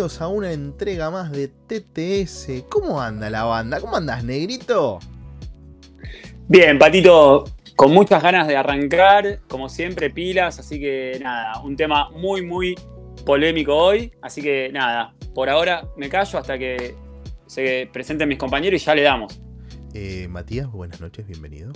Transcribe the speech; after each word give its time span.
bienvenidos 0.00 0.22
a 0.22 0.28
una 0.28 0.52
entrega 0.52 1.10
más 1.10 1.30
de 1.30 1.48
TTS. 1.48 2.64
¿Cómo 2.70 3.02
anda 3.02 3.28
la 3.28 3.44
banda? 3.44 3.82
¿Cómo 3.82 3.96
andas, 3.96 4.24
negrito? 4.24 4.98
Bien, 6.48 6.78
Patito, 6.78 7.44
con 7.76 7.92
muchas 7.92 8.22
ganas 8.22 8.48
de 8.48 8.56
arrancar, 8.56 9.40
como 9.46 9.68
siempre, 9.68 10.08
pilas, 10.08 10.58
así 10.58 10.80
que 10.80 11.18
nada, 11.22 11.60
un 11.60 11.76
tema 11.76 12.08
muy, 12.12 12.40
muy 12.40 12.74
polémico 13.26 13.76
hoy, 13.76 14.10
así 14.22 14.40
que 14.40 14.70
nada, 14.72 15.12
por 15.34 15.50
ahora 15.50 15.86
me 15.98 16.08
callo 16.08 16.38
hasta 16.38 16.58
que 16.58 16.94
se 17.46 17.86
presenten 17.92 18.26
mis 18.26 18.38
compañeros 18.38 18.80
y 18.80 18.84
ya 18.86 18.94
le 18.94 19.02
damos. 19.02 19.38
Eh, 19.92 20.28
Matías, 20.28 20.72
buenas 20.72 21.02
noches, 21.02 21.26
bienvenido. 21.26 21.74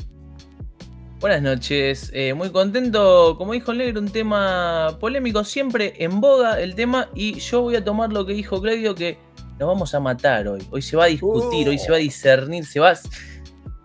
Buenas 1.24 1.40
noches, 1.40 2.10
eh, 2.12 2.34
muy 2.34 2.50
contento, 2.50 3.36
como 3.38 3.54
dijo 3.54 3.72
negro, 3.72 3.98
un 3.98 4.10
tema 4.10 4.94
polémico, 5.00 5.42
siempre 5.42 5.94
en 6.04 6.20
boga 6.20 6.60
el 6.60 6.74
tema 6.74 7.08
y 7.14 7.40
yo 7.40 7.62
voy 7.62 7.76
a 7.76 7.82
tomar 7.82 8.12
lo 8.12 8.26
que 8.26 8.34
dijo 8.34 8.60
Claudio, 8.60 8.94
que 8.94 9.16
nos 9.58 9.66
vamos 9.66 9.94
a 9.94 10.00
matar 10.00 10.46
hoy, 10.48 10.60
hoy 10.70 10.82
se 10.82 10.98
va 10.98 11.04
a 11.04 11.06
discutir, 11.06 11.66
hoy 11.66 11.78
se 11.78 11.90
va 11.90 11.96
a 11.96 12.00
discernir, 12.00 12.66
se 12.66 12.78
va, 12.78 12.92
va 12.92 12.98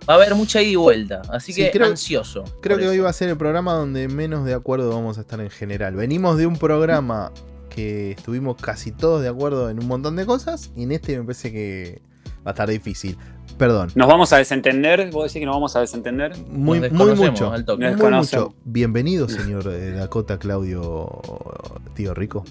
a 0.06 0.14
haber 0.16 0.36
mucha 0.36 0.62
ida 0.62 0.72
y 0.72 0.76
vuelta, 0.76 1.22
así 1.30 1.54
Sí, 1.54 1.62
que 1.62 1.72
creo- 1.72 1.88
ansioso. 1.88 2.44
Creo 2.62 2.78
que 2.78 2.90
hoy 2.90 3.00
va 3.00 3.10
a 3.10 3.14
ser 3.14 3.30
el 3.30 3.38
programa 3.38 3.72
donde 3.74 4.10
menos 4.10 4.44
de 4.44 4.54
acuerdo 4.54 4.90
vamos 4.90 5.18
a 5.18 5.22
estar 5.22 5.40
en 5.40 5.50
general. 5.50 5.96
Venimos 5.96 6.38
de 6.38 6.46
un 6.46 6.58
programa 6.58 7.32
que 7.70 8.12
estuvimos 8.12 8.58
casi 8.58 8.92
todos 8.92 9.22
de 9.22 9.30
acuerdo 9.30 9.70
en 9.70 9.80
un 9.80 9.88
montón 9.88 10.18
de 10.18 10.26
cosas 10.26 10.72
y 10.76 10.84
en 10.84 10.92
este 10.92 11.18
me 11.18 11.24
parece 11.24 11.54
que 11.54 12.02
va 12.46 12.48
a 12.48 12.50
estar 12.52 12.68
difícil. 12.68 13.18
Perdón. 13.60 13.90
¿Nos 13.94 14.08
vamos 14.08 14.32
a 14.32 14.38
desentender? 14.38 15.12
¿Vos 15.12 15.26
decís 15.26 15.42
que 15.42 15.46
nos 15.46 15.54
vamos 15.54 15.76
a 15.76 15.82
desentender? 15.82 16.32
Muy, 16.48 16.80
Nos 16.80 16.94
muy 16.94 17.14
mucho. 17.14 17.52
al 17.52 17.66
toque. 17.66 17.94
Muy 17.94 18.12
mucho. 18.12 18.54
Bienvenido, 18.64 19.28
señor 19.28 19.68
eh, 19.68 19.92
Dakota 19.92 20.40
Claudio 20.40 21.20
Tío 21.94 22.14
Rico. 22.14 22.46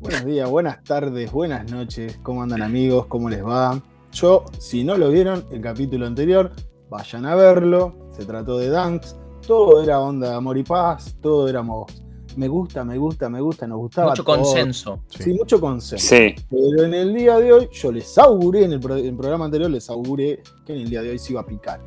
Buenos 0.00 0.24
días, 0.24 0.50
buenas 0.50 0.82
tardes, 0.82 1.30
buenas 1.30 1.70
noches. 1.70 2.18
¿Cómo 2.24 2.42
andan 2.42 2.62
amigos? 2.62 3.06
¿Cómo 3.06 3.30
les 3.30 3.44
va? 3.44 3.80
Yo, 4.10 4.44
si 4.58 4.82
no 4.82 4.98
lo 4.98 5.10
vieron, 5.10 5.44
el 5.52 5.60
capítulo 5.60 6.04
anterior, 6.04 6.50
vayan 6.90 7.24
a 7.24 7.36
verlo. 7.36 7.94
Se 8.10 8.24
trató 8.24 8.58
de 8.58 8.70
Dunks. 8.70 9.16
Todo 9.46 9.84
era 9.84 10.00
onda 10.00 10.30
de 10.30 10.34
amor 10.34 10.58
y 10.58 10.64
paz. 10.64 11.14
Todo 11.22 11.48
éramos 11.48 12.03
me 12.36 12.48
gusta, 12.48 12.84
me 12.84 12.96
gusta, 12.98 13.28
me 13.28 13.40
gusta. 13.40 13.66
Nos 13.66 13.78
gustaba 13.78 14.10
Mucho 14.10 14.24
todo. 14.24 14.36
consenso. 14.42 15.00
Sí, 15.08 15.32
mucho 15.32 15.60
consenso. 15.60 16.04
Sí. 16.06 16.34
Pero 16.50 16.84
en 16.84 16.94
el 16.94 17.14
día 17.14 17.38
de 17.38 17.52
hoy, 17.52 17.68
yo 17.72 17.92
les 17.92 18.16
auguré, 18.18 18.64
en 18.64 18.72
el, 18.72 18.80
pro- 18.80 18.96
en 18.96 19.06
el 19.06 19.16
programa 19.16 19.44
anterior, 19.46 19.70
les 19.70 19.88
auguré 19.90 20.42
que 20.66 20.74
en 20.74 20.80
el 20.82 20.90
día 20.90 21.02
de 21.02 21.10
hoy 21.10 21.18
se 21.18 21.32
iba 21.32 21.40
a 21.42 21.46
picar. 21.46 21.80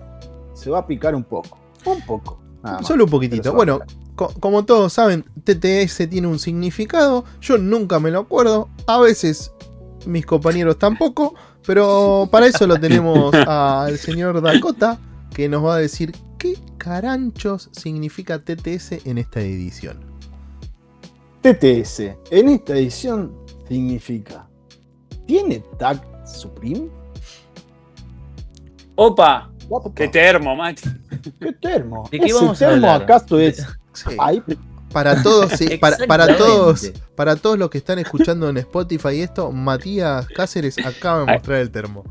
Se 0.54 0.70
va 0.70 0.80
a 0.80 0.88
picar 0.88 1.14
un 1.16 1.24
poco. 1.24 1.58
Un 1.86 2.02
poco. 2.06 2.40
nada 2.64 2.78
más. 2.80 2.88
Solo 2.88 3.06
un 3.06 3.10
poquitito. 3.10 3.54
Bueno, 3.54 3.80
co- 4.16 4.34
como 4.40 4.66
todos 4.66 4.94
saben, 4.94 5.24
TTS 5.44 6.10
tiene 6.10 6.28
un 6.28 6.40
significado. 6.40 7.24
Yo 7.42 7.58
nunca 7.58 8.00
me 8.00 8.10
lo 8.12 8.20
acuerdo. 8.20 8.70
A 8.88 9.00
veces 9.00 9.52
mis 10.06 10.26
compañeros 10.26 10.78
tampoco. 10.80 11.36
Pero 11.66 12.30
para 12.32 12.48
eso 12.48 12.66
lo 12.66 12.80
tenemos 12.80 13.34
al 13.48 13.98
señor 13.98 14.42
Dakota, 14.42 14.98
que 15.34 15.50
nos 15.50 15.66
va 15.66 15.76
a 15.76 15.80
decir 15.80 16.14
qué 16.38 16.56
caranchos 16.78 17.70
significa 17.74 18.40
TTS 18.40 19.06
en 19.06 19.18
esta 19.18 19.42
edición. 19.42 20.00
TTS, 21.42 22.00
en 22.32 22.50
esta 22.50 22.74
edición 22.74 23.36
significa. 23.68 24.48
¿Tiene 25.26 25.64
tag 25.78 26.02
Supreme? 26.26 26.90
Opa, 28.96 29.50
qué 29.96 30.08
termo, 30.08 30.56
Mati. 30.56 30.90
¿Qué 31.40 31.52
termo? 31.54 32.08
¿De 32.12 32.20
qué 32.20 32.26
¿Ese 32.26 32.36
vamos 32.36 32.62
a 32.62 32.68
termo 32.70 32.90
hablar? 32.90 33.04
acaso 33.04 33.40
es 33.40 33.66
Sí. 33.94 34.16
Para 34.92 35.22
todos, 35.22 35.52
sí, 35.52 35.78
para, 35.78 36.38
todos, 36.38 36.92
para 37.16 37.36
todos 37.36 37.60
los 37.60 37.70
que 37.70 37.78
están 37.78 38.00
escuchando 38.00 38.48
en 38.48 38.58
Spotify 38.58 39.10
y 39.16 39.22
esto, 39.22 39.52
Matías 39.52 40.28
Cáceres 40.30 40.78
acaba 40.84 41.26
de 41.26 41.34
mostrar 41.34 41.60
el 41.60 41.72
termo. 41.72 42.04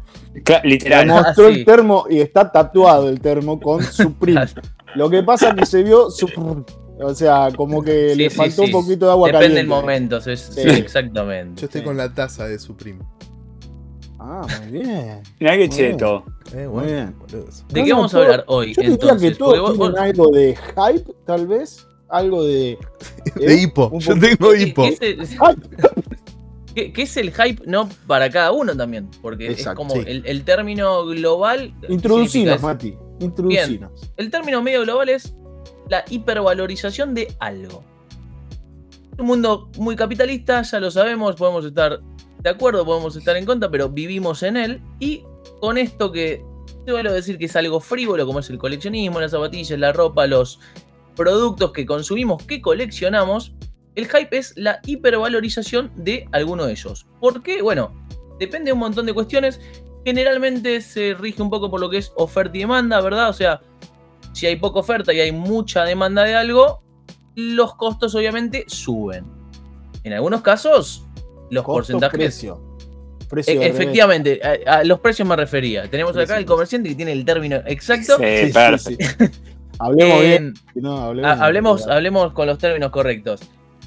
Literal. 0.63 1.11
Ah, 1.11 1.23
mostró 1.23 1.49
sí. 1.49 1.61
el 1.61 1.65
termo 1.65 2.07
y 2.11 2.21
está 2.21 2.53
tatuado 2.53 3.09
el 3.09 3.21
termo 3.21 3.59
con 3.59 3.83
Supreme. 3.93 4.47
Lo 4.95 5.09
que 5.09 5.23
pasa 5.23 5.51
es 5.51 5.55
que 5.55 5.67
se 5.67 5.83
vio 5.83 6.11
Supreme. 6.11 6.65
O 6.99 7.15
sea, 7.15 7.49
como 7.57 7.83
que 7.83 8.11
Sí, 8.11 8.17
le 8.17 8.31
sí, 8.31 8.37
faltó 8.37 8.63
sí. 8.65 8.73
un 8.75 8.83
poquito 8.83 9.07
de 9.07 9.13
agua 9.13 9.29
Depende 9.29 9.49
caliente. 9.49 9.59
del 9.61 9.69
momento, 9.69 10.21
sí, 10.21 10.37
sí, 10.37 10.53
Sí. 10.63 10.69
exactamente. 10.71 11.61
Yo 11.61 11.67
estoy 11.67 11.81
Sí. 11.83 11.85
con 11.87 11.97
la 11.97 12.13
taza 12.15 12.47
de 12.49 12.59
Supreme. 12.59 13.01
Ah, 14.19 14.47
muy 14.63 14.81
bien. 14.83 15.23
Mirá 15.39 15.57
bien. 15.57 15.71
cheto. 15.71 16.25
Eh, 16.55 16.67
Muy 16.67 16.87
bien. 16.87 17.15
boludos. 17.19 17.65
¿De 17.69 17.85
qué 17.85 17.91
no, 17.91 17.97
vamos 17.97 18.15
a 18.15 18.19
hablar 18.19 18.45
hoy? 18.47 18.69
Yo 18.75 18.81
diría 18.83 18.95
entonces? 18.95 19.31
que 19.33 19.37
todos 19.37 19.61
vos- 19.61 19.79
tienen 19.79 19.99
algo 19.99 20.31
de 20.31 20.57
hype, 20.57 21.13
tal 21.27 21.47
vez. 21.47 21.87
Algo 22.09 22.45
de. 22.45 22.79
De 23.37 23.55
¿eh? 23.55 23.63
hipo. 23.63 23.89
Un 23.89 24.01
Yo 24.01 24.15
tengo 24.19 24.53
¿Qué- 24.53 24.63
hipo. 24.63 24.83
qué 24.85 24.89
es 24.89 25.03
el- 25.03 25.29
¿Qué, 26.75 26.93
qué 26.93 27.03
es 27.03 27.17
el 27.17 27.33
hype 27.33 27.63
no 27.67 27.89
para 28.07 28.31
cada 28.31 28.53
uno 28.53 28.77
también? 28.77 29.09
Porque 29.23 29.51
Exacto, 29.51 29.83
es 29.83 29.89
como 29.89 29.95
sí. 30.03 30.05
el, 30.11 30.25
el 30.27 30.45
término 30.45 31.05
global. 31.07 31.75
Introducinos, 31.89 32.63
Mati. 32.63 32.95
Introducinos. 33.21 34.13
El 34.17 34.31
término 34.31 34.63
medio 34.63 34.83
global 34.83 35.09
es 35.09 35.35
la 35.89 36.05
hipervalorización 36.09 37.15
de 37.15 37.35
algo. 37.41 37.85
Un 39.19 39.27
mundo 39.27 39.71
muy 39.79 39.97
capitalista, 39.97 40.63
ya 40.63 40.81
lo 40.81 40.91
sabemos, 40.91 41.37
podemos 41.37 41.65
estar 41.65 42.01
de 42.43 42.51
acuerdo, 42.51 42.85
podemos 42.85 43.17
estar 43.17 43.37
en 43.37 43.45
contra, 43.45 43.71
pero 43.71 43.89
vivimos 43.89 44.43
en 44.43 44.57
él. 44.57 44.81
Y 45.01 45.25
con 45.61 45.79
esto 45.79 46.13
que 46.13 46.45
te 46.85 46.97
a 46.97 47.03
decir 47.03 47.39
que 47.39 47.47
es 47.47 47.57
algo 47.57 47.81
frívolo, 47.81 48.25
como 48.27 48.39
es 48.39 48.49
el 48.51 48.59
coleccionismo, 48.59 49.21
las 49.21 49.33
zapatillas, 49.33 49.79
la 49.79 49.93
ropa, 49.93 50.27
los 50.27 50.61
productos 51.17 51.73
que 51.73 51.85
consumimos, 51.85 52.43
que 52.45 52.63
coleccionamos, 52.63 53.55
el 53.97 54.07
hype 54.07 54.37
es 54.37 54.53
la 54.57 54.79
hipervalorización 54.87 55.91
de 55.97 56.29
alguno 56.33 56.67
de 56.67 56.73
ellos. 56.73 57.07
¿Por 57.19 57.43
qué? 57.43 57.63
Bueno, 57.63 57.93
depende 58.39 58.67
de 58.67 58.75
un 58.75 58.79
montón 58.79 59.07
de 59.07 59.15
cuestiones. 59.15 59.61
Generalmente 60.05 60.81
se 60.81 61.15
rige 61.15 61.43
un 61.43 61.51
poco 61.51 61.71
por 61.71 61.81
lo 61.81 61.91
que 61.91 61.99
es 61.99 62.13
oferta 62.15 62.57
y 62.57 62.61
demanda, 62.61 63.01
¿verdad? 63.01 63.31
O 63.31 63.33
sea, 63.33 63.61
si 64.37 64.47
hay 64.47 64.57
poca 64.57 64.81
oferta 64.81 65.13
y 65.15 65.21
hay 65.21 65.33
mucha 65.33 65.85
demanda 65.85 66.23
de 66.25 66.35
algo, 66.35 66.83
los 67.37 67.75
costos 67.77 68.15
obviamente 68.15 68.65
suben. 68.67 69.25
En 70.05 70.13
algunos 70.13 70.43
casos, 70.43 71.07
los 71.51 71.65
Costo, 71.65 71.95
porcentajes... 71.95 72.19
precio. 72.19 72.63
Precio 73.31 73.61
E- 73.61 73.67
efectivamente, 73.67 74.41
a, 74.67 74.75
a 74.79 74.85
los 74.85 75.01
precios 75.01 75.27
me 75.27 75.35
refería. 75.37 75.89
Tenemos 75.91 76.13
acá 76.13 76.19
Precio. 76.27 76.37
el 76.37 76.45
comerciante 76.47 76.89
que 76.91 76.95
tiene 76.95 77.13
el 77.13 77.25
término 77.25 77.57
exacto. 77.67 78.19
Sí, 78.19 78.53
Sí, 78.53 78.97
sí. 78.99 79.25
Hablemos 79.79 80.23
Eh, 80.23 80.27
bien. 80.29 80.55
no, 80.77 80.97
hablemos, 80.99 81.31
Ha- 81.31 81.45
hablemos, 81.45 81.81
bien. 81.87 81.91
hablemos 81.97 82.33
con 82.33 82.47
los 82.47 82.59
términos 82.59 82.91
correctos. 82.91 83.41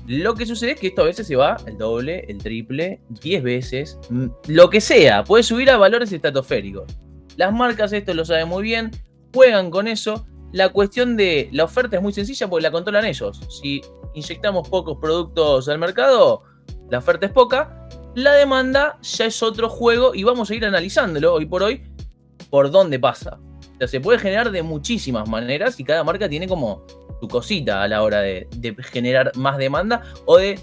Lo 0.07 0.33
que 0.33 0.45
sucede 0.47 0.71
es 0.71 0.79
que 0.79 0.87
esto 0.87 1.03
a 1.03 1.05
veces 1.05 1.27
se 1.27 1.35
va 1.35 1.57
el 1.67 1.77
doble, 1.77 2.25
el 2.27 2.39
triple, 2.39 2.99
10 3.21 3.43
veces, 3.43 3.99
lo 4.47 4.69
que 4.71 4.81
sea. 4.81 5.23
Puede 5.23 5.43
subir 5.43 5.69
a 5.69 5.77
valores 5.77 6.11
estratosféricos. 6.11 6.91
Las 7.37 7.53
marcas 7.53 7.93
esto 7.93 8.13
lo 8.15 8.25
saben 8.25 8.47
muy 8.49 8.63
bien, 8.63 8.89
juegan 9.33 9.69
con 9.69 9.87
eso. 9.87 10.25
La 10.51 10.69
cuestión 10.69 11.15
de 11.15 11.49
la 11.51 11.65
oferta 11.65 11.97
es 11.97 12.01
muy 12.01 12.13
sencilla 12.13 12.47
porque 12.47 12.63
la 12.63 12.71
controlan 12.71 13.05
ellos. 13.05 13.39
Si 13.61 13.81
inyectamos 14.13 14.67
pocos 14.67 14.97
productos 14.99 15.69
al 15.69 15.77
mercado, 15.77 16.43
la 16.89 16.97
oferta 16.97 17.27
es 17.27 17.31
poca. 17.31 17.87
La 18.15 18.33
demanda 18.33 18.97
ya 19.01 19.25
es 19.25 19.43
otro 19.43 19.69
juego 19.69 20.15
y 20.15 20.23
vamos 20.23 20.49
a 20.49 20.55
ir 20.55 20.65
analizándolo 20.65 21.35
hoy 21.35 21.45
por 21.45 21.63
hoy 21.63 21.83
por 22.49 22.71
dónde 22.71 22.99
pasa. 22.99 23.39
O 23.75 23.77
sea, 23.77 23.87
se 23.87 24.01
puede 24.01 24.17
generar 24.19 24.51
de 24.51 24.63
muchísimas 24.63 25.29
maneras 25.29 25.79
y 25.79 25.83
cada 25.83 26.03
marca 26.03 26.27
tiene 26.27 26.47
como 26.47 26.83
su 27.21 27.27
cosita 27.27 27.83
a 27.83 27.87
la 27.87 28.01
hora 28.01 28.21
de, 28.21 28.47
de 28.57 28.75
generar 28.83 29.31
más 29.35 29.57
demanda 29.57 30.01
o 30.25 30.37
de 30.37 30.59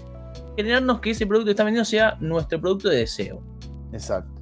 generarnos 0.57 0.99
que 0.99 1.11
ese 1.11 1.25
producto 1.25 1.45
que 1.45 1.51
está 1.51 1.63
vendiendo 1.63 1.85
sea 1.85 2.17
nuestro 2.19 2.59
producto 2.59 2.89
de 2.89 2.97
deseo. 2.97 3.41
Exacto. 3.93 4.36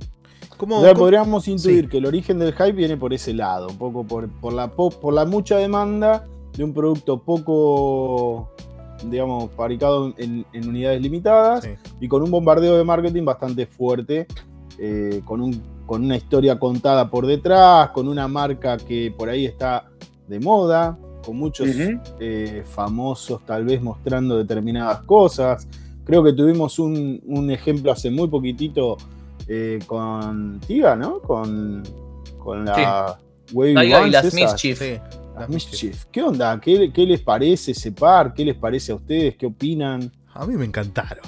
¿Cómo- 0.58 0.78
O 0.78 0.82
sea, 0.82 0.94
cómo- 0.94 1.02
podríamos 1.06 1.48
intuir 1.48 1.86
sí. 1.86 1.90
que 1.90 1.98
el 1.98 2.06
origen 2.06 2.40
del 2.40 2.54
hype 2.54 2.72
viene 2.72 2.98
por 2.98 3.14
ese 3.14 3.34
lado, 3.34 3.68
un 3.68 3.78
poco 3.78 4.04
por, 4.06 4.30
por, 4.40 4.54
la, 4.54 4.72
po- 4.72 4.90
por 4.90 5.14
la 5.14 5.26
mucha 5.26 5.58
demanda 5.58 6.26
de 6.56 6.64
un 6.64 6.74
producto 6.74 7.22
poco, 7.22 8.50
digamos, 9.10 9.52
fabricado 9.52 10.14
en, 10.18 10.46
en 10.54 10.70
unidades 10.70 11.02
limitadas 11.02 11.64
Sí. 11.64 11.72
y 12.00 12.08
con 12.08 12.24
un 12.24 12.32
bombardeo 12.32 12.78
de 12.78 12.84
marketing 12.84 13.26
bastante 13.26 13.66
fuerte, 13.66 14.28
eh, 14.80 15.22
con, 15.26 15.42
un, 15.42 15.62
con 15.86 16.04
una 16.04 16.16
historia 16.16 16.58
contada 16.60 17.10
por 17.10 17.26
detrás, 17.26 17.90
con 17.90 18.08
una 18.08 18.28
marca 18.28 18.78
que 18.78 19.14
por 19.18 19.30
ahí 19.30 19.46
está 19.46 19.90
de 20.28 20.40
moda, 20.40 20.98
con 21.26 21.38
muchos 21.38 21.68
eh, 22.20 22.64
famosos 22.66 23.46
tal 23.46 23.66
vez 23.66 23.82
mostrando 23.82 24.38
determinadas 24.38 25.02
cosas. 25.04 25.68
Creo 26.06 26.24
que 26.24 26.34
tuvimos 26.34 26.78
un, 26.80 27.20
un 27.26 27.50
ejemplo 27.52 27.92
hace 27.92 28.12
muy 28.12 28.28
poquitito 28.28 28.96
eh, 29.48 29.80
con 29.86 30.60
Tiga, 30.66 30.96
¿no? 30.96 31.20
Con, 31.22 31.84
con 32.40 32.66
la 32.66 33.18
Wavy 33.54 33.74
Taiga 33.76 34.08
y 34.08 34.12
las 34.12 34.26
esas. 34.26 34.52
Mischief. 34.54 34.80
Sí, 34.80 35.00
Las 35.38 35.50
Mischief. 35.50 36.06
¿Qué 36.12 36.22
onda? 36.24 36.60
¿Qué, 36.60 36.92
qué 36.94 37.06
les 37.06 37.22
parece 37.22 37.72
ese 37.72 37.92
par? 37.92 38.34
¿Qué 38.34 38.44
les 38.46 38.56
parece 38.56 38.92
a 38.92 38.96
ustedes? 38.96 39.36
¿Qué 39.38 39.46
opinan? 39.46 40.12
A 40.34 40.46
mí 40.46 40.56
me 40.56 40.66
encantaron. 40.66 41.24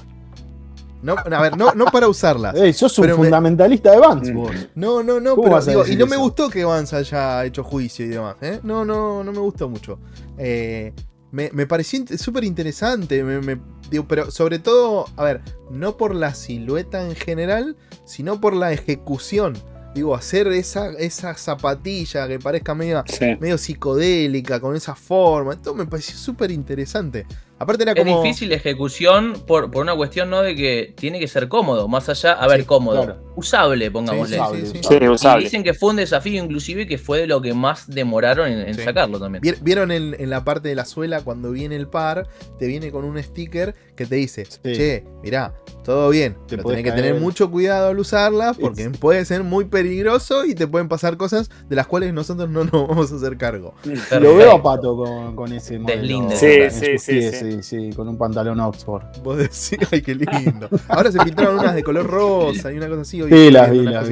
No, 1.01 1.15
a 1.15 1.41
ver, 1.41 1.55
no, 1.55 1.73
no 1.75 1.85
para 1.85 2.07
usarlas. 2.07 2.55
Ey, 2.59 2.73
sos 2.73 2.97
un 2.97 3.05
me- 3.07 3.13
fundamentalista 3.13 3.91
de 3.91 3.99
Vans, 3.99 4.31
Mm. 4.31 4.35
vos. 4.35 4.51
No, 4.73 5.03
no, 5.03 5.19
no, 5.19 5.31
¿Cómo 5.31 5.43
pero 5.43 5.55
vas 5.55 5.67
a 5.67 5.71
digo, 5.71 5.87
y 5.87 5.95
no 5.95 6.07
me 6.07 6.17
gustó 6.17 6.49
que 6.49 6.65
Vance 6.65 6.95
haya 6.95 7.45
hecho 7.45 7.63
juicio 7.63 8.05
y 8.05 8.09
demás. 8.09 8.35
¿eh? 8.41 8.59
No, 8.63 8.83
no, 8.83 9.23
no 9.23 9.31
me 9.31 9.37
gustó 9.39 9.69
mucho. 9.69 9.99
Eh, 10.39 10.93
me, 11.31 11.51
me 11.53 11.67
pareció 11.67 12.03
súper 12.17 12.43
interesante. 12.45 13.23
Me, 13.23 13.39
me- 13.41 13.61
digo, 13.91 14.05
pero 14.07 14.31
sobre 14.31 14.57
todo, 14.57 15.05
a 15.15 15.23
ver, 15.23 15.41
no 15.69 15.97
por 15.97 16.15
la 16.15 16.33
silueta 16.33 17.05
en 17.07 17.15
general, 17.15 17.77
sino 18.07 18.41
por 18.41 18.55
la 18.55 18.71
ejecución. 18.73 19.53
Digo, 19.93 20.13
hacer 20.15 20.47
esa, 20.47 20.91
esa 20.91 21.33
zapatilla 21.35 22.27
que 22.27 22.37
parezca 22.39 22.75
medio, 22.75 23.03
Sí. 23.07 23.35
medio 23.39 23.57
psicodélica, 23.57 24.59
con 24.59 24.75
esa 24.75 24.93
forma. 24.95 25.53
Esto 25.53 25.73
me 25.73 25.85
pareció 25.85 26.15
súper 26.17 26.51
interesante. 26.51 27.25
Aparte 27.59 27.81
era 27.81 27.93
Es 27.93 27.97
como. 28.03 28.21
difícil 28.21 28.49
la 28.49 28.55
ejecución 28.57 29.33
por, 29.47 29.71
por 29.71 29.81
una 29.81 29.95
cuestión 29.95 30.29
no 30.29 30.43
de 30.43 30.55
que 30.55 30.93
tiene 30.95 31.19
que 31.19 31.27
ser 31.27 31.47
cómodo, 31.47 31.87
más 31.87 32.07
allá, 32.07 32.33
a 32.33 32.47
ver, 32.47 32.59
Sí, 32.59 32.65
cómodo, 32.67 33.03
claro. 33.05 33.33
usable, 33.35 33.89
pongámosle. 33.89 34.35
Sí, 34.35 34.41
Usable, 34.41 34.61
sí, 34.61 34.67
sí. 34.73 34.79
usable. 34.79 34.99
Sí, 34.99 35.05
Y 35.05 35.09
usable. 35.09 35.43
dicen 35.45 35.63
que 35.63 35.73
fue 35.73 35.89
un 35.89 35.95
desafío 35.95 36.43
inclusive 36.43 36.85
que 36.85 36.99
fue 36.99 37.17
de 37.21 37.25
lo 37.25 37.41
que 37.41 37.55
más 37.55 37.87
demoraron 37.89 38.47
en, 38.51 38.59
en 38.59 38.75
Sí. 38.75 38.83
sacarlo 38.83 39.19
también. 39.19 39.41
Vier- 39.41 39.57
¿Vieron 39.63 39.91
en, 39.91 40.15
en 40.19 40.29
la 40.29 40.43
parte 40.43 40.69
de 40.69 40.75
la 40.75 40.85
suela 40.85 41.21
cuando 41.21 41.49
viene 41.49 41.75
el 41.75 41.87
par? 41.87 42.27
Te 42.59 42.67
viene 42.67 42.91
con 42.91 43.03
un 43.05 43.17
sticker 43.23 43.73
que 43.97 44.05
te 44.05 44.15
dice, 44.15 44.45
Sí. 44.45 44.59
che, 44.63 45.03
mirá, 45.21 45.53
todo 45.83 46.09
bien, 46.09 46.35
Te 46.47 46.55
pero 46.57 46.69
tenés 46.69 46.83
que 46.85 46.91
tener 46.93 47.15
mucho 47.15 47.51
cuidado 47.51 47.89
al 47.89 47.99
usarla 47.99 48.53
porque 48.53 48.83
Sí. 48.85 48.89
puede 48.97 49.25
ser 49.25 49.43
muy 49.43 49.65
peligroso 49.65 50.45
y 50.45 50.55
te 50.55 50.67
pueden 50.67 50.87
pasar 50.87 51.17
cosas 51.17 51.49
de 51.67 51.75
las 51.75 51.87
cuales 51.87 52.13
nosotros 52.13 52.49
no 52.49 52.63
nos 52.63 52.87
vamos 52.87 53.11
a 53.11 53.15
hacer 53.15 53.37
cargo. 53.37 53.73
Lo 54.21 54.35
veo 54.35 54.51
a 54.53 54.63
Pato 54.63 54.95
con, 54.95 55.35
con 55.35 55.51
ese 55.51 55.79
modelo. 55.79 55.99
Deslinde. 56.01 56.35
Sí, 56.71 56.97
sí, 56.97 57.31
sí, 57.31 57.63
sí. 57.63 57.89
con 57.95 58.07
un 58.07 58.17
pantalón 58.17 58.59
Oxford. 58.61 59.03
Vos 59.23 59.37
decís, 59.37 59.77
ay, 59.91 60.01
qué 60.01 60.15
lindo. 60.15 60.69
Ahora 60.87 61.11
se 61.11 61.19
pintaron 61.19 61.59
unas 61.59 61.75
de 61.75 61.83
color 61.83 62.05
rosa 62.07 62.71
y 62.71 62.77
una 62.77 62.87
cosa 62.87 63.01
así. 63.01 63.21
Sí, 63.21 63.51
las 63.51 63.69
vi, 63.71 63.79
las. 63.81 64.07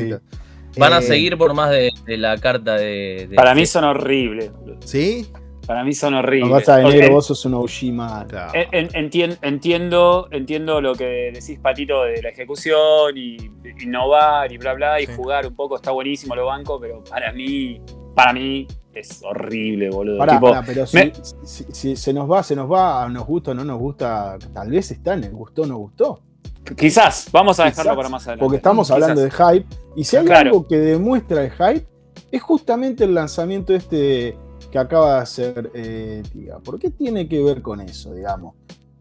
Van 0.77 0.91
a 0.91 0.99
Eh, 0.99 1.03
seguir 1.03 1.37
por 1.37 1.53
más 1.53 1.69
de, 1.71 1.89
de 2.05 2.17
la 2.17 2.37
carta 2.37 2.73
de. 2.75 3.27
de- 3.29 3.35
Para 3.35 3.55
mí 3.55 3.65
son 3.65 3.85
horribles. 3.85 4.51
¿Sí? 4.83 5.25
Para 5.65 5.83
mí 5.83 5.93
son 5.93 6.13
horribles. 6.13 6.49
de 6.77 6.83
Porque 6.83 6.95
negro, 6.97 7.07
en- 7.07 7.13
vos 7.15 7.25
sos 7.25 7.45
un 7.45 7.53
en- 8.71 8.89
entien- 8.89 9.37
entiendo, 9.41 10.27
entiendo 10.31 10.79
lo 10.81 10.93
que 10.95 11.31
decís, 11.33 11.59
Patito, 11.59 12.03
de 12.03 12.21
la 12.21 12.29
ejecución 12.29 13.17
y 13.17 13.37
innovar 13.81 14.51
y 14.51 14.57
bla, 14.57 14.73
bla, 14.73 15.01
y 15.01 15.05
Sí. 15.07 15.13
jugar 15.15 15.47
un 15.47 15.55
poco. 15.55 15.75
Está 15.75 15.91
buenísimo 15.91 16.35
lo 16.35 16.45
banco, 16.45 16.79
pero 16.79 17.03
para 17.03 17.31
mí, 17.31 17.81
para 18.13 18.33
mí 18.33 18.67
es 18.93 19.21
horrible, 19.23 19.89
boludo. 19.89 20.17
Pará, 20.19 20.33
Tipo, 20.33 20.49
pará, 20.49 20.63
pero 20.65 20.85
si, 20.85 20.97
me- 20.97 21.11
si- 21.43 21.65
si 21.71 21.95
se 21.95 22.13
nos 22.13 22.31
va, 22.31 22.43
se 22.43 22.55
nos 22.55 22.71
va, 22.71 23.07
nos 23.09 23.25
gusta 23.25 23.51
o 23.51 23.53
no 23.53 23.63
nos 23.65 23.79
gusta, 23.79 24.37
tal 24.53 24.69
vez 24.69 24.91
está 24.91 25.13
en 25.15 25.23
el 25.25 25.31
gustó 25.31 25.63
o 25.63 25.65
no 25.65 25.77
gustó. 25.77 26.21
quizás, 26.77 27.29
vamos 27.31 27.59
a 27.59 27.65
dejarlo 27.65 27.95
para 27.95 28.09
más 28.09 28.23
adelante. 28.23 28.43
Porque 28.43 28.57
estamos 28.57 28.87
Quizás. 28.87 28.95
hablando 29.03 29.21
de 29.21 29.29
hype. 29.31 29.65
Y 29.95 30.03
si 30.03 30.17
hay 30.17 30.25
Claro. 30.25 30.49
algo 30.49 30.67
que 30.67 30.77
demuestra 30.77 31.43
el 31.43 31.51
hype, 31.51 31.85
es 32.31 32.41
justamente 32.41 33.03
el 33.03 33.13
lanzamiento 33.13 33.75
este 33.75 34.35
que 34.75 34.79
acaba 34.79 35.13
de 35.15 35.19
hacer 35.21 35.71
eh, 35.73 36.21
Tiga. 36.33 36.59
¿Por 36.59 36.77
qué 36.77 36.89
tiene 36.89 37.29
que 37.29 37.41
ver 37.41 37.61
con 37.61 37.79
eso, 37.79 38.13
digamos? 38.13 38.55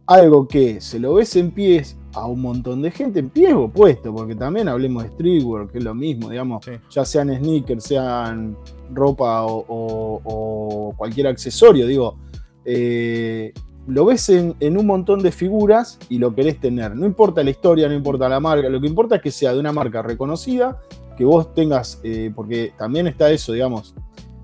Algo 0.06 0.46
que 0.46 0.80
se 0.80 1.00
lo 1.00 1.14
ves 1.14 1.34
en 1.34 1.50
pies 1.50 1.96
a 2.12 2.26
un 2.26 2.42
montón 2.42 2.80
de 2.80 2.92
gente, 2.92 3.18
en 3.18 3.28
pies 3.28 3.54
o 3.54 3.68
puesto, 3.68 4.14
porque 4.14 4.36
también 4.36 4.68
hablemos 4.68 5.02
de 5.02 5.08
streetwear, 5.08 5.66
que 5.66 5.78
es 5.78 5.84
lo 5.84 5.92
mismo, 5.92 6.30
digamos, 6.30 6.64
Sí. 6.64 6.70
ya 6.90 7.04
sean 7.04 7.34
sneakers, 7.36 7.82
sean 7.82 8.56
ropa 8.92 9.44
o, 9.46 9.64
o- 9.66 10.20
o 10.24 10.94
cualquier 10.96 11.26
accesorio, 11.26 11.88
digo, 11.88 12.18
eh, 12.64 13.52
lo 13.88 14.04
ves 14.04 14.28
en, 14.28 14.54
en 14.60 14.78
un 14.78 14.86
montón 14.86 15.22
de 15.24 15.32
figuras 15.32 15.98
y 16.08 16.18
lo 16.18 16.32
querés 16.36 16.60
tener. 16.60 16.94
No 16.94 17.04
importa 17.04 17.42
la 17.42 17.50
historia, 17.50 17.88
no 17.88 17.94
importa 17.94 18.28
la 18.28 18.38
marca, 18.38 18.68
lo 18.68 18.80
que 18.80 18.86
importa 18.86 19.16
es 19.16 19.22
que 19.22 19.32
sea 19.32 19.52
de 19.52 19.58
una 19.58 19.72
marca 19.72 20.02
reconocida, 20.02 20.78
que 21.18 21.24
vos 21.24 21.52
tengas, 21.52 22.00
eh, 22.04 22.30
porque 22.32 22.72
también 22.78 23.08
está 23.08 23.28
eso, 23.32 23.52
digamos, 23.52 23.92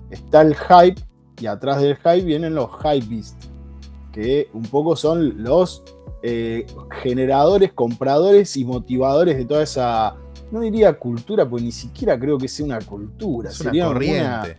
está 0.09 0.41
el 0.41 0.55
hype 0.55 1.01
y 1.41 1.47
atrás 1.47 1.81
del 1.81 1.95
hype 1.97 2.21
vienen 2.21 2.55
los 2.55 2.69
hypebeast, 2.83 3.45
que 4.13 4.49
un 4.53 4.63
poco 4.63 4.95
son 4.95 5.43
los 5.43 5.83
eh, 6.23 6.65
generadores, 7.01 7.73
compradores 7.73 8.55
y 8.57 8.63
motivadores 8.63 9.37
de 9.37 9.45
toda 9.45 9.63
esa, 9.63 10.15
no 10.51 10.59
diría 10.61 10.93
cultura, 10.99 11.49
pues 11.49 11.63
ni 11.63 11.71
siquiera 11.71 12.19
creo 12.19 12.37
que 12.37 12.47
sea 12.47 12.65
una 12.65 12.79
cultura, 12.79 13.49
Es 13.49 13.59
una 13.61 13.69
sería 13.69 13.83
como 13.85 13.93
corriente. 13.95 14.21
una 14.21 14.57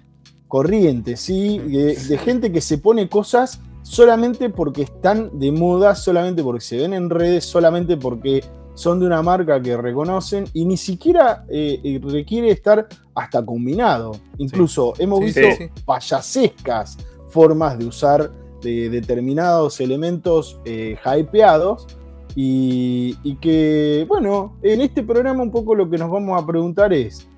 corriente, 0.49 1.17
¿sí? 1.17 1.59
De, 1.59 1.95
de 1.97 2.19
gente 2.19 2.51
que 2.51 2.61
se 2.61 2.79
pone 2.79 3.09
cosas 3.09 3.61
solamente 3.83 4.51
porque 4.51 4.83
están 4.83 5.39
de 5.39 5.53
moda, 5.53 5.95
solamente 5.95 6.43
porque 6.43 6.61
se 6.65 6.77
ven 6.79 6.93
en 6.95 7.11
redes, 7.11 7.45
solamente 7.45 7.97
porque 7.97 8.43
son 8.75 9.01
de 9.01 9.07
una 9.07 9.23
marca 9.23 9.61
que 9.61 9.77
reconocen 9.77 10.45
y 10.53 10.65
ni 10.65 10.77
siquiera 10.77 11.45
eh, 11.49 11.81
eh, 11.85 12.01
requiere 12.03 12.51
estar 12.51 12.87
hasta 13.15 13.45
combinado. 13.45 14.13
Incluso 14.39 14.95
hemos 14.99 15.19
Sí, 15.21 15.25
visto 15.27 15.41
sí, 15.59 15.71
payasescas 15.85 16.97
formas 17.29 17.79
de 17.79 17.87
usar 17.87 18.31
de 18.63 18.89
determinados 18.89 19.81
elementos 19.81 20.61
eh, 20.65 20.97
hypeados. 21.05 21.87
Y, 22.35 23.15
y 23.23 23.37
que, 23.37 24.07
bueno, 24.09 24.57
en 24.63 24.81
este 24.81 25.03
programa 25.03 25.43
un 25.43 25.51
poco 25.51 25.75
lo 25.75 25.91
que 25.91 25.99
nos 25.99 26.11
vamos 26.11 26.43
a 26.43 26.47
preguntar 26.47 26.93
es, 26.95 27.29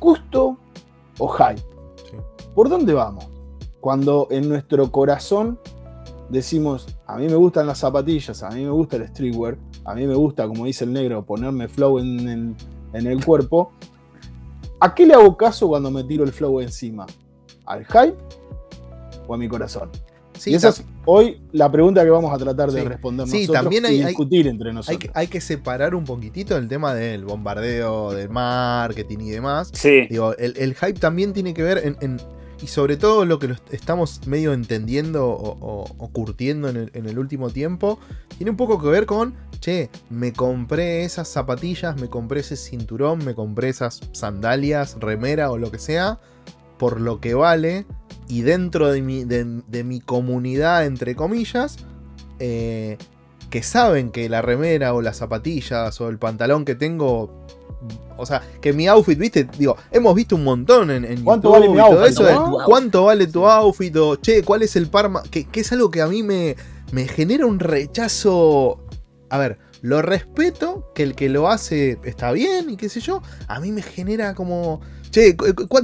¿gusto 0.00 0.56
o 1.18 1.28
hype? 1.28 1.60
¿Por 2.54 2.70
dónde 2.70 2.94
vamos? 2.94 3.26
Cuando 3.80 4.28
en 4.30 4.48
nuestro 4.48 4.90
corazón 4.90 5.58
decimos, 6.30 6.86
a 7.06 7.18
mí 7.18 7.26
me 7.26 7.34
gustan 7.34 7.66
las 7.66 7.78
zapatillas, 7.78 8.42
a 8.42 8.48
mí 8.50 8.64
me 8.64 8.70
gusta 8.70 8.96
el 8.96 9.06
streetwear, 9.08 9.58
a 9.84 9.94
mí 9.94 10.06
me 10.06 10.14
gusta, 10.14 10.46
como 10.46 10.64
dice 10.66 10.84
el 10.84 10.92
negro, 10.92 11.24
ponerme 11.24 11.68
flow 11.68 11.98
en, 11.98 12.28
en- 12.28 12.56
en 12.92 13.06
el 13.06 13.24
cuerpo. 13.24 13.72
¿A 14.80 14.94
qué 14.94 15.06
le 15.06 15.14
hago 15.14 15.36
caso 15.36 15.68
cuando 15.68 15.90
me 15.90 16.04
tiro 16.04 16.24
el 16.24 16.32
flow 16.32 16.60
encima? 16.60 17.06
¿Al 17.66 17.84
hype 17.86 18.14
o 19.26 19.34
a 19.34 19.38
mi 19.38 19.48
corazón? 19.48 19.90
Sí, 20.38 20.50
y 20.50 20.54
esa 20.56 20.70
es 20.70 20.84
hoy 21.04 21.40
la 21.52 21.70
pregunta 21.70 22.02
que 22.02 22.10
vamos 22.10 22.32
a 22.32 22.38
tratar 22.38 22.70
de 22.72 22.82
Sí. 22.82 22.88
responder 22.88 23.26
Sí, 23.28 23.40
nosotros 23.42 23.62
también 23.62 23.84
y 23.84 23.86
hay- 23.86 24.00
hay- 24.00 24.06
discutir 24.08 24.48
entre 24.48 24.70
hay, 24.70 24.74
nosotros. 24.74 24.98
que, 25.00 25.10
hay 25.14 25.26
que 25.28 25.40
separar 25.40 25.94
un 25.94 26.04
poquitito 26.04 26.56
el 26.56 26.66
tema 26.68 26.92
del 26.92 27.24
bombardeo, 27.24 28.12
del 28.12 28.28
marketing 28.30 29.18
y 29.20 29.30
demás. 29.30 29.70
Sí, 29.72 30.06
Digo, 30.10 30.34
el, 30.36 30.56
el 30.56 30.74
hype 30.74 30.94
también 30.94 31.32
tiene 31.32 31.54
que 31.54 31.62
ver 31.62 31.78
en, 31.84 31.96
en- 32.00 32.20
y 32.64 32.66
sobre 32.66 32.96
todo 32.96 33.26
lo 33.26 33.38
que 33.38 33.54
estamos 33.72 34.26
medio 34.26 34.54
entendiendo 34.54 35.28
o, 35.28 36.10
curtiendo 36.14 36.70
en 36.70 36.88
el, 36.94 37.18
último 37.18 37.50
tiempo, 37.50 37.98
tiene 38.38 38.52
un 38.52 38.56
poco 38.56 38.80
que 38.80 38.88
ver 38.88 39.04
con, 39.04 39.34
che, 39.60 39.90
me 40.08 40.32
compré 40.32 41.04
esas 41.04 41.28
zapatillas, 41.28 42.00
me 42.00 42.08
compré 42.08 42.40
ese 42.40 42.56
cinturón, 42.56 43.22
me 43.22 43.34
compré 43.34 43.68
esas 43.68 44.00
sandalias, 44.12 44.96
remera 44.98 45.50
o 45.50 45.58
lo 45.58 45.70
que 45.70 45.78
sea, 45.78 46.20
por 46.78 47.02
lo 47.02 47.20
que 47.20 47.34
vale, 47.34 47.84
y 48.28 48.40
dentro 48.40 48.90
de 48.90 49.02
mi, 49.02 49.24
de 49.24 49.84
mi 49.84 50.00
comunidad, 50.00 50.86
entre 50.86 51.14
comillas, 51.14 51.76
eh, 52.38 52.96
que 53.50 53.62
saben 53.62 54.10
que 54.10 54.30
la 54.30 54.40
remera 54.40 54.94
o 54.94 55.02
las 55.02 55.18
zapatillas 55.18 56.00
o 56.00 56.08
el 56.08 56.18
pantalón 56.18 56.64
que 56.64 56.74
tengo 56.74 57.44
o 58.16 58.24
sea, 58.26 58.42
que 58.60 58.72
mi 58.72 58.86
outfit, 58.86 59.18
viste, 59.18 59.48
digo, 59.58 59.76
hemos 59.90 60.14
visto 60.14 60.36
un 60.36 60.44
montón 60.44 60.90
en, 60.90 61.04
en 61.04 61.22
¿Cuánto 61.24 61.48
YouTube 61.48 61.52
vale 61.52 61.68
mi 61.68 61.76
todo 61.90 62.00
outfit, 62.04 62.18
de 62.18 62.64
cuánto 62.64 63.04
vale 63.04 63.26
tu 63.26 63.46
outfit 63.46 63.96
o 63.96 64.16
che, 64.16 64.42
cuál 64.44 64.62
es 64.62 64.76
el 64.76 64.86
par 64.88 65.08
más- 65.10 65.28
que, 65.28 65.44
que 65.46 65.60
es 65.60 65.72
algo 65.72 65.90
que 65.90 66.00
a 66.00 66.06
mí 66.06 66.22
me, 66.22 66.54
me 66.92 67.08
genera 67.08 67.44
un 67.46 67.58
rechazo. 67.58 68.80
A 69.30 69.38
ver, 69.38 69.58
lo 69.82 70.00
respeto, 70.02 70.90
que 70.94 71.02
el 71.02 71.14
que 71.14 71.28
lo 71.28 71.48
hace 71.48 71.98
está 72.04 72.30
bien 72.32 72.70
y 72.70 72.76
qué 72.76 72.88
sé 72.88 73.00
yo. 73.00 73.20
A 73.48 73.60
mí 73.60 73.72
me 73.72 73.82
genera 73.82 74.34
como. 74.34 74.80
Che, 75.10 75.36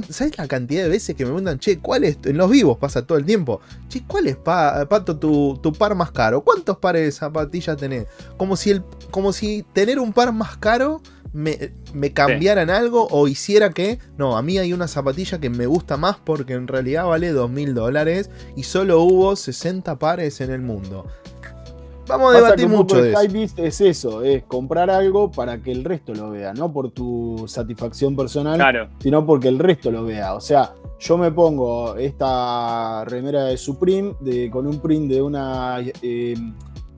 ¿sabes 0.09 0.37
la 0.37 0.47
cantidad 0.47 0.83
de 0.83 0.89
veces 0.89 1.15
que 1.15 1.23
me 1.23 1.29
preguntan, 1.31 1.57
che, 1.59 1.79
cuál 1.79 2.03
es? 2.03 2.17
En 2.25 2.37
los 2.37 2.49
vivos 2.49 2.77
pasa 2.77 3.05
todo 3.05 3.17
el 3.17 3.25
tiempo. 3.25 3.61
Che, 3.87 4.03
¿cuál 4.05 4.27
es, 4.27 4.35
pa- 4.35 4.85
Pato, 4.89 5.17
tu, 5.17 5.57
tu 5.61 5.71
par 5.73 5.95
más 5.95 6.11
caro? 6.11 6.41
¿Cuántos 6.41 6.77
pares 6.77 7.03
de 7.03 7.11
zapatillas 7.11 7.77
tenés? 7.77 8.07
Como 8.37 8.55
si, 8.57 8.71
el, 8.71 8.83
como 9.09 9.31
si 9.31 9.63
tener 9.73 9.99
un 9.99 10.11
par 10.11 10.33
más 10.33 10.57
caro 10.57 11.01
me, 11.33 11.71
me 11.93 12.13
cambiaran 12.13 12.69
algo 12.69 13.07
o 13.09 13.27
hiciera 13.27 13.71
que, 13.71 13.99
no, 14.17 14.37
a 14.37 14.41
mí 14.41 14.57
hay 14.57 14.73
una 14.73 14.87
zapatilla 14.87 15.39
que 15.39 15.49
me 15.49 15.65
gusta 15.65 15.97
más 15.97 16.17
porque 16.17 16.53
en 16.53 16.67
realidad 16.67 17.05
vale 17.05 17.31
dos 17.31 17.49
mil 17.49 17.73
dólares 17.73 18.29
y 18.55 18.63
solo 18.63 19.01
hubo 19.01 19.35
60 19.35 19.97
pares 19.97 20.41
en 20.41 20.51
el 20.51 20.61
mundo. 20.61 21.07
Vamos 22.07 22.33
a 22.33 22.37
debatir 22.37 22.67
mucho 22.67 23.01
de 23.01 23.13
el 23.13 23.35
eso. 23.35 23.63
es 23.63 23.81
eso, 23.81 24.21
es 24.21 24.43
comprar 24.43 24.89
algo 24.89 25.31
para 25.31 25.61
que 25.61 25.71
el 25.71 25.83
resto 25.83 26.13
lo 26.13 26.31
vea, 26.31 26.53
no 26.53 26.71
por 26.73 26.91
tu 26.91 27.45
satisfacción 27.47 28.15
personal, 28.15 28.55
claro. 28.55 28.89
sino 28.99 29.25
porque 29.25 29.47
el 29.47 29.59
resto 29.59 29.91
lo 29.91 30.03
vea. 30.03 30.33
O 30.33 30.41
sea, 30.41 30.73
yo 30.99 31.17
me 31.17 31.31
pongo 31.31 31.95
esta 31.95 33.05
remera 33.05 33.45
de 33.45 33.57
Supreme 33.57 34.15
de, 34.19 34.49
con 34.49 34.67
un 34.67 34.81
print 34.81 35.09
de 35.09 35.21
una, 35.21 35.79
eh, 36.01 36.35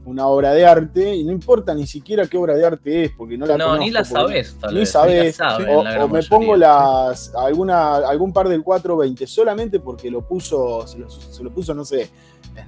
una 0.05 0.27
obra 0.27 0.53
de 0.53 0.65
arte 0.65 1.15
y 1.15 1.23
no 1.23 1.31
importa 1.31 1.73
ni 1.73 1.87
siquiera 1.87 2.27
qué 2.27 2.37
obra 2.37 2.55
de 2.55 2.65
arte 2.65 3.05
es, 3.05 3.11
porque 3.11 3.37
no 3.37 3.45
la 3.45 3.57
No, 3.57 3.65
conozco. 3.65 3.83
ni 3.85 3.91
la 3.91 4.03
sabes, 4.03 4.55
tal 4.59 4.73
Ni 4.73 4.79
vez. 4.81 4.89
sabés, 4.89 5.39
la 5.39 5.49
saben, 5.51 5.69
o, 5.69 5.83
la 5.83 5.89
o 5.89 5.93
gran 5.93 6.07
me 6.07 6.13
mayoría. 6.13 6.29
pongo 6.29 6.55
las 6.57 7.33
alguna 7.35 7.95
algún 7.97 8.33
par 8.33 8.49
del 8.49 8.63
420 8.63 9.25
solamente 9.27 9.79
porque 9.79 10.11
lo 10.11 10.21
puso 10.27 10.85
se 10.87 10.99
lo, 10.99 11.09
se 11.09 11.43
lo 11.43 11.51
puso 11.51 11.73
no 11.73 11.85
sé 11.85 12.09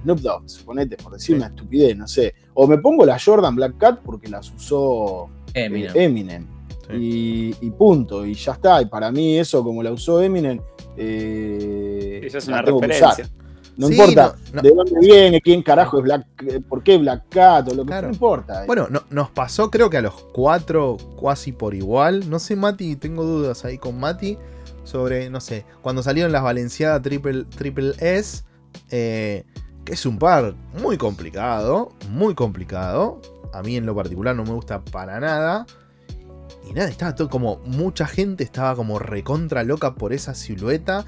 Snoop 0.02 0.18
Dogg 0.20 0.48
suponete 0.48 0.96
por 0.96 1.12
decir 1.12 1.26
Sí. 1.26 1.32
una 1.34 1.46
estupidez 1.48 1.96
no 1.96 2.08
sé 2.08 2.34
o 2.54 2.66
me 2.66 2.78
pongo 2.78 3.04
la 3.04 3.18
Jordan 3.22 3.54
Black 3.54 3.76
Cat 3.78 4.00
porque 4.04 4.28
las 4.28 4.50
usó 4.52 5.28
eh, 5.54 5.90
Eminem. 5.94 6.46
Y, 6.92 7.54
y 7.60 7.70
punto 7.70 8.24
y 8.24 8.34
ya 8.34 8.52
está 8.52 8.80
y 8.80 8.86
para 8.86 9.10
mí 9.12 9.38
eso 9.38 9.62
como 9.64 9.82
la 9.82 9.92
usó 9.92 10.22
Eminem 10.22 10.60
eh, 10.96 12.20
Esa 12.24 12.38
es 12.38 12.48
una 12.48 12.62
que 12.62 12.70
referencia. 12.70 13.08
usar. 13.08 13.26
No 13.76 13.88
Sí, 13.88 13.94
importa 13.94 14.36
no, 14.52 14.56
no. 14.56 14.62
de 14.62 14.70
dónde 14.74 15.00
viene, 15.00 15.40
quién 15.42 15.62
carajo 15.62 15.98
es 15.98 16.04
Black, 16.04 16.26
eh, 16.46 16.60
por 16.66 16.82
qué 16.82 16.96
Black 16.96 17.24
Cat 17.28 17.68
o 17.70 17.74
lo 17.74 17.82
que 17.82 17.88
Claro. 17.88 18.08
no 18.08 18.14
importa. 18.14 18.64
Bueno, 18.66 18.86
no- 18.90 19.02
nos 19.10 19.30
pasó 19.30 19.70
creo 19.70 19.90
que 19.90 19.98
a 19.98 20.02
los 20.02 20.14
cuatro 20.32 20.96
casi 21.22 21.52
por 21.52 21.74
igual. 21.74 22.28
No 22.30 22.38
sé, 22.38 22.56
Mati, 22.56 22.96
tengo 22.96 23.22
dudas 23.24 23.64
ahí 23.66 23.76
con 23.76 23.98
Mati 24.00 24.38
sobre, 24.84 25.28
no 25.30 25.40
sé, 25.40 25.64
cuando 25.82 26.02
salieron 26.02 26.32
las 26.32 26.42
Valenciaga 26.42 27.02
Triple, 27.02 27.44
triple 27.44 27.92
S, 27.98 28.44
eh, 28.90 29.44
que 29.84 29.92
es 29.92 30.06
un 30.06 30.18
par 30.18 30.54
muy 30.80 30.96
complicado, 30.96 31.90
muy 32.10 32.34
complicado. 32.34 33.20
A 33.52 33.62
mí 33.62 33.76
en 33.76 33.84
lo 33.86 33.94
particular 33.94 34.34
no 34.34 34.44
me 34.44 34.52
gusta 34.52 34.82
para 34.84 35.20
nada. 35.20 35.66
Y 36.68 36.72
nada, 36.72 36.88
estaba 36.88 37.14
todo 37.14 37.28
como, 37.28 37.58
mucha 37.64 38.06
gente 38.06 38.42
estaba 38.42 38.74
como 38.74 38.98
recontra 38.98 39.62
loca 39.64 39.94
por 39.94 40.12
esa 40.12 40.34
silueta. 40.34 41.04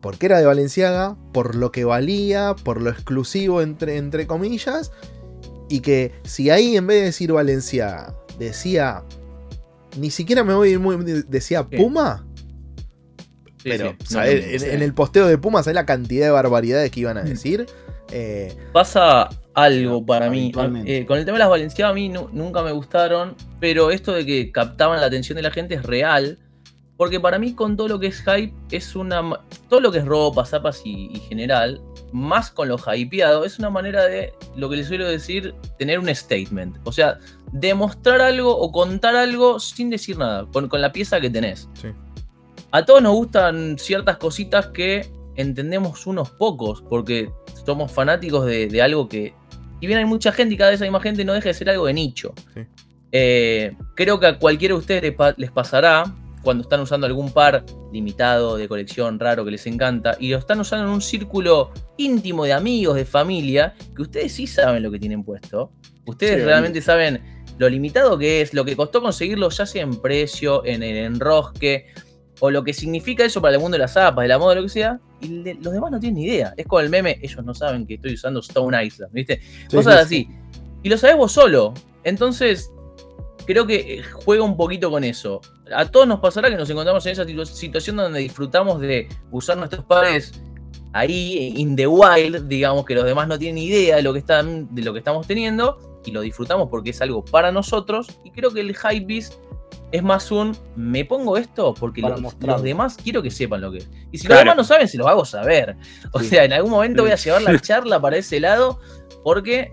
Porque 0.00 0.26
era 0.26 0.38
de 0.38 0.46
Valenciaga, 0.46 1.16
por 1.32 1.54
lo 1.54 1.72
que 1.72 1.84
valía, 1.84 2.54
por 2.62 2.80
lo 2.80 2.90
exclusivo 2.90 3.62
entre, 3.62 3.96
entre 3.96 4.26
comillas. 4.26 4.92
Y 5.68 5.80
que 5.80 6.12
si 6.24 6.50
ahí 6.50 6.76
en 6.76 6.86
vez 6.86 6.98
de 7.00 7.04
decir 7.06 7.32
Valenciaga 7.32 8.14
decía. 8.38 9.02
Ni 9.98 10.10
siquiera 10.10 10.44
me 10.44 10.54
voy 10.54 10.68
a 10.68 10.72
ir 10.72 10.78
muy. 10.78 10.96
Decía. 11.28 11.64
Puma. 11.68 12.24
Sí, 13.56 13.70
pero, 13.70 13.90
sí, 13.90 13.96
no, 14.00 14.06
¿sabes? 14.20 14.46
no, 14.46 14.52
en, 14.52 14.60
sí. 14.60 14.66
en 14.70 14.82
el 14.82 14.94
posteo 14.94 15.26
de 15.26 15.36
Puma, 15.36 15.62
¿sabes 15.64 15.74
la 15.74 15.84
cantidad 15.86 16.26
de 16.26 16.30
barbaridades 16.30 16.90
que 16.92 17.00
iban 17.00 17.18
a 17.18 17.22
decir? 17.22 17.66
Eh, 18.12 18.56
Pasa 18.72 19.28
algo 19.52 20.06
para 20.06 20.30
mí. 20.30 20.44
Habitualmente. 20.44 20.98
Eh, 20.98 21.06
con 21.06 21.18
el 21.18 21.24
tema 21.24 21.36
de 21.36 21.40
las 21.40 21.48
Valenciagas 21.50 21.90
a 21.90 21.94
mí 21.94 22.08
nu- 22.08 22.28
nunca 22.32 22.62
me 22.62 22.70
gustaron, 22.70 23.34
pero 23.58 23.90
esto 23.90 24.12
de 24.12 24.24
que 24.24 24.52
captaban 24.52 25.00
la 25.00 25.06
atención 25.08 25.34
de 25.36 25.42
la 25.42 25.50
gente 25.50 25.74
es 25.74 25.82
real. 25.82 26.38
Porque 26.98 27.20
para 27.20 27.38
mí 27.38 27.54
con 27.54 27.76
todo 27.76 27.86
lo 27.86 28.00
que 28.00 28.08
es 28.08 28.22
hype 28.22 28.52
es 28.72 28.96
una... 28.96 29.22
Todo 29.68 29.80
lo 29.80 29.92
que 29.92 29.98
es 29.98 30.04
ropa, 30.04 30.44
zapas 30.44 30.82
y, 30.84 31.10
y 31.14 31.20
general, 31.20 31.80
más 32.12 32.50
con 32.50 32.68
lo 32.68 32.76
hypeado, 32.76 33.44
es 33.44 33.60
una 33.60 33.70
manera 33.70 34.04
de, 34.04 34.34
lo 34.56 34.68
que 34.68 34.76
les 34.76 34.88
suelo 34.88 35.06
decir, 35.06 35.54
tener 35.78 36.00
un 36.00 36.12
statement. 36.12 36.76
O 36.82 36.90
sea, 36.90 37.18
demostrar 37.52 38.20
algo 38.20 38.58
o 38.58 38.72
contar 38.72 39.14
algo 39.14 39.60
sin 39.60 39.90
decir 39.90 40.18
nada, 40.18 40.44
con, 40.52 40.68
con 40.68 40.80
la 40.80 40.90
pieza 40.90 41.20
que 41.20 41.30
tenés. 41.30 41.68
Sí. 41.74 41.88
A 42.72 42.84
todos 42.84 43.00
nos 43.00 43.12
gustan 43.12 43.78
ciertas 43.78 44.16
cositas 44.16 44.66
que 44.66 45.08
entendemos 45.36 46.04
unos 46.04 46.30
pocos, 46.30 46.82
porque 46.82 47.30
somos 47.64 47.92
fanáticos 47.92 48.44
de, 48.44 48.66
de 48.66 48.82
algo 48.82 49.08
que, 49.08 49.34
si 49.80 49.86
bien 49.86 50.00
hay 50.00 50.04
mucha 50.04 50.32
gente 50.32 50.56
y 50.56 50.58
cada 50.58 50.72
vez 50.72 50.82
hay 50.82 50.90
más 50.90 51.04
gente, 51.04 51.24
no 51.24 51.32
deja 51.32 51.48
de 51.48 51.54
ser 51.54 51.70
algo 51.70 51.86
de 51.86 51.94
nicho. 51.94 52.34
Sí. 52.54 52.62
Eh, 53.12 53.76
creo 53.94 54.18
que 54.18 54.26
a 54.26 54.38
cualquiera 54.38 54.74
de 54.74 54.80
ustedes 54.80 55.14
les 55.36 55.50
pasará 55.50 56.12
cuando 56.42 56.62
están 56.62 56.80
usando 56.80 57.06
algún 57.06 57.30
par 57.32 57.64
limitado, 57.92 58.56
de 58.56 58.68
colección, 58.68 59.18
raro, 59.18 59.44
que 59.44 59.50
les 59.52 59.66
encanta, 59.66 60.16
y 60.20 60.28
lo 60.30 60.38
están 60.38 60.60
usando 60.60 60.86
en 60.86 60.92
un 60.92 61.00
círculo 61.00 61.70
íntimo 61.96 62.44
de 62.44 62.52
amigos, 62.52 62.96
de 62.96 63.04
familia, 63.04 63.74
que 63.96 64.02
ustedes 64.02 64.32
sí 64.32 64.46
saben 64.46 64.82
lo 64.82 64.90
que 64.90 64.98
tienen 64.98 65.24
puesto. 65.24 65.72
Ustedes 66.06 66.36
Sí, 66.38 66.42
realmente 66.44 66.80
saben 66.80 67.20
lo 67.58 67.68
limitado 67.68 68.16
que 68.18 68.40
es, 68.40 68.54
lo 68.54 68.64
que 68.64 68.76
costó 68.76 69.02
conseguirlo, 69.02 69.50
ya 69.50 69.66
sea 69.66 69.82
en 69.82 70.00
precio, 70.00 70.64
en 70.64 70.82
el 70.82 70.96
enrosque, 70.96 71.86
o 72.40 72.50
lo 72.52 72.62
que 72.62 72.72
significa 72.72 73.24
eso 73.24 73.42
para 73.42 73.54
el 73.56 73.60
mundo 73.60 73.74
de 73.74 73.80
las 73.80 73.94
zapas, 73.94 74.22
de 74.22 74.28
la 74.28 74.38
moda, 74.38 74.54
lo 74.54 74.62
que 74.62 74.68
sea, 74.68 75.00
y 75.20 75.42
de- 75.42 75.54
los 75.54 75.72
demás 75.72 75.90
no 75.90 75.98
tienen 75.98 76.14
ni 76.22 76.26
idea. 76.26 76.54
Es 76.56 76.66
como 76.66 76.80
el 76.80 76.88
meme, 76.88 77.18
ellos 77.20 77.44
no 77.44 77.52
saben 77.52 77.84
que 77.86 77.94
estoy 77.94 78.14
usando 78.14 78.38
Stone 78.40 78.84
Island, 78.86 79.12
¿viste? 79.12 79.40
Sí, 79.68 79.74
Cosas 79.76 80.08
sí, 80.08 80.28
así. 80.28 80.60
Y 80.84 80.88
lo 80.88 80.96
sabés 80.96 81.16
vos 81.16 81.32
solo. 81.32 81.74
Entonces, 82.04 82.70
creo 83.48 83.66
que 83.66 83.76
eh, 83.98 84.02
juega 84.02 84.44
un 84.44 84.56
poquito 84.56 84.90
con 84.90 85.02
eso. 85.02 85.40
A 85.74 85.86
todos 85.86 86.06
nos 86.06 86.20
pasará 86.20 86.50
que 86.50 86.56
nos 86.56 86.68
encontramos 86.68 87.04
en 87.06 87.12
esa 87.12 87.24
situ- 87.24 87.46
situación 87.46 87.96
donde 87.96 88.20
disfrutamos 88.20 88.78
de 88.80 89.08
usar 89.32 89.56
nuestros 89.56 89.84
pares 89.86 90.40
ahí, 90.92 91.54
in 91.56 91.74
the 91.74 91.86
wild, 91.86 92.46
digamos 92.46 92.84
que 92.84 92.94
los 92.94 93.04
demás 93.04 93.26
no 93.26 93.38
tienen 93.38 93.58
idea 93.62 93.96
de 93.96 94.02
lo 94.02 94.12
que, 94.12 94.18
están, 94.20 94.72
de 94.74 94.82
lo 94.82 94.92
que 94.92 94.98
estamos 95.00 95.26
teniendo, 95.26 95.78
y 96.04 96.10
lo 96.10 96.20
disfrutamos 96.20 96.68
porque 96.70 96.90
es 96.90 97.00
algo 97.00 97.24
para 97.24 97.50
nosotros. 97.50 98.06
Y 98.24 98.30
creo 98.30 98.52
que 98.52 98.60
el 98.60 98.76
hypebeast 98.76 99.34
es 99.92 100.02
más 100.02 100.30
un 100.30 100.54
me 100.76 101.04
pongo 101.06 101.38
esto 101.38 101.72
porque 101.72 102.02
los, 102.02 102.62
demás 102.62 102.96
quiero 103.02 103.22
que 103.22 103.30
sepan 103.30 103.62
lo 103.62 103.72
que 103.72 103.78
es. 103.78 103.90
Y 104.12 104.18
si 104.18 104.26
Claro. 104.26 104.40
los 104.40 104.44
demás 104.44 104.56
no 104.58 104.64
saben, 104.64 104.88
se 104.88 104.98
los 104.98 105.06
hago 105.06 105.24
saber. 105.24 105.76
O 106.12 106.20
Sí. 106.20 106.26
sea, 106.26 106.44
en 106.44 106.52
algún 106.52 106.70
momento 106.70 107.02
Sí. 107.02 107.08
voy 107.08 107.12
a 107.12 107.16
llevar 107.16 107.42
la 107.42 107.58
charla 107.60 107.98
para 108.00 108.18
ese 108.18 108.38
lado 108.40 108.78
porque 109.24 109.72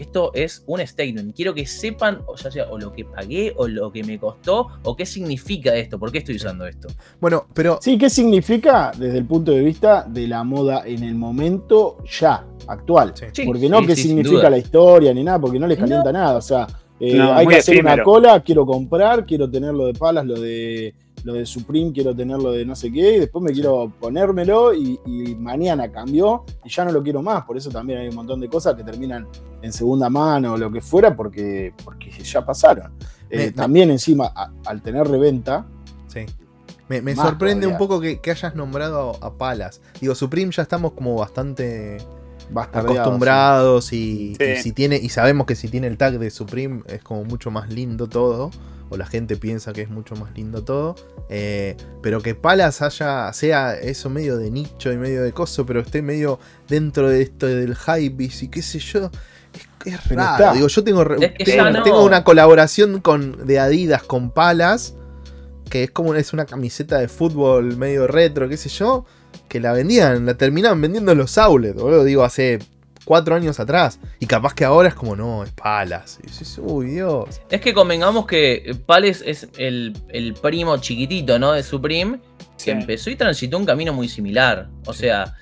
esto 0.00 0.32
es 0.34 0.64
un 0.66 0.84
statement. 0.86 1.34
Quiero 1.36 1.52
que 1.54 1.66
sepan, 1.66 2.22
o 2.26 2.34
ya 2.36 2.50
sea, 2.50 2.70
o 2.70 2.78
lo 2.78 2.92
que 2.92 3.04
pagué, 3.04 3.52
o 3.56 3.68
lo 3.68 3.92
que 3.92 4.02
me 4.02 4.18
costó, 4.18 4.66
o 4.82 4.96
qué 4.96 5.04
significa 5.06 5.74
esto, 5.76 5.98
por 5.98 6.10
qué 6.10 6.18
estoy 6.18 6.36
usando 6.36 6.66
esto. 6.66 6.88
bueno, 7.20 7.46
pero 7.54 7.78
Sí, 7.82 7.98
¿qué 7.98 8.08
significa 8.10 8.92
desde 8.96 9.18
el 9.18 9.26
punto 9.26 9.52
de 9.52 9.60
vista 9.60 10.04
de 10.08 10.26
la 10.26 10.42
moda 10.44 10.82
en 10.86 11.02
el 11.02 11.14
momento 11.14 11.98
ya, 12.20 12.44
actual? 12.66 13.12
Sí. 13.14 13.26
Sí, 13.32 13.42
Porque 13.44 13.68
no 13.68 13.80
sí, 13.80 13.86
qué 13.86 13.96
sí, 13.96 14.02
significa 14.08 14.48
la 14.50 14.58
historia 14.58 15.12
ni 15.14 15.22
nada, 15.22 15.38
porque 15.40 15.58
no 15.58 15.66
les 15.66 15.78
No. 15.78 15.84
calienta 15.84 16.12
nada. 16.12 16.36
O 16.38 16.42
sea, 16.42 16.66
eh, 16.98 17.14
No, 17.16 17.34
hay 17.34 17.46
que 17.46 17.56
hacer 17.56 17.80
una 17.80 18.02
cola, 18.02 18.42
quiero 18.42 18.66
comprar, 18.66 19.24
quiero 19.24 19.50
tener 19.50 19.72
lo 19.74 19.86
de 19.86 19.94
palas, 19.94 20.24
lo 20.26 20.38
de 20.40 20.94
lo 21.24 21.34
de 21.34 21.44
Supreme, 21.46 21.92
quiero 21.92 22.14
tener 22.14 22.38
lo 22.38 22.52
de 22.52 22.64
no 22.64 22.74
sé 22.74 22.90
qué, 22.90 23.16
y 23.16 23.18
después 23.20 23.42
me 23.44 23.52
quiero 23.52 23.92
ponérmelo 24.00 24.72
y, 24.74 24.98
y 25.06 25.34
mañana 25.34 25.90
cambió 25.92 26.44
y 26.64 26.70
ya 26.70 26.84
no 26.84 26.92
lo 26.92 27.02
quiero 27.02 27.22
más. 27.22 27.42
Por 27.44 27.56
eso 27.56 27.70
también 27.70 27.98
hay 28.00 28.08
un 28.08 28.14
montón 28.14 28.40
de 28.40 28.48
cosas 28.48 28.74
que 28.74 28.82
terminan 28.84 29.26
en 29.62 29.72
segunda 29.72 30.08
mano 30.08 30.54
o 30.54 30.56
lo 30.56 30.70
que 30.72 30.80
fuera, 30.80 31.14
porque, 31.14 31.72
porque 31.84 32.10
ya 32.10 32.44
pasaron. 32.44 32.92
Eh, 33.28 33.36
Me- 33.46 33.50
también 33.52 33.90
encima, 33.90 34.32
a- 34.34 34.50
al 34.66 34.82
tener 34.82 35.06
reventa, 35.06 35.66
Sí. 36.08 36.26
Me, 36.88 37.14
sorprende 37.14 37.68
un 37.68 37.78
poco 37.78 38.00
que, 38.00 38.18
que 38.20 38.32
hayas 38.32 38.56
nombrado 38.56 39.16
a, 39.22 39.26
a 39.28 39.32
Palas. 39.34 39.80
Digo, 40.00 40.14
Supreme 40.16 40.50
ya 40.50 40.62
estamos 40.62 40.90
como 40.92 41.14
bastante 41.14 41.98
acostumbrados 42.74 43.92
y, 43.92 44.34
Sí. 44.36 44.44
y 44.44 44.56
si 44.62 44.72
tiene 44.72 44.96
y 44.96 45.08
sabemos 45.08 45.46
que 45.46 45.54
si 45.54 45.68
tiene 45.68 45.86
el 45.86 45.96
tag 45.96 46.18
de 46.18 46.30
Supreme 46.30 46.82
es 46.86 47.02
como 47.02 47.24
mucho 47.24 47.50
más 47.50 47.70
lindo 47.70 48.08
todo 48.08 48.50
o 48.90 48.96
la 48.98 49.06
gente 49.06 49.36
piensa 49.36 49.72
que 49.72 49.80
es 49.82 49.88
mucho 49.88 50.14
más 50.16 50.32
lindo 50.36 50.62
todo 50.62 50.94
eh, 51.30 51.76
pero 52.02 52.20
que 52.20 52.34
Palas 52.34 52.82
haya 52.82 53.32
sea 53.32 53.74
eso 53.74 54.10
medio 54.10 54.36
de 54.36 54.50
nicho 54.50 54.92
y 54.92 54.96
medio 54.98 55.22
de 55.22 55.32
coso 55.32 55.64
pero 55.64 55.80
esté 55.80 56.02
medio 56.02 56.38
dentro 56.68 57.08
de 57.08 57.22
esto 57.22 57.46
del 57.46 57.74
hype 57.76 58.22
y 58.24 58.48
qué 58.48 58.60
sé 58.62 58.78
yo 58.80 59.10
es, 59.84 59.92
es 59.94 60.00
Pero 60.08 60.20
raro. 60.20 60.32
está. 60.44 60.52
digo 60.54 60.66
yo 60.68 60.84
tengo, 60.84 61.04
re- 61.04 61.24
Es 61.24 61.32
que 61.32 61.44
tengo, 61.44 61.64
ya 61.64 61.70
no- 61.70 61.82
tengo 61.82 62.04
una 62.04 62.22
colaboración 62.24 63.00
con 63.00 63.46
de 63.46 63.58
Adidas 63.58 64.02
con 64.02 64.30
Palas 64.30 64.94
que 65.70 65.84
es 65.84 65.90
como 65.92 66.14
es 66.14 66.32
una 66.32 66.46
camiseta 66.46 66.98
de 66.98 67.06
fútbol 67.08 67.76
medio 67.76 68.06
retro 68.08 68.48
qué 68.48 68.56
sé 68.56 68.68
yo 68.68 69.04
que 69.48 69.60
la 69.60 69.72
vendían, 69.72 70.26
la 70.26 70.34
terminaban 70.34 70.80
vendiendo 70.80 71.12
en 71.12 71.18
los 71.18 71.38
outlets, 71.38 71.74
boludo, 71.80 72.02
digo, 72.04 72.24
hace 72.24 72.58
cuatro 73.04 73.34
años 73.34 73.58
atrás. 73.60 73.98
Y 74.18 74.26
capaz 74.26 74.54
que 74.54 74.64
ahora 74.64 74.88
es 74.88 74.94
como, 74.94 75.16
no, 75.16 75.42
es 75.44 75.50
palas. 75.52 76.18
Y 76.22 76.26
dices, 76.26 76.58
uy, 76.62 76.86
Dios. 76.86 77.40
Es 77.50 77.60
que 77.60 77.72
convengamos 77.74 78.26
que 78.26 78.76
Pales 78.86 79.22
es 79.26 79.48
el, 79.58 79.94
el 80.08 80.34
primo 80.34 80.76
chiquitito, 80.78 81.38
¿no? 81.38 81.52
De 81.52 81.62
Supreme, 81.62 82.20
que 82.62 82.70
empezó 82.72 83.10
y 83.10 83.16
transitó 83.16 83.56
un 83.58 83.64
camino 83.66 83.92
muy 83.92 84.08
similar. 84.08 84.68
O 84.86 84.92
sea, 84.92 85.34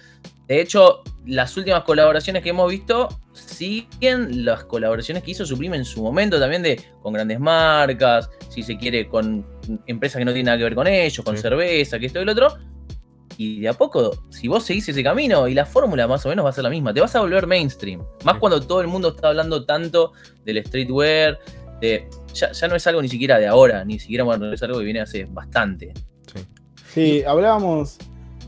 de 0.46 0.60
hecho, 0.60 1.02
las 1.26 1.56
últimas 1.56 1.82
colaboraciones 1.84 2.42
que 2.42 2.50
hemos 2.50 2.70
visto 2.70 3.08
siguen 3.32 4.44
las 4.44 4.64
colaboraciones 4.64 5.22
que 5.22 5.32
hizo 5.32 5.44
Supreme 5.44 5.76
en 5.76 5.84
su 5.84 6.02
momento 6.02 6.38
también 6.40 6.62
de 6.62 6.80
con 7.02 7.12
grandes 7.12 7.38
marcas, 7.38 8.30
si 8.48 8.62
se 8.62 8.76
quiere, 8.78 9.08
con 9.08 9.46
empresas 9.86 10.18
que 10.18 10.24
no 10.24 10.30
tienen 10.32 10.46
nada 10.46 10.58
que 10.58 10.64
ver 10.64 10.74
con 10.74 10.86
ellos, 10.86 11.24
con 11.24 11.36
Sí. 11.36 11.42
cerveza, 11.42 11.98
que 11.98 12.06
esto 12.06 12.18
y 12.20 12.22
el 12.22 12.28
otro. 12.30 12.56
Y 13.40 13.60
de 13.60 13.68
a 13.68 13.72
poco, 13.72 14.10
si 14.30 14.48
vos 14.48 14.64
seguís 14.64 14.88
ese 14.88 15.00
camino 15.04 15.46
y 15.46 15.54
la 15.54 15.64
fórmula 15.64 16.08
más 16.08 16.26
o 16.26 16.28
menos 16.28 16.44
va 16.44 16.50
a 16.50 16.52
ser 16.52 16.64
la 16.64 16.70
misma, 16.70 16.92
te 16.92 17.00
vas 17.00 17.14
a 17.14 17.20
volver 17.20 17.46
mainstream. 17.46 18.02
Más 18.24 18.34
Sí. 18.34 18.40
cuando 18.40 18.60
todo 18.60 18.80
el 18.80 18.88
mundo 18.88 19.10
está 19.14 19.28
hablando 19.28 19.64
tanto 19.64 20.12
del 20.44 20.64
streetwear, 20.66 21.38
de, 21.80 22.08
ya, 22.34 22.50
ya 22.50 22.66
no 22.66 22.74
es 22.74 22.84
algo 22.88 23.00
ni 23.00 23.08
siquiera 23.08 23.38
de 23.38 23.46
ahora, 23.46 23.84
ni 23.84 24.00
siquiera 24.00 24.24
bueno, 24.24 24.52
es 24.52 24.60
algo 24.64 24.80
que 24.80 24.84
viene 24.84 25.00
hace 25.00 25.24
bastante. 25.26 25.94
Sí, 26.92 27.22
hablábamos 27.22 27.98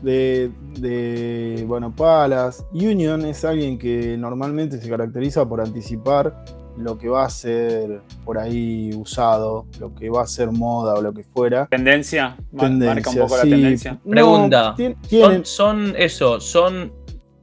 de, 0.01 0.51
de, 0.77 1.63
bueno, 1.65 1.95
Palas. 1.95 2.65
Union 2.73 3.23
es 3.23 3.45
alguien 3.45 3.77
que 3.79 4.17
normalmente 4.17 4.77
se 4.77 4.89
caracteriza 4.89 5.47
por 5.47 5.61
anticipar 5.61 6.43
lo 6.81 6.97
que 6.97 7.07
va 7.09 7.25
a 7.25 7.29
ser 7.29 8.01
por 8.25 8.37
ahí 8.37 8.91
usado, 8.95 9.65
lo 9.79 9.93
que 9.95 10.09
va 10.09 10.23
a 10.23 10.27
ser 10.27 10.51
moda 10.51 10.95
o 10.95 11.01
lo 11.01 11.13
que 11.13 11.23
fuera. 11.23 11.67
Tendencia, 11.67 12.35
mar- 12.51 12.67
Tendencia, 12.67 12.93
marca 12.95 13.09
un 13.11 13.17
poco 13.17 13.37
la 13.37 13.43
tendencia. 13.43 13.99
Pregunta. 14.09 14.75
¿Son, 15.09 15.45
son 15.45 15.93
eso, 15.97 16.39
son 16.39 16.91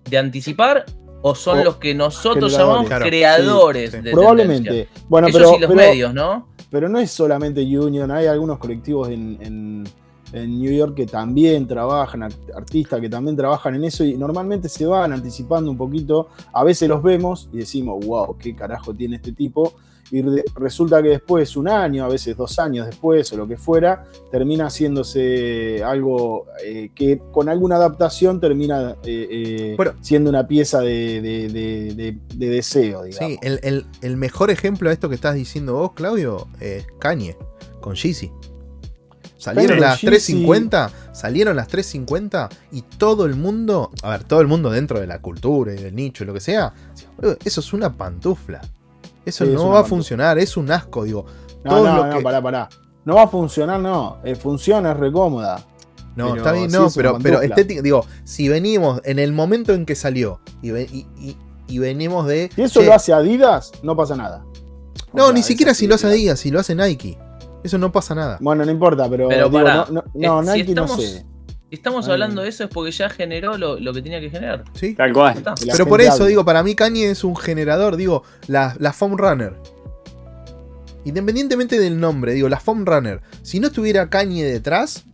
de 0.08 0.18
anticipar 0.18 0.84
o 1.22 1.34
son 1.34 1.60
O 1.60 1.64
los 1.64 1.76
que 1.76 1.94
nosotros 1.94 2.52
llamamos 2.56 2.86
Claro, 2.86 3.04
creadores 3.06 3.90
sí, 3.90 3.96
sí. 3.96 4.02
de 4.02 4.12
probablemente. 4.12 4.68
tendencia? 4.70 5.02
Bueno, 5.08 5.28
Ellos 5.28 5.38
pero, 5.42 5.56
y 5.56 5.60
los 5.60 5.68
pero- 5.70 5.80
medios, 5.80 6.14
¿no? 6.14 6.48
pero 6.70 6.88
no 6.88 6.98
es 6.98 7.10
solamente 7.10 7.60
Union, 7.62 8.10
hay 8.10 8.26
algunos 8.26 8.58
colectivos 8.58 9.08
en, 9.08 9.38
en- 9.40 9.84
en 10.32 10.58
New 10.60 10.72
York 10.72 10.94
que 10.94 11.06
también 11.06 11.66
trabajan, 11.66 12.22
art- 12.24 12.50
artistas 12.54 13.00
que 13.00 13.08
también 13.08 13.36
trabajan 13.36 13.74
en 13.74 13.84
eso 13.84 14.04
y 14.04 14.16
normalmente 14.16 14.68
se 14.68 14.84
van 14.86 15.12
anticipando 15.12 15.70
un 15.70 15.76
poquito. 15.78 16.28
A 16.52 16.64
veces 16.64 16.88
los 16.88 17.02
vemos 17.02 17.48
y 17.52 17.58
decimos, 17.58 18.04
wow, 18.04 18.36
qué 18.38 18.54
carajo 18.54 18.92
tiene 18.94 19.16
este 19.16 19.32
tipo. 19.32 19.74
Y 20.10 20.22
re- 20.22 20.44
resulta 20.56 21.02
que 21.02 21.10
después, 21.10 21.54
un 21.56 21.68
año, 21.68 22.02
a 22.04 22.08
veces 22.08 22.34
dos 22.34 22.58
años 22.58 22.86
después 22.86 23.30
o 23.34 23.36
lo 23.36 23.46
que 23.46 23.58
fuera, 23.58 24.04
termina 24.30 24.66
haciéndose 24.68 25.82
algo 25.84 26.46
eh, 26.64 26.90
que 26.94 27.20
con 27.32 27.48
alguna 27.48 27.76
adaptación 27.76 28.40
termina 28.40 28.96
eh, 29.04 29.28
eh, 29.30 29.74
Bueno. 29.76 29.92
siendo 30.00 30.30
una 30.30 30.46
pieza 30.46 30.80
de, 30.80 31.20
de- 31.20 31.48
de- 31.48 31.94
de- 31.94 32.18
de 32.36 32.48
deseo, 32.48 33.02
digamos. 33.04 33.16
Sí, 33.32 33.38
el, 33.42 33.60
el- 33.62 33.84
el 34.02 34.16
mejor 34.16 34.50
ejemplo 34.50 34.88
de 34.88 34.94
esto 34.94 35.08
que 35.08 35.14
estás 35.14 35.34
diciendo 35.34 35.74
vos, 35.74 35.92
Claudio, 35.92 36.46
es 36.60 36.86
Kanye 36.98 37.36
con 37.80 37.94
Yeezy. 37.94 38.30
Salieron 39.38 39.80
las 39.80 40.00
Yeezy. 40.00 40.06
350, 40.06 40.90
salieron 41.12 41.56
las 41.56 41.68
350 41.68 42.48
y 42.72 42.82
todo 42.82 43.24
el 43.24 43.36
mundo, 43.36 43.90
a 44.02 44.10
ver, 44.10 44.24
todo 44.24 44.40
el 44.40 44.48
mundo 44.48 44.68
dentro 44.70 44.98
de 45.00 45.06
la 45.06 45.20
cultura 45.20 45.72
y 45.72 45.76
del 45.76 45.94
nicho 45.94 46.24
y 46.24 46.26
lo 46.26 46.34
que 46.34 46.40
sea, 46.40 46.74
decía, 46.92 47.08
"Boludo, 47.16 47.36
eso 47.44 47.60
es 47.60 47.72
una 47.72 47.96
pantufla. 47.96 48.60
Eso 49.24 49.44
Sí, 49.44 49.52
no 49.52 49.68
va 49.68 49.80
a 49.80 49.84
funcionar, 49.84 50.38
es 50.38 50.56
un 50.56 50.70
asco, 50.70 51.04
digo. 51.04 51.24
No, 51.64 51.70
todo 51.70 51.84
no, 51.88 51.96
lo 51.98 52.06
no, 52.06 52.16
que- 52.18 52.22
pará, 52.22 52.42
pará. 52.42 52.68
No 53.04 53.14
va 53.14 53.22
a 53.22 53.28
funcionar, 53.28 53.78
no. 53.80 54.18
Eh, 54.24 54.34
funciona, 54.34 54.90
es 54.92 54.96
recómoda. 54.98 55.64
No, 56.16 56.30
Pero 56.32 56.36
está 56.38 56.52
bien, 56.52 56.70
sí 56.70 56.76
no, 56.76 56.86
es 56.88 56.94
pero, 57.22 57.40
estética, 57.42 57.80
digo, 57.80 58.04
si 58.24 58.48
venimos 58.48 59.00
en 59.04 59.20
el 59.20 59.32
momento 59.32 59.72
en 59.72 59.86
que 59.86 59.94
salió 59.94 60.40
y, 60.62 60.72
ve- 60.72 60.88
y- 60.92 61.06
y- 61.16 61.36
y 61.68 61.78
venimos 61.78 62.26
de. 62.26 62.50
Si 62.56 62.62
eso 62.62 62.80
che, 62.80 62.86
lo 62.86 62.94
hace 62.94 63.12
Adidas, 63.12 63.70
no 63.84 63.94
pasa 63.96 64.16
nada. 64.16 64.44
No, 65.12 65.22
O 65.22 65.26
sea, 65.26 65.34
ni 65.34 65.42
siquiera 65.44 65.74
si 65.74 65.86
lo 65.86 65.94
hace. 65.94 66.06
Adidas, 66.08 66.40
si 66.40 66.50
lo 66.50 66.58
hace 66.58 66.74
Nike. 66.74 67.18
Eso 67.64 67.78
no 67.78 67.90
pasa 67.92 68.14
nada. 68.14 68.38
Bueno, 68.40 68.64
no 68.64 68.70
importa, 68.70 69.08
pero, 69.10 69.28
Pero 69.28 69.48
digo, 69.48 69.58
pará, 69.64 69.86
no, 69.90 70.04
no, 70.14 70.42
no, 70.42 70.52
eh, 70.52 70.54
si 70.54 70.58
Nike 70.60 70.74
no 70.74 70.84
estamos- 70.84 71.04
sé. 71.04 71.26
Si 71.70 71.74
estamos 71.74 72.06
Ay. 72.06 72.12
hablando 72.12 72.40
de 72.42 72.48
eso 72.48 72.64
es 72.64 72.70
porque 72.70 72.90
ya 72.92 73.10
generó 73.10 73.58
lo, 73.58 73.78
lo 73.78 73.92
que 73.92 74.00
tenía 74.00 74.20
que 74.20 74.30
generar. 74.30 74.64
¿Sí? 74.72 74.94
Tal 74.94 75.12
cual. 75.12 75.42
la 75.44 75.54
Pero 75.72 75.86
por 75.86 76.00
eso 76.00 76.24
digo, 76.24 76.44
para 76.44 76.62
mí 76.62 76.74
Kanye 76.74 77.10
es 77.10 77.24
un 77.24 77.36
generador, 77.36 77.96
digo, 77.96 78.22
la, 78.46 78.74
la 78.78 78.92
Foam 78.94 79.16
Runner. 79.18 79.54
Independientemente 81.04 81.78
del 81.78 81.98
nombre, 82.00 82.32
digo, 82.34 82.48
la 82.48 82.60
Foam 82.60 82.84
Runner. 82.84 83.20
Si 83.42 83.60
no 83.60 83.68
estuviera 83.68 84.10
Kanye 84.10 84.44
detrás, 84.44 85.04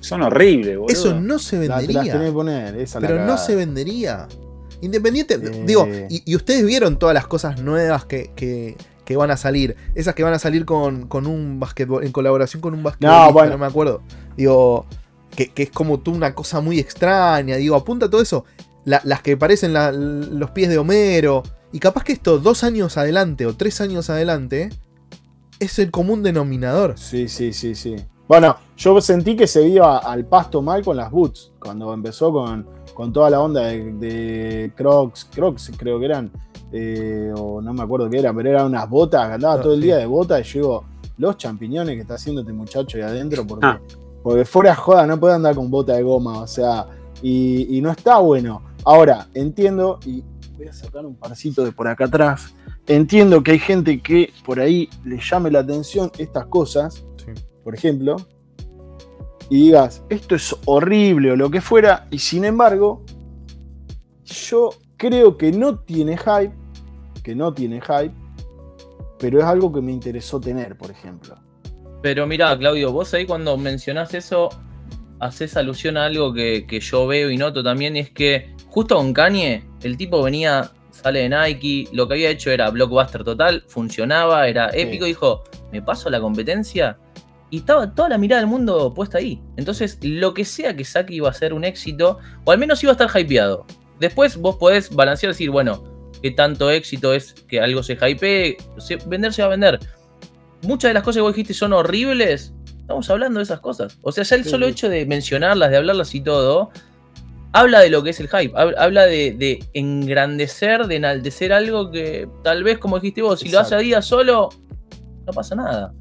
Son 0.00 0.22
horribles, 0.22 0.76
boludo. 0.78 0.92
eso 0.92 1.20
no 1.20 1.38
se 1.38 1.66
La- 1.68 1.78
vendería. 1.78 2.12
tenés 2.12 2.28
que 2.28 2.32
poner, 2.32 2.74
esa 2.76 2.98
es 2.98 3.02
la 3.02 3.08
pero 3.08 3.24
no 3.26 3.38
se 3.38 3.54
vendería. 3.54 4.26
Independiente, 4.80 5.34
Eh. 5.34 5.62
digo, 5.66 5.86
y, 6.08 6.22
y 6.30 6.34
ustedes 6.36 6.64
vieron 6.66 6.98
todas 6.98 7.14
las 7.14 7.26
cosas 7.26 7.60
nuevas 7.62 8.04
que, 8.04 8.30
que- 8.34 8.76
que 9.04 9.16
van 9.16 9.30
a 9.30 9.36
salir. 9.36 9.76
Esas 9.94 10.14
que 10.14 10.22
van 10.22 10.32
a 10.34 10.38
salir 10.38 10.64
con, 10.64 11.06
con 11.08 11.26
un 11.26 11.58
basquetbol, 11.60 12.04
en 12.04 12.12
colaboración 12.12 12.60
con 12.60 12.74
un 12.74 12.82
basquetbolista, 12.82 13.26
no, 13.26 13.32
bueno. 13.32 13.58
me 13.58 13.66
acuerdo. 13.66 14.02
Digo, 14.36 14.86
que, 15.34 15.48
que 15.50 15.64
es 15.64 15.70
como 15.70 16.00
tú 16.00 16.12
una 16.12 16.34
cosa 16.34 16.60
muy 16.60 16.78
extraña. 16.78 17.56
Digo, 17.56 17.74
apunta 17.76 18.08
todo 18.10 18.20
eso. 18.22 18.44
La- 18.84 19.00
las 19.04 19.22
que 19.22 19.36
parecen 19.36 19.72
la- 19.72 19.92
los 19.92 20.50
pies 20.50 20.68
de 20.68 20.78
Homero. 20.78 21.42
Y 21.72 21.78
capaz 21.78 22.04
que 22.04 22.12
esto, 22.12 22.38
dos 22.38 22.64
años 22.64 22.96
adelante 22.98 23.46
o 23.46 23.54
tres 23.56 23.80
años 23.80 24.10
adelante, 24.10 24.68
es 25.58 25.78
el 25.78 25.90
común 25.90 26.22
denominador. 26.22 26.98
Sí, 26.98 27.28
sí, 27.28 27.52
sí, 27.52 27.74
sí. 27.74 27.96
Bueno, 28.28 28.56
yo 28.76 29.00
sentí 29.00 29.36
que 29.36 29.46
se 29.46 29.62
iba 29.66 29.98
al 29.98 30.24
pasto 30.26 30.62
mal 30.62 30.84
con 30.84 30.96
las 30.96 31.10
boots. 31.10 31.52
Cuando 31.60 31.92
empezó 31.94 32.32
con, 32.32 32.66
con 32.94 33.12
toda 33.12 33.30
la 33.30 33.40
onda 33.40 33.62
de, 33.62 33.92
de 33.94 34.72
Crocs, 34.76 35.26
Crocs 35.34 35.72
creo 35.76 35.98
que 35.98 36.06
eran. 36.06 36.30
eh, 36.74 37.30
o 37.36 37.60
no 37.60 37.74
me 37.74 37.82
acuerdo 37.82 38.08
qué 38.08 38.18
eran, 38.18 38.34
pero 38.34 38.48
eran 38.48 38.66
unas 38.66 38.88
botas, 38.88 39.30
andaba 39.30 39.54
Ah, 39.54 39.60
todo 39.62 39.74
el 39.74 39.80
sí. 39.80 39.86
día 39.86 39.98
de 39.98 40.06
botas 40.06 40.40
y 40.40 40.44
yo 40.54 40.60
digo, 40.60 40.84
los 41.18 41.36
champiñones 41.36 41.94
que 41.96 42.00
está 42.00 42.14
haciendo 42.14 42.40
este 42.40 42.52
muchacho 42.54 42.96
ahí 42.96 43.02
adentro, 43.02 43.46
porque, 43.46 43.66
Ah. 43.66 43.78
porque 44.22 44.44
fuera 44.46 44.74
joda, 44.74 45.06
no 45.06 45.20
puede 45.20 45.34
andar 45.34 45.54
con 45.54 45.70
bota 45.70 45.92
de 45.94 46.02
goma, 46.02 46.40
o 46.40 46.46
sea, 46.46 46.86
y, 47.20 47.76
y 47.76 47.80
no 47.82 47.90
está 47.90 48.18
bueno. 48.18 48.62
Ahora, 48.84 49.28
entiendo, 49.34 49.98
y 50.06 50.24
voy 50.56 50.66
a 50.68 50.72
sacar 50.72 51.04
un 51.04 51.14
parcito 51.14 51.62
de 51.62 51.72
por 51.72 51.86
acá 51.88 52.06
atrás, 52.06 52.54
entiendo 52.86 53.42
que 53.42 53.50
hay 53.52 53.58
gente 53.58 54.00
que 54.00 54.32
por 54.44 54.58
ahí 54.58 54.88
le 55.04 55.18
llame 55.20 55.50
la 55.50 55.58
atención 55.60 56.10
estas 56.18 56.46
cosas, 56.46 57.04
por 57.62 57.74
ejemplo, 57.74 58.16
y 59.52 59.64
digas, 59.64 60.02
esto 60.08 60.34
es 60.34 60.56
horrible 60.64 61.32
o 61.32 61.36
lo 61.36 61.50
que 61.50 61.60
fuera, 61.60 62.06
y 62.10 62.20
sin 62.20 62.46
embargo, 62.46 63.04
yo 64.24 64.70
creo 64.96 65.36
que 65.36 65.52
no 65.52 65.80
tiene 65.80 66.16
hype, 66.16 66.54
que 67.22 67.34
no 67.34 67.52
tiene 67.52 67.82
hype, 67.82 68.14
pero 69.18 69.40
es 69.40 69.44
algo 69.44 69.70
que 69.70 69.82
me 69.82 69.92
interesó 69.92 70.40
tener, 70.40 70.78
por 70.78 70.90
ejemplo. 70.90 71.34
Pero 72.00 72.26
mirá, 72.26 72.56
Claudio, 72.56 72.92
vos 72.92 73.12
ahí 73.12 73.26
cuando 73.26 73.54
mencionás 73.58 74.14
eso, 74.14 74.48
haces 75.20 75.54
alusión 75.58 75.98
a 75.98 76.06
algo 76.06 76.32
que, 76.32 76.66
que 76.66 76.80
yo 76.80 77.06
veo 77.06 77.30
y 77.30 77.36
noto 77.36 77.62
también, 77.62 77.94
y 77.94 77.98
es 77.98 78.10
que 78.10 78.56
justo 78.68 78.96
con 78.96 79.12
Kanye, 79.12 79.66
el 79.82 79.98
tipo 79.98 80.22
venía, 80.22 80.72
sale 80.92 81.28
de 81.28 81.28
Nike, 81.28 81.90
lo 81.92 82.08
que 82.08 82.14
había 82.14 82.30
hecho 82.30 82.50
era 82.50 82.70
blockbuster 82.70 83.22
total, 83.22 83.64
funcionaba, 83.68 84.48
era 84.48 84.70
épico, 84.72 85.04
dijo, 85.04 85.44
me 85.70 85.82
paso 85.82 86.08
a 86.08 86.12
la 86.12 86.22
competencia, 86.22 86.98
y 87.52 87.58
estaba 87.58 87.94
toda 87.94 88.08
la 88.08 88.18
mirada 88.18 88.40
del 88.40 88.48
mundo 88.50 88.92
puesta 88.94 89.18
ahí. 89.18 89.40
Entonces, 89.56 89.98
lo 90.02 90.32
que 90.34 90.44
sea 90.44 90.74
que 90.74 90.84
saque 90.84 91.14
iba 91.14 91.28
a 91.28 91.34
ser 91.34 91.52
un 91.52 91.62
éxito, 91.64 92.18
o 92.44 92.50
al 92.50 92.58
menos 92.58 92.82
iba 92.82 92.92
a 92.92 92.96
estar 92.98 93.10
hypeado. 93.20 93.66
Después 94.00 94.36
vos 94.38 94.56
podés 94.56 94.92
balancear 94.92 95.28
y 95.30 95.34
decir, 95.34 95.50
bueno, 95.50 95.84
qué 96.22 96.30
tanto 96.30 96.70
éxito 96.70 97.12
es 97.12 97.34
que 97.48 97.60
algo 97.60 97.82
se 97.82 97.92
hypee, 97.94 98.56
se- 98.78 98.96
vender 99.06 99.32
se 99.32 99.42
va 99.42 99.46
a 99.48 99.50
vender 99.50 99.78
muchas 100.62 100.88
de 100.90 100.94
las 100.94 101.02
cosas 101.02 101.16
que 101.18 101.22
vos 101.22 101.32
dijiste 101.34 101.52
son 101.54 101.72
horribles. 101.72 102.54
Estamos 102.80 103.10
hablando 103.10 103.38
de 103.38 103.44
esas 103.44 103.60
cosas. 103.60 103.98
O 104.02 104.12
sea, 104.12 104.24
ya 104.24 104.36
el 104.36 104.44
Sí, 104.44 104.50
solo 104.50 104.66
sí. 104.66 104.72
hecho 104.72 104.88
de 104.88 105.04
mencionarlas, 105.06 105.70
de 105.70 105.76
hablarlas 105.76 106.14
y 106.14 106.20
todo, 106.22 106.70
habla 107.52 107.80
de 107.80 107.90
lo 107.90 108.02
que 108.02 108.10
es 108.10 108.20
el 108.20 108.28
hype. 108.28 108.54
hab- 108.54 108.74
Habla 108.78 109.02
de, 109.06 109.32
de 109.32 109.62
engrandecer, 109.74 110.86
de 110.86 110.96
enaltecer 110.96 111.52
algo 111.52 111.90
que 111.90 112.28
tal 112.42 112.64
vez, 112.64 112.78
como 112.78 112.98
dijiste 112.98 113.22
vos, 113.22 113.40
si 113.40 113.50
lo 113.50 113.60
hace 113.60 113.74
a 113.74 113.78
día 113.78 114.00
solo, 114.02 114.48
no 115.26 115.32
pasa 115.32 115.54
nada. 115.54 115.92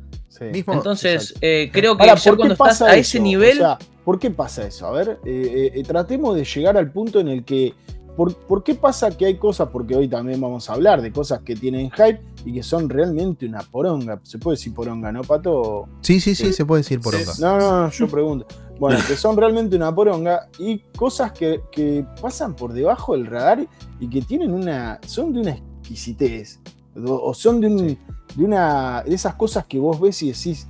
Sí. 0.42 0.46
Mismo- 0.52 0.74
Entonces, 0.74 1.36
eh, 1.40 1.70
creo 1.72 1.96
que 1.96 2.04
Ahora, 2.04 2.16
ya 2.16 2.24
¿por 2.24 2.34
qué 2.34 2.38
cuando 2.38 2.54
estás 2.56 2.68
pasa 2.80 2.86
a 2.88 2.96
ese 2.96 3.20
nivel. 3.20 3.58
O 3.58 3.62
sea, 3.62 3.78
¿por 4.04 4.18
qué 4.20 4.32
pasa 4.32 4.66
eso? 4.66 4.88
A 4.88 4.92
ver, 4.92 5.20
eh, 5.24 5.72
eh, 5.76 5.84
tratemos 5.84 6.36
de 6.36 6.44
llegar 6.44 6.76
al 6.78 6.92
punto 6.92 7.20
en 7.20 7.28
el 7.28 7.44
que. 7.46 7.74
¿por, 8.18 8.36
por 8.36 8.62
qué 8.64 8.76
pasa 8.76 9.10
que 9.16 9.26
hay 9.26 9.36
cosas? 9.36 9.70
Porque 9.72 9.96
hoy 9.96 10.08
también 10.08 10.42
vamos 10.42 10.70
a 10.70 10.74
hablar 10.74 11.02
de 11.02 11.12
cosas 11.14 11.40
que 11.44 11.56
tienen 11.56 11.90
hype 11.92 12.20
y 12.44 12.54
que 12.54 12.62
son 12.64 12.90
realmente 12.90 13.46
una 13.46 13.62
poronga. 13.62 14.20
Se 14.24 14.38
puede 14.38 14.58
decir 14.58 14.74
poronga, 14.74 15.12
¿no, 15.14 15.22
Pato? 15.22 15.88
Sí, 16.02 16.20
sí, 16.20 16.36
sí, 16.36 16.48
Sí. 16.48 16.54
se 16.54 16.66
puede 16.66 16.82
decir 16.82 17.00
por 17.00 17.16
Sí, 17.16 17.22
acá. 17.24 17.32
No, 17.40 17.58
no, 17.60 17.82
no, 17.84 17.90
yo 17.92 18.08
pregunto. 18.08 18.48
Bueno, 18.80 19.00
que 19.08 19.16
son 19.16 19.38
realmente 19.38 19.76
una 19.76 19.94
poronga 19.96 20.50
y 20.60 20.80
cosas 20.98 21.32
que, 21.32 21.62
que 21.72 22.04
pasan 22.22 22.56
por 22.56 22.74
debajo 22.74 23.14
del 23.14 23.28
radar 23.28 23.66
y 24.00 24.10
que 24.10 24.22
tienen 24.24 24.52
una. 24.52 25.00
son 25.08 25.32
de 25.34 25.40
una 25.42 25.52
exquisitez. 25.52 26.60
O 27.06 27.14
o 27.30 27.34
son 27.34 27.62
de, 27.62 27.68
un- 27.68 27.98
de 28.36 28.44
una. 28.46 29.04
de 29.04 29.14
esas 29.16 29.36
cosas 29.36 29.66
que 29.66 29.80
vos 29.80 30.00
ves 30.00 30.22
y 30.24 30.28
decís. 30.32 30.68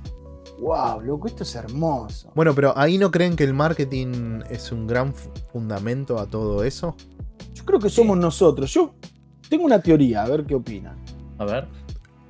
Wow, 0.60 1.00
loco, 1.00 1.26
esto 1.26 1.42
es 1.42 1.52
hermoso. 1.56 2.30
Bueno, 2.36 2.54
pero 2.54 2.72
ahí 2.78 2.96
no 2.96 3.10
creen 3.10 3.34
que 3.34 3.42
el 3.42 3.52
marketing 3.52 4.42
es 4.48 4.70
un 4.70 4.86
gran 4.86 5.12
fu- 5.12 5.28
fundamento 5.52 6.20
a 6.20 6.26
todo 6.26 6.62
eso. 6.62 6.94
Yo 7.52 7.64
creo 7.64 7.80
que 7.80 7.90
somos 7.90 8.16
nosotros. 8.16 8.72
Yo 8.72 8.94
tengo 9.48 9.64
una 9.64 9.80
teoría, 9.82 10.22
a 10.22 10.28
ver 10.28 10.44
qué 10.44 10.54
opinan. 10.54 10.96
A 11.38 11.44
ver. 11.46 11.66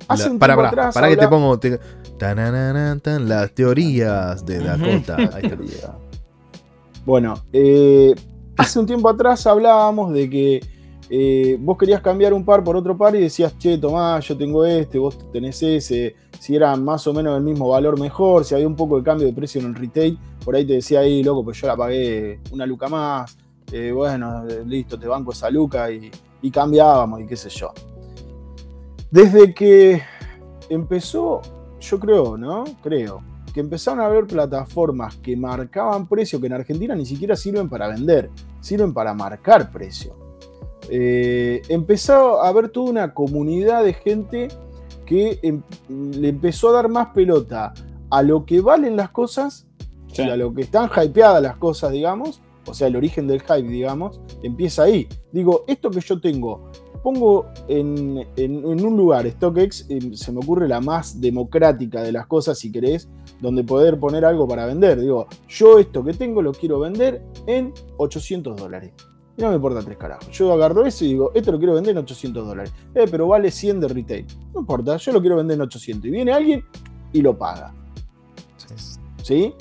Hace 0.07 0.25
La- 0.25 0.31
un 0.31 0.39
para, 0.39 0.67
atrás 0.67 0.95
para 0.95 1.09
que 1.09 1.17
te 1.17 1.27
pongo. 1.27 1.59
te- 1.59 1.79
tanananan, 2.17 2.99
tan, 3.01 3.29
las 3.29 3.53
teorías 3.53 4.43
de 4.43 4.59
Dakota. 4.61 5.17
Bueno, 7.05 7.35
eh, 7.51 8.15
hace 8.57 8.79
un 8.79 8.85
tiempo 8.85 9.09
atrás 9.09 9.45
hablábamos 9.45 10.13
de 10.13 10.29
que 10.29 10.65
eh, 11.15 11.57
vos 11.59 11.77
querías 11.77 12.01
cambiar 12.01 12.33
un 12.33 12.43
par 12.43 12.63
por 12.63 12.75
otro 12.75 12.97
par 12.97 13.15
y 13.15 13.19
decías, 13.19 13.55
che, 13.59 13.77
tomá, 13.77 14.19
yo 14.19 14.35
tengo 14.35 14.65
este, 14.65 14.97
vos 14.97 15.15
tenés 15.31 15.61
ese, 15.61 16.15
si 16.39 16.55
era 16.55 16.75
más 16.75 17.05
o 17.05 17.13
menos 17.13 17.37
el 17.37 17.43
mismo 17.43 17.69
valor 17.69 17.99
mejor, 17.99 18.43
si 18.43 18.55
había 18.55 18.67
un 18.67 18.75
poco 18.75 18.97
de 18.97 19.03
cambio 19.03 19.27
de 19.27 19.33
precio 19.33 19.61
en 19.61 19.67
el 19.67 19.75
retail, 19.75 20.17
por 20.43 20.55
ahí 20.55 20.65
te 20.65 20.73
decía 20.73 21.01
ahí, 21.01 21.21
loco, 21.21 21.43
pues 21.43 21.61
yo 21.61 21.67
la 21.67 21.77
pagué 21.77 22.39
una 22.51 22.65
luca 22.65 22.87
más, 22.87 23.37
eh, 23.71 23.91
bueno, 23.91 24.43
listo, 24.65 24.97
te 24.97 25.07
banco 25.07 25.33
esa 25.33 25.51
luca 25.51 25.91
y, 25.91 26.09
y 26.41 26.49
cambiábamos 26.49 27.21
y 27.21 27.27
qué 27.27 27.35
sé 27.35 27.49
yo. 27.49 27.71
Desde 29.11 29.53
que 29.53 30.01
empezó, 30.67 31.41
yo 31.79 31.99
creo, 31.99 32.39
¿no? 32.39 32.63
Creo 32.81 33.21
que 33.53 33.59
empezaron 33.59 33.99
a 33.99 34.07
haber 34.07 34.25
plataformas 34.25 35.17
que 35.17 35.37
marcaban 35.37 36.07
precio, 36.07 36.41
que 36.41 36.47
en 36.47 36.53
Argentina 36.53 36.95
ni 36.95 37.05
siquiera 37.05 37.35
sirven 37.35 37.69
para 37.69 37.87
vender, 37.87 38.31
sirven 38.61 38.95
para 38.95 39.13
marcar 39.13 39.71
precio. 39.71 40.22
Eh, 40.89 41.61
empezó 41.69 42.41
a 42.41 42.49
haber 42.49 42.69
toda 42.69 42.89
una 42.91 43.13
comunidad 43.13 43.83
de 43.83 43.93
gente 43.93 44.47
que 45.05 45.39
em- 45.43 45.61
le 45.89 46.29
empezó 46.29 46.69
a 46.69 46.73
dar 46.73 46.89
más 46.89 47.07
pelota 47.13 47.73
a 48.09 48.21
lo 48.23 48.45
que 48.45 48.61
valen 48.61 48.95
las 48.95 49.09
cosas 49.09 49.67
Sí. 50.11 50.23
y 50.23 50.29
a 50.29 50.37
lo 50.37 50.53
que 50.53 50.61
están 50.61 50.89
hypeadas 50.95 51.41
las 51.41 51.57
cosas, 51.57 51.91
digamos, 51.91 52.41
o 52.67 52.73
sea, 52.73 52.87
el 52.87 52.95
origen 52.95 53.27
del 53.27 53.41
hype, 53.41 53.63
digamos, 53.67 54.21
empieza 54.43 54.83
ahí. 54.83 55.07
Digo, 55.31 55.63
esto 55.67 55.89
que 55.89 55.99
yo 56.01 56.19
tengo 56.21 56.69
pongo 57.01 57.47
en, 57.67 58.19
en- 58.37 58.65
en 58.65 58.85
un 58.85 58.95
lugar, 58.95 59.29
StockX 59.29 59.87
eh, 59.89 59.99
se 60.13 60.31
me 60.31 60.39
ocurre 60.39 60.69
la 60.69 60.79
más 60.79 61.19
democrática 61.19 62.01
de 62.01 62.13
las 62.13 62.27
cosas, 62.27 62.57
si 62.57 62.71
querés, 62.71 63.09
donde 63.41 63.61
poder 63.65 63.99
poner 63.99 64.23
algo 64.23 64.47
para 64.47 64.65
vender. 64.67 65.01
Digo, 65.01 65.27
yo 65.49 65.79
esto 65.79 66.01
que 66.01 66.13
tengo 66.13 66.41
lo 66.41 66.53
quiero 66.53 66.79
vender 66.79 67.21
en 67.45 67.73
800 67.97 68.55
dólares. 68.55 68.93
Y 69.35 69.41
no 69.41 69.49
me 69.49 69.55
importa 69.55 69.81
tres 69.81 69.97
carajos. 69.97 70.29
Yo 70.29 70.53
agarro 70.53 70.85
eso 70.85 71.05
y 71.05 71.09
digo, 71.09 71.31
esto 71.33 71.51
lo 71.51 71.57
quiero 71.57 71.73
vender 71.73 71.91
en 71.91 71.99
800 71.99 72.45
dólares. 72.45 72.73
Eh, 72.93 73.05
pero 73.09 73.27
vale 73.27 73.49
100 73.49 73.79
de 73.79 73.87
retail. 73.87 74.27
No 74.53 74.59
importa, 74.61 74.97
yo 74.97 75.11
lo 75.11 75.21
quiero 75.21 75.37
vender 75.37 75.55
en 75.55 75.61
800. 75.61 76.05
Y 76.05 76.11
viene 76.11 76.31
alguien 76.31 76.63
y 77.11 77.21
lo 77.21 77.37
paga. 77.37 77.73
¿sí? 79.23 79.53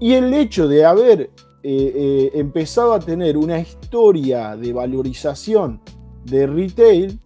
Y 0.00 0.14
el 0.14 0.32
hecho 0.34 0.66
de 0.66 0.84
haber 0.84 1.20
eh, 1.20 1.30
eh, 1.62 2.30
empezado 2.34 2.92
a 2.92 3.00
tener 3.00 3.36
una 3.36 3.58
historia 3.58 4.56
de 4.56 4.72
valorización 4.72 5.80
de 6.24 6.46
retail 6.46 7.20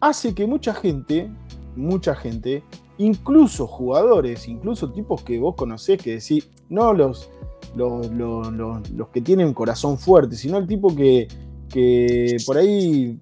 hace 0.00 0.34
que 0.34 0.46
mucha 0.46 0.74
gente, 0.74 1.30
mucha 1.76 2.14
gente, 2.14 2.62
incluso 2.98 3.66
jugadores, 3.66 4.48
incluso 4.48 4.90
tipos 4.92 5.22
que 5.22 5.38
vos 5.38 5.54
conocés, 5.54 6.00
que 6.00 6.14
decís, 6.14 6.48
no 6.68 6.92
los, 6.92 7.30
los, 7.76 8.10
los- 8.10 8.90
los- 8.90 9.08
que 9.08 9.20
tienen 9.20 9.52
corazón 9.54 9.98
fuerte, 9.98 10.36
sino 10.36 10.58
el 10.58 10.66
tipo 10.66 10.94
que, 10.94 11.28
que 11.68 12.36
por 12.46 12.56
ahí, 12.58 13.18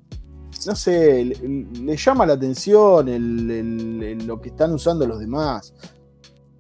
no 0.67 0.75
sé, 0.77 1.25
le, 1.25 1.97
llama 1.97 2.27
la 2.27 2.35
atención 2.35 3.09
el- 3.09 4.27
lo 4.27 4.41
que 4.41 4.49
están 4.51 4.73
usando 4.73 5.07
los 5.07 5.19
demás 5.21 5.73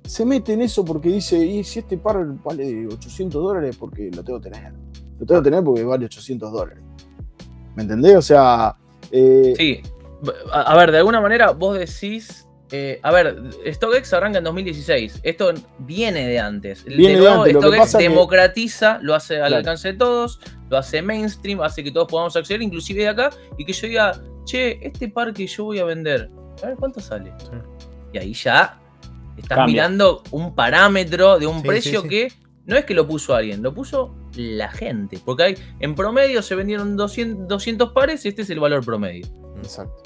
se 0.04 0.24
mete 0.24 0.54
en 0.54 0.62
eso 0.62 0.84
porque 0.84 1.08
dice, 1.08 1.38
y 1.38 1.62
si 1.62 1.78
este 1.78 1.96
par 1.96 2.26
vale 2.42 2.84
800 2.88 3.40
dólares, 3.40 3.76
porque 3.78 4.10
lo 4.10 4.24
tengo 4.24 4.40
que 4.40 4.50
tener. 4.50 4.72
Lo 5.20 5.24
tengo 5.24 5.40
que 5.40 5.44
tener 5.50 5.62
porque 5.62 5.84
vale 5.84 6.06
800 6.06 6.50
dólares. 6.50 6.82
¿Me 7.76 7.82
entendés? 7.84 8.16
O 8.16 8.22
sea, 8.22 8.76
eh, 9.12 9.54
Sí. 9.56 9.80
A, 10.52 10.62
a 10.62 10.76
ver, 10.76 10.90
de 10.90 10.98
alguna 10.98 11.20
manera 11.20 11.52
vos 11.52 11.78
decís. 11.78 12.44
Eh, 12.72 13.00
a 13.02 13.10
ver, 13.10 13.36
StockX 13.66 14.12
arranca 14.12 14.38
en 14.38 14.44
2016. 14.44 15.20
Esto 15.22 15.52
viene 15.78 16.26
de 16.26 16.38
antes. 16.38 16.84
Viene 16.84 17.14
de 17.14 17.20
nuevo, 17.20 17.42
antes, 17.42 17.54
lo 17.54 17.60
que 17.60 17.66
StockX 17.76 17.96
que- 17.96 18.02
democratiza, 18.04 18.98
lo 19.02 19.14
hace 19.14 19.34
al 19.36 19.48
Claro. 19.48 19.56
alcance 19.56 19.88
de 19.92 19.98
todos, 19.98 20.40
lo 20.68 20.76
hace 20.78 21.02
mainstream, 21.02 21.60
hace 21.62 21.82
que 21.82 21.90
todos 21.90 22.08
podamos 22.08 22.36
acceder, 22.36 22.62
inclusive 22.62 23.02
de 23.02 23.08
acá, 23.08 23.30
y 23.58 23.64
que 23.64 23.72
yo 23.72 23.86
diga, 23.88 24.20
che, 24.44 24.78
este 24.86 25.08
par 25.08 25.32
que 25.32 25.46
yo 25.46 25.64
voy 25.64 25.78
a 25.80 25.84
vender, 25.84 26.30
a 26.62 26.66
ver 26.66 26.76
cuánto 26.76 27.00
sale. 27.00 27.32
Sí. 27.38 27.50
Y 28.12 28.18
ahí 28.18 28.34
ya 28.34 28.78
estás 29.36 29.56
Cambia. 29.58 29.66
mirando 29.66 30.22
un 30.30 30.54
parámetro 30.54 31.38
de 31.38 31.46
un 31.46 31.62
Sí, 31.62 31.66
precio 31.68 32.02
sí. 32.02 32.08
que 32.08 32.32
no 32.66 32.76
es 32.76 32.84
que 32.84 32.94
lo 32.94 33.06
puso 33.06 33.34
alguien, 33.34 33.62
lo 33.62 33.74
puso 33.74 34.14
la 34.36 34.70
gente. 34.70 35.18
Porque 35.24 35.42
hay, 35.42 35.54
en 35.80 35.94
promedio 35.96 36.40
se 36.42 36.54
vendieron 36.54 36.96
200, 36.96 37.48
200 37.48 37.92
pares 37.92 38.24
y 38.24 38.28
este 38.28 38.42
es 38.42 38.50
el 38.50 38.60
valor 38.60 38.84
promedio. 38.84 39.26
exacto. 39.58 40.02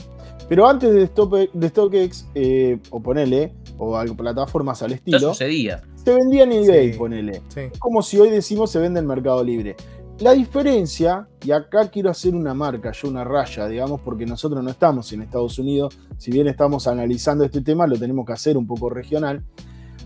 Pero 0.48 0.68
antes 0.68 0.92
de, 0.92 1.08
Stope- 1.08 1.50
de 1.52 1.68
StockX, 1.68 2.26
eh, 2.34 2.78
o 2.90 3.00
ponele, 3.00 3.54
o 3.78 3.96
algo, 3.96 4.14
plataformas 4.16 4.82
al 4.82 4.90
Ya 4.90 4.96
estilo, 4.96 5.18
sucedía. 5.30 5.82
se 5.94 6.14
vendía 6.14 6.44
en 6.44 6.52
eBay, 6.52 6.92
Sí. 6.92 6.98
ponele. 6.98 7.42
Sí. 7.48 7.60
Es 7.60 7.78
como 7.78 8.02
si 8.02 8.18
hoy 8.20 8.30
decimos 8.30 8.70
se 8.70 8.78
vende 8.78 9.00
en 9.00 9.06
Mercado 9.06 9.42
Libre. 9.42 9.74
La 10.20 10.32
diferencia, 10.32 11.26
y 11.44 11.50
acá 11.50 11.88
quiero 11.90 12.08
hacer 12.10 12.34
una 12.36 12.54
marca, 12.54 12.92
yo 12.92 13.08
una 13.08 13.24
raya, 13.24 13.66
digamos, 13.66 14.00
porque 14.02 14.24
nosotros 14.26 14.62
no 14.62 14.70
estamos 14.70 15.12
en 15.12 15.22
Estados 15.22 15.58
Unidos, 15.58 15.98
si 16.18 16.30
bien 16.30 16.46
estamos 16.46 16.86
analizando 16.86 17.44
este 17.44 17.62
tema, 17.62 17.86
lo 17.88 17.98
tenemos 17.98 18.24
que 18.24 18.32
hacer 18.32 18.56
un 18.56 18.66
poco 18.66 18.88
regional. 18.90 19.42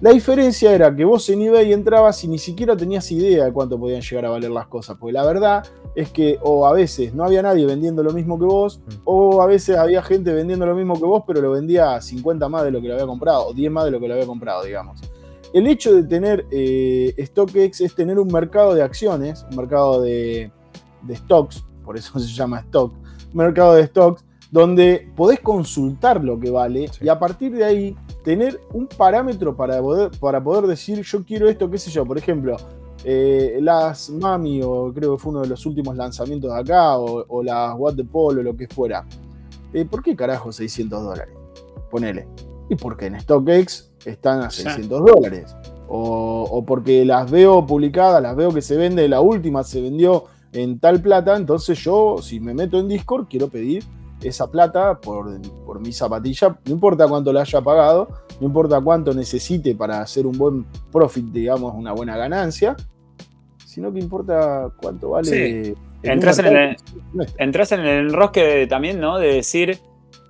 La 0.01 0.11
diferencia 0.11 0.73
era 0.73 0.95
que 0.95 1.05
vos 1.05 1.29
en 1.29 1.43
eBay 1.43 1.73
entrabas 1.73 2.23
y 2.23 2.29
ni 2.29 2.39
siquiera 2.39 2.77
tenías 2.77 3.11
idea 3.11 3.47
de 3.47 3.53
cuánto 3.53 3.79
podían 3.81 4.01
llegar 4.01 4.27
a 4.27 4.31
valer 4.31 4.51
las 4.53 4.69
cosas, 4.69 4.97
porque 4.97 5.13
la 5.13 5.27
verdad 5.27 5.65
es 5.97 6.11
que 6.13 6.39
o 6.43 6.67
a 6.69 6.73
veces 6.73 7.15
no 7.15 7.25
había 7.25 7.43
nadie 7.43 7.67
vendiendo 7.67 8.05
lo 8.05 8.13
mismo 8.13 8.39
que 8.39 8.45
vos, 8.45 8.79
Mm. 8.79 8.93
o 9.05 9.43
a 9.43 9.47
veces 9.47 9.77
había 9.77 10.01
gente 10.03 10.33
vendiendo 10.33 10.67
lo 10.67 10.77
mismo 10.77 10.95
que 10.95 11.05
vos, 11.05 11.25
pero 11.27 11.41
lo 11.41 11.51
vendía 11.51 11.97
a 11.97 12.01
50 12.01 12.49
más 12.49 12.63
de 12.63 12.71
lo 12.71 12.81
que 12.81 12.87
lo 12.87 12.95
había 12.95 13.07
comprado, 13.07 13.49
o 13.49 13.53
10 13.53 13.73
más 13.73 13.87
de 13.87 13.91
lo 13.91 13.99
que 13.99 14.07
lo 14.07 14.15
había 14.15 14.27
comprado, 14.27 14.63
digamos. 14.63 15.01
El 15.53 15.67
hecho 15.67 15.93
de 15.95 16.05
tener 16.05 16.47
eh, 16.53 17.15
StockX 17.19 17.81
es 17.81 17.95
tener 17.97 18.21
un 18.21 18.29
mercado 18.29 18.75
de 18.75 18.83
acciones, 18.83 19.45
un 19.51 19.57
mercado 19.57 20.01
de, 20.01 20.53
de 21.03 21.17
stocks, 21.17 21.65
por 21.85 21.97
eso 21.97 22.17
se 22.21 22.29
llama 22.29 22.61
stock, 22.61 22.93
un 23.33 23.37
mercado 23.37 23.75
de 23.75 23.85
stocks, 23.87 24.25
donde 24.53 25.09
podés 25.17 25.41
consultar 25.41 26.23
lo 26.23 26.39
que 26.39 26.51
vale 26.51 26.89
Sí. 26.89 27.01
y 27.05 27.09
a 27.09 27.19
partir 27.19 27.53
de 27.57 27.65
ahí 27.65 27.97
tener 28.23 28.61
un 28.73 28.87
parámetro 28.87 29.57
para 29.57 29.81
poder, 29.81 30.11
para 30.19 30.43
poder 30.43 30.67
decir 30.67 31.03
yo 31.03 31.25
quiero 31.25 31.49
esto, 31.49 31.71
qué 31.71 31.79
sé 31.79 31.91
yo, 31.91 32.05
por 32.05 32.19
ejemplo, 32.19 32.57
eh, 33.05 33.59
las 33.63 34.11
Mami, 34.11 34.61
o 34.63 34.93
creo 34.93 35.17
que 35.17 35.23
fue 35.23 35.31
uno 35.31 35.43
de 35.43 35.49
los 35.49 35.65
últimos 35.67 35.97
lanzamientos 35.97 36.53
de 36.53 36.61
acá, 36.61 36.99
o, 36.99 37.25
o 37.29 37.43
las 37.43 37.75
What 37.79 37.95
the 37.95 38.05
Polo, 38.05 38.43
lo 38.43 38.57
que 38.57 38.67
fuera. 38.67 39.05
Eh, 39.73 39.85
¿Por 39.85 40.03
qué 40.03 40.17
carajo 40.17 40.51
600 40.51 41.03
dólares? 41.03 41.35
Ponele. 41.91 42.27
Y 42.69 42.75
porque 42.75 43.07
en 43.07 43.21
StockX 43.21 43.93
están 44.05 44.41
a 44.41 44.51
Sí. 44.51 44.63
600 44.63 45.01
dólares. 45.05 45.55
O, 45.89 46.47
o 46.51 46.65
porque 46.65 47.05
las 47.05 47.31
veo 47.31 47.65
publicadas, 47.65 48.21
las 48.23 48.37
veo 48.37 48.53
que 48.53 48.61
se 48.61 48.77
vende, 48.77 49.09
la 49.09 49.21
última 49.21 49.63
se 49.65 49.81
vendió 49.81 50.25
en 50.53 50.79
tal 50.79 51.01
plata, 51.01 51.37
entonces 51.37 51.79
yo, 51.79 52.17
si 52.21 52.41
me 52.41 52.53
meto 52.53 52.79
en 52.79 52.89
Discord, 52.89 53.27
quiero 53.29 53.49
pedir 53.49 53.85
esa 54.23 54.51
plata 54.51 54.99
por, 55.01 55.41
por 55.65 55.81
mi 55.81 55.93
zapatilla, 55.93 56.59
no 56.65 56.73
importa 56.73 57.07
cuánto 57.09 57.33
la 57.33 57.43
haya 57.43 57.61
pagado, 57.61 58.09
no 58.41 58.47
importa 58.47 58.81
cuánto 58.81 59.15
necesite 59.15 59.75
para 59.75 60.01
hacer 60.01 60.27
un 60.27 60.37
buen 60.37 60.67
profit, 60.93 61.27
digamos, 61.27 61.75
una 61.75 61.93
buena 61.93 62.17
ganancia, 62.17 62.77
sino 63.65 63.93
que 63.93 64.01
importa 64.01 64.71
cuánto 64.81 65.11
vale. 65.11 65.65
Sí. 65.65 65.75
Entras 66.03 66.39
en 66.39 66.47
el- 66.57 66.77
entras 67.39 67.73
en 67.73 67.81
el 67.81 68.07
enrosque 68.09 68.43
de- 68.45 68.67
también, 68.67 69.01
¿no? 69.01 69.19
De 69.19 69.35
decir, 69.35 69.79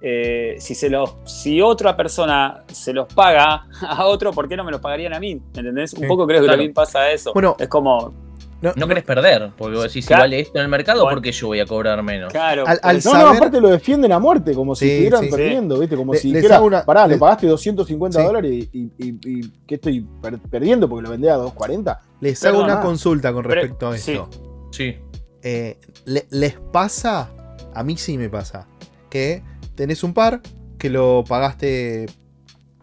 eh, 0.00 0.56
si, 0.58 0.74
se 0.74 0.88
los, 0.88 1.16
si 1.24 1.60
otra 1.60 1.96
persona 1.96 2.64
se 2.68 2.92
los 2.92 3.12
paga 3.12 3.66
a 3.88 4.06
otro, 4.06 4.32
¿por 4.32 4.48
qué 4.48 4.56
no 4.56 4.64
me 4.64 4.70
los 4.72 4.80
pagarían 4.80 5.12
a 5.14 5.20
mí? 5.20 5.32
¿Entendés? 5.32 5.92
Un 5.94 6.00
Sí, 6.00 6.06
poco 6.06 6.26
creo 6.26 6.40
que 6.42 6.46
también 6.48 6.72
pasa 6.72 7.10
eso. 7.10 7.32
Bueno. 7.32 7.56
es 7.58 7.68
como, 7.68 8.12
No 8.60 8.88
querés 8.88 9.04
perder, 9.04 9.52
porque 9.56 9.76
vos 9.76 9.84
decís, 9.84 10.04
si 10.04 10.08
Claro. 10.08 10.22
vale 10.24 10.40
esto 10.40 10.58
en 10.58 10.64
el 10.64 10.68
mercado, 10.68 11.02
Bueno. 11.04 11.16
¿por 11.16 11.22
qué 11.22 11.30
yo 11.32 11.46
voy 11.46 11.60
a 11.60 11.66
cobrar 11.66 12.02
menos? 12.02 12.32
claro. 12.32 12.64
Al- 12.66 12.80
al 12.82 12.96
No, 13.04 13.12
no, 13.12 13.20
saber- 13.20 13.36
aparte 13.36 13.60
lo 13.60 13.68
defienden 13.68 14.10
a 14.12 14.18
muerte, 14.18 14.52
como 14.54 14.74
si 14.74 14.84
Sí, 14.86 14.90
estuvieran 14.90 15.24
sí. 15.24 15.30
perdiendo, 15.30 15.78
¿viste? 15.78 15.96
Como 15.96 16.12
Le- 16.14 16.18
si 16.18 16.32
les 16.32 16.42
dijera, 16.42 16.60
una- 16.60 16.84
pará, 16.84 17.06
le 17.06 17.16
pagaste 17.18 17.46
250 17.46 18.18
Sí. 18.18 18.26
dólares 18.26 18.50
y, 18.52 18.68
y, 18.72 18.90
y- 18.98 19.18
y 19.24 19.52
¿qué 19.66 19.76
estoy 19.76 20.00
per- 20.20 20.38
perdiendo 20.40 20.88
porque 20.88 21.04
lo 21.04 21.10
vendía 21.10 21.34
a 21.34 21.36
240. 21.36 22.00
Les 22.20 22.44
hago 22.44 22.62
una 22.64 22.80
consulta 22.80 23.32
con 23.32 23.42
Pero- 23.44 23.54
respecto 23.54 23.88
a 23.88 23.96
sí. 23.96 24.12
esto. 24.12 24.28
Sí. 24.72 24.96
Eh, 25.42 25.78
le- 26.04 26.26
¿Les 26.30 26.54
pasa? 26.72 27.30
A 27.74 27.84
mí 27.84 27.96
sí 27.96 28.18
me 28.18 28.28
pasa. 28.28 28.66
Que 29.08 29.42
tenés 29.76 30.02
un 30.02 30.12
par 30.14 30.40
que 30.78 30.90
lo 30.90 31.22
pagaste 31.28 32.06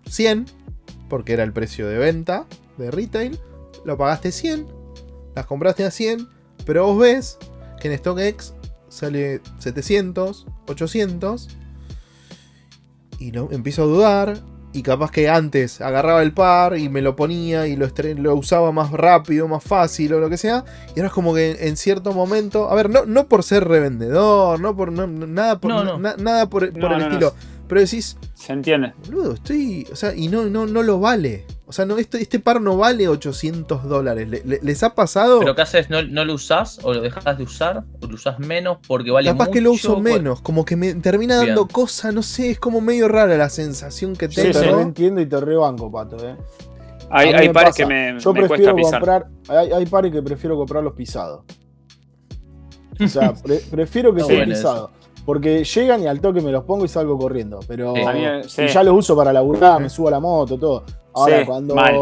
100 0.07 0.45
porque 1.09 1.33
era 1.33 1.43
el 1.43 1.51
precio 1.51 1.87
de 1.87 1.97
venta 1.97 2.45
de 2.77 2.91
retail. 2.91 3.37
Lo 3.83 3.97
pagaste 3.97 4.31
100, 4.31 4.65
las 5.35 5.45
compraste 5.45 5.83
a 5.85 5.91
100, 5.91 6.27
pero 6.65 6.85
vos 6.85 6.99
ves 6.99 7.37
que 7.79 7.91
en 7.91 7.97
StockX 7.97 8.53
sale 8.89 9.41
700, 9.59 10.45
800 10.67 11.49
y 13.19 13.31
no, 13.31 13.49
empiezo 13.51 13.83
a 13.83 13.85
dudar. 13.85 14.37
Y 14.73 14.83
capaz 14.83 15.09
que 15.09 15.29
antes 15.29 15.79
agarraba 15.79 16.21
el 16.21 16.33
par 16.33 16.77
y 16.77 16.89
me 16.89 17.01
lo 17.01 17.15
ponía 17.15 17.65
y 17.65 17.77
lo, 17.77 17.87
lo 18.17 18.35
usaba 18.35 18.73
más 18.73 18.91
rápido, 18.91 19.47
más 19.47 19.63
fácil 19.63 20.13
o 20.13 20.19
lo 20.19 20.29
que 20.29 20.35
sea. 20.35 20.65
Y 20.93 20.99
ahora 20.99 21.07
es 21.07 21.13
como 21.13 21.33
que 21.33 21.65
en 21.65 21.77
cierto 21.77 22.11
momento. 22.11 22.69
A 22.69 22.75
ver, 22.75 22.89
no, 22.89 23.05
no 23.05 23.29
por 23.29 23.43
ser 23.43 23.65
revendedor, 23.65 24.59
no 24.59 24.75
por 24.75 24.91
no- 24.91 25.07
nada 25.07 25.61
por, 25.61 25.71
No, 25.71 25.85
no. 25.85 25.97
na- 25.97 26.17
nada 26.17 26.49
por, 26.49 26.65
el 26.65 26.77
no, 26.77 26.89
no. 26.89 26.97
estilo. 27.05 27.33
Pero 27.69 27.79
decís, 27.79 28.17
Se 28.33 28.51
entiende. 28.51 28.93
boludo, 29.05 29.35
estoy. 29.35 29.87
O 29.93 29.95
sea, 29.95 30.13
y 30.13 30.27
no, 30.27 30.43
no, 30.47 30.65
no 30.65 30.83
lo 30.83 30.99
vale. 30.99 31.45
O 31.67 31.71
sea, 31.73 31.83
no, 31.85 31.97
este, 31.97 32.21
este 32.21 32.39
par 32.39 32.61
no 32.61 32.77
vale 32.77 33.07
800 33.07 33.85
dólares. 33.85 34.27
Le- 34.29 34.43
le- 34.45 34.59
¿Les 34.61 34.83
ha 34.83 34.93
pasado? 34.93 35.39
¿Pero 35.39 35.55
qué 35.55 35.63
haces? 35.63 35.89
¿No, 35.89 36.03
no 36.03 36.23
lo 36.23 36.35
usás 36.35 36.79
o 36.83 36.93
lo 36.93 37.01
dejas 37.01 37.37
de 37.37 37.43
usar? 37.43 37.83
¿O 38.01 38.05
lo 38.05 38.13
usás 38.13 38.37
menos 38.37 38.77
porque 38.87 39.09
vale 39.09 39.29
Capaz 39.31 39.45
mucho? 39.45 39.51
que 39.53 39.61
lo 39.61 39.71
uso 39.71 39.93
¿Cuál- 39.93 40.03
menos, 40.03 40.41
como 40.41 40.63
que 40.63 40.75
me 40.75 40.93
termina 40.93 41.37
dando 41.37 41.65
Bien. 41.65 41.73
cosa, 41.73 42.11
no 42.11 42.21
sé, 42.21 42.51
es 42.51 42.59
como 42.59 42.81
medio 42.81 43.07
rara 43.07 43.35
la 43.35 43.49
sensación 43.49 44.15
que 44.15 44.29
Sí, 44.29 44.35
Yo 44.35 44.41
tengo. 44.43 44.59
te 44.59 44.65
sí. 44.67 44.71
reentiendo 44.75 45.21
y 45.21 45.25
te 45.25 45.41
rebanco, 45.41 45.91
pato, 45.91 46.17
¿eh? 46.23 46.35
Hay, 47.09 47.29
hay 47.29 47.49
pares 47.49 47.69
pasa. 47.71 47.77
que 47.77 47.85
me, 47.87 48.19
Yo 48.19 48.31
me 48.33 48.39
cuesta 48.41 48.47
prefiero 48.55 48.75
pisar. 48.75 48.91
comprar, 48.99 49.27
hay, 49.47 49.71
hay 49.71 49.85
pares 49.87 50.11
que 50.11 50.21
prefiero 50.21 50.55
comprar 50.57 50.83
los 50.83 50.93
pisados. 50.93 51.43
O 53.03 53.07
sea, 53.07 53.33
pre- 53.43 53.61
prefiero 53.71 54.13
que 54.13 54.21
Está 54.21 54.33
sean 54.33 54.45
bueno 54.47 54.53
pisados. 54.55 54.89
Porque 55.25 55.63
llegan 55.63 56.03
y 56.03 56.07
al 56.07 56.21
toque 56.21 56.41
me 56.41 56.51
los 56.51 56.63
pongo 56.65 56.85
y 56.85 56.87
salgo 56.87 57.17
corriendo. 57.17 57.59
Pero 57.67 57.95
Sí. 57.95 58.01
A 58.03 58.13
mí, 58.13 58.23
sí. 58.47 58.61
y 58.63 58.67
ya 58.67 58.83
los 58.83 58.95
uso 58.95 59.15
para 59.15 59.33
laburar, 59.33 59.81
me 59.81 59.89
subo 59.89 60.07
a 60.09 60.11
la 60.11 60.19
moto, 60.19 60.57
todo. 60.59 60.85
Ahora, 61.15 61.39
Sí, 61.39 61.45
cuando 61.45 61.75
mal. 61.75 61.95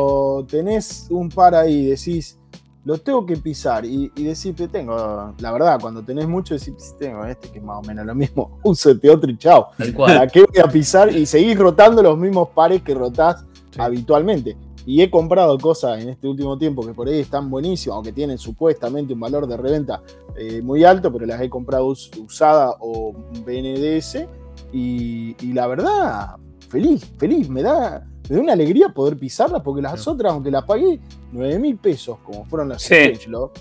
tenés 0.47 1.08
un 1.12 1.30
par 1.30 1.54
ahí 1.56 1.73
y 1.73 1.86
decís, 1.91 2.38
los 2.84 3.02
tengo 3.04 3.26
que 3.26 3.38
pisar, 3.38 3.86
y, 3.86 4.12
y 4.15 4.23
decís, 4.23 4.54
"Pe, 4.58 4.67
tengo, 4.67 5.34
la 5.39 5.52
verdad, 5.54 5.80
cuando 5.80 6.04
tenés 6.04 6.28
mucho, 6.28 6.54
decís, 6.56 6.73
"Ps, 6.76 6.97
tengo 6.97 7.23
este 7.26 7.47
que 7.49 7.60
es 7.60 7.63
más 7.63 7.78
o 7.78 7.88
menos 7.88 8.06
lo 8.06 8.13
mismo, 8.15 8.60
uso 8.63 8.91
este 8.91 9.10
otro 9.10 9.30
y 9.32 9.38
chao. 9.38 9.67
¿Para 9.95 10.28
qué 10.28 10.41
voy 10.41 10.60
a 10.62 10.67
pisar? 10.67 11.15
Y 11.15 11.26
seguís 11.26 11.58
rotando 11.58 12.04
los 12.04 12.17
mismos 12.17 12.49
pares 12.49 12.82
que 12.82 12.93
rotás 12.93 13.45
Sí. 13.71 13.80
habitualmente. 13.82 14.58
y 14.86 15.02
he 15.02 15.10
comprado 15.10 15.58
cosas 15.58 16.02
en 16.04 16.10
este 16.10 16.28
último 16.28 16.58
tiempo 16.58 16.86
que 16.86 16.93
por 16.93 17.08
ahí 17.08 17.21
están 17.21 17.49
buenísimas 17.49 17.99
o 17.99 18.02
que 18.04 18.12
tienen 18.12 18.38
supuestamente 18.38 19.13
un 19.13 19.19
valor 19.21 19.47
de 19.47 19.56
reventa 19.56 20.02
eh, 20.36 20.62
muy 20.62 20.84
alto, 20.84 21.10
pero 21.13 21.26
las 21.26 21.39
he 21.39 21.49
comprado 21.49 21.86
us- 21.88 22.12
usada 22.21 22.76
o 22.82 23.13
BNDS 23.45 24.28
y, 24.73 25.38
y 25.39 25.54
la 25.54 25.67
verdad, 25.67 26.36
feliz, 26.67 27.06
feliz, 27.17 27.47
me 27.49 27.62
da, 27.63 28.06
me 28.29 28.36
da 28.36 28.41
una 28.41 28.53
alegría 28.53 28.89
poder 28.89 29.17
pisarlas 29.17 29.62
porque 29.62 29.81
las 29.81 30.07
otras, 30.07 30.31
aunque 30.33 30.51
las 30.51 30.63
pagué 30.63 30.99
9 31.31 31.59
mil 31.59 31.77
pesos, 31.77 32.17
como 32.23 32.45
fueron 32.45 32.69
las 32.69 32.81
Sí. 32.81 32.93
Strangelove, 32.95 33.51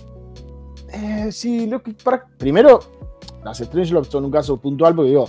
eh, 0.91 1.31
sí, 1.31 1.67
lo 1.67 1.81
que, 1.81 1.93
para- 1.93 2.25
primero, 2.37 2.79
las 3.43 3.57
Strangelove 3.57 4.05
son 4.09 4.25
un 4.25 4.31
caso 4.31 4.57
puntual 4.57 4.95
porque 4.95 5.09
digo, 5.09 5.25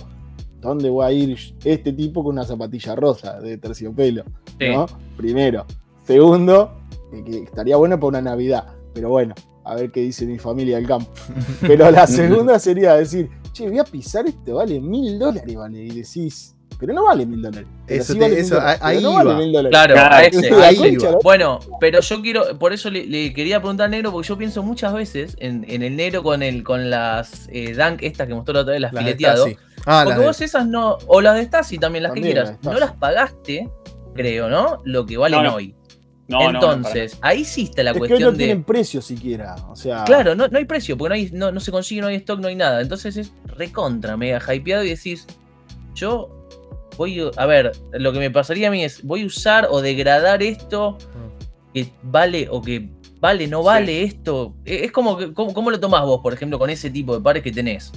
¿dónde 0.61 0.89
voy 0.89 1.05
a 1.05 1.11
ir 1.11 1.37
este 1.63 1.91
tipo 1.93 2.23
con 2.23 2.33
una 2.33 2.45
zapatilla 2.45 2.95
rosa 2.95 3.39
de 3.39 3.57
terciopelo? 3.57 4.23
Sí. 4.59 4.69
¿no? 4.69 4.85
Primero. 5.17 5.65
Segundo, 6.05 6.71
eh, 7.11 7.23
que 7.25 7.37
estaría 7.43 7.75
bueno 7.77 7.97
para 7.99 8.07
una 8.09 8.21
Navidad, 8.21 8.73
pero 8.93 9.09
bueno, 9.09 9.33
a 9.63 9.73
ver 9.75 9.91
qué 9.91 10.01
dice 10.01 10.25
mi 10.27 10.37
familia 10.37 10.75
del 10.77 10.85
campo. 10.87 11.09
Pero 11.61 11.89
la 11.89 12.05
segunda 12.05 12.59
sería 12.59 12.93
decir, 12.93 13.29
che, 13.51 13.67
voy 13.67 13.79
a 13.79 13.83
pisar 13.83 14.27
esto, 14.27 14.55
vale 14.55 14.79
mil 14.79 15.17
dólares, 15.17 15.55
vale. 15.55 15.83
Y 15.83 15.89
decís, 16.01 16.54
pero 16.79 16.93
no 16.93 17.03
vale 17.05 17.25
mil 17.25 17.41
dólares. 17.41 17.67
Eso 17.87 18.13
sí 18.13 18.19
te- 18.19 18.25
vale 18.25 18.39
eso, 18.39 18.55
mil 18.55 18.61
dólares, 18.61 18.79
ahí 18.83 19.01
no 19.03 19.13
vale 19.13 19.29
iba. 19.29 19.39
mil 19.39 19.51
dólares. 19.53 19.69
Claro, 19.71 19.93
Claro, 19.93 20.15
a 20.15 20.23
ese, 20.23 20.49
la 20.51 20.57
a 20.65 20.69
ese. 20.69 20.77
concha, 20.97 21.11
¿no? 21.11 21.19
Bueno, 21.23 21.59
pero 21.79 21.99
yo 22.01 22.21
quiero, 22.21 22.59
por 22.59 22.73
eso 22.73 22.89
le, 22.89 23.05
le 23.05 23.33
quería 23.33 23.59
preguntar 23.59 23.85
a 23.85 23.89
Negro, 23.89 24.11
porque 24.11 24.27
yo 24.27 24.37
pienso 24.37 24.63
muchas 24.63 24.93
veces 24.93 25.35
en, 25.39 25.65
en 25.69 25.83
el 25.83 25.95
Negro 25.95 26.23
con 26.23 26.43
el 26.43 26.63
con 26.63 26.89
las 26.89 27.47
eh, 27.51 27.73
Dunk 27.73 28.01
estas 28.03 28.27
que 28.27 28.33
mostró 28.33 28.53
la 28.53 28.61
otra 28.61 28.71
vez, 28.73 28.81
las 28.81 28.93
Las 28.93 29.03
fileteado. 29.03 29.45
Ah, 29.85 29.97
las 29.97 30.03
Porque 30.05 30.19
de- 30.19 30.25
vos 30.25 30.41
esas 30.41 30.67
no, 30.67 30.97
o 31.07 31.21
las 31.21 31.35
de 31.35 31.43
Stasi 31.43 31.77
también, 31.77 32.03
las 32.03 32.13
También 32.13 32.35
que 32.35 32.41
quieras, 32.41 32.57
no 32.63 32.73
las 32.79 32.93
pagaste, 32.93 33.69
creo, 34.15 34.49
¿no? 34.49 34.81
Lo 34.85 35.05
que 35.05 35.17
valen 35.17 35.43
No, 35.43 35.49
no. 35.49 35.55
hoy. 35.55 35.75
No, 36.27 36.39
no, 36.39 36.53
no, 36.53 36.57
Entonces, 36.73 37.19
ahí 37.21 37.45
sí 37.45 37.65
está 37.65 37.83
la 37.83 37.91
Es 37.91 37.97
que 37.97 38.01
hoy 38.01 38.07
cuestión 38.09 38.31
no 38.31 38.31
de. 38.31 38.37
tienen 38.45 38.63
precio 38.63 38.99
siquiera. 38.99 39.53
O 39.69 39.75
sea, 39.75 40.05
Claro, 40.05 40.33
no, 40.33 40.47
no 40.47 40.57
hay 40.57 40.65
precio, 40.65 40.97
porque 40.97 41.09
no, 41.09 41.13
hay, 41.15 41.29
no, 41.31 41.51
no 41.51 41.59
se 41.59 41.71
consigue, 41.71 42.01
no 42.01 42.07
hay 42.07 42.15
stock, 42.15 42.39
no 42.39 42.47
hay 42.47 42.55
nada. 42.55 42.81
Entonces 42.81 43.15
es 43.15 43.31
recontra, 43.45 44.17
mega 44.17 44.41
hypeado 44.51 44.83
y 44.83 44.89
decís, 44.89 45.27
yo 45.93 46.34
voy 46.97 47.29
a 47.35 47.45
ver, 47.45 47.71
lo 47.93 48.11
que 48.13 48.19
me 48.19 48.31
pasaría 48.31 48.67
a 48.67 48.71
mí 48.71 48.83
es, 48.83 49.03
voy 49.03 49.23
a 49.23 49.25
usar 49.25 49.67
o 49.69 49.81
degradar 49.81 50.41
esto 50.43 50.97
que 51.73 51.87
vale 52.03 52.47
o 52.49 52.61
que 52.61 52.89
vale, 53.19 53.47
no 53.47 53.59
Sí. 53.61 53.65
vale 53.65 54.03
esto. 54.03 54.53
E- 54.65 54.85
Es 54.85 54.91
como, 54.91 55.17
que- 55.17 55.33
¿cómo, 55.33 55.53
cómo 55.53 55.71
lo 55.71 55.79
tomás 55.79 56.03
vos, 56.05 56.21
por 56.21 56.33
ejemplo, 56.33 56.57
con 56.59 56.69
ese 56.69 56.89
tipo 56.89 57.15
de 57.15 57.21
pares 57.21 57.43
que 57.43 57.51
tenés? 57.51 57.91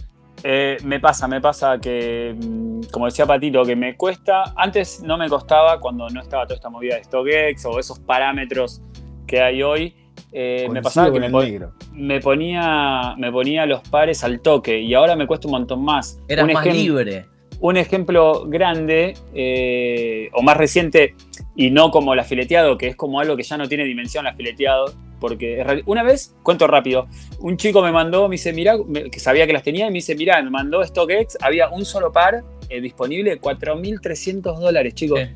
Eh, 0.44 0.76
me 0.84 1.00
pasa, 1.00 1.26
me 1.26 1.40
pasa 1.40 1.78
que, 1.80 2.34
mm, 2.40 2.82
como 2.92 3.06
decía 3.06 3.26
Patito, 3.26 3.64
que 3.64 3.74
me 3.74 3.96
cuesta. 3.96 4.52
Antes 4.56 5.02
no 5.02 5.16
me 5.18 5.28
costaba 5.28 5.80
cuando 5.80 6.08
no 6.10 6.20
estaba 6.20 6.44
toda 6.44 6.54
esta 6.56 6.70
movida 6.70 6.94
de 6.96 7.04
StockX 7.04 7.64
o 7.66 7.78
esos 7.80 7.98
parámetros 7.98 8.80
que 9.26 9.40
hay 9.40 9.62
hoy. 9.62 9.94
eh, 10.32 10.68
me 10.70 10.82
pasaba 10.82 11.12
que 11.12 11.20
me, 11.20 11.26
el 11.26 11.32
po- 11.32 11.42
negro. 11.42 11.72
me 11.92 12.20
ponía, 12.20 13.14
me 13.16 13.30
ponía 13.32 13.64
los 13.66 13.80
pares 13.88 14.22
al 14.24 14.40
toque 14.40 14.78
y 14.80 14.92
ahora 14.92 15.14
me 15.16 15.26
cuesta 15.26 15.46
un 15.48 15.52
montón 15.52 15.82
más. 15.84 16.20
Eras 16.28 16.44
un 16.46 16.52
más 16.52 16.66
libre. 16.66 17.26
Un 17.60 17.76
ejemplo 17.76 18.44
grande 18.46 19.14
eh, 19.34 20.30
o 20.32 20.42
más 20.42 20.56
reciente 20.56 21.14
y 21.56 21.70
no 21.70 21.90
como 21.90 22.14
la 22.14 22.24
fileteado, 22.24 22.78
que 22.78 22.88
es 22.88 22.96
como 22.96 23.20
algo 23.20 23.36
que 23.36 23.42
ya 23.42 23.56
no 23.56 23.68
tiene 23.68 23.84
dimensión 23.84 24.24
la 24.24 24.34
fileteado, 24.34 24.94
porque 25.18 25.82
una 25.86 26.02
vez, 26.02 26.36
cuento 26.42 26.66
rápido, 26.66 27.08
un 27.40 27.56
chico 27.56 27.82
me 27.82 27.90
mandó, 27.90 28.28
me 28.28 28.34
dice, 28.34 28.52
mira, 28.52 28.76
que 29.10 29.18
sabía 29.18 29.46
que 29.46 29.52
las 29.52 29.64
tenía, 29.64 29.86
y 29.86 29.90
me 29.90 29.94
dice, 29.94 30.14
mira, 30.14 30.40
me 30.42 30.50
mandó 30.50 30.84
StockX, 30.84 31.38
había 31.40 31.68
un 31.70 31.84
solo 31.84 32.12
par 32.12 32.44
eh, 32.68 32.80
disponible, 32.80 33.40
4.300 33.40 34.58
dólares, 34.58 34.94
chicos. 34.94 35.20
Sí. 35.20 35.26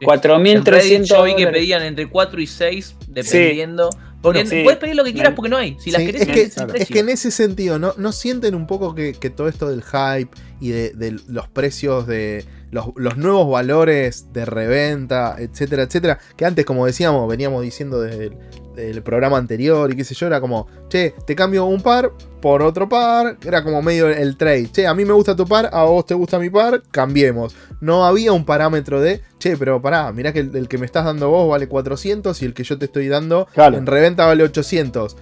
En 0.00 0.08
4.300 0.08 0.64
Reddit 0.64 1.02
yo 1.04 1.22
vi 1.22 1.34
que 1.34 1.44
dólares. 1.44 1.60
pedían 1.60 1.82
entre 1.82 2.08
4 2.08 2.40
y 2.40 2.46
6, 2.46 2.96
dependiendo. 3.08 3.90
Porque 3.90 4.13
Bueno, 4.32 4.50
sí. 4.50 4.62
puedes 4.64 4.78
pedir 4.80 4.96
lo 4.96 5.04
que 5.04 5.12
quieras 5.12 5.34
porque 5.34 5.48
no 5.48 5.56
hay. 5.56 5.76
Si 5.78 5.90
las 5.90 6.00
Sí, 6.00 6.06
querés, 6.06 6.22
es, 6.22 6.28
que, 6.28 6.42
es 6.42 6.54
claro. 6.54 6.74
es 6.74 6.88
que 6.88 6.98
en 6.98 7.08
ese 7.08 7.30
sentido, 7.30 7.78
¿no, 7.78 7.94
no 7.96 8.10
sienten 8.12 8.54
un 8.54 8.66
poco 8.66 8.94
que, 8.94 9.12
que 9.12 9.30
todo 9.30 9.48
esto 9.48 9.68
del 9.68 9.82
hype 9.82 10.30
y 10.60 10.70
de, 10.70 10.90
de 10.90 11.16
los 11.28 11.48
precios 11.48 12.06
de 12.06 12.44
los, 12.74 12.88
los 12.96 13.16
nuevos 13.16 13.50
valores 13.50 14.32
de 14.32 14.44
reventa, 14.44 15.36
etcétera, 15.38 15.84
etcétera, 15.84 16.18
que 16.36 16.44
antes, 16.44 16.64
como 16.64 16.84
decíamos, 16.84 17.26
veníamos 17.28 17.62
diciendo 17.62 18.00
desde 18.00 18.32
el 18.76 19.02
programa 19.04 19.38
anterior 19.38 19.92
y 19.92 19.96
qué 19.96 20.02
sé 20.04 20.14
yo, 20.14 20.26
era 20.26 20.40
como, 20.40 20.66
che, 20.88 21.14
te 21.26 21.36
cambio 21.36 21.64
un 21.64 21.80
par 21.80 22.10
por 22.42 22.60
otro 22.60 22.88
par, 22.88 23.38
era 23.46 23.62
como 23.62 23.80
medio 23.82 24.08
el 24.08 24.36
trade, 24.36 24.68
che, 24.72 24.86
a 24.86 24.94
mí 24.94 25.04
me 25.04 25.12
gusta 25.12 25.36
tu 25.36 25.46
par, 25.46 25.70
a 25.72 25.84
vos 25.84 26.04
te 26.04 26.14
gusta 26.14 26.38
mi 26.40 26.50
par, 26.50 26.82
cambiemos. 26.90 27.54
No 27.80 28.04
había 28.04 28.32
un 28.32 28.44
parámetro 28.44 29.00
de, 29.00 29.20
che, 29.38 29.56
pero 29.56 29.80
pará, 29.80 30.12
mirá 30.12 30.32
que 30.32 30.40
el, 30.40 30.54
el 30.56 30.66
que 30.68 30.76
me 30.78 30.86
estás 30.86 31.04
dando 31.04 31.30
vos 31.30 31.48
vale 31.48 31.68
400 31.68 32.42
y 32.42 32.44
el 32.44 32.52
que 32.52 32.64
yo 32.64 32.76
te 32.76 32.86
estoy 32.86 33.06
dando 33.08 33.46
Claro. 33.54 33.76
en 33.78 33.86
reventa 33.86 34.26
vale 34.26 34.42
800. 34.42 35.16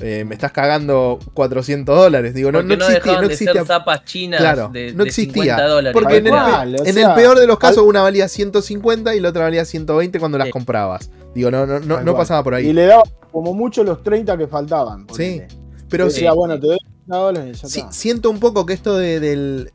Eh, 0.00 0.24
me 0.24 0.34
estás 0.34 0.52
cagando 0.52 1.18
400 1.34 1.96
dólares. 1.96 2.34
Digo, 2.34 2.52
no, 2.52 2.58
Porque 2.58 2.76
no 2.76 2.84
no, 2.84 2.90
existía. 2.90 3.12
No 3.14 3.20
de 3.20 3.26
existía 3.34 3.64
ser 3.64 4.04
chinas 4.04 4.40
Claro, 4.40 4.68
de, 4.72 4.92
no 4.92 5.04
de 5.04 5.08
existía. 5.08 5.42
50 5.56 5.66
dólares. 5.68 5.92
porque 5.94 6.16
en 6.18 6.26
el, 6.26 6.86
en 6.86 6.98
el 6.98 7.14
peor 7.14 7.38
de 7.38 7.46
los 7.46 7.58
casos, 7.58 7.78
al- 7.78 7.84
una 7.88 8.02
valía 8.02 8.28
150 8.28 9.14
y 9.14 9.20
la 9.20 9.30
otra 9.30 9.44
valía 9.44 9.64
120 9.64 10.18
cuando 10.18 10.36
las 10.38 10.48
Sí. 10.48 10.52
comprabas. 10.52 11.10
Digo, 11.34 11.50
no, 11.50 11.66
no, 11.66 11.80
no, 11.80 12.00
no 12.02 12.16
pasaba 12.16 12.42
por 12.44 12.52
Y 12.54 12.56
ahí. 12.56 12.72
le 12.72 12.86
daba 12.86 13.02
como 13.32 13.54
mucho 13.54 13.84
los 13.84 14.02
30 14.02 14.36
que 14.36 14.46
faltaban. 14.46 15.06
Sí. 15.16 15.40
Pero 15.88 16.06
Decía, 16.06 16.30
sí, 16.32 16.36
bueno, 16.36 16.58
te 16.60 16.66
doy 16.66 16.78
30 16.78 17.16
dólares 17.16 17.58
y 17.58 17.62
ya 17.62 17.68
sí, 17.68 17.84
siento 17.90 18.28
un 18.30 18.40
poco 18.40 18.66
que 18.66 18.72
esto 18.74 18.96
de- 18.96 19.20
del, 19.20 19.70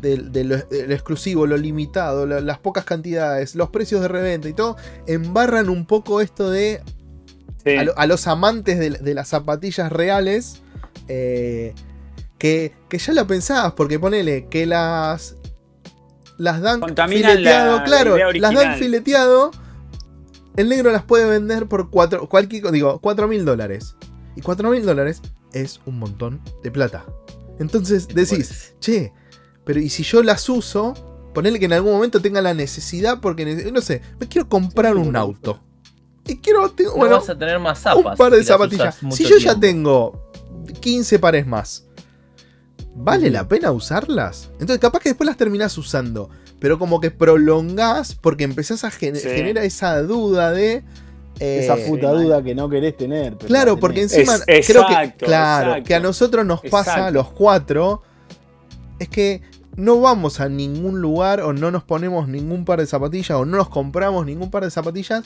del- 0.00 0.30
de 0.32 0.44
lo, 0.44 0.56
de 0.58 0.86
lo 0.86 0.94
exclusivo, 0.94 1.46
lo 1.46 1.56
limitado, 1.56 2.26
lo- 2.26 2.40
las 2.40 2.58
pocas 2.58 2.84
cantidades, 2.84 3.54
los 3.54 3.70
precios 3.70 4.00
de 4.00 4.08
reventa 4.08 4.48
y 4.48 4.52
todo, 4.52 4.76
embarran 5.06 5.68
un 5.70 5.86
poco 5.86 6.20
esto 6.20 6.50
de 6.50 6.82
Sí. 7.64 7.76
a, 7.76 7.84
lo- 7.84 7.98
a 7.98 8.06
los 8.06 8.26
amantes 8.26 8.78
de, 8.78 8.90
de 8.90 9.14
las 9.14 9.28
zapatillas 9.28 9.90
reales 9.92 10.62
eh, 11.08 11.74
que, 12.38 12.72
que 12.88 12.98
ya 12.98 13.12
lo 13.12 13.26
pensabas, 13.26 13.72
porque 13.72 13.98
ponele 13.98 14.46
que 14.48 14.66
las 14.66 15.36
las 16.38 16.60
dan 16.62 16.80
Contaminan 16.80 17.32
fileteado, 17.32 17.72
la- 17.72 17.76
la 17.78 17.84
claro, 17.84 18.16
las 18.40 18.54
dan 18.54 18.78
fileteado, 18.78 19.50
el 20.56 20.68
negro 20.70 20.90
las 20.90 21.02
puede 21.02 21.26
vender 21.26 21.66
por 21.66 21.90
cuatro, 21.90 22.28
cualquier, 22.28 22.62
co- 22.62 22.70
digo, 22.72 22.98
cuatro 23.00 23.28
mil 23.28 23.44
dólares. 23.44 23.96
Y 24.36 24.40
cuatro 24.40 24.70
mil 24.70 24.84
dólares 24.86 25.20
es 25.52 25.80
un 25.86 25.98
montón 25.98 26.40
de 26.62 26.70
plata. 26.70 27.04
Entonces 27.58 28.08
decís, 28.08 28.74
che, 28.80 29.12
pero 29.64 29.80
¿y 29.80 29.90
si 29.90 30.02
yo 30.02 30.22
las 30.22 30.48
uso? 30.48 30.94
Ponele 31.34 31.58
que 31.58 31.66
en 31.66 31.74
algún 31.74 31.92
momento 31.92 32.20
tenga 32.22 32.40
la 32.40 32.54
necesidad 32.54 33.20
porque, 33.20 33.70
no 33.72 33.80
sé, 33.82 34.00
me 34.18 34.26
quiero 34.26 34.48
comprar 34.48 34.96
un 34.96 35.14
auto. 35.16 35.62
Y 36.30 36.38
quiero, 36.38 36.70
tengo, 36.70 36.92
No 36.92 36.96
bueno, 36.98 37.16
vas 37.16 37.28
a 37.28 37.36
tener 37.38 37.58
más 37.58 37.78
un 37.78 37.82
zapas. 37.82 38.18
par 38.18 38.32
de 38.32 38.38
si 38.38 38.44
zapatillas. 38.44 38.98
Si 39.10 39.24
yo 39.24 39.36
ya 39.38 39.58
tengo 39.58 40.30
15 40.80 41.18
pares 41.18 41.46
más, 41.46 41.86
¿vale 42.94 43.30
la 43.30 43.48
pena 43.48 43.72
usarlas? 43.72 44.50
Entonces, 44.54 44.78
capaz 44.78 45.00
que 45.00 45.08
después 45.10 45.26
las 45.26 45.36
terminás 45.36 45.76
usando, 45.78 46.30
pero 46.60 46.78
como 46.78 47.00
que 47.00 47.10
prolongás 47.10 48.14
porque 48.14 48.44
empezás 48.44 48.84
a 48.84 48.90
gen- 48.90 49.16
Sí. 49.16 49.28
generar 49.28 49.64
esa 49.64 50.00
duda 50.02 50.50
de. 50.52 50.84
eh, 51.42 51.60
Esa 51.64 51.74
puta 51.76 52.10
sí, 52.16 52.22
duda 52.24 52.42
que 52.42 52.54
no 52.54 52.68
querés 52.68 52.96
tener. 52.96 53.36
Claro, 53.38 53.74
la 53.74 53.80
porque 53.80 54.02
encima 54.02 54.34
Es- 54.46 54.66
creo 54.66 54.86
que, 54.86 55.14
claro, 55.24 55.68
exacto. 55.70 55.84
que 55.88 55.94
a 55.94 56.00
nosotros 56.00 56.44
nos 56.44 56.60
pasa, 56.60 56.92
Exacto. 56.92 57.12
los 57.14 57.28
cuatro, 57.30 58.02
es 58.98 59.08
que 59.08 59.40
no 59.74 60.00
vamos 60.00 60.38
a 60.40 60.48
ningún 60.50 61.00
lugar 61.00 61.40
o 61.40 61.52
no 61.54 61.70
nos 61.70 61.82
ponemos 61.82 62.28
ningún 62.28 62.64
par 62.66 62.78
de 62.80 62.86
zapatillas 62.86 63.30
o 63.38 63.44
no 63.46 63.56
nos 63.56 63.68
compramos 63.70 64.26
ningún 64.26 64.50
par 64.50 64.64
de 64.64 64.70
zapatillas 64.70 65.24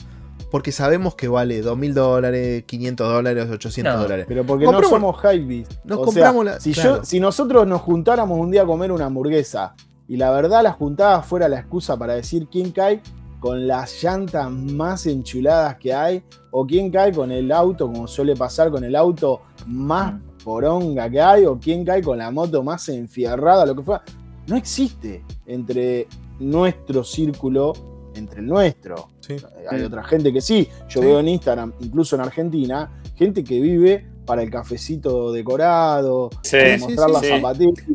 porque 0.55 0.71
sabemos 0.71 1.15
que 1.15 1.27
vale 1.27 1.61
2 1.61 1.77
mil 1.77 1.93
dólares, 1.93 2.63
500 2.65 3.09
dólares, 3.11 3.49
800 3.51 3.93
No, 3.93 4.01
dólares. 4.03 4.25
Pero 4.25 4.45
porque 4.45 4.63
Compramos- 4.63 4.89
no 4.89 4.97
somos 5.11 5.17
hypebeast. 5.19 5.71
nos 5.83 5.97
O 5.97 6.03
sea, 6.03 6.05
compramos 6.05 6.45
la- 6.45 6.59
si, 6.61 6.71
claro. 6.71 6.95
yo, 6.99 7.03
si 7.03 7.19
nosotros 7.19 7.67
nos 7.67 7.81
juntáramos 7.81 8.39
un 8.39 8.51
día 8.51 8.61
a 8.61 8.65
comer 8.65 8.89
una 8.93 9.07
hamburguesa 9.07 9.75
y 10.07 10.15
la 10.15 10.31
verdad 10.31 10.63
la 10.63 10.71
juntada 10.71 11.21
fuera 11.23 11.49
la 11.49 11.59
excusa 11.59 11.97
para 11.97 12.13
decir 12.15 12.47
quién 12.49 12.71
cae 12.71 13.01
con 13.41 13.67
las 13.67 14.01
llantas 14.01 14.49
más 14.49 15.05
enchuladas 15.07 15.75
que 15.75 15.93
hay 15.93 16.23
o 16.51 16.65
quién 16.65 16.89
cae 16.89 17.11
con 17.11 17.33
el 17.33 17.51
auto, 17.51 17.87
como 17.91 18.07
suele 18.07 18.33
pasar 18.37 18.71
con 18.71 18.85
el 18.85 18.95
auto 18.95 19.41
más 19.67 20.13
poronga 20.41 21.09
que 21.09 21.19
hay 21.19 21.45
o 21.45 21.59
quién 21.59 21.83
cae 21.83 22.01
con 22.01 22.17
la 22.17 22.31
moto 22.31 22.63
más 22.63 22.87
enfierrada, 22.87 23.65
lo 23.65 23.75
que 23.75 23.83
fuera. 23.83 24.03
No 24.47 24.55
existe 24.55 25.21
entre 25.47 26.07
nuestro 26.39 27.03
círculo, 27.03 27.73
entre 28.15 28.39
el 28.41 28.47
nuestro. 28.47 29.09
Sí. 29.19 29.35
Hay 29.69 29.81
otra 29.81 30.03
gente 30.03 30.31
que 30.33 30.41
sí. 30.41 30.67
Yo 30.89 31.01
Sí. 31.01 31.07
veo 31.07 31.19
en 31.19 31.27
Instagram, 31.29 31.73
incluso 31.79 32.15
en 32.15 32.21
Argentina, 32.21 32.89
gente 33.15 33.43
que 33.43 33.59
vive 33.59 34.05
para 34.25 34.41
el 34.41 34.49
cafecito 34.49 35.31
decorado, 35.31 36.29
Sí, 36.41 36.57
para 36.57 36.77
mostrar 36.79 37.07
sí, 37.07 37.13
las 37.13 37.21
sí. 37.21 37.27
zapatillas, 37.29 37.85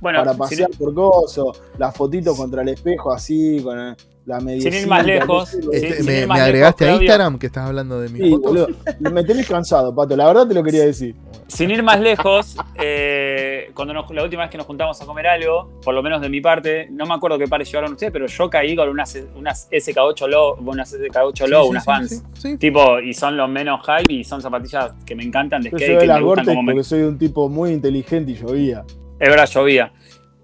Bueno, 0.00 0.18
para 0.18 0.30
sin- 0.32 0.38
pasear 0.38 0.70
por 0.78 0.94
coso, 0.94 1.52
las 1.78 1.96
fotitos 1.96 2.36
contra 2.36 2.62
el 2.62 2.68
espejo 2.68 3.12
así, 3.12 3.60
con 3.62 3.78
el- 3.78 3.96
la 4.26 4.38
mediecita. 4.40 4.72
Sin 4.72 4.82
ir 4.82 4.88
más 4.88 5.06
lejos, 5.06 5.54
Este, 5.72 5.96
sin 5.96 6.06
me, 6.06 6.12
ir 6.12 6.20
me 6.20 6.26
más 6.26 6.36
lejos, 6.38 6.48
agregaste 6.48 6.84
a 6.84 6.86
Claudio. 6.88 7.02
Instagram 7.02 7.38
que 7.38 7.46
estás 7.46 7.66
hablando 7.66 8.00
de 8.00 8.08
mis 8.10 8.22
Sí, 8.22 8.30
fotos. 8.30 8.50
boludo. 8.52 8.66
Me 9.12 9.24
tenés 9.24 9.48
cansado, 9.48 9.94
Pato. 9.94 10.14
La 10.16 10.26
verdad 10.26 10.46
te 10.46 10.54
lo 10.54 10.62
quería 10.62 10.84
decir. 10.84 11.16
Sin 11.50 11.70
ir 11.70 11.82
más 11.82 12.00
lejos, 12.00 12.56
eh, 12.76 13.70
cuando 13.74 13.92
nos- 13.94 14.10
la 14.10 14.22
última 14.22 14.42
vez 14.42 14.50
que 14.50 14.56
nos 14.58 14.66
juntamos 14.66 15.00
a 15.02 15.06
comer 15.06 15.26
algo, 15.26 15.70
por 15.82 15.92
lo 15.94 16.02
menos 16.02 16.20
de 16.20 16.28
mi 16.28 16.40
parte, 16.40 16.88
no 16.90 17.04
me 17.06 17.14
acuerdo 17.14 17.38
qué 17.38 17.48
pares 17.48 17.70
llevaron 17.70 17.92
ustedes, 17.92 18.12
pero 18.12 18.26
yo 18.26 18.48
caí 18.48 18.74
con 18.76 18.88
unas, 18.88 19.18
unas 19.34 19.68
SK8 19.70 20.26
Low, 20.28 20.56
unas 20.64 20.92
SK8 20.94 21.46
Low, 21.48 21.64
Sí, 21.64 21.70
unas 21.70 21.84
sí, 21.84 21.88
Vans. 21.90 22.10
sí, 22.10 22.22
sí. 22.40 22.56
Tipo, 22.58 23.00
y 23.00 23.12
son 23.14 23.36
los 23.36 23.48
menos 23.48 23.80
hype 23.84 24.12
y 24.12 24.24
son 24.24 24.40
zapatillas 24.40 24.92
que 25.04 25.14
me 25.14 25.24
encantan 25.24 25.62
de 25.62 25.70
Yo 25.70 25.76
skate, 25.78 25.88
llevé 25.90 26.00
que 26.02 26.06
las 26.06 26.18
me 26.20 26.24
gustan 26.24 26.44
como 26.46 26.62
me... 26.62 26.72
porque 26.72 26.84
soy 26.84 27.02
un 27.02 27.18
tipo 27.18 27.48
muy 27.48 27.70
inteligente 27.72 28.32
y 28.32 28.34
llovía. 28.36 28.84
Es 29.18 29.28
verdad, 29.28 29.46
llovía. 29.48 29.92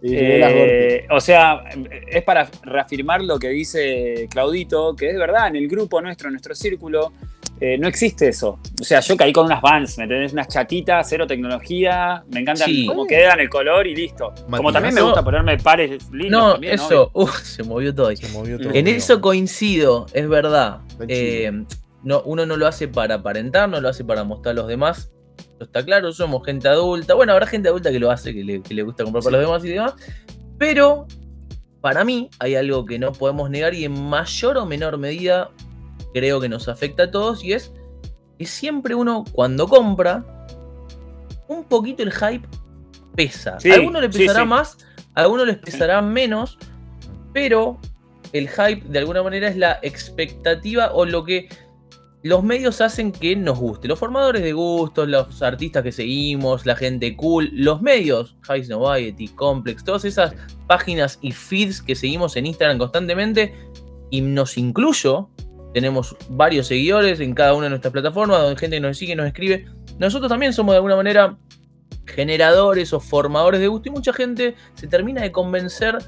Eh, 0.03 1.07
o 1.11 1.21
sea, 1.21 1.63
es 2.07 2.23
para 2.23 2.49
reafirmar 2.63 3.23
lo 3.25 3.39
que 3.39 3.49
dice 3.49 4.29
Claudito, 4.31 4.95
que 4.95 5.11
es 5.11 5.19
verdad, 5.19 5.49
en 5.49 5.57
el 5.57 5.67
grupo 5.69 6.01
nuestro, 6.01 6.29
en 6.29 6.35
nuestro 6.35 6.55
círculo, 6.55 7.13
eh, 7.61 7.79
no 7.79 7.89
existe 7.89 8.29
eso. 8.29 8.59
O 8.81 8.85
sea, 8.85 9.01
yo 9.01 9.17
caí 9.17 9.33
con 9.33 9.47
unas 9.47 9.63
Vans, 9.63 9.97
¿me 9.99 10.07
tenés 10.07 10.33
Unas 10.33 10.49
chatitas, 10.49 11.09
cero 11.09 11.27
tecnología, 11.27 12.23
me 12.31 12.41
encantan 12.41 12.69
Sí. 12.69 12.87
cómo 12.87 13.07
quedan, 13.07 13.41
el 13.41 13.49
color 13.49 13.87
y 13.87 13.97
listo. 13.97 14.33
Como 14.51 14.73
también 14.73 14.95
me 14.95 15.01
gusta 15.01 15.23
ponerme 15.25 15.57
pares 15.59 16.11
lindos 16.11 16.31
No, 16.41 16.53
también, 16.53 16.75
eso, 16.75 17.11
uf, 17.15 17.41
se 17.43 17.63
movió 17.63 17.95
todo 17.95 18.09
ahí. 18.09 18.17
Se 18.17 18.29
movió 18.29 18.59
todo. 18.59 18.73
En 18.75 18.85
mío. 18.85 18.95
eso 18.95 19.21
coincido, 19.21 20.07
es 20.13 20.29
verdad. 20.29 20.81
Eh, 21.09 21.51
no, 22.03 22.23
uno 22.23 22.45
no 22.47 22.57
lo 22.57 22.67
hace 22.67 22.89
para 22.89 23.17
aparentar, 23.17 23.69
no 23.69 23.81
lo 23.81 23.89
hace 23.89 24.05
para 24.05 24.23
mostrar 24.25 24.53
a 24.53 24.55
los 24.57 24.69
demás. 24.69 25.11
Eso 25.55 25.65
está 25.65 25.85
claro, 25.85 26.13
somos 26.13 26.45
gente 26.45 26.69
adulta. 26.69 27.15
Bueno, 27.15 27.33
habrá 27.33 27.47
gente 27.47 27.69
adulta 27.69 27.91
que 27.91 27.99
lo 27.99 28.11
hace, 28.11 28.35
que 28.35 28.45
le, 28.45 28.63
que 28.63 28.75
le 28.75 28.83
gusta 28.83 29.05
comprar 29.05 29.25
para 29.25 29.39
los 29.39 29.47
demás 29.47 29.65
y 29.65 29.69
demás. 29.69 29.95
Pero 30.59 31.07
para 31.81 32.05
mí 32.05 32.29
hay 32.39 32.55
algo 32.55 32.85
que 32.85 32.99
no 32.99 33.13
podemos 33.13 33.49
negar 33.49 33.73
y 33.75 33.85
en 33.85 34.01
mayor 34.09 34.57
o 34.59 34.67
menor 34.67 34.99
medida 34.99 35.51
creo 36.17 36.41
que 36.41 36.49
nos 36.49 36.67
afecta 36.67 37.03
a 37.03 37.11
todos 37.11 37.45
y 37.45 37.53
es 37.53 37.75
que 38.39 38.47
siempre 38.47 38.95
uno 38.95 39.23
cuando 39.33 39.69
compra, 39.69 40.25
un 41.47 41.63
poquito 41.65 42.03
el 42.03 42.11
hype 42.11 42.49
pesa. 43.15 43.61
Sí, 43.61 43.71
a 43.71 43.75
algunos 43.75 44.01
le 44.01 44.09
pesará 44.09 44.41
sí. 44.41 44.47
más, 44.47 44.79
a 45.15 45.21
algunos 45.21 45.47
les 45.47 45.59
pesará 45.59 46.01
menos, 46.01 46.57
pero 47.35 47.79
el 48.33 48.49
hype 48.49 48.83
de 48.89 48.99
alguna 48.99 49.23
manera 49.23 49.49
es 49.49 49.59
la 49.59 49.79
expectativa 49.83 50.91
o 50.95 51.05
lo 51.05 51.23
que 51.23 51.51
los 52.23 52.43
medios 52.43 52.81
hacen 52.81 53.13
que 53.13 53.37
nos 53.37 53.59
guste. 53.59 53.87
Los 53.87 53.99
formadores 53.99 54.43
de 54.43 54.55
gustos, 54.55 55.07
los 55.07 55.43
artistas 55.43 55.83
que 55.83 55.93
seguimos, 55.93 56.65
la 56.65 56.77
gente 56.77 57.15
cool, 57.15 57.51
los 57.53 57.83
medios, 57.83 58.37
High 58.49 58.67
Noviety, 58.69 59.29
Complex, 59.29 59.85
todas 59.85 60.07
esas 60.07 60.35
páginas 60.67 61.19
y 61.21 61.33
feeds 61.33 61.83
que 61.83 61.95
seguimos 61.95 62.37
en 62.37 62.47
Instagram 62.47 62.79
constantemente, 62.79 63.55
y 64.11 64.23
nos 64.23 64.57
incluyo, 64.57 65.29
tenemos 65.77 66.17
varios 66.31 66.69
seguidores 66.69 67.21
en 67.21 67.35
cada 67.35 67.53
una 67.53 67.65
de 67.65 67.69
nuestras 67.69 67.93
plataformas, 67.93 68.41
donde 68.41 68.59
gente 68.59 68.81
nos 68.81 68.97
sigue, 68.97 69.15
nos 69.15 69.27
escribe. 69.27 69.67
Nosotros 69.99 70.31
también 70.31 70.55
somos 70.55 70.73
de 70.73 70.77
alguna 70.77 70.97
manera 70.97 71.37
generadores 72.07 72.95
o 72.95 72.99
formadores 72.99 73.61
de 73.61 73.67
gusto 73.67 73.91
y 73.91 73.93
mucha 73.93 74.15
gente 74.15 74.55
se 74.73 74.87
termina 74.87 75.21
de 75.21 75.31
convencer 75.31 75.99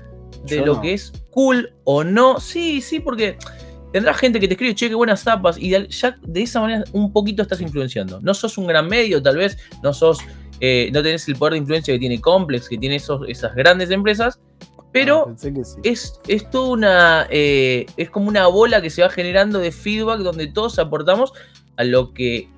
de 0.46 0.56
Yo 0.56 0.64
lo 0.64 0.74
no. 0.76 0.80
que 0.80 0.94
es 0.94 1.12
cool 1.28 1.70
o 1.84 2.02
no. 2.02 2.40
Sí, 2.40 2.80
sí, 2.80 2.98
porque 2.98 3.36
tendrá 3.92 4.14
gente 4.14 4.40
que 4.40 4.48
te 4.48 4.54
escribe, 4.54 4.74
che, 4.74 4.88
qué 4.88 4.94
buenas 4.94 5.22
tapas, 5.22 5.58
y 5.58 5.68
ya 5.68 6.16
de 6.22 6.42
esa 6.42 6.62
manera 6.62 6.84
un 6.94 7.12
poquito 7.12 7.42
estás 7.42 7.60
influenciando. 7.60 8.20
No 8.22 8.32
sos 8.32 8.56
un 8.56 8.68
gran 8.68 8.88
medio, 8.88 9.22
tal 9.22 9.36
vez, 9.36 9.58
no 9.82 9.92
sos, 9.92 10.20
eh, 10.60 10.88
no 10.94 11.02
tenés 11.02 11.28
el 11.28 11.36
poder 11.36 11.52
de 11.52 11.58
influencia 11.58 11.92
que 11.92 12.00
tiene 12.00 12.22
Complex, 12.22 12.70
que 12.70 12.78
tiene 12.78 12.96
esos, 12.96 13.20
esas 13.28 13.54
grandes 13.54 13.90
empresas, 13.90 14.40
pero 14.92 15.20
Ah, 15.20 15.24
pensé 15.26 15.52
que 15.54 15.64
sí. 15.64 15.76
es, 15.84 16.20
es 16.28 16.50
toda 16.50 16.70
una. 16.70 17.26
eh, 17.30 17.86
es 17.96 18.10
como 18.10 18.28
una 18.28 18.46
bola 18.46 18.80
que 18.82 18.90
se 18.90 19.02
va 19.02 19.10
generando 19.10 19.58
de 19.58 19.70
feedback 19.72 20.20
donde 20.20 20.46
todos 20.46 20.78
aportamos 20.78 21.32
a 21.76 21.84
lo 21.84 22.12
que 22.14 22.48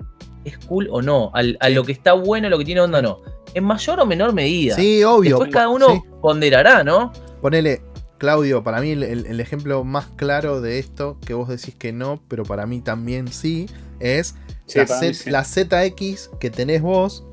es 0.45 0.57
cool 0.59 0.87
o 0.91 1.01
no, 1.01 1.29
al- 1.33 1.57
a 1.59 1.69
lo 1.69 1.83
que 1.83 1.91
está 1.91 2.13
bueno, 2.13 2.47
a 2.47 2.49
lo 2.49 2.57
que 2.57 2.65
tiene 2.65 2.81
onda 2.81 2.99
o 2.99 3.01
no. 3.01 3.19
En 3.53 3.63
mayor 3.65 3.99
o 3.99 4.05
menor 4.05 4.33
medida. 4.33 4.75
Sí, 4.75 5.03
obvio. 5.03 5.31
Después 5.37 5.51
cada 5.51 5.69
uno 5.69 5.87
Sí. 5.89 6.01
ponderará, 6.21 6.83
¿no? 6.83 7.11
Ponele, 7.41 7.81
Claudio, 8.17 8.63
para 8.63 8.79
mí 8.81 8.91
el, 8.91 9.03
el- 9.03 9.25
el 9.25 9.39
ejemplo 9.39 9.83
más 9.83 10.05
claro 10.15 10.61
de 10.61 10.79
esto, 10.79 11.17
que 11.25 11.33
vos 11.33 11.49
decís 11.49 11.75
que 11.75 11.91
no, 11.91 12.21
pero 12.27 12.43
para 12.43 12.65
mí 12.65 12.79
también 12.81 13.27
sí, 13.27 13.67
es 13.99 14.35
Sí, 14.67 14.79
la, 14.79 14.87
Z- 14.87 15.13
sí. 15.13 15.29
las 15.29 15.47
ZX 15.53 16.29
que 16.39 16.49
tenés 16.49 16.81
vos, 16.81 17.25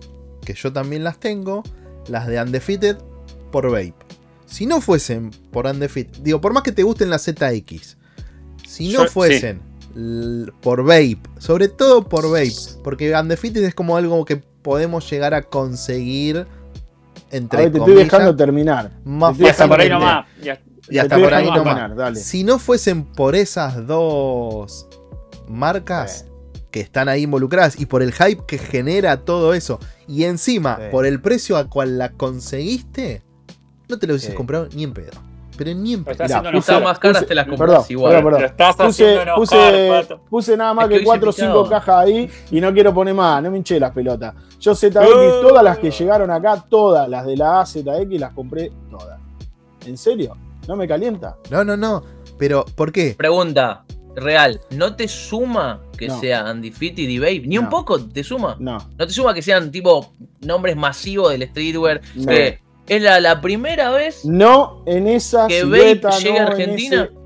que 0.45 0.55
yo 0.55 0.73
también 0.73 1.05
las 1.05 1.19
tengo, 1.21 1.63
las 2.09 2.27
de 2.27 2.41
Undefeated 2.43 2.97
por 3.53 3.71
Vape. 3.71 3.95
Si 4.49 4.67
no 4.67 4.81
fuesen 4.81 5.31
por 5.53 5.67
Undefeated, 5.67 6.21
digo, 6.23 6.41
por 6.41 6.53
más 6.53 6.63
que 6.63 6.73
te 6.73 6.83
gusten 6.83 7.11
las 7.11 7.23
ZX, 7.25 7.97
si 8.67 8.89
no 8.93 9.05
Yo- 9.05 9.11
fuesen 9.11 9.61
por 10.61 10.83
Vape, 10.85 11.19
sobre 11.39 11.69
todo 11.69 12.09
por 12.09 12.31
Vape, 12.31 12.53
porque 12.83 13.15
Undefeated 13.15 13.63
es 13.65 13.75
como 13.75 13.97
algo 13.97 14.25
que 14.25 14.37
podemos 14.37 15.09
llegar 15.11 15.35
a 15.35 15.43
conseguir 15.43 16.39
A 16.39 16.47
entre 17.37 17.63
ver, 17.65 17.73
te 17.73 17.79
estoy 17.79 17.95
dejando 17.95 18.35
terminar. 18.37 18.93
más 19.05 19.39
hasta 19.41 19.69
por 19.69 19.81
ahí 19.81 19.89
nomás. 19.91 20.27
ya- 20.43 20.61
Y 20.91 20.99
hasta 20.99 21.19
por 21.19 21.35
ahí 21.35 21.45
nomás. 21.47 21.65
terminar, 21.65 21.95
dale. 21.97 22.21
Si 22.21 22.45
no 22.45 22.59
fuesen 22.59 23.05
por 23.05 23.35
esas 23.37 23.87
dos 23.87 24.87
marcas 25.49 26.25
que 26.71 26.81
están 26.81 27.09
ahí 27.09 27.23
involucradas 27.23 27.79
y 27.81 27.87
por 27.87 28.03
el 28.03 28.13
hype 28.13 28.43
que 28.47 28.59
genera 28.59 29.25
todo 29.25 29.53
eso, 29.55 29.79
y 30.07 30.25
encima 30.25 30.77
Sí. 30.77 30.83
por 30.91 31.07
el 31.07 31.21
precio 31.21 31.57
a 31.57 31.69
cual 31.69 31.99
la 31.99 32.11
conseguiste, 32.13 33.23
no 33.89 33.99
te 33.99 34.07
lo 34.07 34.13
hubieses 34.15 34.31
Sí. 34.31 34.37
comprado 34.37 34.69
ni 34.75 34.85
en 34.85 34.93
pedo. 34.93 35.13
Pero 35.57 35.75
ni 35.75 35.95
en 35.95 36.05
pedo. 36.05 36.13
estás 36.13 36.29
Mirá, 36.29 36.39
haciendo 36.39 36.59
puse- 36.61 36.71
enojar. 36.73 36.89
más 36.89 36.99
caras 37.01 37.17
puse- 37.19 37.27
te 37.29 37.35
las 37.35 37.47
compras 37.49 37.71
perdón, 37.71 37.85
igual. 37.89 38.13
perdón, 38.13 38.25
perdón. 38.25 38.41
Lo 38.43 38.47
estás 38.47 38.77
Puse, 38.77 39.13
enojar, 39.15 40.19
puse, 40.31 40.57
nada 40.57 40.75
más 40.75 40.85
Es 40.85 40.89
que 40.89 40.95
que 40.95 40.99
hoy 41.01 41.05
4 41.05 41.31
o 41.31 41.33
se 41.33 41.43
5 41.43 41.63
picaba. 41.65 41.81
cajas 41.85 42.05
ahí 42.05 42.31
y 42.53 42.61
no 42.61 42.73
quiero 42.73 42.95
poner 42.95 43.15
más, 43.15 43.43
no 43.43 43.51
me 43.51 43.57
hinché 43.59 43.81
las 43.81 43.91
pelotas. 43.91 44.35
Yo 44.61 44.75
ZX, 44.75 45.11
Oh. 45.13 45.41
todas 45.49 45.65
las 45.65 45.79
que 45.79 45.91
llegaron 45.91 46.31
acá, 46.31 46.65
todas 46.69 47.09
las 47.09 47.27
de 47.27 47.37
la 47.37 47.61
AZX 47.61 48.21
las 48.21 48.33
compré 48.35 48.71
todas. 48.91 49.19
¿En 49.87 49.97
serio? 49.97 50.37
¿No 50.69 50.77
me 50.77 50.87
calienta? 50.87 51.37
No, 51.51 51.65
no, 51.65 51.77
no. 51.77 52.03
Pero, 52.39 52.65
¿por 52.77 52.93
qué? 52.93 53.15
Pregunta 53.19 53.85
real, 54.15 54.61
¿no 54.71 54.95
te 54.95 55.09
suma 55.09 55.81
que 55.97 56.09
No. 56.09 56.21
sea 56.21 56.53
y 56.53 57.19
Babe? 57.19 57.43
Ni 57.47 57.59
un 57.59 57.69
poco 57.69 57.99
te 58.01 58.23
suma. 58.23 58.57
No. 58.61 58.79
No 58.97 59.07
te 59.07 59.13
suma 59.13 59.35
que 59.35 59.43
sean 59.43 59.71
tipo 59.73 60.13
nombres 60.43 60.77
masivos 60.77 61.31
del 61.33 61.49
streetwear. 61.49 62.01
No. 62.15 62.27
que 62.27 62.61
es 62.89 63.03
la, 63.03 63.21
la 63.21 63.41
primera 63.41 63.91
vez 63.91 64.25
No 64.25 64.83
en 64.87 65.07
esa 65.09 65.47
Que 65.47 65.61
silueta, 65.61 66.09
no 66.11 66.17
a 66.17 66.21
en 66.21 66.37
Argentina. 66.43 67.05
ese- 67.05 67.19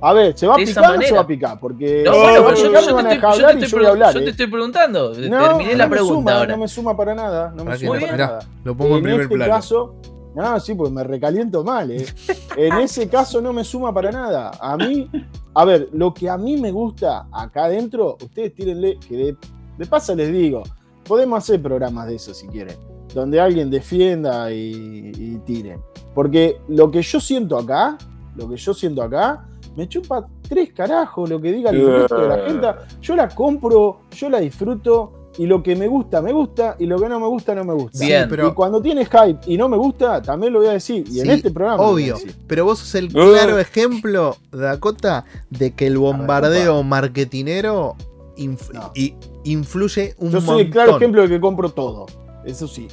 A 0.00 0.12
ver, 0.12 0.36
¿se 0.36 0.46
va 0.46 0.54
a 0.54 0.56
picar 0.56 0.90
o 0.90 0.96
no 0.96 1.02
se 1.02 1.14
va 1.14 1.20
a 1.20 1.26
picar? 1.26 1.60
Porque 1.60 2.02
No, 2.04 2.12
bueno, 2.12 2.44
pero 2.46 2.56
yo, 2.56 2.72
yo 2.80 2.86
me 2.86 2.92
van 2.92 3.06
a 3.06 3.08
te, 3.08 3.14
dejar 3.14 3.30
estoy, 3.32 3.52
yo 3.54 3.58
te 3.58 3.64
estoy 3.64 3.82
yo 3.82 3.88
hablar. 3.90 4.12
te 4.12 4.18
¿eh? 4.20 4.28
estoy 4.30 4.46
preguntando. 4.48 5.08
No, 5.08 5.14
Terminé 5.14 5.72
no 5.72 5.78
la 5.78 5.86
me 5.86 5.90
pregunta 5.90 6.14
suma, 6.14 6.32
ahora. 6.38 6.52
No 6.52 6.58
me 6.58 6.68
suma 6.68 6.96
para 6.96 7.14
nada. 7.14 7.52
No 7.56 7.64
me 7.64 7.78
suma 7.78 7.92
para 8.00 8.12
mirá, 8.12 8.26
nada. 8.26 8.38
Lo 8.64 8.76
pongo 8.76 8.90
en 8.90 8.96
en 8.98 9.02
primer 9.04 9.20
este 9.22 9.34
plano. 9.36 9.52
caso, 9.54 9.94
no, 10.34 10.60
sí, 10.60 10.74
pues 10.74 10.90
me 10.92 11.04
recaliento 11.04 11.64
mal. 11.64 11.90
¿eh? 11.90 12.04
En 12.56 12.74
ese 12.80 13.08
caso 13.08 13.40
no 13.40 13.52
me 13.52 13.64
suma 13.64 13.94
para 13.94 14.10
nada. 14.12 14.50
A 14.60 14.76
mí, 14.76 15.08
a 15.54 15.64
ver, 15.64 15.88
lo 15.92 16.12
que 16.12 16.28
a 16.28 16.36
mí 16.36 16.56
me 16.58 16.70
gusta 16.70 17.26
acá 17.32 17.64
adentro, 17.64 18.16
ustedes 18.22 18.54
tírenle, 18.54 18.98
que 19.08 19.16
de, 19.16 19.36
de 19.78 19.86
paso 19.86 20.14
les 20.14 20.30
digo, 20.30 20.62
podemos 21.04 21.38
hacer 21.38 21.62
programas 21.62 22.06
de 22.08 22.16
eso 22.16 22.34
si 22.34 22.46
quieren, 22.48 22.76
donde 23.14 23.40
alguien 23.40 23.70
defienda 23.70 24.52
y, 24.52 25.12
y 25.16 25.38
tiren. 25.46 25.80
Porque 26.14 26.58
lo 26.68 26.90
que 26.90 27.00
yo 27.02 27.20
siento 27.20 27.56
acá, 27.56 27.96
lo 28.36 28.48
que 28.48 28.56
yo 28.56 28.74
siento 28.74 29.02
acá, 29.02 29.46
me 29.76 29.88
chupa 29.88 30.26
tres 30.48 30.72
carajos 30.72 31.28
lo 31.30 31.40
que 31.40 31.52
diga 31.52 31.70
el 31.70 31.86
resto 31.86 32.20
de 32.20 32.28
la 32.28 32.38
gente. 32.46 32.68
Yo 33.00 33.16
la 33.16 33.28
compro, 33.28 34.00
yo 34.16 34.28
la 34.28 34.40
disfruto. 34.40 35.12
Y 35.36 35.46
lo 35.46 35.64
que 35.64 35.74
me 35.74 35.88
gusta, 35.88 36.22
me 36.22 36.30
gusta, 36.32 36.76
y 36.78 36.86
lo 36.86 36.96
que 36.96 37.08
no 37.08 37.18
me 37.18 37.26
gusta, 37.26 37.56
no 37.56 37.64
me 37.64 37.74
gusta. 37.74 37.98
Bien. 38.06 38.22
Sí, 38.22 38.26
pero 38.30 38.46
Y 38.50 38.52
cuando 38.54 38.80
tiene 38.80 39.04
hype 39.04 39.40
y 39.48 39.56
no 39.58 39.68
me 39.68 39.76
gusta, 39.76 40.22
también 40.22 40.52
lo 40.52 40.60
voy 40.60 40.68
a 40.68 40.72
decir. 40.74 41.04
Y 41.10 41.18
en 41.18 41.26
Sí, 41.26 41.32
este 41.32 41.50
programa. 41.50 41.82
Obvio, 41.82 42.14
decir. 42.14 42.36
pero 42.46 42.64
vos 42.66 42.78
sos 42.78 42.94
el 42.94 43.06
Uh. 43.06 43.32
claro 43.32 43.58
ejemplo, 43.58 44.36
Dakota, 44.52 45.24
de 45.50 45.72
que 45.72 45.88
el 45.88 45.98
bombardeo 45.98 46.84
marketinero 46.84 47.96
inf- 48.36 48.72
No. 48.72 48.92
y 48.94 49.14
influye 49.42 50.14
un 50.18 50.30
Yo 50.30 50.40
soy 50.40 50.46
montón. 50.46 50.66
el 50.66 50.70
claro 50.70 50.96
ejemplo 50.98 51.22
de 51.22 51.28
que 51.28 51.40
compro 51.40 51.68
todo. 51.68 52.06
Eso 52.44 52.68
sí. 52.68 52.86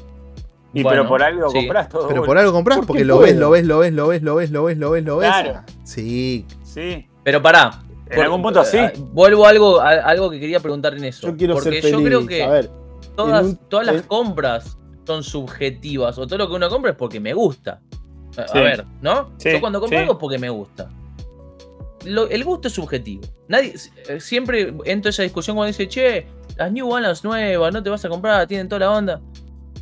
Y 0.73 0.84
Bueno, 0.84 1.01
pero 1.01 1.10
por 1.10 1.23
algo 1.23 1.49
sí. 1.49 1.57
compras 1.60 1.89
todo. 1.89 2.07
Pero 2.07 2.23
por 2.23 2.38
algo 2.38 2.51
compras 2.53 2.77
Porque 2.77 2.88
porque 2.88 3.05
lo 3.05 3.19
ves, 3.19 3.36
lo 3.36 3.49
ves, 3.49 3.65
lo 3.65 3.79
ves, 3.79 3.91
lo 3.93 4.07
ves, 4.07 4.21
lo 4.21 4.36
ves, 4.36 4.51
lo 4.51 4.63
ves, 4.63 4.77
lo 4.77 4.91
ves, 4.91 5.03
lo 5.03 5.17
ves. 5.17 5.27
Claro. 5.29 5.62
Sí. 5.84 6.45
Sí. 6.63 7.07
Pero 7.23 7.41
pará. 7.41 7.84
En 8.10 8.15
por- 8.15 8.23
algún 8.25 8.41
punto 8.41 8.63
sí. 8.63 8.77
eh, 8.77 8.93
Vuelvo 9.12 9.45
a 9.45 9.49
algo, 9.49 9.79
a 9.81 9.89
algo 9.89 10.29
que 10.29 10.39
quería 10.39 10.60
preguntar 10.60 10.93
en 10.95 11.03
eso. 11.05 11.27
Yo 11.27 11.36
quiero 11.38 11.53
Porque 11.55 11.71
ser 11.71 11.81
feliz. 11.81 11.97
yo 11.97 12.03
creo 12.03 12.25
que 12.25 12.43
A 12.43 12.49
ver, 12.49 12.69
todas, 13.15 13.43
un- 13.43 13.57
todas 13.67 13.86
las 13.86 14.01
compras 14.03 14.77
son 15.05 15.23
subjetivas. 15.23 16.17
O 16.17 16.25
todo 16.25 16.38
lo 16.38 16.47
que 16.49 16.55
uno 16.55 16.69
compra 16.69 16.91
es 16.91 16.97
porque 16.97 17.19
me 17.19 17.34
gusta. 17.34 17.81
A, 18.38 18.41
a 18.57 18.62
ver, 18.62 18.86
¿no? 19.01 19.31
Sí, 19.38 19.51
yo 19.51 19.60
cuando 19.60 19.79
compro 19.81 19.97
sí. 19.97 20.01
algo 20.01 20.13
es 20.13 20.19
porque 20.19 20.38
me 20.38 20.49
gusta. 20.49 20.89
Lo- 22.05 22.29
el 22.29 22.43
gusto 22.43 22.67
es 22.69 22.73
subjetivo. 22.73 23.21
Nadie, 23.47 23.75
eh, 24.07 24.19
siempre 24.19 24.62
entro 24.62 24.86
en 24.86 25.07
esa 25.07 25.23
discusión 25.23 25.55
cuando 25.55 25.67
dice, 25.67 25.88
che, 25.88 26.26
las 26.57 26.72
New 26.72 26.89
Balance 26.89 27.28
nuevas, 27.28 27.74
no 27.74 27.84
te 27.84 27.89
vas 27.89 28.03
a 28.05 28.09
comprar, 28.09 28.47
tienen 28.47 28.67
toda 28.69 28.80
la 28.80 28.91
onda. 28.91 29.22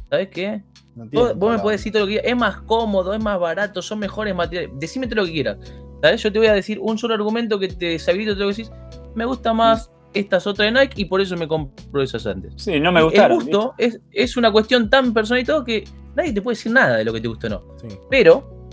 ¿Sabes 0.10 0.28
qué? 0.30 0.64
No 1.06 1.10
Vos, 1.12 1.36
vos 1.36 1.52
me 1.56 1.60
podés 1.60 1.80
decir 1.80 1.92
todo 1.92 2.02
lo 2.04 2.08
que 2.08 2.14
quieras. 2.14 2.32
Es 2.32 2.38
más 2.38 2.62
cómodo, 2.62 3.14
es 3.14 3.22
más 3.24 3.40
barato, 3.40 3.82
son 3.82 4.00
mejores 4.00 4.36
materiales. 4.36 4.72
Decime 4.80 5.08
todo 5.08 5.22
lo 5.22 5.26
que 5.26 5.34
quieras. 5.34 5.58
¿Sabes? 6.02 6.24
Yo 6.24 6.32
te 6.32 6.40
voy 6.40 6.48
a 6.48 6.54
decir 6.54 6.80
un 6.82 6.98
solo 6.98 7.14
argumento 7.14 7.60
que 7.60 7.68
te 7.68 7.86
deshabilite 7.88 8.34
todo 8.34 8.46
lo 8.46 8.52
que 8.52 8.64
decís. 8.64 8.72
Me 9.16 9.26
gusta 9.26 9.54
más 9.54 9.92
estas 10.14 10.48
otras 10.48 10.72
de 10.74 10.80
Nike 10.80 11.02
y 11.02 11.06
por 11.06 11.22
eso 11.22 11.36
me 11.36 11.48
compro 11.48 12.02
esas 12.02 12.26
antes. 12.26 12.54
Sí, 12.58 12.80
no 12.80 12.92
me 12.92 13.00
El 13.00 13.06
gustaron. 13.08 13.40
gusto 13.40 13.74
es, 13.78 14.00
es 14.12 14.38
una 14.38 14.52
cuestión 14.52 14.90
tan 14.90 15.14
personal 15.14 15.42
y 15.42 15.46
todo 15.46 15.64
que 15.64 15.84
nadie 16.16 16.34
te 16.34 16.42
puede 16.42 16.56
decir 16.56 16.72
nada 16.72 16.98
de 16.98 17.04
lo 17.04 17.14
que 17.14 17.22
te 17.22 17.28
gusta 17.28 17.48
o 17.48 17.50
no. 17.50 17.64
Sí. 17.82 17.88
Pero 18.10 18.68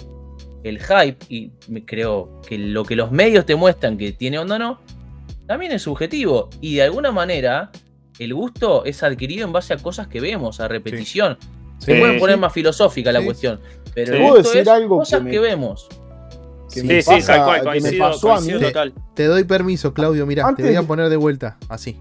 el 0.63 0.81
hype, 0.81 1.19
y 1.29 1.53
me 1.69 1.85
creo 1.85 2.41
que 2.47 2.59
lo 2.59 2.85
que 2.85 2.97
los 2.97 3.11
medios 3.13 3.47
te 3.47 3.55
muestran 3.55 3.97
que 3.99 4.13
tiene 4.13 4.39
onda 4.39 4.57
o 4.57 4.59
no, 4.59 4.81
también 5.47 5.73
es 5.73 5.83
subjetivo. 5.83 6.49
Y 6.61 6.77
de 6.77 6.83
alguna 6.83 7.13
manera, 7.13 7.71
el 8.19 8.35
gusto 8.35 8.85
es 8.85 9.03
adquirido 9.03 9.47
en 9.47 9.53
base 9.53 9.75
a 9.75 9.77
cosas 9.77 10.09
que 10.09 10.21
vemos, 10.21 10.61
a 10.61 10.69
repetición. 10.69 11.39
Se 11.79 11.93
Sí, 11.95 12.01
pueden 12.01 12.19
poner 12.19 12.37
sí. 12.37 12.41
más 12.41 12.53
filosófica 12.53 13.13
la 13.13 13.21
Sí. 13.21 13.25
cuestión. 13.27 13.61
Pero 13.95 14.07
Sí. 14.09 14.13
el 14.13 14.19
¿Puedo 14.23 14.35
gusto 14.37 14.49
decir 14.49 14.63
es 14.63 14.69
algo 14.69 14.97
que 14.97 15.01
cosas 15.01 15.23
me- 15.23 15.31
que 15.31 15.39
vemos. 15.39 15.89
que 16.73 16.81
Sí, 16.81 16.87
me 16.87 17.01
sí, 17.03 17.11
pasa- 17.11 17.27
tal 17.37 17.45
cual, 17.45 17.61
que 17.61 17.65
me 17.67 17.81
coincido, 17.81 18.05
pasó 18.11 18.29
a 18.29 18.41
mí. 18.41 18.47
coincido 18.49 18.61
total. 18.69 18.95
Te 19.15 19.25
doy 19.27 19.45
permiso, 19.45 19.95
Claudio. 19.95 20.27
Mira, 20.27 20.43
te 20.43 20.49
Antes 20.51 20.67
voy 20.67 20.75
a 20.77 20.83
poner 20.83 21.09
de 21.09 21.17
vuelta. 21.17 21.57
Así. 21.69 21.99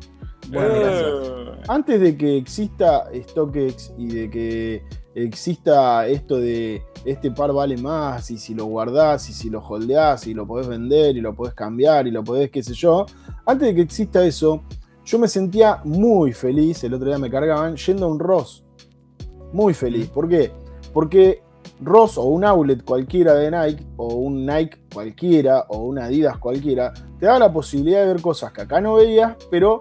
Bueno, 0.49 0.75
gracias. 0.75 1.01
Eh, 1.03 1.41
Antes 1.67 1.99
de 2.01 2.15
que 2.17 2.37
exista 2.37 3.05
StockX 3.13 3.93
y 3.97 4.07
de 4.07 4.29
que 4.29 4.83
exista 5.15 6.05
esto 6.07 6.37
de 6.37 6.83
este 7.05 7.31
par 7.31 7.53
vale 7.53 7.77
más 7.77 8.29
y 8.31 8.37
si 8.37 8.53
lo 8.53 8.65
guardás 8.65 9.29
y 9.29 9.33
si 9.33 9.49
lo 9.49 9.59
holdeás 9.65 10.27
y 10.27 10.33
lo 10.33 10.45
podés 10.45 10.67
vender 10.67 11.15
y 11.15 11.21
lo 11.21 11.33
podés 11.33 11.53
cambiar 11.53 12.05
y 12.07 12.11
lo 12.11 12.23
podés 12.23 12.51
qué 12.51 12.61
sé 12.61 12.73
yo, 12.73 13.05
antes 13.45 13.69
de 13.69 13.75
que 13.75 13.81
exista 13.81 14.23
eso, 14.25 14.63
yo 15.05 15.17
me 15.19 15.27
sentía 15.27 15.79
muy 15.85 16.33
feliz, 16.33 16.83
el 16.83 16.93
otro 16.93 17.07
día 17.07 17.17
me 17.17 17.29
cargaban, 17.31 17.75
yendo 17.77 18.05
a 18.05 18.09
un 18.09 18.19
Ross. 18.19 18.64
Muy 19.53 19.73
feliz. 19.73 20.07
¿Por 20.09 20.27
qué? 20.27 20.51
Porque 20.93 21.41
Ross 21.81 22.17
o 22.17 22.23
un 22.23 22.43
outlet 22.45 22.83
cualquiera 22.83 23.33
de 23.33 23.51
Nike 23.51 23.83
o 23.97 24.13
un 24.15 24.45
Nike 24.45 24.77
cualquiera 24.93 25.65
o 25.69 25.79
un 25.79 25.99
Adidas 25.99 26.37
cualquiera 26.37 26.93
te 27.19 27.25
da 27.25 27.37
la 27.39 27.51
posibilidad 27.51 28.01
de 28.01 28.07
ver 28.13 28.21
cosas 28.21 28.51
que 28.53 28.61
acá 28.61 28.79
no 28.81 28.95
veías, 28.95 29.35
pero 29.49 29.79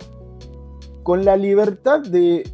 con 1.02 1.24
la 1.24 1.36
libertad 1.36 2.00
de 2.00 2.48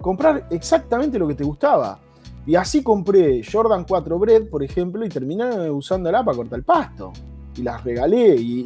comprar 0.00 0.46
exactamente 0.50 1.18
lo 1.18 1.26
que 1.26 1.34
te 1.34 1.44
gustaba. 1.44 1.98
Y 2.46 2.54
así 2.54 2.82
compré 2.82 3.42
Jordan 3.44 3.84
4 3.86 4.18
Bread, 4.18 4.44
por 4.48 4.62
ejemplo, 4.62 5.04
y 5.04 5.08
terminé 5.08 5.68
usándola 5.70 6.24
para 6.24 6.36
cortar 6.36 6.58
el 6.60 6.64
pasto. 6.64 7.12
Y 7.56 7.62
las 7.62 7.82
regalé 7.84 8.36
y, 8.36 8.60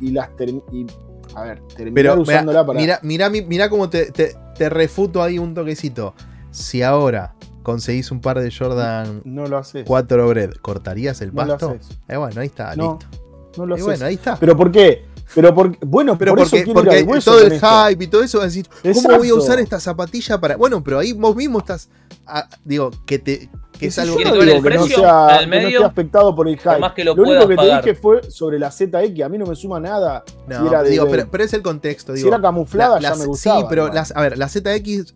y- 0.00 0.06
y 0.08 0.10
las 0.12 0.34
terminé. 0.36 0.86
A 1.34 1.42
ver, 1.42 1.60
terminé 1.76 1.94
Pero 1.94 2.20
usándola 2.22 2.64
para. 2.64 2.78
mira, 2.80 2.98
mira, 3.02 3.28
mi- 3.28 3.42
mira 3.42 3.68
cómo 3.68 3.90
te, 3.90 4.10
te- 4.12 4.34
te 4.56 4.68
refuto 4.70 5.22
ahí 5.22 5.38
un 5.38 5.52
toquecito. 5.52 6.14
Si 6.50 6.82
ahora 6.82 7.34
conseguís 7.66 8.12
un 8.12 8.20
par 8.20 8.38
de 8.40 8.52
Jordan 8.56 9.22
no 9.24 9.46
lo 9.48 9.58
haces. 9.58 9.84
4 9.84 10.28
Bread, 10.28 10.50
¿cortarías 10.62 11.20
el 11.20 11.34
No 11.34 11.44
lo 11.44 11.48
pasto? 11.54 11.70
haces. 11.70 11.98
Eh, 12.06 12.16
bueno, 12.16 12.40
ahí 12.40 12.46
está, 12.46 12.76
No, 12.76 12.98
listo. 13.00 13.18
No 13.58 13.66
lo 13.66 13.74
Y 13.74 13.80
haces. 13.80 13.84
bueno, 13.86 14.04
ahí 14.06 14.14
está. 14.14 14.36
¿Pero 14.38 14.56
por 14.56 14.70
qué? 14.70 15.04
Pero 15.34 15.52
por, 15.52 15.76
bueno, 15.84 16.16
Pero 16.16 16.32
por 16.36 16.42
eso 16.42 16.50
porque, 16.50 16.64
quiero 16.64 16.80
ir 16.80 16.84
porque 16.86 16.98
al 17.00 17.08
hueso 17.08 17.30
todo 17.32 17.42
el 17.42 17.60
hype 17.60 18.04
y 18.04 18.06
todo 18.06 18.22
eso, 18.22 18.38
vas 18.38 18.44
a 18.44 18.46
decir, 18.46 18.68
¿cómo 18.94 19.18
voy 19.18 19.28
a 19.30 19.34
usar 19.34 19.58
esta 19.58 19.80
zapatilla 19.80 20.40
para.? 20.40 20.56
Bueno, 20.56 20.84
pero 20.84 21.00
ahí 21.00 21.12
vos 21.12 21.34
mismo 21.34 21.58
estás. 21.58 21.88
ah, 22.26 22.48
digo, 22.64 22.92
que 23.04 23.18
te. 23.18 23.50
Que 23.76 23.88
es 23.88 23.94
si 23.94 24.00
algo 24.02 24.14
yo 24.14 24.22
¿Quiere 24.22 24.30
no 24.30 24.38
que 24.38 24.46
digo 24.46 24.62
vale 24.62 24.62
que 24.62 24.68
el 24.68 24.74
no, 24.80 24.84
precio 24.86 24.98
sea, 25.02 25.26
al 25.26 25.38
que 25.40 25.44
no 25.46 25.50
medio? 25.50 25.68
esté 25.80 25.84
afectado 25.84 26.34
por 26.34 26.48
el 26.48 26.56
hype. 26.58 26.78
más 26.78 26.92
que 26.92 27.04
lo 27.04 27.12
único 27.14 27.46
que 27.48 27.56
pagar. 27.56 27.82
te 27.82 27.90
dije 27.90 28.00
fue 28.00 28.22
sobre 28.30 28.58
la 28.60 28.70
ZX, 28.70 29.22
a 29.24 29.28
mí 29.28 29.36
no 29.36 29.44
me 29.46 29.54
suma 29.56 29.80
nada. 29.80 30.22
No, 30.46 30.60
si 30.62 30.66
era 30.68 30.82
de- 30.84 30.90
digo, 30.90 31.06
pero, 31.10 31.28
pero 31.30 31.44
es 31.44 31.52
el 31.52 31.62
contexto. 31.62 32.12
si 32.12 32.18
Digo, 32.22 32.28
era 32.28 32.40
camuflada, 32.40 32.94
la- 32.96 33.00
ya 33.02 33.10
las- 33.10 33.18
me 33.18 33.26
gustaba. 33.26 33.60
Sí, 33.60 33.66
pero 33.68 33.88
las, 33.92 34.14
a 34.16 34.20
ver, 34.22 34.38
las 34.38 34.52
ZX. 34.52 35.12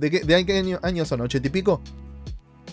¿De 0.00 0.10
qué, 0.10 0.20
de 0.20 0.46
qué 0.46 0.58
año, 0.58 0.78
años 0.82 1.08
son? 1.08 1.20
¿80 1.20 1.46
y 1.46 1.50
pico? 1.50 1.80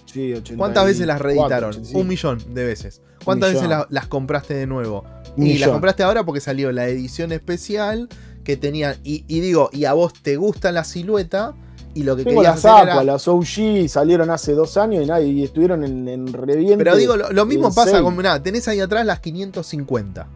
Sí, 0.05 0.31
84, 0.31 0.57
¿Cuántas 0.57 0.85
veces 0.85 1.05
las 1.05 1.19
reeditaron? 1.21 1.69
85. 1.71 1.99
Un 1.99 2.07
millón 2.07 2.53
de 2.53 2.65
veces. 2.65 3.01
¿Cuántas 3.23 3.49
millón. 3.49 3.63
veces 3.63 3.77
la- 3.77 3.87
las 3.89 4.07
compraste 4.07 4.53
de 4.53 4.65
nuevo? 4.67 5.03
Un 5.35 5.45
y 5.47 5.57
las 5.57 5.69
compraste 5.69 6.03
ahora 6.03 6.23
porque 6.23 6.39
salió 6.41 6.71
la 6.71 6.87
edición 6.87 7.31
especial 7.31 8.07
que 8.43 8.57
tenían. 8.57 8.95
Y, 9.03 9.25
y 9.27 9.41
digo, 9.41 9.69
y 9.73 9.85
a 9.85 9.93
vos 9.93 10.13
te 10.13 10.37
gusta 10.37 10.71
la 10.71 10.83
silueta 10.83 11.53
y 11.93 12.03
lo 12.03 12.15
que 12.15 12.23
Tengo 12.23 12.41
querías 12.41 12.55
las 12.63 12.65
hacer 12.65 12.89
Aqua, 12.89 12.93
era- 13.01 13.03
las 13.03 13.27
OG 13.27 13.87
salieron 13.89 14.29
hace 14.29 14.53
dos 14.53 14.77
años 14.77 15.03
y, 15.03 15.07
nadie, 15.07 15.27
y 15.27 15.43
estuvieron 15.43 15.83
en, 15.83 16.07
en 16.07 16.31
reviente. 16.31 16.77
Pero 16.77 16.95
digo, 16.95 17.17
lo, 17.17 17.31
lo 17.31 17.45
mismo 17.45 17.73
pasa 17.73 18.01
con. 18.01 18.15
Nada, 18.17 18.41
tenés 18.41 18.67
ahí 18.67 18.79
atrás 18.79 19.05
las 19.05 19.19
550. 19.19 20.27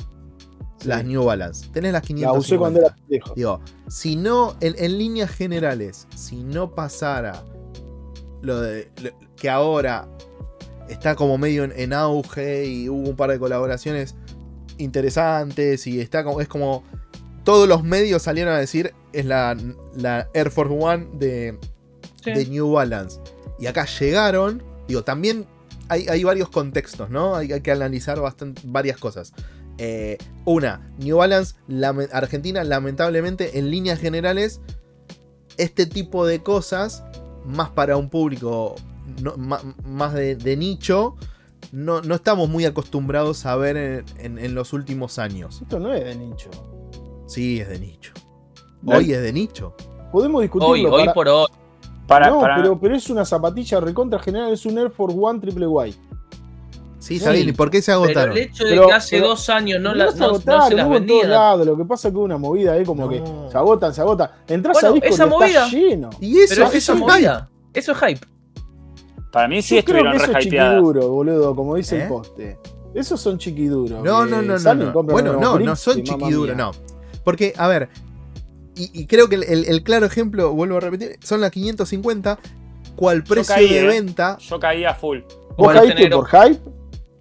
Sí. 0.82 0.88
Las 0.88 1.05
New 1.05 1.23
Balance. 1.23 1.67
Tenés 1.71 1.93
las 1.93 2.01
La 2.03 2.07
550. 2.07 2.39
usé 2.39 2.57
cuando 2.57 2.79
era 2.79 2.95
pendejo. 2.95 3.34
Digo, 3.36 3.61
si 3.88 4.15
no, 4.15 4.55
en, 4.61 4.75
en 4.77 4.97
líneas 4.97 5.29
generales, 5.32 6.07
si 6.15 6.43
no 6.43 6.73
pasara 6.75 7.43
lo 8.41 8.59
de 8.59 8.89
lo- 9.03 9.11
que 9.36 9.49
ahora 9.49 10.07
está 10.89 11.15
como 11.15 11.38
medio 11.38 11.63
en, 11.63 11.71
en 11.75 11.93
auge 11.93 12.65
y 12.65 12.89
hubo 12.89 13.09
un 13.09 13.15
par 13.15 13.29
de 13.32 13.39
colaboraciones 13.39 14.15
interesantes 14.77 15.88
y 15.88 15.99
está 16.01 16.23
como, 16.23 16.41
es 16.41 16.47
como 16.47 16.84
todos 17.43 17.67
los 17.67 17.84
medios 17.84 18.21
salieron 18.23 18.53
a 18.53 18.57
decir 18.59 18.93
es 19.13 19.25
la, 19.25 19.55
la 19.95 20.27
Air 20.34 20.51
Force 20.51 20.73
One 20.77 21.07
de, 21.13 21.57
Sí. 22.23 22.32
de 22.34 22.45
New 22.45 22.71
Balance. 22.71 23.19
Y 23.59 23.65
acá 23.67 23.86
llegaron, 23.86 24.61
digo, 24.88 25.03
también 25.03 25.45
hay, 25.89 26.07
hay 26.07 26.23
varios 26.23 26.49
contextos, 26.49 27.09
¿no? 27.09 27.36
Hay, 27.36 27.51
hay 27.51 27.61
que 27.61 27.71
analizar 27.71 28.19
bastante, 28.19 28.61
varias 28.65 28.97
cosas. 28.97 29.34
Eh, 29.84 30.19
una, 30.45 30.88
New 30.99 31.17
Balance, 31.17 31.55
lame- 31.67 32.07
Argentina, 32.13 32.63
lamentablemente, 32.63 33.57
en 33.57 33.71
líneas 33.71 33.99
generales, 33.99 34.61
este 35.57 35.88
tipo 35.88 36.23
de 36.27 36.43
cosas, 36.43 37.03
más 37.45 37.69
para 37.71 37.97
un 37.97 38.09
público 38.09 38.75
no- 39.23 39.36
ma- 39.38 39.61
más 39.84 40.13
de, 40.13 40.36
de 40.36 40.55
nicho, 40.55 41.15
no, 41.71 42.01
no 42.01 42.13
estamos 42.13 42.47
muy 42.47 42.65
acostumbrados 42.65 43.45
a 43.47 43.55
ver 43.55 43.75
en, 43.77 44.05
en- 44.19 44.38
en 44.38 44.53
los 44.53 44.71
últimos 44.73 45.17
años. 45.17 45.61
Esto 45.63 45.79
no 45.79 45.91
es 45.93 46.03
de 46.05 46.15
nicho. 46.15 46.49
Sí, 47.25 47.59
es 47.59 47.67
de 47.69 47.79
nicho. 47.79 48.13
No. 48.84 48.97
Hoy 48.97 49.11
es 49.13 49.21
de 49.21 49.34
nicho. 49.34 49.75
Podemos 50.11 50.41
discutirlo. 50.43 50.73
Hoy, 50.73 50.86
hoy 50.86 51.09
por 51.13 51.27
hoy. 51.27 51.47
Para, 52.07 52.29
no, 52.29 52.39
para- 52.41 52.57
pero, 52.57 52.79
pero 52.79 52.95
es 52.95 53.09
una 53.09 53.25
zapatilla 53.25 53.79
recontra 53.79 54.19
general, 54.19 54.53
es 54.53 54.63
un 54.65 54.77
Air 54.77 54.91
Force 54.91 55.17
One 55.19 55.39
triple 55.39 55.65
Y. 55.88 55.95
Sí, 57.02 57.08
Sí, 57.08 57.16
está 57.18 57.32
bien. 57.32 57.49
¿Y 57.49 57.52
por 57.52 57.70
qué 57.72 57.82
se 57.82 57.91
Pero 57.91 58.04
agotaron? 58.04 58.38
el 58.38 58.43
hecho 58.43 58.64
de 58.64 58.70
Pero- 58.70 58.88
que 58.88 58.93
hace 58.93 59.16
pero- 59.18 59.30
dos 59.30 59.49
años 59.49 59.82
no, 59.82 59.89
No 59.89 59.95
la- 59.95 60.12
se 60.12 60.20
no- 60.20 60.20
no 60.20 60.26
agotaron, 60.36 60.68
se 60.70 60.76
las 60.76 60.88
hubo 60.88 60.97
en 60.97 61.08
todos 61.08 61.26
lados. 61.26 61.66
Lo 61.66 61.76
que 61.78 61.86
pasa 61.86 62.08
es 62.10 62.14
que 62.14 62.20
una 62.20 62.38
movida 62.38 62.74
ahí 62.74 62.86
como 62.86 63.04
No. 63.06 63.10
que 63.10 63.24
se 63.52 63.58
agotan, 63.58 63.93
se 63.93 64.02
agotan. 64.02 64.30
Entras 64.47 64.76
Bueno, 64.80 64.89
a 64.89 64.91
Discord 64.93 65.14
esa 65.14 65.24
y 65.24 65.28
está 65.28 65.38
movida- 65.38 65.68
lleno. 65.70 66.10
Y 66.22 66.38
eso, 66.39 66.54
Pero 66.56 66.68
eso 66.68 66.78
esa 66.78 66.93
es 66.93 66.99
movida, 66.99 67.49
eso 67.74 67.91
es 67.93 67.97
hype. 67.97 68.28
para 69.32 69.47
mí 69.47 69.62
sí 69.62 69.76
Yo 69.78 69.84
creo 69.84 69.97
estuvieron 69.97 70.12
que 70.12 70.24
eso 70.32 70.38
es 70.38 70.43
chiquiduro, 70.43 71.10
boludo, 71.10 71.56
como 71.56 71.76
dice 71.76 71.97
¿Eh? 71.97 72.02
el 72.04 72.08
poste. 72.08 72.60
Esos 72.93 73.20
son 73.22 73.38
chiquiduros. 73.38 74.04
No, 74.04 74.26
no, 74.26 74.41
no, 74.41 74.58
no. 74.60 74.74
no. 74.76 75.04
Bueno, 75.04 75.34
no, 75.39 75.58
no 75.58 75.76
son 75.76 76.04
chiquiduros, 76.04 76.56
no. 76.56 76.72
Porque, 77.24 77.54
a 77.58 77.68
ver, 77.68 77.89
y, 78.76 78.91
y 79.02 79.06
creo 79.08 79.28
que 79.30 79.36
el, 79.36 79.43
el- 79.43 79.66
el 79.66 79.84
claro 79.84 80.06
ejemplo, 80.06 80.54
vuelvo 80.54 80.78
a 80.78 80.82
repetir, 80.82 81.18
son 81.24 81.41
las 81.41 81.52
550. 81.52 82.38
¿Cuál 82.95 83.24
precio 83.24 83.56
caí, 83.56 83.70
de 83.70 83.80
eh. 83.80 83.88
venta? 83.88 84.38
Yo 84.39 84.60
caí 84.60 84.84
a 84.84 84.93
full. 84.93 85.20
¿Vos 85.58 85.72
caíste 85.74 86.10
por 86.10 86.28
hype? 86.28 86.60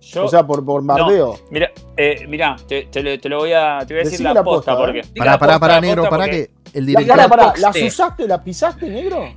Yo, 0.00 0.24
O 0.24 0.28
sea, 0.28 0.46
por, 0.46 0.64
por 0.64 0.82
bardeo. 0.84 1.38
mira, 1.50 1.70
eh, 1.96 2.24
mira, 2.28 2.56
te, 2.66 2.84
te 2.84 3.02
lo- 3.02 3.18
te 3.20 3.28
lo 3.28 3.38
voy 3.38 3.52
a, 3.52 3.78
te 3.86 3.92
voy 3.94 4.00
a 4.00 4.04
decir 4.04 4.20
la, 4.22 4.32
la 4.34 4.42
posta, 4.42 4.72
posta, 4.72 4.76
porque. 4.86 5.02
Diga 5.02 5.14
Pará, 5.16 5.30
la 5.32 5.38
pará, 5.38 5.58
pará, 5.58 5.74
la 5.74 5.80
negro, 5.82 6.02
pará 6.08 6.24
porque- 6.24 6.50
que 6.72 6.78
el 6.78 6.86
La, 6.92 7.00
director. 7.00 7.28
pará, 7.28 7.28
pará. 7.28 7.58
¿Las 7.58 7.76
usaste, 7.82 8.26
las 8.26 8.40
pisaste, 8.40 8.88
negro? 8.88 9.34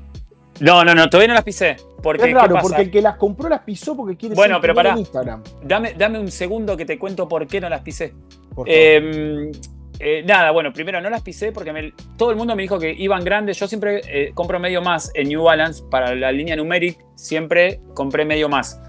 No, 0.60 0.86
no, 0.86 0.96
no, 0.96 1.10
todavía 1.10 1.30
no 1.30 1.34
las 1.34 1.44
pisé. 1.44 1.76
Porque, 2.02 2.22
Es 2.24 2.28
¿qué 2.30 2.34
raro, 2.34 2.58
porque 2.62 2.82
el 2.84 2.92
que 2.92 3.02
las 3.02 3.16
compró 3.18 3.50
las 3.50 3.62
pisó 3.62 3.96
porque 3.96 4.16
quiere 4.18 4.36
Bueno, 4.36 4.56
ser 4.56 4.62
pero 4.62 4.76
pará. 4.76 4.92
en 4.92 5.00
Instagram. 5.00 5.44
Dame, 5.64 5.94
dame 5.98 6.20
un 6.20 6.30
segundo 6.32 6.78
que 6.78 6.86
te 6.86 6.98
cuento 7.00 7.28
por 7.28 7.48
qué 7.48 7.60
no 7.60 7.70
las 7.70 7.82
pisé. 7.82 8.14
Por 8.54 8.68
favor. 8.68 8.70
Eh, 8.70 9.52
eh, 10.00 10.24
nada, 10.26 10.52
bueno, 10.52 10.72
primero 10.74 11.00
no 11.02 11.10
las 11.10 11.22
pisé 11.22 11.52
porque 11.52 11.72
me- 11.74 11.94
todo 12.18 12.30
el 12.32 12.36
mundo 12.36 12.56
me 12.56 12.62
dijo 12.62 12.78
que 12.78 12.92
iban 12.94 13.24
grandes. 13.24 13.58
Yo 13.60 13.68
siempre 13.68 14.02
eh, 14.08 14.32
compro 14.34 14.60
medio 14.60 14.82
más 14.82 15.12
en 15.16 15.30
New 15.30 15.44
Balance 15.44 15.84
para 15.90 16.14
la 16.14 16.32
línea 16.32 16.56
numeric. 16.56 17.00
Siempre 17.16 17.80
compré 17.94 18.24
medio 18.26 18.48
más. 18.50 18.80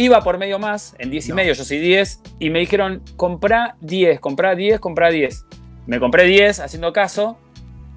Iba 0.00 0.22
por 0.22 0.38
medio 0.38 0.58
más, 0.58 0.94
en 0.98 1.10
10 1.10 1.26
y 1.26 1.28
No. 1.28 1.34
medio, 1.34 1.52
yo 1.52 1.62
soy 1.62 1.78
10, 1.78 2.22
y 2.38 2.48
me 2.48 2.60
dijeron, 2.60 3.02
comprá 3.16 3.76
10, 3.82 4.18
comprá 4.18 4.54
10, 4.54 4.80
comprá 4.80 5.10
10. 5.10 5.44
Me 5.86 6.00
compré 6.00 6.24
10 6.24 6.60
haciendo 6.60 6.90
caso 6.94 7.36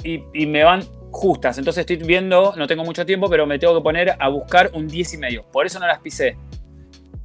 y, 0.03 0.21
y 0.33 0.45
me 0.45 0.65
van 0.65 0.83
justas. 1.11 1.57
Entonces 1.57 1.81
estoy 1.87 1.95
viendo, 2.05 2.53
no 2.57 2.67
tengo 2.67 2.83
mucho 2.83 3.05
tiempo, 3.05 3.29
pero 3.29 3.45
me 3.45 3.57
tengo 3.57 3.73
que 3.75 3.81
poner 3.81 4.15
a 4.19 4.27
buscar 4.27 4.71
un 4.73 4.89
10 4.89 5.13
y 5.13 5.17
medio. 5.17 5.45
Por 5.49 5.65
eso 5.65 5.79
no 5.79 5.87
las 5.87 5.99
pisé. 5.99 6.35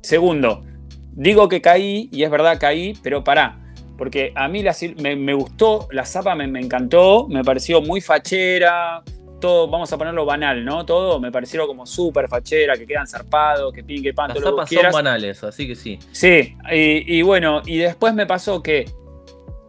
Segundo, 0.00 0.62
digo 1.10 1.48
que 1.48 1.60
caí, 1.60 2.08
y 2.12 2.22
es 2.22 2.30
verdad 2.30 2.58
caí, 2.60 2.94
pero 3.02 3.24
pará. 3.24 3.58
Porque 3.96 4.30
a 4.36 4.46
mí 4.46 4.62
la 4.62 4.76
me, 5.02 5.16
me 5.16 5.34
gustó, 5.34 5.88
la 5.90 6.04
zapa 6.06 6.36
me, 6.36 6.46
me 6.46 6.60
encantó, 6.60 7.26
me 7.28 7.42
pareció 7.42 7.82
muy 7.82 8.00
fachera, 8.00 9.02
todo, 9.40 9.68
vamos 9.68 9.92
a 9.92 9.98
ponerlo 9.98 10.24
banal, 10.24 10.64
¿no? 10.64 10.84
Todo 10.84 11.20
me 11.20 11.30
pareció 11.32 11.66
como 11.66 11.86
súper 11.86 12.28
fachera, 12.28 12.76
que 12.76 12.86
quedan 12.86 13.06
zarpados, 13.06 13.72
que 13.72 13.82
pin, 13.84 14.02
que 14.02 14.12
pan, 14.14 14.28
Las 14.28 14.38
todo 14.38 14.50
lo 14.50 14.64
que 14.64 14.74
son 14.74 14.92
banales, 14.92 15.42
así 15.44 15.66
que 15.66 15.74
sí. 15.74 15.98
Sí, 16.12 16.54
y, 16.72 17.18
y 17.18 17.22
bueno, 17.22 17.62
y 17.66 17.78
después 17.78 18.14
me 18.14 18.26
pasó 18.26 18.62
que 18.62 18.84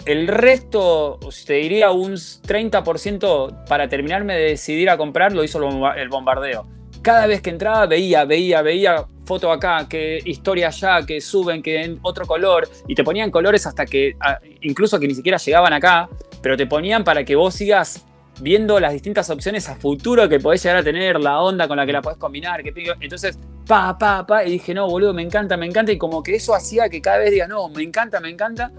el 0.05 0.28
resto, 0.28 1.20
te 1.45 1.53
diría 1.53 1.91
un 1.91 2.13
30% 2.13 3.65
para 3.67 3.88
terminarme 3.88 4.36
de 4.36 4.43
decidir 4.51 4.89
a 4.89 4.97
comprar, 4.97 5.34
lo 5.34 5.43
hizo 5.43 5.57
el 5.59 5.65
bomba- 5.65 5.95
el 5.97 6.09
bombardeo. 6.09 6.65
Cada 7.01 7.28
vez 7.28 7.41
que 7.41 7.49
entraba 7.49 7.86
veía, 7.86 8.26
veía, 8.26 8.61
veía 8.61 9.05
foto 9.26 9.51
acá, 9.51 9.88
que 9.88 10.20
historia 10.26 10.67
allá, 10.67 11.05
que 11.05 11.22
suben, 11.22 11.61
que 11.61 11.84
en 11.84 11.99
otro 12.01 12.26
color, 12.26 12.67
y 12.88 12.95
te 12.95 13.03
ponían 13.03 13.30
colores 13.30 13.65
hasta 13.67 13.86
que, 13.86 14.15
incluso 14.61 14.99
que 14.99 15.07
ni 15.07 15.13
siquiera 15.15 15.38
llegaban 15.38 15.72
acá, 15.74 16.09
pero 16.41 16.57
te 16.57 16.65
ponían 16.65 17.03
para 17.03 17.24
que 17.24 17.36
vos 17.36 17.53
sigas 17.53 18.05
viendo 18.41 18.79
las 18.79 18.93
distintas 18.93 19.29
opciones 19.29 19.69
a 19.69 19.75
futuro 19.75 20.27
que 20.29 20.39
podés 20.39 20.63
llegar 20.63 20.77
a 20.77 20.83
tener, 20.83 21.19
la 21.19 21.41
onda 21.41 21.67
con 21.67 21.77
la 21.77 21.85
que 21.85 21.93
la 21.93 22.01
podés 22.01 22.17
combinar. 22.17 22.63
Que, 22.63 22.73
entonces, 22.99 23.37
pa, 23.65 23.97
pa, 23.97 24.25
pa, 24.25 24.45
y 24.45 24.51
dije, 24.51 24.73
no, 24.73 24.87
boludo, 24.87 25.13
me 25.13 25.21
encanta, 25.21 25.57
me 25.57 25.65
encanta. 25.65 25.91
Y 25.91 25.97
como 25.97 26.23
que 26.23 26.35
eso 26.35 26.53
hacía 26.55 26.89
que 26.89 27.01
cada 27.01 27.19
vez 27.19 27.31
diga, 27.31 27.47
no, 27.47 27.69
me 27.69 27.83
encanta, 27.83 28.19
me 28.19 28.29
encanta. 28.29 28.71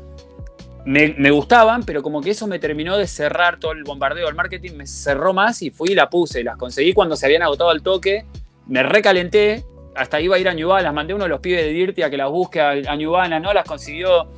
Me, 0.84 1.30
gustaban, 1.30 1.84
pero 1.84 2.02
como 2.02 2.22
que 2.22 2.30
eso 2.30 2.46
me 2.46 2.58
terminó 2.58 2.96
de 2.96 3.06
cerrar 3.06 3.58
todo 3.58 3.72
el 3.72 3.84
bombardeo 3.84 4.26
del 4.26 4.34
marketing, 4.34 4.72
me 4.72 4.86
cerró 4.86 5.34
más 5.34 5.60
y 5.60 5.70
fui 5.70 5.90
y 5.90 5.94
la 5.94 6.08
puse. 6.08 6.42
Las 6.42 6.56
conseguí 6.56 6.94
cuando 6.94 7.16
se 7.16 7.26
habían 7.26 7.42
agotado 7.42 7.70
al 7.70 7.82
toque. 7.82 8.24
Me 8.66 8.82
recalenté, 8.82 9.64
hasta 9.94 10.20
iba 10.20 10.36
a 10.36 10.38
ir 10.38 10.48
a 10.48 10.54
New 10.54 10.68
las 10.68 10.94
mandé 10.94 11.12
a 11.12 11.16
uno 11.16 11.24
de 11.24 11.30
los 11.30 11.40
pibes 11.40 11.62
de 11.62 11.70
Dirty 11.70 12.02
a 12.02 12.10
que 12.10 12.16
las 12.16 12.30
busque 12.30 12.60
a, 12.60 12.70
a 12.70 12.96
no 13.40 13.52
las 13.52 13.64
consiguió 13.64 14.28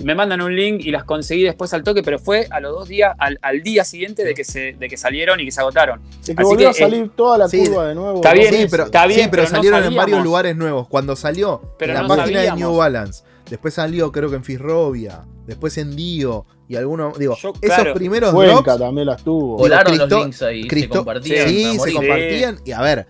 me 0.00 0.14
mandan 0.14 0.40
un 0.40 0.54
link 0.54 0.80
y 0.84 0.90
las 0.90 1.04
conseguí 1.04 1.42
después 1.42 1.72
al 1.74 1.82
toque, 1.82 2.02
pero 2.02 2.18
fue 2.18 2.46
a 2.50 2.60
los 2.60 2.72
dos 2.72 2.88
días, 2.88 3.14
al, 3.18 3.62
día 3.62 3.84
siguiente 3.84 4.24
de 4.24 4.34
que, 4.34 4.44
se, 4.44 4.72
de 4.72 4.88
que 4.88 4.96
salieron 4.96 5.40
y 5.40 5.44
que 5.44 5.52
se 5.52 5.60
agotaron. 5.60 6.00
que 6.24 6.34
volvió 6.34 6.70
a 6.70 6.74
salir 6.74 7.10
toda 7.14 7.38
la 7.38 7.48
curva 7.48 7.88
de 7.88 7.94
nuevo. 7.94 8.16
Está 8.16 8.32
bien, 8.32 8.68
pero, 8.70 8.84
está 8.84 9.06
bien, 9.06 9.30
pero, 9.30 9.46
salieron 9.46 9.84
en 9.84 9.94
varios 9.94 10.22
lugares 10.22 10.56
nuevos. 10.56 10.88
Cuando 10.88 11.16
salió 11.16 11.76
en 11.78 11.94
la 11.94 12.06
página 12.06 12.40
de 12.40 12.52
New 12.52 12.76
Balance, 12.76 13.24
después 13.48 13.74
salió 13.74 14.10
creo 14.12 14.30
que 14.30 14.36
en 14.36 14.44
Fisrovia, 14.44 15.24
después 15.46 15.76
en 15.78 15.94
Dio 15.94 16.46
y 16.68 16.76
algunos, 16.76 17.18
digo, 17.18 17.36
esos 17.60 17.88
primeros 17.94 18.32
Cuenca 18.32 18.78
también 18.78 19.06
las 19.06 19.22
tuvo. 19.22 19.58
Volaron 19.58 19.98
los 19.98 20.10
links 20.10 20.42
ahí, 20.42 20.68
se 20.68 20.88
compartían. 20.88 21.48
Sí, 21.48 21.78
se 21.78 21.92
compartían 21.92 22.58
y 22.64 22.72
a 22.72 22.80
ver, 22.80 23.06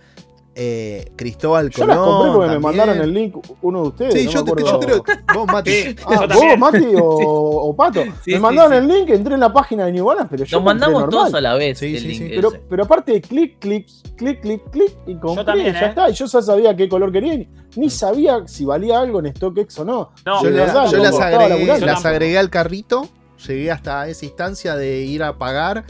eh, 0.55 1.11
Cristóbal 1.15 1.71
Colón. 1.71 1.89
Yo 1.89 1.95
las 1.95 2.05
compré 2.05 2.31
porque 2.33 2.51
me 2.51 2.59
mandaron 2.59 2.97
el 3.01 3.13
link 3.13 3.35
uno 3.61 3.81
de 3.81 3.87
ustedes. 3.87 4.13
Sí, 4.13 4.27
yo, 4.27 4.43
te, 4.43 4.63
yo, 4.63 4.79
creo. 4.79 5.03
Vos, 5.33 5.47
Mati. 5.47 5.95
Ah, 6.05 6.27
vos, 6.31 6.57
Mati 6.57 6.85
o, 6.95 7.03
o 7.03 7.75
Pato. 7.75 8.03
me 8.25 8.39
mandaron 8.39 8.73
el 8.73 8.87
link, 8.87 9.09
entré 9.09 9.33
en 9.33 9.39
la 9.39 9.51
página 9.51 9.85
de 9.85 9.91
New 9.93 10.05
Balance, 10.05 10.27
pero 10.29 10.45
yo. 10.45 10.57
Nos 10.57 10.65
mandamos 10.65 11.09
todos 11.09 11.33
a 11.33 11.41
la 11.41 11.55
vez. 11.55 11.81
el 11.81 12.07
link 12.07 12.23
pero, 12.35 12.51
pero, 12.69 12.83
aparte, 12.83 13.19
clic, 13.21 13.57
clic, 13.59 13.87
clic, 14.15 14.41
clic, 14.41 14.69
clic 14.69 14.91
y 15.07 15.15
compré. 15.15 15.43
También, 15.43 15.73
ya 15.73 15.81
¿eh? 15.81 15.89
está. 15.89 16.09
Y 16.09 16.13
yo 16.13 16.25
ya 16.25 16.41
sabía 16.41 16.75
qué 16.75 16.87
color 16.87 17.11
quería. 17.11 17.45
Ni 17.75 17.89
sabía 17.89 18.43
si 18.45 18.65
valía 18.65 18.99
algo 18.99 19.19
en 19.19 19.35
StockX 19.35 19.79
o 19.79 19.85
no. 19.85 20.11
no 20.25 20.43
yo, 20.43 20.51
verdad, 20.51 20.91
yo 20.91 20.97
las, 20.97 21.19
agregué, 21.19 21.79
las 21.79 22.05
agregué 22.05 22.37
al 22.37 22.49
carrito. 22.49 23.07
Llegué 23.47 23.71
hasta 23.71 24.07
esa 24.07 24.25
instancia 24.25 24.75
de 24.75 25.01
ir 25.01 25.23
a 25.23 25.37
pagar. 25.37 25.83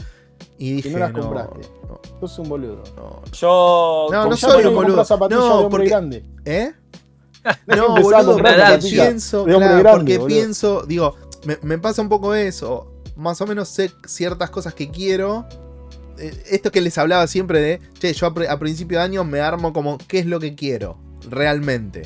Y 0.64 0.72
dije, 0.72 0.90
no 0.90 0.98
las 0.98 1.12
compraste. 1.12 1.60
Sos 2.20 2.38
un 2.38 2.48
boludo. 2.48 2.82
Yo. 3.32 4.08
No, 4.10 4.28
no 4.30 4.36
soy 4.36 4.64
un 4.64 4.74
boludo. 4.74 5.04
No, 5.28 5.68
porque, 5.68 5.88
grande. 5.88 6.24
¿Eh? 6.46 6.72
No, 7.66 8.00
boludo, 8.00 8.38
pienso, 8.80 9.44
claro, 9.44 9.90
porque 9.90 10.18
pienso, 10.20 10.86
digo, 10.86 11.14
me, 11.44 11.58
me, 11.60 11.76
pasa 11.76 12.00
un 12.00 12.08
poco 12.08 12.34
eso. 12.34 12.90
Más 13.16 13.38
o 13.42 13.46
menos 13.46 13.68
sé 13.68 13.90
ciertas 14.06 14.48
cosas 14.48 14.72
que 14.72 14.90
quiero. 14.90 15.44
Eh, 16.18 16.32
esto 16.50 16.72
que 16.72 16.80
les 16.80 16.96
hablaba 16.96 17.26
siempre 17.26 17.60
de, 17.60 17.80
che, 17.98 18.14
yo 18.14 18.26
a, 18.26 18.52
a 18.52 18.58
principio 18.58 18.96
de 18.96 19.04
año 19.04 19.24
me 19.24 19.40
armo 19.40 19.74
como 19.74 19.98
qué 20.08 20.20
es 20.20 20.26
lo 20.26 20.40
que 20.40 20.54
quiero 20.54 20.96
realmente. 21.28 22.02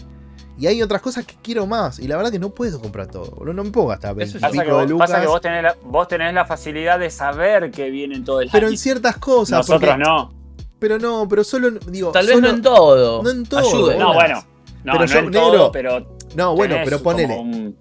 Y 0.59 0.67
hay 0.67 0.83
otras 0.83 1.01
cosas 1.01 1.25
que 1.25 1.35
quiero 1.41 1.67
más. 1.67 2.01
Y 2.01 2.09
la 2.09 2.17
verdad 2.17 2.33
que 2.33 2.39
no 2.39 2.51
puedo 2.51 2.81
comprar 2.81 3.07
todo. 3.07 3.45
No 3.45 3.65
me 3.65 3.71
puedo 3.71 3.87
gastar 3.87 4.15
20 4.15 4.41
pasa 4.41 4.53
pico 4.53 4.81
de 4.81 4.89
lucas. 4.89 5.09
Pasa 5.09 5.21
que 5.21 5.29
vos 5.29 5.41
tenés, 5.41 5.63
la, 5.63 5.77
vos 5.85 6.09
tenés 6.09 6.35
la 6.35 6.45
facilidad 6.45 6.99
de 6.99 7.11
saber 7.11 7.71
que 7.71 7.91
vienen 7.91 8.25
todo 8.25 8.41
el 8.41 8.51
Pero 8.51 8.69
en 8.69 8.77
ciertas 8.77 9.19
cosas. 9.19 9.59
Nosotros 9.59 9.97
no. 9.99 10.35
Pero 10.81 10.99
no, 10.99 11.29
pero 11.29 11.45
solo. 11.45 11.71
Digo, 11.71 12.11
Tal 12.11 12.27
vez 12.27 12.41
no 12.41 12.49
en 12.49 12.63
todo. 12.63 13.23
No 13.23 13.31
en 13.31 13.45
todo. 13.45 13.95
No, 13.97 14.15
bueno. 14.15 14.45
No, 14.85 14.93
pero 14.93 15.07
no 15.07 15.07
yo, 15.07 15.19
en 15.19 15.31
negro, 15.31 15.41
todo, 15.41 15.73
pero. 15.73 16.17
No, 16.35 16.57
bueno, 16.57 16.77
pero 16.85 17.03
ponele. 17.03 17.75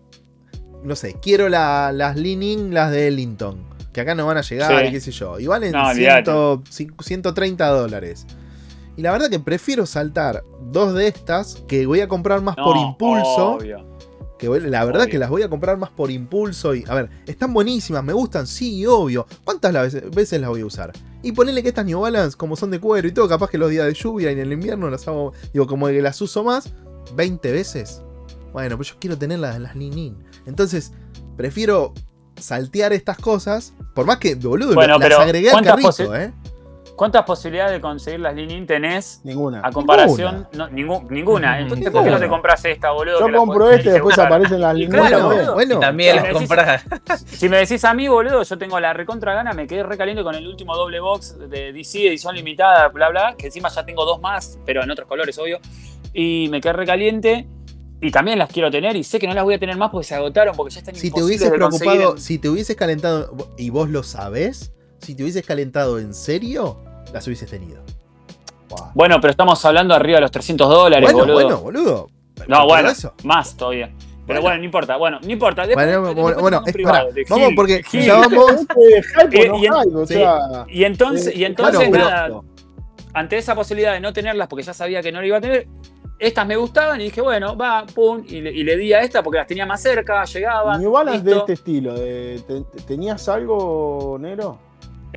No 0.84 0.96
sé, 0.96 1.16
quiero 1.20 1.50
la, 1.50 1.92
las 1.92 2.16
Leaning, 2.16 2.74
las 2.74 2.92
de 2.92 3.08
Ellington. 3.08 3.66
Que 3.92 4.02
acá 4.02 4.14
no 4.14 4.28
van 4.28 4.38
a 4.38 4.42
llegar, 4.42 4.86
y 4.86 4.92
qué 4.92 5.00
sé 5.00 5.12
yo. 5.12 5.40
Y 5.40 5.48
valen 5.48 5.74
130 6.70 7.68
dólares. 7.70 8.28
Y 8.98 9.04
la 9.04 9.12
verdad 9.12 9.30
que 9.30 9.40
prefiero 9.40 9.86
saltar 9.86 10.44
dos 10.72 10.96
de 10.96 11.08
estas 11.08 11.64
que 11.68 11.86
voy 11.86 12.02
a 12.02 12.08
comprar 12.08 12.42
más 12.42 12.56
por 12.56 12.76
impulso. 12.76 13.60
Que 14.40 14.48
la 14.50 14.86
verdad 14.86 15.08
que 15.08 15.20
las 15.20 15.30
voy 15.30 15.44
a 15.44 15.50
comprar 15.50 15.78
más 15.78 15.92
por 15.92 16.10
impulso. 16.10 16.74
Y, 16.74 16.84
a 16.88 16.96
ver, 16.96 17.10
están 17.28 17.54
buenísimas, 17.54 18.04
me 18.04 18.14
gustan, 18.14 18.48
sí, 18.48 18.86
obvio. 18.88 19.28
¿Cuántas 19.44 19.72
veces, 20.12 20.42
las 20.42 20.50
voy 20.50 20.62
a 20.62 20.66
usar? 20.66 20.94
Y 21.22 21.32
ponerle 21.32 21.62
que 21.62 21.70
estas 21.70 21.86
New 21.86 22.00
Balance, 22.00 22.36
como 22.36 22.56
son 22.56 22.72
de 22.72 22.80
cuero 22.80 23.08
y 23.08 23.12
todo, 23.12 23.28
capaz 23.30 23.52
que 23.52 23.60
los 23.60 23.70
días 23.70 23.86
de 23.86 23.94
lluvia 23.94 24.32
y 24.32 24.34
en 24.34 24.40
el 24.40 24.52
invierno 24.52 24.90
las 24.90 25.08
hago, 25.08 25.34
digo, 25.54 25.68
como 25.68 25.88
que 25.88 26.02
las 26.02 26.20
uso 26.20 26.44
más, 26.44 26.74
20 27.16 27.52
veces. 27.52 28.02
Bueno, 28.52 28.78
pues 28.78 28.90
yo 28.90 28.96
quiero 29.00 29.18
tenerlas 29.18 29.56
en 29.56 29.64
las 29.64 29.76
Nin 29.76 30.18
Entonces, 30.48 30.92
prefiero 31.36 31.94
saltear 32.36 32.94
estas 32.94 33.18
cosas. 33.18 33.74
Por 33.94 34.08
más 34.08 34.18
que, 34.18 34.34
boludo, 34.34 34.74
las, 34.74 35.20
agregué 35.20 35.52
al 35.52 35.64
carrito, 35.64 36.16
¿eh? 36.16 36.34
¿Cuántas 36.98 37.26
posibilidades 37.26 37.74
de 37.74 37.80
conseguir 37.80 38.22
las 38.22 38.34
Linin 38.34 38.66
tenés? 38.66 39.22
Ninguna. 39.24 39.62
A 39.64 39.72
comparación. 39.72 40.48
ninguna. 40.72 41.60
Entonces, 41.60 41.92
¿por 41.92 42.04
qué 42.04 42.10
no 42.10 42.18
te 42.18 42.28
compras 42.28 42.66
esta, 42.66 42.90
boludo? 42.90 43.20
Yo 43.20 43.38
compro 43.38 43.70
este 43.70 43.90
y 43.90 43.92
después 43.92 44.18
aparecen 44.18 44.60
las 44.60 44.74
Linin. 44.74 44.90
Claro, 44.90 45.54
bueno, 45.54 45.80
también 45.80 46.16
las 46.16 46.34
compras. 46.34 46.84
Si 47.28 47.48
me 47.50 47.58
decís 47.58 47.86
a 47.86 47.94
mí, 47.94 48.08
boludo, 48.08 48.42
yo 48.42 48.58
tengo 48.58 48.80
la 48.80 48.94
recontra 48.94 49.36
gana, 49.36 49.54
me 49.54 49.68
quedé 49.68 49.84
recaliente 49.84 50.24
con 50.24 50.34
el 50.34 50.48
último 50.48 50.76
doble 50.76 51.00
box 51.00 51.38
de 51.38 51.72
DC, 51.72 52.08
edición 52.08 52.34
limitada, 52.34 52.88
bla, 52.88 53.10
bla, 53.10 53.36
que 53.38 53.46
encima 53.46 53.70
ya 53.70 53.86
tengo 53.86 54.04
dos 54.04 54.20
más, 54.20 54.58
pero 54.66 54.82
en 54.82 54.90
otros 54.90 55.08
colores, 55.08 55.38
obvio. 55.38 55.60
Y 56.14 56.48
me 56.50 56.62
quedé 56.62 56.74
recaliente. 56.74 57.48
Y 58.02 58.10
también 58.10 58.40
las 58.40 58.50
quiero 58.50 58.72
tener 58.72 58.96
y 58.96 59.04
sé 59.04 59.20
que 59.20 59.28
no 59.28 59.36
las 59.36 59.44
voy 59.44 59.54
a 59.54 59.60
tener 59.60 59.78
más 59.78 59.92
porque 59.92 60.08
se 60.08 60.16
agotaron, 60.16 60.56
porque 60.56 60.74
ya 60.74 60.80
están 60.80 60.96
si 60.96 61.12
te 61.12 61.24
hubieses 61.24 61.52
preocupado, 61.52 62.18
Si 62.18 62.40
te 62.40 62.50
hubieses 62.50 62.76
calentado 62.76 63.36
y 63.58 63.70
vos 63.70 63.90
lo 63.90 64.02
sabés, 64.04 64.72
si 65.00 65.16
te 65.16 65.24
hubieses 65.24 65.46
calentado 65.46 66.00
en 66.00 66.14
serio, 66.14 66.78
las 67.14 67.26
hubieses 67.28 67.50
tenido. 67.50 67.82
Bueno, 68.94 69.20
pero 69.22 69.32
estamos 69.32 69.64
hablando 69.66 69.94
arriba 69.94 70.18
de 70.18 70.22
los 70.22 70.32
300 70.32 70.70
dólares, 70.70 71.12
bueno, 71.12 71.34
boludo. 71.34 71.62
Bueno, 71.62 71.62
boludo. 71.62 72.10
No, 72.48 72.66
bueno, 72.66 72.92
más 73.24 73.56
todavía. 73.56 73.92
Pero 74.28 74.42
bueno. 74.42 74.58
no 74.58 74.66
importa, 74.66 74.98
bueno, 74.98 75.20
no 75.24 75.32
importa. 75.32 75.66
bueno, 75.74 76.14
bueno, 76.14 76.64
vamos 77.30 77.52
porque 77.56 77.82
ya 77.94 78.16
vamos. 78.18 78.66
y, 80.68 80.84
entonces, 80.84 81.36
y 81.36 81.46
entonces 81.46 81.90
nada, 81.90 82.42
ante 83.14 83.38
esa 83.38 83.56
posibilidad 83.56 83.94
de 83.94 84.02
no 84.02 84.12
tenerlas 84.12 84.50
porque 84.50 84.64
ya 84.64 84.74
sabía 84.74 85.02
que 85.02 85.14
no 85.14 85.22
lo 85.22 85.28
iba 85.28 85.38
a 85.38 85.42
tener, 85.42 85.68
estas 86.20 86.46
me 86.46 86.58
gustaban 86.58 87.00
y 87.00 87.06
dije, 87.06 87.22
bueno, 87.22 87.56
va, 87.56 87.86
pum, 87.86 88.24
y 88.28 88.42
le, 88.42 88.78
di 88.78 88.92
a 88.92 89.02
esta 89.02 89.24
porque 89.24 89.38
las 89.38 89.48
tenía 89.48 89.66
más 89.66 89.82
cerca, 89.82 90.26
llegaba. 90.26 90.78
New 90.78 90.92
Balance 90.92 91.24
de 91.24 91.38
este 91.38 91.54
estilo, 91.54 91.96
¿tenías 92.86 93.30
algo, 93.30 94.18
Nero? 94.20 94.67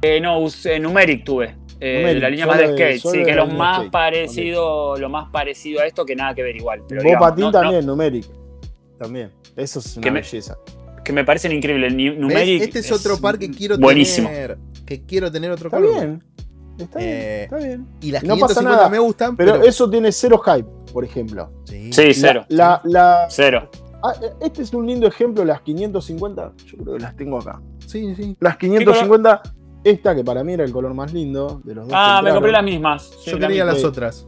Eh, 0.03 0.21
no, 0.21 0.41
usé, 0.41 0.79
Numeric 0.79 1.25
tuve. 1.25 1.57
Eh, 1.83 2.19
la 2.21 2.29
línea 2.29 2.47
más 2.47 2.59
de 2.59 2.73
skate, 2.73 3.01
sí, 3.01 3.25
que 3.25 3.31
es 3.31 3.37
lo 3.37 3.47
más 3.47 3.89
parecido, 3.89 4.97
lo 4.99 5.09
más 5.09 5.31
parecido 5.31 5.81
a 5.81 5.87
esto 5.87 6.05
que 6.05 6.15
nada 6.15 6.35
que 6.35 6.43
ver 6.43 6.55
igual. 6.57 6.83
Pero 6.87 7.03
Vos 7.03 7.15
patín 7.19 7.51
también, 7.51 7.87
Numeric. 7.87 8.27
También. 8.99 9.31
Eso 9.57 9.79
es 9.79 9.97
una 9.97 10.11
belleza. 10.11 10.59
que 11.03 11.13
me 11.13 11.25
parecen 11.25 11.53
increíbles. 11.53 11.95
Numeric. 11.95 12.63
Este 12.63 12.81
es, 12.81 12.93
otro 12.93 13.19
par 13.19 13.39
que 13.39 13.51
quiero 13.51 13.79
buenísimo. 13.79 14.29
tener. 14.29 14.59
Que 14.85 15.03
quiero 15.05 15.33
tener 15.33 15.51
otro 15.51 15.69
está 15.69 15.81
Bien. 15.81 16.23
Está 16.79 16.99
bien, 16.99 17.11
eh, 17.11 17.43
está 17.45 17.57
bien. 17.57 17.87
Y 18.01 18.11
las 18.11 18.25
no 18.25 18.35
550 18.35 18.89
me 18.91 18.99
gustan. 18.99 19.37
Pero, 19.37 19.63
eso 19.63 19.89
tiene 19.89 20.13
cero 20.13 20.39
hype, 20.39 20.69
por 20.93 21.05
ejemplo. 21.05 21.51
Sí, 21.65 21.91
cero. 22.13 22.45
La, 22.49 22.81
la, 22.85 23.27
cero. 23.31 23.71
Ah, 24.03 24.15
este 24.41 24.63
es 24.63 24.73
un 24.73 24.87
lindo 24.87 25.07
ejemplo, 25.07 25.45
las 25.45 25.61
550. 25.63 26.53
Yo 26.67 26.79
creo 26.79 26.95
que 26.95 27.01
las 27.01 27.17
tengo 27.17 27.39
acá. 27.39 27.61
Sí, 27.87 28.15
sí. 28.15 28.37
Las 28.41 28.57
550 28.57 29.43
esta, 29.85 30.15
que 30.15 30.25
para 30.25 30.45
mí 30.45 30.53
era 30.53 30.65
el 30.65 30.73
color 30.73 30.95
más 30.95 31.13
lindo 31.13 31.61
de 31.65 31.75
los 31.75 31.87
dos. 31.87 31.97
Ah, 31.97 32.21
me 32.23 32.31
compré 32.33 32.53
las 32.53 32.65
mismas. 32.65 33.11
Yo 33.25 33.39
quería 33.39 33.65
las 33.65 33.85
otras. 33.85 34.27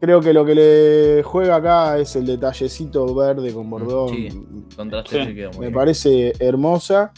Creo 0.00 0.20
que 0.20 0.32
lo 0.32 0.44
que 0.44 0.54
le 0.54 1.22
juega 1.22 1.56
acá 1.56 1.98
es 1.98 2.14
el 2.16 2.26
detallecito 2.26 3.14
verde 3.14 3.52
con 3.52 3.68
bordón. 3.70 4.10
Sí, 4.10 4.28
contraste 4.76 5.50
Me 5.58 5.70
parece 5.70 6.32
hermosa. 6.38 7.12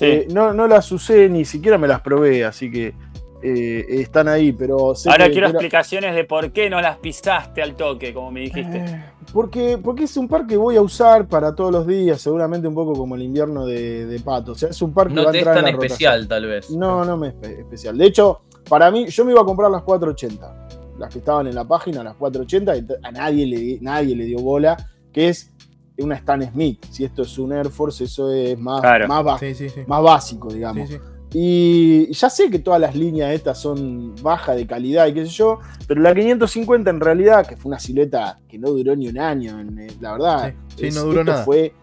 Eh, 0.00 0.28
no, 0.30 0.52
no 0.52 0.68
las 0.68 0.92
usé, 0.92 1.28
ni 1.28 1.44
siquiera 1.44 1.78
me 1.78 1.88
las 1.88 2.02
probé, 2.02 2.44
así 2.44 2.70
que 2.70 2.94
eh, 3.42 3.84
están 3.88 4.28
ahí, 4.28 4.52
pero... 4.52 4.94
Ahora 5.06 5.30
quiero 5.30 5.48
explicaciones 5.48 6.14
de 6.14 6.24
por 6.24 6.52
qué 6.52 6.70
no 6.70 6.80
las 6.80 6.98
pisaste 6.98 7.62
al 7.62 7.74
toque, 7.74 8.12
como 8.12 8.30
me 8.30 8.40
dijiste. 8.40 8.78
Eh, 8.78 9.04
porque, 9.32 9.78
porque 9.82 10.04
es 10.04 10.16
un 10.16 10.28
par 10.28 10.46
que 10.46 10.56
voy 10.56 10.76
a 10.76 10.82
usar 10.82 11.26
para 11.26 11.54
todos 11.54 11.70
los 11.70 11.86
días, 11.86 12.20
seguramente 12.20 12.66
un 12.66 12.74
poco 12.74 12.94
como 12.94 13.14
el 13.14 13.22
invierno 13.22 13.66
de, 13.66 14.20
Pato. 14.24 14.52
O 14.52 14.54
sea, 14.54 14.70
es 14.70 14.80
un 14.82 14.92
par 14.92 15.08
que 15.08 15.14
no 15.14 15.24
va 15.24 15.30
a 15.30 15.36
entrar 15.36 15.56
es 15.58 15.64
tan 15.64 15.74
especial, 15.74 16.28
tal 16.28 16.46
vez. 16.46 16.70
No, 16.70 17.04
no 17.04 17.16
me 17.16 17.28
es 17.28 17.34
especial. 17.42 17.96
De 17.96 18.06
hecho, 18.06 18.42
para 18.68 18.90
mí, 18.90 19.06
yo 19.08 19.24
me 19.24 19.32
iba 19.32 19.40
a 19.40 19.44
comprar 19.44 19.70
las 19.70 19.82
480. 19.82 20.68
Las 20.98 21.12
que 21.12 21.18
estaban 21.18 21.46
en 21.46 21.54
la 21.54 21.64
página, 21.64 22.02
las 22.02 22.16
480, 22.16 22.76
y 22.76 22.86
a 23.02 23.12
nadie 23.12 23.46
le, 23.46 23.78
nadie 23.80 24.16
le 24.16 24.24
dio 24.24 24.38
bola, 24.38 24.76
que 25.12 25.28
es 25.28 25.52
una 25.98 26.16
Stan 26.16 26.42
Smith. 26.50 26.84
Si 26.90 27.04
esto 27.04 27.22
es 27.22 27.38
un 27.38 27.52
Air 27.52 27.68
Force, 27.68 28.04
eso 28.04 28.32
es 28.32 28.58
más, 28.58 28.82
más, 29.06 29.40
más 29.86 30.02
básico, 30.02 30.52
digamos. 30.52 30.90
Y 31.32 32.10
ya 32.12 32.30
sé 32.30 32.50
que 32.50 32.58
todas 32.58 32.80
las 32.80 32.94
líneas 32.94 33.34
estas 33.34 33.60
son 33.60 34.14
bajas 34.22 34.56
de 34.56 34.66
calidad 34.66 35.06
y 35.08 35.14
qué 35.14 35.26
sé 35.26 35.32
yo, 35.32 35.58
pero 35.86 36.00
la 36.00 36.14
550 36.14 36.88
en 36.88 37.00
realidad, 37.00 37.46
que 37.46 37.56
fue 37.56 37.68
una 37.68 37.78
silueta 37.78 38.40
que 38.48 38.58
no 38.58 38.70
duró 38.70 38.96
ni 38.96 39.08
un 39.08 39.18
año, 39.18 39.62
la 40.00 40.12
verdad, 40.12 40.54
sí, 40.74 40.90
no 40.90 41.02
duró 41.02 41.24
nada. 41.24 41.44
fue 41.44 41.74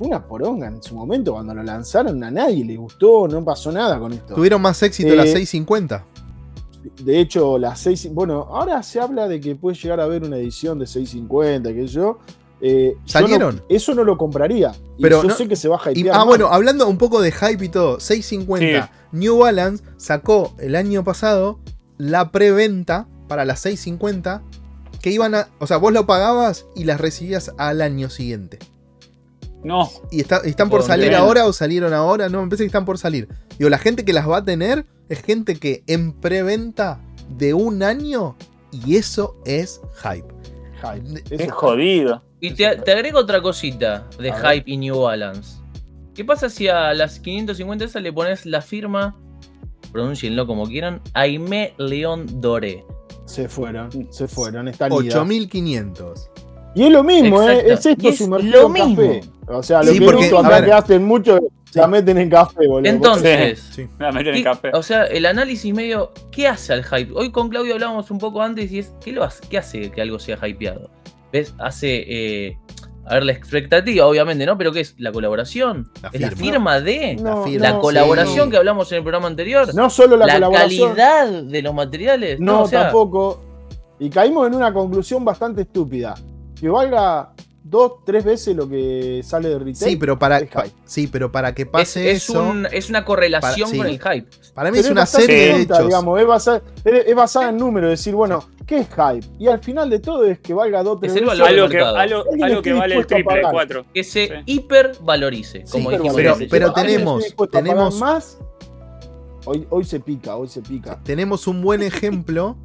una 0.00 0.26
poronga 0.26 0.66
en 0.66 0.82
su 0.82 0.94
momento 0.94 1.32
cuando 1.32 1.54
lo 1.54 1.62
lanzaron, 1.62 2.22
a 2.24 2.30
nadie 2.30 2.64
le 2.64 2.76
gustó, 2.76 3.28
no 3.28 3.44
pasó 3.44 3.70
nada 3.70 3.98
con 4.00 4.12
esto. 4.12 4.34
Tuvieron 4.34 4.60
más 4.60 4.82
éxito 4.82 5.14
las 5.14 5.26
Eh, 5.26 5.32
650. 5.32 6.04
De 7.02 7.20
hecho, 7.20 7.58
las 7.58 7.80
6. 7.80 8.10
Bueno, 8.12 8.46
ahora 8.50 8.82
se 8.82 9.00
habla 9.00 9.28
de 9.28 9.40
que 9.40 9.56
puede 9.56 9.76
llegar 9.76 10.00
a 10.00 10.04
haber 10.04 10.22
una 10.24 10.36
edición 10.36 10.78
de 10.78 10.86
650, 10.86 11.72
que 11.72 11.86
yo. 11.86 12.18
Eh, 12.60 12.96
¿Salieron? 13.04 13.56
no- 13.56 13.62
eso 13.68 13.94
no 13.94 14.04
lo 14.04 14.16
compraría. 14.18 14.72
Y 14.96 15.02
Pero 15.02 15.22
yo 15.22 15.28
no- 15.28 15.34
sé 15.36 15.46
que 15.48 15.56
se 15.56 15.68
va 15.68 15.76
a 15.84 15.90
Y- 15.92 16.00
hypear. 16.00 16.16
ah, 16.16 16.24
bueno, 16.24 16.48
hablando 16.48 16.88
un 16.88 16.98
poco 16.98 17.20
de 17.20 17.30
hype 17.32 17.64
y 17.64 17.68
todo, 17.68 18.00
650. 18.00 18.90
New 19.12 19.38
Balance 19.38 19.84
sacó 19.96 20.54
el 20.58 20.74
año 20.76 21.04
pasado 21.04 21.58
la 21.96 22.30
preventa 22.32 23.06
para 23.28 23.44
las 23.44 23.60
650 23.60 24.42
que 25.00 25.10
iban 25.10 25.34
a. 25.34 25.48
O 25.60 25.66
sea, 25.66 25.76
vos 25.76 25.92
lo 25.92 26.06
pagabas 26.06 26.66
y 26.74 26.84
las 26.84 27.00
recibías 27.00 27.52
al 27.58 27.80
año 27.80 28.10
siguiente. 28.10 28.58
No, 29.64 29.90
¿Y 30.12 30.20
está- 30.20 30.38
están 30.44 30.70
por 30.70 30.82
salir 30.84 31.14
ahora 31.16 31.44
o 31.46 31.52
salieron 31.52 31.92
ahora? 31.92 32.28
No, 32.28 32.42
me 32.42 32.48
parece 32.48 32.62
que 32.62 32.68
están 32.68 32.84
por 32.84 32.96
salir. 32.96 33.28
Digo, 33.58 33.68
la 33.70 33.78
gente 33.78 34.04
que 34.04 34.12
las 34.12 34.28
va 34.28 34.38
a 34.38 34.44
tener 34.44 34.86
es 35.08 35.20
gente 35.22 35.56
que 35.56 35.82
en 35.88 36.12
preventa 36.12 37.00
de 37.28 37.54
un 37.54 37.82
año 37.82 38.36
y 38.70 38.94
eso 38.96 39.36
es 39.44 39.80
hype. 40.02 40.28
Hype. 40.82 41.22
es 41.44 41.52
jodido. 41.52 42.22
Y 42.40 42.52
te, 42.52 42.76
te 42.76 42.92
agrego 42.92 43.18
otra 43.20 43.40
cosita 43.42 44.06
de 44.18 44.30
A 44.30 44.36
ver. 44.40 44.54
Hype 44.60 44.70
y 44.70 44.76
New 44.76 45.00
Balance. 45.00 45.58
¿Qué 46.14 46.24
pasa 46.24 46.48
si 46.50 46.68
a 46.68 46.94
las 46.94 47.18
550 47.20 47.84
esas 47.84 48.02
le 48.02 48.12
pones 48.12 48.44
la 48.46 48.60
firma, 48.62 49.16
pronúncienlo 49.92 50.46
como 50.46 50.66
quieran, 50.66 51.00
Aimé 51.14 51.74
León 51.78 52.26
Doré? 52.40 52.84
Se 53.24 53.48
fueron, 53.48 53.90
se 54.10 54.26
fueron, 54.26 54.68
están 54.68 54.92
idas. 54.92 55.14
8500. 55.16 56.30
Y 56.74 56.84
es 56.84 56.90
lo 56.92 57.02
mismo, 57.02 57.42
¿eh? 57.42 57.64
Es 57.72 57.86
esto 57.86 58.06
Y 58.06 58.08
es 58.08 58.18
sumergido 58.18 58.62
lo 58.68 58.68
en 58.68 58.72
café. 58.96 59.08
mismo. 59.08 59.32
O 59.48 59.62
sea, 59.62 59.82
lo 59.82 59.92
Sí, 59.92 59.98
que 59.98 60.04
porque, 60.04 60.30
a 60.36 60.48
ver. 60.48 60.64
que 60.66 60.72
hacen 60.72 61.04
mucho, 61.04 61.38
la 61.74 61.86
meten 61.86 62.18
en 62.18 62.30
café, 62.30 62.66
boludo. 62.66 62.88
Entonces, 62.90 63.60
Sí. 63.72 63.82
Me 63.98 64.06
voy 64.06 64.06
a 64.06 64.12
meter 64.12 64.28
en 64.28 64.34
¿qué- 64.34 64.44
café. 64.44 64.70
o 64.74 64.82
sea, 64.82 65.04
el 65.04 65.26
análisis 65.26 65.72
medio, 65.74 66.12
¿qué 66.30 66.48
hace 66.48 66.72
al 66.72 66.84
hype? 66.84 67.12
Hoy 67.14 67.30
con 67.30 67.48
Claudio 67.48 67.74
hablábamos 67.74 68.10
un 68.10 68.18
poco 68.18 68.42
antes 68.42 68.70
y 68.72 68.78
es, 68.80 68.92
¿qué, 69.04 69.12
lo 69.12 69.24
hace, 69.24 69.46
qué 69.48 69.58
hace 69.58 69.90
que 69.90 70.00
algo 70.02 70.18
sea 70.18 70.38
hypeado? 70.46 70.90
¿Ves? 71.32 71.54
Hace, 71.58 72.04
eh, 72.46 72.58
a 73.04 73.14
ver, 73.14 73.24
la 73.24 73.32
expectativa, 73.32 74.06
obviamente, 74.06 74.46
¿no? 74.46 74.56
Pero 74.56 74.72
¿qué 74.72 74.80
es? 74.80 74.94
¿La 74.98 75.12
colaboración? 75.12 75.90
La 76.02 76.08
¿Es 76.12 76.20
la 76.20 76.30
firma. 76.30 76.80
de? 76.80 77.16
No, 77.16 77.44
firma. 77.44 77.68
¿La 77.70 77.78
colaboración 77.78 78.46
sí. 78.46 78.50
que 78.50 78.56
hablamos 78.56 78.90
en 78.92 78.98
el 78.98 79.04
programa 79.04 79.26
anterior? 79.28 79.74
No 79.74 79.90
solo 79.90 80.16
la, 80.16 80.26
¿La, 80.26 80.34
colaboración. 80.34 80.88
calidad 80.94 81.42
de 81.42 81.62
los 81.62 81.74
materiales? 81.74 82.40
No, 82.40 82.62
o 82.62 82.66
sea, 82.68 82.84
tampoco. 82.84 83.42
Y 83.98 84.08
caímos 84.10 84.46
en 84.46 84.54
una 84.54 84.72
conclusión 84.72 85.24
bastante 85.24 85.62
estúpida. 85.62 86.14
Que 86.58 86.68
valga 86.68 87.32
dos, 87.70 88.04
tres 88.04 88.24
veces 88.24 88.56
lo 88.56 88.68
que 88.68 89.20
sale 89.24 89.48
de 89.48 89.58
retail. 89.58 89.76
Sí, 89.76 89.96
pero 89.96 90.18
para, 90.18 90.38
es 90.38 90.50
hype. 90.50 90.72
sí, 90.84 91.06
pero 91.06 91.30
para 91.30 91.54
que 91.54 91.66
pase 91.66 92.10
es 92.10 92.24
eso, 92.24 92.42
un- 92.42 92.66
es 92.72 92.88
una 92.88 93.04
correlación 93.04 93.68
Para- 93.70 93.70
sí. 93.70 93.76
con 93.78 93.86
el 93.86 93.98
hype. 94.00 94.28
para 94.54 94.70
mí 94.70 94.76
Pero 94.78 94.86
es 94.86 94.90
una 94.92 95.06
serie 95.06 95.36
de 95.54 95.62
hechos. 95.62 95.84
digamos, 95.86 96.20
es 96.20 96.26
basada, 96.26 96.62
es- 96.84 97.06
es 97.06 97.14
basada 97.14 97.50
en 97.50 97.58
números, 97.58 97.90
decir, 97.90 98.14
bueno, 98.14 98.48
¿qué 98.66 98.78
es 98.78 98.88
hype? 98.88 99.26
Y 99.38 99.48
al 99.48 99.58
final 99.60 99.90
de 99.90 99.98
todo 100.00 100.24
es 100.24 100.38
que 100.40 100.54
valga 100.54 100.82
dos, 100.82 100.98
tres 101.00 101.12
Es 101.12 101.18
el 101.18 101.24
veces. 101.26 101.40
Algo 101.40 101.68
que, 101.68 101.78
algo, 101.80 102.62
que 102.62 102.72
vale 102.72 102.94
el 102.96 103.06
triple 103.06 103.42
cuatro. 103.50 103.84
Que 103.92 104.02
se 104.04 104.26
Sí. 104.28 104.32
hipervalorice, 104.46 105.64
como 105.70 105.90
Pero 105.90 106.02
dijimos. 106.02 106.16
pero- 106.16 106.48
pero 106.50 106.66
¿Alguien 106.76 106.86
tenemos- 106.98 107.24
tenemos- 107.50 107.98
más. 108.00 108.38
Hoy, 109.44 109.66
hoy 109.70 109.84
se 109.84 110.00
pica, 110.00 110.36
hoy 110.36 110.48
se 110.48 110.60
pica. 110.60 111.00
Tenemos 111.04 111.46
un 111.46 111.62
buen 111.62 111.82
ejemplo 111.82 112.56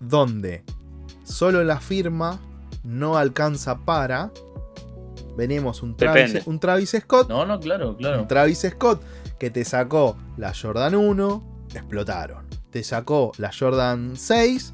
donde 0.00 0.64
solo 1.24 1.62
la 1.64 1.78
firma 1.80 2.40
no 2.84 3.16
alcanza 3.16 3.78
para. 3.78 4.30
Venimos 5.36 5.82
un 5.82 5.96
Travis, 5.96 6.46
un 6.46 6.60
Travis 6.60 6.96
Scott. 7.00 7.28
No, 7.28 7.44
no, 7.44 7.58
claro, 7.58 7.96
claro. 7.96 8.22
Un 8.22 8.28
Travis 8.28 8.60
Scott 8.70 9.02
que 9.38 9.50
te 9.50 9.64
sacó 9.64 10.16
la 10.36 10.52
Jordan 10.54 10.94
1, 10.94 11.66
explotaron. 11.74 12.46
Te 12.70 12.84
sacó 12.84 13.32
la 13.38 13.50
Jordan 13.56 14.12
6, 14.16 14.72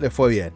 le 0.00 0.10
fue 0.10 0.30
bien. 0.30 0.52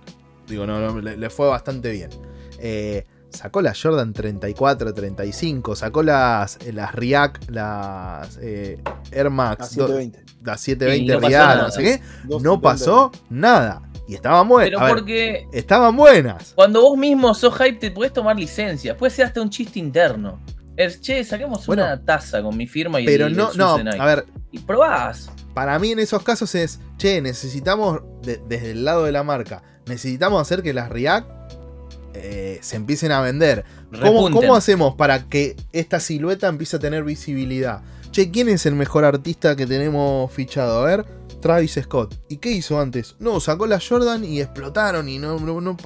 Digo, 0.49 0.67
no, 0.67 0.81
no, 0.81 1.01
le, 1.01 1.17
le 1.17 1.31
fue 1.31 1.47
bastante 1.49 1.93
bien. 1.93 2.11
Eh, 2.59 3.07
sacó 3.31 3.63
la 3.63 3.73
Jordan 3.81 4.13
34, 4.13 4.93
35, 4.93 5.77
sacó 5.77 6.03
las, 6.03 6.59
las 6.73 6.93
React, 6.95 7.51
las 7.51 8.39
eh, 8.43 8.83
Air 9.13 9.31
Max, 9.31 9.77
do- 9.77 9.87
720. 9.87 10.25
las 10.43 10.61
720 10.61 11.05
Y 11.05 11.15
no 11.15 11.21
pasó 11.21 11.29
React, 11.29 11.47
nada. 11.49 11.63
no 11.63 11.71
sé 11.71 11.83
qué. 11.85 11.99
No 12.25 12.29
270. 12.59 12.61
pasó 12.61 13.13
nada. 13.31 13.83
Y 14.09 14.15
estaban 14.15 14.49
buenas. 14.49 14.71
Pero 14.71 14.81
ver, 14.85 14.95
porque 14.95 15.47
estaban 15.53 15.97
buenas. 15.97 16.53
cuando 16.55 16.83
vos 16.83 16.99
mismo 16.99 17.33
sos 17.35 17.55
hype 17.57 17.75
te 17.79 17.91
podés 17.91 18.13
tomar 18.13 18.37
licencia. 18.37 18.97
Puede 18.97 19.11
ser 19.11 19.27
hasta 19.27 19.41
un 19.41 19.49
chiste 19.51 19.79
interno. 19.79 20.41
Es, 20.77 21.01
che, 21.01 21.23
saquemos 21.25 21.67
Bueno, 21.67 21.85
una 21.85 22.03
taza 22.03 22.43
con 22.43 22.57
mi 22.57 22.67
firma 22.67 23.01
y 23.01 23.05
Pero 23.05 23.29
no, 23.29 23.51
el 23.53 23.59
no, 23.59 23.77
a 24.03 24.07
ver, 24.07 24.25
Y 24.51 24.59
probás. 24.59 25.31
para 25.55 25.79
mí 25.79 25.93
en 25.93 25.99
esos 25.99 26.23
casos 26.23 26.55
es, 26.55 26.81
che, 26.97 27.21
necesitamos, 27.21 28.01
de- 28.23 28.41
desde 28.49 28.71
el 28.73 28.85
lado 28.85 29.05
de 29.05 29.13
la 29.13 29.23
marca, 29.23 29.63
necesitamos 29.87 30.41
hacer 30.41 30.63
que 30.63 30.73
las 30.73 30.89
React 30.89 31.29
eh, 32.15 32.59
se 32.63 32.77
empiecen 32.77 33.13
a 33.13 33.21
vender. 33.21 33.65
¿Cómo, 34.01 34.31
cómo 34.31 34.55
hacemos 34.55 34.95
para 34.97 35.29
que 35.29 35.57
esta 35.73 36.01
silueta 36.01 36.49
empiece 36.49 36.77
a 36.77 36.79
tener 36.79 37.05
visibilidad? 37.05 37.83
Che, 38.11 38.31
¿quién 38.31 38.49
es 38.49 38.67
el 38.67 38.75
mejor 38.75 39.05
artista 39.05 39.57
que 39.57 39.67
tenemos 39.67 40.31
fichado? 40.33 40.83
A 40.83 40.85
ver, 40.87 41.05
Travis 41.43 41.79
Scott. 41.83 42.15
¿Y 42.31 42.39
qué 42.39 42.51
hizo 42.53 42.81
antes? 42.81 43.17
No, 43.19 43.39
sacó 43.41 43.67
la 43.67 43.79
Jordan 43.87 44.25
y 44.25 44.41
explotaron 44.41 45.09
y 45.11 45.19
no, 45.19 45.39
no- 45.39 45.77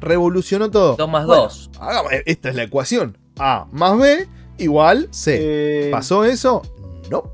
revolucionó 0.00 0.70
todo. 0.70 0.94
Dos 0.94 1.08
más 1.08 1.26
Bueno, 1.26 1.42
dos. 1.42 1.70
hagamos- 1.80 2.12
esta 2.26 2.50
es 2.50 2.54
la 2.54 2.62
ecuación. 2.62 3.18
A 3.38 3.66
más 3.72 3.98
B 3.98 4.28
igual 4.58 5.08
C. 5.10 5.86
Eh, 5.88 5.90
¿Pasó 5.90 6.24
eso? 6.24 6.62
No. 7.10 7.24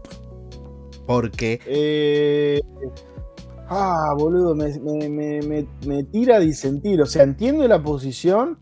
Porque 1.06 1.61
Eh, 1.66 2.61
ah, 3.68 4.14
boludo, 4.16 4.54
me, 4.54 4.78
me- 4.78 5.09
me- 5.09 5.42
me- 5.42 5.66
me 5.86 6.04
tira 6.04 6.36
a 6.36 6.40
disentir. 6.40 7.02
O 7.02 7.06
sea, 7.06 7.22
entiendo 7.24 7.66
la 7.66 7.82
posición 7.82 8.59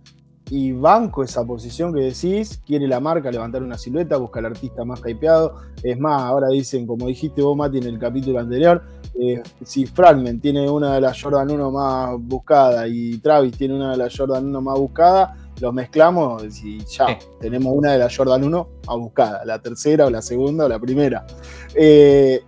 y 0.50 0.72
banco 0.72 1.22
esa 1.24 1.44
posición 1.44 1.92
que 1.92 2.00
decís. 2.00 2.60
Quiere 2.66 2.86
la 2.86 3.00
marca 3.00 3.30
levantar 3.30 3.62
una 3.62 3.76
silueta, 3.78 4.16
busca 4.16 4.38
al 4.38 4.46
artista 4.46 4.84
más 4.84 5.00
hypeado. 5.06 5.56
Es 5.82 5.98
más, 5.98 6.22
ahora 6.22 6.48
dicen, 6.48 6.86
como 6.86 7.06
dijiste 7.06 7.42
vos, 7.42 7.56
Mati, 7.56 7.78
en 7.78 7.84
el 7.84 7.98
capítulo 7.98 8.38
anterior, 8.38 8.82
eh, 9.20 9.42
si 9.64 9.86
Fragment 9.86 10.42
tiene 10.42 10.68
una 10.70 10.94
de 10.94 11.00
las 11.00 11.20
Jordan 11.20 11.50
1 11.50 11.70
más 11.70 12.10
buscada 12.20 12.86
y 12.86 13.18
Travis 13.18 13.56
tiene 13.56 13.74
una 13.74 13.92
de 13.92 13.96
las 13.96 14.16
Jordan 14.16 14.46
1 14.46 14.60
más 14.60 14.78
buscada, 14.78 15.36
los 15.60 15.72
mezclamos 15.72 16.42
y 16.62 16.78
ya 16.84 17.06
Sí. 17.08 17.14
tenemos 17.40 17.72
una 17.74 17.92
de 17.92 17.98
las 17.98 18.14
Jordan 18.14 18.44
1 18.44 18.68
más 18.86 18.96
buscada, 18.98 19.44
la 19.46 19.58
tercera 19.60 20.06
o 20.06 20.10
la 20.10 20.20
segunda 20.20 20.66
o 20.66 20.68
la 20.68 20.78
primera. 20.78 21.26
Eh, 21.74 22.42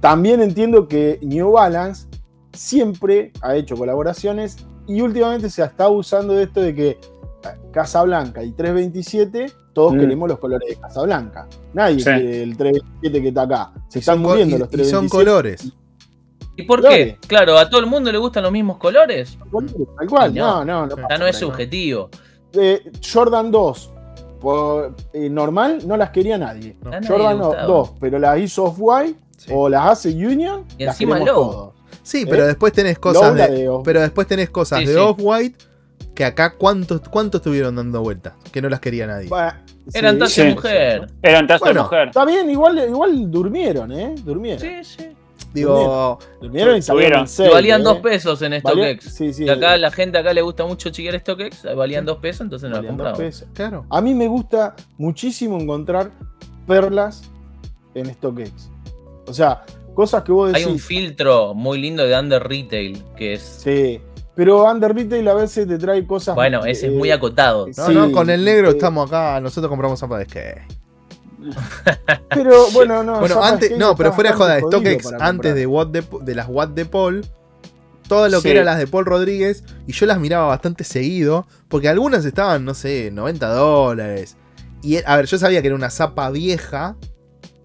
también 0.00 0.40
entiendo 0.40 0.88
que 0.88 1.18
New 1.22 1.52
Balance 1.52 2.08
siempre 2.52 3.32
ha 3.42 3.54
hecho 3.54 3.76
colaboraciones 3.76 4.56
y 4.86 5.00
últimamente 5.00 5.48
se 5.50 5.62
está 5.62 5.88
usando 5.88 6.32
de 6.34 6.44
esto 6.44 6.60
de 6.60 6.74
que 6.74 6.98
Casablanca 7.72 8.42
y 8.42 8.52
327, 8.52 9.52
todos 9.72 9.94
Mm. 9.94 10.00
queremos 10.00 10.28
los 10.28 10.38
colores 10.38 10.68
de 10.68 10.76
Casablanca. 10.76 11.48
Nadie 11.74 11.98
Sí. 11.98 12.04
quiere 12.04 12.42
el 12.42 12.56
327 12.56 13.22
que 13.22 13.28
está 13.28 13.42
acá. 13.42 13.72
Se 13.88 13.98
y 13.98 14.00
están 14.00 14.20
muriendo 14.20 14.58
los 14.58 14.68
y 14.68 14.70
son 14.70 14.78
327. 15.08 15.08
colores. 15.10 15.72
¿Y 16.56 16.62
por 16.64 16.80
Claro. 16.80 16.94
qué? 16.96 17.18
Claro, 17.26 17.58
a 17.58 17.68
todo 17.70 17.80
el 17.80 17.86
mundo 17.86 18.12
le 18.12 18.18
gustan 18.18 18.42
los 18.42 18.52
mismos 18.52 18.76
colores. 18.76 19.38
Tal 19.98 20.08
cual, 20.08 20.34
no, 20.34 20.64
no. 20.64 20.86
no, 20.86 20.96
no. 20.96 21.26
Es 21.26 21.36
subjetivo. 21.38 22.10
Eh, 22.52 22.90
Jordan 23.12 23.50
2, 23.50 23.90
por, 24.40 24.94
eh, 25.14 25.30
normal, 25.30 25.78
no 25.86 25.96
las 25.96 26.10
quería 26.10 26.36
nadie. 26.36 26.76
No. 26.82 26.88
A 26.90 26.92
nadie 27.00 27.08
Jordan 27.08 27.38
le 27.38 27.44
gustaba. 27.44 27.66
2, 27.66 27.92
pero 27.98 28.18
las 28.18 28.38
hizo 28.38 28.64
Off-White 28.64 29.18
Sí. 29.38 29.50
o 29.54 29.68
las 29.68 29.86
hace 29.92 30.10
Union, 30.10 30.64
Y 30.76 30.84
las 30.84 30.94
encima 30.96 31.14
queremos 31.18 31.34
Low. 31.34 31.50
todos. 31.52 31.72
Sí, 32.02 32.26
pero 32.28 32.44
¿Eh? 32.44 32.48
después 32.48 32.72
tenés 32.72 32.98
cosas 32.98 33.34
Low 33.34 33.34
de, 33.34 33.80
pero 33.84 34.00
después 34.00 34.26
tenés 34.26 34.50
cosas 34.50 34.80
Sí, 34.80 34.86
de 34.86 34.92
sí. 34.94 34.98
Off-White 34.98 35.58
que 36.14 36.24
acá 36.24 36.54
cuántos 36.56 37.00
cuántos 37.08 37.40
estuvieron 37.40 37.76
dando 37.76 38.00
vueltas, 38.02 38.34
que 38.52 38.60
no 38.60 38.68
las 38.68 38.80
quería 38.80 39.06
nadie. 39.06 39.28
Bueno, 39.28 39.52
Eran 39.94 40.14
sí, 40.14 40.18
taza 40.20 40.42
sí. 40.42 40.48
mujer. 40.48 41.08
Eran 41.22 41.46
taza 41.46 41.64
Bueno. 41.64 41.80
de 41.80 41.84
mujer. 41.84 42.08
Está 42.08 42.24
bien, 42.24 42.50
igual, 42.50 42.78
igual 42.78 43.30
durmieron, 43.30 43.92
¿eh? 43.92 44.14
Durmieron. 44.22 44.60
Sí, 44.60 44.84
sí. 44.84 45.08
Digo, 45.52 46.18
Durmieron 46.40 46.76
y 46.78 46.82
salieron 46.82 47.26
valían 47.52 47.82
¿eh? 47.82 47.84
dos 47.84 47.98
pesos 47.98 48.40
en 48.40 48.58
StockX. 48.58 49.04
Sí, 49.04 49.32
sí. 49.34 49.44
Y 49.44 49.50
acá 49.50 49.76
la 49.76 49.90
gente 49.90 50.16
acá 50.16 50.32
le 50.32 50.40
gusta 50.40 50.64
mucho 50.64 50.88
chiquear 50.90 51.18
StockX, 51.20 51.74
valían 51.76 52.06
dos 52.06 52.18
pesos, 52.18 52.42
entonces 52.42 52.70
no 52.70 52.80
la 52.80 52.88
compramos. 52.88 53.18
pesos. 53.18 53.48
claro. 53.52 53.84
A 53.90 54.00
mí 54.00 54.14
me 54.14 54.28
gusta 54.28 54.74
muchísimo 54.96 55.58
encontrar 55.60 56.10
perlas 56.66 57.30
en 57.94 58.06
StockX. 58.14 58.70
O 59.26 59.34
sea, 59.34 59.64
cosas 59.94 60.22
que 60.22 60.32
vos 60.32 60.48
Hay 60.54 60.62
decís. 60.62 60.72
un 60.72 60.78
filtro 60.78 61.52
muy 61.54 61.78
lindo 61.80 62.06
de 62.06 62.18
Under 62.18 62.42
Retail, 62.42 63.02
que 63.16 63.34
es. 63.34 63.42
Sí. 63.42 64.00
Pero 64.34 64.64
Under 64.64 64.94
Retail 64.94 65.28
a 65.28 65.34
veces 65.34 65.68
te 65.68 65.78
trae 65.78 66.06
cosas. 66.06 66.34
Bueno, 66.34 66.64
ese 66.64 66.86
es 66.86 66.92
eh, 66.92 66.96
muy 66.96 67.10
acotado. 67.10 67.66
No, 67.66 67.86
Sí, 67.86 67.94
no, 67.94 68.10
con 68.12 68.30
el 68.30 68.44
negro 68.44 68.68
eh, 68.68 68.72
estamos 68.72 69.08
acá, 69.08 69.40
nosotros 69.40 69.68
compramos 69.68 70.00
zapa 70.00 70.18
de 70.18 70.24
skate. 70.24 70.62
Pero 72.30 72.70
bueno, 72.72 73.02
no. 73.02 73.20
Bueno, 73.20 73.42
antes, 73.42 73.76
no, 73.76 73.96
pero 73.96 74.12
fuera 74.12 74.30
de 74.30 74.36
joda, 74.36 74.58
StockX 74.60 75.12
antes 75.18 75.54
de, 75.54 75.66
Watt 75.66 75.88
de, 75.88 76.04
de 76.22 76.34
las 76.34 76.46
Watt 76.48 76.70
de 76.70 76.84
Paul, 76.86 77.26
todo 78.08 78.28
lo 78.28 78.40
que 78.40 78.52
eran 78.52 78.66
las 78.66 78.78
de 78.78 78.86
Paul 78.86 79.06
Rodríguez, 79.06 79.64
y 79.86 79.92
yo 79.92 80.06
las 80.06 80.18
miraba 80.20 80.46
bastante 80.46 80.84
seguido, 80.84 81.46
porque 81.68 81.88
algunas 81.88 82.24
estaban, 82.24 82.64
no 82.64 82.74
sé, 82.74 83.10
90 83.12 83.48
dólares, 83.48 84.36
Y 84.82 84.98
a 85.04 85.16
ver, 85.16 85.26
yo 85.26 85.38
sabía 85.38 85.60
que 85.62 85.66
era 85.68 85.76
una 85.76 85.90
zapa 85.90 86.30
vieja 86.30 86.96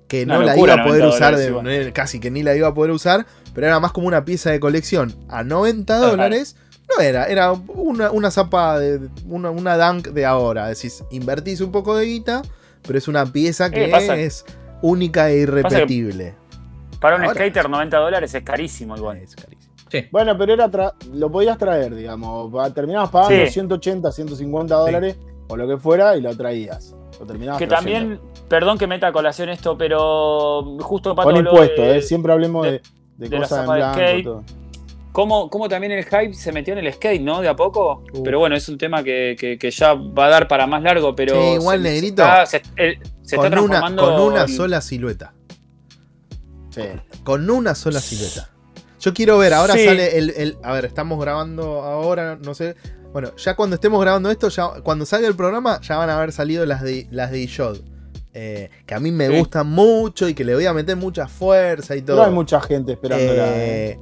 que 0.08 0.26
no 0.26 0.42
la 0.42 0.54
locura, 0.54 0.74
iba 0.74 0.84
a 0.84 0.88
poder 0.88 1.04
90 1.04 1.16
usar, 1.16 1.36
de- 1.38 1.86
no, 1.86 1.94
casi 1.94 2.20
que 2.20 2.32
ni 2.32 2.42
la 2.44 2.56
iba 2.56 2.70
a 2.70 2.74
poder 2.74 2.92
usar, 2.92 3.26
pero 3.58 3.66
era 3.66 3.80
más 3.80 3.92
como 3.92 4.06
una 4.06 4.24
pieza 4.24 4.52
de 4.52 4.60
colección 4.60 5.16
a 5.30 5.44
90 5.44 5.98
Claro. 5.98 6.12
dólares. 6.12 6.56
No 6.96 7.02
era, 7.04 7.26
era 7.26 7.54
una, 7.54 8.12
una 8.12 8.30
zapa 8.30 8.78
de 8.78 9.00
una, 9.28 9.50
una 9.50 9.76
dunk 9.78 10.10
de 10.10 10.26
ahora. 10.28 10.68
Decís, 10.68 11.04
invertís 11.10 11.60
un 11.62 11.72
poco 11.72 11.96
de 11.96 12.06
guita, 12.06 12.44
pero 12.86 13.00
es 13.00 13.08
una 13.08 13.26
pieza 13.26 13.72
que 13.72 13.86
Eh, 13.86 13.90
pasa- 13.90 14.16
es 14.16 14.46
única 14.84 15.32
e 15.32 15.38
irrepetible. 15.40 16.36
Para 17.02 17.16
un 17.16 17.24
Ahora- 17.24 17.34
skater 17.34 17.68
90 17.68 17.98
dólares 17.98 18.32
es 18.36 18.44
carísimo 18.44 18.96
igual. 18.96 19.18
Es 19.18 19.36
carísimo. 19.36 19.74
Sí. 19.92 20.06
Bueno, 20.12 20.38
pero 20.38 20.54
era 20.54 20.70
tra- 20.70 20.94
lo 21.14 21.32
podías 21.32 21.58
traer, 21.58 21.96
digamos. 21.96 22.52
Terminabas 22.76 23.10
pagando 23.10 23.46
Sí. 23.48 23.52
180, 23.54 24.12
150 24.12 24.76
dólares 24.76 25.16
o 25.48 25.58
lo 25.58 25.68
que 25.68 25.78
fuera 25.78 26.16
y 26.16 26.22
lo 26.22 26.38
traías. 26.38 26.94
Lo 27.20 27.26
terminabas 27.26 27.58
Que 27.60 27.66
trayendo. 27.66 28.18
también, 28.18 28.32
perdón 28.48 28.78
que 28.78 28.86
meta 28.86 29.08
a 29.08 29.12
colación 29.12 29.50
esto, 29.50 29.76
pero 29.78 30.78
justo 30.80 31.16
Pato 31.16 31.32
Con 31.32 31.44
de- 31.44 31.98
¿eh? 31.98 32.02
Siempre 32.04 32.32
hablemos 32.34 32.66
de, 32.66 32.72
de 32.74 32.82
de 33.18 33.30
la 33.30 33.40
cosas 33.42 33.60
en 33.66 33.72
de 33.72 33.78
blanco. 33.78 34.24
todo. 34.24 34.44
cómo, 35.12 35.50
cómo 35.50 35.68
también 35.70 35.92
el 35.94 36.04
hype 36.06 36.34
se 36.34 36.52
metió 36.52 36.74
en 36.78 36.86
el 36.86 36.94
skate, 36.94 37.22
¿no? 37.22 37.42
De 37.42 37.48
a 37.50 37.56
poco. 37.56 38.04
Uh. 38.14 38.24
Pero 38.24 38.40
bueno, 38.40 38.56
es 38.56 38.70
un 38.70 38.78
tema 38.78 39.04
que, 39.04 39.36
que- 39.40 39.58
que 39.58 39.72
ya 39.72 39.94
va 39.94 40.26
a 40.28 40.30
dar 40.30 40.48
para 40.48 40.68
más 40.68 40.82
largo, 40.84 41.16
pero. 41.16 41.34
Sí, 41.34 41.48
igual, 41.60 41.82
se, 41.82 41.90
negrito. 41.90 42.24
Se 42.24 42.28
está, 42.28 42.46
se- 42.46 42.62
el- 42.76 43.00
se 43.24 43.36
está 43.36 43.50
Con 43.50 43.60
una, 43.60 43.80
transformando. 43.80 44.02
con 44.04 44.22
una 44.34 44.42
en- 44.44 44.50
sola 44.56 44.82
silueta. 44.82 45.34
Sí. 46.70 46.84
Con 47.24 47.50
una 47.50 47.76
sola 47.76 48.00
silueta. 48.00 48.50
Yo 49.00 49.14
quiero 49.14 49.38
ver, 49.38 49.54
ahora 49.54 49.74
Sí. 49.74 49.86
sale 49.86 50.18
el, 50.18 50.30
el- 50.32 50.58
A 50.64 50.74
ver, 50.74 50.86
estamos 50.86 51.20
grabando 51.20 51.82
ahora, 51.84 52.38
no 52.44 52.54
sé. 52.54 52.76
Bueno, 53.14 53.32
ya 53.38 53.56
cuando 53.56 53.76
estemos 53.76 54.00
grabando 54.02 54.30
esto, 54.30 54.50
ya 54.50 54.68
cuando 54.84 55.06
salga 55.06 55.28
el 55.28 55.36
programa, 55.36 55.80
ya 55.82 55.98
van 55.98 56.10
a 56.10 56.18
haber 56.18 56.32
salido 56.32 56.66
las 56.66 56.82
de 56.84 57.08
las 57.10 57.32
de 57.32 57.40
Ishod. 57.40 57.78
Eh, 58.34 58.70
que 58.86 58.94
a 58.94 59.00
mí 59.00 59.12
me 59.12 59.28
Sí. 59.28 59.38
gustan 59.40 59.68
mucho 59.68 60.28
y 60.30 60.34
que 60.36 60.44
le 60.44 60.54
voy 60.54 60.66
a 60.66 60.74
meter 60.74 60.96
mucha 60.96 61.28
fuerza 61.28 61.96
y 61.96 62.02
todo. 62.02 62.18
Pero 62.18 62.28
hay 62.30 62.34
mucha 62.34 62.62
gente 62.62 62.92
esperándola. 62.94 63.48
¿eh? 63.58 63.92
Eh, 63.92 64.00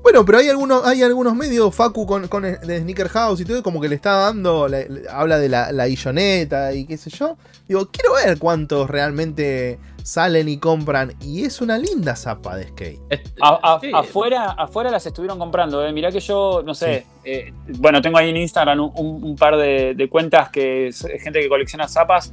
Bueno, 0.00 0.24
pero 0.24 0.38
hay 0.38 0.48
algunos, 0.48 0.86
hay 0.86 1.02
algunos 1.02 1.34
medios, 1.34 1.74
Facu 1.74 2.06
con, 2.06 2.28
con 2.28 2.42
de 2.42 2.80
Sneaker 2.80 3.08
House 3.08 3.40
y 3.40 3.44
todo, 3.44 3.62
como 3.62 3.78
que 3.80 3.88
le 3.88 3.94
está 3.96 4.12
dando, 4.12 4.66
le- 4.68 4.88
le- 4.88 5.08
habla 5.10 5.38
de 5.38 5.48
la, 5.50 5.70
la 5.72 5.86
illoneta 5.88 6.72
y 6.72 6.86
qué 6.86 6.96
sé 6.96 7.10
yo. 7.10 7.36
Digo, 7.66 7.88
quiero 7.90 8.14
ver 8.14 8.38
cuántos 8.38 8.88
realmente 8.88 9.78
salen 10.02 10.48
y 10.48 10.56
compran. 10.58 11.12
Y 11.20 11.44
es 11.44 11.60
una 11.60 11.76
linda 11.76 12.16
zapa 12.16 12.56
de 12.56 12.68
skate. 12.68 13.00
A- 13.42 13.74
a- 13.74 13.80
sí, 13.80 13.90
afuera, 13.92 14.52
afuera 14.52 14.90
las 14.90 15.04
estuvieron 15.04 15.38
comprando, 15.38 15.84
¿eh? 15.84 15.92
Mirá 15.92 16.10
que 16.10 16.20
yo, 16.20 16.62
no 16.64 16.74
sé, 16.74 17.04
eh, 17.24 17.52
bueno, 17.78 18.00
tengo 18.00 18.16
ahí 18.18 18.30
en 18.30 18.36
Instagram 18.38 18.80
un, 18.80 18.92
un- 18.94 19.24
un 19.24 19.36
par 19.36 19.56
de, 19.58 19.94
de 19.94 20.08
cuentas 20.08 20.48
que 20.48 20.86
es 20.88 21.00
gente 21.22 21.40
que 21.40 21.48
colecciona 21.50 21.86
zapas. 21.88 22.32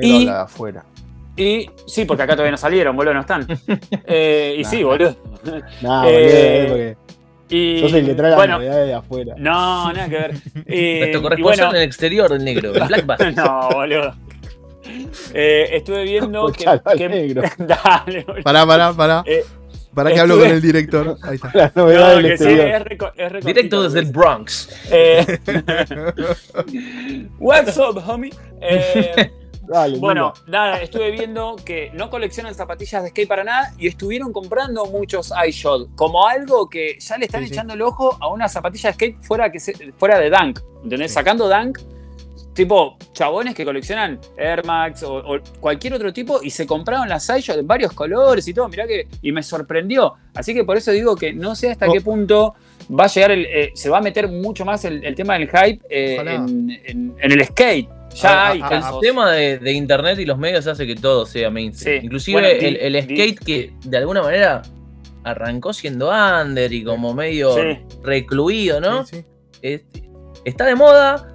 Y- 0.00 0.20
habla 0.22 0.32
de 0.38 0.42
afuera. 0.44 0.84
Y 1.36 1.70
sí, 1.86 2.04
porque 2.04 2.24
acá 2.24 2.32
todavía 2.34 2.50
no 2.50 2.56
salieron, 2.56 2.96
boludo, 2.96 3.14
no 3.14 3.20
están. 3.20 3.46
Eh, 4.06 4.56
y 4.58 4.64
sí, 4.64 4.80
Nah. 4.82 4.86
boludo. 4.86 5.16
Nah, 5.82 6.04
Eh, 6.08 6.66
boludo, 6.68 6.68
porque 6.68 6.96
Y, 7.50 7.80
yo 7.80 7.88
soy 7.88 8.00
el 8.00 8.06
que 8.06 8.14
trae 8.14 8.34
bueno, 8.34 8.58
novedades 8.58 8.86
de 8.88 8.94
afuera. 8.94 9.34
No, 9.38 9.92
nada 9.92 10.08
que 10.08 10.14
ver. 10.16 10.34
Eh, 10.66 10.98
Nuestro 11.00 11.22
corresponsal 11.22 11.56
bueno, 11.66 11.70
en 11.70 11.82
el 11.82 11.82
exterior, 11.88 12.32
el 12.32 12.44
negro, 12.44 12.74
el 12.74 12.88
Black 12.88 13.06
Bass. 13.06 13.20
no, 13.36 13.68
boludo. 13.72 14.14
Eh, 15.34 15.68
estuve 15.72 16.02
viendo 16.04 16.50
que. 16.52 16.64
Que- 16.96 17.08
negro. 17.08 17.42
Dale, 17.58 18.24
boludo. 18.24 18.42
Pará, 18.42 18.66
pará, 18.66 18.92
pará. 18.92 19.22
Eh, 19.26 19.44
Pará 19.94 20.12
que 20.12 20.20
hablo 20.20 20.38
con 20.38 20.46
el 20.48 20.60
director. 20.62 21.16
Ahí 21.22 21.36
está. 21.36 21.50
Las 21.54 21.74
novedades 21.74 22.16
No, 22.16 22.22
del 22.22 22.30
que 22.32 22.38
sí, 22.38 22.44
es 23.16 23.34
es 23.38 23.44
Directo 23.44 23.82
desde 23.82 23.98
el. 24.00 24.06
Bronx. 24.12 24.68
Eh, 24.92 25.38
What's 27.38 27.76
up, 27.78 28.00
homie? 28.06 28.30
Eh, 28.60 29.30
Dale, 29.68 29.98
bueno, 29.98 30.32
nada, 30.46 30.80
estuve 30.80 31.10
viendo 31.10 31.56
que 31.64 31.90
no 31.92 32.08
coleccionan 32.10 32.54
zapatillas 32.54 33.02
de 33.02 33.10
skate 33.10 33.28
para 33.28 33.44
nada 33.44 33.72
y 33.78 33.86
estuvieron 33.88 34.32
comprando 34.32 34.86
muchos 34.86 35.32
iShot 35.46 35.94
como 35.94 36.26
algo 36.26 36.68
que 36.68 36.96
ya 36.98 37.18
le 37.18 37.26
están 37.26 37.42
Sí, 37.42 37.48
sí. 37.48 37.54
echando 37.54 37.74
el 37.74 37.82
ojo 37.82 38.16
a 38.20 38.28
una 38.28 38.48
zapatilla 38.48 38.88
de 38.90 38.94
skate 38.94 39.20
fuera, 39.20 39.52
que 39.52 39.60
se- 39.60 39.92
fuera 39.92 40.18
de 40.18 40.30
Dunk. 40.30 40.60
¿Entendés? 40.84 41.10
Sí. 41.10 41.14
Sacando 41.16 41.48
Dunk, 41.48 41.78
tipo 42.54 42.96
chabones 43.12 43.54
que 43.54 43.64
coleccionan 43.64 44.18
Air 44.36 44.64
Max 44.64 45.02
o, 45.02 45.16
o 45.18 45.38
cualquier 45.60 45.94
otro 45.94 46.12
tipo 46.12 46.40
y 46.42 46.50
se 46.50 46.66
compraron 46.66 47.08
las 47.08 47.28
iShot 47.28 47.58
en 47.58 47.66
varios 47.66 47.92
colores 47.92 48.48
y 48.48 48.54
todo. 48.54 48.68
Mirá 48.68 48.86
que. 48.86 49.06
Y 49.22 49.32
me 49.32 49.42
sorprendió. 49.42 50.14
Así 50.34 50.54
que 50.54 50.64
por 50.64 50.76
eso 50.76 50.90
digo 50.92 51.14
que 51.14 51.32
no 51.32 51.54
sé 51.54 51.70
hasta 51.70 51.88
Oh. 51.88 51.92
qué 51.92 52.00
punto 52.00 52.54
va 52.98 53.04
a 53.04 53.08
llegar 53.08 53.30
el. 53.32 53.44
eh, 53.46 53.70
se 53.74 53.90
va 53.90 53.98
a 53.98 54.00
meter 54.00 54.28
mucho 54.28 54.64
más 54.64 54.84
el, 54.84 55.04
el 55.04 55.14
tema 55.14 55.34
del 55.38 55.48
hype 55.48 55.80
eh, 55.90 56.14
Ojalá. 56.14 56.34
en, 56.34 56.70
en- 56.84 57.14
en 57.20 57.32
el 57.32 57.44
skate. 57.44 57.88
Ya 58.22 58.48
hay 58.48 58.60
El 58.70 58.82
tema 59.00 59.30
de, 59.32 59.58
de 59.58 59.72
internet 59.72 60.18
y 60.18 60.24
los 60.26 60.38
medios 60.38 60.66
hace 60.66 60.86
que 60.86 60.94
todo 60.96 61.26
sea 61.26 61.50
mainstream. 61.50 62.00
Sí. 62.00 62.06
Inclusive 62.06 62.40
Bueno, 62.40 62.58
di- 62.60 62.76
el, 62.80 63.02
skate 63.02 63.38
que 63.44 63.72
de 63.84 63.96
alguna 63.98 64.22
manera 64.22 64.62
arrancó 65.24 65.72
siendo 65.72 66.10
under 66.10 66.72
y 66.72 66.84
como 66.84 67.14
medio 67.14 67.54
Sí. 67.54 67.78
recluido, 68.02 68.80
¿no? 68.80 69.04
Sí, 69.06 69.16
sí. 69.16 69.24
Es- 69.62 69.84
está 70.44 70.64
de 70.66 70.74
moda, 70.74 71.34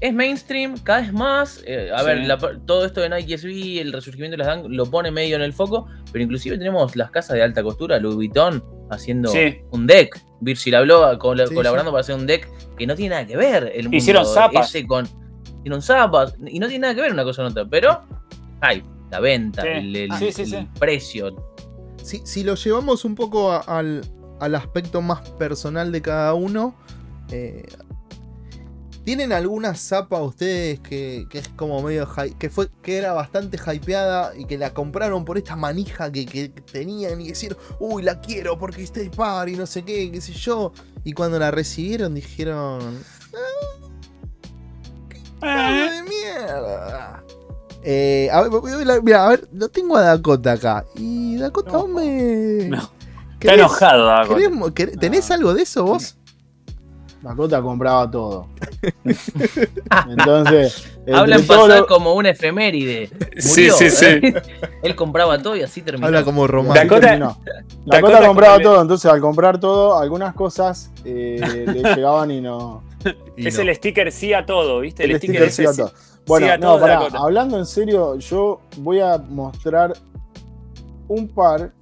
es 0.00 0.12
mainstream 0.12 0.76
cada 0.82 1.00
vez 1.00 1.12
más. 1.12 1.62
eh, 1.66 1.90
a 1.94 2.00
Sí. 2.00 2.06
ver, 2.06 2.18
la- 2.26 2.38
todo 2.66 2.84
esto 2.84 3.00
de 3.00 3.08
Nike 3.08 3.34
SB, 3.38 3.80
el 3.80 3.92
resurgimiento 3.92 4.36
de 4.36 4.44
las 4.44 4.56
Dunk 4.62 4.70
lo 4.70 4.86
pone 4.90 5.10
medio 5.10 5.36
en 5.36 5.42
el 5.42 5.52
foco, 5.52 5.86
pero 6.12 6.22
inclusive 6.24 6.58
tenemos 6.58 6.94
las 6.96 7.10
casas 7.10 7.36
de 7.36 7.42
alta 7.42 7.62
costura, 7.62 7.98
Louis 7.98 8.16
Vuitton, 8.16 8.62
haciendo 8.90 9.30
Sí. 9.30 9.58
un 9.70 9.86
deck. 9.86 10.20
Virgil 10.40 10.74
habló 10.74 11.18
col- 11.18 11.46
Sí, 11.48 11.54
colaborando 11.54 11.90
para 11.90 12.02
hacer 12.02 12.16
un 12.16 12.26
deck 12.26 12.46
que 12.76 12.86
no 12.86 12.94
tiene 12.94 13.14
nada 13.14 13.26
que 13.26 13.36
ver. 13.36 13.72
El 13.74 13.84
mundo 13.84 13.96
Hicieron 13.96 14.26
zapas. 14.26 14.68
ese 14.68 14.86
con, 14.86 15.08
hicieron 15.64 15.82
zapas 15.82 16.34
y 16.46 16.58
no 16.58 16.68
tiene 16.68 16.82
nada 16.82 16.94
que 16.94 17.00
ver 17.00 17.12
una 17.12 17.24
cosa 17.24 17.42
con 17.42 17.52
otra, 17.52 17.64
pero 17.68 18.02
hay 18.60 18.82
la 19.10 19.20
venta, 19.20 19.62
Sí. 19.62 19.68
el, 19.68 19.96
el- 19.96 20.12
Sí, 20.18 20.32
sí, 20.32 20.42
el 20.42 20.48
sí. 20.48 20.68
precio. 20.78 21.34
Si, 22.02 22.20
si 22.24 22.44
lo 22.44 22.54
llevamos 22.54 23.04
un 23.04 23.14
poco 23.14 23.50
a- 23.52 23.58
al, 23.60 24.02
al 24.40 24.54
aspecto 24.54 25.00
más 25.00 25.28
personal 25.30 25.90
de 25.90 26.02
cada 26.02 26.34
uno, 26.34 26.74
eh, 27.30 27.66
¿tienen 29.04 29.32
alguna 29.32 29.74
zapa 29.74 30.20
ustedes 30.22 30.80
que, 30.80 31.26
que 31.30 31.38
es 31.38 31.48
como 31.50 31.80
medio 31.82 32.08
que 32.38 32.50
fue 32.50 32.68
que 32.82 32.96
era 32.98 33.12
bastante 33.12 33.58
hypeada 33.58 34.36
y 34.36 34.44
que 34.46 34.58
la 34.58 34.72
compraron 34.74 35.24
por 35.24 35.38
esta 35.38 35.56
manija 35.56 36.10
que, 36.10 36.26
que 36.26 36.48
tenían 36.48 37.20
y 37.20 37.28
decir, 37.28 37.56
uy, 37.78 38.02
la 38.02 38.20
quiero 38.20 38.58
porque 38.58 38.82
Stay 38.82 39.08
Par 39.10 39.48
y 39.48 39.56
no 39.56 39.66
sé 39.66 39.82
qué, 39.84 40.10
qué 40.10 40.20
sé 40.20 40.32
yo? 40.32 40.72
Y 41.04 41.12
cuando 41.12 41.38
la 41.38 41.50
recibieron 41.50 42.14
dijeron, 42.14 42.80
¡Ah, 43.34 43.83
de 45.44 46.02
mierda! 46.02 47.22
Eh, 47.82 48.28
a 48.32 48.42
ver, 48.42 49.02
mira, 49.02 49.26
a 49.26 49.28
ver, 49.28 49.46
lo 49.52 49.68
tengo 49.68 49.96
a 49.96 50.02
Dakota 50.02 50.52
acá. 50.52 50.84
Y 50.96 51.36
Dakota, 51.36 51.72
No. 51.72 51.86
No. 51.88 52.76
Está 52.78 52.90
¿Querés- 53.40 53.54
enojado, 53.58 54.28
querés 54.34 54.48
querés- 54.74 54.98
¿Tenés 54.98 55.30
algo 55.30 55.52
de 55.52 55.62
eso 55.64 55.84
vos? 55.84 56.16
Dakota 57.20 57.60
compraba 57.62 58.10
todo. 58.10 58.48
Entonces, 60.08 60.88
Habla 61.12 61.36
en 61.36 61.46
pasado 61.46 61.68
lo- 61.80 61.86
como 61.86 62.14
una 62.14 62.30
efeméride. 62.30 63.10
Sí, 63.38 63.62
Murió, 63.62 63.76
sí, 63.76 63.90
sí. 63.90 64.04
¿eh? 64.06 64.42
Él 64.82 64.94
compraba 64.96 65.38
todo 65.38 65.56
y 65.56 65.62
así 65.62 65.82
terminó. 65.82 66.06
Habla 66.06 66.24
como 66.24 66.46
romano. 66.46 66.74
Dakota-. 66.74 67.16
Dakota 67.18 67.38
Dakota 67.86 68.26
compraba 68.26 68.58
todo, 68.60 68.80
entonces 68.82 69.10
al 69.10 69.20
comprar 69.20 69.58
todo, 69.58 69.98
algunas 69.98 70.34
cosas 70.34 70.90
eh, 71.04 71.64
le 71.66 71.82
llegaban 71.94 72.30
y 72.30 72.40
no. 72.40 72.82
Es 73.36 73.56
no. 73.56 73.62
el 73.62 73.74
sticker 73.76 74.10
sí 74.12 74.32
a 74.32 74.46
todo, 74.46 74.80
¿viste? 74.80 75.04
El, 75.04 75.12
El 75.12 75.18
sticker, 75.18 75.48
sticker 75.50 75.66
es 75.66 75.74
sí 75.74 75.80
a 75.80 75.84
todo. 75.86 75.92
Bueno, 76.26 76.46
Sí 76.46 76.52
a 76.52 76.58
no, 76.58 76.66
todo, 76.72 76.80
pará, 76.80 76.94
Dakota. 76.94 77.18
hablando 77.18 77.58
en 77.58 77.66
serio, 77.66 78.16
yo 78.18 78.60
voy 78.78 79.00
a 79.00 79.18
mostrar 79.18 79.92
un 81.08 81.28
par 81.28 81.72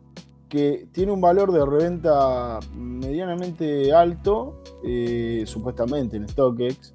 que 0.49 0.87
tiene 0.93 1.13
un 1.13 1.21
valor 1.21 1.53
de 1.53 1.65
reventa 1.65 2.59
medianamente 2.75 3.93
alto, 3.93 4.61
eh, 4.85 5.45
supuestamente 5.47 6.17
en 6.17 6.29
StockX, 6.29 6.95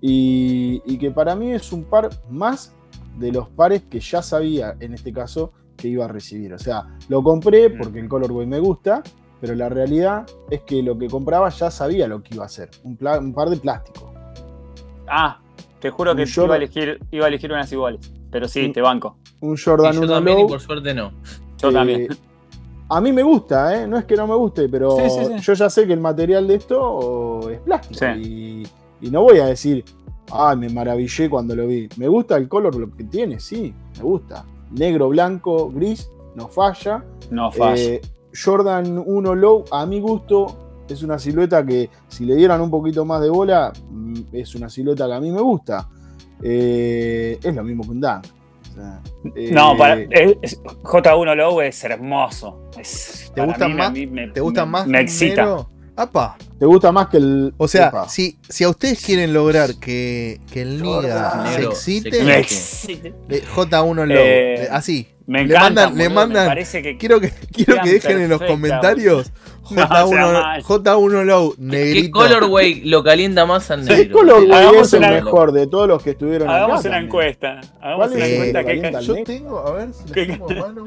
y, 0.00 0.82
y 0.84 0.98
que 0.98 1.10
para 1.10 1.34
mí 1.34 1.52
es 1.52 1.72
un 1.72 1.84
par 1.84 2.10
más 2.28 2.72
de 3.18 3.32
los 3.32 3.48
pares 3.48 3.82
que 3.88 4.00
ya 4.00 4.20
sabía, 4.22 4.76
en 4.80 4.94
este 4.94 5.12
caso, 5.12 5.52
que 5.76 5.88
iba 5.88 6.04
a 6.04 6.08
recibir. 6.08 6.52
O 6.52 6.58
sea, 6.58 6.84
lo 7.08 7.22
compré 7.22 7.70
porque 7.70 8.00
el 8.00 8.08
colorway 8.08 8.46
me 8.46 8.58
gusta, 8.60 9.02
pero 9.40 9.54
la 9.54 9.68
realidad 9.68 10.26
es 10.50 10.60
que 10.62 10.82
lo 10.82 10.98
que 10.98 11.08
compraba 11.08 11.48
ya 11.50 11.70
sabía 11.70 12.06
lo 12.08 12.22
que 12.22 12.34
iba 12.34 12.44
a 12.44 12.46
hacer, 12.46 12.70
un, 12.84 12.96
par 12.96 13.50
de 13.50 13.56
plástico. 13.56 14.12
Ah, 15.08 15.38
te 15.80 15.90
juro 15.90 16.14
que 16.14 16.24
Jordan- 16.26 16.44
iba 16.46 16.54
a, 16.54 16.56
elegir, 16.58 17.00
iba 17.10 17.24
a 17.24 17.28
elegir 17.28 17.52
unas 17.52 17.70
iguales. 17.72 18.12
Pero 18.30 18.46
sí, 18.48 18.66
Un- 18.66 18.72
te 18.72 18.80
banco. 18.82 19.16
Un 19.40 19.54
Y 19.54 19.58
Jordan 19.60 19.92
yo 19.94 20.00
1 20.00 20.12
también, 20.12 20.40
y 20.40 20.44
por 20.46 20.60
suerte 20.60 20.92
no. 20.94 21.12
Yo 21.58 21.70
Eh, 21.70 21.72
también. 21.72 22.08
A 22.90 23.00
mí 23.00 23.12
me 23.12 23.22
gusta, 23.22 23.82
¿eh? 23.82 23.86
no 23.86 23.98
es 23.98 24.04
que 24.06 24.16
no 24.16 24.26
me 24.26 24.34
guste, 24.34 24.68
pero 24.68 24.92
Sí, 24.96 25.10
sí, 25.10 25.24
sí. 25.26 25.38
yo 25.40 25.52
ya 25.52 25.68
sé 25.70 25.86
que 25.86 25.92
el 25.92 26.00
material 26.00 26.46
de 26.48 26.54
esto 26.54 27.50
es 27.50 27.60
plástico. 27.60 28.00
Sí. 28.00 28.66
Y, 29.00 29.06
y 29.06 29.10
no 29.10 29.22
voy 29.22 29.38
a 29.40 29.46
decir, 29.46 29.84
ay, 30.32 30.56
me 30.56 30.68
maravillé 30.70 31.28
cuando 31.28 31.54
lo 31.54 31.66
vi. 31.66 31.88
Me 31.96 32.08
gusta 32.08 32.36
el 32.36 32.48
color 32.48 32.74
lo 32.76 32.90
que 32.94 33.04
tiene, 33.04 33.40
sí, 33.40 33.74
me 33.98 34.02
gusta. 34.02 34.44
Negro, 34.70 35.08
blanco, 35.10 35.70
gris, 35.70 36.10
no 36.34 36.48
falla. 36.48 37.04
No 37.30 37.50
falla. 37.52 37.80
Eh, 37.82 38.00
Jordan 38.42 39.02
1 39.04 39.34
Low, 39.34 39.64
a 39.70 39.86
mi 39.86 40.00
gusto, 40.00 40.84
es 40.88 41.02
una 41.02 41.18
silueta 41.18 41.64
que 41.64 41.90
si 42.08 42.24
le 42.24 42.34
dieran 42.36 42.60
un 42.60 42.70
poquito 42.70 43.04
más 43.04 43.20
de 43.20 43.30
bola, 43.30 43.72
mm, 43.90 44.14
es 44.32 44.54
una 44.54 44.68
silueta 44.68 45.06
que 45.06 45.12
a 45.14 45.20
mí 45.20 45.30
me 45.30 45.40
gusta. 45.40 45.88
Eh, 46.42 47.38
es 47.42 47.54
lo 47.54 47.64
mismo 47.64 47.82
que 47.84 47.90
un 47.90 48.00
Dunk. 48.00 48.24
sea, 48.74 49.00
No, 49.52 49.72
eh, 49.74 49.76
para, 49.78 49.94
es- 50.00 50.36
es- 50.42 50.62
J1 50.62 51.34
Low 51.34 51.60
es 51.62 51.82
hermoso. 51.84 52.60
Es- 52.78 53.32
¿Te 53.34 53.44
gustan 53.44 53.76
más? 53.76 53.92
me- 53.92 54.28
¿Te 54.28 54.40
gustan 54.40 54.68
me- 54.68 54.72
más? 54.72 54.86
Me 54.86 55.00
excita. 55.00 55.66
¡Apa! 55.98 56.36
¿Te 56.60 56.64
gusta 56.64 56.92
más 56.92 57.08
que 57.08 57.16
el. 57.16 57.52
O 57.56 57.66
sea, 57.66 57.88
Epa. 57.88 58.08
si, 58.08 58.38
si 58.48 58.62
a 58.62 58.68
ustedes 58.70 59.04
quieren 59.04 59.32
lograr 59.32 59.74
que, 59.80 60.40
que 60.52 60.62
el 60.62 60.80
Niga 60.80 61.52
se 61.54 61.64
excite, 61.64 62.44
se 62.44 63.12
le- 63.28 63.42
J1 63.44 63.94
Low. 64.06 64.16
Eh, 64.16 64.54
le- 64.60 64.68
así. 64.70 65.08
Me 65.26 65.40
Le 65.44 65.54
encanta. 65.54 65.88
mandan- 65.88 65.96
le 65.98 66.04
boludo, 66.04 66.14
mandan- 66.20 66.42
Me 66.44 66.48
parece 66.50 66.82
que. 66.82 66.96
Quiero 66.96 67.20
que, 67.20 67.30
quiero 67.52 67.82
que 67.82 67.90
dejen 67.90 68.20
en 68.20 68.28
los 68.30 68.40
comentarios 68.40 69.30
No, 69.70 69.82
J1, 69.86 70.08
sea 70.08 70.26
mal. 70.42 70.62
J1 70.62 71.24
Low, 71.24 71.54
¿Qué 71.56 71.62
negrito. 71.62 72.18
colorway 72.18 72.80
lo 72.84 73.02
calienta 73.04 73.44
más 73.44 73.70
al 73.70 73.84
¿Qué 73.86 73.96
negro? 73.96 74.18
color 74.20 74.52
Hagamos 74.54 74.86
es 74.86 74.92
el 74.94 75.00
mejor 75.00 75.52
de 75.52 75.66
todos 75.66 75.86
los 75.88 76.02
que 76.02 76.10
estuvieron 76.10 76.48
Hagamos 76.48 76.80
acá 76.80 76.88
una 76.88 76.96
también? 76.96 77.04
encuesta. 77.06 77.60
Hagamos 77.80 77.96
¿Cuál 78.06 78.10
una 78.16 78.24
es? 78.26 78.32
encuesta. 78.32 78.60
Eh, 78.60 78.64
que- 78.64 78.68
calienta 78.80 79.00
Yo 79.00 79.24
tengo, 79.24 79.58
a 79.66 79.70
ver 79.72 79.88
si 79.92 80.12
¿Qué- 80.12 80.26
las 80.26 80.38
tengo 80.46 80.50
a 80.50 80.68
mano. 80.68 80.86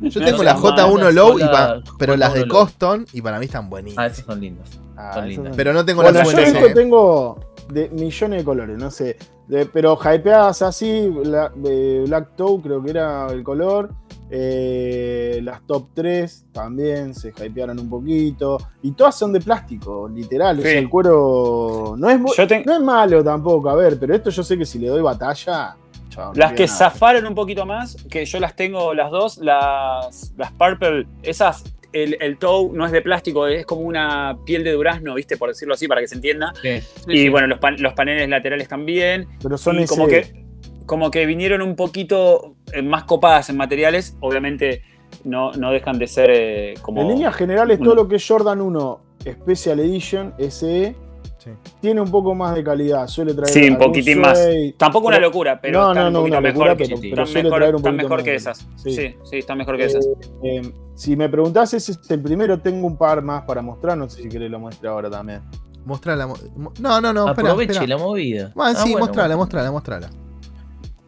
Yo 0.00 0.24
tengo 0.24 0.42
las 0.42 0.56
J1 0.58 0.94
malas, 0.98 1.14
Low, 1.14 1.38
y 1.38 1.42
pa- 1.42 1.82
pero 1.98 2.16
las 2.16 2.32
de 2.34 2.40
J1 2.42 2.46
Low. 2.48 2.56
Coston 2.58 3.06
y 3.12 3.20
para 3.22 3.38
mí 3.38 3.44
están 3.46 3.66
Ah, 3.66 3.68
buenísimas. 3.68 4.12
esas 4.12 4.24
son 4.26 4.40
lindas. 4.40 4.70
Ah, 4.96 5.12
Son 5.14 5.28
lindas. 5.28 5.52
Pero 5.56 5.72
no 5.72 5.84
tengo 5.84 6.02
Bueno, 6.02 6.18
las 6.18 6.32
yo 6.32 6.38
esto 6.38 6.74
tengo 6.74 7.38
de 7.68 7.88
millones 7.90 8.38
de 8.40 8.44
colores, 8.44 8.78
no 8.78 8.90
sé. 8.90 9.16
De- 9.48 9.66
pero 9.66 9.98
hypeadas 10.02 10.62
así, 10.62 11.12
la- 11.24 11.52
eh, 11.64 12.04
Black 12.06 12.36
Toe 12.36 12.60
creo 12.62 12.82
que 12.82 12.90
era 12.90 13.26
el 13.30 13.42
color. 13.42 13.90
eh, 14.32 15.40
las 15.42 15.66
top 15.66 15.88
3 15.92 16.44
también 16.52 17.14
se 17.16 17.30
hypearon 17.30 17.78
un 17.80 17.90
poquito. 17.90 18.58
Y 18.80 18.92
todas 18.92 19.16
son 19.18 19.32
de 19.32 19.40
plástico, 19.40 20.08
literal. 20.08 20.58
O 20.60 20.62
sea, 20.62 20.70
Sí. 20.70 20.76
el 20.78 20.88
cuero 20.88 21.94
no 21.98 22.08
es, 22.08 22.20
bu- 22.20 22.34
Yo 22.36 22.46
te- 22.46 22.64
no 22.64 22.74
es 22.74 22.80
malo 22.80 23.24
tampoco, 23.24 23.68
a 23.68 23.74
ver, 23.74 23.98
pero 23.98 24.14
esto 24.14 24.30
yo 24.30 24.44
sé 24.44 24.56
que 24.56 24.64
si 24.64 24.78
le 24.78 24.86
doy 24.88 25.02
batalla. 25.02 25.76
Chao, 26.10 26.32
Las 26.34 26.52
que 26.52 26.66
nada. 26.66 26.76
zafaron 26.78 27.26
un 27.26 27.34
poquito 27.34 27.64
más, 27.64 27.96
que 28.10 28.24
yo 28.26 28.38
las 28.40 28.54
tengo 28.54 28.92
las 28.94 29.10
dos, 29.10 29.38
las, 29.38 30.32
las 30.36 30.52
Purple, 30.52 31.06
esas, 31.22 31.64
el, 31.92 32.16
el 32.20 32.36
toe 32.38 32.70
no 32.72 32.84
es 32.86 32.92
de 32.92 33.00
plástico, 33.02 33.46
es 33.46 33.64
como 33.66 33.80
una 33.80 34.36
piel 34.44 34.62
de 34.62 34.72
durazno, 34.72 35.14
¿viste? 35.14 35.36
Por 35.36 35.48
decirlo 35.48 35.74
así, 35.74 35.88
para 35.88 36.00
que 36.02 36.08
se 36.08 36.14
entienda. 36.16 36.52
Sí, 36.62 36.80
sí, 36.80 37.04
y 37.08 37.16
sí. 37.22 37.28
bueno, 37.30 37.46
los, 37.46 37.58
pan- 37.58 37.80
los 37.80 37.94
paneles 37.94 38.28
laterales 38.28 38.68
también. 38.68 39.26
Pero 39.42 39.56
son 39.58 39.80
y 39.80 39.84
ese- 39.84 39.88
como 39.94 40.06
que, 40.06 40.44
como 40.86 41.10
que 41.10 41.26
vinieron 41.26 41.62
un 41.62 41.74
poquito 41.76 42.54
eh, 42.72 42.82
más 42.82 43.04
copadas 43.04 43.48
en 43.50 43.56
materiales, 43.56 44.16
obviamente 44.20 44.82
no, 45.24 45.52
no 45.52 45.72
dejan 45.72 45.98
de 45.98 46.06
ser 46.06 46.30
eh, 46.32 46.74
como... 46.82 47.00
En 47.02 47.08
líneas 47.08 47.34
generales, 47.34 47.78
un- 47.78 47.84
todo 47.86 47.94
lo 47.96 48.08
que 48.08 48.16
es 48.16 48.26
Jordan 48.28 48.60
1 48.60 49.00
Special 49.42 49.80
Edition, 49.80 50.34
SE, 50.48 50.94
Sí. 51.42 51.50
tiene 51.80 52.02
un 52.02 52.10
poco 52.10 52.34
más 52.34 52.54
de 52.54 52.62
calidad. 52.62 53.06
Suele 53.06 53.32
traer. 53.32 53.48
Sí, 53.50 53.70
un 53.70 53.78
poquitín 53.78 54.20
más. 54.20 54.38
Tampoco 54.76 55.08
una 55.08 55.18
locura, 55.18 55.58
pero 55.60 55.80
no, 55.80 55.94
no, 55.94 56.06
un 56.08 56.12
no, 56.12 56.18
poquito 56.20 56.38
una 56.38 56.40
mejor, 56.42 56.66
locura, 56.68 56.76
que, 56.76 56.84
pero, 56.84 56.96
sí, 56.98 57.02
pero 57.10 57.22
están 57.22 57.26
suele 57.32 57.42
mejor, 57.44 57.58
traer 57.60 57.74
un 57.74 57.78
están 57.78 57.92
poquito 57.94 58.04
mejor 58.08 58.18
más 58.18 58.24
que 58.24 58.34
esas. 58.34 58.58
Sí. 58.76 58.92
Sí, 58.92 59.14
sí, 59.24 59.38
están 59.38 59.58
mejor 59.58 59.76
que 59.78 59.84
esas. 59.86 60.06
Eh, 60.42 60.72
si 60.94 61.16
me 61.16 61.28
preguntás, 61.30 61.72
ese 61.72 61.92
es 61.92 62.10
el 62.10 62.20
primero. 62.20 62.60
Tengo 62.60 62.86
un 62.86 62.96
par 62.98 63.22
más 63.22 63.42
para 63.44 63.62
mostrar. 63.62 63.96
No 63.96 64.08
sé 64.10 64.22
si 64.22 64.28
querés 64.28 64.50
lo 64.50 64.60
muestre 64.60 64.88
ahora 64.88 65.08
también. 65.10 65.40
Mostrala. 65.86 66.26
mo- 66.26 66.36
mo- 66.56 66.72
No, 66.78 67.00
no, 67.00 67.12
no, 67.14 67.28
espera, 67.30 67.48
Aproveche 67.48 67.72
espera. 67.72 67.96
la 67.96 67.98
movida. 68.04 68.52
Ah, 68.58 68.74
sí, 68.74 68.90
bueno, 68.92 69.06
mostrala, 69.06 69.28
bueno. 69.28 69.38
mostrala, 69.38 69.70
mostrala. 69.72 70.10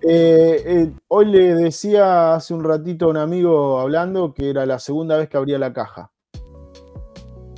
Eh, 0.01 0.63
eh, 0.67 0.91
hoy 1.09 1.27
le 1.27 1.55
decía 1.55 2.35
hace 2.35 2.55
un 2.55 2.65
ratito 2.65 3.05
a 3.05 3.09
un 3.09 3.19
amigo 3.19 3.79
hablando 3.79 4.33
que 4.35 4.51
era 4.51 4.67
la 4.67 4.79
segunda 4.79 5.17
vez 5.19 5.29
que 5.29 5.37
abría 5.37 5.59
la 5.59 5.73
caja. 5.73 6.11
Ah, 6.35 6.41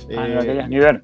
no 0.09 0.25
Eh, 0.25 0.35
la 0.35 0.41
querías 0.41 0.69
ni 0.69 0.77
ver. 0.77 1.03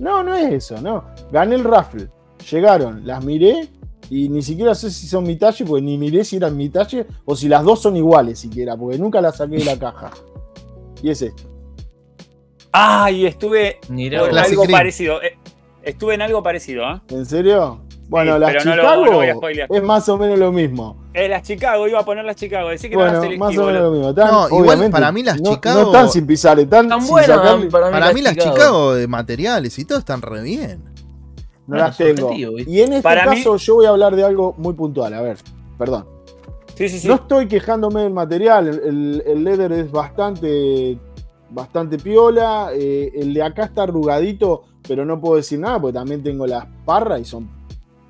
No, 0.00 0.22
no 0.22 0.34
es 0.34 0.52
eso, 0.52 0.80
no. 0.80 1.04
Gané 1.30 1.54
el 1.56 1.64
raffle. 1.64 2.08
Llegaron, 2.50 3.06
las 3.06 3.24
miré 3.24 3.68
y 4.10 4.28
ni 4.28 4.42
siquiera 4.42 4.74
sé 4.74 4.90
si 4.90 5.06
son 5.08 5.24
mi 5.24 5.36
talle, 5.36 5.64
porque 5.64 5.82
ni 5.82 5.98
miré 5.98 6.24
si 6.24 6.36
eran 6.36 6.56
mi 6.56 6.68
talle 6.68 7.06
o 7.24 7.34
si 7.34 7.48
las 7.48 7.64
dos 7.64 7.82
son 7.82 7.96
iguales 7.96 8.38
siquiera, 8.38 8.76
porque 8.76 8.98
nunca 8.98 9.20
las 9.20 9.36
saqué 9.36 9.56
de 9.56 9.64
la 9.64 9.78
caja. 9.78 10.10
Y 11.02 11.10
es 11.10 11.22
esto. 11.22 11.42
Ah, 12.72 13.10
y 13.10 13.26
estuve 13.26 13.78
Mirá, 13.88 14.26
en 14.28 14.36
algo 14.38 14.64
parecido. 14.66 15.22
eh, 15.22 15.38
Estuve 15.82 16.14
en 16.14 16.22
algo 16.22 16.42
parecido, 16.42 16.84
¿eh? 16.90 17.00
¿En 17.10 17.24
serio? 17.24 17.80
Bueno, 18.08 18.34
Sí, 18.34 18.40
las 18.40 18.50
pero 18.52 18.64
no 18.64 18.76
lo- 18.76 18.82
Chicago 18.82 19.06
no 19.06 19.12
voy 19.12 19.26
a 19.28 19.34
spoilear. 19.34 19.68
es 19.72 19.82
más 19.82 20.08
o 20.08 20.18
menos 20.18 20.38
lo 20.38 20.52
mismo. 20.52 21.05
Eh, 21.18 21.28
las 21.30 21.42
Chicago, 21.44 21.88
iba 21.88 21.98
a 22.00 22.04
poner 22.04 22.26
las 22.26 22.36
Chicago. 22.36 22.68
Decí 22.68 22.90
que 22.90 22.94
no 22.94 23.00
Bueno, 23.00 23.22
eras 23.24 23.38
más 23.38 23.56
o 23.56 23.64
menos 23.66 23.82
lo 23.82 23.90
mismo. 23.90 24.12
No, 24.12 24.48
igual 24.60 24.90
para 24.90 25.10
mí 25.12 25.22
las 25.22 25.40
no- 25.40 25.54
Chicago- 25.54 25.80
No 25.80 25.86
están 25.86 26.10
sin 26.10 26.26
pisar, 26.26 26.60
están 26.60 26.88
Tan 26.90 27.00
sin 27.00 27.10
buenas 27.10 27.30
sacarle- 27.38 27.70
para 27.70 27.86
mí, 27.86 27.92
Para 27.92 28.06
las 28.06 28.14
mí 28.14 28.20
las 28.20 28.32
Chicago. 28.34 28.54
Chicago 28.54 28.94
de 28.94 29.08
materiales 29.08 29.78
y 29.78 29.84
todo 29.86 29.98
están 29.98 30.20
re 30.20 30.42
bien. 30.42 30.84
No 30.84 30.92
Bueno, 31.68 31.84
las 31.86 31.96
tengo. 31.96 32.32
Y 32.34 32.80
en 32.80 32.92
este 32.92 33.02
Para 33.02 33.30
mí- 33.30 33.36
caso 33.38 33.56
yo 33.56 33.74
voy 33.76 33.86
a 33.86 33.88
hablar 33.88 34.14
de 34.14 34.24
algo 34.24 34.54
muy 34.58 34.74
puntual. 34.74 35.14
A 35.14 35.22
ver, 35.22 35.38
perdón. 35.78 36.06
Sí, 36.74 36.88
sí, 36.90 36.98
sí. 36.98 37.08
No 37.08 37.14
estoy 37.14 37.48
quejándome 37.48 38.02
del 38.02 38.12
material, 38.12 38.68
el, 38.68 38.80
el- 38.80 39.22
el 39.26 39.42
leather 39.44 39.72
es 39.72 39.90
bastante, 39.90 40.98
bastante 41.48 41.96
piola, 41.98 42.68
eh, 42.74 43.10
el 43.14 43.32
de 43.32 43.42
acá 43.42 43.64
está 43.64 43.84
arrugadito, 43.84 44.64
pero 44.86 45.06
no 45.06 45.18
puedo 45.18 45.36
decir 45.36 45.58
nada 45.58 45.80
porque 45.80 45.94
también 45.94 46.22
tengo 46.22 46.46
las 46.46 46.66
parras 46.84 47.20
y 47.20 47.24
son 47.24 47.48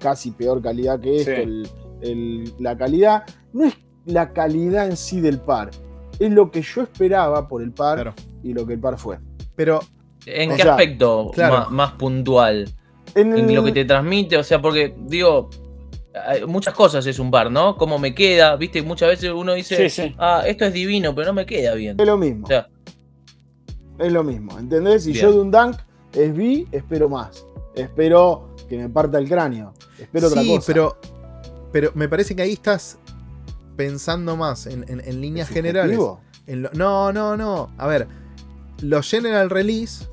casi 0.00 0.32
peor 0.32 0.60
calidad 0.60 0.98
que 0.98 1.18
esto, 1.18 1.30
Sí. 1.30 1.40
el- 1.42 1.68
el- 2.00 2.52
la 2.58 2.76
calidad. 2.76 3.24
No 3.52 3.64
es 3.64 3.74
la 4.04 4.32
calidad 4.32 4.86
en 4.88 4.96
sí 4.96 5.20
del 5.20 5.40
par, 5.40 5.70
es 6.18 6.30
lo 6.30 6.50
que 6.50 6.62
yo 6.62 6.82
esperaba 6.82 7.48
por 7.48 7.62
el 7.62 7.72
par 7.72 7.94
Claro. 7.96 8.14
y 8.42 8.52
lo 8.52 8.66
que 8.66 8.74
el 8.74 8.80
par 8.80 8.98
fue. 8.98 9.18
Pero 9.54 9.80
¿En 10.26 10.50
qué 10.50 10.62
sea, 10.62 10.72
aspecto 10.72 11.30
claro. 11.34 11.56
más, 11.58 11.70
más 11.70 11.92
puntual? 11.92 12.68
En, 13.14 13.36
En 13.36 13.54
lo 13.54 13.64
que 13.64 13.72
te 13.72 13.84
transmite, 13.84 14.36
o 14.36 14.42
sea, 14.44 14.60
porque 14.60 14.94
digo, 15.06 15.48
hay 16.28 16.44
muchas 16.46 16.74
cosas 16.74 17.06
es 17.06 17.18
un 17.18 17.30
bar, 17.30 17.50
¿no? 17.50 17.76
Cómo 17.76 17.98
me 17.98 18.14
queda, 18.14 18.56
viste, 18.56 18.82
muchas 18.82 19.08
veces 19.10 19.30
uno 19.32 19.54
dice, 19.54 19.88
Sí, 19.88 20.02
sí. 20.02 20.14
ah, 20.18 20.42
esto 20.46 20.64
es 20.66 20.72
divino, 20.72 21.14
pero 21.14 21.28
no 21.28 21.32
me 21.34 21.46
queda 21.46 21.74
bien. 21.74 21.96
Es 21.98 22.06
lo 22.06 22.16
mismo. 22.16 22.44
O 22.44 22.48
sea, 22.48 22.68
Es 23.98 24.12
lo 24.12 24.22
mismo, 24.22 24.58
¿entendés? 24.58 25.04
Si 25.04 25.12
Bien. 25.12 25.24
yo 25.26 25.32
de 25.32 25.40
un 25.40 25.50
dunk 25.50 25.76
es 26.12 26.36
B, 26.36 26.66
espero 26.72 27.08
más. 27.08 27.46
Espero 27.74 28.54
que 28.68 28.76
me 28.76 28.88
parta 28.90 29.18
el 29.18 29.26
cráneo. 29.28 29.72
Espero 29.98 30.28
otra 30.28 30.42
sí, 30.42 30.48
cosa. 30.48 30.66
pero, 30.66 30.96
pero 31.76 31.92
me 31.94 32.08
parece 32.08 32.34
que 32.34 32.40
ahí 32.40 32.54
estás 32.54 32.96
pensando 33.76 34.34
más 34.34 34.66
en, 34.66 34.86
en- 34.88 35.02
en 35.04 35.20
líneas 35.20 35.46
¿Es 35.48 35.54
generales. 35.54 35.98
En 36.46 36.62
lo- 36.62 36.70
no, 36.72 37.12
no, 37.12 37.36
no. 37.36 37.70
A 37.76 37.86
ver, 37.86 38.08
los 38.80 39.06
General 39.10 39.50
Release, 39.50 40.06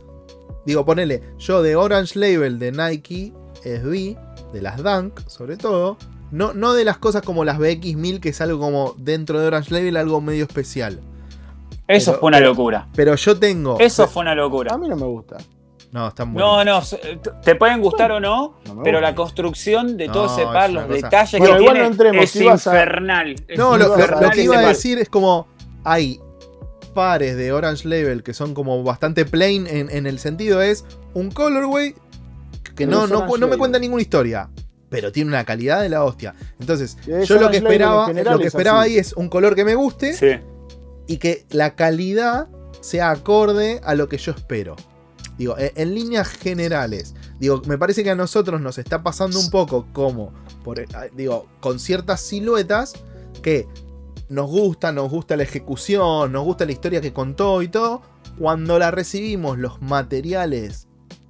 digo, 0.66 0.84
ponele, 0.86 1.24
yo 1.40 1.62
de 1.64 1.78
Orange 1.78 2.20
Label 2.20 2.60
de 2.60 2.74
Nike 2.74 3.32
es 3.64 3.82
B, 3.82 4.18
de 4.52 4.62
las 4.62 4.84
Dunk, 4.84 5.22
sobre 5.30 5.56
todo. 5.56 5.96
No, 6.32 6.54
no 6.54 6.74
de 6.74 6.84
las 6.84 6.98
cosas 6.98 7.22
como 7.22 7.46
las 7.46 7.58
BX1000, 7.60 8.20
que 8.20 8.28
es 8.30 8.42
algo 8.42 8.60
como 8.60 8.94
dentro 8.98 9.40
de 9.40 9.48
Orange 9.48 9.72
Label, 9.74 9.96
algo 9.96 10.20
medio 10.20 10.44
especial. 10.44 11.00
Eso 11.88 12.12
pero- 12.12 12.20
fue 12.20 12.28
una 12.28 12.40
locura. 12.42 12.90
Pero 12.94 13.16
yo 13.16 13.40
tengo. 13.40 13.80
Eso 13.80 14.06
fue 14.10 14.24
una 14.24 14.36
locura. 14.36 14.74
A 14.74 14.78
mí 14.78 14.90
no 14.90 14.98
me 14.98 15.06
gusta. 15.06 15.38
No, 15.94 16.08
están 16.08 16.34
No, 16.34 16.56
buenos. 16.56 16.66
no, 16.66 16.82
se- 16.98 17.20
te 17.44 17.56
pueden 17.56 17.80
gustar 17.80 18.12
o 18.12 18.20
no, 18.20 18.56
pero 18.84 19.00
la 19.00 19.14
construcción 19.14 19.96
de 19.96 20.08
todo 20.10 20.26
No, 20.26 20.32
ese 20.34 20.42
es 20.42 20.48
par, 20.48 20.70
los 20.72 20.90
detalles 20.90 21.40
Bueno, 21.40 21.56
que 21.56 21.62
igual 21.62 21.74
tiene, 21.76 21.80
no 21.88 21.92
entremos, 21.94 22.36
es 22.36 22.42
a- 22.42 22.44
infernal. 22.46 23.36
es 23.48 23.58
No, 23.60 23.78
lo, 23.78 23.96
lo- 23.96 24.30
que 24.32 24.42
iba 24.44 24.58
a 24.58 24.68
decir 24.68 24.98
es 24.98 25.08
como 25.08 25.48
hay 25.84 26.20
pares 26.96 27.36
de 27.38 27.52
Orange 27.52 27.88
Label 27.88 28.24
que 28.24 28.34
son 28.34 28.56
como 28.56 28.84
bastante 28.84 29.26
plain 29.26 29.68
en, 29.68 29.90
en 29.92 30.08
el 30.08 30.18
sentido 30.20 30.62
es 30.64 30.84
un 31.14 31.30
colorway 31.32 31.94
que 32.76 32.88
no, 32.88 33.06
no, 33.06 33.28
no 33.38 33.48
me 33.48 33.58
cuenta 33.58 33.78
ninguna 33.78 34.02
historia, 34.02 34.50
pero 34.90 35.12
tiene 35.12 35.30
una 35.30 35.44
calidad 35.44 35.80
de 35.82 35.90
la 35.90 36.04
hostia. 36.04 36.34
Entonces, 36.60 36.98
Es 37.08 37.28
yo 37.30 37.40
lo 37.40 37.52
que 37.52 37.58
esperaba, 37.58 38.08
lo 38.12 38.38
que 38.40 38.48
es 38.48 38.48
esperaba 38.48 38.82
ahí 38.82 38.98
es 38.98 39.14
un 39.14 39.30
color 39.30 39.54
que 39.54 39.64
me 39.64 39.76
guste 39.76 40.14
Sí. 40.14 40.40
y 41.06 41.18
que 41.18 41.46
la 41.52 41.76
calidad 41.76 42.48
sea 42.82 43.12
acorde 43.12 43.80
a 43.84 43.94
lo 43.94 44.10
que 44.10 44.18
yo 44.18 44.32
espero. 44.32 44.76
Digo, 45.38 45.58
en, 45.58 45.72
en 45.76 45.96
líneas 45.96 46.28
generales, 46.30 47.16
digo, 47.40 47.62
me 47.66 47.78
parece 47.78 48.04
que 48.04 48.12
a 48.12 48.16
nosotros 48.16 48.62
nos 48.62 48.78
está 48.78 49.04
pasando 49.04 49.40
un 49.40 49.50
poco 49.50 49.88
como, 49.94 50.32
por, 50.64 50.80
eh, 50.80 50.88
digo, 51.16 51.48
con 51.60 51.80
ciertas 51.80 52.22
siluetas 52.22 52.94
que 53.42 53.68
nos 54.30 54.50
gusta, 54.50 54.92
nos 54.92 55.10
gusta 55.10 55.38
la 55.38 55.44
ejecución, 55.44 56.32
nos 56.32 56.44
gusta 56.44 56.66
la 56.66 56.72
historia 56.72 57.02
que 57.02 57.14
contó 57.14 57.62
y 57.62 57.68
todo. 57.68 58.02
Cuando 58.38 58.80
la 58.80 58.90
recibimos, 58.92 59.58
los 59.58 59.82
materiales 59.82 60.88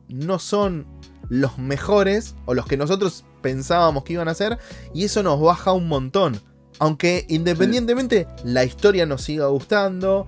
no 0.08 0.40
son 0.40 0.86
los 1.30 1.58
mejores 1.58 2.36
o 2.46 2.54
los 2.54 2.66
que 2.66 2.78
nosotros 2.78 3.26
pensábamos 3.42 4.04
que 4.04 4.14
iban 4.14 4.28
a 4.28 4.34
ser, 4.34 4.58
y 4.94 5.04
eso 5.06 5.24
nos 5.24 5.42
baja 5.42 5.74
un 5.74 5.88
montón. 5.88 6.40
Aunque 6.80 7.26
independientemente 7.30 8.28
la 8.44 8.64
historia 8.64 9.06
nos 9.06 9.22
siga 9.22 9.48
gustando. 9.48 10.28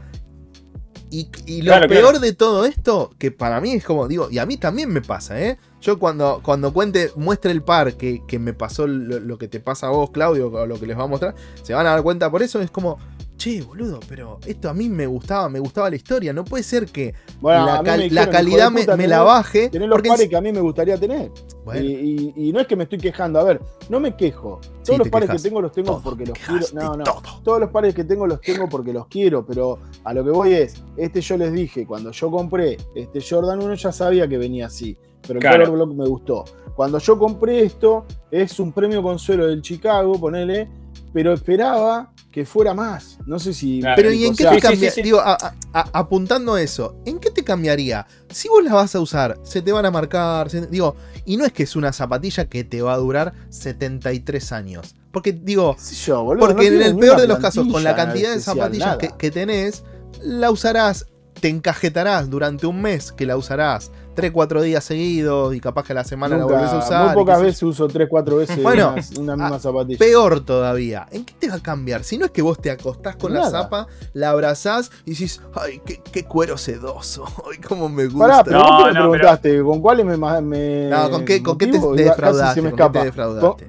Y, 1.18 1.30
y 1.46 1.62
lo 1.62 1.72
Claro, 1.72 1.88
peor 1.88 2.02
claro. 2.02 2.20
de 2.20 2.34
todo 2.34 2.66
esto, 2.66 3.12
que 3.18 3.32
para 3.32 3.62
mí 3.62 3.72
es 3.72 3.86
como, 3.86 4.08
digo, 4.08 4.28
y 4.30 4.38
a 4.40 4.46
mí 4.46 4.58
también 4.58 4.92
me 4.92 5.02
pasa, 5.02 5.40
¿eh? 5.42 5.58
Yo 5.80 5.98
cuando, 5.98 6.42
cuando 6.44 6.74
cuente, 6.74 7.12
muestre 7.16 7.52
el 7.52 7.62
par 7.62 7.94
que, 7.94 8.22
que 8.28 8.38
me 8.38 8.54
pasó 8.54 8.86
lo, 8.86 9.20
lo 9.22 9.38
que 9.38 9.48
te 9.48 9.62
pasa 9.62 9.88
a 9.88 9.92
vos, 9.92 10.10
Claudio, 10.12 10.52
o 10.52 10.66
lo 10.66 10.78
que 10.78 10.88
les 10.88 10.98
va 10.98 11.04
a 11.04 11.08
mostrar, 11.08 11.34
se 11.64 11.74
van 11.74 11.88
a 11.88 11.92
dar 11.92 12.04
cuenta 12.04 12.30
por 12.30 12.44
eso, 12.44 12.60
es 12.60 12.70
como, 12.70 12.98
che, 13.38 13.62
boludo, 13.62 14.00
pero 14.08 14.40
esto 14.46 14.70
a 14.70 14.74
mí 14.74 14.90
me 14.90 15.06
gustaba, 15.08 15.50
me 15.50 15.60
gustaba 15.60 15.90
la 15.90 15.96
historia. 15.96 16.34
No 16.34 16.44
puede 16.46 16.64
ser 16.64 16.86
que 16.88 17.14
Bueno, 17.42 17.66
la, 17.66 17.84
cal- 17.84 18.10
me 18.10 18.30
calidad 18.30 18.72
me, 18.72 18.82
puta, 18.82 18.98
me 18.98 19.04
tenés- 19.06 19.10
la 19.10 19.24
baje. 19.24 19.70
Tenés 19.70 19.90
los 19.90 20.02
pares 20.02 20.28
que 20.30 20.36
a 20.36 20.42
mí 20.42 20.52
me 20.52 20.62
gustaría 20.62 20.98
tener. 20.98 21.32
Bueno, 21.64 21.82
Y, 21.82 22.34
y- 22.36 22.50
y 22.50 22.52
no 22.54 22.60
es 22.60 22.68
que 22.68 22.76
me 22.76 22.84
estoy 22.84 23.00
quejando, 23.00 23.40
a 23.40 23.44
ver, 23.44 23.60
no 23.90 24.00
me 24.00 24.16
quejo. 24.16 24.60
Todos 24.62 24.78
Sí, 24.84 24.98
los 24.98 25.04
te 25.06 25.10
pares 25.12 25.28
quejas. 25.30 25.42
que 25.44 25.50
tengo 25.50 25.62
los 25.62 25.72
tengo 25.72 25.92
todo, 25.94 26.02
porque 26.02 26.26
los 26.26 26.38
quiero. 26.38 26.66
No, 26.74 26.96
no. 26.96 27.04
todo. 27.04 27.22
Todos 27.44 27.60
los 27.60 27.70
pares 27.72 27.94
que 27.96 28.04
tengo 28.04 28.28
los 28.28 28.40
tengo 28.42 28.70
porque 28.70 28.94
los 28.94 29.08
quiero, 29.08 29.46
pero 29.46 29.80
a 30.04 30.14
lo 30.14 30.24
que 30.24 30.30
voy 30.30 30.54
es, 30.54 30.76
este 30.96 31.22
yo 31.22 31.38
les 31.38 31.52
dije, 31.52 31.86
cuando 31.86 32.12
yo 32.12 32.30
compré 32.32 32.78
este 32.96 33.20
Jordan 33.22 33.62
1 33.62 33.74
ya 33.76 33.92
sabía 33.92 34.28
que 34.28 34.38
venía 34.38 34.68
así, 34.68 34.96
pero 35.22 35.36
el 35.36 35.40
Claro. 35.42 35.66
color 35.72 35.88
block 35.88 35.98
me 35.98 36.08
gustó. 36.08 36.44
Cuando 36.76 37.00
yo 37.00 37.18
compré 37.18 37.64
esto, 37.64 38.06
es 38.30 38.60
un 38.60 38.72
premio 38.74 39.02
consuelo 39.02 39.48
del 39.48 39.62
Chicago, 39.62 40.20
ponele, 40.20 40.68
pero 41.16 41.32
esperaba 41.32 42.12
que 42.30 42.46
fuera 42.46 42.74
más. 42.74 43.18
No 43.26 43.40
sé 43.40 43.54
si... 43.54 43.80
Claro. 43.80 43.96
Pero 43.96 44.12
¿y 44.12 44.26
en 44.26 44.36
qué 44.36 44.44
te 44.44 44.44
sea, 44.44 44.52
sí, 44.52 44.56
sí, 44.58 44.62
cambia? 44.62 44.92
sí. 44.92 45.02
Digo, 45.02 45.20
a- 45.22 45.38
a- 45.42 45.54
a- 45.72 45.90
apuntando 45.94 46.56
a 46.56 46.62
eso, 46.62 46.98
¿en 47.06 47.20
qué 47.20 47.32
te 47.32 47.42
cambiaría? 47.46 48.06
Si 48.30 48.50
vos 48.50 48.62
las 48.62 48.74
vas 48.74 48.94
a 48.96 49.00
usar, 49.00 49.40
se 49.44 49.62
te 49.62 49.72
van 49.72 49.86
a 49.86 49.92
marcar, 49.92 50.50
se- 50.50 50.68
digo, 50.68 50.98
y 51.24 51.38
no 51.38 51.46
es 51.46 51.54
que 51.54 51.64
es 51.64 51.78
una 51.78 51.94
zapatilla 51.94 52.50
que 52.50 52.66
te 52.66 52.82
va 52.82 52.94
a 52.94 52.98
durar 52.98 53.34
73 53.50 54.52
años. 54.52 54.94
Porque 55.14 55.32
digo, 55.32 55.78
yo, 56.06 56.22
boludo, 56.26 56.48
porque 56.48 56.70
no 56.70 56.76
en 56.76 56.82
el 56.82 56.98
peor 56.98 57.22
de 57.22 57.28
los 57.30 57.40
casos, 57.40 57.66
con 57.72 57.82
la 57.86 57.96
cantidad 57.96 58.34
de 58.34 58.42
zapatillas 58.42 58.98
que 59.18 59.32
tenés, 59.32 59.86
la 60.22 60.52
usarás, 60.52 61.06
te 61.40 61.50
encajetarás 61.50 62.30
durante 62.30 62.66
un 62.68 62.82
mes 62.82 63.12
que 63.12 63.26
la 63.26 63.36
usarás 63.38 63.92
3, 64.16 64.32
4 64.32 64.62
días 64.62 64.82
seguidos 64.84 65.54
y 65.54 65.60
capaz 65.60 65.84
que 65.84 65.92
a 65.92 65.96
la 65.96 66.04
semana 66.06 66.38
Nunca- 66.38 66.54
la 66.54 66.60
volvés 66.62 66.74
a 66.74 66.78
usar. 66.86 67.06
Muy 67.08 67.14
pocas 67.16 67.42
veces 67.42 67.64
uso 67.64 67.88
3, 67.90 68.08
4 68.10 68.38
veces 68.38 68.64
Bueno, 68.64 68.96
una, 69.18 69.22
una 69.22 69.36
misma 69.36 69.56
ah, 69.58 69.60
zapatilla. 69.60 70.00
Peor 70.00 70.40
todavía. 70.46 71.06
¿En 71.12 71.26
qué 71.26 71.34
te 71.38 71.50
va 71.50 71.56
a 71.56 71.60
cambiar? 71.62 72.06
Si 72.06 72.18
no 72.18 72.26
es 72.26 72.32
que 72.32 72.42
vos 72.42 72.60
te 72.62 72.72
acostás 72.72 73.18
con 73.18 73.34
la 73.34 73.50
zapa, 73.50 73.88
la 74.14 74.30
abrazás 74.30 74.90
y 75.04 75.12
decís, 75.12 75.42
ay, 75.56 75.82
qué, 75.86 76.02
qué 76.12 76.24
cuero 76.24 76.58
sedoso. 76.58 77.26
Ay, 77.52 77.58
cómo 77.60 77.90
me 77.90 78.06
gusta. 78.06 78.20
Pará, 78.28 78.44
pero 78.46 78.58
No, 78.60 78.64
vos 78.64 78.72
me 78.72 78.78
no, 78.78 78.94
pero- 78.94 79.12
preguntaste, 79.12 79.62
¿con 79.64 79.82
cuáles 79.82 80.06
me, 80.06 80.18
me 80.42 80.90
no, 80.90 81.10
¿con 81.12 81.26
qué, 81.26 81.44
con 81.44 81.58
qué 81.58 81.68
te 81.68 81.80
defraudaste? 82.04 82.62
me 82.62 82.72
¿Con 82.72 82.92
qué 82.94 83.00
te 83.00 83.06
defraudaste? 83.06 83.68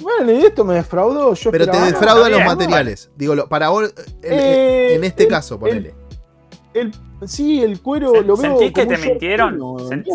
Bueno, 0.00 0.32
y 0.32 0.44
esto 0.46 0.64
me 0.64 0.74
defraudó. 0.74 1.32
Yo 1.34 1.50
Pero 1.52 1.66
te 1.66 1.78
defraudan 1.80 2.30
los 2.32 2.40
bien, 2.40 2.46
materiales. 2.48 3.10
Digo, 3.16 3.46
para 3.46 3.68
vos, 3.68 3.92
en, 4.22 4.32
Eh, 4.32 4.94
en 4.94 5.04
este 5.04 5.24
el- 5.24 5.28
caso, 5.28 5.60
ponele. 5.60 5.90
El, 5.90 5.94
sí, 7.26 7.62
el 7.62 7.80
cuero 7.80 8.12
lo 8.22 8.36
veo. 8.36 8.58
¿Sentís 8.58 8.72
que 8.72 8.86
te 8.86 8.98
mintieron? 8.98 9.58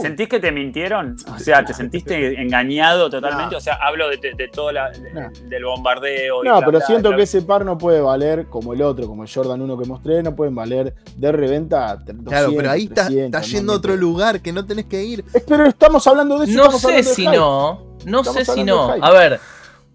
¿Sentís 0.02 0.28
que 0.28 0.40
te 0.40 0.52
mintieron? 0.52 1.16
O 1.34 1.40
sea, 1.40 1.64
¿te 1.64 1.74
sentiste 1.74 2.42
engañado 2.42 3.10
totalmente? 3.10 3.56
O 3.56 3.62
sea, 3.62 3.76
hablo 3.76 4.10
de, 4.10 4.18
de- 4.18 4.34
de 4.34 4.48
todo 4.50 4.72
la- 4.72 4.92
No. 5.14 5.30
del 5.50 5.64
bombardeo. 5.66 6.44
y 6.44 6.48
No, 6.48 6.60
pero 6.60 6.72
bla, 6.72 6.82
siento 6.82 7.10
bla. 7.10 7.18
que 7.18 7.24
ese 7.24 7.42
par 7.42 7.64
no 7.66 7.78
puede 7.78 8.02
valer 8.02 8.48
como 8.48 8.74
el 8.74 8.82
otro, 8.82 9.08
como 9.08 9.24
el 9.24 9.30
Jordan 9.34 9.62
1 9.62 9.78
que 9.78 9.86
mostré, 9.88 10.22
no 10.24 10.36
pueden 10.36 10.56
valer 10.56 10.94
de 11.16 11.32
reventa 11.32 11.96
200, 11.96 12.26
Claro, 12.28 12.52
pero 12.56 12.72
ahí 12.72 12.84
estás 12.84 13.08
300, 13.08 13.26
estás 13.42 13.52
yendo 13.52 13.68
no, 13.68 13.74
a 13.74 13.78
otro 13.78 13.96
lugar 13.96 14.42
que 14.42 14.52
no 14.52 14.66
tenés 14.66 14.86
que 14.86 15.04
ir. 15.04 15.24
pedo. 15.24 15.44
Pero 15.48 15.66
estamos 15.68 16.06
hablando 16.08 16.40
de 16.40 16.46
eso. 16.52 16.64
No 16.66 16.72
sé 16.72 16.92
de 16.94 17.04
si 17.04 17.26
no. 17.28 17.88
No 18.06 18.20
Estamos 18.22 18.46
sé 18.46 18.54
si 18.54 18.64
no. 18.64 18.94
de. 18.94 19.00
A 19.02 19.12
ver. 19.12 19.40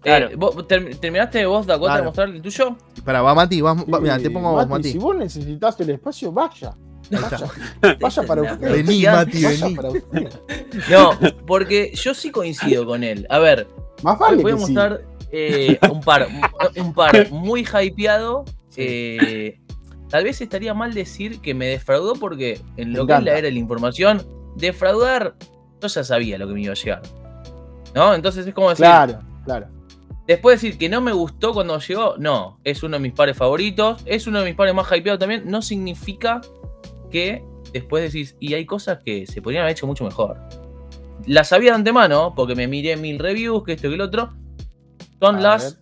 Claro. 0.03 0.29
eh, 0.29 0.35
¿vos 0.35 0.67
ter- 0.67 0.95
¿Terminaste 0.97 1.45
vos, 1.45 1.65
Dakota, 1.65 1.93
Claro. 1.93 2.01
de 2.01 2.05
mostrar 2.05 2.29
el 2.29 2.41
tuyo? 2.41 2.75
Para, 3.05 3.21
va 3.21 3.33
Mati, 3.33 3.61
va, 3.61 3.73
va- 3.73 3.99
mira, 3.99 4.19
te 4.19 4.29
pongo 4.29 4.49
a 4.49 4.51
vos, 4.51 4.61
Mati, 4.67 4.71
Mati. 4.71 4.91
Si 4.91 4.97
vos 4.97 5.15
necesitas 5.15 5.79
el 5.79 5.89
espacio, 5.91 6.31
vaya. 6.31 6.73
Vaya, 7.11 7.97
vaya 7.99 8.23
para 8.23 8.41
usted. 8.53 8.71
Vení, 8.71 9.03
Mati, 9.05 9.43
Vaya 9.43 9.65
vení. 9.65 9.75
para 9.75 9.89
usted. 9.89 10.29
No, 10.89 11.11
porque 11.47 11.91
yo 11.95 12.13
sí 12.13 12.31
coincido 12.31 12.85
con 12.85 13.03
él. 13.03 13.25
A 13.29 13.39
ver, 13.39 13.67
Más 14.03 14.17
vale 14.19 14.41
voy 14.41 14.51
a 14.51 14.55
sí. 14.55 14.61
mostrar 14.61 15.01
eh, 15.31 15.77
un 15.91 16.01
par, 16.01 16.27
un 16.77 16.93
par 16.93 17.31
muy 17.31 17.61
hypeado. 17.65 18.45
eh, 18.77 19.59
tal 20.09 20.23
vez 20.25 20.39
estaría 20.41 20.73
mal 20.73 20.93
decir 20.93 21.39
que 21.41 21.53
me 21.53 21.65
defraudó 21.67 22.13
porque 22.13 22.59
en 22.77 22.91
Me 22.91 22.97
lo 22.97 23.07
que 23.07 23.13
es 23.13 23.23
la 23.23 23.31
era 23.31 23.41
de 23.47 23.51
la 23.51 23.59
información, 23.59 24.21
defraudar, 24.55 25.35
yo 25.81 25.87
ya 25.87 26.03
sabía 26.03 26.37
lo 26.37 26.47
que 26.47 26.53
me 26.53 26.61
iba 26.61 26.71
a 26.73 26.75
llegar. 26.75 27.01
¿No? 27.95 28.13
Entonces 28.13 28.45
es 28.47 28.53
como 28.53 28.69
decir, 28.69 28.85
Claro, 28.85 29.19
claro. 29.45 29.67
Después 30.27 30.61
decir 30.61 30.77
que 30.77 30.89
no 30.89 31.01
me 31.01 31.11
gustó 31.11 31.53
cuando 31.53 31.77
llegó, 31.79 32.15
no, 32.17 32.59
es 32.63 32.83
uno 32.83 32.97
de 32.97 33.01
mis 33.03 33.13
pares 33.13 33.37
favoritos, 33.37 34.01
es 34.05 34.27
uno 34.27 34.39
de 34.39 34.45
mis 34.45 34.55
pares 34.55 34.73
más 34.73 34.87
hypeados 34.91 35.19
también, 35.19 35.43
no 35.45 35.61
significa 35.61 36.41
que 37.11 37.43
después 37.73 38.03
decís, 38.11 38.35
y 38.39 38.53
hay 38.53 38.65
cosas 38.65 38.99
que 39.03 39.25
se 39.27 39.41
podrían 39.41 39.63
haber 39.63 39.73
hecho 39.73 39.87
mucho 39.87 40.03
mejor. 40.03 40.37
Las 41.25 41.49
sabía 41.49 41.71
de 41.71 41.75
antemano, 41.77 42.33
porque 42.35 42.55
me 42.55 42.67
miré 42.67 42.97
mil 42.97 43.19
reviews, 43.19 43.63
que 43.63 43.73
esto 43.73 43.87
que 43.89 43.95
el 43.95 44.01
otro, 44.01 44.33
son 45.19 45.37
A 45.37 45.39
las 45.39 45.77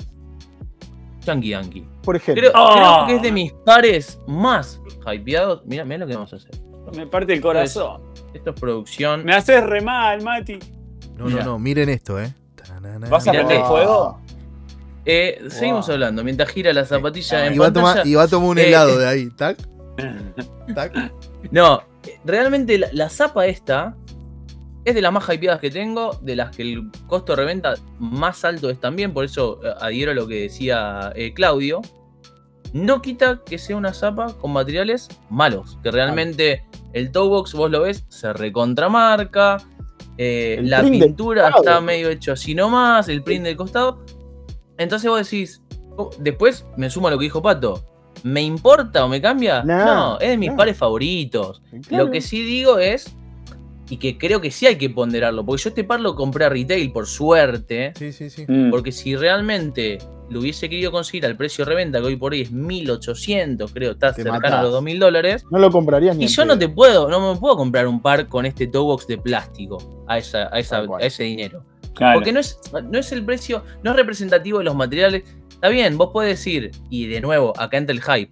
Yankee 1.25 1.49
Yankee. 1.49 1.87
Por 2.03 2.15
ejemplo. 2.15 2.41
Creo, 2.41 2.51
Oh. 2.55 2.73
creo 2.75 3.07
que 3.07 3.15
es 3.17 3.21
de 3.21 3.31
mis 3.31 3.53
pares 3.53 4.19
más 4.27 4.81
hypeados. 5.11 5.61
Mira, 5.65 5.83
mira 5.85 5.99
lo 5.99 6.07
que 6.07 6.13
vamos 6.15 6.33
a 6.33 6.35
hacer. 6.37 6.51
Me 6.95 7.05
parte 7.07 7.33
el 7.33 7.41
corazón. 7.41 8.01
Esto 8.33 8.49
es 8.51 8.59
producción. 8.59 9.23
Me 9.23 9.33
haces 9.33 9.63
re 9.63 9.81
mal, 9.81 10.21
Mati. 10.23 10.57
No, 11.17 11.25
Mira. 11.25 11.43
no, 11.43 11.51
no, 11.51 11.59
miren 11.59 11.89
esto, 11.89 12.19
eh. 12.19 12.33
¿Vas 13.09 13.27
a 13.27 13.31
Mirá 13.31 13.45
prender 13.45 13.65
fuego? 13.67 14.19
Eh, 15.05 15.41
Seguimos 15.49 15.89
hablando, 15.89 16.23
mientras 16.23 16.49
gira 16.49 16.71
la 16.73 16.85
zapatilla 16.85 17.47
en 17.47 17.55
y, 17.55 17.57
va 17.57 17.67
a 17.67 17.73
pantalla. 17.73 17.93
tomar, 17.93 18.07
y 18.07 18.15
va 18.15 18.23
a 18.23 18.27
tomar 18.27 18.49
un 18.49 18.57
Eh, 18.59 18.67
helado 18.67 18.97
de 18.97 19.07
ahí. 19.07 19.29
Tac, 19.31 19.57
tac. 20.75 21.11
No, 21.51 21.81
realmente 22.23 22.77
la, 22.77 22.87
la 22.93 23.09
zapa 23.09 23.45
esta 23.47 23.95
es 24.85 24.95
de 24.95 25.01
las 25.01 25.11
más 25.11 25.27
hypeadas 25.27 25.59
que 25.59 25.69
tengo, 25.69 26.17
de 26.21 26.35
las 26.35 26.55
que 26.55 26.63
el 26.63 26.89
costo 27.07 27.33
de 27.33 27.37
reventa 27.37 27.75
más 27.99 28.43
alto 28.45 28.69
es 28.69 28.79
también, 28.79 29.13
por 29.13 29.25
eso 29.25 29.59
eh, 29.63 29.71
adhiero 29.79 30.11
a 30.11 30.15
lo 30.15 30.27
que 30.27 30.41
decía 30.43 31.11
eh, 31.15 31.33
Claudio. 31.33 31.81
No 32.73 33.01
quita 33.01 33.41
que 33.45 33.57
sea 33.57 33.75
una 33.75 33.93
zapa 33.93 34.33
con 34.37 34.53
materiales 34.53 35.09
malos, 35.29 35.77
que 35.83 35.91
realmente 35.91 36.63
el 36.93 37.11
toe 37.11 37.27
box, 37.27 37.53
vos 37.53 37.69
lo 37.69 37.81
ves, 37.81 38.05
se 38.07 38.31
recontramarca, 38.31 39.57
eh, 40.17 40.59
la 40.63 40.81
pintura 40.81 41.49
está 41.49 41.81
medio 41.81 42.09
hecho 42.09 42.31
así 42.31 42.55
nomás, 42.55 43.09
el 43.09 43.23
print 43.23 43.43
del 43.45 43.57
costado. 43.57 43.99
Entonces 44.81 45.09
vos 45.09 45.19
decís, 45.29 45.61
oh, 45.97 46.09
después 46.19 46.65
me 46.77 46.89
sumo 46.89 47.07
a 47.07 47.11
lo 47.11 47.17
que 47.17 47.23
dijo 47.25 47.41
Pato, 47.41 47.83
¿me 48.23 48.41
importa 48.41 49.05
o 49.05 49.07
me 49.07 49.21
cambia? 49.21 49.63
No, 49.63 49.85
no, 49.85 50.19
es 50.19 50.29
de 50.29 50.37
mis 50.37 50.51
no. 50.51 50.57
pares 50.57 50.77
favoritos. 50.77 51.61
Claro. 51.87 52.05
Lo 52.05 52.11
que 52.11 52.21
sí 52.21 52.41
digo 52.43 52.77
es, 52.79 53.15
y 53.89 53.97
que 53.97 54.17
creo 54.17 54.39
que 54.41 54.51
sí 54.51 54.65
hay 54.67 54.77
que 54.77 54.89
ponderarlo, 54.89 55.45
porque 55.45 55.63
yo 55.63 55.69
este 55.69 55.83
par 55.83 55.99
lo 55.99 56.15
compré 56.15 56.45
a 56.45 56.49
retail 56.49 56.91
por 56.91 57.07
suerte, 57.07 57.93
Sí, 57.97 58.11
sí, 58.13 58.29
sí. 58.29 58.45
Mm. 58.47 58.69
porque 58.71 58.91
si 58.91 59.15
realmente 59.17 59.97
lo 60.29 60.39
hubiese 60.39 60.69
querido 60.69 60.93
conseguir 60.93 61.25
al 61.25 61.35
precio 61.35 61.65
de 61.65 61.71
reventa, 61.71 61.99
que 61.99 62.05
hoy 62.05 62.15
por 62.15 62.31
hoy 62.31 62.41
es 62.41 62.51
1800, 62.51 63.71
creo, 63.73 63.91
está 63.91 64.11
Te 64.13 64.23
cercano 64.23 64.39
matás. 64.39 64.59
a 64.59 64.63
los 64.63 64.71
2000 64.71 64.97
dólares, 64.99 65.43
No 65.51 65.59
lo 65.59 65.69
comprarías 65.71 66.15
ni 66.15 66.23
y 66.23 66.27
yo 66.27 66.45
no 66.45 66.57
te 66.57 66.69
puedo, 66.69 67.09
no 67.09 67.33
me 67.33 67.37
puedo 67.39 67.57
comprar 67.57 67.85
un 67.85 68.01
par 68.01 68.27
con 68.29 68.45
este 68.45 68.67
toe 68.67 68.81
box 68.83 69.07
de 69.07 69.17
plástico 69.17 69.77
a, 70.07 70.17
esa, 70.17 70.47
a, 70.53 70.59
esa- 70.59 70.83
a 70.99 71.05
ese 71.05 71.23
dinero. 71.23 71.65
Claro. 71.95 72.15
Porque 72.19 72.31
no 72.31 72.39
es, 72.39 72.57
no 72.89 72.97
es 72.99 73.11
el 73.11 73.23
precio, 73.25 73.63
no 73.83 73.91
es 73.91 73.97
representativo 73.97 74.59
de 74.59 74.63
los 74.65 74.75
materiales. 74.75 75.23
Está 75.49 75.69
bien, 75.69 75.97
vos 75.97 76.09
podés 76.11 76.37
decir, 76.37 76.71
y 76.89 77.07
de 77.07 77.21
nuevo, 77.21 77.53
acá 77.57 77.77
entra 77.77 77.93
el 77.93 78.01
hype. 78.01 78.31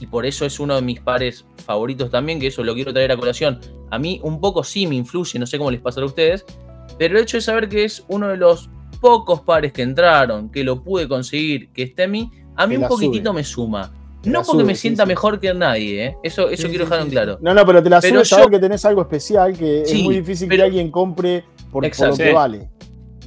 Y 0.00 0.06
por 0.06 0.24
eso 0.26 0.44
es 0.46 0.60
uno 0.60 0.76
de 0.76 0.82
mis 0.82 1.00
pares 1.00 1.44
favoritos 1.66 2.10
también, 2.10 2.38
que 2.38 2.46
eso 2.48 2.62
lo 2.62 2.74
quiero 2.74 2.92
traer 2.92 3.10
a 3.12 3.16
colación. 3.16 3.58
A 3.90 3.98
mí 3.98 4.20
un 4.22 4.40
poco 4.40 4.62
sí 4.62 4.86
me 4.86 4.94
influye, 4.94 5.38
no 5.38 5.46
sé 5.46 5.58
cómo 5.58 5.70
les 5.70 5.80
pasará 5.80 6.04
a 6.04 6.08
ustedes, 6.08 6.44
pero 6.98 7.16
el 7.16 7.22
hecho 7.24 7.36
de 7.38 7.40
saber 7.40 7.68
que 7.68 7.84
es 7.84 8.04
uno 8.08 8.28
de 8.28 8.36
los 8.36 8.70
pocos 9.00 9.40
pares 9.40 9.72
que 9.72 9.82
entraron, 9.82 10.50
que 10.50 10.62
lo 10.62 10.82
pude 10.84 11.08
conseguir, 11.08 11.70
que 11.72 11.82
esté 11.84 12.04
en 12.04 12.10
mí, 12.12 12.30
a 12.56 12.66
mí 12.66 12.76
un 12.76 12.86
poquitito 12.86 13.30
sube. 13.30 13.34
me 13.40 13.44
suma. 13.44 13.92
Te 14.22 14.30
No 14.30 14.40
porque 14.40 14.52
sube, 14.52 14.64
me 14.64 14.74
sienta 14.74 15.04
sí. 15.04 15.08
mejor 15.08 15.38
que 15.40 15.54
nadie, 15.54 16.04
¿eh? 16.06 16.16
Eso, 16.24 16.48
eso 16.48 16.62
Sí, 16.64 16.68
quiero 16.70 16.84
sí, 16.84 16.90
dejar 16.90 16.98
sí, 17.00 17.04
en 17.06 17.10
claro. 17.10 17.38
No, 17.40 17.54
no, 17.54 17.64
pero 17.64 17.82
te 17.82 17.88
la 17.90 18.00
Pero 18.00 18.16
sube 18.16 18.24
saber 18.24 18.44
yo- 18.46 18.50
que 18.50 18.58
tenés 18.58 18.84
algo 18.84 19.02
especial 19.02 19.56
que 19.56 19.82
Sí, 19.86 19.98
es 19.98 20.04
muy 20.04 20.16
difícil 20.16 20.48
pero- 20.48 20.60
que 20.62 20.66
alguien 20.66 20.90
compre 20.90 21.44
por, 21.70 21.84
lo 21.84 22.16
que 22.16 22.32
vale. 22.32 22.70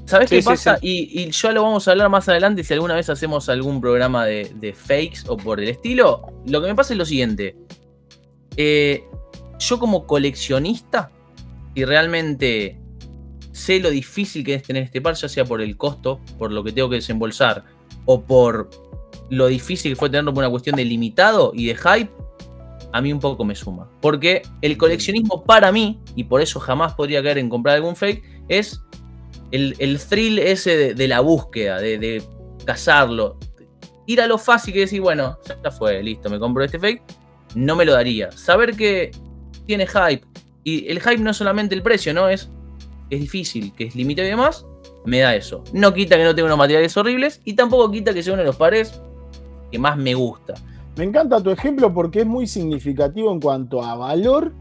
¿Sabes 0.06 0.30
Sí, 0.30 0.38
qué 0.38 0.42
sí, 0.42 0.48
pasa? 0.48 0.78
sí. 0.78 1.08
Y, 1.14 1.22
y 1.22 1.32
ya 1.32 1.52
lo 1.52 1.64
vamos 1.64 1.88
a 1.88 1.92
hablar 1.92 2.10
más 2.10 2.28
adelante 2.28 2.64
si 2.64 2.74
alguna 2.74 2.96
vez 2.96 3.10
hacemos 3.10 3.48
algún 3.50 3.80
programa 3.80 4.26
de, 4.26 4.52
de 4.56 4.74
fakes 4.74 5.22
o 5.28 5.38
por 5.38 5.60
el 5.60 5.70
estilo. 5.70 6.22
Lo 6.48 6.62
que 6.62 6.68
me 6.68 6.76
pasa 6.76 6.94
es 6.94 6.98
lo 6.98 7.06
siguiente. 7.06 7.56
Eh, 8.58 9.04
yo 9.60 9.80
como 9.80 10.06
coleccionista, 10.06 11.12
y 11.76 11.86
realmente 11.86 12.78
sé 13.52 13.80
lo 13.80 13.90
difícil 13.90 14.44
que 14.44 14.56
es 14.56 14.64
tener 14.64 14.84
este 14.84 15.02
par, 15.02 15.16
ya 15.16 15.30
sea 15.30 15.46
por 15.46 15.62
el 15.62 15.78
costo, 15.78 16.20
por 16.38 16.52
lo 16.52 16.64
que 16.64 16.72
tengo 16.72 16.90
que 16.90 16.96
desembolsar, 16.96 17.64
o 18.06 18.22
por 18.22 18.70
lo 19.30 19.48
difícil 19.48 19.94
que 19.94 19.96
fue 19.96 20.10
tenerlo 20.10 20.34
por 20.34 20.44
una 20.44 20.50
cuestión 20.50 20.76
de 20.76 20.84
limitado 20.84 21.52
y 21.54 21.68
de 21.68 21.76
hype, 21.76 22.12
a 22.94 23.02
mí 23.02 23.14
un 23.14 23.20
poco 23.20 23.44
me 23.46 23.56
suma. 23.56 23.90
Porque 24.02 24.42
el 24.62 24.78
coleccionismo 24.78 25.44
para 25.44 25.72
mí, 25.72 26.00
y 26.16 26.24
por 26.24 26.42
eso 26.42 26.60
jamás 26.60 26.94
podría 26.94 27.24
caer 27.24 27.38
en 27.38 27.50
comprar 27.50 27.76
algún 27.76 27.96
fake, 27.96 28.24
es 28.48 28.82
el, 29.52 29.76
el 29.80 30.00
thrill 30.00 30.40
ese 30.40 30.94
de, 30.94 31.08
la 31.08 31.20
búsqueda, 31.22 31.80
de, 31.80 31.98
de 31.98 32.24
cazarlo. 32.66 33.38
Ir 34.06 34.22
a 34.22 34.28
lo 34.28 34.38
fácil 34.38 34.74
que 34.74 34.82
decir, 34.82 35.02
bueno, 35.02 35.38
ya 35.64 35.72
fue, 35.72 36.02
listo, 36.04 36.30
me 36.30 36.40
compro 36.40 36.64
este 36.64 36.80
fake, 36.80 37.04
no 37.56 37.76
me 37.76 37.86
lo 37.86 37.94
daría. 37.94 38.32
Saber 38.32 38.76
que 38.76 39.12
tiene 39.66 39.88
hype, 39.88 40.26
y 40.64 40.90
el 40.90 41.00
hype 41.00 41.18
no 41.18 41.32
es 41.32 41.38
solamente 41.38 41.76
el 41.76 41.84
precio, 41.84 42.14
¿no? 42.14 42.30
Es 42.30 42.50
que 43.10 43.16
es 43.16 43.22
difícil, 43.22 43.74
que 43.74 43.86
es 43.86 43.96
limitado 43.96 44.28
y 44.28 44.32
demás, 44.32 44.66
me 45.06 45.20
da 45.20 45.36
eso. 45.36 45.64
No 45.74 45.94
quita 45.94 46.18
que 46.18 46.24
no 46.24 46.36
tenga 46.36 46.48
unos 46.48 46.58
materiales 46.58 46.96
horribles, 46.98 47.42
y 47.46 47.54
tampoco 47.54 47.92
quita 47.92 48.14
que 48.14 48.24
sea 48.24 48.34
uno 48.34 48.42
de 48.42 48.48
los 48.48 48.56
pares 48.56 49.02
que 49.72 49.80
más 49.80 49.98
me 49.98 50.14
gusta. 50.14 50.54
Me 50.98 51.04
encanta 51.06 51.42
tu 51.42 51.50
ejemplo 51.50 51.94
porque 51.94 52.22
es 52.22 52.26
muy 52.26 52.48
significativo 52.48 53.32
en 53.32 53.40
cuanto 53.40 53.84
a 53.84 53.96
valor 53.96 54.54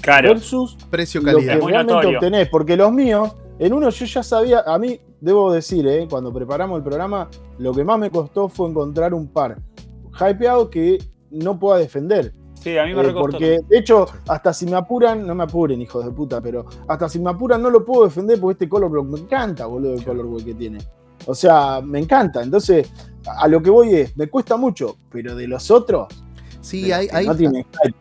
Claro. 0.00 0.30
versus 0.30 0.76
Precio 0.90 1.20
lo 1.20 1.26
que 1.26 1.32
calidad. 1.34 1.60
Muy 1.60 1.72
realmente 1.72 1.94
notorio. 1.94 2.18
obtenés. 2.18 2.48
Porque 2.48 2.76
los 2.76 2.92
míos, 2.92 3.32
en 3.58 3.72
uno 3.72 3.90
yo 3.90 4.04
ya 4.06 4.22
sabía, 4.22 4.60
a 4.66 4.78
mí 4.78 4.98
debo 5.20 5.52
decir, 5.52 5.86
eh, 5.86 6.06
cuando 6.10 6.32
preparamos 6.32 6.78
el 6.78 6.82
programa, 6.84 7.28
lo 7.58 7.72
que 7.72 7.84
más 7.84 7.98
me 7.98 8.10
costó 8.10 8.48
fue 8.48 8.68
encontrar 8.68 9.14
un 9.14 9.28
par 9.28 9.56
hypeado 10.18 10.68
que 10.70 10.98
no 11.30 11.58
pueda 11.58 11.78
defender. 11.78 12.32
Sí, 12.60 12.78
a 12.78 12.84
mí 12.86 12.94
me 12.94 13.02
Eh, 13.02 13.12
porque, 13.12 13.60
de 13.68 13.78
hecho, 13.78 14.06
hasta 14.28 14.52
si 14.54 14.64
me 14.66 14.76
apuran, 14.76 15.26
no 15.26 15.34
me 15.34 15.44
apuren, 15.44 15.80
hijos 15.82 16.04
de 16.04 16.10
puta, 16.10 16.40
pero 16.40 16.64
hasta 16.88 17.08
si 17.08 17.18
me 17.18 17.30
apuran 17.30 17.60
no 17.60 17.68
lo 17.68 17.84
puedo 17.84 18.04
defender 18.04 18.40
porque 18.40 18.52
este 18.64 18.68
color 18.68 18.90
block 18.90 19.06
me 19.06 19.18
encanta, 19.20 19.66
boludo, 19.66 19.94
el 19.94 20.04
color 20.04 20.26
block 20.28 20.44
que 20.44 20.54
tiene. 20.54 20.78
O 21.26 21.34
sea, 21.34 21.80
me 21.82 21.98
encanta. 21.98 22.42
Entonces, 22.42 22.90
a 23.26 23.48
lo 23.48 23.62
que 23.62 23.70
voy 23.70 23.94
es, 23.94 24.16
me 24.16 24.28
cuesta 24.28 24.56
mucho, 24.56 24.96
pero 25.10 25.34
de 25.34 25.46
los 25.48 25.70
otros, 25.70 26.08
Sí, 26.60 26.90
hay, 26.92 27.08
hay, 27.12 27.26
no 27.26 27.32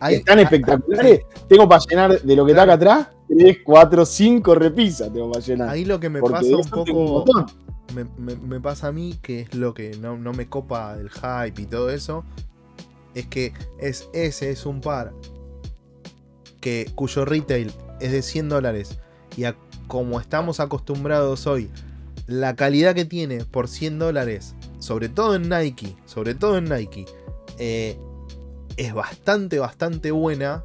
están 0.09 0.39
espectaculares. 0.39 1.21
Tengo 1.49 1.67
para 1.67 1.81
llenar 1.89 2.21
de 2.21 2.35
lo 2.35 2.45
que 2.45 2.51
está 2.53 2.63
acá 2.63 2.73
atrás, 2.73 3.07
3, 3.27 3.57
4, 3.65 4.05
5 4.05 4.55
repisas 4.55 5.11
tengo 5.11 5.29
para 5.31 5.45
llenar. 5.45 5.69
ahí 5.69 5.83
lo 5.83 5.99
que 5.99 6.09
me 6.09 6.21
porque 6.21 6.35
pasa 6.35 6.55
un 6.55 6.69
poco. 6.69 7.25
me, 7.93 8.05
me- 8.17 8.35
me 8.37 8.61
pasa 8.61 8.87
a 8.87 8.91
mí, 8.93 9.19
que 9.21 9.41
es 9.41 9.53
lo 9.53 9.73
que 9.73 9.97
no, 9.99 10.17
no 10.17 10.31
me 10.31 10.47
copa 10.47 10.95
del 10.95 11.09
hype 11.09 11.61
y 11.61 11.65
todo 11.65 11.89
eso, 11.89 12.23
es 13.15 13.27
que 13.27 13.51
es, 13.79 14.07
ese 14.13 14.49
es 14.51 14.65
un 14.65 14.79
par 14.79 15.11
que, 16.61 16.89
cuyo 16.95 17.25
retail 17.25 17.71
es 17.99 18.11
de 18.13 18.21
100 18.21 18.47
dólares 18.49 18.97
y 19.35 19.43
a- 19.43 19.57
como 19.87 20.19
estamos 20.21 20.61
acostumbrados 20.61 21.45
hoy, 21.47 21.69
la 22.27 22.55
calidad 22.55 22.95
que 22.95 23.05
tiene 23.05 23.43
por 23.45 23.67
100 23.67 23.99
dólares, 23.99 24.55
sobre 24.79 25.09
todo 25.09 25.35
en 25.35 25.49
Nike, 25.49 25.95
sobre 26.05 26.35
todo 26.35 26.57
en 26.57 26.65
Nike, 26.65 27.05
eh, 27.59 27.97
es 28.77 28.93
bastante, 28.93 29.59
bastante 29.59 30.11
buena. 30.11 30.63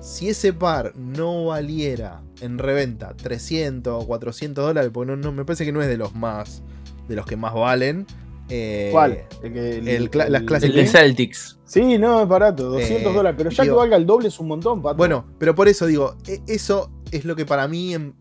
Si 0.00 0.28
ese 0.28 0.52
par 0.52 0.94
no 0.96 1.46
valiera 1.46 2.22
en 2.40 2.58
reventa 2.58 3.14
300 3.14 4.02
o 4.04 4.06
400 4.06 4.64
dólares, 4.64 4.90
porque 4.92 5.10
no, 5.12 5.16
no- 5.16 5.32
me 5.32 5.44
parece 5.44 5.64
que 5.64 5.72
no 5.72 5.82
es 5.82 5.88
de 5.88 5.96
los 5.96 6.14
más, 6.14 6.62
de 7.08 7.16
los 7.16 7.26
que 7.26 7.36
más 7.36 7.54
valen. 7.54 8.06
eh, 8.52 8.88
¿Cuál? 8.92 9.24
El, 9.42 9.52
que- 9.52 9.78
el 9.96 10.10
las 10.32 10.42
clases 10.42 10.70
El 10.70 10.76
de. 10.76 10.86
Celtics. 10.88 11.58
Sí, 11.64 11.98
no, 11.98 12.22
es 12.22 12.28
barato, 12.28 12.64
200 12.70 13.12
Eh, 13.12 13.14
dólares, 13.14 13.36
pero 13.38 13.50
ya 13.50 13.62
digo- 13.62 13.76
que 13.76 13.78
valga 13.78 13.96
el 13.96 14.06
doble 14.06 14.26
es 14.28 14.40
un 14.40 14.48
montón, 14.48 14.82
pato. 14.82 14.96
Bueno, 14.96 15.24
pero 15.38 15.54
por 15.54 15.68
eso 15.68 15.86
digo, 15.86 16.16
e- 16.26 16.40
eso 16.48 16.90
es 17.12 17.24
lo 17.24 17.36
que 17.36 17.46
para 17.46 17.68
mí 17.68 17.94
em- 17.94 18.12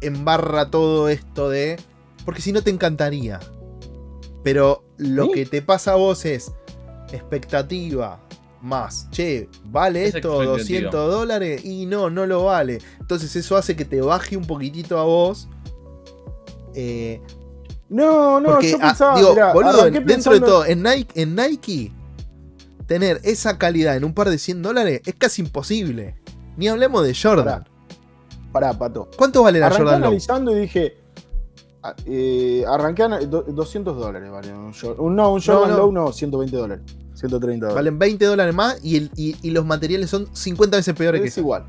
embarra 0.00 0.70
todo 0.70 1.08
esto 1.08 1.48
de. 1.50 1.76
Porque 2.24 2.40
si 2.40 2.52
no 2.52 2.62
te 2.62 2.70
encantaría. 2.70 3.40
Pero 4.42 4.84
lo 4.98 5.26
¿Sí? 5.26 5.32
que 5.32 5.46
te 5.46 5.62
pasa 5.62 5.92
a 5.92 5.96
vos 5.96 6.24
es 6.24 6.52
expectativa 7.12 8.20
más. 8.60 9.08
Che, 9.10 9.48
¿vale 9.64 10.06
Es 10.06 10.14
esto 10.16 10.42
expectativa. 10.42 10.90
200 10.90 11.10
dólares? 11.12 11.64
Y 11.64 11.86
no, 11.86 12.10
no 12.10 12.26
lo 12.26 12.44
vale. 12.44 12.78
Entonces 12.98 13.34
eso 13.36 13.56
hace 13.56 13.76
que 13.76 13.84
te 13.84 14.00
baje 14.00 14.36
un 14.36 14.46
poquitito 14.46 14.98
a 14.98 15.04
vos. 15.04 15.48
Eh, 16.74 17.20
no, 17.88 18.40
no, 18.40 18.52
porque, 18.52 18.72
yo 18.72 18.78
ah, 18.80 18.88
pensaba, 18.88 19.16
digo, 19.16 19.32
mirá, 19.34 19.52
boludo, 19.52 19.90
dentro 19.90 20.32
de 20.32 20.40
todo, 20.40 20.64
en 20.64 20.82
Nike, 20.82 21.22
en 21.22 21.36
Nike, 21.36 21.92
tener 22.86 23.20
esa 23.22 23.58
calidad 23.58 23.96
en 23.96 24.04
un 24.04 24.14
par 24.14 24.30
de 24.30 24.38
100 24.38 24.62
dólares 24.62 25.02
es 25.04 25.14
casi 25.14 25.42
imposible. 25.42 26.16
Ni 26.56 26.68
hablemos 26.68 27.04
de 27.04 27.14
Jordan. 27.14 27.68
Pará, 28.52 28.72
pato. 28.72 29.08
¿Cuánto 29.16 29.42
vale 29.42 29.58
la 29.58 29.66
Arranqué 29.66 29.84
Jordan 29.84 30.04
analizando 30.04 30.56
y 30.56 30.60
dije. 30.60 31.03
Ah, 31.84 31.94
eh, 32.06 32.64
do- 33.28 33.42
200 33.42 33.96
dólares, 33.96 34.30
vale. 34.30 34.52
Un, 34.52 34.72
un- 34.98 35.14
no, 35.16 35.32
un 35.32 35.40
Jordan 35.40 35.70
no. 35.70 35.76
Low 35.76 35.92
no, 35.92 36.12
120 36.12 36.56
dólares. 36.56 36.84
130 37.14 37.66
dólares. 37.66 37.74
Valen 37.76 37.98
20 37.98 38.24
dólares 38.24 38.54
más 38.54 38.84
y, 38.84 38.96
el- 38.96 39.10
y- 39.16 39.36
y 39.42 39.50
los 39.50 39.64
materiales 39.64 40.10
son 40.10 40.26
50 40.34 40.76
veces 40.78 40.94
peores 40.94 41.20
que 41.20 41.28
es 41.28 41.38
igual. 41.38 41.64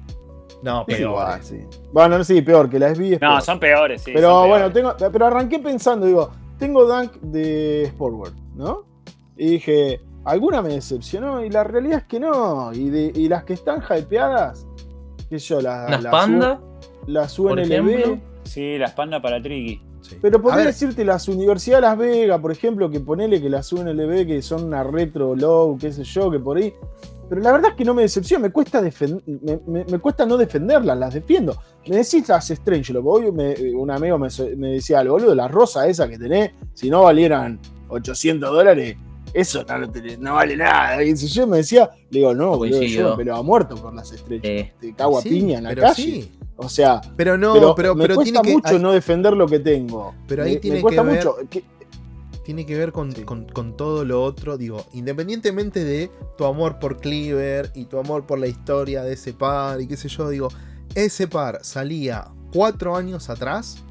No, 0.64 0.82
Es 0.82 0.98
peores. 0.98 1.06
igual, 1.06 1.44
sí. 1.44 1.60
Bueno, 1.94 2.18
no, 2.18 2.24
sí, 2.24 2.42
peor, 2.42 2.68
que 2.70 2.80
la 2.80 2.90
SB 2.96 3.14
es 3.14 3.22
No, 3.22 3.30
peor. 3.30 3.42
son 3.44 3.60
peores, 3.60 4.02
sí. 4.02 4.12
Pero 4.14 4.48
bueno, 4.48 4.72
tengo, 4.72 4.96
pero 5.12 5.28
arranqué 5.28 5.60
pensando, 5.60 6.08
digo, 6.08 6.32
tengo 6.58 6.86
Dunk 6.86 7.12
de 7.22 7.88
Sportwear, 7.94 8.32
¿no? 8.56 8.84
Y 9.38 9.52
dije, 9.52 10.02
alguna 10.24 10.62
me 10.64 10.70
decepcionó 10.70 11.46
y 11.46 11.50
la 11.52 11.64
realidad 11.64 12.00
es 12.00 12.06
que 12.06 12.20
no. 12.20 12.74
Y, 12.74 12.90
de, 12.90 13.12
y 13.14 13.28
las 13.30 13.44
que 13.44 13.54
están 13.54 13.84
hypeadas, 13.84 14.66
qué 15.30 15.38
sé 15.40 15.46
yo, 15.50 15.62
las 15.62 16.02
las 16.02 16.12
panda, 16.12 16.60
U- 16.62 17.12
las 17.12 17.38
UNLB. 17.38 18.20
Sí, 18.44 18.78
la 18.80 18.86
espalda 18.88 19.22
para 19.22 19.40
Tricky. 19.42 19.82
Sí. 20.10 20.18
Pero 20.22 20.42
podría 20.42 20.58
ver, 20.58 20.68
decirte 20.68 21.04
las 21.04 21.28
Universidades 21.28 21.82
de 21.82 21.88
Las 21.88 21.98
Vegas, 21.98 22.40
por 22.40 22.52
ejemplo, 22.52 22.90
que 22.90 23.00
ponele 23.00 23.42
que 23.42 23.50
las 23.50 23.72
UNLB 23.74 24.26
que 24.28 24.42
son 24.42 24.64
una 24.66 24.84
retro 24.84 25.36
low, 25.36 25.78
qué 25.78 25.92
sé 25.92 26.04
yo, 26.04 26.30
que 26.32 26.40
por 26.40 26.58
ahí. 26.58 26.74
Pero 27.28 27.42
la 27.42 27.52
verdad 27.54 27.72
es 27.72 27.76
que 27.76 27.84
no 27.86 27.96
me 27.96 28.04
decepciona, 28.04 28.44
me 28.44 28.52
cuesta 28.52 28.82
me, 28.82 28.92
me- 29.66 29.84
me 29.86 29.98
cuesta 30.00 30.26
no 30.28 30.38
defenderlas, 30.38 30.96
las 30.98 31.14
defiendo. 31.16 31.58
Me 31.88 31.98
decís 31.98 32.28
las 32.30 32.50
Strange, 32.52 32.94
lo 32.94 33.04
hoy 33.04 33.32
me- 33.32 33.56
un 33.74 33.90
amigo 33.90 34.20
me, 34.20 34.28
me 34.58 34.74
decía, 34.74 35.00
algo, 35.00 35.14
boludo, 35.16 35.34
la 35.34 35.48
rosa 35.48 35.88
esa 35.88 36.08
que 36.08 36.20
tenés, 36.20 36.52
si 36.76 36.90
no 36.90 37.02
valieran 37.04 37.60
800 37.90 38.52
dólares, 38.52 38.96
eso 39.34 39.64
no, 39.68 39.78
lo 39.80 39.88
tenés- 39.92 40.20
no 40.20 40.36
vale 40.36 40.56
nada. 40.56 41.04
Y 41.04 41.18
si 41.18 41.28
yo 41.28 41.48
me 41.48 41.58
decía, 41.58 41.90
le 42.12 42.20
digo, 42.20 42.36
no, 42.36 42.58
boludo, 42.58 42.80
yo 42.84 43.10
me 43.12 43.18
peleaba 43.18 43.42
muerto 43.42 43.76
por 43.76 43.94
las 43.96 44.12
Strange. 44.12 44.60
eh, 44.60 44.74
Te 44.80 44.94
cago 44.94 45.18
a 45.18 45.22
sí, 45.24 45.30
piña 45.30 45.58
en 45.58 45.64
la 45.64 45.72
calle. 45.76 45.96
sí. 46.04 46.32
O 46.58 46.70
sea, 46.70 47.02
Pero 47.18 47.38
no, 47.38 47.54
pero, 47.54 47.76
pero, 47.76 47.96
me 47.96 48.04
pero 48.04 48.16
cuesta 48.16 48.42
tiene 48.42 48.56
mucho 48.56 48.80
no 48.80 48.92
defender 48.94 49.34
lo 49.36 49.46
que 49.48 49.60
tengo. 49.60 50.14
Pero 50.28 50.44
ahí 50.44 50.54
Me- 50.56 50.60
tiene 50.60 50.78
me 50.78 50.82
cuesta 50.84 51.02
que 51.04 51.08
ver- 51.10 51.18
mucho. 51.26 51.36
que- 51.50 51.64
tiene 52.46 52.66
que 52.66 52.78
ver 52.78 52.92
con, 52.92 53.12
Sí. 53.12 53.24
con- 53.24 53.46
con 53.48 53.76
todo 53.76 54.06
lo 54.06 54.24
otro. 54.24 54.58
Digo, 54.58 54.86
independientemente 54.94 55.84
de 55.84 56.12
tu 56.38 56.46
amor 56.46 56.80
por 56.80 56.98
Cleaver 57.00 57.72
y 57.76 57.86
tu 57.86 57.98
amor 58.00 58.26
por 58.26 58.40
la 58.40 58.48
historia 58.48 59.04
de 59.04 59.14
ese 59.14 59.34
par 59.34 59.82
y 59.82 59.88
qué 59.88 59.98
sé 59.98 60.08
yo, 60.10 60.30
digo, 60.30 60.48
ese 60.94 61.28
par 61.28 61.60
salía 61.64 62.28
cuatro 62.54 62.96
años 62.96 63.30
atrás 63.30 63.84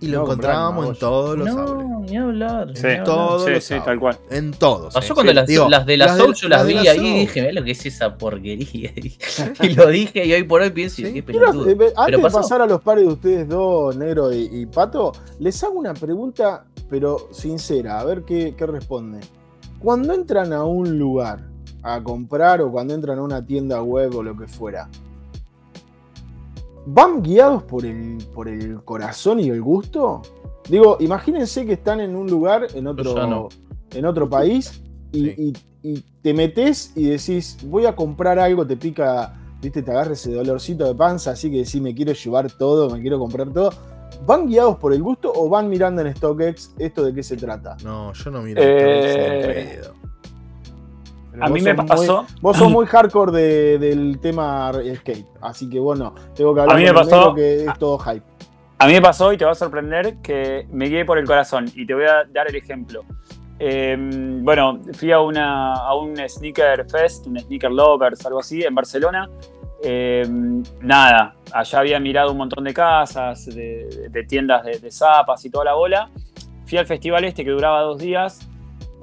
y 0.00 0.08
lo 0.08 0.18
No, 0.18 0.24
encontrábamos 0.24 0.88
en 0.88 0.94
todos 0.98 1.36
los 1.38 1.46
no, 1.48 2.00
ni 2.00 2.16
hablar. 2.16 2.70
Sí. 2.74 2.86
hablar. 2.86 3.04
Todos 3.04 3.44
Sí, 3.44 3.50
los 3.50 3.64
sí, 3.64 3.74
tal 3.84 4.00
cual. 4.00 4.18
En 4.30 4.50
todos. 4.52 4.94
Pasó 4.94 5.12
eh. 5.12 5.14
cuando 5.14 5.32
Sí, 5.32 5.36
las, 5.36 5.46
digo, 5.46 5.68
las 5.68 5.86
de 5.86 5.96
la 5.96 6.06
las 6.06 6.16
Soul 6.16 6.34
yo 6.34 6.48
las 6.48 6.66
vi 6.66 6.74
la 6.74 6.80
ahí 6.80 6.96
Soul. 6.96 7.06
y 7.06 7.18
dije, 7.20 7.40
mira 7.42 7.52
lo 7.52 7.64
que 7.64 7.70
es 7.72 7.86
esa 7.86 8.16
porquería. 8.16 8.90
y 9.62 9.68
lo 9.74 9.86
dije 9.88 10.24
y 10.26 10.32
hoy 10.32 10.42
por 10.44 10.62
hoy 10.62 10.70
pienso, 10.70 10.96
Sí. 10.96 11.12
qué 11.12 11.22
pelotudo. 11.22 11.68
eh, 11.68 11.74
ve- 11.74 11.92
antes 11.96 12.22
de 12.22 12.30
pasar 12.30 12.62
a 12.62 12.66
los 12.66 12.80
pares 12.80 13.04
de 13.04 13.12
ustedes 13.12 13.48
dos, 13.48 13.94
Negro 13.96 14.32
y, 14.32 14.48
y 14.52 14.66
Pato, 14.66 15.12
les 15.38 15.62
hago 15.62 15.74
una 15.78 15.92
pregunta, 15.94 16.64
pero 16.88 17.28
sincera, 17.32 18.00
a 18.00 18.04
ver 18.04 18.22
qué, 18.24 18.54
qué 18.56 18.66
responden. 18.66 19.20
Cuando 19.78 20.12
entran 20.14 20.52
a 20.52 20.64
un 20.64 20.98
lugar 20.98 21.40
a 21.82 22.02
comprar 22.02 22.60
o 22.60 22.70
cuando 22.70 22.92
entran 22.94 23.18
a 23.18 23.22
una 23.22 23.44
tienda 23.44 23.82
web 23.82 24.14
o 24.16 24.22
lo 24.22 24.36
que 24.36 24.46
fuera, 24.46 24.88
¿van 26.86 27.22
guiados 27.22 27.62
por 27.64 27.84
el, 27.84 28.18
por 28.34 28.48
el 28.48 28.82
corazón 28.84 29.40
y 29.40 29.48
el 29.50 29.60
gusto? 29.62 30.22
Digo, 30.68 30.96
imagínense 31.00 31.64
que 31.66 31.74
están 31.74 32.00
en 32.00 32.14
un 32.16 32.28
lugar, 32.28 32.66
en 32.74 32.86
otro, 32.86 33.26
no. 33.26 33.48
en 33.92 34.04
otro 34.06 34.28
país, 34.28 34.80
y, 35.12 35.24
Sí. 35.30 35.34
y- 35.38 35.52
y 35.82 36.04
te 36.22 36.34
metes 36.34 36.92
y 36.94 37.06
decís, 37.08 37.56
voy 37.64 37.86
a 37.86 37.96
comprar 37.96 38.38
algo, 38.38 38.66
te 38.66 38.76
pica, 38.76 39.34
viste, 39.62 39.82
te 39.82 39.90
agarra 39.90 40.12
ese 40.12 40.30
dolorcito 40.32 40.84
de 40.84 40.94
panza, 40.94 41.30
así 41.30 41.50
que 41.50 41.58
decís, 41.58 41.80
me 41.80 41.94
quiero 41.94 42.12
llevar 42.12 42.50
todo, 42.52 42.90
me 42.90 43.00
quiero 43.00 43.18
comprar 43.18 43.50
todo. 43.50 43.70
¿Van 44.26 44.46
guiados 44.46 44.76
por 44.76 44.92
el 44.92 45.02
gusto 45.02 45.32
o 45.34 45.48
van 45.48 45.68
mirando 45.70 46.02
en 46.02 46.14
StockX 46.14 46.74
esto 46.78 47.02
de 47.04 47.14
qué 47.14 47.22
se 47.22 47.36
trata? 47.38 47.76
No, 47.82 48.12
yo 48.12 48.30
no 48.30 48.42
miro. 48.42 48.60
Eh, 48.62 49.80
A 51.40 51.48
mí 51.48 51.60
me 51.60 51.70
sos 51.74 51.78
muy- 51.78 51.86
pasó. 51.86 52.26
vos 52.40 52.56
sos 52.56 52.70
muy 52.72 52.86
hardcore 52.86 53.32
de- 53.32 53.78
del 53.78 54.18
tema 54.20 54.72
skate, 54.96 55.26
así 55.40 55.68
que 55.68 55.78
bueno, 55.80 56.14
tengo 56.34 56.54
que 56.54 56.60
hablar 56.62 56.76
A 56.76 56.78
mí 56.78 56.84
me 56.84 56.92
pasó- 56.94 57.34
que 57.34 57.64
es 57.64 57.78
todo 57.78 57.98
hype. 57.98 58.24
A 58.78 58.86
mí 58.86 58.94
me 58.94 59.02
pasó 59.02 59.32
y 59.32 59.36
te 59.36 59.44
va 59.44 59.50
a 59.52 59.54
sorprender 59.54 60.16
que 60.22 60.66
me 60.70 60.86
guié 60.86 61.04
por 61.04 61.18
el 61.18 61.26
corazón 61.26 61.66
y 61.74 61.84
te 61.86 61.92
voy 61.94 62.04
a 62.04 62.24
dar 62.32 62.48
el 62.48 62.56
ejemplo. 62.56 63.04
Eh, 63.58 63.94
bueno, 64.40 64.80
fui 64.94 65.12
a, 65.12 65.20
una, 65.20 65.74
a 65.74 65.94
un 65.94 66.16
sneaker 66.16 66.88
fest, 66.90 67.26
un 67.26 67.38
sneaker 67.38 67.70
lovers, 67.70 68.24
algo 68.24 68.40
así, 68.40 68.62
en 68.62 68.74
Barcelona. 68.74 69.28
Eh, 69.84 70.26
nada, 70.80 71.34
allá 71.52 71.78
había 71.80 72.00
mirado 72.00 72.32
un 72.32 72.38
montón 72.38 72.64
de 72.64 72.72
casas, 72.72 73.44
de, 73.46 74.08
de 74.10 74.24
tiendas 74.24 74.64
de, 74.64 74.78
de 74.78 74.90
zapas 74.90 75.44
y 75.44 75.50
toda 75.50 75.66
la 75.66 75.74
bola. 75.74 76.08
Fui 76.64 76.78
al 76.78 76.86
festival 76.86 77.24
este 77.24 77.44
que 77.44 77.50
duraba 77.50 77.82
dos 77.82 77.98
días 77.98 78.48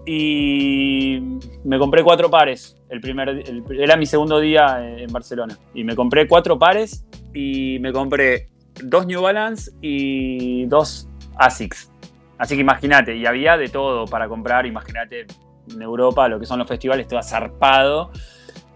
y 0.10 1.20
me 1.66 1.78
compré 1.78 2.02
cuatro 2.02 2.32
pares. 2.32 2.78
El 2.88 3.02
primer, 3.02 3.44
era 3.78 3.98
mi 3.98 4.06
segundo 4.06 4.40
día 4.40 4.80
en 4.82 5.12
Barcelona. 5.12 5.58
Y 5.74 5.84
me 5.84 5.98
compré 5.98 6.30
cuatro 6.30 6.58
pares 6.58 7.06
y 7.34 7.78
me 7.82 7.92
compré 7.92 8.50
dos 8.82 9.06
New 9.06 9.22
Balance 9.22 9.72
y 9.82 10.66
dos 10.68 11.10
Asics. 11.38 11.92
Así 12.38 12.56
que 12.56 12.62
imagínate, 12.62 13.18
y 13.18 13.26
había 13.26 13.58
de 13.58 13.68
todo 13.68 14.06
para 14.06 14.30
comprar, 14.30 14.66
imagínate 14.66 15.26
en 15.70 15.82
Europa, 15.82 16.30
lo 16.30 16.40
que 16.40 16.46
son 16.46 16.60
los 16.60 16.68
festivales, 16.70 17.06
todo 17.10 17.22
zarpado. 17.22 18.12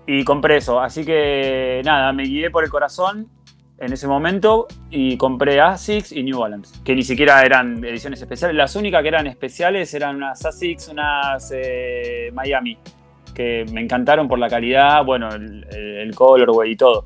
Y 0.06 0.26
compré 0.26 0.58
eso. 0.58 0.82
Así 0.82 1.06
que 1.06 1.82
nada, 1.86 2.12
me 2.12 2.24
guié 2.24 2.52
por 2.52 2.66
el 2.66 2.70
corazón. 2.70 3.30
En 3.82 3.92
ese 3.94 4.08
momento 4.08 4.68
y 4.92 5.18
compré 5.18 5.60
Asics 5.60 6.12
y 6.12 6.24
New 6.24 6.40
Balance, 6.40 6.80
que 6.86 6.96
ni 6.96 7.04
siquiera 7.04 7.44
eran 7.44 7.84
ediciones 7.84 8.22
especiales. 8.22 8.56
Las 8.56 8.76
únicas 8.76 9.02
que 9.02 9.08
eran 9.08 9.26
especiales 9.28 9.94
eran 9.94 10.18
unas 10.18 10.46
Asics, 10.46 10.88
unas 10.90 11.52
eh, 11.54 12.30
Miami, 12.34 12.78
que 13.34 13.66
me 13.74 13.82
encantaron 13.82 14.28
por 14.28 14.38
la 14.40 14.50
calidad, 14.50 15.04
bueno, 15.04 15.30
el, 15.30 15.66
el, 15.74 16.14
colorway 16.16 16.72
y 16.74 16.76
todo. 16.76 17.06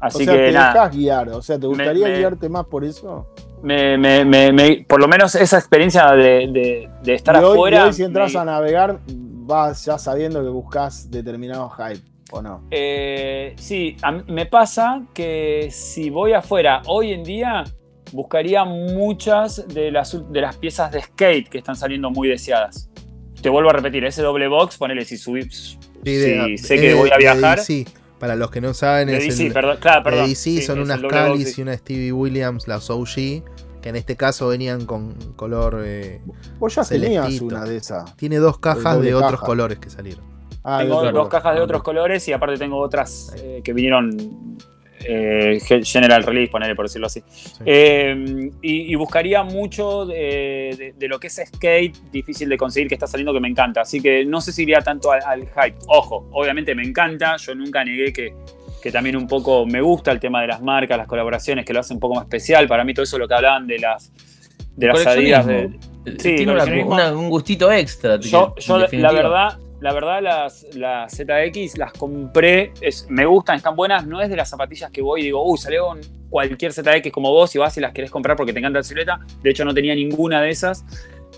Así 0.00 0.22
o 0.22 0.24
sea, 0.26 0.34
que 0.34 0.40
te 0.46 0.52
nada. 0.52 0.72
dejas 0.72 0.96
guiar. 0.96 1.28
O 1.30 1.42
sea, 1.42 1.58
¿te 1.58 1.66
gustaría 1.66 2.06
me- 2.08 2.18
guiarte 2.18 2.48
más 2.48 2.64
por 2.66 2.84
eso? 2.84 3.26
me, 3.62 3.96
me- 3.98 4.84
por 4.88 5.00
lo 5.00 5.08
menos 5.08 5.34
esa 5.34 5.58
experiencia 5.58 6.10
de, 6.12 6.48
de- 6.52 6.88
de 7.02 7.14
estar 7.14 7.36
hoy, 7.42 7.52
afuera. 7.56 7.84
hoy 7.86 7.92
si 7.92 8.04
entras 8.04 8.34
a 8.36 8.44
navegar, 8.44 9.00
vas 9.08 9.84
ya 9.84 9.98
sabiendo 9.98 10.42
que 10.42 10.48
buscas 10.48 11.10
determinado 11.10 11.68
hype, 11.70 12.00
¿o 12.32 12.42
no? 12.42 12.66
eh, 12.70 13.54
sí, 13.58 13.96
a 14.02 14.12
me 14.12 14.46
pasa 14.46 15.02
que 15.14 15.68
si 15.70 16.10
voy 16.10 16.32
afuera 16.32 16.82
hoy 16.86 17.12
en 17.12 17.22
día, 17.24 17.64
buscaría 18.12 18.64
muchas 18.64 19.66
de 19.68 19.90
las, 19.90 20.14
ul- 20.14 20.28
de 20.30 20.40
las 20.40 20.56
piezas 20.56 20.90
de 20.92 21.02
skate 21.02 21.48
que 21.48 21.58
están 21.58 21.76
saliendo 21.76 22.10
muy 22.10 22.28
deseadas. 22.28 22.90
Te 23.42 23.48
vuelvo 23.48 23.70
a 23.70 23.72
repetir, 23.74 24.04
ese 24.04 24.22
doble 24.22 24.48
box, 24.48 24.76
ponele 24.78 25.04
si 25.04 25.16
subí. 25.18 25.42
Sí, 25.50 25.78
si 26.04 26.12
de- 26.12 26.58
sé 26.58 26.76
que 26.76 26.88
de- 26.88 26.94
voy 26.94 27.10
a 27.10 27.14
de 27.14 27.18
viajar. 27.18 27.58
DC. 27.58 27.86
Para 28.18 28.34
los 28.34 28.50
que 28.50 28.62
no 28.62 28.72
saben, 28.72 29.08
De 29.08 29.18
es 29.18 29.24
DC, 29.24 29.46
el, 29.48 29.52
perdón, 29.52 29.76
claro, 29.78 30.02
perdón. 30.02 30.22
de 30.24 30.28
DC 30.30 30.42
Sí, 30.42 30.62
son 30.62 30.80
unas 30.80 31.00
sí. 31.00 31.60
y 31.60 31.62
una 31.62 31.76
Stevie 31.76 32.12
Williams, 32.12 32.66
las 32.66 32.88
OG, 32.88 33.14
que 33.82 33.88
en 33.90 33.96
este 33.96 34.16
caso 34.16 34.48
venían 34.48 34.86
con 34.86 35.14
color. 35.36 35.82
eh, 35.84 36.22
Vos 36.58 36.74
ya 36.74 36.82
tenías 36.84 37.26
Celestito. 37.26 37.44
una 37.44 37.64
de 37.64 37.76
esas. 37.76 38.16
tiene 38.16 38.36
dos 38.38 38.58
cajas 38.58 39.00
de 39.02 39.14
otros 39.14 39.40
colores 39.42 39.78
que 39.78 39.90
salieron. 39.90 40.24
Ah, 40.68 40.78
Tengo 40.80 40.96
dos 41.02 41.12
color. 41.12 41.28
cajas 41.28 41.54
de 41.54 41.60
otros 41.60 41.82
colores 41.84 42.26
y 42.26 42.32
aparte 42.32 42.56
tengo 42.58 42.78
otras 42.78 43.32
eh, 43.40 43.60
que 43.62 43.72
vinieron 43.72 44.58
eh, 45.08 45.60
General 45.84 46.22
Release, 46.24 46.50
ponerle 46.50 46.74
por 46.74 46.86
decirlo 46.86 47.06
así. 47.06 47.22
Eh, 47.64 48.50
y, 48.62 48.92
y 48.92 48.94
buscaría 48.96 49.44
mucho 49.44 50.04
de, 50.06 50.74
de- 50.76 50.94
de 50.96 51.08
lo 51.08 51.20
que 51.20 51.28
es 51.28 51.40
skate 51.46 51.96
difícil 52.10 52.48
de 52.48 52.56
conseguir 52.56 52.88
que 52.88 52.94
está 52.96 53.06
saliendo 53.06 53.32
que 53.32 53.38
me 53.38 53.46
encanta. 53.48 53.82
Así 53.82 54.00
que 54.00 54.24
no 54.24 54.40
sé 54.40 54.50
si 54.52 54.62
iría 54.62 54.80
tanto 54.80 55.12
al, 55.12 55.20
al 55.24 55.40
hype. 55.42 55.76
Ojo, 55.86 56.28
obviamente 56.32 56.74
me 56.74 56.82
encanta. 56.82 57.36
Yo 57.36 57.54
nunca 57.54 57.84
negué 57.84 58.12
que, 58.12 58.34
que 58.82 58.90
también 58.90 59.16
un 59.16 59.28
poco 59.28 59.66
me 59.66 59.80
gusta 59.80 60.10
el 60.10 60.18
tema 60.18 60.40
de 60.40 60.48
las 60.48 60.60
marcas, 60.62 60.98
las 60.98 61.06
colaboraciones, 61.06 61.64
que 61.64 61.72
lo 61.72 61.80
hacen 61.80 61.96
un 61.98 62.00
poco 62.00 62.14
más 62.16 62.24
especial. 62.24 62.66
Para 62.66 62.82
mí 62.82 62.92
todo 62.92 63.04
eso 63.04 63.18
lo 63.18 63.28
que 63.28 63.34
hablaban 63.34 63.66
de 63.68 63.78
las 63.78 64.10
de 64.74 64.86
las 64.88 65.06
Adidas 65.06 65.46
de. 65.46 65.70
Sí, 66.04 66.36
Tiene 66.36 66.42
una- 66.52 66.52
coleccionismo. 66.64 66.94
una- 66.94 67.12
un 67.16 67.28
gustito 67.30 67.70
extra. 67.70 68.18
yo, 68.18 68.54
yo 68.58 68.78
la 68.78 69.12
verdad, 69.12 69.58
la 69.80 69.92
verdad 69.92 70.22
las, 70.22 70.66
las 70.74 71.12
ZX 71.14 71.76
las 71.78 71.92
compré, 71.92 72.72
es- 72.80 73.06
me 73.10 73.26
gustan, 73.26 73.56
están 73.56 73.76
buenas, 73.76 74.06
no 74.06 74.20
es 74.20 74.28
de 74.30 74.36
las 74.36 74.48
zapatillas 74.48 74.90
que 74.90 75.02
voy 75.02 75.20
y 75.20 75.24
digo, 75.24 75.44
uy, 75.48 75.58
salió 75.58 75.86
con 75.88 76.00
cualquier 76.30 76.72
ZX 76.72 77.10
como 77.12 77.30
vos 77.30 77.54
y 77.54 77.58
vas 77.58 77.76
y 77.76 77.80
las 77.80 77.92
querés 77.92 78.10
comprar 78.10 78.36
porque 78.36 78.52
te 78.52 78.58
encanta 78.58 78.78
la 78.78 78.82
silueta. 78.82 79.20
De 79.42 79.50
hecho 79.50 79.64
no 79.64 79.74
tenía 79.74 79.94
ninguna 79.94 80.40
de 80.40 80.50
esas 80.50 80.84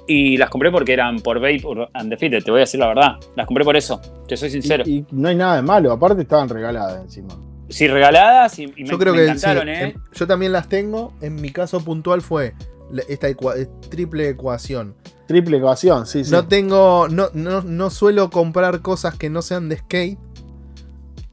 y 0.07 0.37
las 0.39 0.49
compré 0.51 0.71
porque 0.71 0.93
eran 0.95 1.19
por 1.21 1.39
Vapor 1.41 1.91
and 1.93 2.11
Defeated, 2.11 2.43
te 2.45 2.51
voy 2.51 2.61
a 2.61 2.63
decir 2.63 2.81
la 2.81 2.89
verdad. 2.89 3.17
Las 3.37 3.47
compré 3.47 3.65
por 3.65 3.77
eso, 3.77 4.01
te 4.27 4.37
soy 4.37 4.51
sincero. 4.51 4.85
Y, 4.87 4.99
y 4.99 5.07
no 5.11 5.29
hay 5.29 5.35
nada 5.37 5.57
de 5.57 5.63
malo, 5.63 5.93
aparte 5.93 6.23
estaban 6.23 6.49
regaladas 6.49 7.03
encima. 7.03 7.29
sí, 7.69 7.87
regaladas 7.89 8.59
y, 8.59 8.65
y 8.77 8.85
me, 8.85 8.89
Yo 8.91 8.99
creo 8.99 9.13
me 9.13 9.19
que 9.21 9.25
encantaron, 9.25 9.65
sí, 9.65 9.71
¿eh? 9.71 9.83
em- 9.83 9.95
yo 10.15 10.27
también 10.27 10.53
las 10.53 10.69
tengo. 10.69 11.13
En 11.21 11.35
mi 11.35 11.51
caso 11.51 11.85
puntual 11.85 12.23
fue 12.23 12.55
esta 13.09 13.29
ecua- 13.29 13.69
triple 13.91 14.29
ecuación. 14.31 14.95
Triple 15.29 15.59
ecuación, 15.59 16.07
sí, 16.07 16.25
sí. 16.25 16.31
No 16.33 16.49
tengo. 16.49 17.07
No, 17.09 17.29
no, 17.35 17.61
no 17.61 17.91
suelo 17.91 18.31
comprar 18.31 18.81
cosas 18.81 19.15
que 19.15 19.29
no 19.29 19.43
sean 19.43 19.69
de 19.69 19.77
skate. 19.77 20.19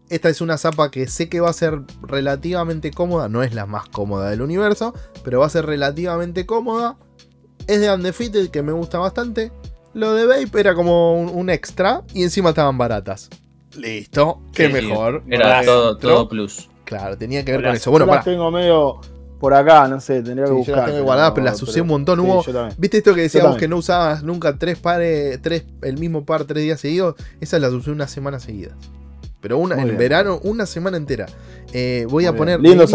Esta 0.10 0.30
es 0.30 0.42
una 0.42 0.58
zapa 0.58 0.92
que 0.92 1.08
sé 1.08 1.30
que 1.30 1.40
va 1.40 1.50
a 1.50 1.54
ser 1.54 1.80
relativamente 2.02 2.92
cómoda. 2.92 3.30
No 3.30 3.42
es 3.42 3.56
la 3.56 3.66
más 3.66 3.88
cómoda 3.88 4.30
del 4.30 4.42
universo, 4.42 4.94
pero 5.24 5.40
va 5.40 5.46
a 5.48 5.50
ser 5.50 5.66
relativamente 5.66 6.46
cómoda. 6.46 6.98
Es 7.68 7.80
de 7.80 7.92
Undefeated, 7.92 8.50
que 8.50 8.62
me 8.62 8.74
gusta 8.74 9.00
bastante. 9.00 9.52
Lo 9.94 10.14
de 10.14 10.26
Vape 10.26 10.60
era 10.60 10.76
como 10.76 11.16
un, 11.18 11.30
un 11.30 11.50
extra 11.50 12.04
y 12.14 12.24
encima 12.24 12.50
estaban 12.50 12.78
baratas. 12.78 13.30
Listo, 13.78 14.42
qué 14.54 14.68
Sí, 14.68 14.74
mejor. 14.74 15.24
Era 15.30 15.64
todo, 15.64 15.98
todo 15.98 16.28
plus. 16.28 16.70
Claro, 16.84 17.18
tenía 17.18 17.46
que 17.46 17.52
ver 17.54 17.62
Hola, 17.62 17.70
con 17.70 17.76
eso. 17.78 17.92
Bueno, 17.92 18.06
para. 18.08 18.24
tengo 18.24 18.52
medio 18.52 19.00
por 19.46 19.54
acá, 19.54 19.88
no 19.88 20.00
sé, 20.02 20.24
tendría 20.24 20.46
que 20.46 20.50
Sí, 20.50 20.54
yo 20.54 20.58
buscar. 20.58 20.78
las 20.78 20.86
tengo 20.88 21.04
guardadas, 21.04 21.32
pero 21.36 21.46
las 21.46 21.62
usé 21.62 21.82
un 21.82 21.88
montón. 21.88 22.20
sí, 22.20 22.26
Hubo- 22.26 22.44
yo. 22.44 22.70
¿Viste 22.80 22.98
esto 22.98 23.14
que 23.14 23.22
decíamos 23.22 23.58
que 23.58 23.68
no 23.68 23.78
usabas 23.78 24.24
nunca 24.24 24.58
tres 24.58 24.80
pares, 24.80 25.40
tres, 25.40 25.66
el 25.84 26.00
mismo 26.00 26.26
par 26.26 26.46
tres 26.46 26.64
días 26.64 26.80
seguidos? 26.80 27.14
Esas 27.40 27.62
las 27.62 27.72
usé 27.72 27.92
una 27.92 28.08
semana 28.08 28.40
seguidas. 28.40 28.74
Pero 29.42 29.60
una, 29.60 29.76
Muy 29.76 29.84
en 29.84 29.88
bien. 29.90 30.00
verano, 30.00 30.40
una 30.44 30.66
semana 30.66 30.98
entera. 30.98 31.28
Eh, 31.74 32.06
voy 32.10 32.24
Muy 32.24 32.26
a 32.26 32.36
poner. 32.36 32.60
Lindo. 32.60 32.86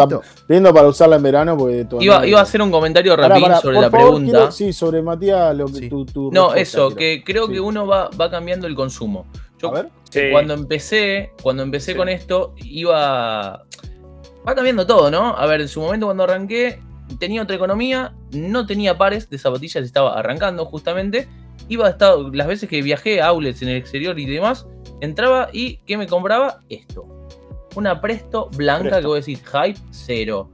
Lindo 0.49 0.75
para 0.75 0.89
usarla 0.89 1.15
en 1.15 1.23
verano 1.23 1.57
porque 1.57 1.85
todavía- 1.85 2.07
Iba, 2.17 2.27
iba 2.27 2.41
a 2.41 2.43
hacer 2.43 2.61
un 2.63 2.73
comentario 2.73 3.15
rapidín 3.15 3.43
pará, 3.45 3.61
sobre 3.61 3.75
por 3.77 3.85
la 3.85 3.91
favor, 3.93 4.07
pregunta. 4.09 4.33
quiero- 4.39 4.51
sí, 4.51 4.73
sobre 4.73 5.01
Matías, 5.03 5.55
lo 5.57 5.67
que 5.67 5.75
Sí. 5.75 5.89
tu, 5.89 6.05
tu 6.05 6.33
No, 6.33 6.47
respuesta 6.53 6.61
eso, 6.61 6.87
quiero. 6.89 6.97
que 6.99 7.23
creo 7.25 7.47
Sí. 7.47 7.53
que 7.53 7.61
uno 7.61 7.87
va, 7.87 8.11
va 8.21 8.29
cambiando 8.29 8.67
el 8.67 8.75
consumo. 8.75 9.27
Yo 9.63 9.69
A 9.69 9.83
ver. 9.83 9.89
Sí. 10.11 10.21
cuando 10.33 10.55
empecé, 10.55 11.31
cuando 11.41 11.63
empecé 11.63 11.93
Sí. 11.93 11.97
con 11.97 12.09
esto, 12.09 12.55
iba. 12.65 13.63
Va 14.47 14.55
cambiando 14.55 14.87
todo, 14.87 15.11
¿no? 15.11 15.37
A 15.37 15.47
ver, 15.47 15.61
en 15.61 15.69
su 15.69 15.81
momento 15.81 16.07
cuando 16.07 16.25
arranqué, 16.25 16.81
tenía 17.19 17.43
otra 17.43 17.57
economía, 17.57 18.15
no 18.33 18.67
tenía 18.67 18.97
pares 18.97 19.29
de 19.29 19.39
zapatillas, 19.39 19.85
estaba 19.85 20.19
arrancando 20.19 20.65
justamente. 20.65 21.29
Iba 21.69 21.87
a 21.87 21.91
estar, 21.91 22.17
las 22.33 22.47
veces 22.47 22.69
que 22.69 22.83
viajé 22.83 23.21
a 23.21 23.29
outlets 23.29 23.63
en 23.63 23.69
el 23.69 23.77
exterior 23.77 24.19
y 24.19 24.27
demás, 24.27 24.67
entraba 25.01 25.51
y 25.53 25.77
¿qué 25.87 25.97
me 25.97 26.07
compraba? 26.07 26.61
Esto. 26.69 27.07
Una 27.77 28.01
Presto 28.01 28.51
blanca 28.57 28.83
Presto. 28.83 29.01
que 29.01 29.07
voy 29.07 29.17
a 29.17 29.21
decir 29.21 29.39
hype 29.39 29.79
cero. 29.91 30.51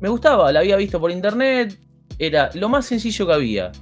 Me 0.00 0.08
gustaba, 0.08 0.52
la 0.52 0.60
había 0.60 0.76
visto 0.76 1.00
por 1.00 1.10
internet, 1.10 1.78
era 2.18 2.50
lo 2.54 2.68
más 2.68 2.86
sencillo 2.86 3.26
que 3.26 3.32
había. 3.32 3.72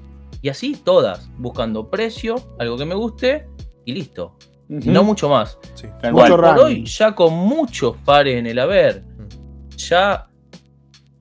Y 0.40 0.48
así 0.48 0.76
todas, 0.82 1.28
buscando 1.38 1.90
precio, 1.90 2.36
algo 2.58 2.76
que 2.78 2.84
me 2.84 2.94
guste 2.94 3.48
y 3.84 3.92
listo. 3.92 4.36
No 4.68 5.04
mucho 5.04 5.28
más. 5.28 5.58
Sí. 5.74 5.88
Cual. 6.12 6.30
Por 6.30 6.44
hoy, 6.44 6.84
ya 6.84 7.14
con 7.14 7.32
muchos 7.34 7.96
pares 8.04 8.36
en 8.36 8.46
el 8.46 8.58
haber, 8.58 9.04
ya 9.76 10.26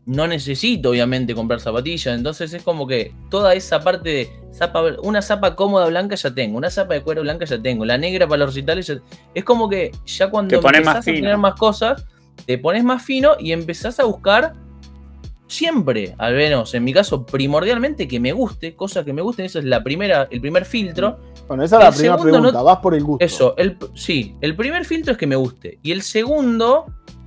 no 0.07 0.27
necesito 0.27 0.91
obviamente 0.91 1.34
comprar 1.34 1.60
zapatillas. 1.60 2.15
Entonces 2.15 2.53
es 2.53 2.61
como 2.64 2.86
que 2.86 3.11
toda 3.32 3.53
esa 3.56 3.80
parte 3.82 4.10
de 4.10 4.30
zapa, 4.53 4.84
una 5.02 5.22
zapa 5.22 5.56
cómoda 5.56 5.88
blanca 5.88 6.15
ya 6.15 6.34
tengo, 6.34 6.57
una 6.57 6.69
zapa 6.69 6.94
de 6.94 7.02
cuero 7.02 7.22
blanca 7.23 7.45
ya 7.45 7.60
tengo, 7.61 7.86
la 7.86 7.98
negra 7.98 8.27
para 8.27 8.40
los 8.45 8.49
recitales 8.53 8.88
ya- 8.88 8.99
es 9.34 9.44
como 9.44 9.68
que 9.68 9.91
ya 10.06 10.30
cuando 10.30 10.56
empezás 10.56 10.86
más 10.86 10.95
a 10.98 11.02
tener 11.02 11.38
más 11.38 11.56
cosas, 11.56 12.06
te 12.45 12.57
pones 12.57 12.84
más 12.84 13.03
fino 13.03 13.32
y 13.40 13.52
empezás 13.52 13.99
a 13.99 14.03
buscar 14.03 14.53
siempre, 15.48 16.15
al 16.18 16.36
menos 16.36 16.73
en 16.73 16.84
mi 16.84 16.94
caso, 16.94 17.26
primordialmente 17.26 18.07
que 18.07 18.19
me 18.19 18.32
guste, 18.34 18.76
cosas 18.76 19.06
que 19.06 19.14
me 19.14 19.22
gusten, 19.22 19.45
esa 19.45 19.60
es 19.60 19.65
la 19.65 19.84
primera, 19.84 20.27
el 20.32 20.41
primer 20.41 20.65
filtro. 20.65 21.19
Bueno, 21.48 21.64
esa 21.64 21.77
es 21.77 21.82
la 21.84 21.90
El 21.90 21.94
primera 21.95 22.14
segundo 22.18 22.38
no- 22.38 22.44
pregunta. 22.44 22.61
Vas 22.64 22.77
por 22.80 22.95
el 22.95 23.03
gusto. 23.03 23.23
Eso, 23.26 23.56
el, 23.57 23.77
sí, 23.94 24.36
el 24.41 24.56
primer 24.56 24.86
filtro 24.86 25.11
es 25.14 25.18
que 25.18 25.27
me 25.27 25.36
guste. 25.36 25.80
Y 25.84 25.91
el 25.91 26.02
segundo, 26.02 26.86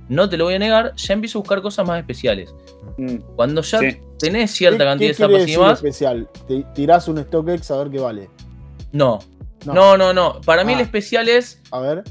no 0.09 0.27
te 0.29 0.37
lo 0.37 0.45
voy 0.45 0.55
a 0.55 0.59
negar, 0.59 0.93
ya 0.95 1.13
empiezo 1.13 1.39
a 1.39 1.41
buscar 1.41 1.61
cosas 1.61 1.87
más 1.87 1.99
especiales. 1.99 2.53
Mm, 2.97 3.15
Cuando 3.35 3.61
ya 3.61 3.79
Sí. 3.79 3.97
tenés 4.19 4.51
¿Qué- 4.51 4.57
cierta 4.57 4.79
qué 4.79 4.83
cantidad 4.85 5.09
de 5.09 5.13
zapas 5.15 5.47
y 5.47 5.51
demás, 5.51 5.77
especial? 5.79 6.29
Te 6.47 6.65
tirás 6.75 7.07
un 7.07 7.17
StockX 7.19 7.71
a 7.71 7.77
ver 7.77 7.89
qué 7.89 7.99
vale. 7.99 8.29
no. 8.91 9.19
No. 9.65 9.73
No, 9.73 9.97
no, 9.97 10.13
no. 10.13 10.39
Para 10.45 10.63
mí 10.63 10.71
Ah. 10.71 10.75
el 10.77 10.81
especial 10.81 11.27
es, 11.27 11.61
A 11.71 11.79
ver. 11.81 12.03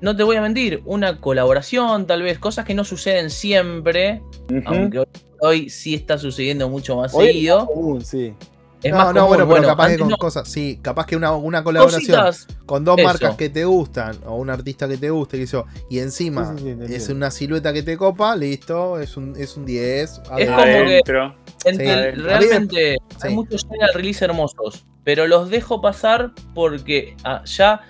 no 0.00 0.16
te 0.16 0.22
voy 0.22 0.36
a 0.36 0.40
mentir, 0.40 0.80
una 0.86 1.20
colaboración, 1.20 2.06
tal 2.06 2.22
vez, 2.22 2.38
cosas 2.38 2.64
que 2.64 2.72
no 2.74 2.84
suceden 2.84 3.28
siempre, 3.28 4.22
aunque 4.64 5.00
hoy, 5.00 5.06
hoy 5.42 5.68
sí 5.68 5.94
está 5.94 6.16
sucediendo 6.16 6.70
mucho 6.70 6.96
más 6.96 7.12
Hoy 7.14 7.26
seguido. 7.26 7.58
más 7.58 7.66
común, 7.68 8.00
sí. 8.02 8.32
Es 8.82 8.92
no, 8.92 8.98
más 8.98 9.06
no, 9.14 9.26
común, 9.26 9.28
bueno, 9.48 9.54
pero 9.54 9.68
capaz 9.68 9.88
que 9.88 9.98
con 9.98 10.08
no. 10.08 10.16
cosas. 10.18 10.48
Sí, 10.48 10.78
capaz 10.82 11.06
que 11.06 11.16
una, 11.16 11.32
una 11.32 11.64
colaboración 11.64 12.00
Cositas, 12.20 12.46
con 12.66 12.84
dos 12.84 12.98
eso. 12.98 13.06
marcas 13.08 13.34
que 13.36 13.48
te 13.48 13.64
gustan 13.64 14.16
o 14.26 14.36
un 14.36 14.50
artista 14.50 14.86
que 14.86 14.96
te 14.98 15.10
guste, 15.10 15.38
que 15.38 15.44
eso, 15.44 15.64
y 15.88 15.98
encima 15.98 16.52
Sí, 16.52 16.58
sí, 16.58 16.58
sí, 16.58 16.64
te 16.64 16.84
es 16.84 16.90
entiendo. 16.90 17.14
una 17.14 17.30
silueta 17.30 17.72
que 17.72 17.82
te 17.82 17.96
copa, 17.96 18.36
listo, 18.36 19.00
es 19.00 19.16
un, 19.16 19.34
es 19.36 19.56
un 19.56 19.64
10. 19.64 20.10
Es 20.10 20.18
como 20.18 20.36
que- 20.36 20.52
Adentro. 20.52 21.34
Realmente 21.64 22.96
hay 23.22 23.34
muchos 23.34 23.64
general 23.64 23.90
release 23.94 24.24
hermosos, 24.24 24.84
pero 25.04 25.26
los 25.26 25.50
dejo 25.50 25.80
pasar 25.80 26.32
porque 26.54 27.16
ah, 27.24 27.42
ya 27.44 27.80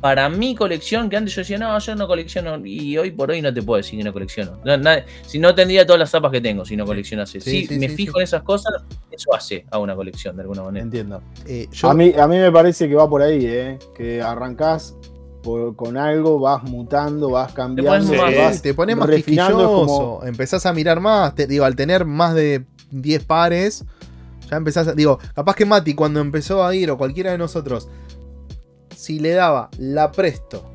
para 0.00 0.28
mi 0.28 0.54
colección, 0.54 1.10
que 1.10 1.16
antes 1.16 1.34
yo 1.34 1.40
decía, 1.40 1.58
no, 1.58 1.76
yo 1.78 1.94
no 1.96 2.06
colecciono, 2.06 2.64
y 2.64 2.96
hoy 2.96 3.10
por 3.10 3.30
hoy 3.30 3.42
no 3.42 3.52
te 3.52 3.62
puedo 3.62 3.78
decir 3.78 3.98
que 3.98 4.04
no 4.04 4.12
colecciono. 4.12 4.58
No, 4.64 4.90
si 5.26 5.38
no 5.38 5.54
tendría 5.54 5.84
todas 5.84 5.98
las 5.98 6.10
zapas 6.10 6.30
que 6.30 6.40
tengo 6.40 6.64
si 6.64 6.76
no 6.76 6.84
coleccionase. 6.86 7.40
Sí, 7.40 7.66
sí, 7.66 7.78
me 7.78 7.88
sí, 7.88 7.96
fijo 7.96 8.12
sí. 8.14 8.18
en 8.20 8.24
esas 8.24 8.42
cosas, 8.42 8.72
eso 9.10 9.34
hace 9.34 9.64
a 9.70 9.78
una 9.78 9.96
colección 9.96 10.36
de 10.36 10.42
alguna 10.42 10.62
manera. 10.62 10.84
Entiendo. 10.84 11.20
Eh, 11.46 11.66
yo, 11.72 11.90
A 11.90 11.94
mí, 11.94 12.12
a 12.16 12.28
mí 12.28 12.36
me 12.36 12.52
parece 12.52 12.88
que 12.88 12.94
va 12.94 13.08
por 13.08 13.22
ahí, 13.22 13.44
¿eh? 13.44 13.78
Que 13.96 14.22
arrancás 14.22 14.94
por- 15.42 15.74
con 15.74 15.96
algo, 15.96 16.38
vas 16.38 16.62
mutando, 16.62 17.30
vas 17.30 17.52
cambiando, 17.52 17.92
pones 17.92 18.08
te 18.10 18.30
Sí, 18.34 18.36
vas 18.38 18.62
te 18.62 18.74
pones 18.74 18.96
más 18.96 19.08
quisquilloso, 19.10 19.72
como- 19.74 20.20
empezás 20.24 20.64
a 20.66 20.72
mirar 20.72 21.00
más, 21.00 21.34
te, 21.34 21.46
digo, 21.46 21.64
al 21.64 21.74
tener 21.74 22.04
más 22.04 22.34
de 22.34 22.64
10 22.90 23.24
pares, 23.24 23.84
ya 24.50 24.56
empezás 24.56 24.88
a, 24.88 24.94
digo, 24.94 25.18
capaz 25.34 25.54
que 25.56 25.64
Mati 25.66 25.94
cuando 25.94 26.20
empezó 26.20 26.64
a 26.64 26.74
ir, 26.74 26.90
o 26.90 26.96
cualquiera 26.98 27.32
de 27.32 27.38
nosotros, 27.38 27.88
si 28.98 29.20
le 29.20 29.30
daba 29.30 29.70
la 29.78 30.10
Presto, 30.10 30.72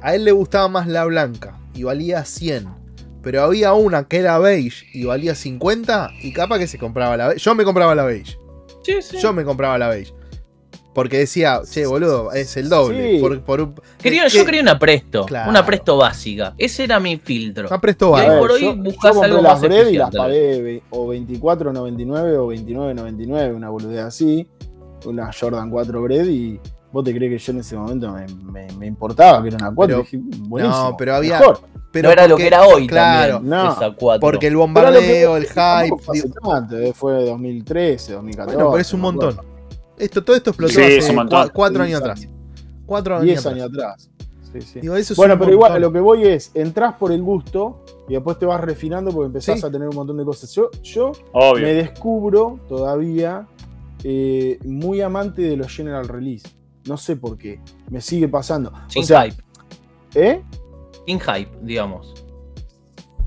a 0.00 0.14
él 0.14 0.24
le 0.24 0.30
gustaba 0.30 0.68
más 0.68 0.86
la 0.86 1.04
blanca, 1.06 1.58
y 1.74 1.82
valía 1.82 2.24
100, 2.24 2.68
pero 3.20 3.42
había 3.42 3.72
una 3.72 4.06
que 4.06 4.18
era 4.18 4.38
beige 4.38 4.86
y 4.92 5.04
valía 5.04 5.34
50 5.34 6.10
y 6.22 6.32
capaz 6.32 6.58
que 6.60 6.68
se 6.68 6.78
compraba 6.78 7.16
la 7.16 7.28
beige. 7.28 7.40
Yo 7.42 7.54
me 7.56 7.64
compraba 7.64 7.94
la 7.96 8.04
beige. 8.04 8.38
Sí, 8.84 9.02
sí. 9.02 9.16
Yo 9.18 9.32
me 9.32 9.44
compraba 9.44 9.76
la 9.76 9.88
beige. 9.88 10.12
Porque 10.94 11.18
decía, 11.18 11.60
che, 11.68 11.84
boludo, 11.86 12.30
es 12.30 12.56
el 12.56 12.68
doble. 12.68 13.16
Sí. 13.16 13.20
Por, 13.20 13.40
por 13.42 13.60
un- 13.60 13.74
Quería- 14.00 14.26
es 14.26 14.32
yo 14.32 14.40
que- 14.40 14.46
quería 14.46 14.60
una 14.62 14.78
presto, 14.78 15.24
Claro. 15.26 15.50
una 15.50 15.66
presto 15.66 15.96
básica. 15.96 16.54
Ese 16.56 16.84
era 16.84 17.00
mi 17.00 17.16
filtro. 17.16 17.66
Ah, 17.72 17.80
presto 17.80 18.10
Y 18.10 18.12
vale. 18.12 18.24
ahí 18.26 18.28
A 18.30 18.32
ver, 18.34 18.40
por 18.40 18.50
hoy 18.52 18.60
yo- 18.62 18.76
buscás 18.76 19.02
yo 19.02 19.10
compré 19.14 19.30
algo 19.32 19.42
las 19.42 19.52
más 19.54 19.60
Bread 19.62 19.86
y 19.88 19.96
las 19.96 20.10
pagué 20.14 20.82
o 20.90 21.08
24.99 21.08 22.36
o 22.36 22.46
29.99, 22.46 23.52
una 23.56 23.70
boludez 23.70 24.04
así. 24.04 24.46
Una 25.06 25.30
Jordan 25.32 25.68
4 25.70 26.00
Bread 26.02 26.26
y 26.26 26.60
vos 26.94 27.04
te 27.04 27.12
crees 27.14 27.32
que 27.32 27.38
yo 27.38 27.52
en 27.52 27.58
ese 27.58 27.76
momento 27.76 28.12
me, 28.12 28.26
me- 28.52 28.72
me 28.78 28.86
importaba 28.86 29.42
que 29.42 29.48
era 29.48 29.56
una 29.58 29.74
4. 29.74 29.96
Pero- 29.96 30.02
dije, 30.02 30.38
buenísimo, 30.48 30.90
no, 30.90 30.96
pero 30.96 31.14
había- 31.16 31.38
mejor. 31.40 31.60
Pero 31.90 32.08
no 32.08 32.12
era 32.12 32.26
lo 32.28 32.36
que 32.36 32.46
era 32.46 32.66
hoy 32.66 32.86
claro, 32.88 33.34
también. 33.34 33.50
no, 33.50 33.72
esa 33.72 33.90
4. 33.94 34.20
Porque 34.20 34.46
el 34.48 34.56
bombardeo, 34.56 35.36
el 35.36 35.44
hype. 35.46 35.96
fue 36.02 36.16
digo, 36.20 36.28
tanto, 36.50 36.78
eh, 36.78 36.92
fue 36.92 37.24
2013, 37.24 38.12
2014. 38.14 38.56
bueno, 38.56 38.70
pero 38.70 38.80
es 38.80 38.92
un 38.94 39.00
montón. 39.00 39.36
Esto, 39.98 40.24
todo 40.24 40.34
esto 40.36 40.50
explotó 40.50 40.72
Sí, 40.74 40.82
hace 40.82 41.10
un 41.10 41.16
montón. 41.16 41.46
cua- 41.48 41.52
cuatro 41.52 41.84
Diez 41.84 41.96
años 41.96 42.00
atrás. 42.00 42.28
Cuatro 42.86 43.14
años 43.14 43.24
10 43.26 43.38
atrás. 43.46 43.54
años 43.54 43.68
atrás. 43.72 44.10
Sí, 44.52 44.60
sí. 44.62 44.80
Digo, 44.80 44.94
eso 44.96 45.12
es 45.12 45.16
Bueno, 45.16 45.38
pero 45.38 45.50
igual, 45.52 45.80
lo 45.80 45.92
que 45.92 45.98
voy 46.00 46.24
es, 46.26 46.50
entras 46.54 46.94
por 46.94 47.10
el 47.12 47.22
gusto 47.22 47.84
y 48.08 48.14
después 48.14 48.38
te 48.38 48.46
vas 48.46 48.60
refinando 48.60 49.10
porque 49.12 49.26
empezás 49.26 49.60
Sí. 49.60 49.66
a 49.66 49.70
tener 49.70 49.88
un 49.88 49.94
montón 49.96 50.16
de 50.16 50.24
cosas. 50.24 50.50
Yo, 50.52 50.70
yo 50.82 51.12
Obvio. 51.32 51.62
me 51.64 51.74
descubro 51.74 52.58
todavía 52.68 53.46
eh, 54.06 54.58
muy 54.64 55.00
amante 55.00 55.42
de 55.42 55.56
los 55.56 55.68
General 55.74 56.06
Release. 56.06 56.46
No 56.86 56.96
sé 56.96 57.16
por 57.16 57.36
qué. 57.38 57.60
Me 57.90 58.00
sigue 58.00 58.28
pasando. 58.28 58.72
Sin 58.88 59.02
o 59.02 59.06
sea, 59.06 59.22
hype. 59.24 59.42
¿eh? 60.14 60.42
Sin 61.06 61.18
hype, 61.20 61.50
digamos. 61.62 62.14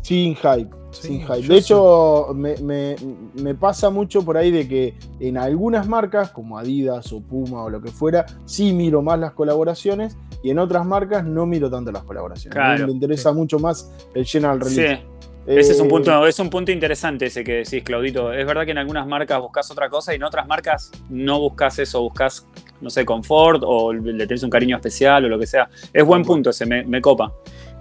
Sin 0.02 0.36
hype. 0.36 0.70
Sí, 0.92 1.08
sin 1.10 1.22
hype. 1.22 1.48
De 1.48 1.58
hecho, 1.58 2.30
me, 2.34 2.56
me- 2.58 2.96
me 3.36 3.54
pasa 3.56 3.90
mucho 3.90 4.24
por 4.24 4.38
ahí 4.38 4.50
de 4.52 4.68
que 4.68 4.96
en 5.20 5.38
algunas 5.38 5.88
marcas, 5.88 6.32
como 6.32 6.58
Adidas 6.58 7.12
o 7.14 7.22
Puma 7.22 7.64
o 7.64 7.70
lo 7.70 7.82
que 7.82 7.92
fuera, 7.92 8.26
sí 8.46 8.72
miro 8.74 9.02
más 9.02 9.20
las 9.20 9.34
colaboraciones 9.34 10.18
y 10.42 10.50
en 10.50 10.60
otras 10.60 10.86
marcas 10.86 11.26
no 11.26 11.46
miro 11.46 11.70
tanto 11.70 11.92
las 11.92 12.04
colaboraciones. 12.04 12.54
Claro. 12.56 12.88
me 12.88 12.94
interesa 12.94 13.34
mucho 13.34 13.60
más 13.60 13.92
el 14.16 14.26
General 14.26 14.64
Sí, 14.64 14.78
Release. 14.82 15.04
ese 15.46 15.72
es 15.74 15.80
un 15.82 15.88
Eh, 15.88 15.90
punto, 15.90 16.26
es 16.26 16.40
un 16.40 16.50
punto 16.50 16.72
interesante 16.72 17.26
ese 17.26 17.44
que 17.44 17.54
decís, 17.58 17.84
Claudito. 17.84 18.32
Es 18.32 18.46
verdad 18.48 18.64
que 18.66 18.72
en 18.72 18.78
algunas 18.78 19.06
marcas 19.06 19.40
buscas 19.42 19.70
otra 19.70 19.90
cosa 19.90 20.14
y 20.14 20.16
en 20.16 20.24
otras 20.24 20.48
marcas 20.48 20.90
no 21.10 21.40
buscas 21.42 21.78
eso, 21.80 22.02
buscas, 22.02 22.48
no 22.82 22.90
sé, 22.90 23.06
confort 23.06 23.62
o 23.66 23.92
le 23.94 24.28
tenés 24.28 24.44
un 24.44 24.50
cariño 24.50 24.76
especial 24.76 25.26
o 25.26 25.30
lo 25.30 25.40
que 25.40 25.48
sea. 25.48 25.70
Es 25.94 26.04
buen 26.06 26.24
punto 26.24 26.50
ese, 26.52 26.66
me, 26.66 26.84
me 26.86 27.02
copa. 27.02 27.34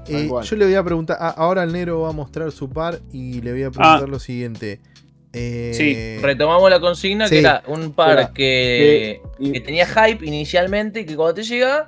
Eh, 0.09 0.28
yo 0.44 0.56
le 0.56 0.64
voy 0.66 0.74
a 0.74 0.85
preguntar. 0.85 1.16
ah, 1.20 1.35
ahora 1.36 1.64
el 1.64 1.73
negro 1.73 2.02
va 2.02 2.10
a 2.10 2.12
mostrar 2.12 2.52
su 2.52 2.70
par 2.70 3.01
y 3.12 3.40
le 3.40 3.52
voy 3.52 3.62
a 3.64 3.70
preguntar 3.70 4.05
Ah. 4.05 4.06
lo 4.10 4.18
siguiente. 4.20 4.81
Eh, 5.32 5.73
Sí, 5.74 6.23
Retomamos 6.23 6.70
la 6.70 6.81
consigna 6.81 7.27
Sí. 7.28 7.35
que 7.35 7.39
era 7.40 7.62
un 7.66 7.93
par 7.93 8.32
que, 8.32 9.20
tenía 9.64 9.86
hype 9.86 10.24
inicialmente 10.24 11.01
y 11.01 11.05
que 11.06 11.16
cuando 11.16 11.35
te 11.35 11.43
llega, 11.43 11.86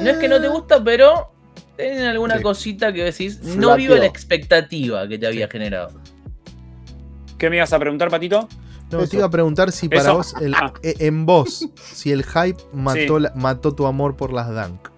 no 0.00 0.10
es 0.10 0.16
que 0.16 0.26
no 0.26 0.40
te 0.40 0.48
gusta, 0.48 0.82
pero 0.82 1.30
tienen 1.76 2.04
alguna 2.04 2.38
Sí. 2.38 2.42
cosita 2.42 2.92
que 2.92 3.04
decís, 3.04 3.40
no 3.42 3.76
vive 3.76 3.98
la 3.98 4.06
expectativa 4.06 5.06
que 5.06 5.18
te 5.18 5.26
había 5.26 5.46
generado. 5.48 6.00
¿Qué 7.38 7.48
me 7.50 7.56
ibas 7.56 7.72
a 7.72 7.78
preguntar, 7.78 8.08
Patito? 8.10 8.48
No, 8.90 9.00
Eso. 9.00 9.10
te 9.10 9.16
iba 9.16 9.26
a 9.26 9.30
preguntar 9.30 9.70
si 9.72 9.88
para 9.88 10.00
Eso. 10.02 10.14
vos, 10.14 10.34
el- 10.40 10.54
Ah. 10.54 10.72
eh, 10.82 10.94
en 11.00 11.26
vos, 11.26 11.68
si 11.92 12.10
el 12.12 12.24
hype 12.24 12.62
mató, 12.72 13.16
Sí. 13.16 13.22
la- 13.22 13.32
mató 13.36 13.74
tu 13.74 13.86
amor 13.86 14.16
por 14.16 14.32
las 14.32 14.48
Dunk. 14.48 14.88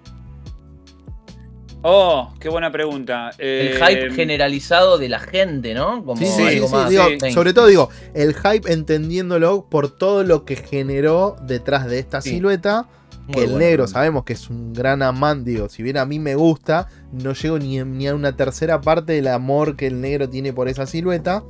Oh, 1.83 2.35
qué 2.39 2.51
buena 2.51 2.71
pregunta. 2.71 3.31
El 3.39 3.69
Eh, 3.69 3.81
hype 3.81 4.11
generalizado 4.11 4.99
de 4.99 5.09
la 5.09 5.19
gente, 5.19 5.73
¿no? 5.73 6.05
Como 6.05 6.17
Sí, 6.21 6.27
sí, 6.27 6.43
algo 6.43 6.67
sí, 6.69 6.73
más 6.75 6.91
digo, 6.91 7.05
mainstream. 7.05 7.35
sobre 7.35 7.55
todo 7.55 7.67
digo, 7.69 7.89
el 8.13 8.35
hype 8.35 8.71
entendiéndolo 8.71 9.67
por 9.71 9.91
todo 9.97 10.23
lo 10.23 10.45
que 10.45 10.57
generó 10.57 11.37
detrás 11.47 11.87
de 11.87 11.99
esta 11.99 12.21
Sí. 12.21 12.31
silueta, 12.31 12.87
Muy 13.27 13.33
que 13.35 13.41
el 13.41 13.47
bueno. 13.53 13.59
negro 13.65 13.87
sabemos 13.87 14.25
que 14.25 14.35
es 14.35 14.51
un 14.51 14.75
gran 14.75 15.01
amante, 15.03 15.51
digo, 15.53 15.71
si 15.71 15.83
bien 15.83 15.97
a 15.97 16.05
mí 16.05 16.19
me 16.19 16.35
gusta, 16.35 16.89
no 17.13 17.33
llego 17.33 17.59
ni, 17.59 17.83
ni 17.83 18.09
a 18.09 18.15
una 18.15 18.37
tercera 18.37 18.83
parte 18.83 19.15
del 19.15 19.29
amor 19.29 19.75
que 19.77 19.87
el 19.87 20.03
negro 20.03 20.29
tiene 20.29 20.53
por 20.53 20.69
esa 20.69 20.87
silueta. 20.87 21.43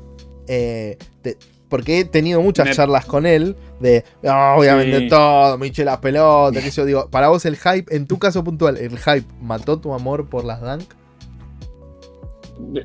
eh, 0.53 0.99
te- 1.23 1.39
porque 1.71 2.01
he 2.01 2.05
tenido 2.05 2.43
muchas 2.43 2.67
Me- 2.67 2.75
charlas 2.75 3.07
con 3.07 3.25
él 3.25 3.57
de, 3.81 4.05
"Ah, 4.27 4.53
voy 4.57 4.67
a 4.67 4.73
Sí. 4.73 4.79
vender 4.79 5.09
todo, 5.09 5.57
me 5.57 5.69
hinché 5.69 5.85
las 5.87 5.99
pelotas, 6.01 6.63
que 6.63 6.71
yo 6.71 6.85
digo, 6.85 7.09
para 7.09 7.29
vos 7.29 7.47
el 7.47 7.57
hype, 7.57 7.97
en 7.97 8.07
tu 8.07 8.19
caso 8.19 8.45
puntual, 8.45 8.77
¿el 8.77 8.99
hype 8.99 9.25
mató 9.41 9.79
tu 9.79 9.95
amor 9.95 10.29
por 10.29 10.45
las 10.45 10.61
Dunk? 10.61 10.93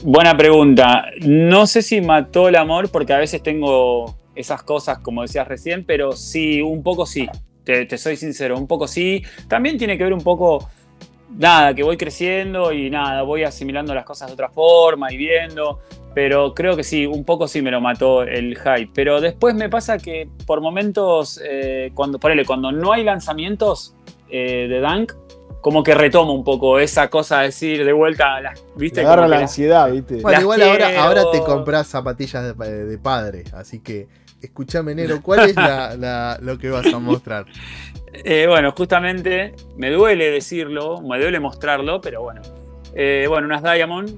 Buena 0.03 0.37
pregunta. 0.37 1.03
No 1.21 1.67
sé 1.67 1.81
si 1.81 1.99
mató 1.99 2.47
el 2.47 2.55
amor 2.55 2.89
porque 2.89 3.11
a 3.13 3.17
veces 3.17 3.43
tengo 3.43 4.15
esas 4.35 4.63
cosas, 4.63 4.99
como 4.99 5.21
decías 5.21 5.47
recién, 5.47 5.83
pero 5.85 6.13
sí, 6.13 6.61
un 6.61 6.81
poco 6.81 7.05
sí. 7.05 7.27
Te, 7.63 7.85
te 7.85 7.97
soy 7.97 8.15
sincero, 8.15 8.57
un 8.57 8.67
poco 8.67 8.87
sí. 8.87 9.23
También 9.47 9.77
tiene 9.77 9.97
que 9.97 10.03
ver 10.05 10.13
un 10.13 10.21
poco, 10.21 10.69
nada, 11.37 11.73
que 11.73 11.83
voy 11.83 11.97
creciendo 11.97 12.71
y 12.71 12.89
nada, 12.89 13.23
voy 13.23 13.43
asimilando 13.43 13.93
las 13.93 14.05
cosas 14.05 14.27
de 14.27 14.33
otra 14.33 14.49
forma 14.49 15.11
y 15.11 15.17
viendo. 15.17 15.79
Pero 16.15 16.53
creo 16.55 16.75
que 16.77 16.83
sí, 16.83 17.05
un 17.05 17.23
poco 17.25 17.47
sí 17.47 17.61
me 17.61 17.69
lo 17.69 17.81
mató 17.81 18.23
el 18.23 18.57
hype. 18.57 18.89
Pero 18.95 19.19
después 19.21 19.53
me 19.53 19.69
pasa 19.69 19.97
que 19.97 20.27
por 20.47 20.61
momentos, 20.61 21.39
eh, 21.43 21.91
cuando, 21.93 22.17
ponele, 22.19 22.45
cuando 22.45 22.71
no 22.71 22.93
hay 22.93 23.03
lanzamientos 23.03 23.93
eh, 24.29 24.67
de 24.69 24.79
Dunk, 24.79 25.11
como 25.61 25.83
que 25.83 25.93
retomo 25.93 26.33
un 26.33 26.43
poco 26.43 26.79
esa 26.79 27.09
cosa 27.09 27.39
de 27.41 27.47
decir 27.47 27.83
de 27.83 27.91
vuelta, 27.91 28.39
las, 28.39 28.63
Te 28.63 28.69
¿viste? 28.77 29.01
agarra 29.01 29.15
Como 29.17 29.25
que 29.25 29.29
la 29.31 29.35
las- 29.41 29.49
ansiedad, 29.51 29.91
¿viste? 29.91 30.21
Bueno, 30.21 30.39
igual 30.41 30.61
ahora, 30.61 31.03
ahora 31.03 31.29
te 31.31 31.41
compras 31.43 31.87
zapatillas 31.87 32.57
de, 32.57 32.85
de 32.85 32.97
padre, 32.97 33.43
así 33.53 33.79
que 33.81 34.07
escúchame, 34.41 34.93
Nero, 34.95 35.21
¿cuál 35.23 35.39
es 35.41 35.55
la- 35.57 35.95
la- 35.97 36.37
lo 36.41 36.57
que 36.59 36.69
vas 36.69 36.91
a 36.93 36.99
mostrar? 36.99 37.45
Eh, 38.23 38.45
bueno, 38.47 38.71
justamente 38.71 39.53
me 39.75 39.91
duele 39.91 40.31
decirlo, 40.31 41.01
me 41.01 41.19
duele 41.19 41.41
mostrarlo, 41.41 41.99
pero 41.99 42.21
bueno. 42.21 42.41
Eh, 42.93 43.25
bueno, 43.27 43.45
unas 43.47 43.61
Diamond, 43.61 44.09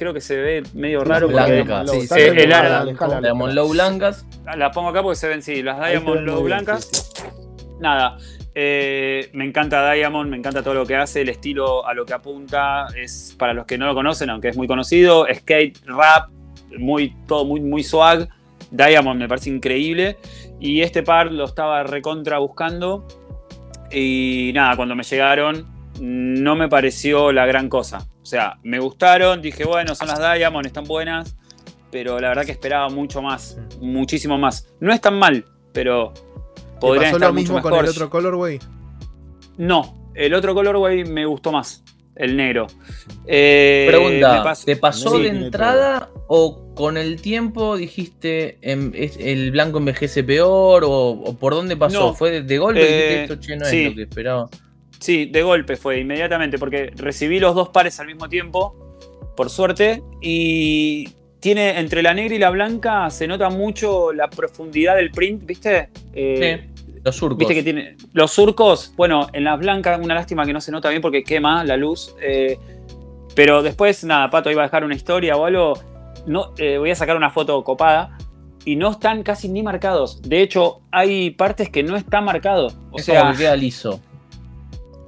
creo 0.00 0.14
que 0.14 0.22
se 0.22 0.36
ve 0.36 0.62
medio 0.72 1.04
raro 1.04 1.28
porque 1.30 1.62
Blancas. 1.62 1.90
Sí, 1.90 2.20
el 2.20 2.52
ala. 2.54 2.86
dejala, 2.86 3.20
Diamond. 3.20 3.52
Low 3.52 3.68
blancas. 3.68 4.26
la 4.56 4.70
pongo 4.70 4.88
acá 4.88 5.02
porque 5.02 5.16
se 5.16 5.28
ven, 5.28 5.42
sí, 5.42 5.62
las 5.62 5.78
Diamond 5.78 6.22
Low 6.22 6.42
blancas. 6.42 6.88
sí, 6.90 7.02
sí. 7.14 7.22
Nada, 7.80 8.16
eh, 8.54 9.28
me 9.34 9.44
encanta 9.44 9.92
Diamond, 9.92 10.30
me 10.30 10.38
encanta 10.38 10.62
todo 10.62 10.72
lo 10.72 10.86
que 10.86 10.96
hace, 10.96 11.20
el 11.20 11.28
estilo 11.28 11.86
a 11.86 11.92
lo 11.92 12.06
que 12.06 12.14
apunta, 12.14 12.86
es 12.96 13.36
para 13.38 13.52
los 13.52 13.66
que 13.66 13.76
no 13.76 13.84
lo 13.86 13.94
conocen, 13.94 14.30
aunque 14.30 14.48
es 14.48 14.56
muy 14.56 14.66
conocido, 14.66 15.26
skate, 15.30 15.78
rap, 15.84 16.30
muy, 16.78 17.14
todo 17.26 17.44
muy, 17.44 17.60
muy 17.60 17.84
swag. 17.84 18.26
Diamond 18.70 19.20
me 19.20 19.28
parece 19.28 19.50
increíble. 19.50 20.16
Y 20.60 20.80
este 20.80 21.02
par 21.02 21.30
lo 21.30 21.44
estaba 21.44 21.82
recontra 21.82 22.38
buscando. 22.38 23.06
Y 23.90 24.52
nada, 24.54 24.76
cuando 24.76 24.94
me 24.94 25.02
llegaron, 25.02 25.66
no 26.00 26.56
me 26.56 26.68
pareció 26.68 27.30
la 27.32 27.46
gran 27.46 27.68
cosa. 27.68 28.08
O 28.22 28.26
sea, 28.26 28.58
me 28.62 28.78
gustaron, 28.78 29.40
dije, 29.42 29.64
bueno, 29.64 29.94
son 29.94 30.08
las 30.08 30.18
Diamond, 30.18 30.66
están 30.66 30.84
buenas. 30.84 31.36
Pero 31.92 32.20
la 32.20 32.28
verdad 32.28 32.44
que 32.44 32.52
esperaba 32.52 32.88
mucho 32.88 33.20
más, 33.20 33.58
muchísimo 33.80 34.38
más. 34.38 34.68
No 34.78 34.92
es 34.92 35.00
tan 35.00 35.18
mal, 35.18 35.44
pero 35.72 36.12
¿Te 36.14 36.60
podrían 36.80 37.04
pasó 37.06 37.16
estar 37.16 37.28
lo 37.30 37.34
mucho 37.34 37.42
mismo 37.42 37.62
con 37.62 37.72
mejor. 37.72 37.84
el 37.84 37.90
otro 37.90 38.08
colorway? 38.10 38.58
No, 39.58 40.10
el 40.14 40.34
otro 40.34 40.54
colorway 40.54 41.04
me 41.04 41.26
gustó 41.26 41.50
más, 41.52 41.82
el 42.14 42.36
negro. 42.36 42.68
Eh, 43.26 43.86
Pregunta, 43.88 44.54
¿te 44.64 44.76
pasó 44.76 45.16
Sí. 45.16 45.22
de 45.24 45.28
entrada 45.30 46.10
o 46.28 46.72
con 46.76 46.96
el 46.96 47.20
tiempo 47.20 47.76
dijiste 47.76 48.58
em, 48.62 48.92
es- 48.94 49.16
el 49.20 49.50
blanco 49.50 49.78
envejece 49.78 50.22
peor 50.24 50.84
o, 50.84 50.90
o 51.10 51.36
por 51.36 51.54
dónde 51.54 51.76
pasó? 51.76 52.00
No, 52.08 52.14
¿Fue 52.14 52.30
de, 52.30 52.42
de 52.42 52.58
golpe? 52.58 52.80
eh, 52.82 52.84
dijiste 52.86 53.22
esto, 53.22 53.36
che, 53.40 53.56
no 53.56 53.64
sí. 53.66 53.82
es 53.84 53.90
lo 53.90 53.96
que 53.96 54.02
esperaba. 54.02 54.48
Sí, 55.00 55.26
de 55.26 55.42
golpe 55.42 55.76
fue, 55.76 55.98
inmediatamente, 55.98 56.58
porque 56.58 56.92
recibí 56.94 57.40
los 57.40 57.54
dos 57.54 57.70
pares 57.70 57.98
al 58.00 58.06
mismo 58.06 58.28
tiempo, 58.28 58.76
por 59.36 59.50
suerte, 59.50 60.02
y 60.20 61.08
tiene 61.40 61.78
entre 61.80 62.02
la 62.02 62.12
negra 62.12 62.34
y 62.34 62.38
la 62.38 62.50
blanca 62.50 63.08
se 63.10 63.26
nota 63.26 63.48
mucho 63.48 64.12
la 64.12 64.28
profundidad 64.28 64.96
del 64.96 65.10
print, 65.10 65.46
¿viste? 65.46 65.88
Eh, 66.12 66.68
Los 67.02 67.16
surcos. 67.16 67.38
Viste 67.38 67.54
que 67.54 67.62
tiene 67.62 67.96
los 68.12 68.30
surcos, 68.30 68.92
bueno, 68.94 69.28
en 69.32 69.44
las 69.44 69.58
blancas, 69.58 69.98
una 70.02 70.14
lástima 70.14 70.44
que 70.44 70.52
no 70.52 70.60
se 70.60 70.70
nota 70.70 70.90
bien 70.90 71.00
porque 71.00 71.24
quema 71.24 71.64
la 71.64 71.76
luz. 71.78 72.14
eh, 72.20 72.58
pero 73.34 73.62
después, 73.62 74.04
nada, 74.04 74.28
Pato 74.28 74.50
iba 74.50 74.62
a 74.62 74.66
dejar 74.66 74.84
una 74.84 74.94
historia 74.94 75.36
o 75.36 75.44
algo. 75.44 75.78
No, 76.26 76.52
eh, 76.58 76.78
voy 76.78 76.90
a 76.90 76.94
sacar 76.94 77.16
una 77.16 77.30
foto 77.30 77.62
copada. 77.64 78.18
Y 78.64 78.76
no 78.76 78.90
están 78.90 79.22
casi 79.22 79.48
ni 79.48 79.62
marcados. 79.62 80.20
De 80.20 80.42
hecho, 80.42 80.82
hay 80.90 81.30
partes 81.30 81.70
que 81.70 81.82
no 81.82 81.96
está 81.96 82.20
marcado. 82.20 82.66
O 82.90 82.98
es 82.98 83.06
sea, 83.06 83.22
como 83.22 83.32
que 83.32 83.38
queda 83.38 83.56
liso. 83.56 84.00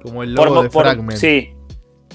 Como 0.03 0.21
el 0.23 0.35
por, 0.35 0.47
logo 0.49 0.63
de 0.63 0.69
por- 0.69 0.83
Fragment. 0.85 1.17
sí. 1.19 1.53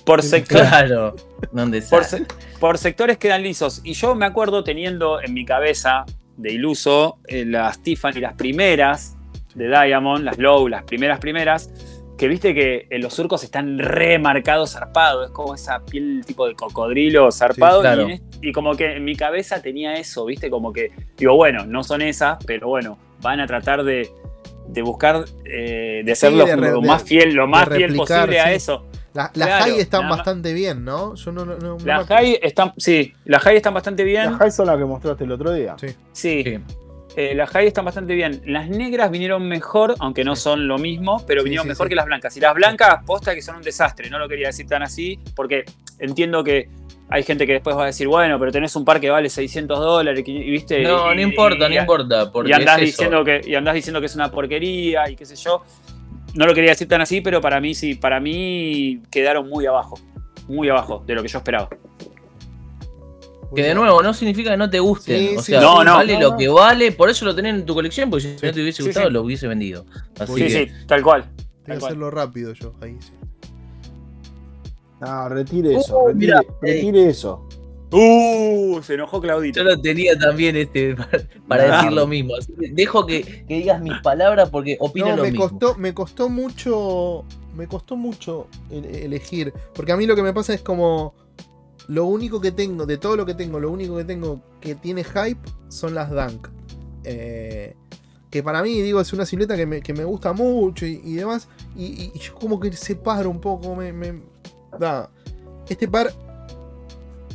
Por 0.05 0.23
sector, 0.23 0.61
Claro. 0.61 1.17
¿Dónde 1.53 1.83
por, 1.83 2.05
se- 2.05 2.25
por 2.61 2.79
sectores 2.79 3.19
quedan 3.19 3.43
lisos. 3.43 3.81
Y 3.85 3.93
yo 3.95 4.15
me 4.15 4.25
acuerdo 4.27 4.65
teniendo 4.65 5.21
en 5.21 5.35
mi 5.35 5.45
cabeza 5.45 6.07
de 6.37 6.53
iluso 6.53 7.19
eh, 7.27 7.45
las 7.45 7.83
Tiffany, 7.83 8.21
las 8.21 8.35
primeras 8.35 9.17
de 9.55 9.69
Diamond, 9.69 10.25
las 10.25 10.39
Low, 10.39 10.69
las 10.69 10.85
primeras 10.85 11.19
primeras. 11.19 11.71
que 12.17 12.27
viste 12.27 12.53
que 12.55 12.87
en 12.91 13.03
los 13.03 13.15
surcos 13.15 13.45
están 13.45 13.79
remarcados 13.79 14.73
zarpados, 14.73 15.27
es 15.27 15.33
como 15.33 15.55
esa 15.55 15.85
piel 15.85 16.23
tipo 16.27 16.47
de 16.49 16.55
cocodrilo 16.55 17.31
zarpado. 17.31 17.77
Sí, 17.77 17.83
claro. 17.83 18.09
y, 18.09 18.21
y 18.49 18.53
como 18.53 18.75
que 18.77 18.97
en 18.97 19.05
mi 19.05 19.15
cabeza 19.15 19.61
tenía 19.63 19.95
eso, 19.95 20.25
viste, 20.25 20.49
como 20.51 20.73
que 20.73 20.91
digo, 21.17 21.37
bueno, 21.37 21.65
no 21.67 21.85
son 21.85 22.03
esas, 22.03 22.39
pero 22.47 22.67
bueno, 22.69 22.99
van 23.21 23.39
a 23.41 23.47
tratar 23.47 23.85
de, 23.85 24.11
de 24.69 24.83
buscar, 24.83 25.25
eh, 25.45 26.03
de 26.05 26.15
re- 26.15 26.31
lo 26.71 26.81
de- 26.81 26.87
más 26.87 27.03
fiel, 27.03 27.35
lo 27.35 27.47
más 27.47 27.69
fiel 27.69 27.95
posible 27.97 28.41
a 28.41 28.53
eso. 28.53 28.85
La- 29.15 29.23
Las 29.35 29.49
Claro, 29.49 29.65
high 29.65 29.81
están 29.81 30.09
bastante 30.09 30.53
bien, 30.53 30.85
¿no? 30.85 31.15
Yo 31.15 31.33
no, 31.33 31.45
no, 31.45 31.57
no- 31.57 31.77
Las 31.85 32.09
me- 32.09 32.15
high 32.17 32.39
están, 32.43 32.73
sí, 32.77 33.15
las 33.25 33.43
high 33.43 33.57
están 33.57 33.75
bastante 33.75 34.05
bien. 34.05 34.27
Las 34.33 34.39
high 34.39 34.51
son 34.53 34.67
las 34.67 34.77
que 34.79 34.85
mostraste 34.85 35.25
el 35.25 35.33
otro 35.33 35.53
día. 35.53 35.75
Sí. 35.81 35.89
Sí, 36.13 36.43
Sí. 36.45 36.59
eh, 37.17 37.35
las 37.35 37.51
high 37.51 37.67
están 37.67 37.85
bastante 37.87 38.15
bien. 38.15 38.43
Las 38.47 38.69
negras 38.69 39.11
vinieron 39.11 39.49
mejor, 39.49 39.95
aunque 39.99 40.23
no 40.25 40.37
Sí. 40.37 40.43
son 40.43 40.69
lo 40.69 40.79
mismo, 40.79 41.25
pero 41.27 41.41
Sí, 41.41 41.45
vinieron 41.47 41.65
sí, 41.65 41.69
mejor 41.71 41.87
sí. 41.87 41.89
que 41.89 41.95
las 41.97 42.07
blancas. 42.07 42.37
Y 42.37 42.41
las 42.41 42.55
blancas, 42.55 43.03
posta 43.05 43.35
que 43.35 43.43
son 43.43 43.57
un 43.57 43.63
desastre. 43.63 44.09
No 44.11 44.19
lo 44.19 44.29
quería 44.29 44.49
decir 44.49 44.67
tan 44.67 44.83
así, 44.83 45.19
porque 45.35 45.65
entiendo 45.99 46.45
que 46.45 46.69
hay 47.11 47.23
gente 47.23 47.47
que 47.47 47.55
después 47.55 47.77
va 47.77 47.85
a 47.85 47.87
decir, 47.87 48.07
bueno, 48.09 48.39
pero 48.39 48.53
tenés 48.53 48.75
un 48.77 48.85
par 48.85 49.01
que 49.01 49.09
vale 49.11 49.31
600 49.31 49.79
dólares, 49.79 50.23
y, 50.27 50.51
viste. 50.51 50.83
No, 50.83 51.13
y- 51.13 51.17
no 51.17 51.23
importa, 51.23 51.67
y- 51.69 51.75
no 51.75 51.81
importa. 51.81 52.31
Porque 52.33 52.51
y 52.51 52.53
andás, 52.55 52.77
es 52.79 52.91
eso. 52.91 53.03
diciendo 53.03 53.25
que, 53.25 53.41
y 53.47 53.55
andás 53.55 53.75
diciendo 53.75 54.01
que 54.01 54.07
es 54.07 54.15
una 54.15 54.31
porquería 54.31 55.09
y 55.11 55.17
qué 55.17 55.25
sé 55.27 55.37
yo. 55.37 55.63
No 56.35 56.47
lo 56.47 56.55
quería 56.55 56.71
decir 56.71 56.87
tan 56.89 57.01
así, 57.01 57.21
pero 57.23 57.41
para 57.41 57.61
mí 57.61 57.75
sí, 57.75 57.95
para 57.95 58.21
mí 58.21 59.01
quedaron 59.11 59.49
muy 59.49 59.65
abajo. 59.67 59.99
Muy 60.47 60.69
abajo 60.69 61.03
de 61.07 61.15
lo 61.15 61.23
que 61.23 61.29
yo 61.29 61.39
esperaba. 61.39 61.69
Que 63.55 63.63
de 63.63 63.75
nuevo, 63.75 64.03
no 64.03 64.13
significa 64.13 64.51
que 64.51 64.57
no 64.59 64.69
te 64.69 64.79
gusten. 64.79 65.19
Sí, 65.31 65.37
o 65.37 65.41
sí, 65.43 65.53
sea, 65.53 65.61
No, 65.63 65.83
no. 65.83 65.95
vale 65.95 66.15
No, 66.15 66.21
lo 66.21 66.37
que 66.37 66.49
vale, 66.49 66.93
por 66.93 67.09
eso 67.09 67.25
lo 67.25 67.35
tenés 67.35 67.55
en 67.55 67.65
tu 67.65 67.73
colección, 67.75 68.11
porque 68.11 68.25
si 68.25 68.39
Sí. 68.39 68.45
no 68.47 68.53
te 68.53 68.61
hubiese 68.61 68.83
gustado, 68.83 69.07
sí. 69.09 69.13
lo 69.15 69.23
hubiese 69.23 69.49
vendido. 69.49 69.87
Así 70.21 70.35
Sí, 70.35 70.41
que, 70.43 70.51
sí, 70.51 70.73
tal 70.87 71.03
cual. 71.03 71.25
Que 71.65 71.73
cual. 71.79 71.85
hacerlo 71.93 72.11
rápido 72.11 72.53
yo. 72.53 72.75
Ahí 72.83 72.97
sí. 73.01 73.13
No, 75.01 75.29
retire 75.29 75.77
eso, 75.77 75.99
Uh, 75.99 76.09
retire, 76.09 76.19
mirá, 76.19 76.41
retire 76.61 77.09
eso. 77.09 77.47
Uh, 77.91 78.81
se 78.83 78.95
enojó 78.95 79.21
Claudito. 79.21 79.61
Yo 79.61 79.65
lo 79.65 79.81
tenía 79.81 80.19
también 80.19 80.57
este 80.57 80.95
para, 80.97 81.09
para 81.49 81.69
No. 81.69 81.75
decir 81.77 81.93
lo 81.93 82.07
mismo. 82.07 82.35
Así 82.37 82.53
que 82.53 82.69
dejo 82.69 83.07
que, 83.07 83.23
que 83.47 83.55
digas 83.55 83.81
mis 83.81 83.95
palabras 84.03 84.51
porque 84.51 84.77
opino 84.81 85.09
No, 85.11 85.17
lo 85.17 85.23
me 85.23 85.31
mismo. 85.31 85.49
costó, 85.49 85.75
me 85.77 85.95
costó 85.95 86.29
mucho. 86.29 87.25
Me 87.57 87.67
costó 87.67 87.97
mucho 87.97 88.47
el- 88.71 88.85
elegir. 88.85 89.53
Porque 89.75 89.93
a 89.93 89.97
mí 89.97 90.07
lo 90.07 90.15
que 90.17 90.23
me 90.23 90.33
pasa 90.35 90.53
es 90.55 90.63
como. 90.63 91.15
Lo 91.87 92.05
único 92.05 92.39
que 92.43 92.53
tengo, 92.53 92.85
de 92.85 92.99
todo 92.99 93.17
lo 93.17 93.25
que 93.25 93.33
tengo, 93.33 93.59
lo 93.59 93.71
único 93.71 93.97
que 93.97 94.05
tengo 94.05 94.43
que 94.61 94.75
tiene 94.75 95.03
hype 95.05 95.41
son 95.69 95.95
las 95.95 96.11
Dunk. 96.11 96.49
Eh, 97.05 97.75
que 98.29 98.43
para 98.43 98.63
mí, 98.63 98.83
digo, 98.83 99.01
es 99.01 99.11
una 99.15 99.25
silueta 99.25 99.57
que 99.57 99.65
me, 99.65 99.81
que 99.81 99.95
me 99.95 100.05
gusta 100.05 100.35
mucho 100.35 100.85
y, 100.85 101.01
y 101.03 101.15
demás. 101.15 101.49
Y, 101.75 101.87
y- 101.87 102.13
y 102.15 102.19
yo 102.19 102.35
como 102.35 102.61
que 102.61 102.71
separo 102.73 103.31
un 103.31 103.41
poco. 103.41 103.75
Me, 103.75 103.95
me- 103.95 104.21
da. 104.79 105.11
Este 105.69 105.87
par, 105.89 106.13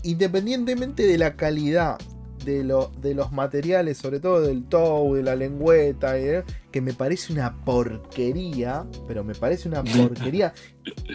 independientemente 0.04 1.04
de 1.06 1.18
la 1.18 1.36
calidad 1.36 1.98
de, 2.46 2.64
lo- 2.64 2.92
de 3.02 3.14
los 3.14 3.32
materiales, 3.32 3.98
sobre 3.98 4.20
todo 4.20 4.42
del 4.42 4.66
toe, 4.66 5.18
de 5.18 5.24
la 5.24 5.36
lengüeta, 5.36 6.14
de- 6.14 6.44
que 6.72 6.82
me 6.82 6.94
parece 6.94 7.32
una 7.32 7.56
porquería, 7.64 8.86
pero 9.08 9.24
me 9.24 9.34
parece 9.36 9.70
una 9.70 9.82
porquería. 9.84 10.54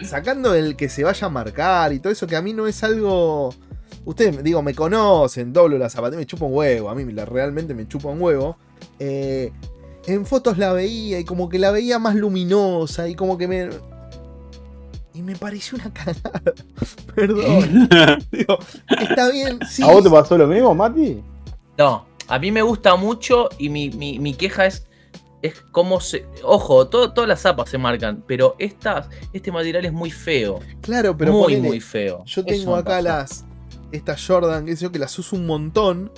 Sacando 0.03 0.55
el 0.55 0.75
que 0.75 0.89
se 0.89 1.03
vaya 1.03 1.27
a 1.27 1.29
marcar 1.29 1.93
y 1.93 1.99
todo 1.99 2.11
eso, 2.11 2.25
que 2.25 2.35
a 2.35 2.41
mí 2.41 2.53
no 2.53 2.65
es 2.67 2.83
algo. 2.83 3.53
Ustedes, 4.05 4.41
digo, 4.43 4.61
me 4.63 4.73
conocen, 4.73 5.53
doblo 5.53 5.77
la 5.77 5.89
zapatilla, 5.89 6.17
me 6.19 6.25
chupa 6.25 6.45
un 6.45 6.53
huevo, 6.55 6.89
a 6.89 6.95
mí 6.95 7.11
la- 7.11 7.25
realmente 7.25 7.75
me 7.75 7.87
chupa 7.87 8.09
un 8.09 8.21
huevo. 8.21 8.57
Eh, 8.97 9.51
en 10.07 10.25
fotos 10.25 10.57
la 10.57 10.73
veía 10.73 11.19
y 11.19 11.25
como 11.25 11.49
que 11.49 11.59
la 11.59 11.69
veía 11.69 11.99
más 11.99 12.15
luminosa 12.15 13.07
y 13.07 13.13
como 13.13 13.37
que 13.37 13.47
me. 13.47 13.69
Y 15.13 15.21
me 15.23 15.35
pareció 15.35 15.77
una 15.77 15.91
cagada. 15.93 16.41
Perdón. 17.15 17.89
Digo, 18.31 18.57
está 19.01 19.29
bien, 19.31 19.59
sí. 19.67 19.83
¿A 19.83 19.87
vos 19.91 20.03
te 20.03 20.09
pasó 20.09 20.37
lo 20.37 20.47
mismo, 20.47 20.73
Mati? 20.75 21.21
No, 21.77 22.05
a 22.27 22.39
mí 22.39 22.51
me 22.51 22.61
gusta 22.61 22.95
mucho 22.95 23.49
y 23.57 23.69
mi, 23.69 23.89
mi- 23.89 24.19
mi 24.19 24.33
queja 24.35 24.65
es, 24.67 24.85
es 25.41 25.61
cómo 25.71 25.99
se... 25.99 26.25
Ojo, 26.43 26.87
todo- 26.87 27.11
todas 27.13 27.27
las 27.27 27.41
zapas 27.41 27.69
se 27.69 27.77
marcan, 27.77 28.23
pero 28.27 28.55
estas, 28.59 29.07
este 29.33 29.51
material 29.51 29.85
es 29.85 29.93
muy 29.93 30.11
feo. 30.11 30.59
Claro, 30.81 31.17
pero 31.17 31.31
muy, 31.33 31.41
ponele, 31.43 31.67
muy 31.67 31.79
feo. 31.79 32.23
Yo 32.25 32.45
tengo 32.45 32.75
acá 32.75 33.01
las. 33.01 33.45
Estas 33.91 34.23
Jordan, 34.25 34.67
que 34.67 34.75
sé 34.75 34.83
yo, 34.83 34.91
que 34.91 34.99
las 34.99 35.17
uso 35.17 35.35
un 35.35 35.47
montón. 35.47 36.11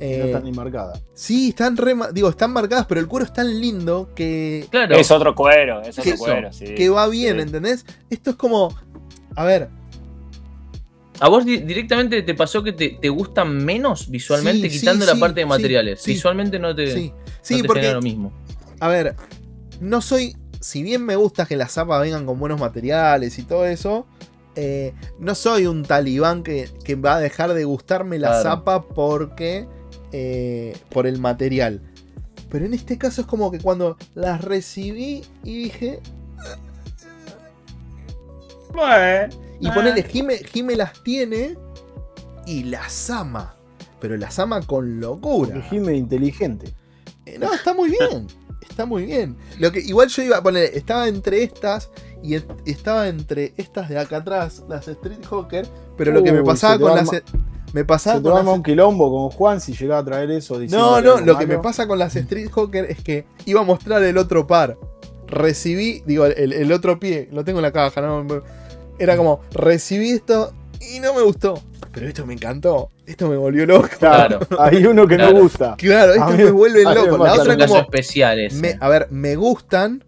Eh, 0.00 0.18
no 0.18 0.24
están 0.26 0.44
ni 0.44 0.52
marcadas. 0.52 1.02
sí, 1.14 1.50
están 1.50 1.76
re 1.76 1.94
digo, 2.12 2.28
están 2.28 2.52
marcadas, 2.52 2.86
pero 2.86 3.00
el 3.00 3.06
cuero 3.06 3.24
es 3.26 3.32
tan 3.32 3.60
lindo 3.60 4.10
que, 4.14 4.66
Claro, 4.70 4.96
Es 4.96 5.10
otro 5.10 5.34
cuero, 5.34 5.82
es 5.82 5.98
otro 5.98 6.12
¿Qué- 6.12 6.18
cuero, 6.18 6.52
sí. 6.52 6.64
que 6.74 6.88
va 6.88 7.06
bien, 7.08 7.36
Sí. 7.36 7.42
¿entendés? 7.42 7.86
Esto 8.10 8.30
es 8.30 8.36
como. 8.36 8.74
A 9.36 9.44
ver, 9.44 9.68
¿a 11.20 11.28
vos 11.28 11.44
di- 11.44 11.58
directamente 11.58 12.22
te 12.22 12.34
pasó 12.34 12.62
que 12.62 12.72
te, 12.72 12.98
te 13.00 13.08
gustan 13.08 13.64
menos 13.64 14.10
visualmente, 14.10 14.68
Sí, 14.68 14.74
sí, 14.74 14.80
quitando 14.80 15.06
la 15.06 15.14
sí, 15.14 15.20
parte 15.20 15.40
de 15.40 15.46
materiales? 15.46 16.00
sí. 16.02 16.12
Visualmente 16.12 16.58
no 16.58 16.74
te, 16.74 16.92
sí. 16.92 17.12
no 17.12 17.56
te 17.58 17.64
porque. 17.64 17.80
genera 17.82 17.94
lo 17.96 18.02
mismo. 18.02 18.32
A 18.80 18.88
ver, 18.88 19.14
no 19.80 20.00
soy. 20.00 20.36
Si 20.60 20.82
bien 20.82 21.04
me 21.04 21.14
gusta 21.16 21.44
que 21.46 21.56
las 21.56 21.72
zapas 21.72 22.00
vengan 22.00 22.24
con 22.26 22.38
buenos 22.38 22.58
materiales 22.60 23.38
y 23.38 23.42
todo 23.42 23.66
eso. 23.66 24.06
eh, 24.56 24.94
no 25.18 25.34
soy 25.34 25.66
un 25.66 25.82
talibán 25.82 26.44
que, 26.44 26.68
que 26.84 26.94
va 26.94 27.16
a 27.16 27.20
dejar 27.20 27.54
de 27.54 27.64
gustarme 27.64 28.20
la 28.20 28.28
Claro. 28.28 28.42
zapa 28.44 28.82
porque. 28.86 29.66
Eh, 30.16 30.76
por 30.90 31.08
el 31.08 31.18
material. 31.18 31.80
Pero 32.48 32.66
en 32.66 32.72
este 32.72 32.96
caso 32.98 33.22
es 33.22 33.26
como 33.26 33.50
que 33.50 33.58
cuando 33.58 33.96
las 34.14 34.44
recibí 34.44 35.24
y 35.42 35.64
dije. 35.64 35.98
Y 39.58 39.68
ponele, 39.72 40.04
Jime, 40.04 40.36
Jime 40.38 40.76
las 40.76 41.02
tiene 41.02 41.56
y 42.46 42.62
las 42.62 43.10
ama. 43.10 43.56
Pero 44.00 44.16
las 44.16 44.38
ama 44.38 44.62
con 44.62 45.00
locura. 45.00 45.58
Es 45.58 45.72
inteligente. 45.72 46.72
Eh, 47.26 47.36
No, 47.40 47.52
está 47.52 47.74
muy 47.74 47.90
bien. 47.90 48.28
Está 48.60 48.86
muy 48.86 49.06
bien. 49.06 49.36
Lo 49.60 49.70
que, 49.70 49.78
igual 49.78 50.08
yo 50.08 50.22
iba 50.22 50.38
a 50.38 50.42
poner, 50.42 50.64
estaba 50.74 51.06
entre 51.06 51.44
estas 51.44 51.90
y 52.24 52.34
estaba 52.66 53.06
entre 53.06 53.54
estas 53.56 53.88
de 53.88 53.98
acá 53.98 54.16
atrás, 54.16 54.64
las 54.68 54.88
Street 54.88 55.24
Hawker, 55.30 55.64
pero 55.96 56.10
lo 56.10 56.24
que 56.24 56.32
me 56.32 56.42
pasaba 56.42 56.78
con 56.80 56.96
las. 56.96 57.08
Me 57.74 57.84
pasaba 57.84 58.16
Se 58.16 58.22
con 58.22 58.32
las. 58.32 58.54
un 58.54 58.62
quilombo 58.62 59.10
con 59.10 59.36
Juan 59.36 59.60
si 59.60 59.74
llega 59.74 59.98
a 59.98 60.04
traer 60.04 60.30
eso. 60.30 60.58
diciendo 60.58 61.00
No, 61.02 61.16
no, 61.18 61.20
lo 61.20 61.36
que 61.36 61.46
me 61.46 61.58
pasa 61.58 61.86
con 61.86 61.98
las 61.98 62.16
Street 62.16 62.48
Hawker 62.54 62.86
es 62.88 63.02
que 63.02 63.26
iba 63.44 63.60
a 63.60 63.64
mostrar 63.64 64.02
el 64.02 64.16
otro 64.16 64.46
par. 64.46 64.78
Recibí, 65.26 66.02
digo, 66.06 66.26
el, 66.26 66.52
el 66.52 66.72
otro 66.72 66.98
pie, 67.00 67.28
lo 67.32 67.44
tengo 67.44 67.58
en 67.58 67.64
la 67.64 67.72
caja, 67.72 68.00
¿no? 68.00 68.24
Era 68.98 69.16
como, 69.16 69.40
recibí 69.52 70.10
esto 70.10 70.52
y 70.80 71.00
no 71.00 71.12
me 71.14 71.22
gustó. 71.22 71.54
Pero 71.92 72.08
esto 72.08 72.24
me 72.26 72.34
encantó. 72.34 72.90
Esto 73.06 73.28
me 73.28 73.36
volvió 73.36 73.66
loco. 73.66 73.88
Claro, 73.98 74.38
hay 74.58 74.84
uno 74.86 75.06
que 75.06 75.16
Claro. 75.16 75.32
no 75.34 75.42
gusta. 75.42 75.74
Claro, 75.76 76.12
A 76.12 76.16
esto 76.16 76.28
mí- 76.30 76.44
me 76.44 76.50
vuelve 76.50 76.80
mí 76.80 76.86
me 76.86 76.94
loco. 76.94 77.24
La 77.24 77.34
otra 77.34 77.56
como. 77.66 77.80
especiales. 77.80 78.54
me- 78.54 78.76
a 78.80 78.88
ver, 78.88 79.08
me 79.10 79.36
gustan, 79.36 80.04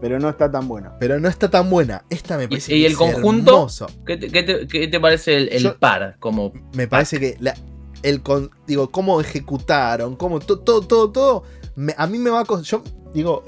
Pero 0.00 0.18
no 0.18 0.28
está 0.30 0.50
tan 0.50 0.66
bueno. 0.66 0.92
pero 0.98 1.20
no 1.20 1.28
está 1.28 1.50
tan 1.50 1.68
buena. 1.68 2.04
Esta 2.08 2.36
me 2.38 2.48
parece 2.48 2.74
y 2.74 2.80
que 2.82 2.86
el 2.88 2.96
conjunto? 2.96 3.52
hermoso. 3.52 3.86
¿Qué, 4.06 4.16
te, 4.16 4.28
qué 4.30 4.42
te- 4.42 4.66
qué 4.66 4.88
te 4.88 4.98
parece 5.00 5.36
el, 5.36 5.48
el 5.50 5.62
Yo- 5.62 5.78
par? 5.78 6.16
Como, 6.18 6.52
Me 6.74 6.88
parece 6.88 7.20
que 7.20 7.36
la- 7.40 7.54
el 8.02 8.22
con- 8.22 8.50
digo, 8.66 8.90
cómo 8.90 9.20
ejecutaron, 9.20 10.16
cómo 10.16 10.40
to- 10.40 10.60
todo, 10.60 10.80
todo, 10.80 11.10
todo. 11.10 11.42
me- 11.76 11.94
a 11.98 12.06
mí 12.06 12.18
me 12.18 12.30
va 12.30 12.40
a 12.40 12.44
costar. 12.46 12.64
Yo 12.64 12.82
digo, 13.12 13.44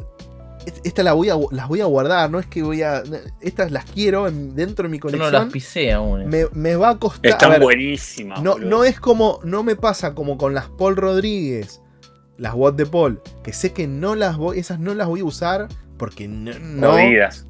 est- 0.67 0.85
esta 0.85 1.03
la 1.03 1.15
voy 1.15 1.31
a, 1.31 1.37
las 1.53 1.69
voy 1.69 1.81
a 1.81 1.87
guardar, 1.87 2.31
no 2.31 2.39
es 2.39 2.47
que 2.47 2.63
voy 2.63 2.83
a. 2.83 3.03
Estas 3.41 3.71
las 3.71 3.87
quiero 3.87 4.29
en- 4.29 4.55
dentro 4.55 4.83
de 4.83 4.89
mi 4.91 4.99
yo 4.99 5.05
no 5.07 5.11
colección. 5.13 5.33
las 5.33 5.53
pisé 5.53 5.91
aún. 5.93 6.21
eh. 6.23 6.27
me, 6.27 6.45
me 6.53 6.77
va 6.77 6.91
a 6.91 6.99
costar. 6.99 7.31
a 7.33 7.35
Están 7.35 7.51
ver, 7.53 7.63
buenísimas. 7.63 8.43
no, 8.43 8.59
no 8.59 8.85
es 8.85 9.01
como. 9.01 9.41
No 9.43 9.63
me 9.63 9.75
pasa 9.75 10.15
como 10.15 10.37
con 10.37 10.53
las 10.53 10.69
Paul 10.69 10.97
Rodríguez. 10.97 11.81
Las 12.39 12.55
Watt 12.55 12.75
de 12.77 12.87
Paul. 12.87 13.23
Que 13.45 13.53
sé 13.53 13.73
que 13.73 13.87
no 13.87 14.15
las 14.17 14.37
voy. 14.37 14.59
Esas 14.59 14.81
no 14.81 14.95
las 14.95 15.07
voy 15.07 15.21
a 15.21 15.25
usar. 15.25 15.69
Porque 16.03 16.27
no. 16.27 16.51
no 16.59 16.91
Jodidas. 16.95 17.47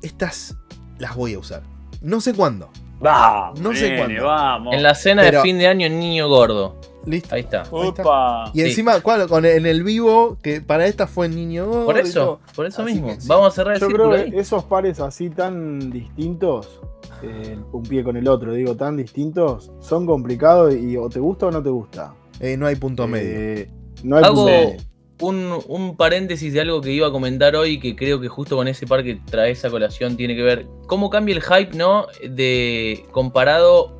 estas 0.00 0.56
las 0.98 1.16
voy 1.16 1.34
a 1.34 1.40
usar. 1.40 1.64
No 2.00 2.20
sé 2.20 2.34
cuándo. 2.34 2.70
Vamos. 3.00 3.60
No 3.60 3.74
sé 3.74 3.88
nene, 3.90 3.98
cuándo. 3.98 4.24
Vamos. 4.26 4.74
En 4.76 4.82
la 4.84 4.94
cena 4.94 5.22
Pero- 5.22 5.38
de 5.38 5.42
fin 5.42 5.58
de 5.58 5.66
año, 5.66 5.88
niño 5.88 6.28
gordo. 6.28 6.76
Listo. 7.04 7.34
Ahí 7.34 7.40
está. 7.40 7.64
Opa. 7.68 8.48
Y 8.54 8.60
Sí. 8.60 8.66
encima, 8.68 9.00
¿cuál? 9.00 9.26
Con 9.26 9.44
en 9.44 9.66
el 9.66 9.82
vivo, 9.82 10.38
que 10.40 10.60
para 10.60 10.86
esta 10.86 11.08
fue 11.08 11.28
niño. 11.28 11.66
gordo 11.66 11.84
Por 11.86 11.98
eso, 11.98 12.40
por 12.54 12.64
eso 12.66 12.82
Así 12.84 12.92
mismo. 12.92 13.08
que 13.08 13.20
sí. 13.22 13.26
Vamos 13.26 13.48
a 13.48 13.50
cerrar 13.50 13.74
el 13.74 13.80
Yo 13.80 13.88
creo 13.88 14.12
ahí. 14.12 14.30
que 14.30 14.38
esos 14.38 14.62
pares 14.62 15.00
así 15.00 15.30
tan 15.30 15.90
distintos, 15.90 16.80
eh, 17.22 17.58
un 17.72 17.82
pie 17.82 18.04
con 18.04 18.16
el 18.16 18.28
otro, 18.28 18.52
digo, 18.52 18.76
tan 18.76 18.96
distintos, 18.96 19.72
son 19.80 20.06
complicados 20.06 20.76
y 20.76 20.96
o 20.96 21.08
te 21.08 21.18
gusta 21.18 21.46
o 21.46 21.50
no 21.50 21.60
te 21.60 21.70
gusta. 21.70 22.14
Eh, 22.38 22.56
no 22.56 22.68
hay 22.68 22.76
punto 22.76 23.08
medio. 23.08 23.28
Eh, 23.32 23.70
no 24.04 24.16
hay 24.16 24.22
Hago 24.22 24.34
punto 24.44 24.50
medio. 24.52 24.76
Un, 25.20 25.58
un 25.68 25.96
paréntesis 25.96 26.52
de 26.52 26.60
algo 26.60 26.80
que 26.80 26.90
iba 26.92 27.06
a 27.06 27.10
comentar 27.12 27.54
hoy, 27.56 27.78
que 27.78 27.94
creo 27.94 28.20
que 28.20 28.28
justo 28.28 28.56
con 28.56 28.66
ese 28.68 28.86
par 28.86 29.02
que 29.04 29.20
trae 29.30 29.52
esa 29.52 29.70
colación 29.70 30.16
tiene 30.16 30.34
que 30.34 30.42
ver. 30.42 30.66
¿Cómo 30.86 31.08
cambia 31.10 31.34
el 31.36 31.42
hype, 31.42 31.76
no? 31.76 32.06
De 32.28 33.04
comparado 33.12 33.96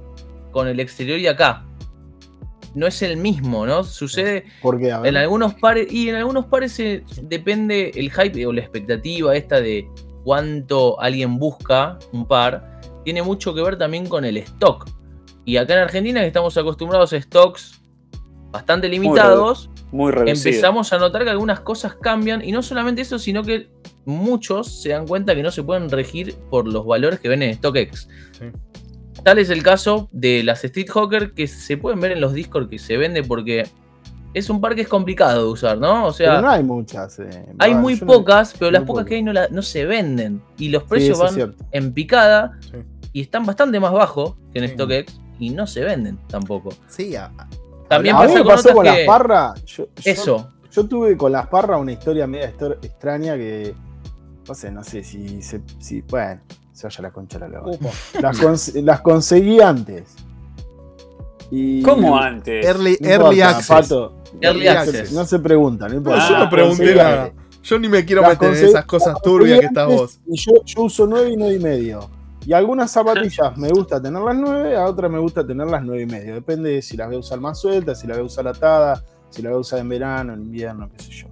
con 0.51 0.69
el 0.69 0.81
exterior 0.81 1.19
y 1.19 1.27
acá. 1.27 1.65
no 2.74 2.89
es 2.89 3.01
el 3.03 3.16
mismo, 3.16 3.66
¿no? 3.66 3.85
Sucede 3.85 4.47
Porque, 4.61 4.89
en 4.89 5.16
algunos 5.16 5.55
pares, 5.55 5.93
y 5.93 6.09
en 6.09 6.16
algunos 6.16 6.47
pares 6.47 6.73
se- 6.73 7.05
depende 7.23 7.93
el 7.95 8.11
hype 8.11 8.45
o 8.47 8.53
la 8.53 8.62
expectativa 8.62 9.36
esta 9.36 9.61
de 9.61 9.89
cuánto 10.24 11.01
alguien 11.01 11.39
busca 11.39 11.97
un 12.12 12.27
par, 12.27 12.81
tiene 13.05 13.23
mucho 13.23 13.55
que 13.55 13.62
ver 13.62 13.78
también 13.78 14.07
con 14.09 14.24
el 14.24 14.39
stock. 14.39 14.91
Y 15.45 15.57
acá 15.57 15.74
en 15.74 15.81
Argentina, 15.81 16.20
que 16.23 16.27
estamos 16.27 16.57
acostumbrados 16.57 17.12
a 17.12 17.20
stocks 17.23 17.81
bastante 18.51 18.89
limitados, 18.89 19.70
Muy 19.95 20.11
reducido. 20.12 20.49
empezamos 20.51 20.93
a 20.93 20.99
notar 20.99 21.23
que 21.25 21.31
algunas 21.31 21.61
cosas 21.61 21.95
cambian 21.95 22.43
y 22.45 22.51
no 22.53 22.62
solamente 22.62 23.03
eso, 23.03 23.19
sino 23.19 23.43
que 23.45 23.69
muchos 24.05 24.83
se 24.83 24.89
dan 24.91 25.07
cuenta 25.07 25.35
que 25.35 25.43
no 25.43 25.51
se 25.51 25.62
pueden 25.62 25.89
regir 25.89 26.35
por 26.51 26.66
los 26.66 26.85
valores 26.85 27.21
que 27.21 27.29
ven 27.29 27.43
en 27.43 27.55
StockX. 27.55 28.09
Sí. 28.33 28.45
Tal 29.23 29.39
es 29.39 29.49
el 29.51 29.62
caso 29.62 30.09
de 30.12 30.43
las 30.43 30.65
Street 30.65 30.89
Hawker 30.93 31.33
que 31.33 31.47
se 31.47 31.77
pueden 31.77 32.01
ver 32.01 32.12
en 32.12 32.21
los 32.21 32.35
Discord 32.35 32.69
que 32.69 32.79
se 32.79 32.97
vende 32.97 33.23
porque 33.23 33.66
es 34.35 34.51
un 34.51 34.61
par 34.61 34.75
que 34.75 34.81
es 34.83 34.89
complicado 34.89 35.45
de 35.47 35.51
usar, 35.53 35.79
¿no? 35.79 36.07
O 36.07 36.12
sea, 36.12 36.31
pero 36.31 36.43
no 36.43 36.51
hay 36.51 36.62
muchas. 36.65 37.19
eh, 37.21 37.29
hay 37.59 37.71
bueno, 37.71 37.81
muy 37.81 37.95
no- 37.95 38.07
pocas, 38.07 38.55
pero 38.59 38.71
las 38.73 38.83
pocas 38.83 39.07
que 39.07 39.15
hay 39.15 39.23
no, 39.23 39.33
la- 39.33 39.49
no 39.49 39.62
se 39.62 39.85
venden 39.87 40.43
y 40.59 40.69
los 40.71 40.83
precios 40.83 41.19
van 41.21 41.55
en 41.71 41.93
picada 41.95 42.59
Sí. 42.61 42.79
y 43.12 43.21
están 43.23 43.47
bastante 43.47 43.79
más 43.79 43.93
bajos 43.93 44.35
que 44.53 44.59
en 44.59 44.66
Sí. 44.69 44.75
StockX 44.75 45.21
y 45.39 45.51
no 45.51 45.66
se 45.69 45.85
venden 45.85 46.19
tampoco. 46.27 46.71
Sí, 46.89 47.15
a- 47.15 47.33
También 47.89 48.16
a 48.16 48.20
mí 48.20 48.27
pasa 48.27 48.39
me 48.39 48.44
con 48.44 48.55
pasó 48.55 48.73
con 48.73 48.82
que- 48.85 48.90
las 48.90 48.98
parras. 49.06 49.65
Yo, 49.65 49.86
Eso. 50.05 50.51
Yo 50.73 50.86
tuve 50.86 51.16
con 51.16 51.31
las 51.32 51.47
parras 51.47 51.81
una 51.81 51.93
historia 51.93 52.27
media 52.27 52.47
estor- 52.47 52.78
extraña 52.82 53.36
que. 53.36 53.74
No 54.48 54.55
sé, 54.55 54.70
no 54.70 54.82
sé 54.85 55.02
si. 55.05 55.40
se- 55.43 55.62
si 55.78 56.01
bueno, 56.02 56.40
se 56.73 56.86
vaya 56.86 57.02
la 57.02 57.11
concha 57.12 57.39
la. 57.39 57.48
Las, 58.20 58.40
cons- 58.40 58.82
las 58.82 59.01
conseguí 59.01 59.61
antes. 59.61 60.15
Y, 61.51 61.82
¿Cómo 61.82 62.16
antes? 62.16 62.65
early, 62.66 62.97
No 63.01 63.09
early 63.09 63.40
importa, 63.40 63.48
access. 63.51 63.69
Pato, 63.69 64.15
Early 64.40 64.65
no 64.65 64.70
se- 64.73 64.78
access. 64.78 65.12
No 65.12 65.24
se 65.27 65.39
pregunta, 65.39 65.89
no 65.89 65.94
importa. 65.94 66.19
No, 66.23 66.28
yo 66.28 66.36
Ah, 66.36 66.44
no 66.44 66.51
pregunté 66.51 66.94
nada. 66.94 67.32
Yo 67.62 67.78
ni 67.78 67.89
me 67.89 68.05
quiero 68.05 68.23
Las 68.23 68.31
meter 68.32 68.56
en 68.56 68.65
esas 68.69 68.85
cosas 68.85 69.16
turbias 69.23 69.61
que 69.61 69.66
estás 69.66 69.86
vos. 69.86 70.19
Y 70.27 70.36
yo, 70.39 70.52
yo 70.65 70.82
uso 70.82 71.06
9 71.06 71.31
y 71.31 71.36
9 71.36 71.55
y 71.55 71.59
medio. 71.61 72.11
Y 72.47 72.53
algunas 72.53 72.91
zapatillas 72.93 73.57
me 73.57 73.71
gusta 73.71 74.01
tenerlas 74.01 74.37
9, 74.37 74.77
a 74.77 74.85
otras 74.87 75.11
me 75.11 75.19
gusta 75.19 75.47
tenerlas 75.47 75.83
9 75.85 76.03
y 76.03 76.07
medio. 76.07 76.35
Depende 76.35 76.71
de 76.71 76.83
si 76.83 76.97
las 76.97 77.07
voy 77.09 77.16
a 77.16 77.21
usar 77.21 77.41
más 77.41 77.59
sueltas, 77.61 78.01
si 78.01 78.07
las 78.07 78.16
voy 78.19 78.25
a 78.25 78.27
usar 78.27 78.47
atadas, 78.49 79.05
si 79.31 79.43
las 79.43 79.51
voy 79.53 79.59
a 79.59 79.61
usar 79.61 79.79
en 79.81 79.89
verano, 79.89 80.35
en 80.35 80.43
invierno, 80.43 80.89
qué 80.91 81.03
sé 81.03 81.11
yo. 81.11 81.29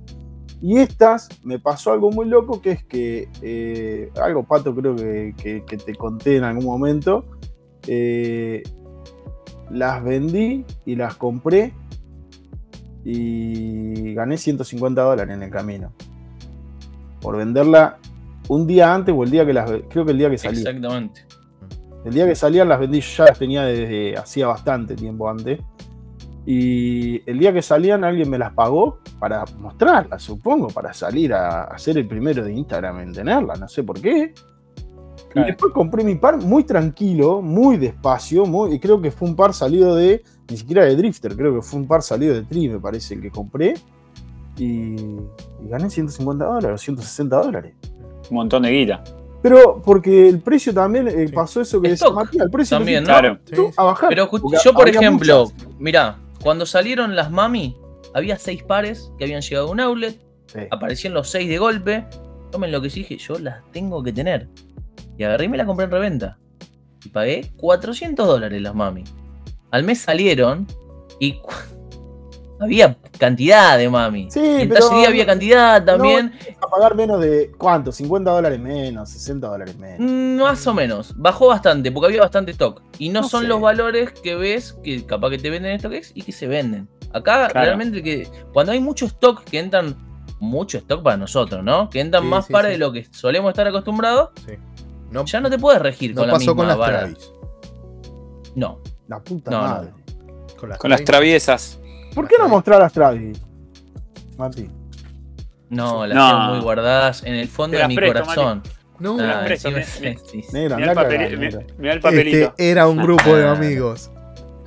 Y 0.60 0.78
estas 0.78 1.28
me 1.42 1.58
pasó 1.58 1.92
algo 1.92 2.10
muy 2.12 2.26
loco 2.26 2.62
que 2.62 2.70
es 2.70 2.84
que, 2.84 3.28
eh, 3.42 4.10
algo 4.22 4.44
pato 4.44 4.74
creo 4.74 4.94
que, 4.94 5.34
que- 5.36 5.64
que 5.64 5.76
te 5.76 5.94
conté 5.96 6.36
en 6.36 6.44
algún 6.44 6.64
momento, 6.64 7.24
eh, 7.88 8.62
las 9.70 10.04
vendí 10.04 10.64
y 10.86 10.94
las 10.94 11.16
compré 11.16 11.72
y 13.04 14.14
gané 14.14 14.36
150 14.38 15.02
dólares 15.02 15.34
en 15.34 15.42
el 15.42 15.50
camino. 15.50 15.92
Por 17.20 17.36
venderla 17.36 17.98
un 18.48 18.66
día 18.66 18.94
antes 18.94 19.14
o 19.16 19.22
el 19.22 19.30
día 19.30 19.46
que 19.46 19.52
las 19.52 19.70
creo 19.88 20.04
que 20.04 20.12
el 20.12 20.18
día 20.18 20.30
que 20.30 20.38
salía. 20.38 20.60
Exactamente. 20.60 21.24
El 22.04 22.14
día 22.14 22.26
que 22.26 22.34
salían 22.34 22.68
las 22.68 22.80
vendí, 22.80 23.00
yo 23.00 23.18
ya 23.18 23.24
las 23.26 23.38
tenía 23.38 23.62
desde 23.62 24.16
hacía 24.16 24.48
bastante 24.48 24.94
tiempo 24.96 25.28
antes. 25.28 25.60
Y 26.44 27.28
el 27.30 27.38
día 27.38 27.52
que 27.52 27.62
salían 27.62 28.02
alguien 28.02 28.28
me 28.28 28.36
las 28.36 28.52
pagó 28.52 28.98
para 29.20 29.44
mostrarlas, 29.58 30.20
supongo, 30.20 30.66
para 30.68 30.92
salir 30.92 31.32
a, 31.32 31.64
a 31.64 31.78
ser 31.78 31.98
el 31.98 32.08
primero 32.08 32.42
de 32.42 32.52
Instagram 32.52 32.98
en 32.98 33.12
tenerlas, 33.12 33.60
no 33.60 33.68
sé 33.68 33.84
por 33.84 34.00
qué. 34.00 34.34
Y 35.34 35.44
después 35.44 35.72
compré 35.72 36.04
mi 36.04 36.16
par 36.16 36.36
muy 36.38 36.64
tranquilo, 36.64 37.40
muy 37.40 37.76
despacio, 37.78 38.44
muy, 38.44 38.74
y 38.74 38.78
creo 38.78 39.00
que 39.00 39.10
fue 39.10 39.28
un 39.28 39.36
par 39.36 39.54
salido 39.54 39.94
de, 39.94 40.22
ni 40.50 40.56
siquiera 40.56 40.84
de 40.84 40.94
Drifter, 40.94 41.34
creo 41.36 41.54
que 41.54 41.62
fue 41.62 41.80
un 41.80 41.86
par 41.86 42.02
salido 42.02 42.34
de 42.34 42.42
Tri, 42.42 42.68
me 42.68 42.78
parece, 42.78 43.14
el 43.14 43.22
que 43.22 43.30
compré. 43.30 43.74
Y, 44.58 44.94
y 44.94 45.68
gané 45.68 45.88
150 45.88 46.44
dólares, 46.44 46.80
160 46.82 47.36
dólares. 47.36 47.74
Un 48.32 48.36
montón 48.38 48.62
de 48.62 48.70
guita. 48.70 49.04
Pero 49.42 49.82
porque 49.84 50.26
el 50.28 50.38
precio 50.40 50.72
también 50.72 51.06
eh, 51.08 51.28
Sí. 51.28 51.34
pasó 51.34 51.60
eso 51.60 51.82
que 51.82 51.90
decía 51.90 52.08
Matías, 52.10 52.44
el 52.46 52.50
precio 52.50 52.78
también, 52.78 52.98
empezó 53.00 53.18
Claro. 53.20 53.38
Sí, 53.44 53.74
a 53.76 53.82
bajar. 53.84 54.08
Pero 54.08 54.30
yo, 54.64 54.72
por 54.72 54.88
ejemplo, 54.88 55.44
muchas. 55.52 55.68
mirá, 55.78 56.18
cuando 56.42 56.64
salieron 56.64 57.14
las 57.14 57.30
Mami, 57.30 57.76
había 58.14 58.38
seis 58.38 58.62
pares 58.62 59.12
que 59.18 59.24
habían 59.24 59.42
llegado 59.42 59.68
a 59.68 59.70
un 59.70 59.80
outlet, 59.80 60.18
Sí. 60.46 60.60
aparecían 60.70 61.12
los 61.12 61.28
seis 61.28 61.48
de 61.48 61.58
golpe. 61.58 62.06
Yo 62.52 62.58
me 62.58 62.68
enloquecí 62.68 63.00
y 63.00 63.02
dije, 63.02 63.18
yo 63.18 63.38
las 63.38 63.62
tengo 63.72 64.02
que 64.02 64.12
tener. 64.12 64.48
Y 65.18 65.24
agarré 65.24 65.44
y 65.44 65.48
me 65.48 65.56
las 65.58 65.66
compré 65.66 65.84
en 65.86 65.90
reventa. 65.90 66.38
Y 67.04 67.10
pagué 67.10 67.50
400 67.58 68.26
dólares 68.26 68.62
las 68.62 68.74
Mami. 68.74 69.04
Al 69.70 69.82
mes 69.84 69.98
salieron 70.00 70.66
y 71.18 71.34
cu- 71.40 71.50
había 72.62 72.96
cantidad 73.18 73.76
de 73.78 73.88
Mami. 73.88 74.30
Sí, 74.30 74.40
y 74.40 74.62
en 74.62 74.68
pero 74.68 74.88
Taller 74.88 75.08
había 75.08 75.26
cantidad 75.26 75.84
también. 75.84 76.32
A 76.60 76.66
pagar 76.68 76.94
menos 76.94 77.20
de, 77.20 77.50
¿cuánto? 77.58 77.92
50 77.92 78.30
dólares 78.30 78.58
menos, 78.60 79.10
60 79.10 79.46
dólares 79.48 79.76
menos. 79.78 79.98
Mm, 80.00 80.40
Más 80.42 80.66
o 80.66 80.74
menos. 80.74 81.12
Bajó 81.16 81.48
bastante 81.48 81.90
porque 81.92 82.06
había 82.08 82.20
bastante 82.22 82.52
stock. 82.52 82.82
Y 82.98 83.08
no, 83.10 83.22
No 83.22 83.28
son 83.28 83.42
sé. 83.42 83.48
los 83.48 83.60
valores 83.60 84.10
que 84.12 84.34
ves 84.36 84.76
que 84.82 85.04
capaz 85.06 85.30
que 85.30 85.38
te 85.38 85.50
venden 85.50 85.72
en 85.72 85.78
StockX 85.80 86.12
y 86.14 86.22
que 86.22 86.32
se 86.32 86.46
venden. 86.46 86.88
Acá 87.12 87.48
Claro. 87.48 87.66
realmente 87.66 88.02
que 88.02 88.26
cuando 88.52 88.72
hay 88.72 88.80
mucho 88.80 89.06
stock 89.06 89.44
que 89.44 89.58
entran, 89.58 89.94
mucho 90.40 90.78
stock 90.78 91.02
para 91.02 91.16
nosotros, 91.16 91.62
¿no? 91.62 91.88
Que 91.90 92.00
entran 92.00 92.22
Sí, 92.24 92.28
más 92.28 92.46
sí, 92.46 92.52
para 92.52 92.68
sí. 92.68 92.72
de 92.72 92.78
lo 92.78 92.90
que 92.92 93.06
solemos 93.12 93.50
estar 93.50 93.66
acostumbrados, 93.68 94.30
sí. 94.46 94.54
No, 95.10 95.24
ya 95.26 95.40
no 95.40 95.50
te 95.50 95.58
puedes 95.58 95.80
regir 95.82 96.14
no 96.14 96.22
con 96.22 96.26
la 96.28 96.32
pasó 96.32 96.40
misma 96.40 96.54
con 96.56 96.68
las 96.68 96.78
vara. 96.78 96.98
Travis. 97.00 97.32
No. 98.54 98.80
La 99.08 99.20
puta 99.22 99.50
No, 99.50 99.60
no, 99.62 99.68
madre. 99.68 99.90
Con 100.58 100.68
las, 100.70 100.78
Con 100.78 100.90
las 100.90 101.04
Travis. 101.04 101.04
traviesas. 101.04 101.78
¿Por 102.14 102.28
qué 102.28 102.36
no 102.38 102.48
mostrar 102.48 102.78
las 102.80 102.92
Travis? 102.92 103.40
Mati. 104.38 104.68
No, 105.70 106.06
las 106.06 106.16
No. 106.16 106.28
tengo 106.28 106.54
muy 106.54 106.60
guardadas 106.62 107.22
en 107.24 107.34
el 107.34 107.48
fondo 107.48 107.78
de 107.78 107.88
mi 107.88 107.96
presto, 107.96 108.20
corazón. 108.22 108.62
No, 108.98 109.16
Te 109.16 109.22
las 109.26 109.36
Ah, 109.36 109.44
presto, 109.44 109.70
me- 109.72 109.82
sí, 109.84 110.14
sí. 110.30 110.44
Negro, 110.52 110.76
Mirá 110.76 110.90
el, 110.92 110.96
papelito. 112.00 112.46
este 112.56 112.70
era 112.70 112.86
un 112.86 112.98
grupo 112.98 113.34
de 113.34 113.48
amigos. 113.48 114.11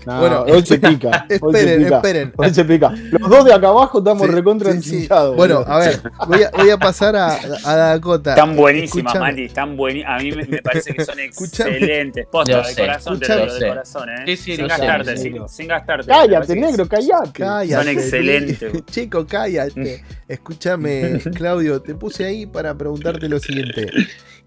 No, 0.05 0.19
Bueno, 0.19 0.41
hoy 0.43 0.65
se 0.65 0.77
pica. 0.79 1.25
hoy 1.41 1.53
se 1.53 1.59
Esperen, 1.59 1.83
pica. 1.83 1.95
esperen. 1.97 2.33
Hoy 2.37 2.53
se 2.53 2.65
pica. 2.65 2.93
Los 3.11 3.29
dos 3.29 3.45
de 3.45 3.53
acá 3.53 3.67
abajo 3.69 3.97
estamos 3.99 4.27
Sí, 4.27 4.33
recontra 4.33 4.71
sí, 4.73 4.81
sí. 4.81 4.95
encinchados, 4.95 5.35
Bueno, 5.35 5.63
a 5.65 5.79
ver, 5.79 5.99
voy 6.27 6.43
a, 6.43 6.51
voy 6.51 6.69
a 6.69 6.77
pasar 6.77 7.15
a, 7.15 7.37
a 7.63 7.75
Dakota. 7.75 8.31
Están 8.31 8.55
buenísimas, 8.55 9.13
Escúchame. 9.13 9.31
Mati. 9.31 9.43
Están 9.45 9.77
buenísimas. 9.77 10.19
A 10.19 10.23
mí 10.23 10.31
me, 10.31 10.45
me 10.45 10.61
parece 10.61 10.93
que 10.93 11.03
son 11.05 11.19
Escúchame. 11.19 11.71
excelentes. 11.71 12.27
Posta, 12.31 12.57
de 12.57 12.63
sé, 12.65 12.81
corazón, 12.81 13.19
te 13.19 13.35
lo 13.35 13.53
de 13.53 13.67
corazón, 13.67 14.09
¿eh? 14.09 14.23
Sí, 14.27 14.37
sí, 14.37 14.55
sin 14.55 14.67
gastarte, 14.67 15.17
sin, 15.17 15.49
sin 15.49 15.67
gastarte. 15.67 16.07
Cállate, 16.07 16.55
negro, 16.55 16.87
cállate. 16.87 17.31
Cállate. 17.33 17.83
Son 17.83 17.87
excelentes. 17.93 18.85
Chico, 18.91 19.25
cállate. 19.27 20.03
Escúchame, 20.27 21.19
Claudio, 21.33 21.81
te 21.81 21.95
puse 21.95 22.25
ahí 22.25 22.45
para 22.45 22.75
preguntarte 22.77 23.27
lo 23.29 23.39
siguiente. 23.39 23.89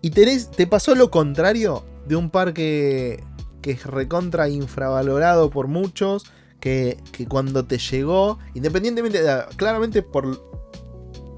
¿Y 0.01 0.11
tenés, 0.11 0.51
te 0.51 0.67
pasó 0.67 0.95
lo 0.95 1.11
contrario 1.11 1.85
de 2.07 2.15
un 2.17 2.31
par 2.31 2.53
que, 2.55 3.23
que 3.69 3.73
es 3.75 3.85
recontra 3.85 4.49
infravalorado 4.49 5.51
por 5.51 5.67
muchos? 5.69 6.25
Que, 6.59 6.97
que 7.13 7.27
cuando 7.29 7.67
te 7.67 7.77
llegó, 7.77 8.39
independientemente, 8.55 9.23
de- 9.23 9.45
claramente 9.57 10.01
por 10.03 10.43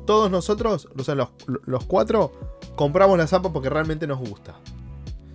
todos 0.06 0.30
nosotros, 0.30 0.88
o 0.96 1.02
sea, 1.04 1.14
los, 1.16 1.28
los 1.66 1.84
cuatro, 1.86 2.32
compramos 2.76 3.18
la 3.18 3.26
zapa 3.26 3.52
porque 3.52 3.68
realmente 3.68 4.06
nos 4.06 4.18
gusta. 4.20 4.54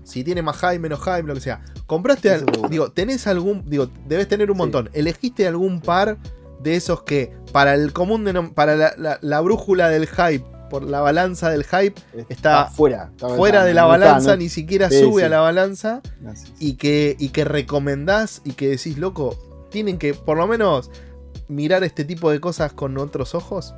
Si 0.04 0.24
tiene 0.24 0.42
más 0.42 0.58
hype, 0.58 0.80
menos 0.80 1.00
hype, 1.02 1.24
lo 1.24 1.34
que 1.34 1.42
sea. 1.42 1.64
¿Compraste 1.86 2.40
seguro. 2.40 2.70
Digo, 2.70 2.92
¿tenés 2.92 3.28
algún. 3.28 3.64
Digo, 3.70 3.90
debes 4.08 4.28
tener 4.28 4.50
un 4.50 4.56
Sí. 4.56 4.62
montón. 4.62 4.90
¿Elegiste 4.94 5.48
algún 5.48 5.82
par 5.82 6.18
de 6.62 6.76
esos 6.76 7.04
que, 7.04 7.36
para 7.52 7.74
el 7.74 7.92
común 7.94 8.52
para 8.56 8.76
la, 8.76 8.94
la- 8.98 9.20
la 9.22 9.42
brújula 9.42 9.90
del 9.90 10.08
hype, 10.08 10.46
por 10.70 10.84
la 10.84 11.02
balanza 11.02 11.50
del 11.50 11.64
hype, 11.64 11.96
está 12.30 12.68
fuera. 12.68 13.10
está- 13.12 13.30
fuera 13.30 13.60
está- 13.60 13.68
de 13.68 13.74
la 13.74 13.82
no 13.84 13.88
balanza, 13.90 14.32
no- 14.32 14.38
ni 14.38 14.50
siquiera 14.50 14.90
Sí, 14.90 15.00
sube 15.02 15.22
sí. 15.22 15.26
a 15.26 15.30
la 15.30 15.40
balanza, 15.40 16.02
sí. 16.36 16.54
y 16.60 16.74
que, 16.76 17.16
y 17.20 17.30
que 17.30 17.44
recomendás 17.46 18.42
y 18.44 18.52
que 18.54 18.70
decís, 18.70 18.98
loco, 18.98 19.36
tienen 19.70 19.98
que 19.98 20.14
por 20.14 20.38
lo 20.38 20.48
menos 20.48 20.90
mirar 21.48 21.84
este 21.84 22.06
tipo 22.06 22.32
de 22.32 22.40
cosas 22.40 22.74
con 22.74 22.98
otros 22.98 23.36
ojos? 23.36 23.74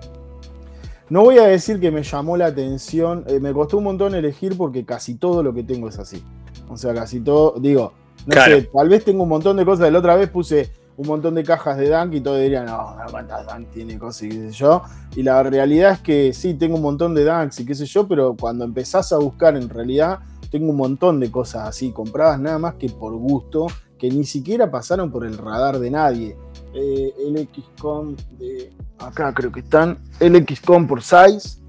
No 1.10 1.22
voy 1.24 1.38
a 1.38 1.44
decir 1.48 1.80
que 1.80 1.90
me 1.90 2.04
llamó 2.04 2.36
la 2.38 2.48
atención, 2.48 3.24
eh, 3.28 3.40
me 3.40 3.54
costó 3.54 3.78
un 3.78 3.86
montón 3.86 4.14
elegir 4.14 4.58
porque 4.58 4.84
casi 4.86 5.16
todo 5.16 5.42
lo 5.42 5.54
que 5.54 5.64
tengo 5.64 5.88
es 5.88 5.98
así. 6.00 6.22
O 6.70 6.76
sea, 6.78 6.94
casi 6.94 7.22
todo, 7.22 7.56
digo, 7.60 7.94
no 8.26 8.34
Claro. 8.34 8.58
sé, 8.58 8.70
tal 8.74 8.90
vez 8.90 9.06
tengo 9.06 9.24
un 9.24 9.30
montón 9.30 9.56
de 9.56 9.64
cosas. 9.64 9.90
La 9.92 10.00
otra 10.00 10.16
vez 10.18 10.30
puse 10.30 10.70
un 10.98 11.08
montón 11.08 11.36
de 11.36 11.44
cajas 11.44 11.78
de 11.78 11.90
Dunk 11.90 12.16
y 12.16 12.22
todos 12.22 12.40
dirían, 12.40 12.66
no, 12.66 12.96
cuántas 13.12 13.46
Dunk 13.46 13.70
tiene 13.70 13.98
cosas 14.00 14.24
y 14.24 14.30
qué 14.30 14.36
sé 14.36 14.52
yo. 14.52 14.82
Y 15.16 15.24
la 15.24 15.42
realidad 15.44 15.94
es 15.94 16.00
que 16.00 16.34
sí, 16.34 16.56
tengo 16.56 16.76
un 16.76 16.82
montón 16.82 17.14
de 17.14 17.24
Dunks 17.24 17.60
y 17.60 17.66
qué 17.66 17.76
sé 17.76 17.86
yo, 17.86 18.08
pero 18.08 18.36
cuando 18.36 18.66
empezás 18.66 19.14
a 19.14 19.18
buscar 19.18 19.56
en 19.56 19.70
realidad, 19.70 20.20
tengo 20.50 20.72
un 20.72 20.78
montón 20.78 21.20
de 21.20 21.30
cosas 21.30 21.68
así, 21.68 21.92
compradas 21.92 22.40
nada 22.40 22.58
más 22.58 22.76
que 22.76 22.90
por 22.90 23.14
gusto, 23.16 23.68
que 23.98 24.10
ni 24.10 24.26
siquiera 24.26 24.72
pasaron 24.72 25.12
por 25.12 25.26
el 25.26 25.38
radar 25.38 25.80
de 25.80 25.92
nadie. 25.92 26.38
Eh, 26.74 27.14
el 27.20 27.48
XCOM 27.54 28.16
de. 28.38 28.74
Acá 29.00 29.34
creo 29.34 29.52
que 29.52 29.62
están. 29.62 30.00
El 30.20 30.46
XCOM 30.48 30.88
por 30.88 31.02
size. 31.02 31.60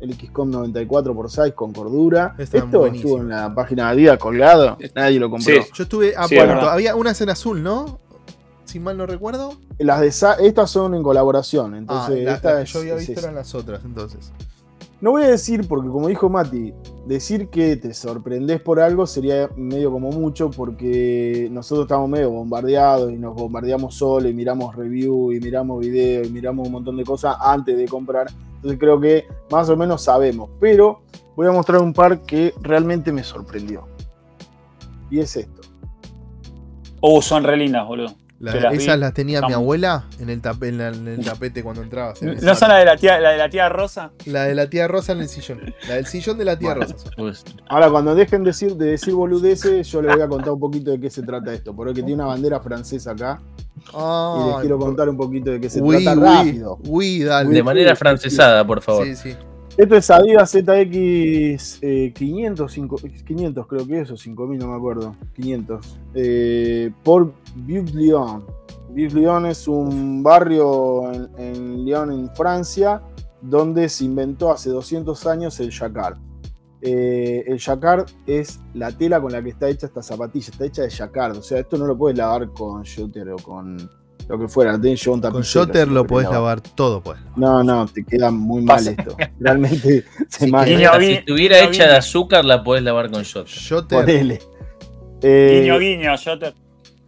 El 0.00 0.14
XCOM 0.14 0.50
94 0.50 1.14
por 1.14 1.30
size 1.30 1.54
con 1.54 1.72
cordura. 1.72 2.34
Están 2.38 2.64
Esto 2.64 2.86
estuvo 2.86 3.18
en 3.18 3.28
la 3.28 3.54
página 3.54 3.86
de 3.86 3.90
Adidas 3.90 4.18
colgado. 4.18 4.76
Nadie 4.94 5.20
lo 5.20 5.30
compró. 5.30 5.62
Sí. 5.62 5.68
Yo 5.72 5.84
estuve 5.84 6.16
a 6.16 6.26
Sí, 6.26 6.36
es 6.36 6.44
punto. 6.44 6.68
Había 6.68 6.96
unas 6.96 7.20
en 7.20 7.30
azul, 7.30 7.62
¿no? 7.62 8.00
Si 8.72 8.80
mal 8.80 8.96
no 8.96 9.06
recuerdo. 9.06 9.54
Las 9.78 10.00
de 10.00 10.10
Sa- 10.12 10.34
estas 10.34 10.70
son 10.70 10.94
en 10.94 11.02
colaboración. 11.02 11.74
Ah, 11.74 11.78
Entonces, 11.78 12.24
la, 12.24 12.34
esta 12.34 12.50
la 12.50 12.56
que 12.58 12.62
es- 12.64 12.72
yo 12.72 12.80
había 12.80 12.94
visto 12.96 13.20
eran 13.20 13.34
las 13.34 13.54
otras, 13.54 13.84
entonces. 13.84 14.32
No 15.00 15.10
voy 15.10 15.24
a 15.24 15.28
decir, 15.28 15.66
porque 15.66 15.88
como 15.88 16.06
dijo 16.06 16.28
Mati, 16.28 16.72
decir 17.06 17.48
que 17.48 17.76
te 17.76 17.92
sorprendés 17.92 18.60
por 18.60 18.78
algo 18.78 19.04
sería 19.04 19.50
medio 19.56 19.90
como 19.90 20.10
mucho, 20.12 20.48
porque 20.50 21.48
nosotros 21.50 21.86
estamos 21.86 22.08
medio 22.08 22.30
bombardeados 22.30 23.10
y 23.12 23.16
nos 23.16 23.34
bombardeamos 23.34 23.96
solo 23.96 24.28
y 24.28 24.32
miramos 24.32 24.76
review 24.76 25.32
y 25.32 25.40
miramos 25.40 25.80
video 25.80 26.24
y 26.24 26.30
miramos 26.30 26.66
un 26.68 26.72
montón 26.74 26.96
de 26.96 27.02
cosas 27.04 27.34
antes 27.40 27.76
de 27.76 27.88
comprar. 27.88 28.28
Entonces 28.56 28.78
creo 28.78 29.00
que 29.00 29.26
más 29.50 29.68
o 29.68 29.76
menos 29.76 30.02
sabemos. 30.04 30.50
Pero 30.60 31.02
voy 31.34 31.48
a 31.48 31.50
mostrar 31.52 31.80
un 31.82 31.92
par 31.92 32.22
que 32.22 32.54
realmente 32.62 33.10
me 33.10 33.24
sorprendió. 33.24 33.88
Y 35.10 35.18
es 35.18 35.36
esto. 35.36 35.62
Uh, 37.00 37.20
son 37.20 37.42
re 37.42 37.56
lindas, 37.56 37.84
boludo. 37.88 38.14
La- 38.42 38.70
vi. 38.70 38.76
esas 38.78 38.98
las 38.98 39.14
tenía 39.14 39.40
mi 39.42 39.52
abuela 39.52 40.04
en 40.18 40.28
el, 40.28 40.42
tape- 40.42 40.68
en 40.68 40.78
la- 40.78 40.88
en 40.88 41.06
el 41.06 41.24
tapete 41.24 41.62
cuando 41.62 41.80
entrabas. 41.82 42.20
en 42.22 42.36
¿No 42.44 42.54
son 42.56 42.68
la 42.70 42.76
de 42.78 42.84
la 42.84 42.96
tía, 42.96 43.20
la 43.20 43.30
de 43.30 43.38
la 43.38 43.48
tía 43.48 43.68
Rosa? 43.68 44.10
La 44.26 44.42
de 44.44 44.54
la 44.56 44.68
tía 44.68 44.88
Rosa 44.88 45.12
en 45.12 45.20
el 45.20 45.28
sillón. 45.28 45.60
La 45.88 45.94
del 45.94 46.06
sillón 46.06 46.38
de 46.38 46.44
la 46.44 46.58
tía. 46.58 46.74
Rosa. 46.74 46.96
Pues, 47.16 47.44
Ahora, 47.68 47.88
cuando 47.90 48.14
dejen 48.16 48.42
decir, 48.42 48.74
de 48.76 48.86
decir 48.86 49.14
boludeces, 49.14 49.86
yo 49.88 50.02
les 50.02 50.12
voy 50.12 50.22
a 50.22 50.28
contar 50.28 50.50
un 50.52 50.60
poquito 50.60 50.90
de 50.90 50.98
qué 51.00 51.08
se 51.08 51.22
trata 51.22 51.52
esto. 51.54 51.74
Porque 51.74 51.94
tiene 51.94 52.14
una 52.14 52.26
bandera 52.26 52.60
francesa 52.60 53.12
acá 53.12 53.40
y 53.76 54.46
les 54.48 54.56
quiero 54.60 54.78
contar 54.78 55.08
un 55.08 55.16
poquito 55.16 55.50
de 55.52 55.60
qué 55.60 55.70
se 55.70 55.80
uy, 55.80 56.02
trata 56.04 56.18
uy, 56.20 56.26
rápido. 56.26 56.78
uy, 56.88 57.22
dale. 57.22 57.50
de 57.50 57.62
manera 57.62 57.94
francesada, 57.96 58.66
por 58.66 58.82
favor. 58.82 59.06
Sí, 59.06 59.14
sí. 59.16 59.36
Esto 59.76 59.96
es 59.96 60.10
Adidas 60.10 60.50
ZX 60.50 61.78
eh, 61.82 62.12
500, 62.14 62.70
cinco- 62.72 62.96
500 62.96 63.66
creo 63.66 63.86
que 63.86 64.00
es, 64.00 64.10
o 64.10 64.16
5000, 64.16 64.58
no 64.58 64.68
me 64.68 64.76
acuerdo. 64.76 65.16
500. 65.34 65.98
Eh, 66.14 66.92
por 67.02 67.32
Vieux-Lyon. 67.56 68.44
Vieux-Lyon 68.90 69.46
es 69.46 69.66
un 69.68 70.22
barrio 70.22 71.10
en, 71.12 71.28
en 71.38 71.84
Lyon, 71.86 72.12
en 72.12 72.34
Francia, 72.34 73.00
donde 73.40 73.88
se 73.88 74.04
inventó 74.04 74.50
hace 74.52 74.68
200 74.68 75.26
años 75.26 75.58
el 75.60 75.70
jacquard. 75.70 76.18
Eh, 76.82 77.44
el 77.46 77.58
jacquard 77.58 78.06
es 78.26 78.60
la 78.74 78.90
tela 78.92 79.22
con 79.22 79.32
la 79.32 79.42
que 79.42 79.50
está 79.50 79.68
hecha 79.68 79.86
esta 79.86 80.02
zapatilla, 80.02 80.50
está 80.50 80.66
hecha 80.66 80.82
de 80.82 80.90
jacquard. 80.90 81.38
O 81.38 81.42
sea, 81.42 81.60
esto 81.60 81.78
no 81.78 81.86
lo 81.86 81.96
puedes 81.96 82.18
lavar 82.18 82.50
con 82.52 82.82
shooter 82.82 83.30
o 83.30 83.36
con 83.36 83.78
lo 84.28 84.38
que 84.38 84.48
fuera. 84.48 84.76
Llevar 84.78 85.08
un 85.08 85.20
Con 85.20 85.32
tapicero, 85.32 85.64
si 85.86 85.90
lo 85.90 86.06
podés 86.06 86.28
lavar 86.30 86.60
todo, 86.60 87.00
pues. 87.02 87.18
no, 87.36 87.62
no, 87.62 87.86
te 87.86 88.04
queda 88.04 88.30
muy 88.30 88.62
mal 88.62 88.86
esto. 88.86 89.16
Realmente 89.40 90.04
se. 90.28 90.46
Guiño, 90.46 90.62
si 90.64 90.70
guiño, 90.76 90.90
estuviera 91.18 91.56
guiño, 91.58 91.68
hecha 91.70 91.86
de 91.88 91.96
azúcar, 91.96 92.44
la 92.44 92.62
podés 92.64 92.82
lavar 92.82 93.10
con 93.10 93.22
shot. 93.22 93.48
Jotter. 93.68 94.00
Ponele. 94.00 94.38
Eh, 95.22 95.60
Guiño, 95.62 95.78
guiño, 95.78 96.16
yo 96.16 96.38
te. 96.38 96.54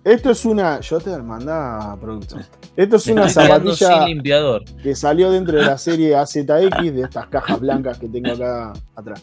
esto 0.04 0.30
es 0.30 0.44
una. 0.44 0.80
Yo 0.80 1.00
te 1.00 1.16
mandá 1.18 1.96
producto. 2.00 2.36
Esto 2.76 2.96
es 2.96 3.06
Me 3.06 3.12
una 3.14 3.28
zapatilla 3.28 4.06
limpiador. 4.06 4.64
que 4.82 4.94
salió 4.96 5.30
dentro 5.30 5.56
de 5.58 5.64
la 5.64 5.78
serie 5.78 6.14
AZX 6.16 6.46
de 6.94 7.02
estas 7.02 7.26
cajas 7.28 7.60
blancas 7.60 7.98
que 7.98 8.08
tengo 8.08 8.32
acá 8.32 8.72
atrás. 8.96 9.22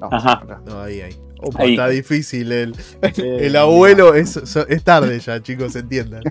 No, 0.00 0.08
Ajá. 0.10 0.32
acá. 0.42 0.60
No, 0.66 0.80
ahí, 0.82 1.00
ahí. 1.02 1.16
Opa, 1.44 1.64
está 1.64 1.88
difícil. 1.88 2.52
El, 2.52 2.74
Eh, 3.02 3.46
el 3.46 3.56
abuelo 3.56 4.14
es, 4.14 4.36
es 4.36 4.84
tarde 4.84 5.18
ya, 5.20 5.42
chicos, 5.42 5.76
entiendan. 5.76 6.22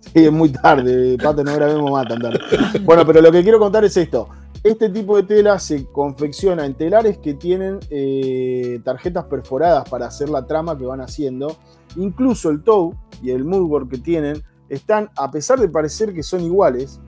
Sí, 0.00 0.24
es 0.24 0.32
muy 0.32 0.50
tarde, 0.50 1.16
Pato, 1.22 1.42
no 1.44 1.54
grabemos 1.54 1.90
más 1.90 2.06
tan 2.08 2.20
tarde. 2.20 2.38
Bueno, 2.82 3.04
pero 3.06 3.20
lo 3.20 3.32
que 3.32 3.42
quiero 3.42 3.58
contar 3.58 3.84
es 3.84 3.96
esto. 3.96 4.28
Este 4.62 4.88
tipo 4.88 5.16
de 5.16 5.22
tela 5.22 5.58
se 5.58 5.86
confecciona 5.86 6.66
en 6.66 6.74
telares 6.74 7.18
que 7.18 7.34
tienen 7.34 7.78
eh, 7.90 8.80
tarjetas 8.84 9.24
perforadas 9.24 9.88
para 9.88 10.06
hacer 10.06 10.28
la 10.28 10.46
trama 10.46 10.76
que 10.76 10.84
van 10.84 11.00
haciendo. 11.00 11.56
Incluso 11.96 12.50
el 12.50 12.62
toe 12.62 12.94
y 13.22 13.30
el 13.30 13.44
moodboard 13.44 13.88
que 13.88 13.98
tienen 13.98 14.42
están, 14.68 15.10
a 15.16 15.30
pesar 15.30 15.60
de 15.60 15.68
parecer 15.68 16.12
que 16.12 16.22
son 16.22 16.42
iguales, 16.42 17.00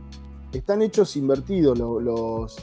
están 0.53 0.83
hechos 0.83 1.17
invertidos. 1.17 1.79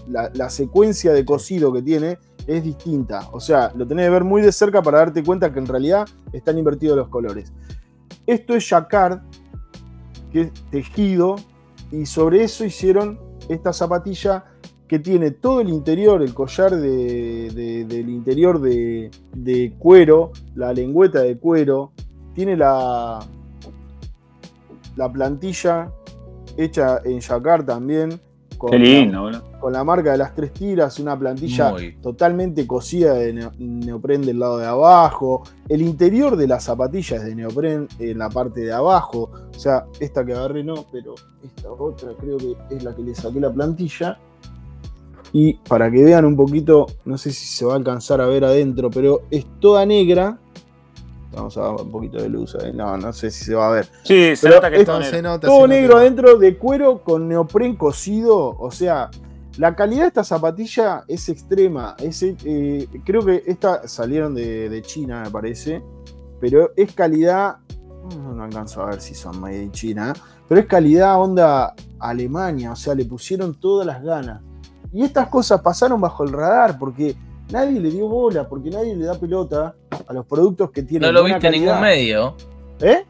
la, 0.08 0.50
secuencia 0.50 1.14
de 1.14 1.26
cosido 1.26 1.72
que 1.74 1.82
tiene 1.82 2.18
es 2.46 2.64
distinta. 2.64 3.28
O 3.32 3.40
sea, 3.40 3.72
lo 3.76 3.86
tenés 3.88 4.06
que 4.06 4.10
ver 4.12 4.24
muy 4.24 4.42
de 4.42 4.52
cerca 4.52 4.82
para 4.82 5.00
darte 5.00 5.24
cuenta 5.24 5.52
que 5.52 5.60
en 5.60 5.68
realidad 5.68 6.08
están 6.32 6.58
invertidos 6.58 6.98
los 6.98 7.10
colores. 7.10 7.52
Esto 8.26 8.56
es 8.56 8.68
jacquard, 8.70 9.20
que 10.32 10.42
es 10.42 10.52
tejido, 10.72 11.36
y 11.92 12.06
sobre 12.06 12.44
eso 12.44 12.66
hicieron 12.66 13.20
esta 13.50 13.72
zapatilla 13.72 14.46
que 14.88 15.00
tiene 15.00 15.32
todo 15.32 15.60
el 15.62 15.70
interior, 15.70 16.22
el 16.22 16.34
collar 16.34 16.76
de- 16.76 17.50
de- 17.54 17.86
del 17.86 18.10
interior 18.10 18.60
de, 18.62 19.12
de 19.34 19.74
cuero, 19.78 20.32
la 20.56 20.74
lengüeta 20.74 21.20
de 21.22 21.38
cuero, 21.38 21.92
tiene 22.34 22.56
la 22.56 23.20
plantilla 25.14 25.92
hecha 26.58 27.00
en 27.06 27.20
jacquard 27.22 27.66
también, 27.66 28.20
con, 28.58 28.72
Qué 28.72 28.80
lindo, 28.80 29.22
boludo. 29.22 29.44
con 29.60 29.72
la 29.72 29.84
marca 29.84 30.12
de 30.14 30.18
las 30.18 30.34
tres 30.34 30.52
tiras, 30.52 31.00
una 31.00 31.18
plantilla 31.18 31.72
Muy. 31.74 31.96
totalmente 32.02 32.66
cosida 32.66 33.14
de 33.14 33.32
neo- 33.34 33.52
neopren 33.60 34.24
del 34.24 34.40
lado 34.40 34.58
de 34.58 34.66
abajo. 34.66 35.44
El 35.70 35.84
interior 35.84 36.36
de 36.36 36.48
la 36.48 36.60
zapatilla 36.60 37.18
es 37.18 37.26
de 37.26 37.36
neopren 37.36 37.88
en 38.00 38.18
la 38.18 38.30
parte 38.30 38.62
de 38.62 38.74
abajo. 38.74 39.30
O 39.56 39.60
sea, 39.60 39.86
esta 40.00 40.26
que 40.26 40.34
agarré 40.34 40.64
no, 40.64 40.86
pero 40.92 41.14
esta 41.44 41.72
otra 41.72 42.10
creo 42.20 42.38
que 42.38 42.56
es 42.76 42.84
la 42.84 42.96
que 42.96 43.04
le 43.04 43.14
saqué 43.14 43.40
la 43.40 43.54
plantilla. 43.54 44.18
Y 45.34 45.54
para 45.68 45.92
que 45.92 46.04
vean 46.04 46.26
un 46.26 46.36
poquito, 46.38 46.88
no 47.06 47.18
sé 47.18 47.32
si 47.32 47.46
se 47.46 47.66
va 47.66 47.74
a 47.74 47.76
alcanzar 47.76 48.22
a 48.22 48.26
ver 48.28 48.46
adentro, 48.46 48.90
pero 48.90 49.22
es 49.30 49.46
toda 49.60 49.86
negra. 49.86 50.40
Vamos 51.38 51.58
a 51.58 51.62
dar 51.62 51.72
un 51.76 51.92
poquito 51.92 52.18
de 52.18 52.30
luz 52.30 52.56
ahí. 52.56 52.74
No, 52.74 52.98
no 52.98 53.14
sé 53.14 53.30
si 53.32 53.46
se 53.46 53.54
va 53.56 53.68
a 53.68 53.72
ver. 53.72 53.88
Sí, 54.04 54.36
se 54.36 54.48
Pero 54.48 54.56
nota 54.56 54.70
que 54.72 54.78
esto 54.78 54.92
está 54.94 55.06
No, 55.06 55.12
se 55.16 55.22
nota, 55.22 55.48
Todo 55.48 55.62
se 55.62 55.68
negro 55.68 55.88
nota. 55.90 56.02
adentro 56.02 56.38
de 56.38 56.58
cuero 56.58 57.04
con 57.04 57.28
neopren 57.28 57.76
cosido. 57.76 58.56
O 58.58 58.72
sea, 58.72 59.10
la 59.58 59.76
calidad 59.76 60.02
de 60.02 60.08
esta 60.08 60.24
zapatilla 60.24 61.04
es 61.08 61.30
extrema. 61.30 61.96
Es, 62.00 62.24
eh, 62.24 62.88
creo 63.06 63.24
que 63.24 63.44
esta 63.46 63.88
salieron 63.88 64.34
de, 64.34 64.68
de 64.70 64.82
China, 64.82 65.22
me 65.24 65.32
parece. 65.32 65.84
Pero 66.42 66.72
es 66.76 66.94
calidad. 66.94 67.58
No, 68.16 68.34
no 68.34 68.44
alcanzo 68.44 68.82
a 68.82 68.88
ver 68.88 69.02
si 69.02 69.14
son 69.14 69.40
made 69.40 69.62
in 69.62 69.72
China. 69.72 70.14
Pero 70.48 70.62
es 70.62 70.68
calidad 70.68 71.22
onda 71.22 71.76
Alemania. 72.00 72.72
O 72.72 72.76
sea, 72.76 72.96
le 72.96 73.06
pusieron 73.06 73.54
todas 73.60 73.86
las 73.86 74.02
ganas. 74.04 74.42
Y 74.92 75.04
estas 75.04 75.28
cosas 75.28 75.62
pasaron 75.62 76.00
bajo 76.02 76.24
el 76.24 76.32
radar 76.32 76.80
porque 76.80 77.16
nadie 77.52 77.80
le 77.80 77.90
dio 77.92 78.08
bola, 78.08 78.48
porque 78.48 78.70
nadie 78.70 78.96
le 78.96 79.06
da 79.06 79.20
pelota 79.20 79.76
a 80.08 80.14
los 80.14 80.26
productos 80.26 80.72
que 80.72 80.84
tienen. 80.84 81.08
No 81.08 81.12
lo 81.14 81.24
viste 81.24 81.48
en 81.48 81.54
ningún 81.54 81.82
medio. 81.82 82.36
¿Eh? 82.82 83.04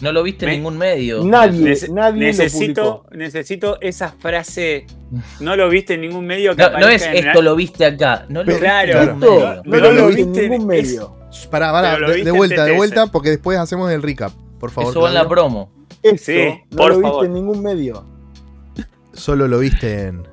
No 0.00 0.10
lo 0.12 0.22
viste 0.24 0.44
en 0.44 0.50
Me- 0.50 0.56
ningún 0.56 0.76
medio. 0.76 1.22
Nadie, 1.24 1.60
Nece- 1.72 1.88
nadie 1.92 2.20
lo 2.20 2.26
necesito, 2.26 3.02
publicó. 3.02 3.16
necesito 3.16 3.80
esa 3.80 4.08
frase. 4.10 4.86
No 5.40 5.54
lo 5.54 5.68
viste 5.68 5.94
en 5.94 6.00
ningún 6.00 6.26
medio 6.26 6.56
que 6.56 6.62
No, 6.62 6.78
no 6.80 6.88
es 6.88 7.02
en 7.06 7.14
esto 7.28 7.40
lo 7.42 7.54
viste 7.54 7.84
acá. 7.86 8.26
No 8.28 8.40
lo 8.40 8.46
viste 8.46 8.60
Claro, 8.60 8.92
en 8.92 8.98
ningún 9.20 9.22
Esto 9.22 9.62
medio. 9.64 9.64
no 9.64 9.78
lo 9.80 9.92
lo 9.92 10.06
viste 10.08 10.44
en 10.46 10.50
ningún 10.50 10.72
es- 10.74 10.86
medio. 10.88 11.16
Pará, 11.50 11.70
pará, 11.72 11.98
lo 11.98 12.10
de, 12.10 12.30
vuelta, 12.32 12.64
de 12.64 12.76
vuelta, 12.76 13.06
porque 13.06 13.30
después 13.30 13.58
hacemos 13.58 13.90
el 13.92 14.02
recap. 14.02 14.32
Por 14.58 14.70
favor. 14.70 14.90
Eso 14.90 15.00
va 15.00 15.08
en 15.08 15.14
la 15.14 15.28
promo. 15.28 15.70
Esto 16.02 16.24
Sí, 16.32 16.48
no 16.70 16.76
por 16.76 16.90
lo 16.92 17.00
viste 17.00 17.26
en 17.26 17.32
ningún 17.34 17.62
medio. 17.62 18.04
Solo 19.12 19.46
lo 19.48 19.58
viste 19.60 20.08
en. 20.08 20.26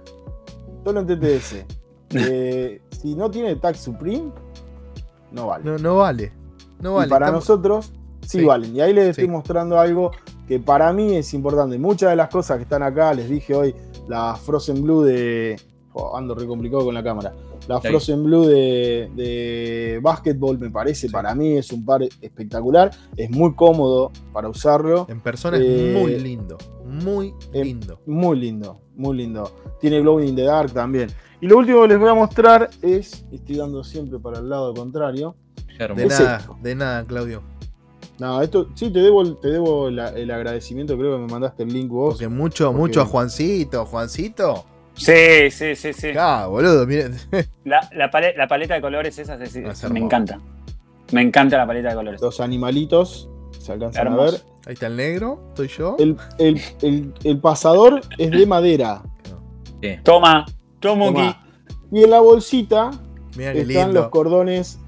Solo 0.83 1.01
en 1.01 1.07
TTS. 1.07 1.65
Eh, 2.13 2.80
si 3.01 3.15
no 3.15 3.29
tiene 3.31 3.55
Tag 3.55 3.75
Supreme, 3.75 4.31
no 5.31 5.47
vale. 5.47 5.63
No, 5.65 5.77
no 5.77 5.95
vale. 5.97 6.31
No 6.79 6.95
vale. 6.95 7.07
y 7.07 7.09
para 7.09 7.27
estamos- 7.27 7.47
nosotros, 7.47 7.91
sí, 8.21 8.39
Sí. 8.39 8.45
valen. 8.45 8.75
Y 8.75 8.81
ahí 8.81 8.93
les 8.93 9.09
estoy 9.09 9.25
Sí. 9.25 9.31
mostrando 9.31 9.79
algo 9.79 10.11
que 10.47 10.59
para 10.59 10.91
mí 10.93 11.15
es 11.15 11.33
importante. 11.33 11.77
Muchas 11.77 12.09
de 12.09 12.15
las 12.15 12.29
cosas 12.29 12.57
que 12.57 12.63
están 12.63 12.83
acá, 12.83 13.13
les 13.13 13.29
dije 13.29 13.53
hoy, 13.55 13.75
la 14.07 14.35
Frozen 14.35 14.81
Blue 14.83 15.01
de. 15.03 15.59
oh, 15.93 16.15
ando 16.17 16.33
re 16.35 16.45
complicado 16.47 16.85
con 16.85 16.93
la 16.93 17.03
cámara. 17.03 17.33
La 17.67 17.75
Ahí. 17.75 17.81
Frozen 17.91 18.23
Blue 18.23 18.45
de, 18.47 19.11
de 19.15 19.99
basketball 20.01 20.57
me 20.57 20.69
parece, 20.71 21.07
Sí. 21.07 21.13
para 21.13 21.35
mí 21.35 21.57
es 21.57 21.71
un 21.71 21.85
par 21.85 22.01
espectacular. 22.21 22.89
Es 23.15 23.29
muy 23.29 23.53
cómodo 23.53 24.09
para 24.33 24.49
usarlo. 24.49 25.05
En 25.09 25.19
persona 25.21 25.57
Eh, 25.57 25.93
es 25.93 26.01
muy 26.01 26.17
lindo. 26.19 26.57
Muy 26.85 27.33
eh, 27.53 27.63
lindo. 27.63 27.99
Muy 28.07 28.39
lindo, 28.39 28.79
muy 28.95 29.17
lindo. 29.17 29.51
Tiene 29.79 29.99
Glowing 30.01 30.29
in 30.29 30.35
the 30.35 30.43
Dark 30.43 30.71
también. 30.71 31.09
Y 31.41 31.47
lo 31.47 31.57
último 31.57 31.81
que 31.81 31.87
les 31.89 31.99
voy 31.99 32.09
a 32.09 32.13
mostrar 32.13 32.69
es, 32.81 33.25
estoy 33.31 33.57
dando 33.57 33.83
siempre 33.83 34.19
para 34.19 34.39
el 34.39 34.49
lado 34.49 34.73
contrario. 34.73 35.35
De 35.77 36.03
es 36.05 36.19
nada, 36.19 36.37
esto. 36.37 36.57
de 36.61 36.75
nada, 36.75 37.03
Claudio. 37.05 37.41
No, 38.19 38.39
esto 38.43 38.67
sí 38.75 38.91
te 38.91 38.99
debo, 38.99 39.23
el- 39.23 39.37
te 39.39 39.47
debo 39.47 39.89
la- 39.89 40.09
el 40.09 40.29
agradecimiento, 40.29 40.95
creo 40.95 41.15
que 41.15 41.23
me 41.23 41.27
mandaste 41.31 41.63
el 41.63 41.73
link 41.73 41.89
vos. 41.89 42.13
Porque 42.13 42.27
mucho, 42.27 42.65
Porque- 42.67 42.77
mucho 42.79 43.01
a 43.01 43.05
Juancito. 43.05 43.85
Juancito. 43.85 44.65
Sí, 44.93 45.49
sí, 45.49 45.75
sí, 45.75 45.93
sí. 45.93 46.09
Ah, 46.19 46.45
boludo, 46.47 46.85
miren. 46.85 47.15
La, 47.65 47.89
la 47.95 48.11
pale- 48.11 48.35
la 48.37 48.47
paleta 48.47 48.75
de 48.75 48.81
colores 48.81 49.17
esa 49.17 49.35
es- 49.43 49.55
Es 49.55 49.89
me 49.89 49.99
encanta. 49.99 50.39
Me 51.11 51.21
encanta 51.23 51.57
la 51.57 51.65
paleta 51.65 51.89
de 51.89 51.95
colores. 51.95 52.21
Los 52.21 52.39
animalitos, 52.39 53.27
se 53.57 53.71
alcanzan 53.71 54.09
a 54.09 54.15
ver. 54.15 54.33
Ahí 54.67 54.73
está 54.73 54.85
el 54.87 54.97
negro, 54.97 55.41
estoy 55.49 55.69
yo. 55.69 55.95
El, 55.97 56.15
el- 56.37 56.61
el- 56.83 57.13
el 57.23 57.39
pasador 57.39 58.01
es 58.19 58.29
de 58.29 58.45
madera. 58.45 59.01
Sí. 59.81 59.95
Toma, 60.03 60.45
Y 61.91 62.03
en 62.03 62.09
la 62.09 62.19
bolsita 62.19 62.91
están 63.37 63.93
los 63.93 64.09
cordones 64.09 64.79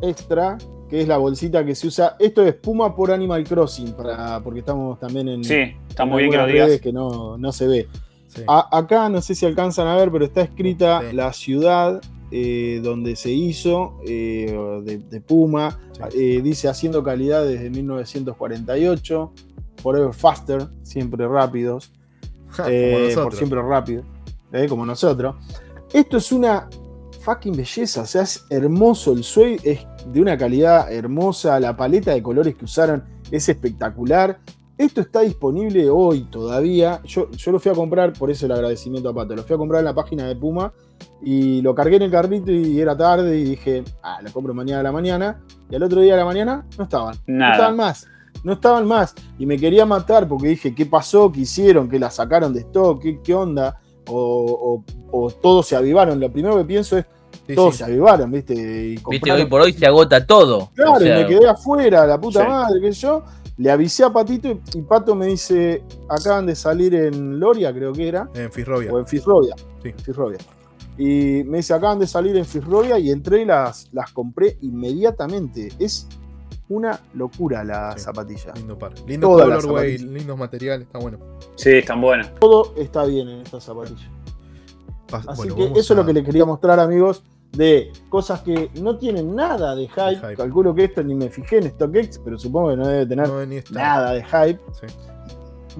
extra 0.00 0.58
que 0.88 1.00
es 1.00 1.08
la 1.08 1.16
bolsita 1.16 1.64
que 1.64 1.74
se 1.74 1.86
usa. 1.86 2.16
Esto 2.18 2.42
es 2.42 2.54
Puma 2.54 2.94
por 2.94 3.10
Animal 3.12 3.44
Crossing, 3.44 3.92
para, 3.94 4.40
porque 4.42 4.58
estamos 4.60 5.00
también 5.00 5.26
en. 5.28 5.42
Sí, 5.42 5.74
está 5.88 6.04
muy 6.04 6.24
bien 6.24 6.32
que 6.32 6.36
lo 6.36 6.46
digas. 6.46 6.66
redes 6.66 6.80
que 6.82 6.92
no, 6.92 7.38
no 7.38 7.50
se 7.50 7.66
ve. 7.66 7.88
Sí. 8.28 8.42
A- 8.46 8.76
acá 8.76 9.08
no 9.08 9.22
sé 9.22 9.34
si 9.34 9.46
alcanzan 9.46 9.86
a 9.86 9.96
ver, 9.96 10.10
pero 10.10 10.26
está 10.26 10.42
escrita 10.42 11.00
Sí. 11.08 11.16
la 11.16 11.32
ciudad 11.32 12.00
eh, 12.30 12.80
donde 12.82 13.16
se 13.16 13.30
hizo 13.30 13.98
eh, 14.06 14.54
de, 14.84 14.98
de 14.98 15.20
Puma. 15.22 15.78
Sí. 16.10 16.18
Eh, 16.36 16.42
dice 16.42 16.68
haciendo 16.68 17.02
calidad 17.02 17.44
desde 17.46 17.70
1948. 17.70 19.32
Forever 19.82 20.12
faster, 20.12 20.68
siempre 20.82 21.26
rápidos. 21.26 21.90
Ja, 22.50 22.64
eh, 22.68 23.12
por 23.14 23.34
siempre 23.34 23.60
rápido. 23.62 24.02
Eh, 24.52 24.66
como 24.68 24.84
nosotros. 24.86 25.36
Esto 25.92 26.16
es 26.16 26.32
una 26.32 26.68
fucking 27.20 27.56
belleza. 27.56 28.02
O 28.02 28.06
sea, 28.06 28.22
es 28.22 28.44
hermoso. 28.50 29.12
El 29.12 29.24
suede 29.24 29.58
es 29.64 29.86
de 30.06 30.20
una 30.20 30.36
calidad 30.36 30.92
hermosa. 30.92 31.58
La 31.60 31.76
paleta 31.76 32.12
de 32.12 32.22
colores 32.22 32.54
que 32.54 32.64
usaron 32.64 33.04
es 33.30 33.48
espectacular. 33.48 34.38
Esto 34.76 35.00
está 35.00 35.20
disponible 35.20 35.88
hoy 35.88 36.24
todavía. 36.24 37.00
Yo, 37.04 37.30
yo 37.30 37.52
lo 37.52 37.60
fui 37.60 37.70
a 37.70 37.74
comprar, 37.74 38.12
por 38.14 38.30
eso 38.30 38.46
el 38.46 38.52
agradecimiento 38.52 39.10
a 39.10 39.14
Pato. 39.14 39.36
Lo 39.36 39.44
fui 39.44 39.54
a 39.54 39.58
comprar 39.58 39.80
en 39.80 39.84
la 39.84 39.94
página 39.94 40.26
de 40.26 40.34
Puma 40.34 40.72
y 41.22 41.60
lo 41.62 41.74
cargué 41.74 41.96
en 41.96 42.02
el 42.02 42.10
carrito 42.10 42.50
y 42.50 42.80
era 42.80 42.96
tarde 42.96 43.38
y 43.38 43.44
dije, 43.44 43.84
ah, 44.02 44.20
lo 44.22 44.32
compro 44.32 44.54
mañana 44.54 44.80
a 44.80 44.82
la 44.82 44.92
mañana. 44.92 45.40
Y 45.70 45.76
al 45.76 45.82
otro 45.82 46.00
día 46.00 46.14
a 46.14 46.16
la 46.16 46.24
mañana 46.24 46.66
no 46.76 46.84
estaban. 46.84 47.16
No 47.26 47.52
estaban 47.52 47.76
más. 47.76 48.06
No 48.42 48.54
estaban 48.54 48.86
más. 48.86 49.14
Y 49.38 49.46
me 49.46 49.56
quería 49.56 49.86
matar 49.86 50.26
porque 50.26 50.48
dije, 50.48 50.74
¿qué 50.74 50.86
pasó? 50.86 51.30
¿Qué 51.30 51.40
hicieron? 51.40 51.88
¿Que 51.88 51.98
la 51.98 52.10
sacaron 52.10 52.52
de 52.52 52.60
stock? 52.60 53.00
¿Qué, 53.00 53.20
qué 53.22 53.34
onda? 53.34 53.78
O, 54.08 54.82
o- 55.12 55.24
o 55.24 55.30
todos 55.30 55.66
se 55.66 55.76
avivaron. 55.76 56.18
Lo 56.20 56.30
primero 56.32 56.56
que 56.56 56.64
pienso 56.64 56.96
es, 56.98 57.04
Sí, 57.46 57.54
todos 57.54 57.72
sí. 57.74 57.78
se 57.78 57.84
avivaron, 57.84 58.30
¿viste? 58.30 58.54
Y 58.54 58.98
Viste, 59.10 59.32
hoy 59.32 59.46
por 59.46 59.60
hoy 59.62 59.72
se 59.72 59.86
agota 59.86 60.24
todo. 60.26 60.70
Claro, 60.74 60.92
O 60.94 60.98
sea, 61.00 61.20
y 61.20 61.22
me 61.22 61.28
quedé 61.28 61.48
afuera, 61.48 62.06
la 62.06 62.20
puta 62.20 62.42
Sí. 62.42 62.48
madre, 62.48 62.80
qué 62.80 62.92
sé 62.92 63.00
yo. 63.02 63.22
Le 63.58 63.70
avisé 63.70 64.04
a 64.04 64.10
Patito 64.12 64.48
y, 64.48 64.60
y 64.78 64.82
Pato 64.82 65.14
me 65.14 65.26
dice, 65.26 65.82
acaban 66.08 66.46
de 66.46 66.54
salir 66.54 66.94
en 66.94 67.38
Loria, 67.38 67.72
creo 67.72 67.92
que 67.92 68.08
era, 68.08 68.28
En 68.34 68.50
Fisrovia. 68.52 68.92
o 68.92 68.98
en 68.98 69.06
Fisrovia. 69.06 69.54
Sí. 69.82 69.92
Fisrovia. 70.04 70.38
Y 70.98 71.42
me 71.46 71.58
dice, 71.58 71.74
acaban 71.74 71.98
de 71.98 72.06
salir 72.06 72.36
en 72.36 72.44
Fisrovia 72.44 72.98
y 72.98 73.10
entré 73.10 73.42
y 73.42 73.44
las, 73.44 73.88
las 73.92 74.10
compré 74.12 74.56
inmediatamente. 74.62 75.70
Es 75.78 76.06
una 76.76 77.00
locura 77.14 77.64
la 77.64 77.92
Sí. 77.96 78.00
zapatilla. 78.04 78.52
Lindo 78.54 78.78
par. 78.78 78.92
Lindo 79.06 79.28
las 79.38 79.46
colorway, 79.62 79.92
zapatillas. 79.98 80.14
lindos 80.18 80.38
materiales, 80.38 80.86
está 80.86 80.98
bueno. 80.98 81.18
Sí, 81.56 81.70
están 81.70 82.00
buenas. 82.00 82.34
Todo 82.36 82.72
está 82.76 83.04
bien 83.04 83.28
en 83.28 83.40
esta 83.40 83.60
zapatilla. 83.60 84.10
Pas- 85.08 85.24
Así 85.28 85.48
bueno, 85.50 85.56
que 85.74 85.80
eso 85.80 85.92
es 85.92 85.96
lo 85.98 86.06
que 86.06 86.12
les 86.12 86.24
quería 86.24 86.44
mostrar, 86.44 86.80
amigos, 86.80 87.22
de 87.52 87.92
cosas 88.08 88.40
que 88.40 88.70
no 88.80 88.96
tienen 88.96 89.34
nada 89.36 89.74
de 89.76 89.86
hype. 89.86 90.16
hype. 90.16 90.36
Calculo 90.36 90.74
que 90.74 90.84
esto 90.84 91.02
ni 91.02 91.14
me 91.14 91.28
fijé 91.28 91.58
en 91.58 91.70
StockX, 91.70 92.18
pero 92.24 92.38
supongo 92.38 92.70
que 92.70 92.76
no 92.78 92.88
debe 92.88 93.04
tener 93.06 93.28
No, 93.28 93.44
nada 93.72 94.12
de 94.12 94.24
hype. 94.24 94.60
Sí. 94.80 94.86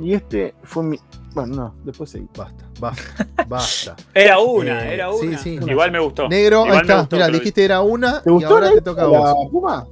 Y 0.02 0.14
este 0.14 0.54
fue 0.62 0.82
mi. 0.84 0.98
Bueno, 1.34 1.54
no, 1.54 1.74
después 1.84 2.10
seguí. 2.10 2.28
Basta, 2.36 2.68
basta, 2.78 3.26
basta. 3.48 3.96
Era 4.12 4.38
una, 4.38 4.86
Eh, 4.90 4.94
era 4.94 5.10
una. 5.10 5.38
sí. 5.38 5.58
Igual 5.66 5.92
me 5.92 5.98
gustó. 6.00 6.28
Negro, 6.28 6.60
Igual 6.66 6.72
ahí 6.72 6.80
está. 6.82 6.98
gustó, 7.00 7.16
Mira, 7.16 7.26
pero- 7.26 7.38
dijiste 7.38 7.64
era 7.64 7.80
una 7.80 8.22
¿Te 8.22 8.28
y 8.30 8.32
gustó 8.34 8.48
ahora 8.54 8.70
te 8.72 8.80
toca 8.82 9.02
a 9.02 9.08
la 9.08 9.18
vos. 9.32 9.48
Puma? 9.50 9.86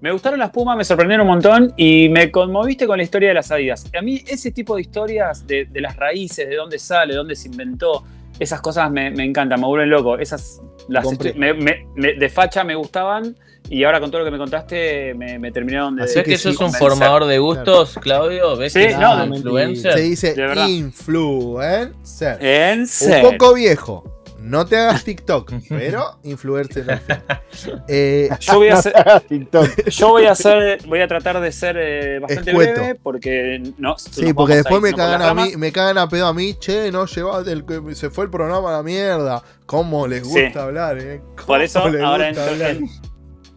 Me 0.00 0.12
gustaron 0.12 0.38
las 0.38 0.50
Pumas, 0.50 0.76
me 0.76 0.84
sorprendieron 0.84 1.26
un 1.26 1.32
montón 1.34 1.74
y 1.76 2.08
me 2.08 2.30
conmoviste 2.30 2.86
con 2.86 2.98
la 2.98 3.02
historia 3.02 3.28
de 3.30 3.34
las 3.34 3.50
Adidas. 3.50 3.84
A 3.98 4.00
mí 4.02 4.22
ese 4.28 4.52
tipo 4.52 4.76
de 4.76 4.82
historias 4.82 5.46
de, 5.46 5.64
de 5.64 5.80
las 5.80 5.96
raíces, 5.96 6.48
de 6.48 6.54
dónde 6.54 6.78
sale, 6.78 7.14
dónde 7.14 7.34
se 7.34 7.48
inventó, 7.48 8.04
esas 8.38 8.60
cosas 8.60 8.90
me, 8.92 9.10
me 9.10 9.24
encantan, 9.24 9.60
me 9.60 9.66
vuelven 9.66 9.90
loco. 9.90 10.16
Esas 10.16 10.60
las 10.88 11.04
me- 11.34 11.52
me- 11.54 11.86
me- 11.96 12.14
de 12.14 12.28
facha 12.28 12.62
me 12.62 12.76
gustaban 12.76 13.36
y 13.68 13.82
ahora 13.84 13.98
con 14.00 14.10
todo 14.10 14.20
lo 14.20 14.24
que 14.24 14.30
me 14.30 14.38
contaste 14.38 15.12
me, 15.14 15.38
me 15.38 15.50
terminaron 15.50 15.96
de... 15.96 16.02
¿Ves 16.02 16.14
que 16.14 16.22
que 16.22 16.38
sos 16.38 16.42
sí, 16.42 16.48
un 16.50 16.56
convencer. 16.70 16.88
formador 16.88 17.24
de 17.26 17.38
gustos, 17.40 17.98
Claudio? 18.00 18.56
¿Ves 18.56 18.72
Sí, 18.72 18.78
que 18.80 18.92
sos 18.92 19.00
no, 19.00 19.34
influencer? 19.36 19.92
Se 19.94 20.00
dice 20.00 20.34
De 20.34 20.70
influencer. 20.70 22.38
En 22.40 22.80
Un 22.82 23.22
poco 23.32 23.54
viejo. 23.54 24.17
No 24.38 24.64
te 24.66 24.76
hagas 24.76 25.02
TikTok, 25.04 25.52
pero 25.68 26.18
influencer 26.22 26.90
al 26.90 27.00
fin. 27.00 27.16
Eh, 27.88 28.28
Yo 28.40 28.54
voy 28.56 28.68
a 28.68 28.74
hacer, 28.74 28.92
TikTok. 29.28 29.84
yo 29.88 30.08
voy 30.10 30.26
a 30.26 30.30
hacer, 30.32 30.78
voy 30.86 31.00
a 31.00 31.08
tratar 31.08 31.40
de 31.40 31.50
ser 31.50 31.76
eh, 31.78 32.18
bastante 32.20 32.50
Escueto. 32.52 32.72
breve 32.80 32.94
porque 33.02 33.60
no. 33.78 33.98
sí, 33.98 34.32
porque 34.32 34.54
después 34.56 34.80
me 34.80 34.92
cagan 34.94 35.22
a 35.22 35.34
mí, 35.34 35.56
me 35.56 35.72
cagan 35.72 35.98
a 35.98 36.08
pedo 36.08 36.26
a 36.28 36.34
mí, 36.34 36.54
che, 36.54 36.92
no 36.92 37.06
lleva 37.06 37.40
el 37.40 37.64
se 37.96 38.10
fue 38.10 38.24
el 38.26 38.30
programa 38.30 38.68
a 38.68 38.72
la 38.78 38.82
mierda. 38.82 39.42
¿Cómo 39.66 40.06
les 40.06 40.26
Sí. 40.26 40.42
gusta 40.44 40.64
hablar, 40.64 40.98
eh? 40.98 41.20
¿Cómo 41.34 41.46
Por 41.46 41.62
eso 41.62 41.80
ahora 41.80 42.28
entro, 42.28 42.44
hablar? 42.44 42.70
en- 42.70 42.88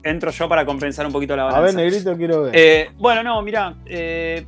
entro 0.04 0.32
yo 0.32 0.50
para 0.50 0.66
compensar 0.66 1.06
un 1.06 1.12
poquito 1.12 1.36
la 1.36 1.44
balanza. 1.44 1.60
A 1.60 1.66
ver, 1.66 1.76
negrito, 1.76 2.18
quiero 2.18 2.44
ver. 2.44 2.56
Eh, 2.56 2.90
bueno, 2.98 3.22
no, 3.22 3.40
mira, 3.44 3.76
eh, 3.86 4.46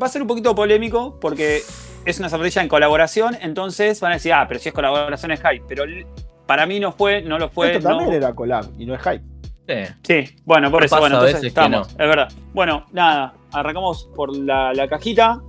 va 0.00 0.06
a 0.06 0.10
ser 0.10 0.22
un 0.22 0.28
poquito 0.28 0.54
polémico 0.54 1.18
porque 1.20 1.62
es 2.04 2.18
una 2.18 2.28
zapatilla 2.28 2.62
en 2.62 2.68
colaboración, 2.68 3.36
entonces 3.40 4.00
van 4.00 4.12
a 4.12 4.14
decir, 4.14 4.32
ah, 4.32 4.46
pero 4.48 4.60
si 4.60 4.68
es 4.70 4.74
colaboración 4.74 5.30
es 5.32 5.40
hype, 5.40 5.64
pero 5.68 5.84
para 6.46 6.64
mí 6.66 6.80
no 6.80 6.92
fue, 6.92 7.20
no 7.22 7.38
lo 7.38 7.48
fue. 7.50 7.72
Esto 7.72 7.88
también 7.88 8.10
no- 8.10 8.16
era 8.16 8.34
collab 8.34 8.66
y 8.78 8.86
no 8.86 8.94
es 8.94 9.02
hype. 9.02 9.22
Sí. 9.68 9.94
Sí, 10.02 10.36
bueno, 10.46 10.70
por 10.70 10.78
Pero 10.80 10.86
eso, 10.86 10.98
bueno, 11.00 11.16
entonces 11.16 11.44
estamos, 11.44 11.88
es 11.90 11.96
verdad. 11.98 12.28
Bueno, 12.54 12.86
nada, 12.92 13.34
arrancamos 13.52 14.08
por 14.16 14.34
la, 14.34 14.72
la 14.72 14.88
cajita, 14.88 15.42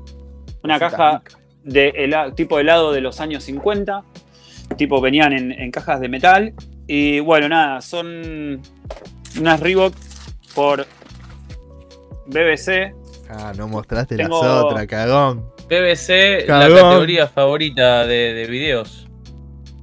una 0.62 0.78
Cosita 0.78 0.90
caja 0.98 1.18
rica. 1.20 1.40
de 1.64 1.94
hela- 1.96 2.36
tipo 2.36 2.60
helado 2.60 2.92
de 2.92 3.00
los 3.00 3.22
años 3.22 3.46
50, 3.46 4.04
tipo 4.76 5.00
venían 5.00 5.32
en, 5.32 5.52
en 5.54 5.72
cajas 5.72 6.02
de 6.02 6.10
metal, 6.10 6.54
y 6.86 7.22
bueno, 7.22 7.48
nada, 7.48 7.80
son 7.82 8.62
unas 9.40 9.60
Reebok 9.62 9.94
por 10.54 10.86
BBC, 12.28 12.94
Ah, 13.32 13.54
no 13.56 13.68
mostraste 13.68 14.18
Tengo- 14.18 14.44
las 14.44 14.64
otras, 14.64 14.88
cagón. 14.88 15.46
BBC, 15.70 16.46
Cagón. 16.48 16.74
la 16.76 16.82
categoría 16.82 17.28
favorita 17.28 18.06
de, 18.08 18.34
de 18.34 18.48
videos. 18.48 19.08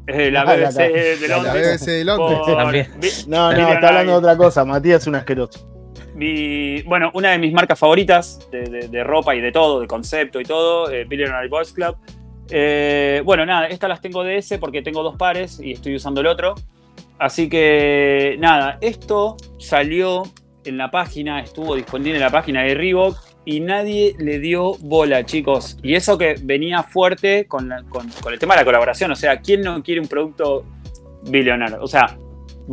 eh, 0.09 0.31
la 0.31 0.43
Ah, 0.43 0.57
la 0.57 0.71
BBC 0.71 1.19
de 1.21 1.29
La 1.29 1.37
Londres. 1.39 1.81
BBC 1.81 1.91
de 1.91 2.05
Londres. 2.05 2.39
por 2.45 3.29
No, 3.29 3.53
no, 3.53 3.69
está 3.73 3.89
hablando 3.89 4.13
de 4.13 4.19
otra 4.19 4.37
cosa. 4.37 4.65
Matías 4.65 5.03
es 5.03 5.07
un 5.07 5.15
asqueroso. 5.17 5.69
Mi- 6.15 6.83
bueno, 6.83 7.11
una 7.15 7.33
de 7.33 7.39
mis 7.39 7.53
marcas 7.53 7.79
favoritas 7.79 8.39
de, 8.51 8.63
de- 8.63 8.89
de 8.89 9.05
ropa 9.05 9.35
y 9.35 9.41
de 9.41 9.53
todo, 9.53 9.81
de 9.81 9.87
concepto 9.87 10.41
y 10.41 10.45
todo, 10.45 10.91
eh, 10.91 11.05
Billionaire 11.05 11.49
Boys 11.49 11.73
Club. 11.73 11.97
Eh, 12.51 13.21
bueno, 13.25 13.45
nada, 13.45 13.67
estas 13.67 13.89
las 13.91 14.01
tengo 14.01 14.23
de 14.25 14.39
ese 14.39 14.59
porque 14.59 14.81
tengo 14.83 15.03
dos 15.03 15.17
pares 15.17 15.61
y 15.61 15.73
estoy 15.73 15.97
usando 15.97 16.21
el 16.21 16.27
otro. 16.29 16.55
Así 17.19 17.49
que 17.49 18.37
nada, 18.39 18.79
esto 18.81 19.37
salió 19.59 20.23
en 20.65 20.79
la 20.79 20.91
página, 20.91 21.41
estuvo 21.41 21.75
disponible 21.75 22.15
en 22.15 22.21
la 22.23 22.31
página 22.31 22.63
de 22.63 22.75
Reebok 22.75 23.17
y 23.47 23.61
nadie 23.61 24.15
le 24.19 24.39
dio 24.41 24.75
bola, 24.81 25.25
chicos. 25.25 25.79
Y 25.83 25.95
eso 25.95 26.19
que 26.19 26.35
venía 26.43 26.83
fuerte 26.83 27.47
con, 27.47 27.69
la- 27.71 27.83
con- 27.85 28.11
con 28.23 28.33
el 28.33 28.39
tema 28.39 28.55
de 28.55 28.61
la 28.61 28.65
colaboración. 28.67 29.11
O 29.13 29.17
sea, 29.17 29.41
¿quién 29.41 29.63
no 29.63 29.83
quiere 29.83 30.01
un 30.03 30.09
producto 30.09 30.65
Billionaire? 31.23 31.77
O 31.81 31.87
sea, 31.87 32.19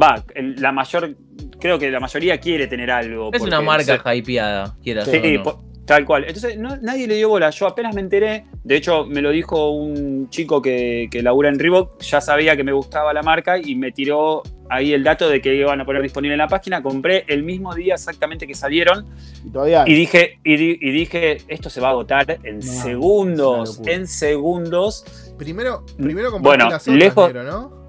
va, 0.02 0.24
la 0.36 0.72
mayor, 0.72 1.16
creo 1.60 1.78
que 1.80 1.90
la 1.92 2.00
mayoría 2.00 2.40
quiere 2.40 2.68
tener 2.68 2.92
algo. 2.92 3.30
Es 3.32 3.42
una 3.42 3.62
marca 3.62 3.96
o 3.96 4.02
sea, 4.04 4.16
hypeada, 4.16 4.76
quieras 4.84 5.08
Sí, 5.10 5.18
o 5.18 5.38
no. 5.38 5.44
po- 5.44 5.64
tal 5.86 6.06
cual. 6.06 6.24
Entonces, 6.26 6.58
no- 6.58 6.76
nadie 6.82 7.08
le 7.08 7.16
dio 7.16 7.30
bola. 7.30 7.50
Yo 7.52 7.68
apenas 7.68 7.94
me 7.94 8.02
enteré, 8.02 8.46
de 8.64 8.76
hecho, 8.76 9.06
me 9.06 9.22
lo 9.22 9.30
dijo 9.30 9.70
un 9.72 10.30
chico 10.30 10.62
que, 10.62 11.08
que 11.12 11.22
labura 11.22 11.50
en 11.50 11.60
Reebok, 11.60 12.02
ya 12.02 12.20
sabía 12.20 12.56
que 12.58 12.64
me 12.64 12.72
gustaba 12.72 13.14
la 13.14 13.22
marca 13.22 13.58
y 13.58 13.76
me 13.76 13.92
tiró 13.92 14.42
ahí 14.70 14.94
el 14.94 15.04
dato 15.04 15.30
de 15.30 15.42
que 15.42 15.54
iban 15.56 15.80
a 15.82 15.86
poner 15.86 16.02
disponible 16.02 16.34
en 16.34 16.40
la 16.40 16.48
página. 16.48 16.82
Compré 16.82 17.26
el 17.28 17.44
mismo 17.44 17.74
día 17.76 17.94
exactamente 17.96 18.48
que 18.48 18.56
salieron 18.56 19.06
Y 19.46 19.50
todavía. 19.52 19.84
y 19.86 19.94
dije, 19.94 20.40
y, 20.44 20.56
di- 20.58 20.78
y 20.82 20.92
dije 20.92 21.38
esto 21.48 21.70
se 21.70 21.82
va 21.82 21.90
a 21.90 21.92
agotar 21.92 22.40
en 22.44 22.58
No, 22.60 22.62
segundos, 22.64 23.82
en 23.86 24.08
segundos. 24.08 25.34
Primero, 25.38 25.86
primero 25.98 26.32
compraste 26.32 26.48
Bueno, 26.58 26.70
las 26.70 26.84
otras, 26.84 26.98
lejos- 26.98 27.34
negro, 27.34 27.44
¿no? 27.44 27.84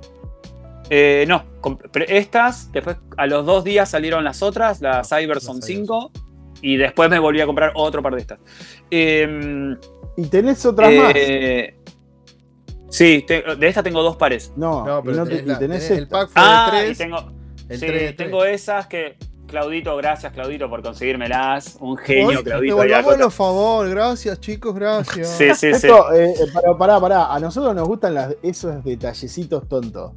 Eh, 0.91 1.25
no, 1.29 1.45
comp- 1.63 1.89
pero 1.91 2.05
estas, 2.09 2.71
después 2.73 2.97
a 3.17 3.27
los 3.27 3.47
dos 3.47 3.65
días 3.65 3.89
salieron 3.91 4.23
las 4.25 4.43
otras, 4.43 4.81
las 4.83 5.11
Iverson 5.13 5.57
las 5.57 5.65
5, 5.67 6.11
y 6.61 6.77
después 6.77 7.09
me 7.09 7.19
volví 7.19 7.41
a 7.41 7.47
comprar 7.47 7.73
otro 7.75 8.03
par 8.03 8.15
de 8.15 8.21
estas. 8.21 8.39
Em, 8.91 9.77
Y 10.17 10.27
tenés 10.27 10.65
otras 10.67 10.93
más. 10.95 11.13
Sí, 12.97 13.25
te- 13.27 13.43
de 13.57 13.67
esta 13.69 13.83
tengo 13.83 14.03
dos 14.03 14.17
pares. 14.17 14.53
No, 14.57 14.85
No, 14.87 15.03
pero 15.03 15.17
no 15.17 15.25
te- 15.25 15.31
tenés 15.31 15.45
y 15.45 15.49
la- 15.49 15.59
tenés 15.59 15.87
tenés 15.87 15.99
el 15.99 16.09
pack 16.09 16.29
fue 16.29 16.43
Ah, 16.45 16.69
de 16.73 16.77
y 16.79 16.81
tres. 16.87 16.99
tengo, 16.99 17.17
el 17.19 17.79
sí, 17.81 17.87
tres 17.87 18.01
de 18.03 18.13
tres. 18.13 18.17
tengo 18.17 18.45
esas 18.45 18.87
que. 18.87 19.17
Claudito, 19.49 19.97
gracias, 19.97 20.33
Claudito, 20.33 20.69
por 20.71 20.83
conseguírmelas. 20.83 21.77
Un 21.81 21.97
genio, 21.97 22.43
Claudito. 22.43 22.83
Diacono. 22.83 23.17
por 23.25 23.31
favor. 23.33 23.89
Gracias, 23.89 24.41
chicos, 24.41 24.75
gracias. 24.75 25.29
Sí, 25.29 25.47
sí, 25.51 25.75
sí. 25.75 25.87
Esto, 25.87 26.13
eh, 26.13 26.31
eh, 26.33 26.47
pará, 26.53 26.77
pará, 26.79 27.01
pará. 27.01 27.35
A 27.35 27.39
nosotros 27.41 27.75
nos 27.75 27.87
gustan 27.87 28.15
las- 28.15 28.35
esos 28.43 28.83
detallecitos 28.85 29.69
tontos. 29.69 30.13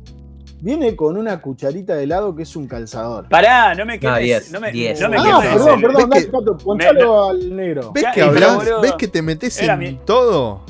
Viene 0.61 0.95
con 0.95 1.17
una 1.17 1.39
cucharita 1.41 1.95
de 1.95 2.03
helado 2.05 2.35
que 2.35 2.43
es 2.43 2.55
un 2.55 2.67
calzador. 2.67 3.27
Pará, 3.29 3.75
no 3.75 3.85
me 3.85 3.99
quemes. 3.99 4.15
Ah, 4.15 4.19
diez, 4.19 4.51
no 4.51 4.59
me, 4.59 4.71
diez. 4.71 4.99
no 5.01 5.09
me 5.09 5.17
ah, 5.19 5.23
quemes 5.23 5.53
perdón, 5.53 5.81
perdón, 5.81 6.09
¿Ves 6.09 6.31
dale, 6.31 6.45
Pato, 6.45 6.57
ponchalo 6.57 7.29
al 7.29 7.55
negro. 7.55 7.91
¿Ves 7.93 8.05
que 8.13 8.21
hablas? 8.21 8.81
¿Ves 8.81 8.93
que 8.93 9.07
te 9.07 9.21
metes 9.21 9.59
en 9.61 9.77
mi- 9.79 9.99
todo? 10.05 10.61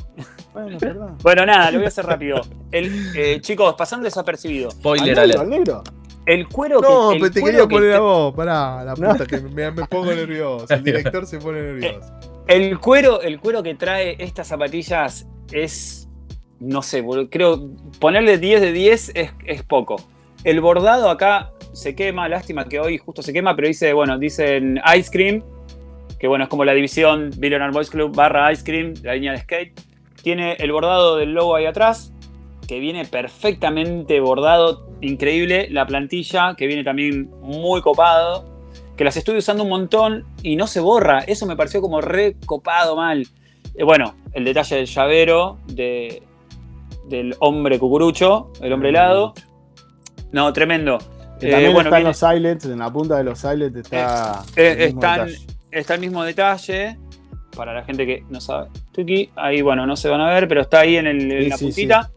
Bueno, 0.64 0.78
perdón. 0.80 1.18
Bueno, 1.22 1.46
nada, 1.46 1.72
lo 1.72 1.78
voy 1.80 1.86
a 1.86 1.88
hacer 1.90 2.06
rápido. 2.06 2.42
El, 2.72 2.92
eh, 3.16 3.40
chicos, 3.42 3.76
pasando 3.78 4.06
desapercibido. 4.06 4.70
Al 4.70 4.76
Spoiler 4.76 5.18
negro, 5.18 5.42
al 5.42 5.50
negro. 5.50 5.84
El 6.26 6.48
cuero 6.48 6.82
No, 6.82 7.10
que. 7.10 7.16
el 7.16 7.22
pero 7.22 7.32
te 7.34 7.42
cuero 7.42 7.54
quería 7.56 7.68
que 7.70 7.76
poner 7.76 7.94
a 7.94 8.00
vos, 8.00 8.34
pará, 8.36 8.84
la 8.84 8.96
No. 8.96 9.12
puta 9.12 9.26
que 9.26 9.40
me, 9.40 9.72
me 9.72 9.86
pongo 9.86 10.14
nervioso. 10.14 10.66
El 10.70 10.84
director 10.84 11.26
se 11.26 11.38
pone 11.38 11.62
nervioso. 11.62 12.12
El 12.48 12.80
cuero, 12.80 13.22
el 13.22 13.40
cuero 13.40 13.62
que 13.64 13.76
trae 13.76 14.16
estas 14.20 14.48
zapatillas 14.48 15.28
es. 15.52 16.08
No 16.60 16.82
sé, 16.82 17.06
creo. 17.30 17.70
Ponerle 18.00 18.38
10 18.40 18.62
de 18.62 18.72
10 18.72 19.12
es, 19.16 19.32
es 19.46 19.64
poco. 19.64 19.98
El 20.44 20.60
bordado 20.62 21.10
acá 21.10 21.52
se 21.74 21.94
quema, 21.96 22.28
lástima 22.28 22.66
que 22.66 22.80
hoy 22.80 22.98
justo 22.98 23.22
se 23.22 23.32
quema, 23.32 23.56
pero 23.56 23.68
dice, 23.68 23.94
bueno, 23.94 24.18
dicen 24.18 24.82
Ice 24.98 25.12
Cream, 25.12 25.44
que 26.20 26.28
bueno, 26.28 26.46
es 26.46 26.50
como 26.50 26.66
la 26.66 26.74
división 26.74 27.30
Billionaire 27.38 27.72
Boys 27.74 27.90
Club 27.90 28.16
barra 28.16 28.52
Ice 28.52 28.64
Cream, 28.64 28.94
la 29.04 29.14
línea 29.14 29.34
de 29.34 29.40
skate. 29.40 29.80
Tiene 30.28 30.58
el 30.60 30.74
bordado 30.74 31.16
del 31.16 31.32
logo 31.32 31.56
ahí 31.56 31.66
atrás, 31.66 32.12
que 32.68 32.80
viene 32.82 33.06
perfectamente 33.06 34.20
bordado, 34.20 34.86
increíble. 35.00 35.70
La 35.72 35.88
plantilla, 35.88 36.54
que 36.58 36.68
viene 36.68 36.84
también 36.84 37.32
muy 37.40 37.80
copado, 37.82 38.44
que 38.98 39.06
las 39.06 39.16
estoy 39.16 39.38
usando 39.38 39.64
un 39.64 39.70
montón 39.70 40.26
y 40.44 40.58
no 40.58 40.68
se 40.68 40.82
borra. 40.82 41.20
Eso 41.20 41.46
me 41.46 41.56
pareció 41.56 41.80
como 41.80 42.02
re 42.02 42.36
copado 42.46 42.98
mal. 42.98 43.26
Eh, 43.74 43.86
bueno, 43.86 44.16
el 44.34 44.44
detalle 44.44 44.76
del 44.76 44.86
llavero, 44.88 45.60
de, 45.68 46.22
del 47.08 47.34
hombre 47.40 47.80
cucurucho, 47.80 48.52
el 48.60 48.74
hombre 48.74 48.90
helado. 48.90 49.34
No, 50.34 50.52
tremendo. 50.52 50.98
Que 51.40 51.48
Eh, 51.48 51.52
también 51.52 51.72
bueno, 51.72 51.88
están 51.88 52.00
viene- 52.02 52.10
los 52.10 52.24
eyelets, 52.24 52.66
en 52.66 52.80
la 52.80 52.92
punta 52.92 53.16
de 53.16 53.24
los 53.24 53.42
eyelets 53.46 53.78
está. 53.78 54.44
Eh, 54.58 54.76
el 54.78 54.94
mismo 54.94 55.02
está 55.72 55.94
el 55.94 56.00
mismo 56.02 56.24
detalle. 56.26 56.98
Para 57.58 57.74
la 57.74 57.84
gente 57.84 58.06
que 58.06 58.24
no 58.30 58.40
sabe. 58.40 58.70
Tuki, 58.94 59.32
ahí, 59.36 59.62
bueno, 59.62 59.86
no 59.86 59.96
se 59.98 60.08
van 60.08 60.22
a 60.22 60.30
ver, 60.30 60.48
pero 60.48 60.62
está 60.62 60.82
ahí 60.82 60.96
en, 60.96 61.08
el- 61.08 61.32
en 61.32 61.44
Sí, 61.44 61.50
la 61.50 61.58
sí, 61.58 61.66
puntita. 61.66 62.12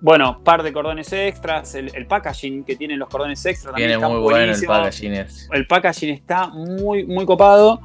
Bueno, 0.00 0.40
par 0.44 0.62
de 0.62 0.72
cordones 0.72 1.12
extras. 1.12 1.74
El, 1.74 1.90
el 1.94 2.06
packaging 2.06 2.64
que 2.64 2.76
tienen 2.76 2.98
los 2.98 3.08
cordones 3.08 3.44
extras 3.46 3.72
también 3.72 3.92
está 3.92 4.08
muy 4.08 4.18
bueno 4.20 4.38
el 4.38 4.44
buenísimo. 4.46 4.72
packaging. 4.72 5.12
es. 5.14 5.48
El 5.52 5.66
packaging 5.66 6.10
está 6.10 6.48
muy, 6.48 7.04
muy 7.06 7.24
copado. 7.24 7.80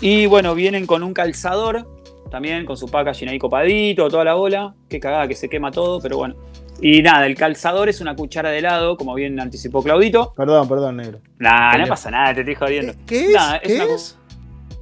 Y 0.00 0.26
bueno, 0.26 0.54
vienen 0.54 0.86
con 0.86 1.02
un 1.02 1.14
calzador. 1.14 1.86
También 2.30 2.66
con 2.66 2.76
su 2.76 2.88
packaging 2.90 3.30
ahí 3.30 3.38
copadito, 3.38 4.08
toda 4.10 4.22
la 4.24 4.34
bola. 4.34 4.74
Qué 4.88 5.00
cagada 5.00 5.26
que 5.26 5.34
se 5.34 5.48
quema 5.48 5.70
todo, 5.70 6.00
pero 6.00 6.18
bueno. 6.18 6.34
Y 6.80 7.00
nada, 7.02 7.26
el 7.26 7.34
calzador 7.34 7.88
es 7.88 8.00
una 8.00 8.14
cuchara 8.14 8.50
de 8.50 8.58
helado, 8.58 8.96
como 8.96 9.14
bien 9.14 9.40
anticipó 9.40 9.82
Claudito. 9.82 10.32
Perdón, 10.36 10.68
perdón, 10.68 10.96
negro. 10.98 11.20
Nah, 11.38 11.76
no 11.78 11.86
pasa 11.86 12.10
nada, 12.10 12.34
te 12.34 12.40
estoy 12.40 12.54
jodiendo. 12.54 12.92
¿Qué 13.06 13.26
es? 13.28 13.32
Nada, 13.34 13.56
es 13.56 13.62
¿Qué 13.72 13.74
una 13.82 13.94
es? 13.94 14.18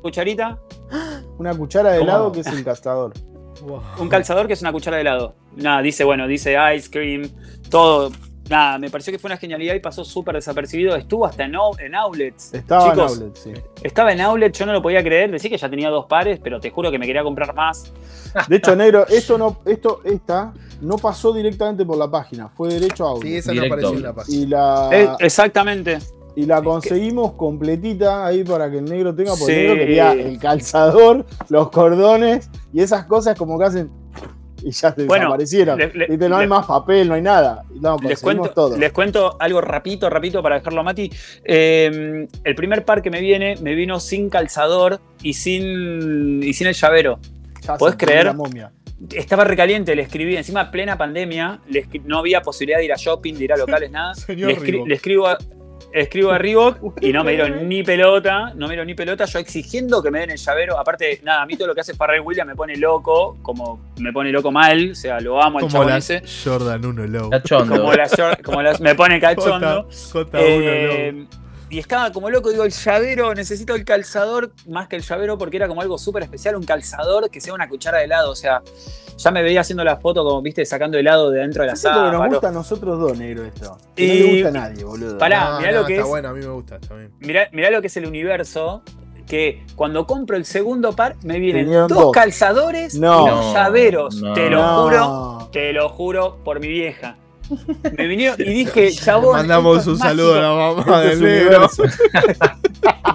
Cucharita, 0.03 0.59
Una 1.39 1.55
cuchara 1.55 1.91
de 1.93 1.99
¿Cómo? 1.99 2.11
helado 2.11 2.33
que 2.33 2.41
es 2.41 2.47
encastador. 2.47 3.13
Wow. 3.63 3.81
un 4.01 4.09
calzador 4.11 4.47
que 4.47 4.53
es 4.53 4.61
una 4.61 4.71
cuchara 4.73 4.97
de 4.97 5.01
helado. 5.03 5.35
Nada, 5.57 5.81
dice, 5.81 6.05
bueno, 6.05 6.27
dice 6.27 6.57
ice 6.75 6.91
cream, 6.91 7.31
todo. 7.71 8.13
Nada, 8.49 8.79
me 8.79 8.91
pareció 8.91 9.13
que 9.13 9.19
fue 9.19 9.29
una 9.29 9.39
genialidad 9.39 9.75
y 9.75 9.81
pasó 9.81 10.05
súper 10.05 10.37
desapercibido. 10.37 10.95
Estuvo 10.95 11.27
hasta 11.27 11.45
en, 11.45 11.55
en 11.81 11.95
outlets. 11.97 12.55
Estaba 12.55 12.91
Chicos, 12.93 13.17
en 13.17 13.23
outlet, 13.25 13.37
sí. 13.37 13.53
Estaba 13.83 14.13
en 14.13 14.21
outlet, 14.21 14.53
yo 14.57 14.67
no 14.67 14.73
lo 14.73 14.81
podía 14.83 15.03
creer. 15.03 15.33
Decía 15.33 15.51
que 15.51 15.57
ya 15.57 15.69
tenía 15.69 15.89
dos 15.91 16.05
pares, 16.07 16.39
pero 16.41 16.61
te 16.61 16.71
juro 16.71 16.91
que 16.93 16.99
me 16.99 17.07
quería 17.07 17.25
comprar 17.25 17.55
más. 17.55 17.93
De 18.47 18.57
hecho, 18.57 18.77
negro, 18.77 19.07
esto 19.09 19.37
no, 19.37 19.59
esto, 19.65 20.01
esta 20.05 20.53
no 20.81 20.97
pasó 20.97 21.33
directamente 21.33 21.85
por 21.85 21.97
la 21.97 22.09
página, 22.11 22.49
fue 22.51 22.69
derecho 22.69 23.07
a 23.07 23.11
outlet. 23.11 23.33
Sí, 23.33 23.37
esa 23.39 23.55
no 23.55 23.63
apareció 23.65 23.95
en 23.95 24.03
la 24.03 24.13
página. 24.13 24.37
Y 24.39 24.47
la, 24.47 24.91
Eh, 24.93 25.09
exactamente. 25.21 25.99
Y 26.37 26.47
la 26.47 26.63
conseguimos 26.63 27.33
completita 27.33 28.25
ahí 28.27 28.45
para 28.45 28.71
que 28.71 28.79
el 28.79 28.85
negro 28.85 29.15
tenga, 29.15 29.31
porque 29.31 29.45
Sí. 29.47 29.53
el 29.53 29.67
negro 29.69 29.77
quería 29.77 30.13
el 30.13 30.39
calzador, 30.39 31.27
los 31.49 31.71
cordones 31.71 32.49
y 32.73 32.81
esas 32.81 33.07
cosas 33.07 33.37
como 33.37 33.59
que 33.59 33.65
hacen 33.65 33.91
y 34.63 34.71
ya 34.71 34.93
se 34.95 35.05
Bueno, 35.05 35.25
desaparecieron. 35.27 35.79
le- 35.79 36.29
no 36.29 36.37
hay 36.39 36.47
más 36.47 36.67
papel, 36.67 37.09
no 37.09 37.15
hay 37.15 37.23
nada. 37.23 37.63
No, 37.81 37.97
Les 38.03 38.21
cuento, 38.21 38.51
todo. 38.51 38.77
les 38.77 38.93
cuento 38.93 39.37
algo 39.39 39.61
rapidito, 39.61 40.09
rapidito 40.11 40.43
para 40.43 40.57
dejarlo 40.57 40.81
a 40.81 40.83
Mati. 40.83 41.11
Eh, 41.45 42.27
el 42.45 42.55
primer 42.55 42.85
par 42.85 43.01
que 43.03 43.11
me 43.11 43.21
viene, 43.21 43.57
me 43.63 43.75
vino 43.75 44.01
sin 44.01 44.29
calzador 44.29 45.01
y 45.23 45.35
sin, 45.35 46.43
y 46.43 46.53
sin 46.55 46.67
el 46.67 46.75
llavero. 46.75 47.19
Ya 47.67 47.77
¿podés 47.77 47.97
creer? 47.97 48.27
la 48.27 48.33
momia. 48.33 48.73
Estaba 49.15 49.45
recaliente, 49.45 49.95
le 49.95 50.03
escribí, 50.03 50.37
encima 50.37 50.71
plena 50.71 50.97
pandemia, 50.97 51.61
le 51.69 51.85
escri- 51.87 52.03
no 52.05 52.19
había 52.19 52.41
posibilidad 52.41 52.79
de 52.79 52.87
ir 52.87 52.93
a 52.93 52.97
shopping, 52.97 53.35
de 53.35 53.45
ir 53.45 53.53
a 53.53 53.57
locales, 53.81 53.91
nada. 53.91 54.15
Señor 54.15 54.51
Le, 54.51 54.57
escri- 54.59 54.87
le 54.87 54.95
escribo 54.95 55.27
a, 55.27 55.37
escribo 55.93 56.31
a 56.31 56.39
Reebok 56.39 57.03
y 57.03 57.13
no 57.13 57.25
me 57.25 57.33
dieron 57.33 57.69
ni 57.69 57.83
pelota, 57.83 58.53
no 58.55 58.67
me 58.67 58.73
dieron 58.75 58.87
ni 58.87 58.95
pelota, 58.95 59.25
yo 59.25 59.39
exigiendo 59.39 60.03
que 60.03 60.11
me 60.11 60.21
den 60.21 60.31
el 60.31 60.37
llavero. 60.39 60.79
Aparte, 60.79 61.21
nada, 61.23 61.43
a 61.43 61.47
mí 61.47 61.57
todo 61.57 61.69
lo 61.69 61.75
que 61.75 61.81
hace 61.81 61.95
Farrell 61.95 62.21
Williams 62.23 62.49
me 62.49 62.55
pone 62.57 62.77
loco, 62.77 63.39
como 63.43 63.81
me 63.99 64.13
pone 64.13 64.31
loco 64.33 64.51
mal, 64.53 64.91
o 64.91 64.95
sea, 64.95 65.21
lo 65.21 65.43
amo 65.43 65.59
al 65.59 65.63
Como 65.63 65.73
chabón 65.73 65.89
la 65.89 65.97
ese. 65.99 66.23
Jordan 66.45 66.85
1 66.85 67.07
Low. 67.07 67.31
Cachondo. 67.31 67.77
Como 67.81 67.93
la, 67.95 68.07
short- 68.09 68.43
como 68.43 68.63
la- 68.63 68.77
me 68.79 68.95
pone 68.95 69.21
cachondo. 69.21 69.89
J1 69.89 70.29
Eh, 70.35 71.13
Low. 71.15 71.27
Y 71.69 71.79
estaba 71.79 72.13
como 72.13 72.31
loco, 72.31 72.51
digo, 72.51 72.63
el 72.65 72.71
llavero, 72.71 73.35
necesito 73.35 73.75
el 73.75 73.85
calzador 73.85 74.53
más 74.69 74.87
que 74.89 74.97
el 74.97 75.03
llavero 75.03 75.37
porque 75.37 75.57
era 75.57 75.67
como 75.69 75.81
algo 75.83 75.99
súper 75.99 76.23
especial, 76.23 76.55
un 76.57 76.63
calzador 76.65 77.29
que 77.31 77.41
sea 77.41 77.55
una 77.55 77.69
cuchara 77.69 77.99
de 77.99 78.05
helado. 78.05 78.31
O 78.31 78.37
sea, 78.37 78.63
ya 79.19 79.31
me 79.33 79.43
veía 79.43 79.63
haciendo 79.63 79.83
la 79.83 79.97
foto 79.97 80.23
como, 80.25 80.41
viste, 80.43 80.65
sacando 80.65 80.97
helado 80.99 81.31
de 81.31 81.41
dentro 81.41 81.63
de 81.63 81.69
la 81.69 81.73
Esto 81.75 81.89
es 81.91 81.95
lo 81.97 82.01
que 82.03 82.07
nos 82.11 82.19
sala. 82.21 82.29
gusta 82.29 82.49
a 82.49 82.53
nosotros 82.53 82.99
dos, 83.01 83.19
negro, 83.19 83.45
esto. 83.45 83.79
Que 83.97 84.05
Y- 84.05 84.09
no 84.21 84.27
le 84.27 84.33
gusta 84.35 84.49
a 84.49 84.53
nadie, 84.69 84.85
boludo. 84.85 85.19
Pará, 85.19 85.51
No, 85.51 85.59
mirá 85.59 85.73
no, 85.73 85.81
lo 85.81 85.87
que 85.87 85.93
está 85.95 86.03
es. 86.05 86.09
bueno, 86.09 86.29
a 86.29 86.33
mí 86.35 86.41
me 86.41 86.53
gusta 86.53 86.79
también. 86.81 87.13
Mirá, 87.19 87.49
mirá 87.53 87.71
lo 87.71 87.81
que 87.81 87.87
es 87.89 87.97
el 87.97 88.07
universo. 88.07 88.83
Que 89.27 89.65
cuando 89.75 90.07
compro 90.07 90.37
el 90.37 90.45
segundo 90.45 90.93
par 90.95 91.17
me 91.25 91.41
vienen 91.41 91.69
dos, 91.69 91.89
dos. 91.89 92.13
calzadores 92.13 92.95
No. 92.95 93.27
y 93.27 93.31
dos 93.31 93.55
llaveros. 93.55 94.15
No. 94.23 94.35
Te 94.35 94.49
lo 94.49 94.63
No. 94.63 94.83
juro, 94.85 95.49
te 95.51 95.73
lo 95.73 95.89
juro 95.89 96.39
por 96.45 96.61
mi 96.61 96.69
vieja. 96.69 97.17
Me 97.97 98.07
vinieron 98.07 98.41
y 98.41 98.45
dije, 98.65 98.91
chabón. 98.93 99.37
Mandamos 99.37 99.87
un 99.87 99.99
saludo 99.99 100.35
a 100.35 100.55
mágico". 100.75 100.91
la 100.91 100.95
mamá 100.95 101.03
Este 101.05 101.13
es 101.13 101.21
del 101.21 101.47
universo. 101.47 101.83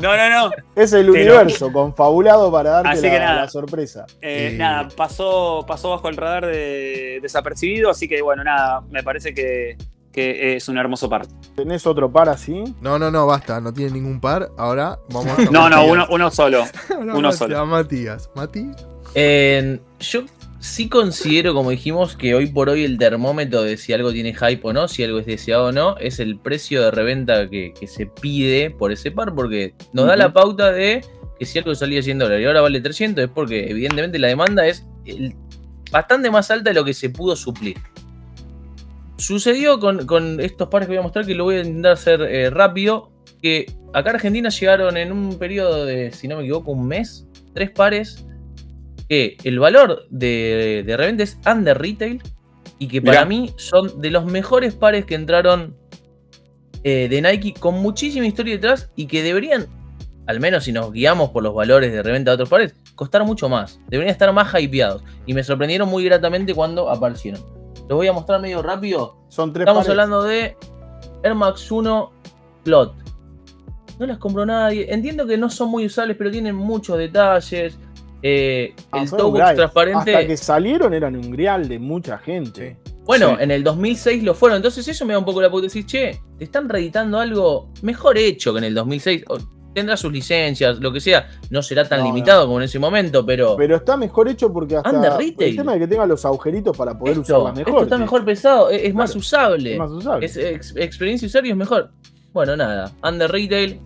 No, 0.02 0.18
no, 0.18 0.30
no. 0.30 0.52
Es 0.76 0.94
el 0.94 1.10
universo 1.12 1.72
confabulado 1.72 2.52
para 2.52 2.72
darte 2.72 2.90
Así 2.90 3.02
la, 3.04 3.10
que 3.12 3.20
nada. 3.20 3.42
la 3.42 3.50
sorpresa. 3.50 4.06
Eh, 4.22 4.50
Sí. 4.52 4.58
Nada, 4.58 4.88
pasó, 4.96 5.64
pasó 5.68 5.92
bajo 5.92 6.10
el 6.10 6.18
radar 6.18 6.48
de 6.48 7.20
desapercibido, 7.22 7.90
así 7.92 8.08
que 8.08 8.22
bueno, 8.24 8.44
nada, 8.44 8.82
me 8.90 9.04
parece 9.04 9.34
que, 9.36 9.78
que 10.12 10.56
es 10.56 10.68
un 10.70 10.78
hermoso 10.80 11.08
par. 11.08 11.28
¿Tenés 11.56 11.86
otro 11.86 12.12
par 12.12 12.30
así? 12.30 12.64
No, 12.82 12.98
no, 12.98 13.12
no, 13.12 13.28
basta, 13.28 13.62
no 13.62 13.72
tiene 13.74 13.92
ningún 13.92 14.20
par. 14.20 14.50
Ahora 14.58 14.98
vamos 15.10 15.38
a. 15.38 15.42
No, 15.52 15.70
no, 15.70 15.86
uno, 15.86 16.08
uno 16.10 16.32
solo. 16.32 16.64
Uno 16.98 17.32
solo. 17.32 17.60
A 17.60 17.66
Matías. 17.66 18.30
Mati. 18.34 18.72
Eh, 19.14 19.80
yo 20.00 20.22
sí 20.62 20.88
considero, 20.90 21.54
como 21.56 21.72
dijimos, 21.72 22.16
que 22.16 22.36
hoy 22.36 22.46
por 22.48 22.70
hoy 22.70 22.84
el 22.86 22.98
termómetro 22.98 23.64
de 23.64 23.78
si 23.78 23.94
algo 23.94 24.14
tiene 24.14 24.34
hype 24.34 24.62
o 24.64 24.72
no, 24.72 24.88
si 24.88 25.04
algo 25.04 25.20
es 25.20 25.26
deseado 25.26 25.66
o 25.66 25.72
no, 25.72 25.98
es 25.98 26.20
el 26.20 26.38
precio 26.40 26.84
de 26.84 26.92
reventa 26.92 27.50
que, 27.50 27.74
que 27.78 27.88
se 27.88 28.06
pide 28.06 28.70
por 28.70 28.92
ese 28.92 29.10
par, 29.12 29.34
porque 29.34 29.74
nos 29.92 30.06
da 30.06 30.16
la 30.16 30.32
pauta 30.32 30.72
de 30.72 31.04
que 31.40 31.46
si 31.48 31.58
algo 31.58 31.74
salía 31.74 32.04
100 32.04 32.20
dólares 32.20 32.44
y 32.44 32.46
ahora 32.46 32.62
vale 32.62 32.80
300, 32.80 33.24
es 33.26 33.30
porque 33.32 33.72
evidentemente 33.72 34.20
la 34.20 34.28
demanda 34.28 34.66
es 34.68 34.86
el- 35.06 35.36
bastante 35.92 36.30
más 36.30 36.50
alta 36.52 36.70
de 36.70 36.76
lo 36.76 36.86
que 36.86 36.94
se 36.94 37.10
pudo 37.10 37.36
suplir. 37.36 37.76
Sucedió 39.18 39.80
con, 39.80 40.06
con 40.06 40.40
estos 40.40 40.68
pares 40.70 40.88
que 40.88 40.92
voy 40.94 41.00
a 41.00 41.04
mostrar, 41.04 41.26
que 41.26 41.36
lo 41.36 41.44
voy 41.44 41.56
a 41.56 41.60
intentar 41.62 41.94
hacer 41.94 42.22
eh, 42.22 42.50
rápido, 42.50 43.12
que 43.42 43.66
acá 43.94 44.12
a 44.12 44.14
Argentina 44.14 44.50
llegaron 44.50 44.96
en 44.98 45.12
un 45.12 45.38
periodo 45.38 45.86
de, 45.86 46.12
si 46.12 46.28
no 46.28 46.38
me 46.38 46.44
equivoco, 46.44 46.72
un 46.72 46.88
mes, 46.88 47.28
tres 47.54 47.72
pares 47.72 48.26
que 49.12 49.36
el 49.44 49.60
valor 49.60 50.06
de, 50.10 50.84
de 50.88 50.96
reventa 50.96 51.24
es 51.24 51.38
under 51.46 51.78
retail 51.78 52.24
y 52.80 52.88
que 52.88 53.02
para 53.02 53.26
Mirá. 53.26 53.42
mí 53.42 53.54
son 53.58 54.00
de 54.00 54.10
los 54.10 54.24
mejores 54.24 54.74
pares 54.74 55.04
que 55.04 55.16
entraron 55.16 55.76
eh, 56.86 57.10
de 57.10 57.22
Nike 57.22 57.54
con 57.60 57.76
muchísima 57.82 58.26
historia 58.26 58.54
detrás 58.54 58.90
y 58.96 59.08
que 59.08 59.22
deberían, 59.22 59.68
al 60.28 60.40
menos 60.40 60.64
si 60.64 60.72
nos 60.72 60.94
guiamos 60.94 61.32
por 61.32 61.44
los 61.44 61.54
valores 61.54 61.92
de 61.92 62.02
reventa 62.02 62.32
de 62.32 62.36
otros 62.36 62.48
pares, 62.48 62.74
costar 62.96 63.26
mucho 63.26 63.50
más. 63.50 63.82
Deberían 63.90 64.14
estar 64.14 64.32
más 64.32 64.54
hypeados 64.58 65.04
y 65.26 65.34
me 65.34 65.44
sorprendieron 65.44 65.90
muy 65.90 66.06
gratamente 66.06 66.56
cuando 66.56 66.90
aparecieron. 66.90 67.42
Los 67.90 67.98
voy 67.98 68.08
a 68.08 68.14
mostrar 68.14 68.40
medio 68.40 68.62
rápido. 68.62 69.18
Son 69.28 69.52
tres 69.52 69.64
Estamos 69.64 69.84
pares. 69.84 69.90
hablando 69.90 70.24
de 70.24 70.56
Air 71.24 71.36
Max 71.36 71.70
1 71.70 72.12
Plot. 72.64 72.96
No 74.00 74.06
las 74.06 74.20
compró 74.20 74.46
nadie. 74.46 74.86
Entiendo 74.90 75.28
que 75.28 75.38
no 75.38 75.50
son 75.50 75.68
muy 75.68 75.86
usables, 75.86 76.16
pero 76.16 76.32
tienen 76.32 76.56
muchos 76.56 76.98
detalles. 76.98 77.78
Eh, 78.24 78.74
Ah, 78.92 79.04
el 79.04 79.10
transparente. 79.56 80.16
Hasta 80.16 80.28
que 80.28 80.38
salieron 80.38 80.94
eran 80.94 81.16
un 81.16 81.32
grial 81.32 81.68
de 81.68 81.80
mucha 81.80 82.18
gente. 82.20 82.78
Bueno, 83.04 83.30
Sí. 83.30 83.36
en 83.44 83.52
el 83.52 83.64
2006 83.64 84.24
lo 84.24 84.36
fueron. 84.36 84.58
Entonces 84.58 84.88
eso 84.88 85.06
me 85.06 85.14
da 85.14 85.20
un 85.20 85.26
poco 85.26 85.42
la 85.42 85.50
puta 85.50 85.64
decir, 85.64 85.86
che, 85.86 86.22
te 86.38 86.44
están 86.44 86.70
reeditando 86.70 87.18
algo 87.20 87.70
mejor 87.82 88.18
hecho 88.18 88.52
que 88.54 88.60
en 88.60 88.66
el 88.66 88.74
2006. 88.76 89.24
O 89.28 89.38
Tendrá 89.74 89.96
sus 89.96 90.12
licencias, 90.12 90.80
lo 90.80 90.92
que 90.92 91.00
sea. 91.00 91.30
No 91.50 91.64
será 91.64 91.88
tan 91.88 92.00
No, 92.02 92.08
limitado 92.08 92.46
como 92.46 92.58
en 92.60 92.66
ese 92.66 92.78
momento, 92.78 93.26
pero... 93.26 93.56
Pero 93.56 93.78
está 93.78 93.96
mejor 93.96 94.28
hecho 94.28 94.52
porque 94.52 94.76
hasta 94.76 94.92
Under 94.92 95.14
retail. 95.14 95.52
el 95.52 95.56
tema 95.56 95.72
de 95.74 95.80
que 95.80 95.88
tenga 95.88 96.06
los 96.06 96.26
agujeritos 96.26 96.76
para 96.76 96.98
poder 97.00 97.14
esto, 97.20 97.22
usarla 97.38 97.54
mejor. 97.54 97.70
esto 97.70 97.84
está 97.84 97.96
sí. 97.96 98.02
mejor 98.02 98.26
pesado, 98.26 98.70
es, 98.70 98.84
es 98.84 98.94
más 98.94 99.16
usable. 99.16 99.72
Es 99.72 99.80
más 99.80 99.92
usable. 99.92 100.26
Es 100.26 100.36
ex- 100.36 100.76
experiencia 100.76 101.26
usuario 101.26 101.52
es 101.54 101.58
mejor. 101.58 101.90
Bueno, 102.34 102.58
nada. 102.58 102.92
Under 103.02 103.32
Retail. 103.32 103.80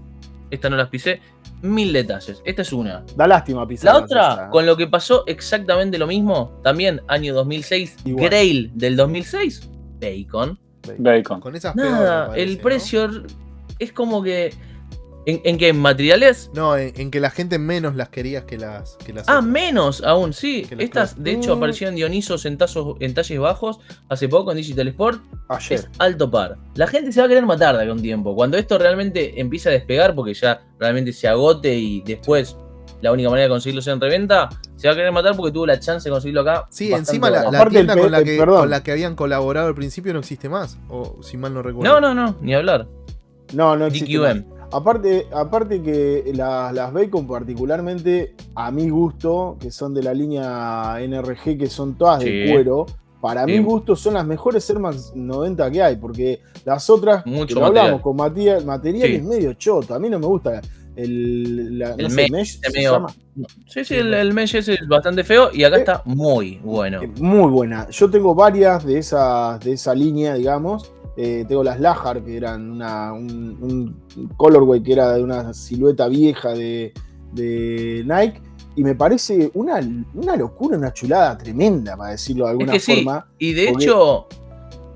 Esta 0.50 0.72
no 0.72 0.76
las 0.76 0.90
pisé. 0.90 1.22
Mil 1.62 1.94
detalles. 1.94 2.42
Esta 2.46 2.62
es 2.62 2.74
una. 2.74 3.04
Da 3.16 3.28
lástima 3.28 3.68
pisar. 3.68 3.94
La 3.94 4.00
otra, 4.00 4.50
con 4.52 4.66
lo 4.66 4.78
que 4.78 4.88
pasó 4.88 5.24
exactamente 5.28 5.98
lo 5.98 6.08
mismo. 6.08 6.60
También 6.64 7.02
año 7.08 7.34
2006. 7.34 7.98
Igual. 8.06 8.26
Grail 8.26 8.72
del 8.76 8.96
2006. 8.96 9.70
Bacon. 10.00 10.60
Bacon. 10.98 11.40
Con 11.40 11.56
esas 11.56 11.74
peor, 11.74 11.92
Nada, 11.92 12.28
parece, 12.28 12.44
el 12.44 12.58
¿no? 12.58 12.64
precio 12.64 13.10
es 13.80 13.92
como 13.92 14.22
que. 14.22 14.54
¿En, 15.28 15.42
en 15.44 15.58
qué? 15.58 15.70
¿En 15.70 15.80
materiales? 15.80 16.52
No, 16.54 16.78
en, 16.78 16.94
en 17.00 17.10
que 17.10 17.20
la 17.20 17.32
gente 17.32 17.58
menos 17.58 17.96
las 17.96 18.10
quería 18.10 18.46
que 18.46 18.58
las, 18.58 18.96
que 19.04 19.12
las 19.14 19.28
Ah, 19.28 19.40
otras. 19.40 19.46
menos 19.46 20.04
aún, 20.04 20.34
sí. 20.34 20.68
Estas, 20.78 21.22
de 21.24 21.32
hecho, 21.32 21.54
aparecieron 21.54 21.96
Dionisos 21.96 22.46
en, 22.46 22.58
tazos, 22.58 22.96
en 23.00 23.14
talles 23.14 23.40
bajos 23.40 23.80
hace 24.10 24.30
poco 24.30 24.52
en 24.52 24.58
Digital 24.58 24.88
Sport. 24.90 25.22
Ayer. 25.50 25.80
Es 25.80 25.90
alto 25.98 26.30
par. 26.30 26.58
La 26.76 26.88
gente 26.88 27.12
se 27.12 27.20
va 27.20 27.26
a 27.26 27.30
querer 27.30 27.46
matar 27.46 27.76
de 27.78 27.84
acá 27.84 27.92
un 27.92 28.02
tiempo. 28.02 28.36
Cuando 28.36 28.58
esto 28.58 28.78
realmente 28.78 29.40
empiece 29.40 29.70
a 29.70 29.72
despegar, 29.72 30.14
porque 30.14 30.34
ya 30.34 30.62
realmente 30.80 31.12
se 31.12 31.28
agote 31.28 31.74
y 31.76 32.02
después 32.02 32.56
la 33.02 33.12
única 33.12 33.30
manera 33.30 33.46
de 33.46 33.50
conseguirlo 33.50 33.82
sea 33.82 33.94
en 33.94 34.02
reventa, 34.02 34.50
se 34.76 34.88
va 34.88 34.94
a 34.94 34.96
querer 34.96 35.12
matar 35.12 35.36
porque 35.36 35.52
tuvo 35.52 35.66
la 35.68 35.80
chance 35.80 36.08
de 36.08 36.12
conseguirlo 36.14 36.42
acá. 36.42 36.66
Sí, 36.70 36.92
encima 36.94 37.30
la, 37.30 37.52
la 37.52 37.68
tienda 37.68 37.96
con 37.98 38.12
la, 38.12 38.20
eh, 38.20 38.24
que, 38.24 38.38
perdón. 38.38 38.60
con 38.62 38.70
la 38.70 38.84
que 38.84 38.92
habían 38.92 39.16
colaborado 39.16 39.68
al 39.68 39.76
principio 39.76 40.14
no 40.14 40.20
existe 40.20 40.50
más. 40.50 40.78
O 40.90 41.18
si 41.22 41.38
mal 41.38 41.54
no 41.54 41.62
recuerdo. 41.62 41.92
No, 41.92 42.00
no, 42.02 42.14
no, 42.16 42.36
ni 42.42 42.54
hablar. 42.56 42.88
No, 43.54 43.76
no 43.76 43.86
existe. 43.86 44.18
más. 44.18 44.38
Aparte, 44.72 45.28
aparte 45.34 45.82
que 45.82 46.32
la- 46.36 46.72
las 46.74 46.92
Bacon 46.92 47.28
particularmente, 47.28 48.36
a 48.56 48.72
mi 48.72 48.90
gusto, 48.90 49.58
que 49.60 49.72
son 49.72 49.94
de 49.94 50.04
la 50.04 50.14
línea 50.14 50.98
NRG, 51.02 51.58
que 51.58 51.68
son 51.68 51.96
todas 51.98 52.20
de 52.24 52.50
cuero, 52.52 52.86
para 53.22 53.46
Sí. 53.46 53.52
mi 53.54 53.60
gusto 53.60 53.96
son 53.96 54.14
las 54.16 54.26
mejores 54.26 54.70
Air 54.70 54.80
Max 54.80 55.12
90 55.16 55.72
que 55.72 55.82
hay, 55.82 55.96
porque 55.96 56.42
las 56.64 56.90
otras, 56.90 57.26
Mucho 57.26 57.56
lo 57.56 57.62
material. 57.62 57.86
hablamos 57.86 58.02
con 58.02 58.16
Matías, 58.18 58.64
material 58.66 59.08
Sí. 59.08 59.16
es 59.16 59.24
medio 59.24 59.54
choto, 59.54 59.96
a 59.96 60.00
mí 60.00 60.10
no 60.10 60.20
me 60.20 60.28
gusta 60.28 60.62
el, 60.96 61.78
la- 61.80 61.92
El 61.96 62.04
no 62.04 62.10
sé, 62.10 62.16
mesh, 62.16 62.32
mesh 62.32 62.50
es 62.56 62.60
se 62.62 62.72
medio- 62.72 62.92
llama. 62.94 63.08
Sí, 63.68 63.84
sí, 63.84 63.96
el, 63.96 64.14
el 64.14 64.34
mesh 64.34 64.56
es 64.56 64.70
bastante 64.88 65.24
feo 65.26 65.50
y 65.52 65.64
acá 65.64 65.76
Eh, 65.76 65.80
está 65.80 66.02
muy 66.06 66.58
bueno. 66.64 67.02
Muy 67.20 67.50
buena. 67.52 67.90
Yo 67.90 68.10
tengo 68.10 68.34
varias 68.34 68.86
de 68.86 68.98
esa, 69.00 69.60
de 69.62 69.74
esa 69.74 69.94
línea, 69.94 70.36
digamos. 70.36 70.92
Eh, 71.18 71.46
tengo 71.48 71.64
las 71.64 71.80
Lahar, 71.80 72.22
que 72.24 72.36
eran 72.36 72.70
una, 72.72 73.14
un, 73.14 73.98
un 74.16 74.28
colorway 74.36 74.84
que 74.84 74.94
era 74.94 75.14
de 75.14 75.24
una 75.24 75.54
silueta 75.54 76.08
vieja 76.08 76.50
de, 76.50 76.94
de 77.32 78.04
Nike. 78.06 78.42
Y 78.76 78.84
me 78.84 78.94
parece 78.96 79.50
una, 79.54 79.80
una 80.14 80.36
locura, 80.36 80.78
una 80.78 80.92
chulada 80.92 81.38
tremenda, 81.38 81.96
para 81.96 82.12
decirlo 82.12 82.46
de 82.46 82.52
Es 82.52 82.60
alguna 82.60 82.80
sí, 82.80 82.96
forma. 82.96 83.28
y 83.40 83.54
de 83.54 83.68
porque- 83.70 83.86
hecho, 83.86 84.28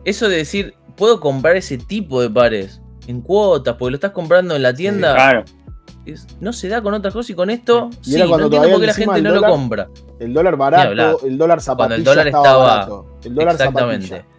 eso 0.04 0.28
de 0.28 0.36
decir, 0.38 0.74
puedo 0.98 1.22
comprar 1.22 1.56
ese 1.56 1.78
tipo 1.78 2.22
de 2.22 2.30
pares 2.30 2.82
en 3.08 3.22
cuotas, 3.22 3.76
porque 3.78 3.92
lo 3.92 3.96
estás 3.96 4.12
comprando 4.12 4.56
en 4.58 4.64
la 4.64 4.74
tienda, 4.74 5.14
Claro. 5.14 5.46
es- 6.06 6.28
no 6.42 6.52
se 6.52 6.68
da 6.68 6.82
con 6.82 6.94
otras 6.94 7.14
cosas 7.14 7.30
y 7.30 7.34
con 7.36 7.50
esto, 7.50 7.90
Y 8.02 8.10
sí, 8.10 8.16
era 8.16 8.26
no 8.26 8.30
cuando 8.32 8.46
entiendo 8.48 8.70
por 8.70 8.82
qué 8.82 8.88
la 8.88 8.94
gente 8.94 9.22
no 9.22 9.30
lo 9.30 9.36
dólar- 9.36 9.52
compra. 9.52 9.90
El 10.20 10.34
dólar 10.34 10.58
barato, 10.58 11.26
el 11.26 11.38
dólar 11.38 11.62
zapatilla 11.62 11.96
el 11.96 12.04
dólar 12.04 12.28
estaba, 12.28 12.44
estaba- 12.46 12.66
barato. 12.68 13.06
El 13.24 13.36
dólar 13.36 13.54
Exactamente. 13.56 14.08
zapatilla. 14.08 14.39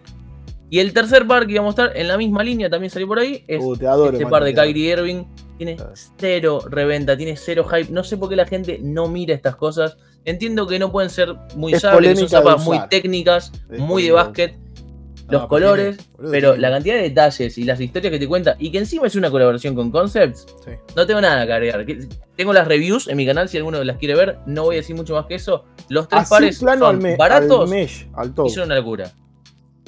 Y 0.71 0.79
el 0.79 0.93
tercer 0.93 1.27
par 1.27 1.45
que 1.45 1.51
iba 1.51 1.61
a 1.61 1.65
mostrar 1.65 1.91
en 1.95 2.07
la 2.07 2.17
misma 2.17 2.43
línea, 2.43 2.69
también 2.69 2.89
salió 2.89 3.05
por 3.07 3.19
ahí, 3.19 3.43
es 3.45 3.61
Uh, 3.61 3.75
te 3.75 3.85
adoro, 3.87 4.13
este 4.17 4.25
par 4.25 4.43
de. 4.43 4.53
Kyrie 4.55 4.93
Irving. 4.93 5.25
Tiene 5.57 5.75
Ah. 5.79 5.91
cero 6.17 6.61
reventa, 6.67 7.15
tiene 7.17 7.35
cero 7.37 7.65
hype. 7.65 7.91
No 7.91 8.03
sé 8.03 8.15
por 8.17 8.29
qué 8.29 8.35
la 8.37 8.45
gente 8.47 8.79
no 8.81 9.07
mira 9.09 9.35
estas 9.35 9.55
cosas. 9.57 9.97
Entiendo 10.25 10.65
que 10.65 10.79
no 10.79 10.91
pueden 10.91 11.09
ser 11.09 11.35
muy 11.55 11.73
Es 11.73 11.81
sabias, 11.81 12.13
que 12.13 12.19
son 12.21 12.29
zapas 12.29 12.63
muy 12.65 12.79
técnicas, 12.89 13.51
Es 13.69 13.79
muy 13.79 14.03
de 14.03 14.11
básquet, 14.11 14.55
Ah, 14.55 15.33
los 15.33 15.41
pero 15.41 15.47
colores, 15.49 15.97
tiene- 15.97 16.11
boludo, 16.17 16.31
pero 16.31 16.47
tiene- 16.53 16.61
la 16.61 16.71
cantidad 16.71 16.95
de 16.95 17.01
detalles 17.01 17.57
y 17.57 17.63
las 17.63 17.79
historias 17.81 18.11
que 18.11 18.19
te 18.19 18.27
cuenta, 18.27 18.55
y 18.57 18.71
que 18.71 18.77
encima 18.79 19.07
es 19.07 19.15
una 19.15 19.29
colaboración 19.29 19.75
con 19.75 19.91
Concepts, 19.91 20.45
Sí. 20.65 20.71
no 20.95 21.05
tengo 21.05 21.21
nada 21.21 21.45
que 21.45 21.53
agregar. 21.53 21.85
Tengo 22.35 22.53
las 22.53 22.67
reviews 22.67 23.07
en 23.07 23.17
mi 23.17 23.25
canal 23.25 23.47
si 23.49 23.57
alguno 23.57 23.83
las 23.83 23.97
quiere 23.97 24.15
ver. 24.15 24.37
No 24.47 24.63
voy 24.63 24.75
a 24.75 24.79
decir 24.79 24.95
mucho 24.95 25.13
más 25.15 25.25
que 25.27 25.35
eso. 25.35 25.65
Los 25.89 26.07
tres 26.07 26.27
pares 26.29 26.59
plano 26.59 26.87
son 26.87 27.05
al, 27.05 27.17
baratos 27.17 27.61
al 27.61 27.67
mesh, 27.67 28.07
al 28.15 28.33
toe. 28.33 28.47
y 28.47 28.49
son 28.51 28.63
una 28.63 28.75
locura. 28.75 29.11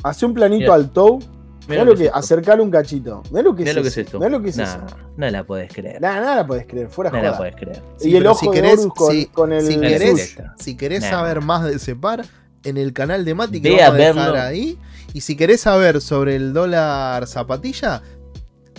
Hace 0.03 0.25
un 0.25 0.33
planito 0.33 0.61
Mirá. 0.63 0.73
al 0.75 0.89
toe. 0.91 1.19
Mirá 1.19 1.83
Mirá 1.83 1.85
lo 1.85 1.95
que, 1.95 2.05
esto. 2.05 2.17
acercar 2.17 2.59
un 2.59 2.69
cachito. 2.69 3.23
Mirá 3.31 3.41
lo 3.43 3.55
que 3.55 3.59
Mirá 3.63 3.71
es 3.71 3.75
lo 3.77 3.81
que 3.83 3.87
es 3.87 3.97
esto. 3.97 4.17
Mirá 4.19 4.29
lo 4.29 4.41
que 4.41 4.49
es 4.49 4.57
Nah, 4.57 4.63
eso. 4.63 4.85
no 5.15 5.29
la 5.29 5.43
puedes 5.45 5.71
creer. 5.73 6.01
Nada, 6.01 6.19
nada 6.19 6.35
la 6.35 6.47
podés 6.47 6.65
creer, 6.67 6.89
fuera 6.89 7.09
No 7.09 7.21
la 7.21 7.37
puedes 7.37 7.55
creer. 7.55 7.81
Sí, 7.97 8.09
y 8.09 8.15
el 8.17 8.27
ojo 8.27 8.39
si 8.39 8.47
de 8.47 8.53
querés- 8.67 8.87
con, 8.93 9.11
si- 9.11 9.25
con 9.27 9.53
el 9.53 9.65
si 9.65 9.79
querés, 9.79 10.35
si 10.59 10.75
querés 10.75 11.01
Nah. 11.03 11.09
saber 11.09 11.39
más 11.41 11.63
de 11.63 11.75
ese 11.75 11.95
par, 11.95 12.25
en 12.65 12.77
el 12.77 12.91
canal 12.91 13.23
de 13.23 13.33
Mati 13.33 13.61
que 13.61 13.69
Ve 13.69 13.81
a 13.81 13.89
vamos 13.91 14.01
a 14.01 14.03
dejar 14.07 14.31
verlo. 14.33 14.41
ahí. 14.41 14.77
Y 15.13 15.21
si 15.21 15.35
querés 15.37 15.61
saber 15.61 16.01
sobre 16.01 16.35
el 16.35 16.51
dólar 16.53 17.25
zapatilla, 17.27 18.01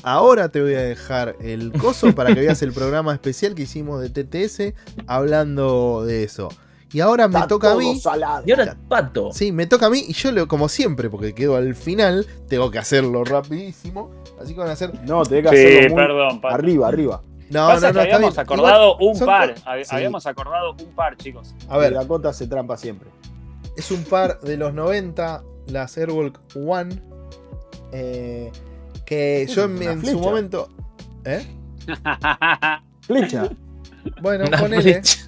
ahora 0.03 0.51
te 0.51 0.61
voy 0.61 0.75
a 0.75 0.83
dejar 0.83 1.37
el 1.41 1.73
coso 1.73 2.15
para 2.15 2.35
que 2.35 2.41
veas 2.41 2.61
el 2.63 2.73
programa 2.75 3.15
especial 3.15 3.55
que 3.55 3.63
hicimos 3.63 4.03
de 4.03 4.11
TTS 4.11 4.75
hablando 5.07 6.05
de 6.05 6.25
eso. 6.25 6.49
Y 6.95 7.01
ahora 7.01 7.27
me 7.29 7.35
Está 7.35 7.49
toca 7.49 7.73
a 7.73 7.75
mí. 7.77 7.99
salado. 7.99 8.45
Y 8.47 8.53
ahora, 8.53 8.77
Pato. 8.89 9.33
Sí, 9.33 9.51
me 9.53 9.67
toca 9.67 9.87
a 9.87 9.91
mí 9.91 10.03
y 10.09 10.13
yo 10.13 10.31
lo, 10.33 10.47
como 10.49 10.69
siempre, 10.69 11.11
porque 11.11 11.35
quedo 11.35 11.57
al 11.57 11.75
final, 11.75 12.25
tengo 12.49 12.71
que 12.71 12.79
hacerlo 12.79 13.25
rapidísimo. 13.25 14.11
Así 14.41 14.55
que 14.55 14.61
van 14.61 14.69
a 14.71 14.73
hacer. 14.73 14.93
No, 15.05 15.23
tenés 15.25 15.51
que 15.51 15.57
Sí, 15.57 15.67
hacerlo 15.79 15.89
muy 15.97 15.97
perdón. 16.07 16.41
Pato. 16.41 16.55
arriba, 16.55 16.89
arriba. 16.89 17.23
No, 17.51 17.67
Pasa 17.69 17.89
no, 17.89 17.93
que 17.93 17.99
no, 17.99 18.03
está 18.03 18.15
habíamos 18.17 18.35
bien. 18.35 18.41
acordado 18.47 18.97
Igual, 19.01 19.13
un 19.21 19.27
par. 19.27 19.55
co- 19.55 19.61
hab- 19.71 19.85
Sí. 19.85 19.95
Habíamos 19.97 20.27
acordado 20.27 20.71
un 20.73 20.95
par, 20.95 21.17
chicos. 21.17 21.55
A 21.69 21.79
ver, 21.79 21.93
Y 21.93 21.95
Dakota 21.97 22.33
se 22.33 22.47
trampa 22.47 22.77
siempre. 22.77 23.11
es 23.77 23.91
un 23.91 24.05
par 24.05 24.41
de 24.41 24.57
los 24.57 24.73
90, 24.73 25.43
las 25.67 25.99
Airwalk 25.99 26.41
One. 26.57 27.03
eh, 27.93 28.51
que 29.05 29.47
yo 29.49 29.65
en, 29.65 30.05
su 30.07 30.19
momento. 30.21 30.69
¿Eh? 31.25 31.45
Flecha. 33.03 33.49
Bueno, 34.23 34.45
Una 34.49 34.59
ponele. 34.59 34.83
flecha. 34.83 35.24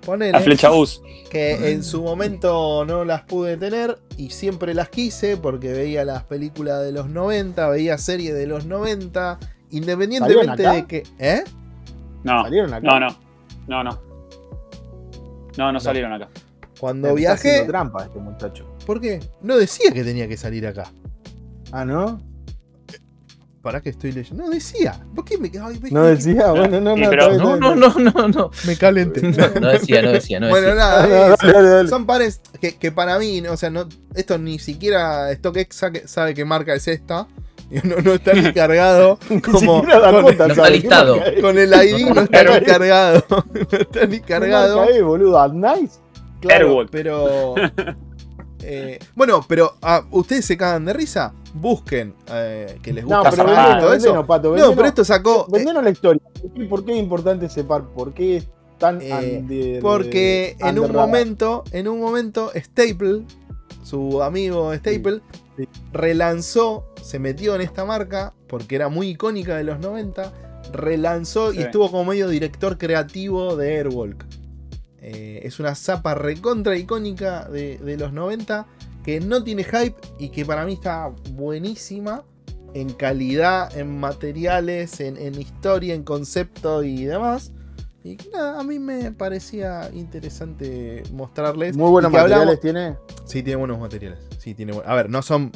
Ponele. 0.00 0.32
La 0.32 0.40
flecha 0.40 0.70
bus. 0.70 1.02
que 1.30 1.72
en 1.72 1.82
su 1.82 2.02
momento 2.02 2.84
no 2.84 3.04
las 3.04 3.22
pude 3.22 3.56
tener 3.56 3.98
y 4.16 4.30
siempre 4.30 4.74
las 4.74 4.88
quise 4.88 5.36
porque 5.36 5.72
veía 5.72 6.04
las 6.04 6.24
películas 6.24 6.82
de 6.82 6.92
los 6.92 7.08
90, 7.08 7.68
veía 7.68 7.98
series 7.98 8.34
de 8.34 8.46
los 8.46 8.66
90, 8.66 9.38
independientemente 9.70 10.66
acá? 10.66 10.72
de 10.76 10.86
que... 10.86 11.02
¿Eh? 11.18 11.44
No, 12.24 12.42
¿Salieron 12.44 12.74
acá? 12.74 12.86
no, 12.86 13.00
no. 13.00 13.16
No, 13.68 13.84
no. 13.84 14.00
No, 15.56 15.72
no 15.72 15.80
salieron 15.80 16.12
acá. 16.12 16.28
Cuando 16.80 17.08
Está 17.08 17.18
viajé... 17.18 17.48
haciendo 17.50 17.72
trampa 17.72 18.04
este 18.04 18.18
muchacho. 18.18 18.64
¿Por 18.86 19.00
qué? 19.00 19.20
No 19.42 19.56
decía 19.56 19.90
que 19.92 20.04
tenía 20.04 20.28
que 20.28 20.36
salir 20.36 20.66
acá. 20.66 20.90
Ah, 21.72 21.84
¿no? 21.84 22.20
¿Para 23.68 23.82
qué 23.82 23.90
estoy 23.90 24.12
leyendo? 24.12 24.44
No 24.44 24.50
decía. 24.50 24.98
¿Por 25.14 25.24
qué 25.26 25.36
me, 25.36 25.50
ay, 25.62 25.78
me- 25.82 25.90
No 25.90 26.04
decía, 26.04 26.50
bueno, 26.52 26.80
no, 26.80 26.94
Sí, 26.94 27.02
no, 27.02 27.10
pero- 27.10 27.34
No, 27.38 27.56
no, 27.56 27.74
no, 27.74 27.94
no, 27.98 28.28
no. 28.28 28.50
me 28.66 28.76
calenté? 28.76 29.20
No, 29.20 29.60
no 29.60 29.68
decía, 29.68 30.00
no 30.00 30.10
decía, 30.12 30.40
no 30.40 30.48
bueno, 30.48 30.68
decía. 30.68 30.80
nada, 30.82 30.98
Dale, 31.06 31.12
dale, 31.14 31.34
eso. 31.34 31.52
dale, 31.52 31.68
dale. 31.68 31.88
son 31.90 32.06
pares 32.06 32.40
que, 32.60 32.76
que 32.76 32.90
para 32.92 33.18
mí, 33.18 33.46
o 33.46 33.56
sea, 33.58 33.68
no, 33.68 33.86
esto 34.14 34.38
ni 34.38 34.58
siquiera 34.58 35.30
StockX 35.34 35.76
sabe, 35.76 36.08
sabe 36.08 36.32
qué 36.34 36.44
marca 36.46 36.72
es 36.74 36.88
esta. 36.88 37.26
Y 37.70 37.76
No, 37.86 37.96
no 37.96 38.14
está 38.14 38.32
ni 38.32 38.50
cargado 38.54 39.18
Ni 39.28 39.42
como 39.42 39.58
siquiera 39.82 40.00
con, 40.00 40.14
Dakota 40.14 40.46
no 40.46 40.52
está 40.54 40.70
listado. 40.70 41.20
con 41.42 41.58
el 41.58 41.68
ID 41.70 42.06
no 42.14 42.22
está 42.22 42.42
ni 42.58 42.64
cargado. 42.64 43.24
No 43.52 43.78
está 43.78 44.06
ni 44.06 44.20
¿Qué 44.20 44.26
cargado. 44.26 44.78
marca 44.78 44.92
es, 44.96 45.02
boludo? 45.02 45.38
¿At 45.38 45.52
nice? 45.52 45.98
Claro, 46.40 46.68
Airwalk. 46.68 46.88
pero. 46.90 47.54
eh, 48.68 48.98
bueno, 49.14 49.44
pero 49.48 49.74
ah, 49.82 50.04
ustedes 50.10 50.44
se 50.44 50.56
cagan 50.56 50.84
de 50.84 50.92
risa. 50.92 51.32
Busquen 51.54 52.14
eh, 52.30 52.78
que 52.82 52.92
les 52.92 53.04
No, 53.06 53.16
gusta 53.22 53.30
pero 53.30 53.48
zapato, 53.48 53.56
vendenos, 53.56 53.80
todo 53.82 53.94
eso. 54.56 54.66
No, 54.70 54.76
pero 54.76 54.88
esto 54.88 55.04
sacó. 55.04 55.42
eh, 55.48 55.52
Vendenos 55.52 55.82
la 55.82 55.90
historia. 55.90 56.22
¿Por 56.68 56.84
qué, 56.84 56.92
es 56.92 56.98
importante 56.98 57.46
ese 57.46 57.64
par? 57.64 57.84
¿Por 57.88 58.12
qué 58.12 58.36
es 58.36 58.48
tan 58.78 59.00
under- 59.00 59.80
porque 59.80 60.56
en 60.60 60.78
un 60.78 60.92
momento, 60.92 61.64
en 61.72 61.88
un 61.88 61.98
momento, 62.00 62.52
Staple, 62.54 63.24
su 63.82 64.22
amigo 64.22 64.72
Staple, 64.74 65.20
sí. 65.56 65.68
relanzó, 65.92 66.84
se 67.02 67.18
metió 67.18 67.54
en 67.54 67.62
esta 67.62 67.84
marca, 67.84 68.34
porque 68.48 68.76
era 68.76 68.88
muy 68.88 69.08
icónica 69.08 69.56
de 69.56 69.64
los 69.64 69.80
90, 69.80 70.32
relanzó 70.72 71.52
y 71.54 71.58
estuvo 71.60 71.90
como 71.90 72.04
medio 72.04 72.28
director 72.28 72.76
creativo 72.78 73.56
de 73.56 73.78
Airwalk. 73.78 74.24
Eh, 75.10 75.40
es 75.44 75.58
una 75.58 75.74
zapa 75.74 76.14
recontra 76.14 76.76
icónica 76.76 77.48
de, 77.48 77.78
de 77.78 77.96
los 77.96 78.12
90 78.12 78.66
que 79.02 79.20
no 79.20 79.42
tiene 79.42 79.64
hype 79.64 79.94
y 80.18 80.28
que 80.28 80.44
para 80.44 80.66
mí 80.66 80.74
está 80.74 81.10
buenísima 81.32 82.24
en 82.74 82.92
calidad, 82.92 83.74
en 83.74 83.98
materiales, 83.98 85.00
en, 85.00 85.16
en 85.16 85.40
historia, 85.40 85.94
en 85.94 86.02
concepto 86.02 86.82
y 86.82 87.04
demás. 87.06 87.52
Y 88.04 88.16
que 88.16 88.28
nada, 88.30 88.60
a 88.60 88.64
mí 88.64 88.78
me 88.78 89.10
parecía 89.12 89.90
interesante 89.94 91.02
mostrarles. 91.12 91.74
Muy 91.76 91.90
buenos 91.90 92.10
que 92.12 92.18
hablamos- 92.18 92.46
materiales 92.54 92.60
tiene. 92.60 92.96
Sí, 93.24 93.42
tiene 93.42 93.56
buenos 93.56 93.78
materiales. 93.80 94.18
Sí, 94.38 94.54
tiene 94.54 94.72
buen- 94.72 94.86
A 94.86 94.94
ver, 94.94 95.08
no 95.08 95.22
son 95.22 95.50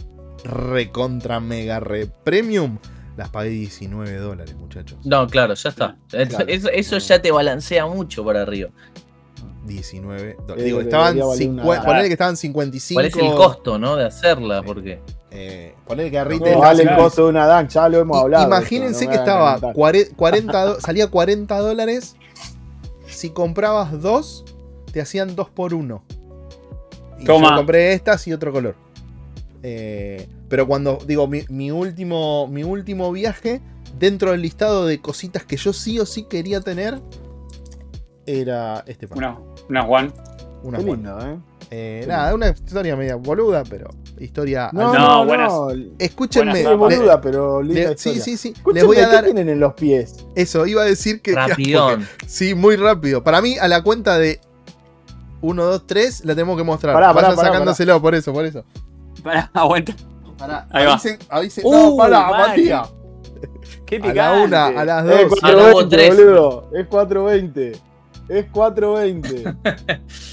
recontra 0.44 1.40
mega 1.40 1.78
re 1.80 2.06
premium. 2.24 2.78
Las 3.16 3.28
pagué 3.28 3.50
19 3.50 4.16
dólares, 4.16 4.54
muchachos. 4.56 4.98
No, 5.04 5.26
claro, 5.26 5.52
ya 5.52 5.68
está. 5.68 5.96
Claro. 6.08 6.44
Eso, 6.48 6.70
eso 6.70 6.96
ya 6.98 7.20
te 7.20 7.30
balancea 7.30 7.84
mucho 7.86 8.24
para 8.24 8.40
arriba. 8.42 8.70
19 9.66 10.36
dólares. 10.46 10.64
Digo, 10.64 10.78
que 10.78 10.84
estaban 10.84 11.06
debería 11.14 11.24
valer 11.26 11.38
50. 11.42 11.68
una- 11.68 11.82
Ponele 11.84 12.06
que 12.08 12.12
estaban 12.14 12.36
55. 12.36 12.96
¿Cuál 12.96 13.06
es 13.06 13.16
el 13.16 13.34
costo, 13.34 13.78
no? 13.78 13.96
De 13.96 14.04
hacerla, 14.06 14.62
porque. 14.62 15.00
Eh, 15.30 15.74
ponele 15.86 16.10
que 16.10 16.18
a 16.18 16.24
No, 16.24 16.30
retail. 16.30 16.52
No 16.54 16.60
vale 16.60 16.82
el 16.82 16.94
costo 16.96 17.24
de 17.24 17.30
una 17.30 17.46
DAN, 17.46 17.68
ya 17.68 17.88
lo 17.88 17.98
hemos 18.00 18.16
I- 18.16 18.20
hablado. 18.20 18.46
Imagínense 18.46 19.04
esto, 19.04 19.04
no 19.06 19.10
que 19.10 19.16
estaba 19.16 19.46
calentar. 19.54 19.74
cuare- 19.74 20.10
40, 20.16 20.64
do- 20.64 20.80
salía 20.80 21.06
40 21.08 21.58
dólares. 21.58 22.16
Si 23.06 23.30
comprabas 23.30 24.00
dos, 24.02 24.44
te 24.92 25.00
hacían 25.00 25.34
dos 25.36 25.48
por 25.48 25.72
uno. 25.74 26.02
Y 27.18 27.24
Toma. 27.24 27.50
yo 27.50 27.56
compré 27.56 27.92
estas 27.92 28.26
y 28.26 28.32
otro 28.32 28.52
color. 28.52 28.74
Eh, 29.62 30.28
pero 30.48 30.66
cuando 30.66 30.98
digo 31.06 31.26
mi, 31.28 31.44
mi 31.48 31.70
último, 31.70 32.46
mi 32.48 32.64
último 32.64 33.10
viaje, 33.12 33.60
dentro 33.98 34.32
del 34.32 34.42
listado 34.42 34.86
de 34.86 35.00
cositas 35.00 35.44
que 35.44 35.56
yo 35.56 35.72
sí 35.72 35.98
o 36.00 36.04
sí 36.04 36.24
quería 36.24 36.60
tener, 36.60 37.00
era 38.26 38.82
este 38.86 39.08
par. 39.08 39.18
Una, 39.18 39.38
una 39.68 39.82
Juan. 39.82 40.12
Una 40.62 40.78
Qué 40.78 40.84
lindo, 40.84 41.18
¿eh? 41.20 41.38
Eh, 41.70 42.04
nada, 42.06 42.34
una 42.34 42.48
historia 42.50 42.94
media 42.94 43.16
boluda, 43.16 43.64
pero 43.68 43.88
historia. 44.20 44.68
No, 44.72 44.92
No, 44.92 44.98
no, 44.98 45.24
buenas- 45.24 45.52
no. 45.52 45.68
Escúchenme. 45.98 46.60
Es 46.60 46.76
buenas 46.76 46.90
le- 46.90 46.96
boluda, 46.98 47.20
pero 47.20 47.62
linda 47.62 47.90
le- 47.90 47.98
sí, 47.98 48.20
sí, 48.20 48.36
sí. 48.36 48.48
Escúchenme, 48.50 48.74
Les 48.74 48.84
voy 48.86 48.96
a 48.98 49.06
¿qué 49.08 49.14
dar 49.14 49.24
tienen 49.24 49.48
en 49.48 49.58
los 49.58 49.74
pies? 49.74 50.24
eso. 50.36 50.66
Iba 50.66 50.82
a 50.82 50.84
decir 50.84 51.20
que. 51.22 51.34
Rapidón. 51.34 52.06
Sí, 52.26 52.54
muy 52.54 52.76
rápido. 52.76 53.24
Para 53.24 53.40
mí, 53.42 53.56
a 53.58 53.66
la 53.68 53.82
cuenta 53.82 54.18
de 54.18 54.38
1, 55.40 55.64
2, 55.64 55.86
3, 55.86 56.24
la 56.24 56.34
tenemos 56.34 56.56
que 56.56 56.62
mostrar. 56.62 56.94
Pará, 56.94 57.08
pará, 57.12 57.28
Vayan 57.28 57.36
pará, 57.36 57.48
sacándoselo, 57.48 58.00
por 58.02 58.14
eso, 58.14 58.32
por 58.32 58.44
eso. 58.44 58.64
Pará, 59.24 59.50
aguanta. 59.54 59.94
Pará, 60.38 60.66
Ahí 60.70 60.86
va. 60.86 60.92
avisen, 60.92 61.18
avisen. 61.28 61.64
Uh, 61.66 61.72
no, 61.92 61.96
pará. 61.96 62.28
Matías. 62.30 62.88
Qué 63.86 63.96
A 63.96 63.98
picante. 64.00 64.14
la 64.14 64.32
una, 64.32 64.66
a 64.68 64.84
las 64.84 65.04
Es 65.06 65.28
dos. 65.30 65.38
Ah, 65.42 65.52
no, 65.52 65.58
hubo 65.58 65.72
420, 65.72 65.96
tres. 65.96 66.16
boludo. 66.16 66.68
Es 66.74 66.86
420. 66.86 67.72
Es 68.32 68.46
420. 68.50 69.54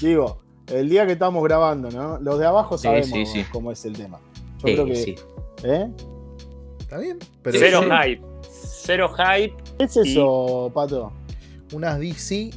Digo, 0.00 0.40
el 0.68 0.88
día 0.88 1.06
que 1.06 1.12
estamos 1.12 1.42
grabando, 1.44 1.90
¿no? 1.90 2.18
Los 2.20 2.38
de 2.38 2.46
abajo 2.46 2.78
Sí, 2.78 2.84
sabemos 2.84 3.08
sí, 3.10 3.26
sí. 3.26 3.44
cómo 3.52 3.70
es 3.72 3.84
el 3.84 3.92
tema. 3.94 4.18
Yo 4.58 4.68
Sí, 4.68 4.74
creo 4.74 4.86
que. 4.86 4.96
sí. 4.96 5.14
¿Eh? 5.64 5.90
¿Está 6.78 6.98
bien? 6.98 7.18
Pero 7.42 7.58
Cero 7.58 7.80
Sí. 7.82 7.88
hype. 7.90 8.22
Cero 8.82 9.10
hype. 9.16 9.54
¿Qué 9.78 9.84
es 9.84 9.96
eso, 9.96 10.70
Pato? 10.74 11.12
unas 11.72 12.00
DC 12.00 12.50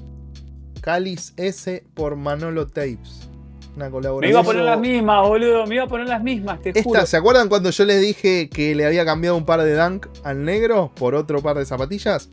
Calis 0.81 1.33
S 1.37 1.83
por 1.93 2.15
Manolo 2.15 2.65
Tapes. 2.67 3.29
Una 3.75 3.85
Me 3.85 3.91
colaboración. 3.91 4.31
iba 4.31 4.39
a 4.39 4.43
poner 4.43 4.63
las 4.63 4.79
mismas, 4.79 5.27
boludo. 5.27 5.65
Me 5.65 5.75
iba 5.75 5.83
a 5.85 5.87
poner 5.87 6.07
las 6.07 6.21
mismas, 6.23 6.61
te 6.61 6.71
juro. 6.83 6.99
Esta, 6.99 7.05
¿se 7.07 7.17
acuerdan 7.17 7.49
cuando 7.49 7.69
yo 7.71 7.85
les 7.85 8.01
dije 8.01 8.49
que 8.49 8.75
le 8.75 8.85
había 8.85 9.03
cambiado 9.05 9.35
un 9.35 9.45
par 9.45 9.61
de 9.61 9.75
Dunk 9.75 10.07
al 10.23 10.43
negro 10.45 10.91
por 10.95 11.15
otro 11.15 11.41
par 11.41 11.57
de 11.57 11.65
zapatillas? 11.65 12.29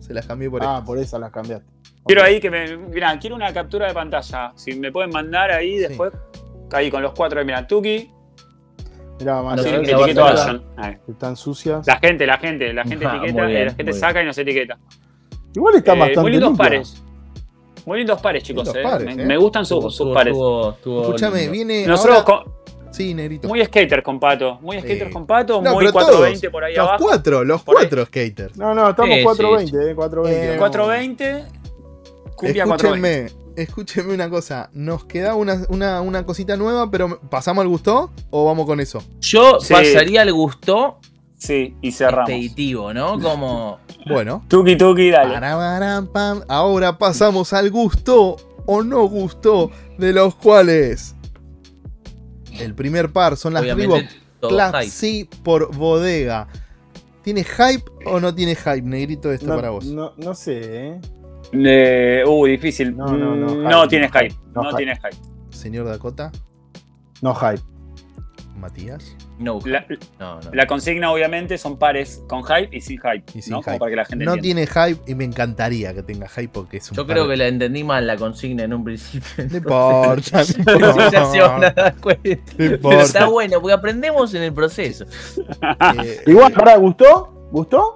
Se 0.00 0.14
las 0.14 0.26
cambié 0.26 0.48
por 0.50 0.62
ah, 0.62 0.74
estas. 0.74 0.84
por 0.86 0.98
esa 0.98 1.18
las 1.18 1.32
cambiaste. 1.32 1.66
Quiero 2.06 2.22
ahí 2.22 2.38
que 2.40 2.50
me. 2.50 2.76
Mirá, 2.76 3.18
quiero 3.18 3.34
una 3.34 3.52
captura 3.52 3.88
de 3.88 3.94
pantalla. 3.94 4.52
Si 4.56 4.74
me 4.78 4.92
pueden 4.92 5.10
mandar 5.10 5.50
ahí 5.50 5.78
Sí. 5.78 5.86
después. 5.88 6.12
Ahí 6.72 6.90
con 6.90 7.02
los 7.02 7.12
cuatro 7.12 7.38
de 7.38 7.44
Mirá, 7.44 7.66
Tuki. 7.66 8.10
Mirá, 9.20 9.42
Mario, 9.42 9.62
Sí, 9.64 9.70
sí, 9.70 9.76
que 9.80 9.86
sí, 9.86 9.92
etiqueto 9.92 10.24
a 10.26 10.36
sí. 10.52 10.60
Están 11.08 11.36
sucias. 11.36 11.86
La 11.86 11.98
gente, 11.98 12.26
la 12.26 12.36
gente, 12.38 12.72
la 12.72 12.82
gente 12.84 13.06
Ah, 13.06 13.16
etiqueta, 13.16 13.46
bien, 13.46 13.66
la 13.66 13.74
gente 13.74 13.92
saca 13.92 14.22
y 14.22 14.26
nos 14.26 14.36
etiqueta. 14.38 14.78
Igual 15.54 15.76
están 15.76 15.96
Eh, 15.96 16.00
bastante 16.00 16.20
muy 16.20 16.30
lindos 16.32 16.50
limpias. 16.50 16.68
pares. 16.68 17.02
Muy 17.86 17.98
lindos 17.98 18.20
pares, 18.20 18.42
chicos. 18.42 18.64
Lindos 18.66 18.80
eh. 18.80 18.82
pares, 18.88 19.16
me, 19.16 19.22
eh. 19.22 19.26
me 19.26 19.36
gustan 19.36 19.64
sus, 19.66 19.76
Estuvo- 19.78 19.90
sus 19.90 20.00
estuvo- 20.00 20.14
pares. 20.14 20.34
Escúchame, 21.06 21.48
viene. 21.48 21.86
Nosotros 21.86 22.24
ahora- 22.26 22.44
con- 22.44 22.64
Sí, 22.92 23.12
negrito. 23.12 23.48
muy 23.48 23.64
skater 23.64 24.02
con 24.04 24.20
pato. 24.20 24.58
Muy 24.60 24.78
skater 24.78 25.08
Sí. 25.08 25.12
con 25.12 25.26
pato, 25.26 25.60
No, 25.60 25.72
muy 25.74 25.80
pero 25.86 25.92
420 25.94 26.50
por 26.50 26.62
ahí 26.64 26.74
los 26.76 26.86
abajo. 26.88 27.04
cuatro, 27.04 27.44
los 27.44 27.62
Por 27.62 27.76
ahí. 27.76 27.82
cuatro 27.88 28.06
skaters. 28.06 28.56
No, 28.56 28.72
no, 28.72 28.90
estamos 28.90 29.10
Sí, 29.12 29.18
sí, 29.18 29.24
420, 29.24 29.90
eh, 29.90 29.94
420. 29.96 30.54
Eh, 30.54 30.58
420, 30.58 31.44
cumbia 32.36 32.64
420. 32.66 33.24
Escúchenme, 33.26 33.62
escúchenme 33.62 34.14
una 34.14 34.30
cosa. 34.30 34.70
Nos 34.74 35.04
queda 35.06 35.34
una, 35.34 35.60
una, 35.70 36.00
una 36.02 36.24
cosita 36.24 36.56
nueva, 36.56 36.88
pero 36.90 37.18
¿pasamos 37.28 37.62
al 37.62 37.68
gusto 37.68 38.10
o 38.30 38.44
vamos 38.44 38.64
con 38.64 38.78
eso? 38.78 39.02
Yo 39.20 39.58
Sí. 39.60 39.72
pasaría 39.74 40.22
al 40.22 40.32
gusto 40.32 40.98
Sí, 41.46 41.76
y 41.82 41.92
cerramos. 41.92 42.30
expeditivo, 42.30 42.94
¿no? 42.94 43.18
Como. 43.20 43.78
Bueno. 44.08 44.44
Tuki 44.48 44.76
tuki, 44.76 45.10
dale. 45.10 45.36
Ahora 46.48 46.98
pasamos 46.98 47.52
al 47.52 47.70
gusto 47.70 48.36
o 48.66 48.82
no 48.82 49.04
gusto 49.08 49.70
de 49.98 50.12
los 50.12 50.34
cuales. 50.36 51.14
El 52.58 52.74
primer 52.74 53.12
par 53.12 53.36
son 53.36 53.52
las 53.54 53.62
Reebok. 53.64 54.02
Classy 54.40 55.28
por 55.42 55.74
bodega. 55.76 56.48
¿Tiene 57.22 57.42
hype 57.44 57.84
o 58.06 58.20
no 58.20 58.34
tiene 58.34 58.54
hype, 58.54 58.82
negrito, 58.82 59.32
esto 59.32 59.46
no, 59.46 59.56
para 59.56 59.70
vos? 59.70 59.86
No, 59.86 60.12
no 60.18 60.34
sé, 60.34 60.60
¿eh? 60.88 61.00
Eh, 61.52 62.22
uh, 62.26 62.44
difícil. 62.46 62.94
No, 62.96 63.06
no, 63.16 63.34
no, 63.34 63.46
Mm, 63.46 63.60
hype, 63.62 63.70
no 63.70 63.88
tiene 63.88 64.06
no 64.08 64.12
hype. 64.12 64.30
hype, 64.30 64.40
No, 64.54 64.62
no 64.62 64.68
hype. 64.70 64.76
tiene 64.76 64.96
hype. 64.96 65.16
Señor 65.50 65.86
Dakota, 65.86 66.30
No 67.22 67.34
hype. 67.34 67.62
Matías. 68.58 69.16
No, 69.36 69.58
La, 69.64 69.84
no, 70.20 70.40
no. 70.40 70.50
la 70.52 70.66
consigna, 70.68 71.10
obviamente, 71.10 71.58
son 71.58 71.76
pares 71.76 72.22
con 72.28 72.44
hype 72.44 72.68
y 72.76 72.80
sin 72.80 72.98
hype. 73.00 73.24
Y 73.36 73.42
sin 73.42 73.52
¿no? 73.52 73.58
hype. 73.58 73.64
Como 73.64 73.78
para 73.80 73.90
que 73.90 73.96
la 73.96 74.04
gente 74.04 74.24
No 74.24 74.34
entienda. 74.34 74.64
tiene 74.72 74.88
hype 74.94 75.10
y 75.10 75.14
me 75.16 75.24
encantaría 75.24 75.92
que 75.92 76.04
tenga 76.04 76.28
hype 76.28 76.48
porque 76.50 76.76
es 76.76 76.88
un 76.90 76.96
Yo 76.96 77.04
par 77.04 77.14
creo 77.14 77.24
de- 77.24 77.30
que 77.32 77.36
la 77.38 77.48
entendí 77.48 77.82
mal 77.82 78.06
la 78.06 78.16
consigna 78.16 78.62
en 78.62 78.72
un 78.74 78.84
principio. 78.84 79.28
No 79.50 79.56
importa, 79.56 80.42
Pero 82.24 83.00
está 83.00 83.26
bueno, 83.26 83.60
porque 83.60 83.72
aprendemos 83.72 84.32
en 84.34 84.42
el 84.44 84.52
proceso. 84.54 85.04
Eh, 86.04 86.20
Igual, 86.26 86.52
ahora, 86.56 86.76
¿gustó? 86.76 87.48
¿Gustó? 87.50 87.94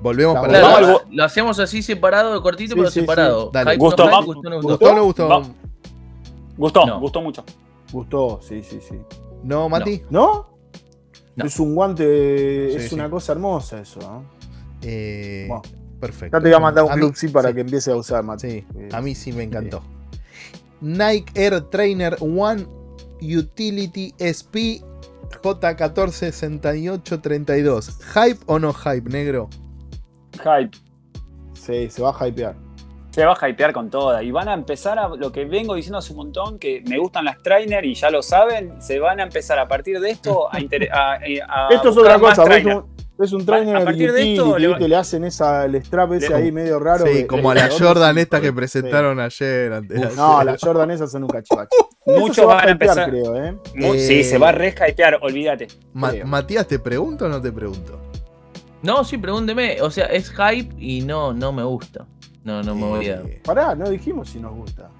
volvemos 0.00 0.34
para 0.36 0.48
Claro, 0.60 1.02
lo 1.10 1.24
hacemos 1.24 1.58
así 1.58 1.82
separado, 1.82 2.40
cortito, 2.40 2.74
Sí, 2.74 2.78
pero 2.78 2.90
sí, 2.90 3.00
separado. 3.00 3.50
sí. 3.52 3.76
Gustó, 3.78 4.04
no 4.08 4.16
hype, 4.18 4.26
gustó, 4.26 4.50
no 4.50 4.56
gustó. 4.56 4.68
¿Gustó 4.68 4.90
o 4.90 4.94
no 4.94 5.04
gustó? 5.04 5.54
Gustó, 6.56 6.86
No. 6.86 7.00
gustó 7.00 7.20
mucho. 7.22 7.44
Gustó, 7.90 8.40
sí, 8.42 8.62
sí, 8.62 8.80
sí. 8.86 8.96
No, 9.42 9.68
Mati. 9.68 10.02
¿No? 10.10 10.57
No. 11.38 11.44
Es 11.46 11.58
un 11.60 11.74
guante, 11.74 12.68
Sí, 12.70 12.76
es 12.76 12.88
sí. 12.90 12.94
una 12.94 13.08
cosa 13.08 13.32
hermosa 13.32 13.80
eso, 13.80 14.00
¿no? 14.00 14.24
Eh, 14.82 15.46
Bueno. 15.48 15.62
perfecto. 16.00 16.36
Ya 16.36 16.42
te 16.42 16.48
voy 16.48 16.56
a 16.56 16.60
mandar 16.60 16.84
un 16.84 16.92
A 16.92 16.96
mí- 16.96 17.00
club 17.00 17.14
sí 17.16 17.28
para 17.28 17.48
sí. 17.50 17.54
que 17.54 17.60
empiece 17.62 17.90
a 17.92 17.96
usar, 17.96 18.22
Mati. 18.24 18.50
Sí, 18.50 18.66
Eh, 18.76 18.88
a 18.92 19.00
mí 19.00 19.14
sí 19.14 19.32
me 19.32 19.44
encantó. 19.44 19.82
Nike 20.80 21.32
Air 21.34 21.60
Trainer 21.70 22.16
One 22.20 22.66
Utility 23.20 24.14
SP 24.18 24.80
J146832. 25.42 27.90
¿Hype 28.14 28.40
o 28.46 28.58
no 28.58 28.72
hype, 28.72 29.08
negro? 29.10 29.48
Hype. 30.42 30.76
Sí, 31.54 31.90
se 31.90 32.02
va 32.02 32.16
a 32.18 32.28
hypear. 32.28 32.56
Se 33.10 33.24
va 33.24 33.36
a 33.40 33.48
hypear 33.48 33.72
con 33.72 33.90
toda. 33.90 34.22
Y 34.22 34.30
van 34.30 34.48
a 34.48 34.54
empezar 34.54 34.98
a 34.98 35.08
lo 35.08 35.32
que 35.32 35.44
vengo 35.44 35.74
diciendo 35.74 35.98
hace 35.98 36.12
un 36.12 36.18
montón, 36.18 36.58
que 36.58 36.82
me 36.86 36.98
gustan 36.98 37.24
las 37.24 37.42
trainer 37.42 37.84
y 37.84 37.94
ya 37.94 38.10
lo 38.10 38.22
saben, 38.22 38.80
se 38.80 38.98
van 39.00 39.18
a 39.20 39.24
empezar 39.24 39.58
a 39.58 39.66
partir 39.66 39.98
de 39.98 40.10
esto 40.10 40.48
a, 40.52 40.60
inter- 40.60 40.90
a- 40.92 41.14
a 41.14 41.68
Esto 41.70 41.88
es 41.88 41.96
otra 41.96 42.18
cosa, 42.18 42.44
ves 42.44 42.62
trainer. 42.62 42.76
un, 43.32 43.46
trainer 43.46 43.76
A 43.76 43.84
partir 43.84 44.12
de 44.12 44.32
esto, 44.34 44.50
utility, 44.50 44.78
le 44.82 44.88
le 44.88 44.96
hacen 44.96 45.24
esa, 45.24 45.64
el 45.64 45.74
strap 45.82 46.12
ese 46.12 46.28
Le- 46.28 46.34
ahí 46.36 46.52
medio 46.52 46.78
raro. 46.78 47.06
sí, 47.06 47.12
que- 47.14 47.26
como 47.26 47.50
a 47.50 47.54
la 47.54 47.68
que- 47.68 47.78
Jordan 47.82 48.14
sí, 48.14 48.20
esta 48.20 48.40
que 48.40 48.48
sí. 48.48 48.52
presentaron 48.52 49.18
ayer. 49.18 49.72
antes 49.72 49.98
Uf, 49.98 50.16
No, 50.16 50.44
las 50.44 50.60
Jordan 50.62 50.90
esas 50.92 51.10
son 51.10 51.24
un 51.24 51.30
cachivache. 51.30 51.70
Muchos 52.06 52.36
se 52.36 52.44
va 52.44 52.54
van 52.56 52.68
a 52.68 52.70
hypear, 52.72 52.98
empezar. 52.98 53.10
creo, 53.10 53.36
¿eh? 53.44 53.54
Mu- 53.74 53.94
Eh, 53.94 53.98
Sí, 53.98 54.22
se 54.22 54.38
va 54.38 54.50
a 54.50 54.52
re 54.52 54.68
hypear, 54.88 55.18
olvídate. 55.22 55.66
Ma- 55.94 56.10
creo. 56.10 56.26
Matías, 56.26 56.66
¿te 56.68 56.78
pregunto 56.78 57.24
o 57.24 57.28
no 57.28 57.40
te 57.40 57.50
pregunto? 57.50 57.98
No, 58.82 59.02
sí, 59.02 59.18
pregúnteme. 59.18 59.82
O 59.82 59.90
sea, 59.90 60.06
es 60.06 60.30
hype 60.30 60.72
y 60.78 61.00
no, 61.00 61.32
no 61.32 61.52
me 61.52 61.64
gusta. 61.64 62.06
No, 62.48 62.62
no 62.62 62.74
me 62.74 62.86
voy 62.86 63.08
a. 63.10 63.22
Pará, 63.44 63.74
no 63.74 63.90
dijimos 63.90 64.30
si 64.30 64.40
nos 64.40 64.54
gusta. 64.54 64.90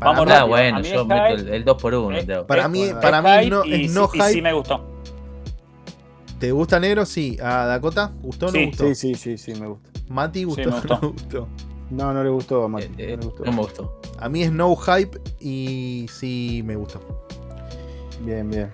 para 0.00 0.10
Vamos 0.12 0.26
mí- 0.26 0.32
Ah, 0.34 0.44
bueno, 0.44 0.80
mí 0.80 0.88
yo 0.90 1.04
meto 1.06 1.22
hype. 1.28 1.40
el, 1.40 1.48
el 1.54 1.64
2x1. 1.64 2.16
Eh, 2.18 2.24
te 2.24 2.34
hago. 2.34 2.46
Para 2.48 2.68
mí, 2.68 2.80
Bueno, 2.80 3.00
para 3.00 3.18
Es 3.18 3.24
mí 3.24 3.30
hype 3.44 3.50
no, 3.50 3.64
y 3.64 3.84
es 3.84 3.92
no 3.94 4.08
sí- 4.08 4.18
y 4.18 4.20
sí 4.22 4.28
hype. 4.28 4.42
me 4.42 4.52
gustó. 4.52 4.84
¿Te 6.40 6.50
gusta 6.52 6.80
negro? 6.80 7.06
Sí. 7.06 7.38
¿A 7.40 7.64
Dakota? 7.66 8.12
¿Gustó 8.20 8.46
o 8.46 8.48
no 8.50 8.58
Sí. 8.58 8.66
gustó? 8.66 8.84
Sí, 8.88 8.94
sí, 8.94 9.14
sí, 9.14 9.38
sí, 9.38 9.60
me 9.60 9.68
gusta. 9.68 9.90
Mati, 10.08 10.44
¿gustó 10.44 10.62
me 10.62 10.68
o 10.68 10.72
gustó. 10.80 10.98
no 11.00 11.10
gustó? 11.12 11.48
No, 11.90 12.12
no 12.12 12.24
le 12.24 12.30
gustó 12.30 12.64
a 12.64 12.68
Mati. 12.68 12.88
Eh, 12.98 13.16
no 13.16 13.20
le 13.22 13.26
gustó. 13.28 13.44
no 13.44 13.52
me 13.52 13.58
gustó. 13.62 14.00
A 14.18 14.28
mí 14.28 14.42
es 14.42 14.50
no 14.52 14.74
hype 14.76 15.18
y 15.40 16.06
sí 16.10 16.62
me 16.64 16.74
gustó. 16.76 17.00
Bien, 18.22 18.50
bien. 18.50 18.72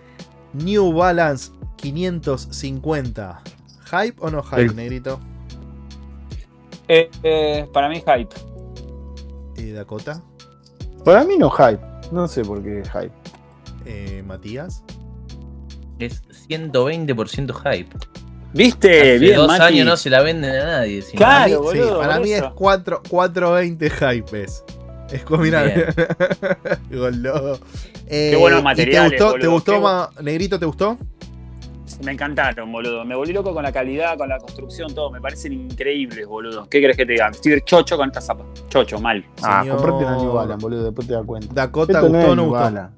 New 0.55 0.93
Balance 0.93 1.52
550. 1.77 3.43
¿Hype 3.90 4.16
o 4.20 4.31
no 4.31 4.43
hype, 4.43 4.62
El- 4.62 4.77
negrito? 4.77 5.20
Eh, 6.92 7.08
eh, 7.22 7.66
para 7.72 7.88
mí 7.88 7.96
hype. 8.04 8.34
Eh, 9.56 9.72
Dakota. 9.72 10.20
Para 11.04 11.22
mí 11.22 11.36
no 11.38 11.48
hype. 11.48 11.78
No 12.10 12.26
sé 12.26 12.44
por 12.44 12.60
qué 12.64 12.82
hype. 12.92 13.12
Eh, 13.86 14.24
Matías. 14.26 14.82
Es 16.00 16.22
120% 16.48 17.54
hype. 17.54 17.96
¿Viste? 18.52 19.00
Hace 19.00 19.18
Bien, 19.18 19.36
dos 19.36 19.46
Mati. 19.46 19.62
años 19.62 19.86
no 19.86 19.96
se 19.96 20.10
la 20.10 20.20
venden 20.22 20.50
a 20.50 20.64
nadie. 20.64 21.02
si 21.02 21.12
no. 21.12 21.18
Claro. 21.18 21.62
Para 21.62 21.70
mí, 21.70 21.78
sí, 21.78 21.78
boludo, 21.84 22.00
para 22.00 22.14
por 22.16 22.24
mí 22.24 22.32
es 22.32 22.38
eso. 22.42 22.52
4, 22.56 23.02
420 23.08 23.90
hype. 23.90 24.42
Es, 24.42 24.64
es. 25.12 25.24
Eh, 28.12 28.30
Qué 28.32 28.36
buenos 28.36 28.60
¿y 28.60 28.64
materiales, 28.64 29.18
¿Te 29.18 29.24
gustó, 29.24 29.38
¿te 29.38 29.46
gustó 29.46 29.72
qué 29.74 29.78
ma- 29.78 30.10
Negrito, 30.20 30.58
te 30.58 30.66
gustó? 30.66 30.98
Me 32.05 32.12
encantaron, 32.12 32.70
boludo. 32.72 33.05
Me 33.05 33.14
volví 33.14 33.32
loco 33.32 33.52
con 33.52 33.62
la 33.62 33.72
calidad, 33.72 34.16
con 34.16 34.28
la 34.28 34.39
construcción, 34.39 34.94
todo. 34.94 35.10
Me 35.10 35.20
parecen 35.20 35.52
increíbles, 35.52 36.27
boludo. 36.27 36.66
¿Qué 36.68 36.81
crees 36.81 36.97
que 36.97 37.05
te 37.05 37.12
diga? 37.12 37.28
Estoy 37.28 37.60
chocho 37.62 37.97
con 37.97 38.09
esta 38.09 38.20
zapa. 38.20 38.44
Chocho, 38.68 38.98
mal. 39.01 39.24
Ah, 39.43 39.62
Señor- 39.62 39.77
comprate 39.77 40.05
una 40.06 40.16
New 40.16 40.32
Balance, 40.32 40.62
boludo, 40.62 40.85
después 40.85 41.06
te 41.06 41.12
das 41.14 41.24
cuenta. 41.27 41.48
Dakota, 41.52 41.93
Esto 41.93 42.09
¿gustó 42.09 42.31
o 42.31 42.35
no 42.35 42.44
gustó? 42.48 42.89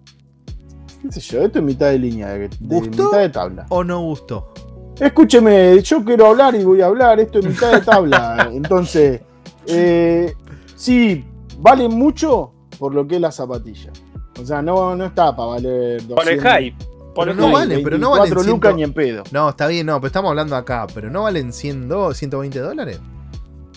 ¿Qué 1.03 1.13
sé 1.13 1.21
yo? 1.21 1.43
Esto 1.43 1.59
es 1.59 1.65
mitad 1.65 1.91
de 1.91 1.99
línea, 1.99 2.29
de, 2.29 2.39
de 2.49 2.49
¿Gustó? 2.61 3.05
mitad 3.07 3.19
de 3.19 3.29
tabla. 3.29 3.67
¿O 3.71 3.83
no 3.83 4.01
gustó? 4.03 4.53
Escúcheme, 5.01 5.81
yo 5.83 6.05
quiero 6.05 6.27
hablar 6.27 6.55
y 6.55 6.63
voy 6.63 6.81
a 6.81 6.87
hablar. 6.87 7.19
Esto 7.19 7.41
es 7.41 7.47
mitad 7.47 7.73
de 7.73 7.81
tabla. 7.81 8.51
Entonces, 8.53 9.21
eh, 9.67 10.33
sí, 10.77 11.25
vale 11.59 11.89
mucho 11.89 12.53
por 12.79 12.95
lo 12.95 13.05
que 13.07 13.17
es 13.17 13.21
la 13.21 13.33
zapatilla. 13.33 13.91
O 14.41 14.45
sea, 14.45 14.63
no, 14.63 14.95
no 14.95 15.07
está 15.07 15.35
para 15.35 15.49
valer 15.49 16.07
200. 16.07 16.15
Por 16.15 16.29
el 16.29 16.41
hype. 16.41 16.77
Por 17.15 17.27
Pero 17.29 17.35
no 17.35 17.53
vale, 17.53 17.79
pero 17.81 17.99
no 17.99 18.11
valen 18.11 18.23
24 18.25 18.43
ciento- 18.43 18.53
lucas 18.57 18.75
ni 18.75 18.83
en 18.85 18.93
pedo. 18.95 19.23
No, 19.33 19.51
está 19.51 19.67
bien, 19.67 19.87
no, 19.87 19.97
pero 20.01 20.07
estamos 20.07 20.31
hablando 20.31 20.57
acá. 20.57 20.87
Pero 20.95 21.11
no 21.11 21.25
valen 21.25 21.53
100, 21.53 21.89
do- 21.89 22.15
120 22.15 22.59
dólares. 22.59 23.01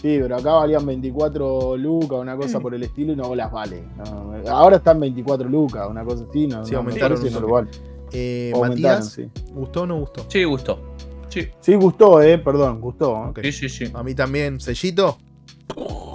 Sí, 0.01 0.19
pero 0.21 0.35
acá 0.37 0.51
valían 0.53 0.85
24 0.85 1.75
lucas, 1.77 2.19
una 2.19 2.35
cosa 2.37 2.59
por 2.59 2.75
el 2.75 2.83
estilo, 2.83 3.13
y 3.13 3.15
no 3.15 3.33
las 3.35 3.51
vale. 3.51 3.83
No, 3.97 4.33
ahora 4.51 4.77
están 4.77 4.99
24 4.99 5.49
lucas, 5.49 5.87
una 5.89 6.03
cosa 6.05 6.25
así, 6.29 6.47
no, 6.47 6.63
Sí, 6.65 6.71
no, 6.73 6.77
aumentaron 6.79 7.21
que 7.21 7.29
no 7.31 7.39
lo 7.39 7.47
vale. 7.49 7.69
Eh, 8.11 8.51
Aumentaron, 8.53 8.99
Matías, 8.99 9.11
sí. 9.11 9.29
¿gustó 9.51 9.81
o 9.81 9.85
no 9.87 9.99
gustó? 9.99 10.25
Sí, 10.29 10.43
gustó. 10.43 10.79
Sí, 11.27 11.47
Sí, 11.59 11.75
gustó, 11.75 12.21
eh, 12.21 12.37
perdón, 12.37 12.79
gustó. 12.79 13.15
¿eh? 13.25 13.29
Ok. 13.29 13.39
sí, 13.43 13.51
sí. 13.51 13.69
sí. 13.69 13.91
A 13.93 14.03
mí 14.03 14.13
también. 14.15 14.59
¿Sellito? 14.59 15.17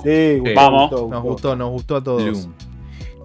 Sí, 0.05 0.39
gustó, 0.39 0.55
Vamos. 0.55 0.91
gustó, 0.91 0.97
Nos 1.09 1.23
gustó. 1.23 1.23
gustó, 1.23 1.57
nos 1.57 1.71
gustó 1.71 1.97
a 1.97 2.03
todos. 2.05 2.23
Bloom. 2.23 2.55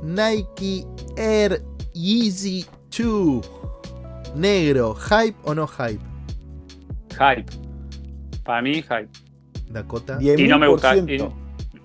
Nike 0.04 0.86
Air 1.16 1.64
Yeezy 1.94 2.66
2. 2.98 3.52
Negro, 4.36 4.96
¿hype 4.96 5.36
o 5.44 5.54
no 5.56 5.68
hype? 5.68 6.00
Hype. 7.12 7.46
Para 8.44 8.62
mí, 8.62 8.76
hype. 8.76 9.10
Dakota. 9.70 10.18
10.000%. 10.20 10.40
Y 10.40 10.48
no 10.48 10.60
me 10.60 10.68
gusta. 10.68 10.96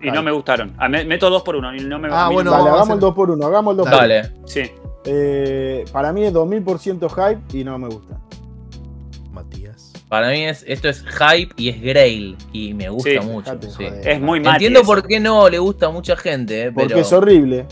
Y, 0.03 0.11
no 0.11 0.23
me 0.23 0.31
gustaron. 0.33 0.73
Ah, 0.79 0.89
me- 0.89 1.05
meto 1.05 1.29
dos 1.31 1.43
por 1.43 1.57
uno. 1.57 1.75
Y 1.75 1.81
no 1.81 1.99
me, 1.99 2.09
Ah, 2.11 2.29
bueno, 2.33 2.51
Dale, 2.53 2.71
hagamos 2.71 2.91
el 2.91 3.01
2 3.01 3.15
por 3.15 3.31
1 3.31 3.47
hagamos 3.47 3.73
el 3.73 3.77
2 3.79 3.89
por 3.89 3.99
Dale. 3.99 4.21
1 4.21 4.29
Dale. 4.29 4.43
Sí. 4.47 4.63
Eh, 5.05 5.85
para 5.93 6.13
mí 6.13 6.25
es 6.25 6.33
2000% 6.33 7.09
hype 7.09 7.59
y 7.59 7.65
no 7.65 7.79
me 7.79 7.89
gusta. 7.89 8.19
Matías. 9.31 9.93
Para 10.09 10.31
mí 10.31 10.45
es, 10.45 10.65
esto 10.67 10.89
es 10.89 11.05
hype 11.05 11.53
y 11.57 11.69
es 11.69 11.81
Grail. 11.81 12.37
Y 12.53 12.75
me 12.75 12.89
gusta 12.89 13.11
Sí, 13.11 13.21
mucho. 13.21 13.59
sí. 13.63 13.69
joder. 13.77 14.09
Es 14.09 14.21
muy 14.21 14.41
mati 14.41 14.57
Entiendo 14.65 14.83
por 14.85 15.07
qué 15.07 15.21
no 15.21 15.49
le 15.49 15.59
gusta 15.59 15.87
a 15.87 15.91
mucha 15.91 16.17
gente, 16.17 16.65
eh, 16.65 16.73
Porque 16.73 16.89
pero. 16.89 17.01
es 17.01 17.13
horrible. 17.13 17.67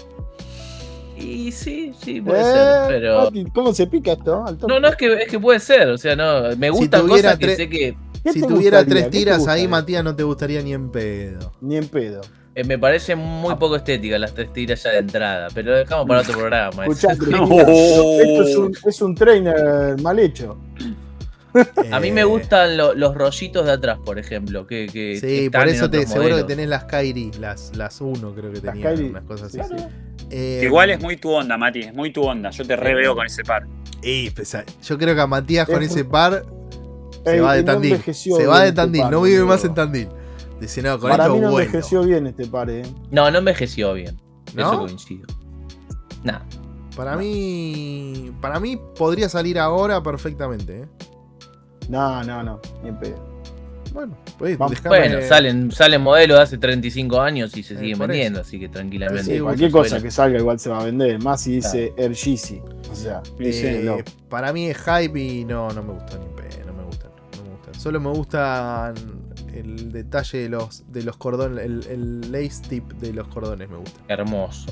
Y 1.20 1.52
sí, 1.52 1.92
sí, 2.02 2.20
puede 2.20 2.40
Eh, 2.40 2.44
ser. 2.44 2.88
Pero. 2.88 3.24
Mati, 3.24 3.44
¿Cómo 3.54 3.72
se 3.74 3.86
pica 3.86 4.12
esto? 4.12 4.44
No, 4.68 4.80
no, 4.80 4.88
es 4.88 4.96
que, 4.96 5.12
es 5.22 5.28
que 5.28 5.38
puede 5.38 5.60
ser. 5.60 5.88
O 5.88 5.98
sea, 5.98 6.14
no. 6.16 6.56
Me 6.56 6.70
gustan 6.70 7.02
tuviera 7.02 7.30
cosas 7.30 7.38
que 7.38 7.44
tres- 7.46 7.56
sé 7.56 7.68
que. 7.68 7.96
¿Qué 8.24 8.32
Si 8.32 8.40
tuviera 8.42 8.78
gustaría? 8.78 8.86
tres 8.86 9.04
¿Qué 9.04 9.10
te 9.10 9.18
tiras 9.18 9.46
ahí? 9.48 9.68
Matías, 9.68 10.02
no 10.04 10.14
te 10.16 10.22
gustaría 10.24 10.60
ni 10.62 10.72
en 10.74 10.90
pedo. 10.90 11.52
Ni 11.60 11.76
en 11.76 11.88
pedo. 11.88 12.20
eh, 12.54 12.64
me 12.64 12.76
parece 12.78 13.14
muy 13.14 13.54
poco 13.54 13.76
estética 13.76 14.18
las 14.18 14.34
tres 14.34 14.52
tiras 14.52 14.82
ya 14.82 14.90
de 14.90 14.98
entrada. 14.98 15.48
Pero 15.54 15.70
lo 15.70 15.76
dejamos 15.78 16.06
para 16.06 16.20
otro 16.20 16.34
programa. 16.36 16.84
No. 16.86 17.46
mira, 17.46 17.62
esto 17.68 18.42
es 18.42 18.56
un, 18.56 18.76
es 18.84 19.02
un 19.02 19.14
trainer 19.14 20.00
mal 20.02 20.18
hecho. 20.18 20.58
A 21.90 21.98
mí 22.00 22.08
Eh, 22.08 22.12
me 22.12 22.24
gustan 22.24 22.76
lo- 22.76 22.94
los 22.94 23.14
rollitos 23.14 23.64
de 23.64 23.72
atrás, 23.72 23.98
por 24.04 24.18
ejemplo. 24.18 24.66
Que, 24.66 24.86
que- 24.86 25.14
que 25.14 25.20
Sí, 25.20 25.44
están 25.46 25.60
por 25.62 25.68
en 25.70 25.74
eso 25.76 25.90
te, 25.90 26.06
seguro 26.06 26.36
que 26.36 26.44
tenés 26.44 26.68
las 26.68 26.84
Kairi, 26.84 27.30
las, 27.40 27.74
las 27.76 28.00
uno 28.00 28.34
creo 28.34 28.52
que 28.52 28.60
Las 28.60 28.74
tenían, 28.74 29.04
unas 29.10 29.24
cosas 29.24 29.54
así. 29.54 29.58
sí, 29.68 29.74
sí. 29.78 29.84
Eh, 30.30 30.60
Igual 30.64 30.90
es 30.90 31.00
muy 31.00 31.16
tu 31.16 31.30
onda, 31.30 31.56
Mati. 31.56 31.80
Es 31.80 31.94
muy 31.94 32.12
tu 32.12 32.22
onda. 32.22 32.50
Yo 32.50 32.64
te 32.66 32.76
reveo 32.76 33.14
con 33.14 33.26
ese 33.26 33.42
par. 33.44 33.66
y, 34.02 34.30
pesa- 34.30 34.64
yo 34.82 34.96
creo 34.98 35.14
que 35.14 35.20
a 35.20 35.26
Matías 35.26 35.66
con 35.66 35.82
Es 35.82 35.90
ese 35.90 36.04
par 36.04 36.44
se 37.24 37.34
Ey, 37.34 37.40
va 37.40 37.54
de 37.54 37.62
no 37.62 37.72
Tandil. 37.72 38.02
se 38.14 38.46
va 38.46 38.60
de 38.60 38.68
este 38.68 38.76
Tandil, 38.76 39.02
par, 39.02 39.12
no 39.12 39.22
vive 39.22 39.44
más 39.44 39.64
en 39.64 39.74
Tandil. 39.74 40.08
Dice, 40.60 40.82
no, 40.82 40.98
con 40.98 41.10
Para 41.10 41.24
esto 41.24 41.34
mí 41.34 41.40
no 41.40 41.50
bueno. 41.52 41.66
envejeció 41.66 42.02
bien 42.04 42.26
este 42.26 42.46
par, 42.46 42.68
eh. 42.70 42.82
No, 43.10 43.30
no 43.30 43.38
envejeció 43.38 43.92
bien. 43.94 44.20
¿No? 44.54 44.70
Eso 44.72 44.78
coincido. 44.80 45.26
Nah. 46.24 46.40
Para 46.96 47.16
mí. 47.16 48.32
Para 48.40 48.58
mí 48.58 48.76
podría 48.96 49.28
salir 49.28 49.58
ahora 49.58 50.02
perfectamente, 50.02 50.80
¿eh? 50.82 50.86
No, 51.88 52.22
no, 52.24 52.42
no, 52.42 52.60
ni 52.82 52.88
en 52.88 52.98
pedo. 52.98 53.37
Bueno, 53.92 54.16
pues 54.38 54.58
Bueno, 54.84 55.18
salen, 55.26 55.70
salen 55.70 56.00
modelos 56.02 56.38
de 56.38 56.42
hace 56.42 56.58
35 56.58 57.20
años 57.20 57.56
y 57.56 57.62
se 57.62 57.74
Eh, 57.74 57.78
siguen 57.78 57.98
vendiendo, 57.98 58.40
así 58.40 58.58
que 58.58 58.68
tranquilamente. 58.68 59.34
Sí, 59.34 59.40
cualquier 59.40 59.70
suena. 59.70 59.84
cosa 59.88 60.02
que 60.02 60.10
salga 60.10 60.38
igual 60.38 60.58
se 60.58 60.70
va 60.70 60.80
a 60.80 60.84
vender. 60.84 61.22
Más 61.22 61.40
si 61.42 61.52
dice 61.56 61.92
Air 61.96 62.12
Yeezy. 62.12 62.60
O 62.90 62.94
sea, 62.94 63.22
Eh, 63.38 63.82
no. 63.84 63.98
Para 64.28 64.52
mí 64.52 64.66
es 64.68 64.78
hype 64.78 65.18
y 65.18 65.44
no, 65.44 65.68
no 65.70 65.82
me 65.82 65.92
gustó 65.92 66.18
ni 66.18 66.24
no 66.66 66.72
me 66.72 66.84
gustan, 66.84 67.10
no 67.36 67.44
me 67.44 67.50
gustan. 67.56 67.74
Solo 67.74 68.00
me 68.00 68.10
gustan 68.10 68.94
el 69.54 69.90
detalle 69.92 70.38
de 70.38 70.48
los, 70.48 70.84
de 70.92 71.02
los 71.02 71.16
cordones, 71.16 71.64
el, 71.64 71.84
el 71.90 72.32
lace 72.32 72.62
tip 72.68 72.92
de 72.94 73.12
los 73.12 73.28
cordones 73.28 73.68
me 73.68 73.76
gusta. 73.78 74.00
Hermoso. 74.08 74.66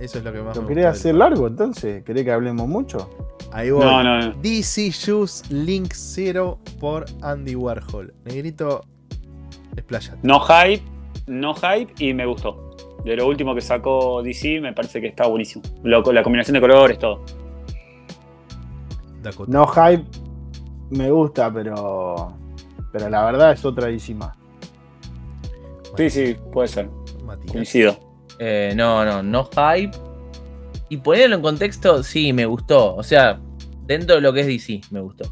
Eso 0.00 0.18
es 0.18 0.24
lo 0.24 0.32
que 0.32 0.40
más 0.42 0.56
¿Lo 0.56 0.62
me 0.62 0.68
querés 0.68 0.84
gusta. 0.86 0.98
hacer 0.98 1.14
largo 1.14 1.46
entonces? 1.46 2.02
¿Querés 2.04 2.24
que 2.24 2.32
hablemos 2.32 2.66
mucho? 2.66 3.08
Ahí 3.52 3.70
voy. 3.70 3.84
No, 3.84 4.02
no, 4.02 4.18
no. 4.20 4.32
DC 4.42 4.90
Shoes 4.90 5.44
Link 5.50 5.92
Zero 5.94 6.58
por 6.80 7.04
Andy 7.20 7.54
Warhol. 7.54 8.12
Negrito, 8.24 8.82
explayate. 9.76 10.18
No 10.22 10.40
hype. 10.40 10.82
No 11.26 11.54
hype 11.54 11.92
y 11.98 12.14
me 12.14 12.26
gustó. 12.26 12.70
De 13.04 13.14
lo 13.16 13.26
último 13.28 13.54
que 13.54 13.60
sacó 13.60 14.22
DC 14.22 14.60
me 14.60 14.72
parece 14.72 15.00
que 15.00 15.08
está 15.08 15.26
buenísimo. 15.28 15.62
Lo- 15.82 16.02
la 16.12 16.22
combinación 16.22 16.54
de 16.54 16.60
colores, 16.60 16.98
todo. 16.98 17.24
Dakota. 19.22 19.52
No 19.52 19.66
hype 19.66 20.04
me 20.90 21.10
gusta, 21.10 21.52
pero. 21.52 22.34
Pero 22.92 23.08
la 23.08 23.24
verdad 23.24 23.52
es 23.52 23.64
otra 23.64 23.86
DC 23.88 24.14
más. 24.14 24.36
Sí, 25.96 26.10
sí, 26.10 26.36
puede 26.52 26.68
ser. 26.68 26.88
Matías. 27.24 27.52
Coincido. 27.52 27.96
Eh, 28.44 28.72
no, 28.74 29.04
no, 29.04 29.22
no 29.22 29.44
hype. 29.54 29.96
Y 30.88 30.96
ponerlo 30.96 31.36
en 31.36 31.42
contexto, 31.42 32.02
sí, 32.02 32.32
me 32.32 32.44
gustó. 32.44 32.96
O 32.96 33.02
sea, 33.04 33.38
dentro 33.86 34.16
de 34.16 34.20
lo 34.20 34.32
que 34.32 34.40
es 34.40 34.46
DC, 34.48 34.80
me 34.90 35.00
gustó. 35.00 35.24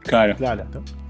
Claro. 0.00 0.34
Claro. 0.36 0.64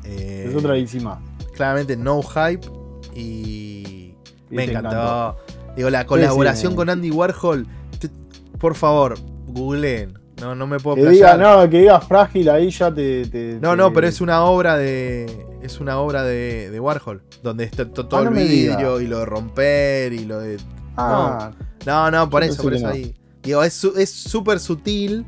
Eh, 0.05 0.45
Es 0.49 0.55
otra 0.55 0.75
DC 0.75 1.01
más. 1.01 1.19
claramente 1.55 1.97
no 1.97 2.21
hype 2.23 2.67
y 3.15 4.15
Y 4.51 4.55
me 4.55 4.65
encantó. 4.65 4.89
encantó. 4.91 5.37
Digo, 5.77 5.89
la 5.91 6.05
colaboración 6.07 6.73
sí. 6.73 6.77
con 6.77 6.91
Andy 6.91 7.11
Warhol, 7.11 7.67
te- 7.99 8.11
por 8.59 8.75
favor, 8.75 9.15
googleen. 9.47 10.19
No, 10.41 10.55
no 10.55 10.67
me 10.67 10.79
puedo 10.79 10.97
Que 10.97 11.09
diga, 11.09 11.35
playar. 11.37 11.59
no, 11.65 11.71
que 11.71 11.79
diga 11.81 12.01
frágil 12.01 12.51
ahí 12.51 12.71
ya 12.71 12.93
te. 12.93 13.25
te- 13.27 13.59
No, 13.61 13.71
te- 13.71 13.77
no, 13.77 13.93
pero 13.93 14.07
es 14.07 14.21
una 14.21 14.45
obra 14.45 14.77
de. 14.77 15.47
Es 15.63 15.81
una 15.81 15.99
obra 15.99 16.25
de, 16.25 16.71
de 16.71 16.81
Warhol. 16.81 17.23
Donde 17.43 17.65
está 17.65 17.89
to- 17.91 18.07
todo 18.07 18.21
Ah, 18.21 18.25
no 18.25 18.31
el 18.31 18.37
vidrio 18.49 18.77
digas. 18.97 19.03
y 19.03 19.07
lo 19.07 19.19
de 19.21 19.25
romper 19.25 20.13
y 20.13 20.25
lo 20.25 20.39
de. 20.41 20.59
Ah, 20.97 21.51
No, 21.86 22.10
no, 22.10 22.28
por 22.31 22.44
Yo 22.44 22.52
eso, 22.52 22.62
por 22.62 22.74
eso 22.74 22.86
no. 22.86 22.93
ahí. 22.93 23.14
Digo, 23.43 23.62
es 23.62 23.74
súper 23.74 24.60
sutil, 24.60 25.24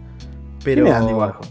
pero. 0.62 0.84
¿quién 0.84 0.94
es 0.94 1.00
Andy 1.00 1.12
Warhol? 1.12 1.46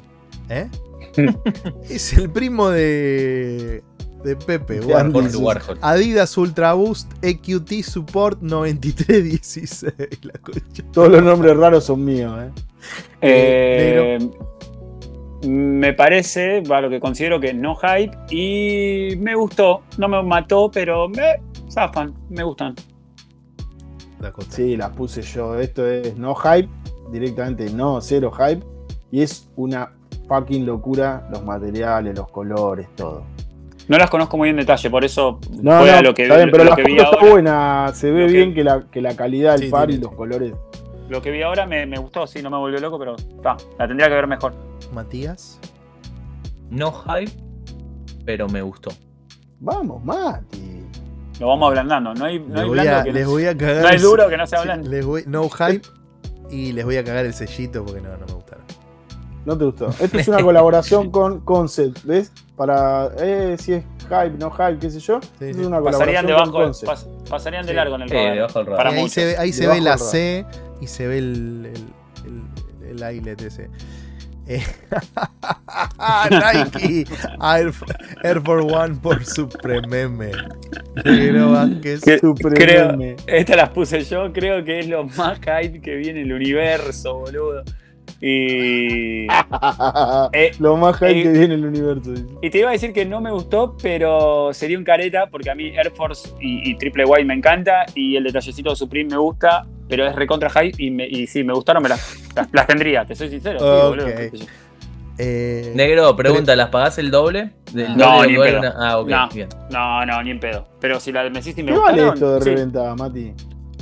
¿Eh? 0.49 0.69
es 1.89 2.13
el 2.13 2.29
primo 2.29 2.69
de. 2.69 3.83
De 4.23 4.37
Pepe, 4.37 4.79
De 4.79 4.85
Warhol. 4.85 5.29
Warhol. 5.35 5.77
Adidas 5.81 6.37
Ultra 6.37 6.73
Boost 6.73 7.11
EQT 7.21 7.83
Support 7.83 8.39
9316. 8.41 9.85
La 10.21 10.33
concha. 10.39 10.83
Todos 10.93 11.09
los 11.11 11.21
nombres 11.23 11.57
raros 11.57 11.83
son 11.83 12.05
míos, 12.05 12.33
eh. 12.41 12.51
Eh, 13.21 14.29
me 15.45 15.93
parece, 15.93 16.61
va 16.61 16.79
lo 16.79 16.89
que 16.89 17.01
considero 17.01 17.39
que 17.39 17.53
no 17.53 17.75
hype 17.75 18.15
y 18.29 19.15
me 19.17 19.35
gustó. 19.35 19.81
No 19.97 20.07
me 20.07 20.23
mató, 20.23 20.71
pero 20.71 21.09
me 21.09 21.41
zafan, 21.69 22.13
me 22.29 22.43
gustan. 22.43 22.75
Dakota. 24.23 24.47
Sí, 24.49 24.75
las 24.77 24.89
puse 24.91 25.21
yo. 25.21 25.59
Esto 25.59 25.87
es 25.87 26.17
no 26.17 26.33
hype, 26.35 26.69
directamente 27.11 27.69
no, 27.71 28.01
cero 28.01 28.31
hype. 28.31 28.63
Y 29.11 29.21
es 29.21 29.49
una 29.55 29.91
fucking 30.27 30.65
locura 30.65 31.27
los 31.31 31.43
materiales, 31.43 32.15
los 32.17 32.29
colores, 32.31 32.87
todo. 32.95 33.23
No 33.87 33.97
las 33.97 34.09
conozco 34.09 34.37
muy 34.37 34.49
en 34.49 34.55
detalle, 34.55 34.89
por 34.89 35.03
eso 35.03 35.39
No, 35.61 35.79
fue 35.79 35.91
no, 35.91 35.97
a 35.97 36.01
lo 36.01 36.13
que, 36.13 36.23
está 36.23 36.37
bien, 36.37 36.49
pero 36.51 36.63
lo 36.63 36.69
la 36.71 36.75
que 36.77 36.81
foto 36.83 36.93
vi 36.93 36.99
está 36.99 37.15
ahora. 37.17 37.29
buena. 37.31 37.91
Se 37.93 38.09
ve 38.11 38.27
que- 38.27 38.33
bien 38.33 38.53
que 38.53 38.63
la, 38.63 38.81
que 38.89 39.01
la 39.01 39.15
calidad 39.15 39.53
del 39.53 39.63
Sí, 39.65 39.69
par 39.69 39.91
y 39.91 39.97
los 39.97 40.13
colores. 40.13 40.53
Lo 41.09 41.21
que 41.21 41.31
vi 41.31 41.41
ahora 41.41 41.65
me, 41.67 41.85
me 41.85 41.97
gustó, 41.99 42.25
sí, 42.25 42.41
no 42.41 42.49
me 42.49 42.57
volvió 42.57 42.79
loco, 42.79 42.97
pero 42.97 43.15
está, 43.17 43.57
la 43.77 43.87
tendría 43.87 44.07
que 44.07 44.15
ver 44.15 44.25
mejor. 44.27 44.53
Matías. 44.93 45.59
No 46.69 46.91
hype, 46.93 47.31
pero 48.25 48.47
me 48.47 48.61
gustó. 48.61 48.89
Vamos, 49.59 50.03
Mati. 50.03 50.81
Lo 51.39 51.47
vamos 51.47 51.67
ablandando. 51.69 52.13
No 52.13 52.25
hay, 52.25 52.39
no 52.39 52.47
Les 52.47 52.57
hay 52.61 52.67
voy, 52.67 52.73
blando 52.79 52.95
a, 52.99 53.03
que 53.03 53.11
les 53.13 53.23
no, 53.25 53.29
voy 53.31 53.45
a 53.45 53.57
cagar. 53.57 53.81
no 53.83 53.87
hay 53.89 53.97
duro 53.99 54.29
que 54.29 54.37
no 54.37 54.47
sea 54.47 54.59
sí, 54.59 54.65
blando. 54.65 54.89
les 54.89 55.05
voy- 55.05 55.23
no 55.27 55.49
hype. 55.49 55.87
Y 56.51 56.71
les 56.73 56.85
voy 56.85 56.97
a 56.97 57.03
cagar 57.03 57.25
el 57.25 57.33
sellito 57.33 57.83
porque 57.83 58.01
no, 58.01 58.09
no 58.17 58.25
me 58.27 58.33
gustaron. 58.33 58.63
No 59.45 59.57
te 59.57 59.65
gustó. 59.65 59.89
Esto 59.99 60.19
es 60.19 60.27
una 60.29 60.41
colaboración 60.41 61.09
con 61.11 61.39
Concept, 61.41 62.03
¿ves? 62.03 62.31
Para 62.55 63.09
eh, 63.19 63.57
si 63.59 63.73
es 63.73 63.83
hype, 64.03 64.37
no 64.37 64.51
hype, 64.51 64.77
qué 64.79 64.89
sé 64.91 64.99
yo. 64.99 65.19
Sí, 65.39 65.45
es 65.45 65.57
sí. 65.57 65.63
una 65.63 65.81
Pasarían 65.81 66.25
colaboración 66.25 66.27
debajo, 66.27 66.51
con 66.51 66.63
Concept. 66.63 66.91
pas- 66.91 67.29
pasarían 67.29 67.65
de 67.65 67.71
Sí. 67.71 67.75
largo 67.75 67.95
en 67.95 68.01
el 68.03 68.09
Sí, 68.09 68.15
radar. 68.15 68.33
debajo 68.35 68.59
del 68.59 68.65
radar. 68.67 68.77
Para 68.77 68.89
ahí 68.91 69.01
muchos. 69.01 69.13
se 69.13 69.25
ve, 69.25 69.37
ahí 69.37 69.51
se 69.53 69.67
ve 69.67 69.81
la. 69.81 69.97
C 69.97 70.45
y 70.79 70.87
se 70.87 71.07
ve 71.07 71.17
el, 71.17 71.71
el, 72.85 72.99
el, 73.01 73.27
el 73.27 73.27
ese. 73.45 73.69
Eh, 74.47 74.61
Nike 76.29 77.05
Air, 77.41 77.71
Air 78.23 78.41
Force 78.41 78.73
One 78.75 78.95
por 79.01 79.23
Suprememe. 79.25 80.31
Negro 81.05 81.51
Vázquez. 81.51 82.01
¿Qué? 82.01 82.19
Super 82.19 82.53
Creo- 82.53 82.91
meme. 82.97 83.15
Estas 83.27 83.57
las 83.57 83.69
puse 83.69 84.01
yo, 84.03 84.31
creo 84.33 84.63
que 84.63 84.79
es 84.79 84.87
lo 84.87 85.05
más 85.05 85.39
hype 85.39 85.81
que 85.81 85.95
viene 85.95 86.21
en 86.21 86.27
el 86.27 86.33
universo, 86.33 87.19
boludo. 87.19 87.63
Y, 88.25 89.27
eh, 90.33 90.51
Lo 90.59 90.77
más 90.77 90.95
hype 90.97 91.19
eh, 91.19 91.23
que 91.23 91.29
viene 91.29 91.45
en 91.45 91.51
el 91.51 91.65
universo. 91.65 92.13
y 92.41 92.49
te 92.49 92.59
iba 92.59 92.69
a 92.69 92.71
decir 92.73 92.93
que 92.93 93.05
no 93.05 93.19
me 93.21 93.31
gustó, 93.31 93.75
pero 93.81 94.53
sería 94.53 94.77
un 94.77 94.83
careta, 94.85 95.27
porque 95.29 95.49
a 95.49 95.55
mí 95.55 95.67
Air 95.75 95.91
Force 95.91 96.29
y, 96.39 96.69
y 96.71 96.77
Triple 96.77 97.03
Y 97.19 97.25
me 97.25 97.33
encanta, 97.33 97.85
y 97.95 98.15
el 98.15 98.23
detallecito 98.23 98.69
de 98.69 98.75
Supreme 98.77 99.09
me 99.11 99.17
gusta, 99.17 99.65
pero 99.89 100.07
es 100.07 100.15
recontra 100.15 100.49
hype, 100.49 100.81
y, 100.81 100.89
me- 100.89 101.07
y 101.07 101.27
sí, 101.27 101.43
me 101.43 101.53
gustaron, 101.53 101.83
me 101.83 101.89
las, 101.89 102.22
las, 102.35 102.47
las 102.51 102.67
tendría, 102.67 103.05
te 103.05 103.15
soy 103.15 103.29
sincero. 103.29 103.59
sí, 103.59 103.65
Ok. 103.65 103.89
boludo. 103.89 104.47
Eh, 105.19 105.71
Negro, 105.75 106.15
pregunta, 106.15 106.55
¿las 106.55 106.69
pagás 106.69 106.97
el 106.97 107.11
doble? 107.11 107.51
¿Del 107.71 107.95
No, 107.95 108.15
doble 108.15 108.21
de 108.27 108.31
ni 108.33 108.37
vale 108.39 108.51
pedo. 108.61 108.73
Ah, 108.77 108.97
ok, 108.97 109.07
No. 109.09 109.29
bien. 109.29 109.49
No, 109.69 110.05
no, 110.07 110.23
ni 110.23 110.31
en 110.31 110.39
pedo. 110.39 110.67
Pero 110.79 110.99
si 110.99 111.11
la 111.11 111.29
me 111.29 111.39
hiciste 111.39 111.61
y 111.61 111.63
me 111.63 111.71
¿Qué 111.73 111.77
vale 111.77 112.03
gustaron, 112.03 112.13
esto 112.15 112.33
de 112.35 112.41
sí. 112.41 112.49
reventa, 112.49 112.95
Mati? 112.95 113.33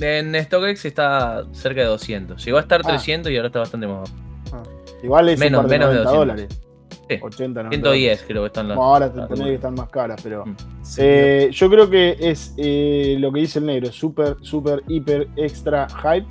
En 0.02 0.36
StockX 0.44 0.86
está 0.86 1.44
cerca 1.53 1.82
de 1.82 1.88
200. 1.88 2.44
Llegó 2.44 2.57
a 2.57 2.61
estar 2.61 2.82
Ah. 2.84 2.88
300 2.90 3.32
y 3.32 3.38
ahora 3.38 3.48
está 3.48 3.60
bastante 3.60 3.88
más 3.88 4.11
bajo. 4.52 4.64
Igual 5.03 5.30
es 5.30 5.40
Menos- 5.40 5.60
un 5.60 5.64
par 5.64 5.72
de 5.72 5.80
menos 5.80 5.94
de 5.94 5.99
90 6.03 6.11
200. 6.11 6.38
dólares. 6.49 6.61
Sí. 7.10 7.18
80, 7.22 7.64
90 7.64 7.76
110 7.90 8.23
creo 8.28 8.41
que 8.44 8.48
están 8.48 8.68
las. 8.68 8.78
Bueno, 8.78 8.91
ahora 8.94 9.11
te 9.11 9.22
tenés 9.22 9.48
que 9.48 9.53
estar 9.56 9.72
más 9.72 9.90
caras, 9.90 10.19
pero. 10.23 10.45
Mm. 10.45 10.56
Eh, 10.98 11.49
yo 11.52 11.69
creo 11.69 11.90
que 11.90 12.15
es 12.19 12.53
eh, 12.57 13.15
lo 13.19 13.32
que 13.32 13.40
dice 13.41 13.60
el 13.60 13.65
negro, 13.65 13.91
super, 13.91 14.36
super, 14.41 14.82
hiper, 14.88 15.28
extra 15.38 15.88
hype. 15.90 16.28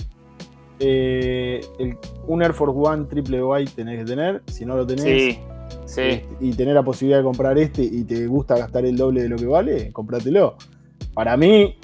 Eh, 0.80 1.60
el- 1.78 1.96
un 2.26 2.42
Air 2.42 2.54
Force 2.54 2.74
One 2.76 3.04
triple 3.04 3.42
white 3.44 3.72
tenés 3.76 3.98
que 3.98 4.04
tener, 4.06 4.42
si 4.46 4.64
no 4.64 4.76
lo 4.76 4.86
tenés, 4.86 5.04
Sí, 5.04 5.38
sí. 5.84 6.00
este, 6.00 6.26
y 6.40 6.52
tener 6.54 6.74
la 6.74 6.82
posibilidad 6.82 7.18
de 7.18 7.24
comprar 7.24 7.58
este 7.58 7.82
y 7.82 8.02
te 8.04 8.26
gusta 8.26 8.56
gastar 8.56 8.84
el 8.86 8.96
doble 8.96 9.22
de 9.22 9.28
lo 9.28 9.36
que 9.36 9.46
vale, 9.46 9.92
comprátelo. 9.92 10.56
Para 11.14 11.36
mí, 11.36 11.76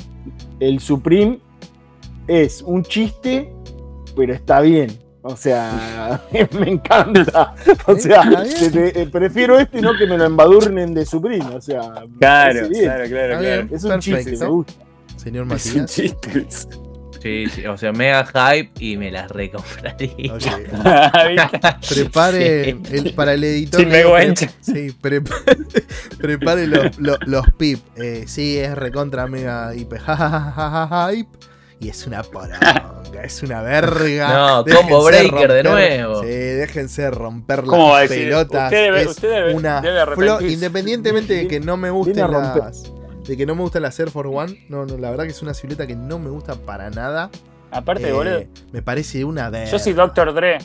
el 0.60 0.80
Supreme 0.80 1.40
es 2.26 2.62
un 2.62 2.82
chiste, 2.82 3.52
pero 4.16 4.32
está 4.32 4.60
bien. 4.60 4.90
O 5.28 5.36
sea, 5.36 6.22
me 6.58 6.70
encanta. 6.70 7.54
O 7.86 7.96
sea, 7.96 8.22
te- 8.72 9.02
eh, 9.02 9.06
prefiero 9.08 9.58
este 9.58 9.78
y 9.78 9.82
no 9.82 9.90
que 9.98 10.06
me 10.06 10.16
lo 10.16 10.24
embadurnen 10.24 10.94
de 10.94 11.04
Supreme. 11.04 11.44
O 11.54 11.60
sea, 11.60 11.80
Claro, 12.18 12.68
claro, 12.70 13.08
claro. 13.08 13.68
Es 13.70 13.82
un 13.84 13.90
Perfecto. 13.90 13.98
chiste, 14.00 14.36
me 14.44 14.46
gusta. 14.50 14.72
Señor 15.16 15.46
Es 15.52 15.66
un 15.74 15.80
Matías. 15.82 15.94
chiste. 15.94 16.46
Sí, 17.22 17.46
sí, 17.52 17.66
o 17.66 17.76
sea, 17.76 17.92
mega 17.92 18.24
hype 18.26 18.70
y 18.78 18.96
me 18.96 19.10
las 19.10 19.30
recompraría. 19.30 20.32
Ok. 20.34 20.42
¿Viste? 21.28 21.94
Prepare 21.94 22.70
el, 22.90 23.14
para 23.14 23.34
el 23.34 23.44
editor. 23.44 23.80
Digo, 23.80 23.90
vergüenza. 23.90 24.46
pre- 24.46 24.54
Sí, 24.60 24.96
prepa- 25.00 26.16
prepare 26.18 26.66
los, 26.68 26.98
los, 26.98 27.18
los 27.26 27.46
pip. 27.58 27.80
Eh, 27.96 28.24
sí, 28.26 28.58
es 28.58 28.74
recontra 28.76 29.26
mega 29.26 29.74
hiper 29.74 30.00
hype. 30.00 31.28
Y 31.78 31.90
es 31.90 32.06
una 32.06 32.22
poronga, 32.22 33.02
es 33.22 33.42
una 33.42 33.60
verga. 33.60 34.32
No, 34.32 34.62
Déjense 34.62 34.82
combo 34.88 35.04
breaker 35.04 35.52
de 35.52 35.62
nuevo. 35.62 36.22
Sí, 36.22 36.28
déjense 36.28 37.10
romper 37.10 37.64
¿Cómo 37.64 37.90
va 37.90 37.98
a 37.98 38.00
las 38.02 38.08
pelotas. 38.08 38.64
Usted 38.64 38.84
debe- 38.86 39.00
es 39.02 39.06
usted 39.08 39.28
debe- 39.30 39.54
una 39.54 39.80
debe 39.82 40.06
flo-. 40.14 40.40
Independientemente 40.40 41.34
de 41.34 41.48
que 41.48 41.60
no 41.60 41.76
me 41.76 41.90
gusten 41.90 42.28
romper. 42.28 42.62
las. 42.62 42.90
De 43.26 43.36
que 43.36 43.44
no 43.46 43.54
me 43.54 43.62
gusta 43.62 43.80
la 43.80 43.88
Air 43.96 44.10
for 44.10 44.26
One. 44.26 44.66
No, 44.68 44.86
no, 44.86 44.96
la 44.98 45.10
verdad 45.10 45.24
que 45.24 45.30
es 45.30 45.42
una 45.42 45.52
silueta 45.54 45.86
que 45.86 45.96
no 45.96 46.18
me 46.18 46.30
gusta 46.30 46.54
para 46.54 46.90
nada. 46.90 47.30
Aparte, 47.70 48.08
Eh, 48.08 48.12
boludo. 48.12 48.44
me 48.72 48.82
parece 48.82 49.24
una 49.24 49.50
verga. 49.50 49.70
Yo 49.70 49.78
soy 49.78 49.92
Dr. 49.92 50.32
Dre. 50.34 50.58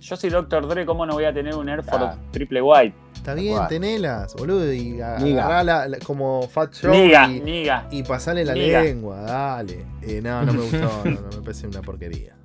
Yo 0.00 0.16
soy 0.16 0.30
Dr. 0.30 0.68
Dre, 0.68 0.84
¿cómo 0.86 1.06
no 1.06 1.14
voy 1.14 1.24
a 1.24 1.32
tener 1.32 1.54
un 1.56 1.68
Air 1.68 1.82
Force 1.82 2.04
Ah. 2.04 2.18
triple 2.30 2.60
white? 2.62 2.94
Está 3.14 3.32
bien, 3.34 3.58
tenelas, 3.68 4.34
boludo. 4.34 4.70
Y 4.72 5.00
agarrala 5.00 5.88
la- 5.88 5.98
como 6.00 6.42
Fat 6.42 6.74
Show 6.74 6.90
Niga, 6.92 7.26
y, 7.26 7.40
niga. 7.40 7.88
y 7.90 8.02
pasale 8.02 8.44
la 8.44 8.52
Niga. 8.52 8.82
lengua, 8.82 9.22
dale. 9.22 9.86
Eh, 10.02 10.20
no, 10.22 10.42
no 10.44 10.52
me 10.52 10.60
gustó, 10.60 10.78
no, 11.04 11.10
no, 11.10 11.28
me 11.36 11.40
parece 11.42 11.66
una 11.66 11.80
porquería. 11.80 12.36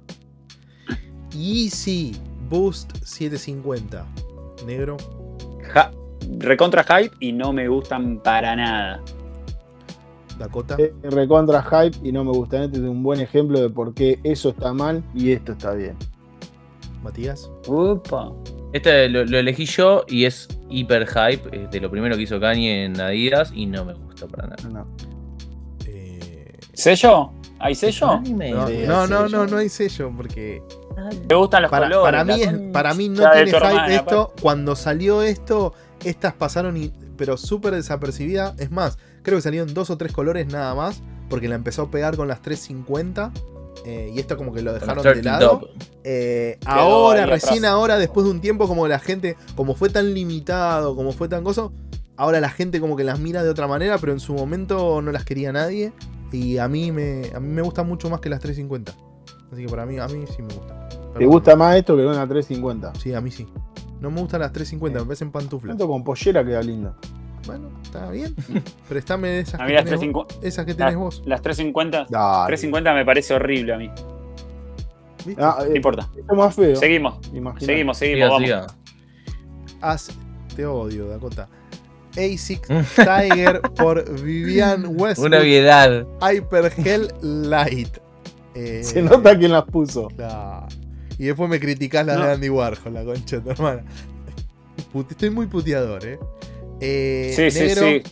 Easy 1.36 2.16
Boost 2.50 2.96
750. 3.04 4.06
Negro. 4.66 4.98
Ja- 5.74 5.92
recontra 6.40 6.84
hype 6.84 7.16
y 7.20 7.34
no 7.34 7.54
me 7.54 7.68
gustan 7.68 8.20
para 8.24 8.56
nada. 8.56 9.02
Dakota. 10.40 10.76
Eh, 10.80 10.94
recontra 11.04 11.62
hype 11.62 11.98
y 12.08 12.12
no 12.12 12.24
me 12.24 12.32
gusta. 12.32 12.64
Este 12.64 12.78
es 12.78 12.84
un 12.84 13.04
buen 13.04 13.20
ejemplo 13.20 13.60
de 13.60 13.70
por 13.70 13.94
qué 13.94 14.20
eso 14.24 14.50
está 14.50 14.74
mal 14.74 15.04
y 15.14 15.32
esto 15.32 15.52
está 15.52 15.74
bien. 15.74 15.96
Matías. 17.04 17.50
Upa. 17.68 18.32
Este 18.74 19.08
lo, 19.10 19.26
lo 19.26 19.38
elegí 19.38 19.66
yo 19.66 20.04
y 20.08 20.26
es 20.26 20.48
hiper 20.70 21.06
hype. 21.08 21.50
Es 21.52 21.70
de 21.72 21.80
lo 21.80 21.92
primero 21.92 22.16
que 22.16 22.24
hizo 22.24 22.40
Kanye 22.40 22.86
en 22.86 23.00
Adidas 23.00 23.52
y 23.54 23.66
no 23.66 23.86
me 23.86 23.94
gusta 23.94 24.28
para 24.28 24.48
nada. 24.48 24.70
No. 24.70 24.88
Eh, 25.86 26.58
¿Sello? 26.74 27.32
¿Hay 27.60 27.76
sello? 27.76 28.12
Anime. 28.12 28.52
no, 28.52 29.06
no, 29.06 29.08
no, 29.08 29.28
no, 29.28 29.46
no 29.46 29.58
hay 29.58 29.68
sello 29.68 30.12
porque 30.16 30.64
Me 31.28 31.36
gustan 31.36 31.64
los 31.64 31.72
para, 31.72 31.90
colores. 31.90 32.04
para 32.04 32.24
mí 32.24 32.42
es, 32.42 32.54
para 32.72 32.94
mí 32.94 33.10
no 33.10 33.30
tiene 33.32 33.48
hype 33.48 33.58
hermana, 33.58 33.94
esto. 33.94 34.34
Cuando 34.42 34.76
salió 34.78 35.22
esto, 35.22 35.74
estas 36.06 36.34
pasaron 36.34 36.78
y, 36.78 36.94
pero 37.18 37.36
súper 37.36 37.74
desapercibidas. 37.76 38.58
Es 38.60 38.72
más, 38.72 38.98
creo 39.22 39.38
que 39.38 39.42
salieron 39.42 39.74
dos 39.74 39.90
o 39.90 39.98
tres 39.98 40.12
colores 40.12 40.48
nada 40.48 40.74
más 40.76 41.02
porque 41.30 41.48
la 41.48 41.56
empezó 41.56 41.84
a 41.84 41.92
pegar 41.92 42.16
con 42.18 42.28
las 42.28 42.42
350 42.42 43.32
eh, 43.86 44.12
y 44.14 44.20
esto 44.20 44.36
como 44.38 44.54
que 44.54 44.62
lo 44.62 44.72
Con 44.72 44.80
dejaron 44.80 45.04
de 45.04 45.12
30 45.12 45.32
lado. 45.32 45.70
Eh, 46.04 46.58
ahora, 46.66 47.26
recién 47.26 47.60
atrás. 47.60 47.72
ahora, 47.72 47.98
después 47.98 48.26
de 48.26 48.32
un 48.32 48.42
tiempo, 48.42 48.68
como 48.68 48.88
la 48.88 49.00
gente, 49.00 49.38
como 49.56 49.76
fue 49.76 49.90
tan 49.90 50.14
limitado, 50.14 50.96
como 50.96 51.12
fue 51.12 51.30
tan 51.30 51.44
coso, 51.44 51.72
ahora 52.18 52.40
la 52.40 52.50
gente 52.50 52.80
como 52.80 52.96
que 52.96 53.04
las 53.04 53.20
mira 53.20 53.44
de 53.44 53.50
otra 53.50 53.68
manera, 53.68 53.98
pero 53.98 54.12
en 54.12 54.20
su 54.20 54.34
momento 54.34 55.02
no 55.02 55.12
las 55.12 55.24
quería 55.24 55.52
nadie. 55.52 55.94
Y 56.32 56.58
a 56.58 56.68
mí 56.68 56.92
me, 56.92 57.32
a 57.34 57.40
mí 57.40 57.48
me 57.48 57.62
gustan 57.62 57.88
mucho 57.88 58.10
más 58.10 58.20
que 58.20 58.30
las 58.30 58.40
350. 58.40 58.94
Así 59.52 59.64
que 59.64 59.70
para 59.70 59.86
mí, 59.86 59.98
a 59.98 60.08
mí 60.08 60.26
sí 60.28 60.42
me 60.42 60.54
gusta. 60.54 60.90
¿Te 61.18 61.26
gusta 61.26 61.56
más 61.56 61.76
esto 61.76 61.96
que 61.96 62.06
una 62.06 62.28
350? 62.28 62.94
Sí, 62.96 63.14
a 63.14 63.22
mí 63.22 63.32
sí. 63.32 63.48
No 64.00 64.12
me 64.12 64.22
gustan 64.22 64.42
las 64.42 64.52
350, 64.52 65.00
me 65.00 65.06
parecen 65.06 65.32
pantuflas. 65.32 65.72
Tanto 65.72 65.88
con 65.88 66.04
pollera 66.04 66.46
queda 66.46 66.62
lindo. 66.62 66.96
Bueno, 67.50 67.70
está 67.84 68.10
bien. 68.12 68.36
Préstame 68.88 69.40
esas 69.40 69.56
A 69.56 69.58
que 69.66 69.70
mí 69.70 69.74
las 69.74 69.86
tenés, 69.86 70.00
350, 70.00 70.36
vos, 70.36 70.40
esas 70.46 70.66
que 70.66 70.74
tenés 70.74 70.96
vos. 70.96 71.22
las 71.26 71.42
350, 71.42 72.08
Dale. 72.10 72.48
350 72.48 72.94
me 72.94 73.06
parece 73.06 73.34
horrible 73.34 73.74
a 73.74 73.78
mí. 73.78 73.92
¿viste? 75.26 75.42
Ah, 75.44 75.56
No 75.60 75.66
eh, 75.66 75.76
importa. 75.76 76.10
es 76.16 76.38
más 76.38 76.56
feo. 76.56 76.76
Seguimos, 76.76 77.20
Imagínate. 77.34 77.66
seguimos, 77.66 77.98
seguimos. 77.98 78.20
Siga, 78.20 78.30
Vamos. 78.30 78.44
siga. 78.44 78.68
As- 79.82 80.12
te 80.56 80.66
odio, 80.66 81.08
Dakota. 81.08 81.48
ASIC 82.18 82.66
Tiger 82.96 83.62
por 83.78 84.04
Vivian 84.22 84.86
Westwood. 85.00 85.28
Una 85.28 85.40
obviedad. 85.40 86.06
Hyper 86.22 86.72
Hell 86.78 87.08
Light. 87.22 87.98
Eh, 88.56 88.84
Se 88.84 89.02
nota 89.02 89.38
quién 89.38 89.52
las 89.52 89.64
puso. 89.64 90.08
claro. 90.08 90.68
Y 91.18 91.26
después 91.26 91.50
me 91.50 91.60
criticás 91.60 92.06
la 92.06 92.16
No. 92.16 92.26
de 92.26 92.32
Andy 92.34 92.50
Warhol, 92.50 92.94
la 92.94 93.06
concha 93.06 93.38
de 93.38 93.42
tu 93.44 93.52
hermana. 93.52 93.84
Estoy 95.10 95.30
muy 95.30 95.46
puteador, 95.46 96.04
eh. 96.06 96.20
Eh, 96.82 97.34
Sí, 97.36 97.52
sí, 97.52 97.60
negro, 97.60 97.82
sí. 97.88 98.04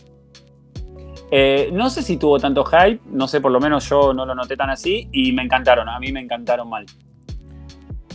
Eh, 1.30 1.70
no 1.72 1.90
sé 1.90 2.02
si 2.02 2.16
tuvo 2.16 2.38
tanto 2.38 2.64
hype, 2.64 3.00
no 3.10 3.28
sé, 3.28 3.40
por 3.40 3.52
lo 3.52 3.60
menos 3.60 3.88
yo 3.88 4.14
no 4.14 4.24
lo 4.24 4.34
noté 4.34 4.56
tan 4.56 4.70
así 4.70 5.08
y 5.12 5.32
me 5.32 5.42
encantaron, 5.42 5.88
a 5.88 5.98
mí 6.00 6.10
me 6.10 6.20
encantaron 6.20 6.68
mal. 6.70 6.86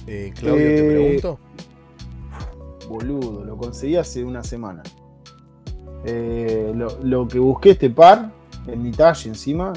eh, 0.07 0.33
Claudio, 0.35 0.75
te 0.75 0.83
pregunto. 0.83 1.39
Boludo, 2.89 3.43
lo 3.45 3.57
conseguí 3.57 3.95
hace 3.95 4.23
una 4.23 4.43
semana. 4.43 4.83
Eh, 6.05 6.71
lo, 6.75 6.97
lo 7.03 7.27
que 7.27 7.39
busqué 7.39 7.71
este 7.71 7.89
par, 7.89 8.31
en 8.67 8.81
mi 8.81 8.91
talle 8.91 9.29
encima. 9.29 9.71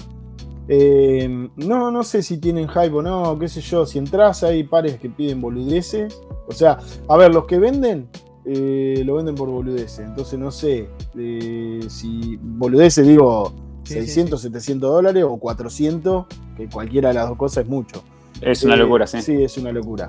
eh, 0.69 1.49
no, 1.57 1.91
no 1.93 2.03
sé 2.03 2.23
si 2.23 2.39
tienen 2.39 2.69
hype 2.69 2.91
o 2.95 3.03
no, 3.03 3.39
qué 3.39 3.47
sé 3.49 3.61
yo. 3.61 3.87
Si 3.87 3.99
entras 3.99 4.43
hay 4.43 4.65
pares 4.65 4.99
que 4.99 5.09
piden 5.09 5.41
boludeces. 5.41 6.21
O 6.49 6.53
sea, 6.53 6.79
a 7.09 7.17
ver, 7.17 7.33
los 7.33 7.47
que 7.47 7.59
venden, 7.59 8.09
eh, 8.47 9.03
lo 9.05 9.17
venden 9.17 9.35
por 9.35 9.49
boludeces. 9.51 10.01
Entonces 10.01 10.39
no 10.39 10.51
sé 10.51 10.89
eh, 11.19 11.81
si 11.89 12.39
boludeces 12.41 13.07
digo 13.07 13.53
Sí, 13.85 13.95
sí, 13.95 14.01
600, 14.01 14.41
700 14.43 14.91
dólares 14.91 15.25
o 15.25 15.37
400, 15.37 16.27
que 16.57 16.69
cualquiera 16.69 17.09
de 17.09 17.15
las 17.15 17.29
dos 17.29 17.39
cosas 17.39 17.65
es 17.65 17.71
mucho. 17.71 18.03
Es 18.41 18.65
una 18.65 18.75
Eh, 18.75 18.79
locura, 18.79 19.07
sí. 19.07 19.23
Sí, 19.23 19.43
es 19.43 19.57
una 19.59 19.71
locura. 19.71 20.09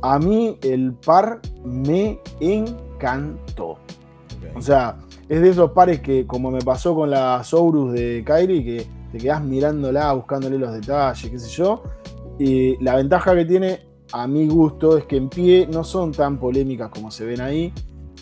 A 0.00 0.18
mí 0.18 0.58
el 0.62 0.94
par 0.94 1.40
me 1.64 2.20
encantó. 2.40 3.78
O 4.54 4.60
sea, 4.62 4.96
es 5.28 5.40
de 5.42 5.50
esos 5.50 5.72
pares 5.72 6.00
que, 6.00 6.26
como 6.26 6.50
me 6.50 6.60
pasó 6.60 6.94
con 6.94 7.10
la 7.10 7.44
Sourus 7.44 7.92
de 7.92 8.22
Kairi, 8.24 8.64
que 8.64 8.86
te 9.12 9.18
quedás 9.18 9.42
mirándola, 9.44 10.12
buscándole 10.14 10.58
los 10.58 10.72
detalles, 10.72 11.30
qué 11.30 11.38
sé 11.38 11.48
yo. 11.50 11.82
Y 12.38 12.82
la 12.82 12.96
ventaja 12.96 13.34
que 13.34 13.44
tiene, 13.44 13.80
a 14.12 14.26
mi 14.26 14.46
gusto, 14.48 14.96
es 14.98 15.04
que 15.04 15.16
en 15.16 15.28
pie 15.28 15.68
no 15.70 15.84
son 15.84 16.12
tan 16.12 16.38
polémicas 16.38 16.90
como 16.90 17.10
se 17.10 17.24
ven 17.24 17.40
ahí. 17.40 17.72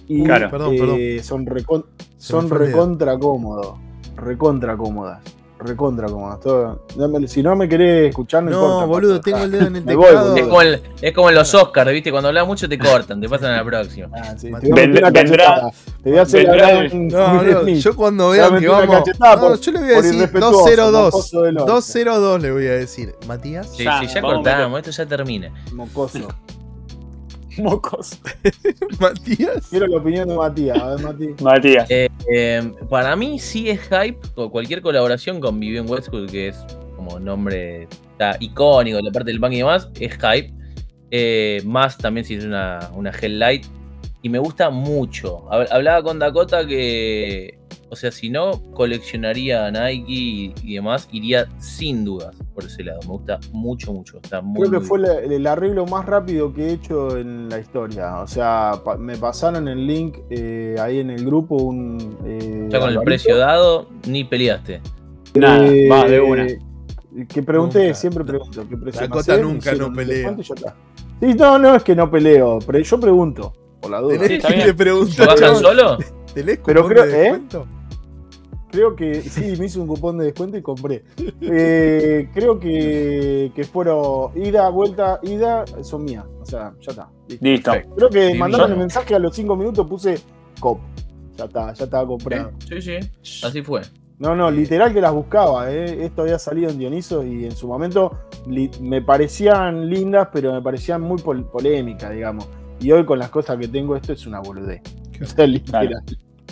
Y 0.09 0.23
Claro. 0.25 0.47
Eh, 0.47 0.51
perdón. 0.51 1.25
son, 1.25 1.47
recon- 1.47 1.85
son 2.17 2.49
recontra 2.51 3.19
cómodos. 3.19 3.75
Recontra 4.17 4.77
cómodas. 4.77 5.21
Recontra 5.59 6.07
me- 7.09 7.27
si 7.27 7.43
no 7.43 7.57
me 7.57 7.67
querés 7.69 8.11
escuchar, 8.11 8.43
no, 8.43 8.51
No, 8.51 8.57
importa. 8.67 8.85
boludo, 8.87 9.21
tengo 9.23 9.39
el 9.39 9.51
dedo 9.51 9.67
en 9.69 9.77
el 9.77 9.83
voy, 9.85 10.05
teclado. 10.07 10.29
boludo. 10.31 10.37
Es 10.37 10.43
como, 10.49 10.63
el- 10.63 10.83
es 11.01 11.15
como 11.15 11.29
en 11.31 11.35
los 11.35 11.55
Oscars, 11.55 11.93
¿viste? 11.93 12.11
Cuando 12.11 12.29
hablas 12.29 12.47
mucho 12.47 12.69
te 12.69 12.79
cortan, 12.79 13.21
te 13.23 13.29
pasan 13.29 13.53
a 13.53 13.57
la 13.57 13.65
próxima. 13.65 14.09
Ah, 14.15 14.35
sí, 14.37 14.51
te 14.61 14.71
voy 14.71 14.81
a 14.81 15.11
vendrá-. 15.11 15.71
Te 16.03 16.11
voy 16.11 16.19
hacer 16.23 16.47
vendrá 16.47 16.89
No, 16.93 17.43
no, 17.43 17.61
Smith. 17.63 17.77
yo 17.79 17.97
cuando 17.97 18.27
voy 18.27 18.39
a 18.39 18.51
que 18.59 18.69
vamos. 18.69 19.03
por- 19.41 19.61
yo 19.61 19.73
le 19.73 19.79
voy 19.81 19.89
a 19.93 19.97
decir 19.97 20.15
irrespetuoso, 20.15 20.59
202. 20.59 21.13
mocoso 21.15 21.43
del 21.43 21.59
orto. 21.59 21.73
202 21.73 22.43
le 22.43 22.53
voy 22.53 22.67
a 22.67 22.73
decir. 22.73 23.15
Matías. 23.27 23.69
Sí, 23.75 23.85
Ya, 23.85 24.01
sí, 24.01 24.07
ya 24.09 24.21
vamos, 24.21 24.35
cortamos, 24.45 24.79
esto 24.79 24.91
ya 24.91 25.07
termina. 25.07 25.51
Mocoso. 25.73 26.29
Mocos. 27.59 28.19
Matías. 29.01 29.67
Quiero 29.71 29.87
la 29.87 29.99
opinión 29.99 30.29
de 30.29 30.37
Matías. 30.37 30.79
A 30.79 30.95
ver, 30.95 31.01
Mati. 31.05 31.43
Matías. 31.43 31.91
Eh, 31.91 32.09
eh, 32.33 32.73
para 32.89 33.15
mí 33.17 33.39
sí 33.39 33.69
es 33.71 33.81
hype 33.83 34.19
o 34.35 34.51
cualquier 34.51 34.83
colaboración 34.83 35.41
con 35.41 35.59
Vivian 35.61 35.89
Westwood, 35.89 36.31
que 36.31 36.49
es 36.49 36.57
como 36.97 37.19
nombre 37.21 37.89
está 38.13 38.37
icónico, 38.41 38.99
la 39.01 39.11
parte 39.13 39.31
del 39.31 39.39
bank 39.39 39.53
y 39.53 39.59
demás, 39.59 39.89
es 40.01 40.13
hype. 40.15 40.53
Eh, 41.11 41.63
más 41.65 41.97
también 41.99 42.25
si 42.27 42.35
es 42.35 42.45
una, 42.45 42.91
una 42.95 43.11
Hell 43.11 43.39
Light. 43.39 43.67
y 44.23 44.29
me 44.29 44.39
gusta 44.39 44.71
mucho. 44.71 45.45
Hab- 45.51 45.69
Hablaba 45.71 46.03
con 46.03 46.19
Dakota 46.19 46.67
que, 46.67 47.56
o 47.89 47.97
sea, 47.97 48.11
si 48.11 48.31
no 48.31 48.61
coleccionaría 48.75 49.71
Nike 49.71 50.05
y, 50.13 50.55
y 50.63 50.75
demás, 50.75 51.09
iría 51.13 51.47
sin 51.59 52.05
dudas 52.05 52.35
por 52.55 52.65
ese 52.65 52.83
lado. 52.85 52.99
Me 53.03 53.09
gusta 53.09 53.39
mucho, 53.53 53.93
mucho. 53.93 54.19
Está 54.23 54.41
muy, 54.41 54.61
Creo 54.61 54.71
que 54.73 54.79
muy 54.79 54.87
fue 54.87 54.99
la- 54.99 55.19
el 55.21 55.47
arreglo 55.47 55.87
más 55.87 56.05
rápido 56.07 56.53
que 56.53 56.67
he 56.67 56.73
hecho 56.73 57.17
en 57.17 57.49
la 57.49 57.59
historia. 57.61 58.17
O 58.21 58.27
sea, 58.27 58.81
pa- 58.85 58.97
me 58.97 59.17
pasaron 59.17 59.69
el 59.69 59.87
link 59.87 60.19
eh, 60.31 60.77
ahí 60.81 60.99
en 61.01 61.11
el 61.11 61.25
grupo. 61.25 61.57
Un, 61.57 62.19
eh, 62.27 62.69
Ya 62.71 62.81
con 62.81 62.91
el 62.91 63.01
precio 63.03 63.37
dado, 63.37 63.89
ni 64.09 64.25
peleaste. 64.25 64.81
Nada, 65.35 65.67
eh, 65.69 65.89
va 65.89 66.05
de 66.07 66.21
una. 66.21 66.47
Que 67.29 67.43
pregunté, 67.43 67.83
Nunca. 67.85 67.95
siempre 67.95 68.25
pregunto. 68.25 68.67
¿qué 68.69 68.77
precio 68.77 69.09
no 69.09 69.23
sé? 69.23 69.41
nunca 69.43 69.75
no 69.75 69.87
el 69.87 69.93
pelea. 69.93 70.37
Sí, 71.21 71.35
no, 71.35 71.59
no 71.59 71.75
es 71.77 71.83
que 71.83 71.95
no 71.97 72.11
peleo, 72.11 72.59
pero 72.67 72.79
yo 72.79 73.01
pregunto, 73.01 73.53
por 73.81 73.91
la 73.91 74.01
duda. 74.01 74.19
Tenés 74.19 74.45
que 74.45 74.57
le 74.57 74.75
preguntar. 74.75 75.27
¿Lo 75.27 75.35
bajan 75.35 75.57
solo? 75.57 75.99
¿Tenés 76.35 76.59
Pero 76.65 76.87
creo- 76.87 77.07
de 77.07 77.13
¿eh? 77.13 77.21
descuento? 77.23 77.67
Creo 78.77 78.95
que 78.95 79.23
sí, 79.23 79.55
me 79.59 79.65
hice 79.65 79.79
un 79.81 79.87
cupón 79.87 80.19
de 80.19 80.27
descuento 80.27 80.59
y 80.59 80.61
compré. 80.63 81.03
Eh, 81.41 82.29
creo 82.35 82.59
que, 82.61 83.51
que 83.55 83.65
fueron 83.65 84.33
ida, 84.37 84.69
vuelta, 84.69 85.19
ida, 85.23 85.65
son 85.83 86.05
mías. 86.05 86.27
O 86.43 86.45
sea, 86.45 86.75
ya 86.83 86.91
está. 86.91 87.09
listo. 87.27 87.71
Creo 87.97 88.11
que 88.11 88.35
mandaron 88.39 88.67
el 88.73 88.79
mensaje 88.79 89.15
a 89.15 89.19
los 89.19 89.35
5 89.35 89.57
minutos, 89.57 89.87
puse 89.89 90.19
cop. 90.61 90.79
Ya 91.39 91.45
está, 91.47 91.73
ya 91.73 91.85
estaba 91.85 92.07
comprado. 92.07 92.51
Sí, 92.69 92.83
sí. 92.83 92.97
Así 93.47 93.63
fue. 93.63 93.81
No, 94.19 94.37
no, 94.37 94.51
literal 94.51 94.93
que 94.93 95.01
las 95.01 95.13
buscaba. 95.15 95.73
¿eh? 95.73 96.05
Esto 96.05 96.23
había 96.23 96.39
salido 96.39 96.69
en 96.71 96.79
Dioniso 96.79 97.25
y 97.25 97.47
en 97.47 97.53
su 97.53 97.67
momento 97.69 98.13
me 98.81 99.01
parecían 99.01 99.89
lindas, 99.89 100.29
pero 100.35 100.53
me 100.53 100.61
parecían 100.61 101.01
muy 101.01 101.21
pol- 101.23 101.49
polémicas, 101.51 102.11
digamos. 102.13 102.47
Y 102.81 102.93
hoy 102.93 103.07
con 103.07 103.19
las 103.19 103.31
cosas 103.31 103.57
que 103.57 103.69
tengo, 103.69 103.97
esto 103.97 104.13
es 104.13 104.27
una 104.27 104.41
boludez. 104.41 104.83
O 105.23 105.25
sea, 105.25 105.47
literal. 105.47 106.03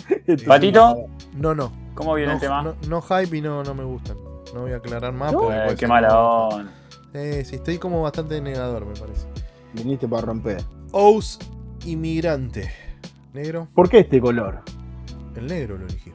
Esto 0.09 0.33
es 0.33 0.43
Patito. 0.43 0.91
una- 0.93 1.05
No, 1.39 1.53
no. 1.53 1.84
¿Cómo 1.95 2.13
viene 2.13 2.29
No, 2.29 2.35
el 2.35 2.39
tema? 2.41 2.61
no, 2.61 2.75
no 2.87 3.01
hype 3.01 3.37
y 3.37 3.41
no, 3.41 3.63
no 3.63 3.73
me 3.73 3.83
gustan. 3.83 4.17
No 4.53 4.61
voy 4.61 4.73
a 4.73 4.77
aclarar 4.77 5.11
más. 5.13 5.31
No, 5.33 5.39
porque 5.39 5.55
Eh, 5.71 5.75
qué 5.77 5.85
onda. 5.85 6.65
Eh, 7.13 7.43
sí, 7.45 7.55
estoy 7.55 7.77
como 7.77 8.01
bastante 8.01 8.39
negador, 8.41 8.85
me 8.85 8.93
parece. 8.93 9.27
Viniste 9.73 10.07
para 10.07 10.21
romper. 10.23 10.61
Ous 10.91 11.39
Inmigrante. 11.85 12.71
¿Negro? 13.33 13.67
¿Por 13.73 13.89
qué 13.89 13.99
este 13.99 14.19
color? 14.19 14.61
El 15.35 15.47
negro 15.47 15.77
lo 15.77 15.85
eligió. 15.85 16.13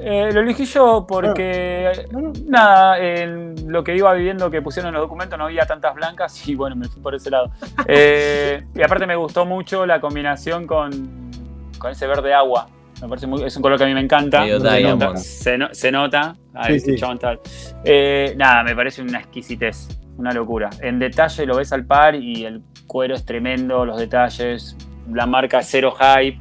Eh, 0.00 0.30
lo 0.32 0.40
elegí 0.40 0.64
yo 0.64 1.04
porque, 1.08 2.06
No, 2.10 2.20
no. 2.20 2.32
nada, 2.46 2.98
en 2.98 3.70
lo 3.70 3.84
que 3.84 3.94
iba 3.96 4.12
viviendo 4.12 4.50
que 4.50 4.60
pusieron 4.60 4.88
en 4.88 4.94
los 4.94 5.02
documentos 5.02 5.38
no 5.38 5.44
había 5.44 5.66
tantas 5.66 5.94
blancas 5.94 6.48
y 6.48 6.54
bueno, 6.56 6.74
me 6.74 6.88
fui 6.88 7.00
por 7.00 7.14
ese 7.14 7.30
lado. 7.30 7.50
Eh, 7.86 8.64
y 8.74 8.82
aparte 8.82 9.06
me 9.06 9.14
gustó 9.16 9.44
mucho 9.46 9.86
la 9.86 10.00
combinación 10.00 10.66
con, 10.66 11.30
con 11.78 11.92
ese 11.92 12.06
verde 12.08 12.34
agua. 12.34 12.66
Me 13.02 13.08
parece 13.08 13.26
muy, 13.26 13.42
es 13.44 13.54
un 13.56 13.62
color 13.62 13.76
que 13.78 13.84
a 13.84 13.86
mí 13.86 13.94
me 13.94 14.00
encanta. 14.00 14.42
Se, 14.76 14.82
nota, 14.82 15.06
se, 15.18 15.58
no- 15.58 15.68
se 15.74 15.92
nota. 15.92 16.36
Ahí, 16.54 16.78
Sí, 16.80 16.92
sí. 16.92 16.96
chabón 16.96 17.18
tal. 17.18 17.40
Eh, 17.84 18.34
nada, 18.36 18.62
me 18.62 18.74
parece 18.74 19.02
una 19.02 19.18
exquisitez, 19.18 19.88
una 20.16 20.32
locura. 20.32 20.70
En 20.80 20.98
detalle 20.98 21.44
lo 21.46 21.56
ves 21.56 21.72
al 21.72 21.84
par 21.84 22.14
y 22.14 22.44
el 22.44 22.62
cuero 22.86 23.14
es 23.14 23.24
tremendo, 23.24 23.84
los 23.84 23.98
detalles, 23.98 24.76
la 25.12 25.26
marca 25.26 25.62
cero 25.62 25.92
hype. 25.98 26.38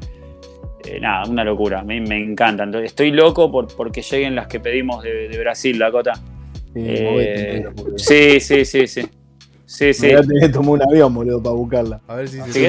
Eh, 0.86 1.00
nada, 1.00 1.24
una 1.30 1.44
locura, 1.44 1.80
a 1.80 1.84
mí 1.84 2.00
me 2.02 2.22
encanta. 2.22 2.64
Entonces, 2.64 2.92
estoy 2.92 3.12
loco 3.12 3.52
por 3.52 3.68
porque 3.76 4.02
lleguen 4.02 4.36
las 4.36 4.48
que 4.48 4.60
pedimos 4.60 5.02
de, 5.04 5.30
de 5.30 5.38
Brasil, 5.40 5.80
Dakota. 5.80 6.14
Sí, 6.14 6.22
Eh. 6.76 7.66
Sí, 7.98 8.40
sí, 8.40 8.66
sí, 8.66 8.88
sí. 8.88 9.02
Sí, 9.74 9.92
sí. 9.92 10.08
Voy 10.14 10.44
a 10.44 10.52
tomar 10.52 10.70
un 10.70 10.82
avión, 10.84 11.14
boludo, 11.16 11.42
para 11.42 11.56
buscarla. 11.56 12.02
A 12.08 12.14
ver 12.16 12.28
si 12.30 12.38
se 12.38 12.44
si- 12.44 12.60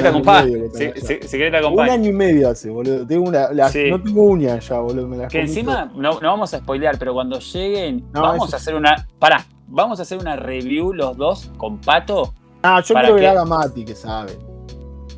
si 1.27 1.37
querés 1.37 1.51
te 1.61 1.67
Un 1.67 1.79
año 1.81 2.09
y 2.09 2.13
medio 2.13 2.49
hace, 2.49 2.71
boludo. 2.71 3.05
Tengo 3.05 3.27
una, 3.29 3.53
las- 3.53 3.71
Sí. 3.71 3.91
No 3.91 4.01
tengo 4.01 4.23
uñas 4.23 4.67
ya, 4.67 4.79
boludo. 4.79 5.07
Me 5.07 5.17
las 5.17 5.31
Que 5.31 5.41
encima, 5.41 5.91
no, 5.95 6.19
no 6.19 6.29
vamos 6.29 6.51
a 6.55 6.57
spoilear, 6.57 6.97
pero 6.97 7.13
cuando 7.13 7.37
lleguen, 7.37 8.05
No, 8.11 8.21
vamos 8.23 8.47
eso- 8.47 8.55
a 8.55 8.57
hacer 8.57 8.73
una. 8.73 9.07
Pará, 9.19 9.45
vamos 9.67 9.99
a 9.99 10.01
hacer 10.01 10.17
una 10.17 10.35
review 10.35 10.93
los 10.93 11.15
dos 11.15 11.51
con 11.57 11.79
Pato. 11.79 12.33
Ah, 12.63 12.81
yo 12.83 12.95
¿Para 12.95 13.09
creo 13.09 13.17
que 13.17 13.23
la 13.23 13.31
haga 13.31 13.45
Mati, 13.45 13.85
que 13.85 13.93
sabe. 13.93 14.31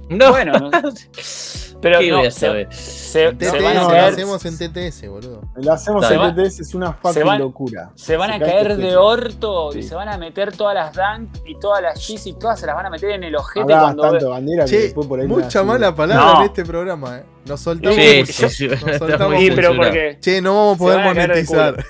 No. 0.09 0.31
Bueno, 0.31 0.53
no- 0.57 0.71
pero 1.81 1.99
¿Qué 1.99 2.09
no, 2.09 2.17
voy 2.19 2.27
a 2.27 2.31
se, 2.31 2.39
saber? 2.47 2.73
se- 2.73 3.31
TTS, 3.33 3.49
se 3.51 3.61
van 3.61 3.75
lo 3.75 3.89
a 3.89 4.07
hacemos 4.07 4.45
en 4.45 4.57
TTS, 4.57 5.07
boludo. 5.09 5.41
La 5.57 5.73
hacemos 5.73 6.07
Se 6.07 6.13
en 6.15 6.19
va- 6.21 6.33
TTS, 6.33 6.59
es 6.61 6.73
una 6.75 6.93
fucking 6.93 7.25
van- 7.25 7.39
locura. 7.39 7.91
se 7.95 8.15
van 8.17 8.31
a 8.31 8.39
cae 8.39 8.49
caer 8.49 8.71
este 8.71 8.81
de 8.83 8.87
techo. 8.89 9.05
orto 9.05 9.69
y 9.77 9.83
se 9.83 9.95
van 9.95 10.09
a 10.09 10.17
meter 10.17 10.55
todas 10.55 10.73
las 10.75 10.93
Dunk 10.93 11.29
y 11.45 11.59
todas 11.59 11.81
las 11.81 12.07
Yeezy, 12.07 12.33
todas 12.33 12.59
se 12.59 12.65
las 12.65 12.75
van 12.75 12.85
a 12.85 12.89
meter 12.89 13.11
en 13.11 13.23
el 13.25 13.35
ojete 13.35 13.61
Hablás 13.61 13.81
cuando 13.83 14.03
tanto 14.03 14.29
bandera 14.29 14.65
que 14.65 14.71
Che, 14.71 14.79
después 14.79 15.07
por 15.07 15.19
ahí 15.19 15.27
mucha 15.27 15.59
la 15.59 15.65
mala 15.65 15.95
palabra 15.95 16.25
No. 16.33 16.39
en 16.39 16.45
este 16.47 16.65
programa, 16.65 17.17
eh. 17.17 17.23
Nos 17.45 17.61
soltamos 17.61 17.95
Sí, 17.95 18.19
mucho. 18.21 18.49
sí, 18.49 18.49
sí. 18.49 18.67
Nos 18.85 18.97
soltamos 18.97 19.39
Sí, 19.39 19.51
pero 19.55 19.75
porque. 19.75 20.17
Che, 20.21 20.41
no 20.41 20.55
vamos 20.55 20.75
a 20.75 20.77
poder 20.79 21.03
monetizar. 21.03 21.85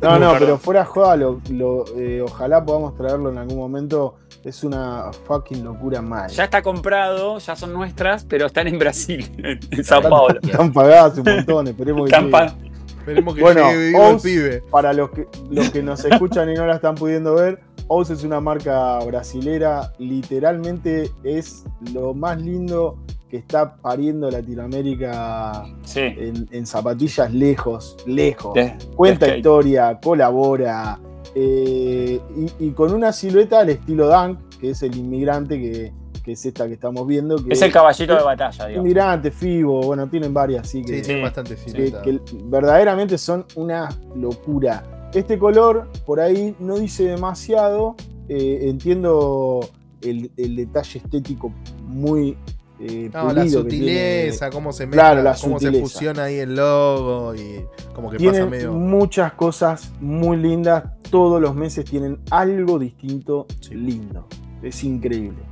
No, 0.00 0.18
no, 0.20 0.34
pero 0.38 0.58
fuera 0.58 0.84
joda, 0.84 1.16
lo, 1.16 1.40
lo, 1.50 1.84
eh, 1.98 2.22
ojalá 2.22 2.64
podamos 2.64 2.94
traerlo 2.96 3.30
en 3.30 3.38
algún 3.38 3.56
momento. 3.58 4.16
Es 4.44 4.64
una 4.64 5.10
fucking 5.26 5.62
locura 5.64 6.02
mal. 6.02 6.28
Ya 6.30 6.44
está 6.44 6.62
comprado, 6.62 7.38
ya 7.38 7.54
son 7.54 7.72
nuestras, 7.72 8.24
pero 8.24 8.46
están 8.46 8.66
en 8.66 8.78
Brasil, 8.78 9.30
en 9.70 9.84
Sao 9.84 10.02
Paulo. 10.02 10.40
Están 10.42 10.72
pagadas 10.72 11.16
un 11.18 11.24
montón, 11.24 11.68
esperemos 11.68 12.02
que 12.08 12.14
Están 12.16 12.24
llegue. 12.24 12.32
pa- 12.32 12.56
Esperemos 12.98 13.34
que 13.34 13.40
Bueno, 13.40 13.68
llegue 13.70 13.86
vivo 13.88 14.10
el 14.10 14.16
pibe. 14.20 14.62
Para 14.70 14.92
los 14.92 15.10
que, 15.10 15.26
los 15.50 15.70
que 15.70 15.82
nos 15.82 16.04
escuchan 16.04 16.50
y 16.50 16.54
no 16.54 16.66
la 16.66 16.76
están 16.76 16.94
pudiendo 16.94 17.34
ver, 17.34 17.60
Oz 17.88 18.10
es 18.10 18.22
una 18.24 18.40
marca 18.40 18.98
brasilera, 19.00 19.92
literalmente 19.98 21.10
es 21.24 21.64
lo 21.92 22.14
más 22.14 22.40
lindo 22.40 22.96
que 23.28 23.36
está 23.38 23.74
pariendo 23.76 24.30
Latinoamérica 24.30 25.64
Sí. 25.84 26.00
en, 26.00 26.48
en 26.52 26.66
zapatillas 26.66 27.32
lejos, 27.32 27.96
lejos. 28.06 28.54
De- 28.54 28.76
Cuenta 28.94 29.26
de 29.26 29.38
historia, 29.38 29.98
colabora, 30.02 30.98
eh, 31.34 32.20
y, 32.58 32.66
y 32.66 32.70
con 32.72 32.92
una 32.92 33.12
silueta 33.12 33.60
al 33.60 33.70
estilo 33.70 34.06
Dunk, 34.08 34.38
que 34.60 34.70
es 34.70 34.82
el 34.82 34.96
inmigrante 34.96 35.58
que, 35.60 35.92
que 36.22 36.32
es 36.32 36.44
esta 36.46 36.66
que 36.68 36.74
estamos 36.74 37.06
viendo. 37.06 37.36
Que 37.36 37.52
Es 37.54 37.62
el 37.62 37.72
caballito 37.72 38.14
de 38.14 38.22
batalla, 38.22 38.66
digamos. 38.66 38.84
Inmigrante, 38.86 39.30
Fibo, 39.30 39.82
bueno, 39.82 40.06
tienen 40.08 40.32
varias, 40.32 40.62
así 40.62 40.82
que 40.84 40.96
Sí, 40.96 41.02
tiene 41.02 41.20
Sí. 41.20 41.22
bastante 41.22 41.54
que, 41.56 41.60
silueta. 41.70 42.02
que 42.02 42.20
verdaderamente 42.44 43.18
son 43.18 43.44
una 43.56 43.88
locura. 44.14 45.10
Este 45.14 45.38
color 45.38 45.88
por 46.06 46.20
ahí 46.20 46.54
no 46.58 46.78
dice 46.78 47.04
demasiado. 47.04 47.96
eh, 48.28 48.68
entiendo 48.70 49.68
el, 50.00 50.30
el 50.36 50.56
detalle 50.56 51.00
estético 51.00 51.52
muy 51.86 52.36
eh, 52.82 53.10
No, 53.12 53.32
la 53.32 53.48
sutileza, 53.48 54.50
cómo 54.50 54.72
se 54.72 54.86
mezcla, 54.86 55.02
Claro, 55.02 55.22
la 55.22 55.36
cómo 55.40 55.58
se 55.60 55.72
fusiona 55.80 56.24
ahí 56.24 56.36
el 56.36 56.54
logo 56.56 57.34
y 57.34 57.64
como 57.94 58.10
que 58.10 58.16
tiene. 58.18 58.32
pasa 58.38 58.50
Tienen 58.50 58.50
medio. 58.50 58.72
muchas 58.72 59.32
cosas 59.34 59.92
muy 60.00 60.36
lindas. 60.36 60.84
Todos 61.10 61.40
los 61.40 61.54
meses 61.54 61.84
tienen 61.84 62.18
algo 62.30 62.78
distinto 62.78 63.46
Sí. 63.60 63.74
lindo. 63.74 64.26
Es 64.62 64.82
increíble. 64.84 65.42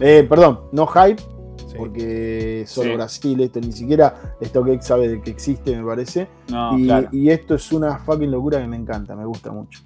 Eh, 0.00 0.26
perdón, 0.28 0.60
no 0.72 0.86
hype, 0.86 1.20
sí. 1.20 1.74
porque 1.76 2.64
solo 2.66 2.90
Sí. 2.90 2.96
Brasil, 2.96 3.40
esto 3.42 3.60
ni 3.60 3.72
siquiera 3.72 4.34
StockX 4.42 4.86
sabe 4.86 5.08
de 5.08 5.20
que 5.22 5.30
existe, 5.30 5.76
me 5.76 5.84
parece. 5.84 6.28
No, 6.50 6.78
y, 6.78 6.84
claro. 6.84 7.08
y 7.12 7.30
esto 7.30 7.54
es 7.54 7.70
una 7.72 7.98
fucking 7.98 8.30
locura 8.30 8.60
que 8.60 8.66
me 8.66 8.76
encanta, 8.76 9.14
me 9.14 9.24
gusta 9.26 9.52
mucho. 9.52 9.80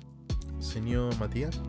Señor 0.59 1.17
Matías. 1.19 1.61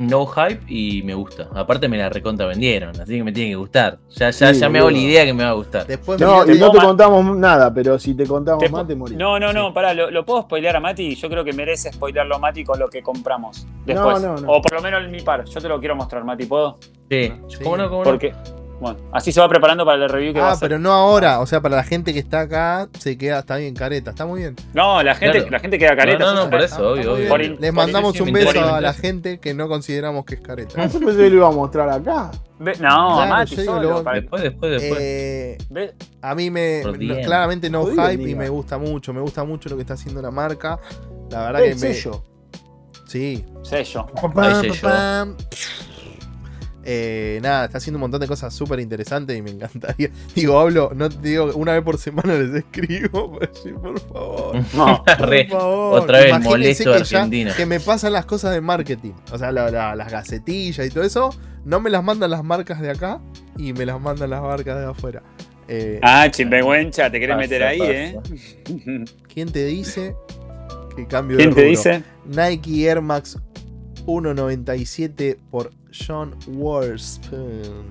No 0.00 0.24
hype 0.24 0.62
y 0.66 1.02
me 1.02 1.12
gusta. 1.12 1.48
Aparte 1.54 1.86
me 1.86 1.98
la 1.98 2.08
recontra 2.08 2.46
vendieron, 2.46 2.98
así 2.98 3.18
que 3.18 3.22
me 3.22 3.32
tiene 3.32 3.50
que 3.50 3.56
gustar. 3.56 3.98
Ya, 4.08 4.30
ya, 4.30 4.54
Sí, 4.54 4.58
ya 4.60 4.70
me 4.70 4.78
hago 4.78 4.88
la 4.90 4.96
idea 4.96 5.26
que 5.26 5.34
me 5.34 5.44
va 5.44 5.50
a 5.50 5.52
gustar. 5.52 5.86
Después 5.86 6.18
No, 6.18 6.46
me 6.46 6.54
y 6.54 6.58
no 6.58 6.70
te 6.70 6.78
contamos 6.78 7.36
nada, 7.36 7.72
pero 7.74 7.98
si 7.98 8.14
te 8.14 8.26
contamos 8.26 8.64
Te 8.64 8.70
más, 8.70 8.86
te 8.86 8.94
morís. 8.96 9.18
No, 9.18 9.38
no, 9.38 9.52
no, 9.52 9.66
Sí. 9.68 9.72
pará, 9.74 9.92
lo, 9.92 10.10
lo 10.10 10.24
puedo 10.24 10.40
spoilear 10.40 10.76
a 10.76 10.80
Mati. 10.80 11.14
Yo 11.16 11.28
creo 11.28 11.44
que 11.44 11.52
merece 11.52 11.92
spoilearlo 11.92 12.36
a 12.36 12.38
Mati 12.38 12.64
con 12.64 12.78
lo 12.78 12.88
que 12.88 13.02
compramos 13.02 13.66
después. 13.84 14.22
no, 14.22 14.36
no. 14.36 14.50
O 14.50 14.62
por 14.62 14.72
lo 14.72 14.80
menos 14.80 15.04
en 15.04 15.10
mi 15.10 15.20
par. 15.20 15.44
Yo 15.44 15.60
te 15.60 15.68
lo 15.68 15.78
quiero 15.78 15.94
mostrar, 15.96 16.24
Mati, 16.24 16.46
¿puedo? 16.46 16.78
Sí, 17.10 17.30
Sí. 17.48 17.62
¿cómo 17.62 17.76
no? 17.76 17.90
¿Cómo 17.90 17.98
no? 18.02 18.04
Porque, 18.04 18.32
bueno, 18.80 18.98
así 19.12 19.30
se 19.30 19.40
va 19.40 19.48
preparando 19.48 19.84
para 19.84 20.02
el 20.02 20.08
review 20.10 20.32
que 20.32 20.40
va 20.40 20.46
a 20.46 20.48
Ah, 20.50 20.52
hacer. 20.54 20.68
pero 20.68 20.78
no 20.80 20.90
ahora. 20.92 21.40
O 21.40 21.46
sea, 21.46 21.60
para 21.60 21.76
la 21.76 21.84
gente 21.84 22.12
que 22.14 22.18
está 22.18 22.40
acá, 22.40 22.88
se 22.98 23.18
queda, 23.18 23.40
está 23.40 23.56
bien 23.56 23.74
careta. 23.74 24.10
Está 24.10 24.24
muy 24.26 24.40
bien. 24.40 24.56
No, 24.72 25.02
la 25.02 25.14
gente, 25.14 25.38
Claro. 25.38 25.50
la 25.52 25.58
gente 25.60 25.78
queda 25.78 25.94
careta. 25.96 26.24
No, 26.24 26.34
no, 26.34 26.44
no, 26.44 26.50
por 26.50 26.60
eso, 26.60 26.74
Está 26.76 26.82
obvio, 26.88 27.02
obvio. 27.12 27.16
bien. 27.16 27.28
Por 27.28 27.42
in- 27.42 27.56
Les 27.60 27.70
por 27.70 27.74
mandamos 27.84 28.20
un 28.20 28.32
me 28.32 28.44
beso 28.44 28.60
me 28.60 28.66
a 28.70 28.80
la 28.80 28.92
gente 28.94 29.38
que 29.38 29.52
no 29.54 29.68
consideramos 29.68 30.24
que 30.24 30.36
es 30.36 30.40
careta. 30.40 30.86
Yo 30.86 30.98
pensé 30.98 31.16
que 31.16 31.30
lo 31.30 31.36
iba 31.36 31.48
a 31.48 31.52
mostrar 31.52 31.88
acá. 31.90 32.30
No, 32.58 32.72
Claro, 32.74 33.26
Mati, 33.26 33.56
solo. 33.56 34.02
lo- 34.02 34.02
Después, 34.12 34.42
después, 34.42 34.70
después. 34.72 34.98
Eh, 35.00 35.58
a 36.22 36.34
mí 36.34 36.50
me. 36.50 36.82
Claramente 37.24 37.70
no 37.70 37.86
hype 37.86 38.28
y 38.30 38.34
me 38.34 38.48
gusta 38.48 38.76
mucho. 38.78 39.12
Me 39.14 39.20
gusta 39.20 39.44
mucho 39.44 39.68
lo 39.70 39.76
que 39.76 39.82
está 39.82 39.94
haciendo 39.94 40.20
la 40.20 40.30
marca. 40.30 40.78
La 41.30 41.44
verdad 41.44 41.64
El 41.64 41.74
que 41.78 41.86
me. 41.88 41.94
sello. 41.94 42.24
Sí. 43.06 43.44
sello. 43.62 44.06
Ahí 44.14 44.28
pam, 44.34 44.60
sello. 44.60 45.36
Eh, 46.82 47.38
nada, 47.42 47.66
está 47.66 47.76
haciendo 47.78 47.98
un 47.98 48.02
montón 48.02 48.20
de 48.20 48.26
cosas 48.26 48.54
súper 48.54 48.80
interesantes 48.80 49.36
y 49.36 49.42
me 49.42 49.50
encantaría. 49.50 50.10
Digo, 50.34 50.58
hablo, 50.58 50.92
no 50.94 51.08
te 51.10 51.28
digo, 51.28 51.52
una 51.54 51.72
vez 51.74 51.82
por 51.82 51.98
semana 51.98 52.34
les 52.34 52.54
escribo, 52.54 53.38
por 53.82 54.00
favor. 54.00 54.56
No. 54.74 55.04
por 55.04 55.28
Re, 55.28 55.46
favor. 55.48 56.00
otra 56.00 56.18
vez 56.20 56.28
Imagínense 56.28 56.84
molesto 56.84 56.92
que 56.94 57.04
ya- 57.50 57.56
que 57.56 57.66
me 57.66 57.80
pasan 57.80 58.12
las 58.14 58.24
cosas 58.26 58.52
de 58.54 58.60
marketing. 58.62 59.12
O 59.32 59.38
sea, 59.38 59.52
la- 59.52 59.70
la- 59.70 59.94
las 59.94 60.10
gacetillas 60.10 60.86
y 60.86 60.90
todo 60.90 61.04
eso. 61.04 61.30
No 61.64 61.80
me 61.80 61.90
las 61.90 62.02
mandan 62.02 62.30
las 62.30 62.42
marcas 62.42 62.80
de 62.80 62.90
acá 62.90 63.20
y 63.58 63.74
me 63.74 63.84
las 63.84 64.00
mandan 64.00 64.30
las 64.30 64.40
marcas 64.40 64.78
de 64.78 64.86
afuera. 64.86 65.22
Eh, 65.68 66.00
Ah, 66.02 66.26
chimpegüencha, 66.30 67.10
te 67.10 67.20
querés 67.20 67.36
Pasa, 67.36 67.40
meter 67.42 67.62
ahí, 67.62 67.78
pasa. 67.78 67.92
¿eh? 67.92 68.18
¿Quién 69.32 69.52
te 69.52 69.66
dice 69.66 70.16
que 70.96 71.06
cambio 71.06 71.36
¿Quién 71.36 71.50
de 71.50 71.56
te 71.56 71.62
dice? 71.68 72.02
Nike 72.26 72.88
Air 72.88 73.02
Max 73.02 73.38
1.97 74.06 75.36
por 75.50 75.70
John 75.92 76.34
Worspen. 76.48 77.84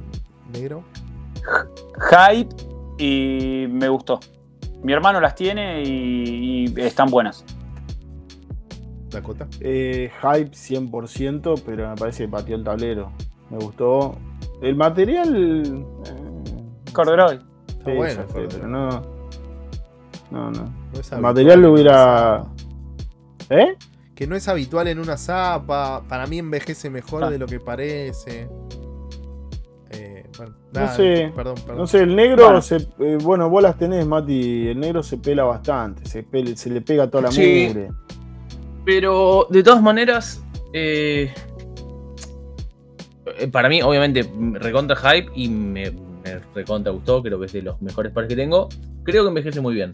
¿Negro? 0.54 0.84
Hype 2.10 2.56
y 2.98 3.68
me 3.70 3.88
gustó. 3.90 4.20
Mi 4.84 4.94
hermano 4.94 5.20
las 5.22 5.36
tiene 5.36 5.84
y, 5.84 6.66
y 6.68 6.82
están 6.82 7.10
buenas. 7.10 7.44
Dakota. 9.10 9.48
Eh, 9.60 10.12
hype 10.22 10.52
100%, 10.52 11.62
pero 11.66 11.90
me 11.90 11.96
parece 11.96 12.26
que 12.26 12.30
pateó 12.30 12.56
el 12.56 12.64
tablero. 12.64 13.12
Me 13.50 13.58
gustó. 13.58 14.16
El 14.62 14.76
material. 14.76 15.84
eh, 16.06 16.92
Corduroy. 16.94 17.40
Está 17.68 17.92
sí, 17.92 17.98
bueno, 17.98 18.24
sé, 18.28 18.48
pero- 18.50 18.68
no. 18.68 18.90
No, 20.32 20.52
no. 20.52 20.64
No 20.64 20.72
El 21.12 21.22
material 21.22 21.62
lo 21.62 21.74
hubiera-. 21.74 22.46
¿Eh? 23.50 23.76
Que 24.20 24.28
no 24.28 24.36
es 24.36 24.50
habitual 24.50 24.90
en 24.90 25.00
una 25.00 25.16
zapa. 25.16 26.04
Para 26.10 26.28
mí 26.28 26.40
envejece 26.40 26.90
mejor 26.90 27.24
Ah. 27.24 27.30
de 27.30 27.38
lo 27.40 27.46
que 27.48 27.62
parece. 27.62 28.50
Eh, 29.92 30.26
bueno, 30.38 30.56
No 30.74 30.94
sé, 30.94 31.32
Perdón, 31.34 31.56
perdón. 31.56 31.78
No 31.78 31.88
sé, 31.88 32.00
el 32.02 32.14
negro, 32.18 32.44
Bueno. 32.44 32.62
se, 32.62 32.76
eh, 33.00 33.18
bueno, 33.24 33.50
vos 33.50 33.64
las 33.64 33.78
tenés, 33.78 34.06
Mati. 34.06 34.68
El 34.68 34.78
negro 34.82 35.04
se 35.04 35.20
pela 35.20 35.46
bastante. 35.46 36.06
Se, 36.06 36.26
pele- 36.26 36.58
se 36.58 36.70
le 36.70 36.82
pega 36.82 37.10
toda 37.10 37.24
la 37.24 37.32
Sí. 37.32 37.68
mugre. 37.70 37.92
Pero 38.84 39.48
de 39.50 39.64
todas 39.64 39.82
maneras, 39.82 40.44
eh, 40.74 41.34
para 43.54 43.70
mí, 43.70 43.82
obviamente, 43.82 44.30
recontra 44.56 44.98
hype 44.98 45.32
y 45.34 45.48
me, 45.48 45.92
me 45.92 46.40
recontra 46.54 46.92
gustó. 46.92 47.24
Creo 47.24 47.40
que 47.40 47.46
es 47.46 47.54
de 47.54 47.62
los 47.62 47.82
mejores 47.82 48.12
pares 48.12 48.28
que 48.28 48.36
tengo. 48.36 48.68
Creo 49.04 49.24
que 49.24 49.30
envejece 49.30 49.62
muy 49.62 49.74
bien. 49.76 49.92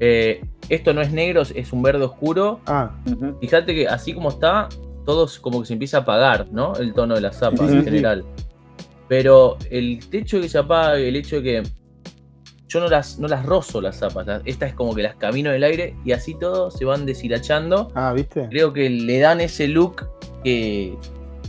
Eh, 0.00 0.44
esto 0.68 0.92
no 0.92 1.00
es 1.00 1.10
negro, 1.12 1.42
es 1.42 1.72
un 1.72 1.82
verde 1.82 2.04
oscuro. 2.04 2.60
Ah, 2.66 2.90
Ujú. 3.10 3.38
Fíjate 3.40 3.74
que 3.74 3.88
así 3.88 4.12
como 4.12 4.28
está, 4.30 4.68
todo 5.04 5.24
es 5.24 5.38
como 5.38 5.60
que 5.60 5.66
se 5.66 5.72
empieza 5.72 5.98
a 5.98 6.00
apagar, 6.00 6.48
¿no? 6.52 6.74
El 6.76 6.92
tono 6.92 7.14
de 7.14 7.20
las 7.20 7.38
zapas 7.38 7.60
Sí, 7.60 7.66
sí, 7.68 7.72
en 7.76 7.78
sí. 7.84 7.90
general. 7.90 8.24
Pero 9.08 9.56
el 9.70 10.00
hecho 10.12 10.36
de 10.36 10.42
que 10.42 10.48
se 10.48 10.58
apague, 10.58 11.08
el 11.08 11.16
hecho 11.16 11.36
de 11.36 11.42
que 11.42 11.62
yo 12.68 12.80
no 12.80 12.88
las, 12.88 13.18
no 13.20 13.28
las 13.28 13.46
rozo 13.46 13.80
las 13.80 13.96
zapas, 14.00 14.26
las- 14.26 14.42
estas 14.44 14.70
es 14.70 14.74
como 14.74 14.94
que 14.94 15.02
las 15.04 15.14
camino 15.16 15.50
en 15.50 15.56
el 15.56 15.64
aire 15.64 15.94
y 16.04 16.10
así 16.12 16.34
todo 16.34 16.70
se 16.70 16.84
van 16.84 17.06
deshilachando. 17.06 17.92
ah, 17.94 18.12
¿viste? 18.12 18.48
Creo 18.50 18.72
que 18.72 18.90
le 18.90 19.20
dan 19.20 19.40
ese 19.40 19.68
look 19.68 20.08
que, 20.42 20.96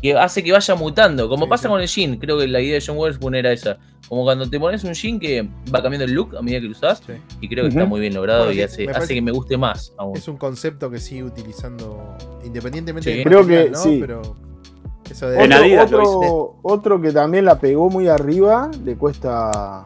que 0.02 0.16
hace 0.16 0.44
que 0.44 0.52
vaya 0.52 0.76
mutando, 0.76 1.28
como 1.30 1.46
Sí, 1.46 1.50
pasa 1.50 1.64
sí. 1.64 1.70
con 1.70 1.82
el 1.82 1.88
jean. 1.88 2.18
Creo 2.18 2.38
que 2.38 2.48
la 2.48 2.62
idea 2.62 2.76
de 2.76 2.84
John 2.86 2.98
Witherspoon 2.98 3.36
era 3.36 3.52
esa. 3.52 3.78
Como 4.08 4.24
cuando 4.24 4.50
te 4.50 4.60
pones 4.60 4.84
un 4.84 4.94
jean 4.94 5.20
que 5.20 5.48
va 5.74 5.82
cambiando 5.82 6.06
el 6.06 6.12
look 6.14 6.36
a 6.38 6.42
medida 6.42 6.60
que 6.62 6.66
lo 6.68 6.72
usas. 6.72 7.02
Sí. 7.06 7.14
Y 7.42 7.50
creo 7.50 7.64
que 7.64 7.70
está 7.70 7.86
muy 7.86 8.00
bien 8.00 8.14
logrado 8.14 8.46
Bueno, 8.46 8.60
y 8.60 8.64
hace, 8.64 8.90
hace 8.90 9.14
que 9.14 9.22
me 9.22 9.32
guste 9.32 9.58
más 9.58 9.94
aún. 9.98 10.16
Es 10.18 10.28
un 10.28 10.38
concepto 10.38 10.90
que 10.90 11.00
sigue 11.00 11.24
utilizando 11.24 12.16
independientemente 12.46 13.12
Sí. 13.12 13.18
del 13.18 13.26
Creo 13.26 13.46
que 13.46 13.70
¿no? 13.72 13.78
sí. 13.78 13.98
Pero 14.00 14.22
eso 15.10 15.30
de 15.30 15.44
En 15.44 15.54
Otro, 15.80 16.04
otro, 16.04 16.56
otro 16.64 17.02
que 17.02 17.12
también 17.12 17.46
la 17.46 17.60
pegó 17.60 17.90
muy 17.90 18.08
arriba, 18.08 18.70
le 18.84 18.96
cuesta 18.96 19.86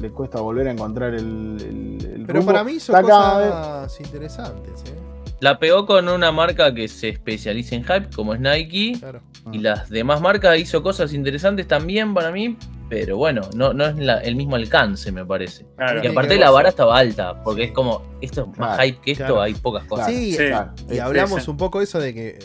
le 0.00 0.10
cuesta 0.10 0.42
volver 0.42 0.68
a 0.68 0.72
encontrar 0.72 1.14
el, 1.14 1.56
el- 1.58 2.06
el 2.16 2.26
Pero 2.26 2.40
rumbo. 2.40 2.52
para 2.52 2.62
mí 2.64 2.72
hizo 2.72 2.92
Está 2.94 2.98
acá, 2.98 3.84
cosas 3.86 4.00
interesantes, 4.02 4.84
¿eh? 4.86 4.94
La 5.40 5.58
pegó 5.58 5.84
con 5.86 6.08
una 6.08 6.32
marca 6.32 6.72
que 6.74 6.88
se 6.88 7.10
especializa 7.10 7.74
en 7.74 7.82
hype, 7.84 8.08
como 8.14 8.32
es 8.34 8.40
Nike. 8.40 8.96
Claro. 8.98 9.20
Y 9.52 9.58
las 9.58 9.90
demás 9.90 10.20
marcas 10.20 10.58
hizo 10.58 10.82
cosas 10.82 11.12
interesantes 11.12 11.68
también 11.68 12.14
para 12.14 12.30
mí. 12.30 12.56
Pero 12.88 13.16
bueno, 13.16 13.42
no, 13.54 13.72
no 13.74 13.84
es 13.86 13.96
la- 13.96 14.20
el 14.20 14.36
mismo 14.36 14.54
alcance, 14.56 15.10
me 15.12 15.26
parece. 15.26 15.66
Claro. 15.76 16.00
Y 16.02 16.06
aparte 16.06 16.36
la 16.38 16.50
vara 16.50 16.68
estaba 16.68 16.96
alta, 16.96 17.42
porque 17.42 17.64
es 17.64 17.72
como, 17.72 18.02
esto 18.20 18.42
es 18.42 18.46
más 18.58 18.76
Claro, 18.76 18.82
hype 18.84 19.00
que 19.00 19.10
esto, 19.12 19.24
claro. 19.24 19.42
hay 19.42 19.54
pocas 19.54 19.84
cosas. 19.84 20.06
Sí, 20.06 20.32
Sí. 20.32 20.46
Claro, 20.46 20.72
y 20.88 20.94
es- 20.94 21.00
hablamos 21.00 21.42
sí. 21.44 21.50
un 21.50 21.56
poco 21.56 21.80
eso 21.82 21.98
de 21.98 22.14
que 22.14 22.38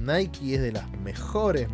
Nike 0.00 0.54
es 0.54 0.62
de 0.62 0.72
las 0.72 0.88
mejores 1.02 1.66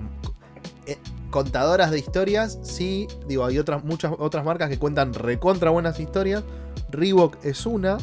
eh, 0.86 0.96
contadoras 1.30 1.90
de 1.90 1.98
historias. 1.98 2.58
Sí, 2.62 3.06
digo, 3.28 3.44
hay 3.44 3.58
otras 3.58 3.84
muchas 3.84 4.12
otras 4.18 4.44
marcas 4.44 4.68
que 4.70 4.78
cuentan 4.78 5.12
recontra 5.14 5.70
buenas 5.70 6.00
historias. 6.00 6.42
Reebok 6.90 7.44
es 7.44 7.64
una. 7.66 7.98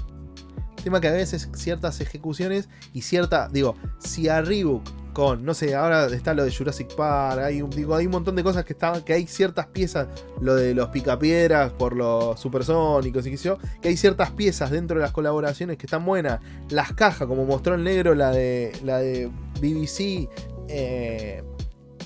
Tema 0.84 1.00
que 1.00 1.08
a 1.08 1.12
veces 1.12 1.50
ciertas 1.54 2.02
ejecuciones 2.02 2.70
y 2.94 3.02
cierta, 3.02 3.50
digo, 3.50 3.76
si 4.00 4.28
a 4.30 4.42
Reebok 4.42 4.84
con, 5.14 5.44
no 5.44 5.54
sé, 5.54 5.76
ahora 5.76 6.06
está 6.08 6.34
lo 6.34 6.46
de 6.46 6.56
Jurassic 6.56 6.96
Park, 6.96 7.42
hay 7.42 7.62
un, 7.62 7.70
digo, 7.70 7.96
hay 7.96 8.06
un 8.06 8.14
montón 8.14 8.36
de 8.36 8.44
cosas 8.44 8.64
que 8.64 8.74
están, 8.74 9.02
que 9.02 9.14
hay 9.14 9.28
ciertas 9.28 9.68
piezas, 9.68 10.08
lo 10.40 10.56
de 10.56 10.74
los 10.74 10.90
picapiedras 10.90 11.74
por 11.74 11.96
los 11.96 12.40
supersónicos 12.40 13.28
y 13.28 13.32
qué 13.32 13.38
sé 13.38 13.44
yo, 13.46 13.58
que 13.82 13.90
hay 13.90 13.98
ciertas 13.98 14.32
piezas 14.32 14.72
dentro 14.72 14.98
de 14.98 15.04
las 15.04 15.12
colaboraciones 15.12 15.78
que 15.78 15.86
están 15.86 16.06
buenas. 16.06 16.40
Las 16.70 16.94
cajas, 16.94 17.28
como 17.28 17.46
mostró 17.46 17.76
el 17.76 17.84
negro, 17.84 18.16
la 18.16 18.32
de, 18.32 18.72
la 18.84 19.00
de 19.00 19.30
BBC, 19.60 20.30
eh, 20.70 21.44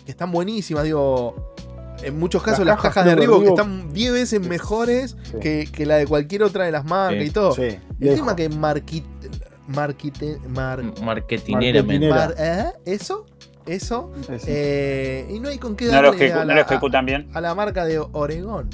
que 0.03 0.11
están 0.11 0.31
buenísimas, 0.31 0.84
digo. 0.84 1.55
En 2.03 2.19
muchos 2.19 2.43
casos 2.43 2.59
las 2.59 2.76
Las 2.76 2.77
cajas, 2.77 2.93
cajas 2.93 3.09
de 3.09 3.15
Reebok 3.15 3.43
Reebok- 3.43 3.49
están 3.49 3.93
10 3.93 4.11
veces 4.13 4.47
mejores 4.47 5.15
Sí. 5.23 5.39
que, 5.41 5.69
que 5.72 5.85
la 5.85 5.95
de 5.97 6.05
cualquier 6.07 6.43
otra 6.43 6.65
de 6.65 6.72
las 6.72 6.85
marcas 6.85 7.22
Sí. 7.23 7.27
y 7.30 7.31
todo. 7.31 7.51
Sí, 7.53 7.61
El 7.63 7.80
lejos. 7.99 8.15
tema 8.19 8.35
que 8.35 8.49
marquite, 8.49 9.07
marquite, 9.67 10.38
mar- 10.49 10.84
Marketineramente. 11.01 12.07
Marketinera. 12.09 12.15
mar- 12.15 12.35
¿eh? 12.38 12.65
eso, 12.85 13.26
eso, 13.65 14.11
eh, 14.45 15.27
y 15.34 15.39
no 15.39 15.49
hay 15.49 15.57
con 15.57 15.76
qué 15.76 15.85
No 15.85 16.01
lo, 16.01 16.11
darle 16.11 16.30
ejecu- 16.30 16.34
a, 16.34 16.39
no 16.39 16.45
la, 16.45 16.55
lo 16.55 16.61
ejecutan 16.61 17.05
bien. 17.05 17.27
a 17.34 17.41
la 17.41 17.55
marca 17.55 17.85
de 17.85 17.97
Oregón. 17.99 18.69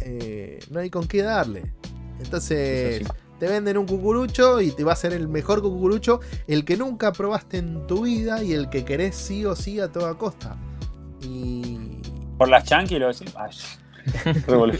Eh, 0.00 0.58
no 0.70 0.80
hay 0.80 0.88
con 0.90 1.06
qué 1.06 1.22
darle. 1.22 1.72
Entonces, 2.20 3.02
te 3.38 3.46
venden 3.48 3.76
un 3.76 3.86
cucurucho 3.86 4.60
y 4.60 4.70
te 4.70 4.84
va 4.84 4.92
a 4.92 4.96
ser 4.96 5.12
el 5.12 5.28
mejor 5.28 5.60
cucurucho, 5.62 6.20
el 6.46 6.64
que 6.64 6.76
nunca 6.76 7.12
probaste 7.12 7.58
en 7.58 7.86
tu 7.86 8.02
vida 8.04 8.42
y 8.42 8.52
el 8.52 8.70
que 8.70 8.84
querés 8.84 9.16
sí 9.16 9.44
o 9.44 9.54
sí 9.56 9.80
a 9.80 9.88
toda 9.88 10.14
costa. 10.14 10.56
Y 11.22 11.98
Por 12.42 12.48
las 12.48 12.64
chanqui 12.64 12.98
lo 12.98 13.06
decís. 13.06 13.32
Ay, 13.36 13.50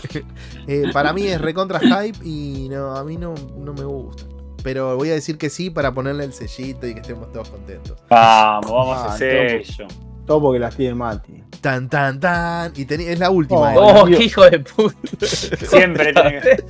eh, 0.66 0.82
para 0.92 1.12
mí 1.12 1.28
es 1.28 1.40
recontra 1.40 1.78
hype 1.78 2.18
y 2.26 2.68
no, 2.68 2.96
a 2.96 3.04
mí 3.04 3.16
no, 3.16 3.34
no 3.56 3.72
me 3.72 3.84
gusta. 3.84 4.24
Pero 4.64 4.96
voy 4.96 5.10
a 5.10 5.12
decir 5.12 5.38
que 5.38 5.48
sí 5.48 5.70
para 5.70 5.94
ponerle 5.94 6.24
el 6.24 6.32
sellito 6.32 6.88
y 6.88 6.94
que 6.94 7.02
estemos 7.02 7.30
todos 7.32 7.50
contentos. 7.50 8.02
Vamos, 8.10 8.68
vamos 8.68 8.98
a 8.98 9.04
Ah, 9.04 9.14
hacer 9.14 9.64
sello. 9.64 9.86
Todo 10.26 10.40
porque 10.40 10.58
las 10.58 10.74
tiene 10.74 10.96
Mati. 10.96 11.40
Tan, 11.60 11.88
tan, 11.88 12.18
tan. 12.18 12.72
Y 12.74 12.84
es 12.92 13.20
la 13.20 13.30
última. 13.30 13.76
Oh, 13.76 13.98
eh. 13.98 14.00
¡Oh, 14.02 14.04
qué 14.18 14.24
hijo 14.24 14.42
de 14.50 14.58
puta! 14.58 15.24
Siempre 15.24 16.12
tiene 16.14 16.40
que. 16.40 16.64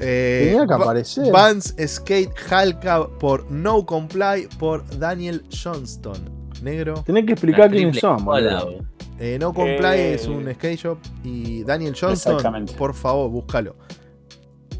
Eh, 0.00 0.46
Tenía 0.52 0.66
que 0.66 0.72
aparecer. 0.72 1.30
Vans 1.30 1.74
Skate 1.86 2.32
Halka 2.50 3.06
por 3.18 3.50
No 3.50 3.84
Comply 3.84 4.48
por 4.58 4.86
Daniel 4.98 5.44
Johnston. 5.50 6.39
Negro. 6.62 7.02
Tenés 7.04 7.24
que 7.26 7.32
explicar 7.32 7.70
quiénes 7.70 7.98
son, 7.98 8.24
boludo. 8.24 8.74
Eh, 9.18 9.36
no 9.38 9.52
Comply 9.52 9.96
Eh, 9.98 10.14
es 10.14 10.26
un 10.26 10.50
skate 10.54 10.78
shop. 10.78 10.98
Y 11.24 11.62
Daniel 11.64 11.94
Exactamente. 11.94 12.72
por 12.74 12.94
favor, 12.94 13.30
búscalo. 13.30 13.76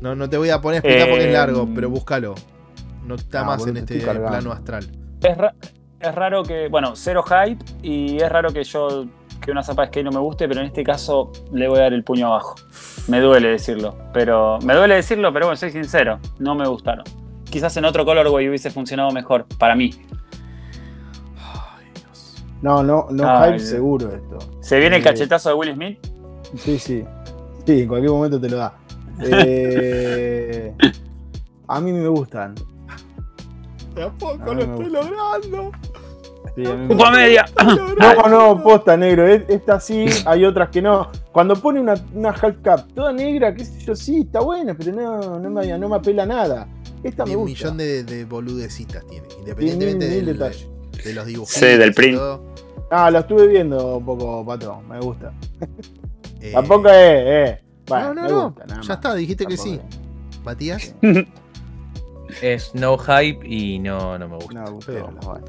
No, 0.01 0.15
no 0.15 0.28
te 0.31 0.39
voy 0.39 0.48
a 0.51 0.61
poner 0.61 0.77
a 0.77 0.78
explicar 0.78 1.09
porque 1.09 1.24
es 1.24 1.31
Eh, 1.31 1.32
largo, 1.32 1.69
pero 1.74 1.90
búscalo. 1.90 2.35
No 3.07 3.15
está 3.16 3.40
Ah, 3.43 3.44
más 3.44 3.66
en 3.66 3.74
te 3.74 3.81
este 3.81 3.98
plano 4.01 4.52
astral. 4.52 4.86
Es, 5.23 5.36
ra- 5.36 5.55
es 6.01 6.15
raro 6.15 6.43
que. 6.43 6.69
Bueno, 6.69 6.93
cero 6.97 7.23
hype. 7.23 7.62
Y 7.82 8.16
es 8.19 8.28
raro 8.31 8.51
que 8.52 8.65
yo. 8.65 9.05
Que 9.40 9.51
una 9.51 9.62
zapa 9.62 9.82
de 9.82 9.89
skate 9.89 10.05
no 10.05 10.11
me 10.12 10.19
guste, 10.20 10.47
pero 10.48 10.61
en 10.61 10.66
este 10.66 10.85
caso 10.85 11.32
le 11.52 11.66
voy 11.66 11.78
a 11.78 11.82
dar 11.82 11.93
el 11.94 12.05
puño 12.05 12.27
abajo. 12.27 12.57
Me 13.09 13.20
duele 13.20 13.48
decirlo. 13.48 13.97
Pero. 14.12 14.59
Me 14.65 14.74
duele 14.74 14.94
decirlo, 14.97 15.32
pero 15.32 15.47
bueno, 15.47 15.57
soy 15.57 15.70
sincero. 15.70 16.19
No 16.39 16.55
me 16.55 16.66
gustaron. 16.69 17.05
Quizás 17.44 17.77
en 17.78 17.85
otro 17.85 18.05
colorway 18.05 18.48
hubiese 18.48 18.70
funcionado 18.70 19.11
mejor. 19.11 19.47
Para 19.59 19.74
mí. 19.74 19.90
No, 22.62 22.82
no, 22.82 23.07
no 23.11 23.24
Ay, 23.28 23.53
hype 23.53 23.59
seguro 23.65 24.15
esto. 24.15 24.39
¿Se 24.61 24.78
viene 24.78 24.97
el 24.97 25.03
Eh, 25.03 25.05
cachetazo 25.05 25.49
de 25.51 25.55
Will 25.55 25.74
Smith? 25.74 25.99
Sí, 26.57 26.78
sí. 26.78 27.05
Sí, 27.66 27.82
en 27.82 27.89
cualquier 27.89 28.12
momento 28.12 28.41
te 28.41 28.49
lo 28.51 28.57
da. 28.59 28.74
Eh, 29.23 30.74
a 31.69 31.81
mí 31.81 31.93
me 31.93 32.09
gustan. 32.09 32.55
De 33.95 34.03
a 34.05 34.11
poco 34.11 34.39
Ah, 34.51 34.55
lo 34.55 34.62
estoy 34.62 34.91
logrando. 34.91 35.70
Sí, 36.57 36.65
¡Upa 36.89 37.11
media! 37.12 37.45
No, 37.99 38.28
no, 38.28 38.62
posta 38.62 38.97
negro. 38.97 39.27
es- 39.27 39.43
Esta 39.49 39.78
sí, 39.81 40.07
hay 40.27 40.45
otras 40.45 40.69
que 40.70 40.82
no. 40.82 41.11
Cuando 41.32 41.55
pone 41.55 41.81
una, 41.81 41.95
una 42.15 42.31
half 42.31 42.57
cap 42.62 42.87
toda 42.95 43.12
negra, 43.12 43.55
qué 43.55 43.65
sé 43.65 43.81
yo, 43.85 43.95
sí, 43.95 44.23
está 44.23 44.41
buena, 44.41 44.74
pero 44.74 44.93
no, 44.93 45.39
no, 45.39 45.51
me, 45.51 45.78
no 45.78 45.89
me 45.89 45.97
apela 45.97 46.27
nada. 46.27 46.66
Esta 47.03 47.24
me 47.24 47.32
Y 47.32 47.35
un 47.37 47.43
gusta. 47.43 47.55
millón 47.70 47.77
de, 47.78 48.05
de 48.05 48.24
boludecitas 48.24 49.07
tiene. 49.07 49.27
Independientemente 49.39 50.09
del- 50.09 50.27
detalles. 50.27 50.69
De 51.05 51.15
los 51.15 51.27
dibujos. 51.27 51.51
Sí, 51.55 51.67
del 51.67 51.93
print. 51.95 52.21
Ah, 52.91 53.11
lo 53.11 53.21
estuve 53.21 53.47
viendo 53.47 53.99
un 53.99 54.05
poco, 54.05 54.45
patrón. 54.45 54.89
Me 54.89 54.99
gusta. 55.01 55.33
Eh, 56.43 56.53
Tampoco 56.55 56.89
es, 56.89 56.95
eh. 56.97 57.62
Bueno, 57.87 58.15
no, 58.15 58.23
no, 58.23 58.29
no. 58.31 58.51
gusta, 58.53 58.65
ya 58.81 58.95
está, 58.95 59.15
dijiste 59.15 59.45
que 59.45 59.57
Tampoco 59.57 59.83
sí. 60.33 60.41
Matías. 60.43 60.95
Es 62.41 62.75
no 62.75 62.97
hype 62.97 63.47
y 63.47 63.79
no, 63.79 64.19
no 64.19 64.27
me 64.29 64.39
es. 64.39 64.45
gusta. 64.45 64.61
No, 64.62 64.79
Pero- 64.87 65.11
bueno. 65.23 65.45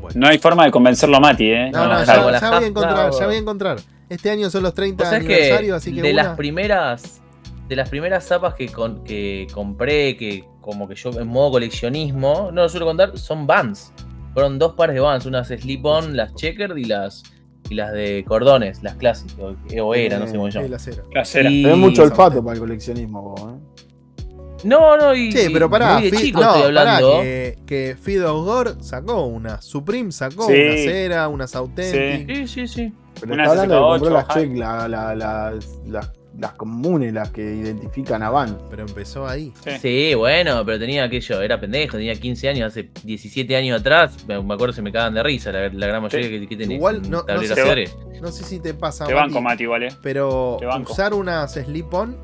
Bueno. 0.00 0.20
No 0.20 0.26
hay 0.28 0.38
forma 0.38 0.64
de 0.66 0.70
convencerlo 0.70 1.16
a 1.16 1.20
Mati, 1.20 1.46
¿eh? 1.50 1.70
No, 1.70 1.86
no, 1.86 1.94
No, 2.00 2.04
ya, 2.04 2.14
ya 2.38 2.50
voy 2.50 2.64
a 2.64 2.66
encontrar, 2.66 3.10
ya 3.18 3.26
voy 3.26 3.34
a 3.36 3.38
encontrar. 3.38 3.78
Este 4.10 4.28
año 4.30 4.50
son 4.50 4.62
los 4.64 4.74
30 4.74 5.02
O 5.02 5.06
sea, 5.08 5.16
es 5.18 5.24
aniversarios, 5.24 5.70
que 5.82 5.88
así 5.90 5.94
que 5.96 6.02
de 6.02 6.12
una- 6.12 6.22
las 6.24 6.36
primeras 6.36 7.22
de 7.68 7.76
las 7.76 7.88
primeras 7.88 8.24
zapas 8.26 8.54
que, 8.54 8.68
con- 8.68 9.02
que 9.04 9.46
compré, 9.52 10.16
que 10.16 10.44
como 10.60 10.86
que 10.88 10.94
yo 10.94 11.10
en 11.18 11.26
modo 11.28 11.52
coleccionismo, 11.52 12.50
no 12.52 12.62
lo 12.62 12.68
suelo 12.68 12.86
contar, 12.86 13.16
son 13.18 13.46
Vans. 13.46 13.92
Fueron 14.32 14.58
dos 14.58 14.74
pares 14.74 14.94
de 14.94 15.00
Vans, 15.00 15.26
unas 15.26 15.48
Slip-On, 15.48 16.16
las 16.16 16.34
Checkered 16.34 16.76
y 16.76 16.84
las 16.84 17.22
y 17.70 17.74
las 17.76 17.92
de 17.92 18.22
cordones, 18.28 18.82
las 18.82 18.94
clásicas, 18.96 19.38
o, 19.38 19.54
o 19.82 19.94
era, 19.94 20.18
no 20.18 20.26
sé 20.26 20.32
cómo 20.36 20.50
se 20.50 20.58
el 20.58 20.64
llama. 20.64 20.76
acero. 20.76 21.04
Casera. 21.14 21.50
Y- 21.50 21.64
mucho 21.76 22.02
olfato 22.02 22.42
para 22.44 22.54
el 22.54 22.60
coleccionismo, 22.60 23.22
vos, 23.22 23.40
eh. 23.40 24.24
No, 24.64 24.96
no, 24.98 25.14
y, 25.14 25.30
Sí, 25.32 25.48
pero 25.52 25.68
pará, 25.70 25.94
muy 25.98 26.10
de 26.10 26.16
Fi- 26.16 26.24
chico 26.24 26.40
no, 26.40 26.54
estoy 26.56 26.74
pará, 26.74 26.96
hablando. 26.96 27.20
que, 27.22 27.58
que 27.66 27.96
Feed 28.00 28.24
of 28.26 28.44
Gore 28.44 28.70
sacó 28.80 29.24
una, 29.26 29.60
Supreme 29.62 30.10
sacó 30.12 30.46
Sí. 30.46 30.52
una 30.52 30.74
cera, 30.76 31.28
unas 31.28 31.54
Authentic. 31.54 32.34
Sí, 32.36 32.46
sí, 32.48 32.68
sí. 32.68 32.92
Pero 33.20 33.32
Una 33.34 33.44
está 33.44 33.62
hablando 33.62 33.74
de 33.74 33.80
que 33.80 33.98
68, 33.98 34.04
compró 34.04 34.10
las 34.10 34.28
check, 34.28 34.56
la- 34.58 34.88
la- 34.88 35.14
las- 35.14 35.80
las- 35.86 36.12
las 36.38 36.52
comunes, 36.52 37.12
las 37.12 37.30
que 37.30 37.42
identifican 37.42 38.22
a 38.22 38.30
Van. 38.30 38.58
Pero 38.70 38.82
empezó 38.86 39.26
ahí. 39.28 39.52
Sí. 39.62 39.70
Sí, 39.80 40.14
bueno, 40.14 40.64
pero 40.66 40.78
tenía 40.78 41.04
aquello, 41.04 41.40
era 41.42 41.60
pendejo, 41.60 41.96
tenía 41.96 42.14
15 42.14 42.48
años, 42.48 42.68
hace 42.72 42.90
17 43.04 43.56
años 43.56 43.80
atrás, 43.80 44.26
me 44.26 44.34
acuerdo 44.36 44.72
se 44.72 44.82
me 44.82 44.90
cagan 44.92 45.14
de 45.14 45.22
risa 45.22 45.52
la, 45.52 45.68
la 45.68 45.86
gran 45.86 46.02
mayoría 46.02 46.28
que, 46.28 46.46
que 46.48 46.56
tenés. 46.56 46.76
Igual 46.76 47.02
no- 47.08 47.24
no 47.26 47.42
sé- 47.42 47.52
ajedrez. 47.52 47.96
No 48.20 48.32
sé 48.32 48.42
si 48.44 48.58
te 48.58 48.74
pasa, 48.74 49.04
Te 49.06 49.14
Mati, 49.14 49.26
banco, 49.28 49.40
Mati, 49.42 49.62
igual, 49.64 49.82
¿eh? 49.84 49.88
pero 50.02 50.58
usar 50.90 51.12
unas 51.14 51.52
slip-on 51.52 52.16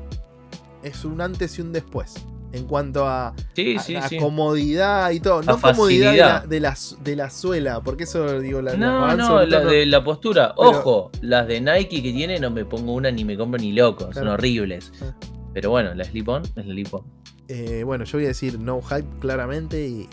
es 0.83 1.05
un 1.05 1.21
antes 1.21 1.57
y 1.59 1.61
un 1.61 1.71
después. 1.71 2.15
En 2.53 2.65
cuanto 2.65 3.07
a, 3.07 3.33
Sí, 3.55 3.75
a- 3.77 3.81
sí, 3.81 3.95
a 3.95 4.07
sí. 4.09 4.17
comodidad 4.17 5.11
y 5.11 5.19
todo. 5.21 5.39
A 5.39 5.43
No 5.43 5.59
comodidad 5.61 6.11
de 6.11 6.17
la, 6.17 6.39
de, 6.41 6.59
la, 6.59 6.75
su- 6.75 6.97
de 7.01 7.15
la 7.15 7.29
suela, 7.29 7.79
porque 7.81 8.03
eso 8.03 8.39
digo, 8.41 8.61
la, 8.61 8.71
las 8.71 8.79
No, 8.79 9.15
no, 9.15 9.25
sobre 9.27 9.47
la 9.47 9.61
todo 9.61 9.69
de 9.71 9.85
la 9.85 10.03
postura. 10.03 10.53
Pero- 10.57 10.69
Ojo, 10.69 11.11
las 11.21 11.47
de 11.47 11.61
Nike 11.61 12.03
que 12.03 12.11
tiene 12.11 12.39
no 12.39 12.51
me 12.51 12.65
pongo 12.65 12.93
una 12.93 13.09
ni 13.09 13.23
me 13.23 13.37
compro 13.37 13.57
ni 13.59 13.71
loco, 13.71 14.11
son 14.13 14.27
horribles. 14.27 14.91
Ah. 15.01 15.13
Pero 15.53 15.69
bueno, 15.69 15.93
la 15.93 16.03
slip-on 16.03 16.43
es 16.43 16.55
la 16.55 16.63
slip-on. 16.63 17.03
Eh, 17.47 17.83
bueno, 17.85 18.03
yo 18.05 18.17
voy 18.17 18.25
a 18.25 18.29
decir 18.29 18.59
no 18.59 18.81
hype 18.81 19.07
claramente 19.19 19.85
y 19.87 20.07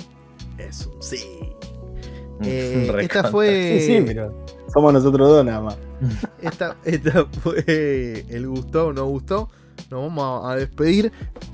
es 0.58 0.86
un 0.86 1.02
sí. 1.02 1.24
Eh, 2.44 2.92
esta 3.00 3.24
fue. 3.30 3.80
Sí, 3.80 3.86
sí, 3.98 4.02
pero 4.06 4.44
somos 4.72 4.92
nosotros 4.92 5.28
dos 5.28 5.44
nada 5.44 5.60
más. 5.60 5.78
Esta, 6.40 6.76
esta 6.84 7.24
fue 7.26 8.24
el 8.28 8.46
gustó 8.46 8.88
o 8.88 8.92
no 8.92 9.06
gustó. 9.06 9.48
Nos 9.90 10.02
vamos 10.02 10.44
a, 10.44 10.52
a 10.52 10.56
despedir. 10.56 11.10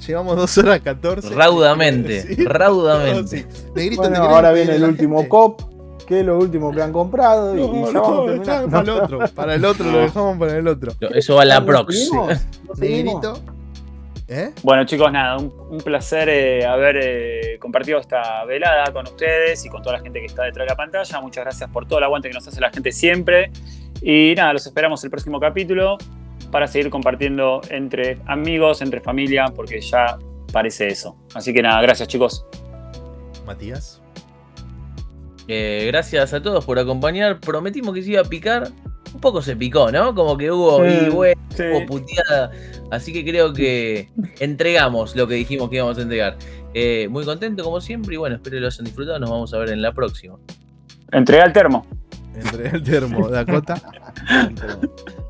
Llevamos 0.06 0.36
2 0.36 0.58
horas 0.58 0.80
14. 0.80 1.34
Raudamente, 1.34 2.22
Sí. 2.34 2.44
raudamente. 2.44 3.20
No, 3.22 3.26
sí. 3.28 3.44
Negrito, 3.74 4.02
Bueno, 4.02 4.14
¿te 4.16 4.20
querés 4.20 4.34
ahora 4.36 4.52
viene 4.52 4.74
el 4.74 4.84
último 4.84 5.16
gente? 5.18 5.28
cop, 5.28 5.60
que 6.06 6.20
es 6.20 6.26
lo 6.26 6.38
último 6.38 6.72
que 6.72 6.82
han 6.82 6.92
comprado. 6.92 7.56
y- 7.56 7.60
y, 7.62 7.92
No, 7.92 8.26
para 8.68 8.80
el 8.82 8.88
otro. 8.90 9.18
Para 9.34 9.54
el 9.54 9.64
otro, 9.64 9.90
lo 9.90 9.98
dejamos 9.98 10.38
para 10.38 10.56
el 10.58 10.66
otro. 10.68 10.92
Eso 11.14 11.36
va 11.36 11.42
a 11.42 11.44
la 11.44 11.60
¿Nos 11.60 11.66
próxima. 11.68 12.26
Negrito. 12.78 13.40
¿Eh? 14.26 14.52
Bueno, 14.62 14.84
chicos, 14.86 15.12
nada, 15.12 15.36
un, 15.36 15.52
un 15.70 15.78
placer 15.82 16.30
eh, 16.30 16.64
haber 16.64 16.96
eh, 16.98 17.58
compartido 17.60 17.98
esta 18.00 18.42
velada 18.46 18.90
con 18.90 19.06
ustedes 19.06 19.62
y 19.66 19.68
con 19.68 19.82
toda 19.82 19.98
la 19.98 20.02
gente 20.02 20.18
que 20.18 20.24
está 20.26 20.44
detrás 20.44 20.64
de 20.66 20.70
la 20.70 20.76
pantalla. 20.76 21.20
Muchas 21.20 21.44
gracias 21.44 21.68
por 21.70 21.86
todo 21.86 21.98
el 21.98 22.04
aguante 22.06 22.28
que 22.28 22.34
nos 22.34 22.48
hace 22.48 22.58
la 22.60 22.70
gente 22.70 22.90
siempre. 22.90 23.52
Y 24.00 24.32
nada, 24.34 24.54
los 24.54 24.66
esperamos 24.66 25.04
el 25.04 25.10
próximo 25.10 25.38
capítulo 25.38 25.98
para 26.54 26.68
seguir 26.68 26.88
compartiendo 26.88 27.62
entre 27.68 28.20
amigos, 28.26 28.80
entre 28.80 29.00
familia, 29.00 29.46
porque 29.56 29.80
ya 29.80 30.18
parece 30.52 30.86
eso. 30.86 31.16
Así 31.34 31.52
que 31.52 31.60
nada, 31.60 31.82
gracias, 31.82 32.06
chicos. 32.06 32.46
Matías. 33.44 34.00
Eh, 35.48 35.86
gracias 35.88 36.32
a 36.32 36.40
todos 36.40 36.64
por 36.64 36.78
acompañar. 36.78 37.40
Prometimos 37.40 37.92
que 37.92 38.04
se 38.04 38.10
iba 38.12 38.20
a 38.20 38.24
picar. 38.24 38.68
Un 39.12 39.20
poco 39.20 39.42
se 39.42 39.56
picó, 39.56 39.90
¿no? 39.90 40.14
Como 40.14 40.36
que 40.36 40.52
hubo 40.52 40.86
y 40.86 41.10
Mm, 41.10 41.12
bueno, 41.12 41.40
Sí. 41.56 41.64
hubo 41.72 41.86
puteada. 41.86 42.52
Así 42.92 43.12
que 43.12 43.24
creo 43.24 43.52
que 43.52 44.10
entregamos 44.38 45.16
lo 45.16 45.26
que 45.26 45.34
dijimos 45.34 45.68
que 45.70 45.76
íbamos 45.78 45.98
a 45.98 46.02
entregar. 46.02 46.36
Eh, 46.72 47.08
muy 47.10 47.24
contento 47.24 47.64
como 47.64 47.80
siempre 47.80 48.14
y 48.14 48.18
bueno, 48.18 48.36
espero 48.36 48.54
que 48.58 48.60
lo 48.60 48.68
hayan 48.68 48.84
disfrutado. 48.84 49.18
Nos 49.18 49.28
vamos 49.28 49.52
a 49.52 49.58
ver 49.58 49.70
en 49.70 49.82
la 49.82 49.92
próxima. 49.92 50.36
Entrega 51.10 51.46
el 51.46 51.52
termo. 51.52 51.84
Entre 52.32 52.68
el 52.68 52.80
termo, 52.84 53.28
Dakota. 53.28 53.74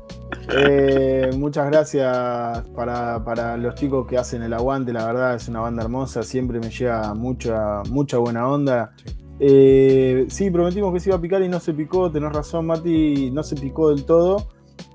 Eh, 0.49 1.31
muchas 1.37 1.65
gracias 1.67 2.63
para, 2.75 3.23
para 3.23 3.57
los 3.57 3.75
chicos 3.75 4.05
que 4.07 4.17
hacen 4.17 4.43
el 4.43 4.53
aguante, 4.53 4.93
la 4.93 5.05
verdad 5.05 5.35
es 5.35 5.47
una 5.47 5.61
banda 5.61 5.83
hermosa, 5.83 6.23
siempre 6.23 6.59
me 6.59 6.69
llega 6.69 7.13
mucha, 7.13 7.81
mucha 7.89 8.17
buena 8.17 8.47
onda. 8.47 8.91
Sí. 9.03 9.15
Eh, 9.39 10.25
sí, 10.29 10.49
prometimos 10.51 10.93
que 10.93 10.99
se 10.99 11.09
iba 11.09 11.17
a 11.17 11.21
picar 11.21 11.41
y 11.41 11.49
no 11.49 11.59
se 11.59 11.73
picó, 11.73 12.09
tenés 12.11 12.31
razón 12.31 12.67
Mati, 12.67 13.31
no 13.31 13.43
se 13.43 13.55
picó 13.55 13.89
del 13.89 14.05
todo, 14.05 14.47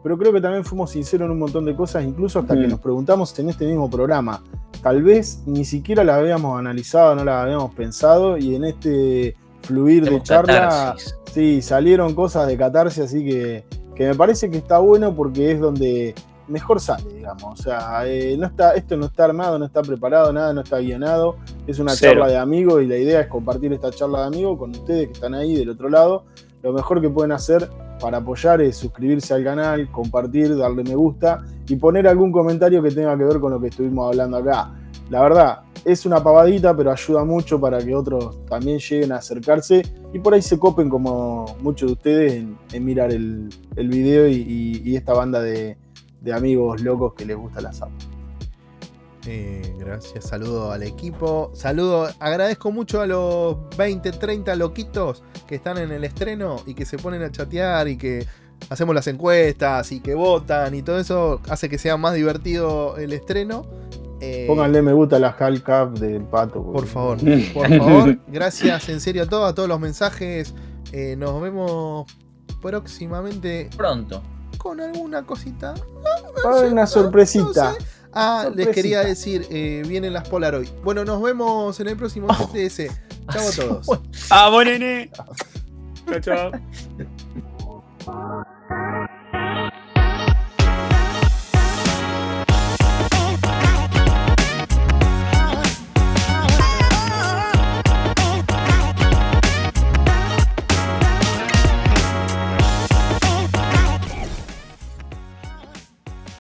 pero 0.02 0.16
creo 0.16 0.32
que 0.32 0.40
también 0.40 0.64
fuimos 0.64 0.90
sinceros 0.92 1.26
en 1.26 1.32
un 1.32 1.38
montón 1.40 1.64
de 1.66 1.74
cosas, 1.76 2.04
incluso 2.04 2.38
hasta 2.38 2.54
que 2.54 2.66
Mm. 2.66 2.70
nos 2.70 2.80
preguntamos 2.80 3.38
en 3.38 3.50
este 3.50 3.66
mismo 3.66 3.90
programa, 3.90 4.42
tal 4.82 5.02
vez 5.02 5.42
ni 5.46 5.64
siquiera 5.64 6.04
la 6.04 6.16
habíamos 6.16 6.58
analizado, 6.58 7.14
no 7.14 7.24
la 7.24 7.42
habíamos 7.42 7.74
pensado 7.74 8.38
y 8.38 8.54
en 8.54 8.64
este 8.64 9.36
fluir 9.62 10.08
de 10.08 10.22
charla... 10.22 10.54
catarsis. 10.54 11.16
Sí, 11.34 11.62
salieron 11.62 12.14
cosas 12.14 12.48
de 12.48 12.56
catarse, 12.56 13.02
así 13.04 13.24
que, 13.24 13.64
que 14.00 14.06
me 14.06 14.14
parece 14.14 14.48
que 14.48 14.56
está 14.56 14.78
bueno 14.78 15.14
porque 15.14 15.52
es 15.52 15.60
donde 15.60 16.14
mejor 16.48 16.80
sale, 16.80 17.04
digamos. 17.12 17.60
O 17.60 17.62
sea, 17.62 18.00
eh, 18.06 18.34
no 18.38 18.46
está, 18.46 18.72
esto 18.72 18.96
no 18.96 19.04
está 19.04 19.26
armado, 19.26 19.58
no 19.58 19.66
está 19.66 19.82
preparado, 19.82 20.32
nada, 20.32 20.54
no 20.54 20.62
está 20.62 20.78
guionado. 20.78 21.36
Es 21.66 21.78
una 21.78 21.92
Cero. 21.92 22.12
charla 22.12 22.28
de 22.28 22.38
amigos 22.38 22.82
y 22.82 22.86
la 22.86 22.96
idea 22.96 23.20
es 23.20 23.26
compartir 23.26 23.74
esta 23.74 23.90
charla 23.90 24.20
de 24.20 24.26
amigos 24.28 24.58
con 24.58 24.70
ustedes 24.70 25.08
que 25.08 25.12
están 25.12 25.34
ahí 25.34 25.54
del 25.54 25.68
otro 25.68 25.90
lado. 25.90 26.24
Lo 26.62 26.72
mejor 26.72 27.02
que 27.02 27.10
pueden 27.10 27.32
hacer 27.32 27.68
para 28.00 28.16
apoyar 28.16 28.62
es 28.62 28.78
suscribirse 28.78 29.34
al 29.34 29.44
canal, 29.44 29.90
compartir, 29.90 30.56
darle 30.56 30.82
me 30.82 30.94
gusta 30.94 31.44
y 31.68 31.76
poner 31.76 32.08
algún 32.08 32.32
comentario 32.32 32.82
que 32.82 32.92
tenga 32.92 33.14
que 33.18 33.24
ver 33.24 33.38
con 33.38 33.52
lo 33.52 33.60
que 33.60 33.66
estuvimos 33.66 34.08
hablando 34.08 34.38
acá. 34.38 34.72
La 35.10 35.20
verdad, 35.22 35.62
es 35.84 36.06
una 36.06 36.22
pavadita, 36.22 36.76
pero 36.76 36.92
ayuda 36.92 37.24
mucho 37.24 37.60
para 37.60 37.78
que 37.84 37.94
otros 37.94 38.46
también 38.46 38.78
lleguen 38.78 39.10
a 39.10 39.16
acercarse 39.16 39.82
y 40.12 40.18
por 40.20 40.34
ahí 40.34 40.40
se 40.40 40.56
copen 40.56 40.88
como 40.88 41.56
muchos 41.60 41.88
de 41.88 41.92
ustedes 41.94 42.44
en, 42.72 42.84
mirar 42.84 43.12
el, 43.12 43.50
video 43.76 44.28
y, 44.28 44.96
esta 44.96 45.12
banda 45.12 45.40
de, 45.42 45.76
de 46.20 46.32
amigos 46.32 46.80
locos 46.80 47.14
que 47.14 47.24
les 47.24 47.36
gusta 47.36 47.60
la 47.60 47.72
zapa. 47.72 47.92
Eh, 49.26 49.74
gracias, 49.78 50.28
saludo 50.28 50.70
al 50.70 50.84
equipo. 50.84 51.50
Saludo, 51.54 52.08
agradezco 52.20 52.70
mucho 52.70 53.00
a 53.00 53.06
los 53.06 53.56
20, 53.76 54.12
30 54.12 54.54
loquitos 54.54 55.24
que 55.48 55.56
están 55.56 55.78
en 55.78 55.90
el 55.90 56.04
estreno 56.04 56.62
y 56.66 56.74
que 56.74 56.84
se 56.84 56.98
ponen 56.98 57.22
a 57.22 57.30
chatear 57.30 57.88
y 57.88 57.98
que 57.98 58.26
hacemos 58.68 58.94
las 58.94 59.08
encuestas 59.08 59.90
y 59.90 60.00
que 60.00 60.14
votan 60.14 60.74
y 60.74 60.82
todo 60.82 61.00
eso 61.00 61.40
hace 61.48 61.68
que 61.68 61.78
sea 61.78 61.96
más 61.96 62.14
divertido 62.14 62.96
el 62.96 63.12
estreno. 63.12 63.66
Eh, 64.20 64.44
Pónganle 64.46 64.82
me 64.82 64.92
gusta 64.92 65.16
a 65.16 65.18
la 65.18 65.28
Hal 65.30 65.62
Cup 65.62 65.98
del 65.98 66.22
pato. 66.24 66.62
por 66.62 66.86
favor, 66.86 67.18
por 67.54 67.68
favor, 67.78 68.18
gracias 68.28 68.88
en 68.88 69.00
serio 69.00 69.22
a 69.22 69.26
todos, 69.26 69.50
a 69.50 69.54
todos 69.54 69.68
los 69.68 69.80
mensajes. 69.80 70.54
Eh, 70.92 71.14
nos 71.16 71.40
vemos 71.40 72.06
próximamente 72.60 73.70
Pronto. 73.76 74.22
con 74.58 74.80
alguna 74.80 75.24
cosita. 75.24 75.74
Va 76.44 76.50
a 76.50 76.58
haber 76.58 76.72
una 76.72 76.86
sorpresita. 76.86 77.72
No 77.72 77.78
sé. 77.78 77.84
Ah, 78.12 78.50
les 78.54 78.68
quería 78.68 79.00
decir, 79.00 79.46
eh, 79.50 79.82
vienen 79.86 80.12
las 80.12 80.28
Polaroid. 80.28 80.68
Bueno, 80.82 81.04
nos 81.04 81.22
vemos 81.22 81.78
en 81.78 81.88
el 81.88 81.96
próximo 81.96 82.26
GTS. 82.28 82.88
Chau 83.32 83.48
a 83.48 83.52
todos. 83.52 84.00
¡Ah, 84.30 84.50
nene! 84.64 85.10
Chao, 86.20 86.50
chao. 88.04 89.06